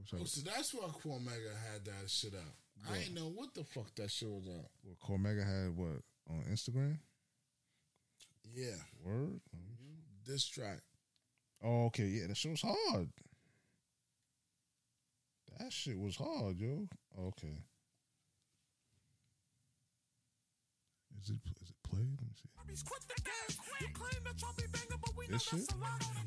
Wish 0.00 0.20
Oh, 0.20 0.24
so 0.24 0.40
that's 0.44 0.74
why 0.74 0.88
Cormega 0.88 1.54
had 1.72 1.84
that 1.84 2.08
shit 2.08 2.34
out. 2.34 2.54
I 2.90 2.98
didn't 2.98 3.14
know 3.14 3.30
what 3.34 3.54
the 3.54 3.64
fuck 3.64 3.94
that 3.96 4.10
shit 4.10 4.28
was 4.28 4.46
out. 4.48 4.70
what 4.82 4.98
Cormega 5.00 5.44
had 5.44 5.76
what 5.76 6.02
on 6.28 6.44
Instagram. 6.50 6.98
Yeah, 8.54 8.76
Word. 9.04 9.40
Oh, 9.54 9.56
mm-hmm. 9.56 10.26
this 10.26 10.46
track. 10.48 10.80
Oh, 11.62 11.86
okay. 11.86 12.06
Yeah, 12.06 12.26
that 12.28 12.36
shit 12.36 12.52
was 12.52 12.62
hard. 12.62 13.08
That 15.58 15.72
shit 15.72 15.98
was 15.98 16.16
hard, 16.16 16.58
yo. 16.58 16.88
Okay. 17.18 17.58
Is 21.18 21.30
it 21.30 21.40
is 21.62 21.70
it 21.70 21.76
play? 21.88 22.00
Let 22.00 22.26
me 22.26 22.34
see. 22.34 22.48
This 25.28 25.42
shit? 25.42 25.60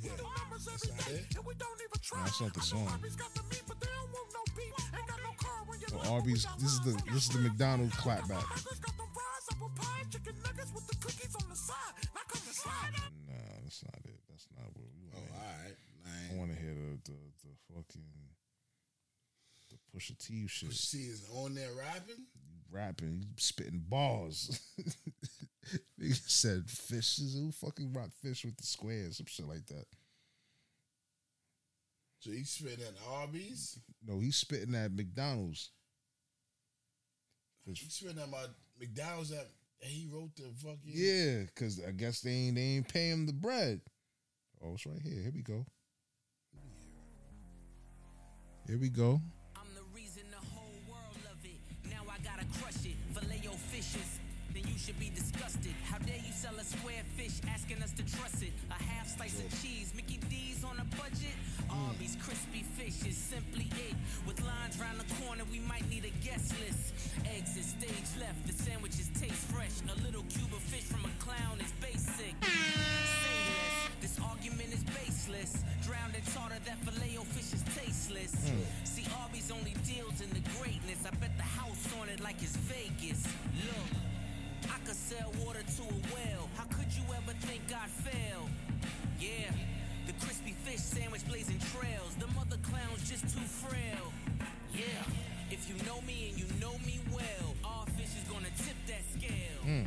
Yeah, 0.02 0.12
that's 0.52 0.88
not 0.88 1.08
it. 1.12 1.36
No, 1.36 2.20
that's 2.24 2.42
not 2.42 2.53
the 2.53 2.62
song. 2.62 2.88
So 5.88 5.98
Arby's. 6.12 6.45
This 6.60 6.72
is 6.74 6.80
the 6.82 6.92
this 7.12 7.24
is 7.24 7.30
the 7.30 7.40
McDonald's 7.40 7.95
clapback. 7.95 8.44
Nah, 13.28 13.36
that's 13.64 13.84
not 13.84 14.00
it. 14.06 14.20
That's 14.30 14.48
not 14.56 14.66
what 14.74 14.88
we 14.95 15.06
want. 15.12 15.26
Oh, 15.32 15.36
all 15.36 15.42
right. 15.64 15.78
I 16.06 16.10
Nine. 16.30 16.38
want 16.40 16.52
to 16.52 16.58
hear 16.62 16.74
the, 16.74 17.00
the 17.12 17.18
the 17.44 17.52
fucking 17.74 18.10
the 19.70 19.78
Pusha 19.92 20.18
T 20.18 20.48
shit. 20.48 20.74
She 20.74 20.98
is 20.98 21.28
on 21.34 21.56
there 21.56 21.74
rapping. 21.78 22.26
Rapping, 22.74 23.22
he 23.22 23.27
spitting 23.38 23.84
balls. 23.88 24.60
Nigga 26.00 26.30
said 26.30 26.69
fishes. 26.69 27.35
Who 27.35 27.52
fucking 27.52 27.93
rock 27.93 28.10
fish 28.22 28.43
with 28.43 28.58
the 28.58 28.64
squares? 28.64 29.18
Some 29.18 29.27
shit 29.27 29.48
like 29.48 29.66
that. 29.68 29.85
So 32.19 32.32
he 32.32 32.43
spitting 32.43 32.85
at 32.85 32.93
Arby's. 33.10 33.80
No, 34.06 34.19
he's 34.19 34.38
spitting 34.38 34.76
at 34.76 34.93
McDonald's. 34.93 35.72
He's 37.66 37.93
spitting 37.93 38.22
at 38.22 38.30
my 38.30 38.45
McDonald's. 38.80 39.32
And 39.32 39.92
he 39.92 40.08
wrote 40.11 40.35
the 40.35 40.43
fucking. 40.56 40.80
Yeah, 40.85 41.43
because 41.45 41.82
I 41.85 41.92
guess 41.92 42.22
they 42.22 42.32
ain't 42.32 42.56
they 42.56 42.61
ain't 42.61 42.88
pay 42.88 43.10
him 43.10 43.26
the 43.26 43.34
bread. 43.34 43.82
Oh, 44.64 44.74
it's 44.74 44.85
right 44.85 45.02
here. 45.03 45.22
Here 45.22 45.32
we 45.34 45.42
go. 45.42 45.66
Here 48.68 48.77
we 48.77 48.88
go. 48.88 49.22
Should 54.84 55.00
be 55.00 55.12
disgusted. 55.16 55.72
How 55.88 55.98
dare 56.00 56.20
you 56.20 56.34
sell 56.36 56.56
a 56.60 56.64
square 56.64 57.08
fish 57.16 57.40
asking 57.48 57.82
us 57.82 57.94
to 57.95 58.03
trust 58.03 58.44
it? 58.44 58.52
A 58.70 58.84
half 58.84 59.08
slice 59.08 59.40
of 59.40 59.48
cheese, 59.64 59.94
Mickey 59.95 60.20
D's 60.28 60.60
on 60.66 60.76
a 60.76 60.84
budget. 61.00 61.32
Arby's 61.72 62.18
crispy 62.20 62.68
fish 62.76 63.00
is 63.08 63.16
simply 63.16 63.72
it. 63.88 63.95
With 64.28 64.44
lines 64.44 64.76
round 64.84 65.00
the 65.00 65.08
corner, 65.24 65.48
we 65.48 65.60
might 65.60 65.88
need 65.88 66.03
a 66.03 66.12
guest 66.20 66.52
list. 66.60 66.92
Eggs 67.32 67.56
is 67.56 67.72
stage 67.80 68.12
left, 68.20 68.44
the 68.44 68.52
sandwiches 68.52 69.08
taste 69.16 69.48
fresh. 69.56 69.80
A 69.88 69.95
little 70.03 70.24
cube 70.28 70.52
of 70.52 70.64
fish 70.68 70.84
from 70.84 71.08
a 71.08 71.14
clown 71.24 71.64
is 71.64 71.72
basic. 71.80 72.36
This 74.03 74.20
argument 74.20 74.74
is 74.76 74.84
baseless. 74.92 75.64
Drowned 75.88 76.12
in 76.12 76.26
tartar, 76.36 76.60
that 76.68 76.78
filet 76.84 77.16
o 77.16 77.24
fish 77.32 77.56
is 77.56 77.64
tasteless. 77.72 78.36
Hmm. 78.52 78.68
See, 78.84 79.08
Arby's 79.24 79.48
only 79.48 79.80
deal 79.88 80.03
thrills 80.03 80.22
and 80.22 80.32
the 80.32 80.50
greatness. 80.60 81.06
I 81.06 81.16
bet 81.16 81.36
the 81.38 81.44
house 81.44 81.88
on 82.02 82.10
it 82.10 82.20
like 82.22 82.42
it's 82.42 82.56
Vegas. 82.58 83.26
Look, 83.66 84.12
I 84.69 84.77
could 84.85 84.95
sell 84.95 85.32
water 85.43 85.64
to 85.64 85.83
a 85.83 86.00
well. 86.14 86.50
How 86.58 86.66
could 86.66 86.92
you 86.93 87.03
ever 87.16 87.33
think 87.48 87.61
I'd 87.74 87.90
fail? 87.90 88.50
Yeah, 89.19 89.51
the 90.08 90.14
crispy 90.24 90.56
fish 90.64 90.80
sandwich 90.80 91.25
blazing 91.27 91.59
trails. 91.74 92.16
The 92.19 92.27
mother 92.27 92.58
clowns 92.64 93.09
just 93.09 93.24
too 93.24 93.45
frail. 93.45 94.14
Yeah, 94.74 95.03
if 95.51 95.69
you 95.69 95.75
know 95.85 96.01
me 96.01 96.30
and 96.30 96.40
you 96.40 96.45
know 96.59 96.77
me 96.85 97.00
well, 97.11 97.56
all 97.64 97.85
fish 97.98 98.14
is 98.17 98.27
gonna 98.30 98.51
tip 98.58 98.77
that 98.88 99.03
scale. 99.16 99.61
Hmm. 99.64 99.83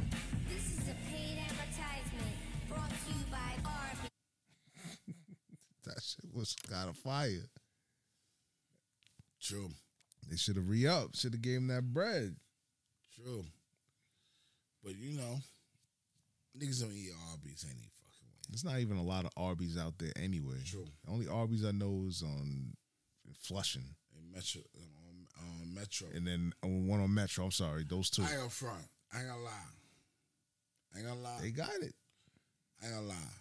This 0.48 0.78
is 0.78 0.88
a 0.88 0.96
paid 1.10 1.38
advertisement 1.38 2.34
brought 2.68 2.90
to 2.90 3.12
you 3.12 3.24
by 3.30 3.52
Arby's. 3.64 4.10
That 5.84 6.02
shit 6.02 6.34
was 6.34 6.55
kind 6.68 6.88
of 6.88 6.96
fire. 6.96 7.48
True. 9.40 9.70
They 10.28 10.36
should 10.36 10.56
have 10.56 10.68
re 10.68 10.86
up. 10.86 11.14
Should 11.14 11.34
have 11.34 11.42
gave 11.42 11.58
him 11.58 11.68
that 11.68 11.92
bread. 11.92 12.36
True. 13.14 13.44
But 14.86 14.94
you 14.98 15.16
know, 15.18 15.40
niggas 16.56 16.81
don't 16.81 16.92
eat 16.92 17.10
Arby's 17.32 17.66
any 17.68 17.90
fucking 17.98 18.28
way. 18.31 18.47
There's 18.48 18.65
not 18.65 18.78
even 18.78 18.97
a 18.98 19.02
lot 19.02 19.24
of 19.24 19.32
Arby's 19.36 19.76
out 19.76 19.98
there 19.98 20.12
anyway. 20.15 20.58
True. 20.65 20.86
The 21.05 21.10
only 21.10 21.26
Arby's 21.26 21.65
I 21.65 21.73
know 21.73 22.05
is 22.08 22.23
on 22.23 22.74
Flushing, 23.42 23.97
In 24.16 24.32
Metro, 24.32 24.62
um, 24.76 25.26
um, 25.40 25.74
Metro. 25.74 26.06
and 26.15 26.24
then 26.24 26.52
one 26.62 27.00
on 27.00 27.12
Metro. 27.12 27.47
I'm 27.47 27.50
sorry, 27.50 27.82
those 27.82 28.10
two. 28.10 28.23
I 28.23 28.26
ain't 28.26 28.36
gonna 28.36 28.50
front. 28.50 28.86
I 29.12 29.18
ain't 29.18 29.28
gonna 29.28 29.42
lie. 29.42 29.70
I 30.94 30.98
ain't 30.98 31.08
gonna 31.08 31.20
lie. 31.20 31.39
They 31.40 31.50
got 31.50 31.68
it. 31.81 31.94
I 32.81 32.86
ain't 32.86 32.94
gonna 32.94 33.08
lie. 33.08 33.36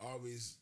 Arby's, 0.00 0.56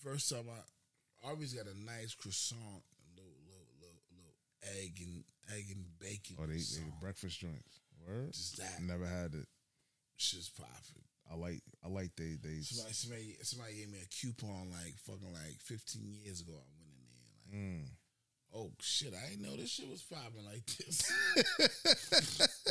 first 0.00 0.30
time 0.30 0.46
I, 0.48 1.28
Arby's 1.28 1.54
got 1.54 1.66
a 1.66 1.76
nice 1.76 2.14
croissant, 2.14 2.60
a 2.62 3.16
little, 3.16 3.34
little, 3.44 3.66
little, 3.80 4.00
little 4.14 4.80
egg 4.80 5.00
and 5.00 5.24
egg 5.52 5.66
and 5.74 5.84
bacon. 5.98 6.36
Oh, 6.38 6.46
they, 6.46 6.58
they 6.58 6.92
breakfast 7.00 7.40
joints. 7.40 7.80
Word. 8.06 8.32
Just 8.32 8.56
that. 8.58 8.80
Never 8.82 9.06
had 9.06 9.34
it. 9.34 9.46
Shit's 10.16 10.48
popping. 10.50 11.02
I 11.30 11.34
like. 11.36 11.62
I 11.84 11.88
like 11.88 12.10
they. 12.16 12.36
They. 12.42 12.60
Somebody, 12.62 12.94
somebody, 12.94 13.36
somebody 13.42 13.74
gave 13.76 13.90
me 13.90 13.98
a 14.02 14.08
coupon 14.08 14.70
like 14.70 14.94
fucking 15.06 15.32
like 15.32 15.60
15 15.64 16.02
years 16.24 16.40
ago. 16.40 16.52
I 16.52 16.64
went 16.76 16.90
in 16.92 17.00
there 17.02 17.18
like, 17.22 17.84
Mm. 17.84 17.88
oh 18.54 18.70
shit, 18.80 19.12
I 19.14 19.30
didn't 19.30 19.42
know 19.42 19.56
this 19.56 19.70
shit 19.70 19.88
was 19.88 20.02
popping 20.02 20.44
like 20.44 20.64
this. 20.66 21.10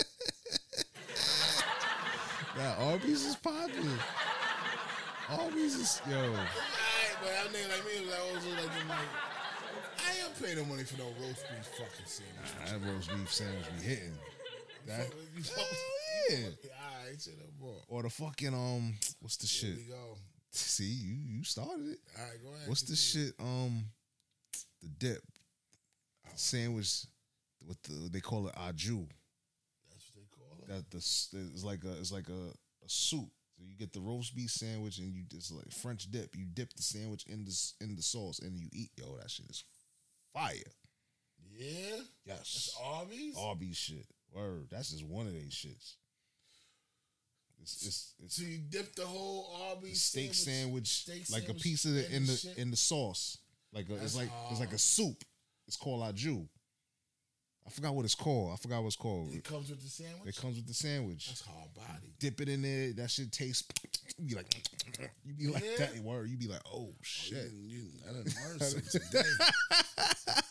That 2.57 2.77
Arby's 2.79 3.25
is 3.25 3.35
popping. 3.37 3.89
Arby's 5.29 5.75
is 5.75 6.01
yo. 6.09 6.31
But 7.21 7.29
that 7.29 7.47
nigga 7.53 7.69
like 7.69 7.85
me 7.85 8.01
was 8.01 8.09
like, 8.09 8.19
also 8.33 8.49
like, 8.49 8.89
like, 8.89 9.11
I 9.99 10.25
ain't 10.25 10.41
paying 10.43 10.57
no 10.57 10.65
money 10.65 10.83
for 10.83 10.97
no 10.97 11.05
roast 11.21 11.45
beef 11.49 11.67
fucking 11.77 12.05
sandwich. 12.05 12.51
That 12.65 12.81
roast 12.91 13.09
beef 13.11 13.31
sandwich 13.33 13.65
be 13.79 13.85
hitting. 13.85 14.17
That. 14.89 15.07
Yeah. 16.29 16.37
Alright, 16.37 17.21
shit 17.21 17.33
up, 17.41 17.51
bro. 17.59 17.73
Or 17.87 18.03
the 18.03 18.09
fucking 18.09 18.53
um. 18.53 18.93
What's 19.21 19.37
the 19.37 19.47
Here 19.47 19.75
shit? 19.75 19.77
we 19.87 19.91
go. 19.91 20.17
See 20.51 20.83
you. 20.83 21.15
You 21.37 21.43
started 21.43 21.87
it. 21.87 21.99
Alright, 22.17 22.43
go 22.43 22.49
ahead. 22.53 22.67
What's 22.67 22.83
the 22.83 22.95
shit? 22.95 23.33
Um, 23.39 23.85
the 24.81 24.89
dip 24.89 25.21
sandwich 26.35 27.05
with 27.67 27.81
the 27.83 28.09
they 28.09 28.19
call 28.19 28.47
it 28.47 28.53
au 28.57 28.71
jus. 28.73 29.07
That's 29.89 30.09
what 30.13 30.15
they 30.15 30.27
call 30.37 30.57
it. 30.63 30.67
That 30.69 30.89
the 30.91 30.97
it's 30.97 31.63
like 31.63 31.83
a 31.83 31.91
it's 31.99 32.11
like 32.11 32.29
a, 32.29 32.51
a 32.85 32.87
soup. 32.87 33.29
So 33.57 33.63
you 33.67 33.75
get 33.77 33.91
the 33.91 33.99
roast 33.99 34.35
beef 34.35 34.49
sandwich 34.51 34.99
and 34.99 35.13
you 35.13 35.23
just 35.29 35.51
like 35.51 35.71
French 35.71 36.09
dip. 36.09 36.35
You 36.35 36.45
dip 36.45 36.73
the 36.73 36.83
sandwich 36.83 37.25
in 37.27 37.43
the 37.45 37.71
in 37.81 37.95
the 37.95 38.01
sauce 38.01 38.39
and 38.39 38.57
you 38.57 38.67
eat. 38.71 38.91
Yo, 38.97 39.17
that 39.17 39.29
shit 39.29 39.49
is 39.49 39.63
fire. 40.33 40.53
Yeah? 41.51 41.97
Yes, 42.25 42.71
That's 42.75 42.77
Arby's? 42.81 43.35
Arby's 43.37 43.75
shit. 43.77 44.05
Word. 44.33 44.67
That's 44.71 44.91
just 44.91 45.05
one 45.05 45.27
of 45.27 45.33
these 45.33 45.53
shits. 45.53 45.95
It's 47.61 47.85
it's 47.85 48.13
it's 48.23 48.35
So 48.37 48.43
you 48.43 48.57
dip 48.69 48.95
the 48.95 49.05
whole 49.05 49.53
Arby's 49.69 50.01
steak 50.01 50.33
sandwich, 50.33 50.87
steak 50.87 51.29
like 51.31 51.49
a 51.49 51.53
piece 51.53 51.85
of 51.85 51.97
it 51.97 52.09
in 52.11 52.25
the 52.25 52.33
shit? 52.35 52.57
in 52.57 52.71
the 52.71 52.77
sauce. 52.77 53.37
Like 53.73 53.89
a, 53.89 53.95
it's 53.95 54.15
like 54.15 54.29
it's 54.51 54.59
like 54.59 54.71
a 54.73 54.77
soup. 54.77 55.23
It's 55.67 55.75
called 55.75 56.01
au 56.01 56.11
jus. 56.13 56.47
I 57.67 57.69
forgot 57.71 57.93
what 57.93 58.05
it's 58.05 58.15
called. 58.15 58.51
I 58.53 58.55
forgot 58.55 58.79
what 58.81 58.87
it's 58.87 58.95
called. 58.95 59.31
It 59.33 59.43
comes 59.43 59.69
with 59.69 59.81
the 59.83 59.89
sandwich? 59.89 60.35
It 60.37 60.41
comes 60.41 60.55
with 60.55 60.65
the 60.67 60.73
sandwich. 60.73 61.27
That's 61.27 61.41
hard 61.41 61.71
body. 61.75 62.13
Dip 62.17 62.41
it 62.41 62.49
in 62.49 62.61
there. 62.63 62.93
That 62.93 63.11
shit 63.11 63.31
tastes. 63.31 63.63
You 64.17 64.25
be 64.29 64.35
like, 64.35 64.47
you 65.23 65.33
be 65.35 65.47
like 65.53 65.63
Yeah. 65.63 65.85
that 65.85 65.99
word. 65.99 66.29
You 66.29 66.37
be 66.37 66.47
like, 66.47 66.61
oh, 66.65 66.77
oh 66.77 66.85
You 66.87 66.95
shit. 67.03 67.35
didn't- 67.43 67.69
you- 67.69 67.89
I 68.09 68.13
didn't 68.13 68.35
learn 68.43 68.59
something 68.59 69.01
today. 69.01 69.29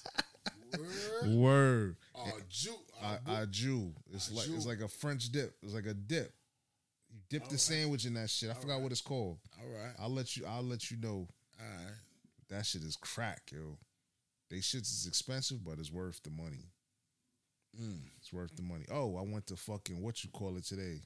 Word? 0.78 1.34
Word. 1.34 1.96
Oh, 2.18 2.40
Jew. 2.48 2.74
I, 3.02 3.18
au 3.28 3.46
jus. 3.46 3.92
It's 4.12 4.32
like 4.32 4.48
it's 4.48 4.66
like 4.66 4.80
a 4.80 4.88
French 4.88 5.30
dip. 5.30 5.54
It's 5.62 5.74
like 5.74 5.86
a 5.86 5.94
dip. 5.94 6.32
You 7.10 7.20
dip 7.30 7.42
the 7.42 7.46
Alright. 7.46 7.60
sandwich 7.60 8.04
in 8.06 8.14
that 8.14 8.28
shit. 8.30 8.50
I 8.50 8.54
forgot 8.54 8.80
what 8.80 8.92
it's 8.92 9.00
called. 9.00 9.38
All 9.60 9.68
right. 9.68 9.92
I'll 9.98 10.10
let 10.10 10.36
you. 10.36 10.44
I'll 10.46 10.62
let 10.64 10.90
you 10.90 10.96
know. 10.98 11.28
All 11.60 11.66
right. 11.66 11.94
That 12.50 12.66
shit 12.66 12.82
is 12.82 12.96
crack, 12.96 13.42
yo. 13.52 13.78
They 14.50 14.56
shits 14.56 14.90
is 14.92 15.06
expensive, 15.06 15.62
but 15.64 15.78
it's 15.78 15.92
worth 15.92 16.22
the 16.22 16.30
money. 16.30 16.70
Mm. 17.80 18.00
It's 18.18 18.32
worth 18.32 18.56
the 18.56 18.62
money. 18.62 18.84
Oh, 18.90 19.16
I 19.16 19.22
went 19.22 19.46
to 19.48 19.56
fucking 19.56 20.00
what 20.02 20.24
you 20.24 20.30
call 20.30 20.56
it 20.56 20.64
today. 20.64 21.02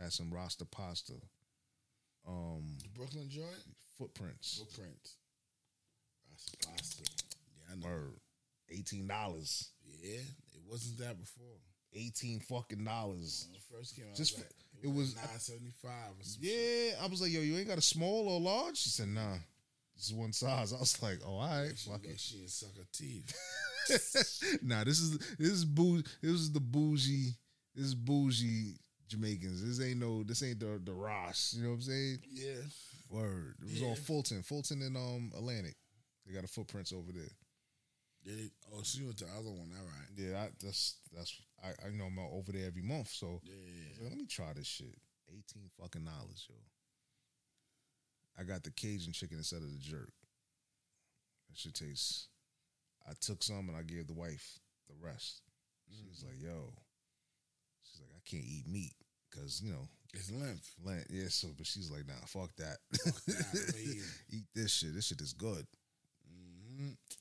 Had 0.00 0.12
some 0.12 0.32
Rasta 0.32 0.64
pasta. 0.64 1.14
Um, 2.26 2.76
The 2.82 2.88
Brooklyn 2.90 3.28
joint? 3.28 3.46
footprints. 3.98 4.58
Footprints. 4.58 5.16
That's 6.30 6.50
pasta. 6.64 7.02
Yeah, 7.68 7.72
I 7.72 7.76
know. 7.76 8.02
Eighteen 8.70 9.06
dollars. 9.06 9.70
Yeah, 10.02 10.18
it 10.18 10.62
wasn't 10.68 10.98
that 10.98 11.18
before. 11.18 11.46
Eighteen 11.94 12.40
fucking 12.40 12.84
dollars. 12.84 13.48
First 13.72 13.96
came 13.96 14.06
out, 14.10 14.16
Just 14.16 14.34
was, 14.36 14.42
like, 14.44 14.52
it 14.84 14.92
was- 14.96 15.16
nine 15.16 15.38
seventy 15.38 15.72
five. 15.82 16.12
Yeah, 16.40 16.92
I 17.02 17.06
was 17.06 17.20
like, 17.22 17.32
yo, 17.32 17.40
you 17.40 17.56
ain't 17.56 17.68
got 17.68 17.78
a 17.78 17.82
small 17.82 18.28
or 18.28 18.40
large? 18.40 18.76
She 18.78 18.90
said, 18.90 19.08
nah. 19.08 19.36
This 19.94 20.06
is 20.08 20.14
one 20.14 20.32
size. 20.34 20.74
I 20.74 20.78
was 20.78 21.02
like, 21.02 21.20
oh, 21.26 21.36
all 21.36 21.48
right, 21.48 21.72
She 21.76 21.88
fuck 21.90 22.04
it. 22.04 22.20
she 22.20 22.46
suck 22.48 22.76
her 22.76 22.84
teeth. 22.92 23.34
nah, 24.62 24.84
this 24.84 24.98
is 25.00 25.18
this 25.38 25.48
is 25.50 25.64
boo. 25.64 26.02
This 26.20 26.32
is 26.32 26.52
the 26.52 26.60
bougie. 26.60 27.34
This 27.74 27.86
is 27.86 27.94
bougie 27.94 28.74
Jamaicans. 29.08 29.64
This 29.64 29.80
ain't 29.86 30.00
no. 30.00 30.22
This 30.22 30.42
ain't 30.42 30.60
the 30.60 30.80
the 30.84 30.92
Ross. 30.92 31.54
You 31.56 31.64
know 31.64 31.70
what 31.70 31.74
I'm 31.76 31.82
saying? 31.82 32.18
Yeah. 32.30 32.54
Word. 33.08 33.54
It 33.60 33.64
was 33.64 33.80
Yeah. 33.80 33.88
all 33.88 33.94
Fulton. 33.94 34.42
Fulton 34.42 34.82
and 34.82 34.96
um 34.96 35.32
Atlantic. 35.36 35.76
They 36.26 36.34
got 36.34 36.44
a 36.44 36.48
footprints 36.48 36.92
over 36.92 37.12
there. 37.12 37.30
They, 38.26 38.50
oh, 38.74 38.82
so 38.82 38.98
you 38.98 39.06
went 39.06 39.18
to 39.18 39.24
the 39.24 39.30
other 39.30 39.50
one. 39.50 39.70
All 39.78 39.86
right. 39.86 40.10
Yeah, 40.16 40.42
I, 40.42 40.48
that's 40.60 40.96
that's 41.14 41.40
I, 41.62 41.68
I 41.86 41.90
know 41.90 42.06
I'm 42.06 42.18
over 42.18 42.50
there 42.50 42.66
every 42.66 42.82
month. 42.82 43.08
So 43.08 43.40
Yeah, 43.44 43.54
was 43.90 44.00
like, 44.00 44.10
let 44.10 44.18
me 44.18 44.26
try 44.26 44.52
this 44.52 44.66
shit. 44.66 44.98
Eighteen 45.30 45.70
fucking 45.80 46.04
dollars, 46.04 46.46
yo. 46.50 46.56
I 48.38 48.42
got 48.42 48.64
the 48.64 48.70
Cajun 48.72 49.12
chicken 49.12 49.38
instead 49.38 49.62
of 49.62 49.72
the 49.72 49.78
jerk. 49.78 50.10
That 51.48 51.56
shit 51.56 51.74
tastes. 51.74 52.28
I 53.08 53.12
took 53.20 53.42
some 53.44 53.68
and 53.68 53.76
I 53.76 53.82
gave 53.82 54.08
the 54.08 54.12
wife 54.12 54.58
the 54.88 54.94
rest. 55.00 55.42
She's 55.88 56.24
mm-hmm. 56.24 56.26
like, 56.26 56.42
yo. 56.42 56.72
She's 57.84 58.00
like, 58.00 58.10
I 58.10 58.22
can't 58.28 58.44
eat 58.44 58.66
meat 58.66 58.94
because 59.30 59.62
you 59.62 59.72
know 59.72 59.88
It's 60.12 60.32
lymph. 60.32 60.74
Lent. 60.84 61.06
Yeah, 61.10 61.28
so 61.28 61.48
but 61.56 61.66
she's 61.66 61.90
like, 61.90 62.08
nah, 62.08 62.14
fuck 62.26 62.50
that. 62.56 62.78
that, 62.90 63.74
eat 64.30 64.46
this 64.54 64.72
shit. 64.72 64.94
This 64.94 65.06
shit 65.06 65.20
is 65.20 65.32
good. 65.32 65.66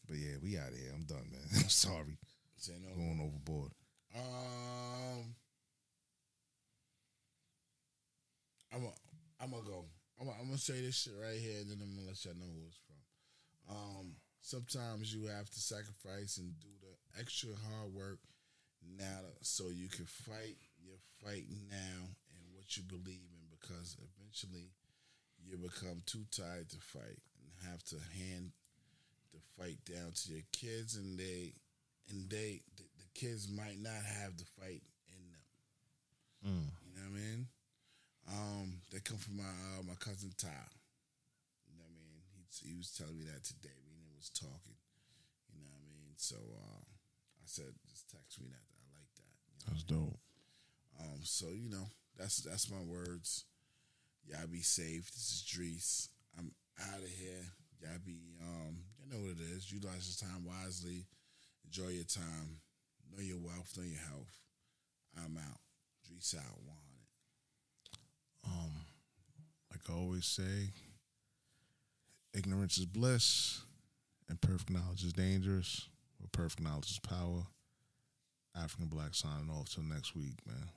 But 0.07 0.17
yeah, 0.17 0.35
we 0.43 0.57
out 0.57 0.69
of 0.69 0.77
here. 0.77 0.91
I'm 0.93 1.05
done, 1.05 1.29
man. 1.31 1.41
I'm 1.55 1.69
sorry. 1.69 2.17
No. 2.67 2.95
Going 2.95 3.21
overboard. 3.21 3.71
Um, 4.15 5.35
I'm 8.73 8.81
gonna 8.81 8.93
I'm 9.39 9.51
gonna 9.51 9.63
go. 9.63 9.85
I'm 10.19 10.27
gonna, 10.27 10.39
I'm 10.39 10.47
gonna 10.47 10.57
say 10.57 10.81
this 10.81 10.95
shit 10.95 11.13
right 11.21 11.37
here, 11.37 11.61
and 11.61 11.69
then 11.69 11.77
I'm 11.81 11.95
gonna 11.95 12.07
let 12.07 12.23
y'all 12.23 12.33
know 12.33 12.47
who 12.47 12.67
it's 12.67 12.79
from. 12.87 13.75
Um, 13.75 14.15
sometimes 14.41 15.13
you 15.13 15.27
have 15.27 15.49
to 15.49 15.59
sacrifice 15.59 16.37
and 16.37 16.57
do 16.59 16.71
the 16.81 17.19
extra 17.19 17.49
hard 17.49 17.93
work 17.93 18.19
now, 18.97 19.35
so 19.41 19.69
you 19.69 19.89
can 19.89 20.05
fight 20.05 20.57
your 20.81 20.97
fight 21.23 21.45
now 21.69 22.07
and 22.33 22.43
what 22.53 22.77
you 22.77 22.83
believe 22.83 23.29
in, 23.29 23.45
because 23.51 23.97
eventually 23.99 24.71
you 25.43 25.57
become 25.57 26.01
too 26.05 26.25
tired 26.31 26.69
to 26.69 26.77
fight 26.79 27.19
and 27.37 27.69
have 27.69 27.83
to 27.83 27.97
hand 28.17 28.51
the 29.35 29.43
fight 29.59 29.79
down 29.83 30.11
to 30.15 30.31
your 30.31 30.47
kids, 30.51 30.95
and 30.95 31.19
they 31.19 31.53
and 32.09 32.29
they 32.29 32.61
the, 32.77 32.83
the 32.83 33.07
kids 33.13 33.51
might 33.51 33.79
not 33.79 33.99
have 34.23 34.37
the 34.37 34.47
fight 34.59 34.83
in 35.11 35.21
them. 35.27 35.45
You 36.87 36.95
know 36.95 37.09
what 37.09 37.11
I 37.11 37.19
mean? 37.19 37.47
Um, 38.27 38.67
they 38.91 38.99
come 38.99 39.17
from 39.17 39.37
my 39.37 39.43
uh, 39.75 39.83
my 39.83 39.95
cousin 39.99 40.31
Ty. 40.37 40.47
You 41.67 41.75
know 41.77 41.83
what 41.83 41.91
I 41.91 42.07
mean? 42.07 42.23
He 42.33 42.71
he 42.71 42.77
was 42.77 42.91
telling 42.95 43.17
me 43.17 43.25
that 43.25 43.43
today. 43.43 43.75
And 43.75 43.95
was 44.25 44.33
talking. 44.33 44.79
You 45.53 45.61
know 45.61 45.69
what 45.69 45.85
I 45.85 45.93
mean? 46.01 46.17
So 46.17 46.35
uh, 46.35 46.81
I 46.81 47.45
said, 47.45 47.69
just 47.85 48.09
text 48.09 48.41
me 48.41 48.47
that. 48.49 48.65
I 48.73 48.83
like 48.97 49.11
that. 49.21 49.33
You 49.45 49.53
know? 49.53 49.65
That's 49.69 49.83
dope. 49.83 50.19
Um, 50.97 51.19
so 51.21 51.47
you 51.53 51.69
know, 51.69 51.85
that's 52.17 52.37
that's 52.41 52.71
my 52.71 52.81
words. 52.81 53.45
Y'all 54.25 54.47
be 54.49 54.61
safe. 54.65 55.11
This 55.13 55.29
is 55.29 55.45
Drees. 55.45 56.09
I'm 56.37 56.51
out 56.81 57.03
of 57.03 57.09
here. 57.09 57.45
Y'all 57.81 58.01
be 58.03 58.33
um, 58.41 58.81
you 59.05 59.13
know 59.13 59.21
what 59.21 59.31
it 59.31 59.55
is. 59.55 59.71
Utilize 59.71 60.19
your 60.21 60.29
time 60.29 60.45
wisely. 60.45 61.05
Enjoy 61.65 61.89
your 61.89 62.03
time. 62.03 62.61
Know 63.13 63.21
your 63.21 63.37
wealth, 63.37 63.73
know 63.77 63.83
your 63.83 63.99
health. 63.99 64.39
I'm 65.17 65.37
out. 65.37 65.59
Three 66.07 66.19
side 66.19 66.41
100. 66.41 66.75
Um, 68.47 68.71
like 69.71 69.81
I 69.89 69.93
always 69.93 70.25
say, 70.25 70.71
ignorance 72.33 72.77
is 72.77 72.85
bliss, 72.85 73.61
and 74.29 74.39
perfect 74.41 74.69
knowledge 74.69 75.03
is 75.03 75.13
dangerous. 75.13 75.87
But 76.19 76.31
perfect 76.31 76.61
knowledge 76.61 76.91
is 76.91 76.99
power. 76.99 77.47
African 78.55 78.87
Black 78.87 79.13
signing 79.13 79.49
off 79.49 79.69
till 79.69 79.83
next 79.83 80.15
week, 80.15 80.37
man. 80.45 80.69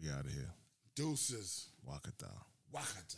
We 0.00 0.10
out 0.10 0.26
of 0.26 0.32
here. 0.32 0.50
Deuces. 0.96 1.68
Down. 1.86 2.00
Wakata. 2.74 3.16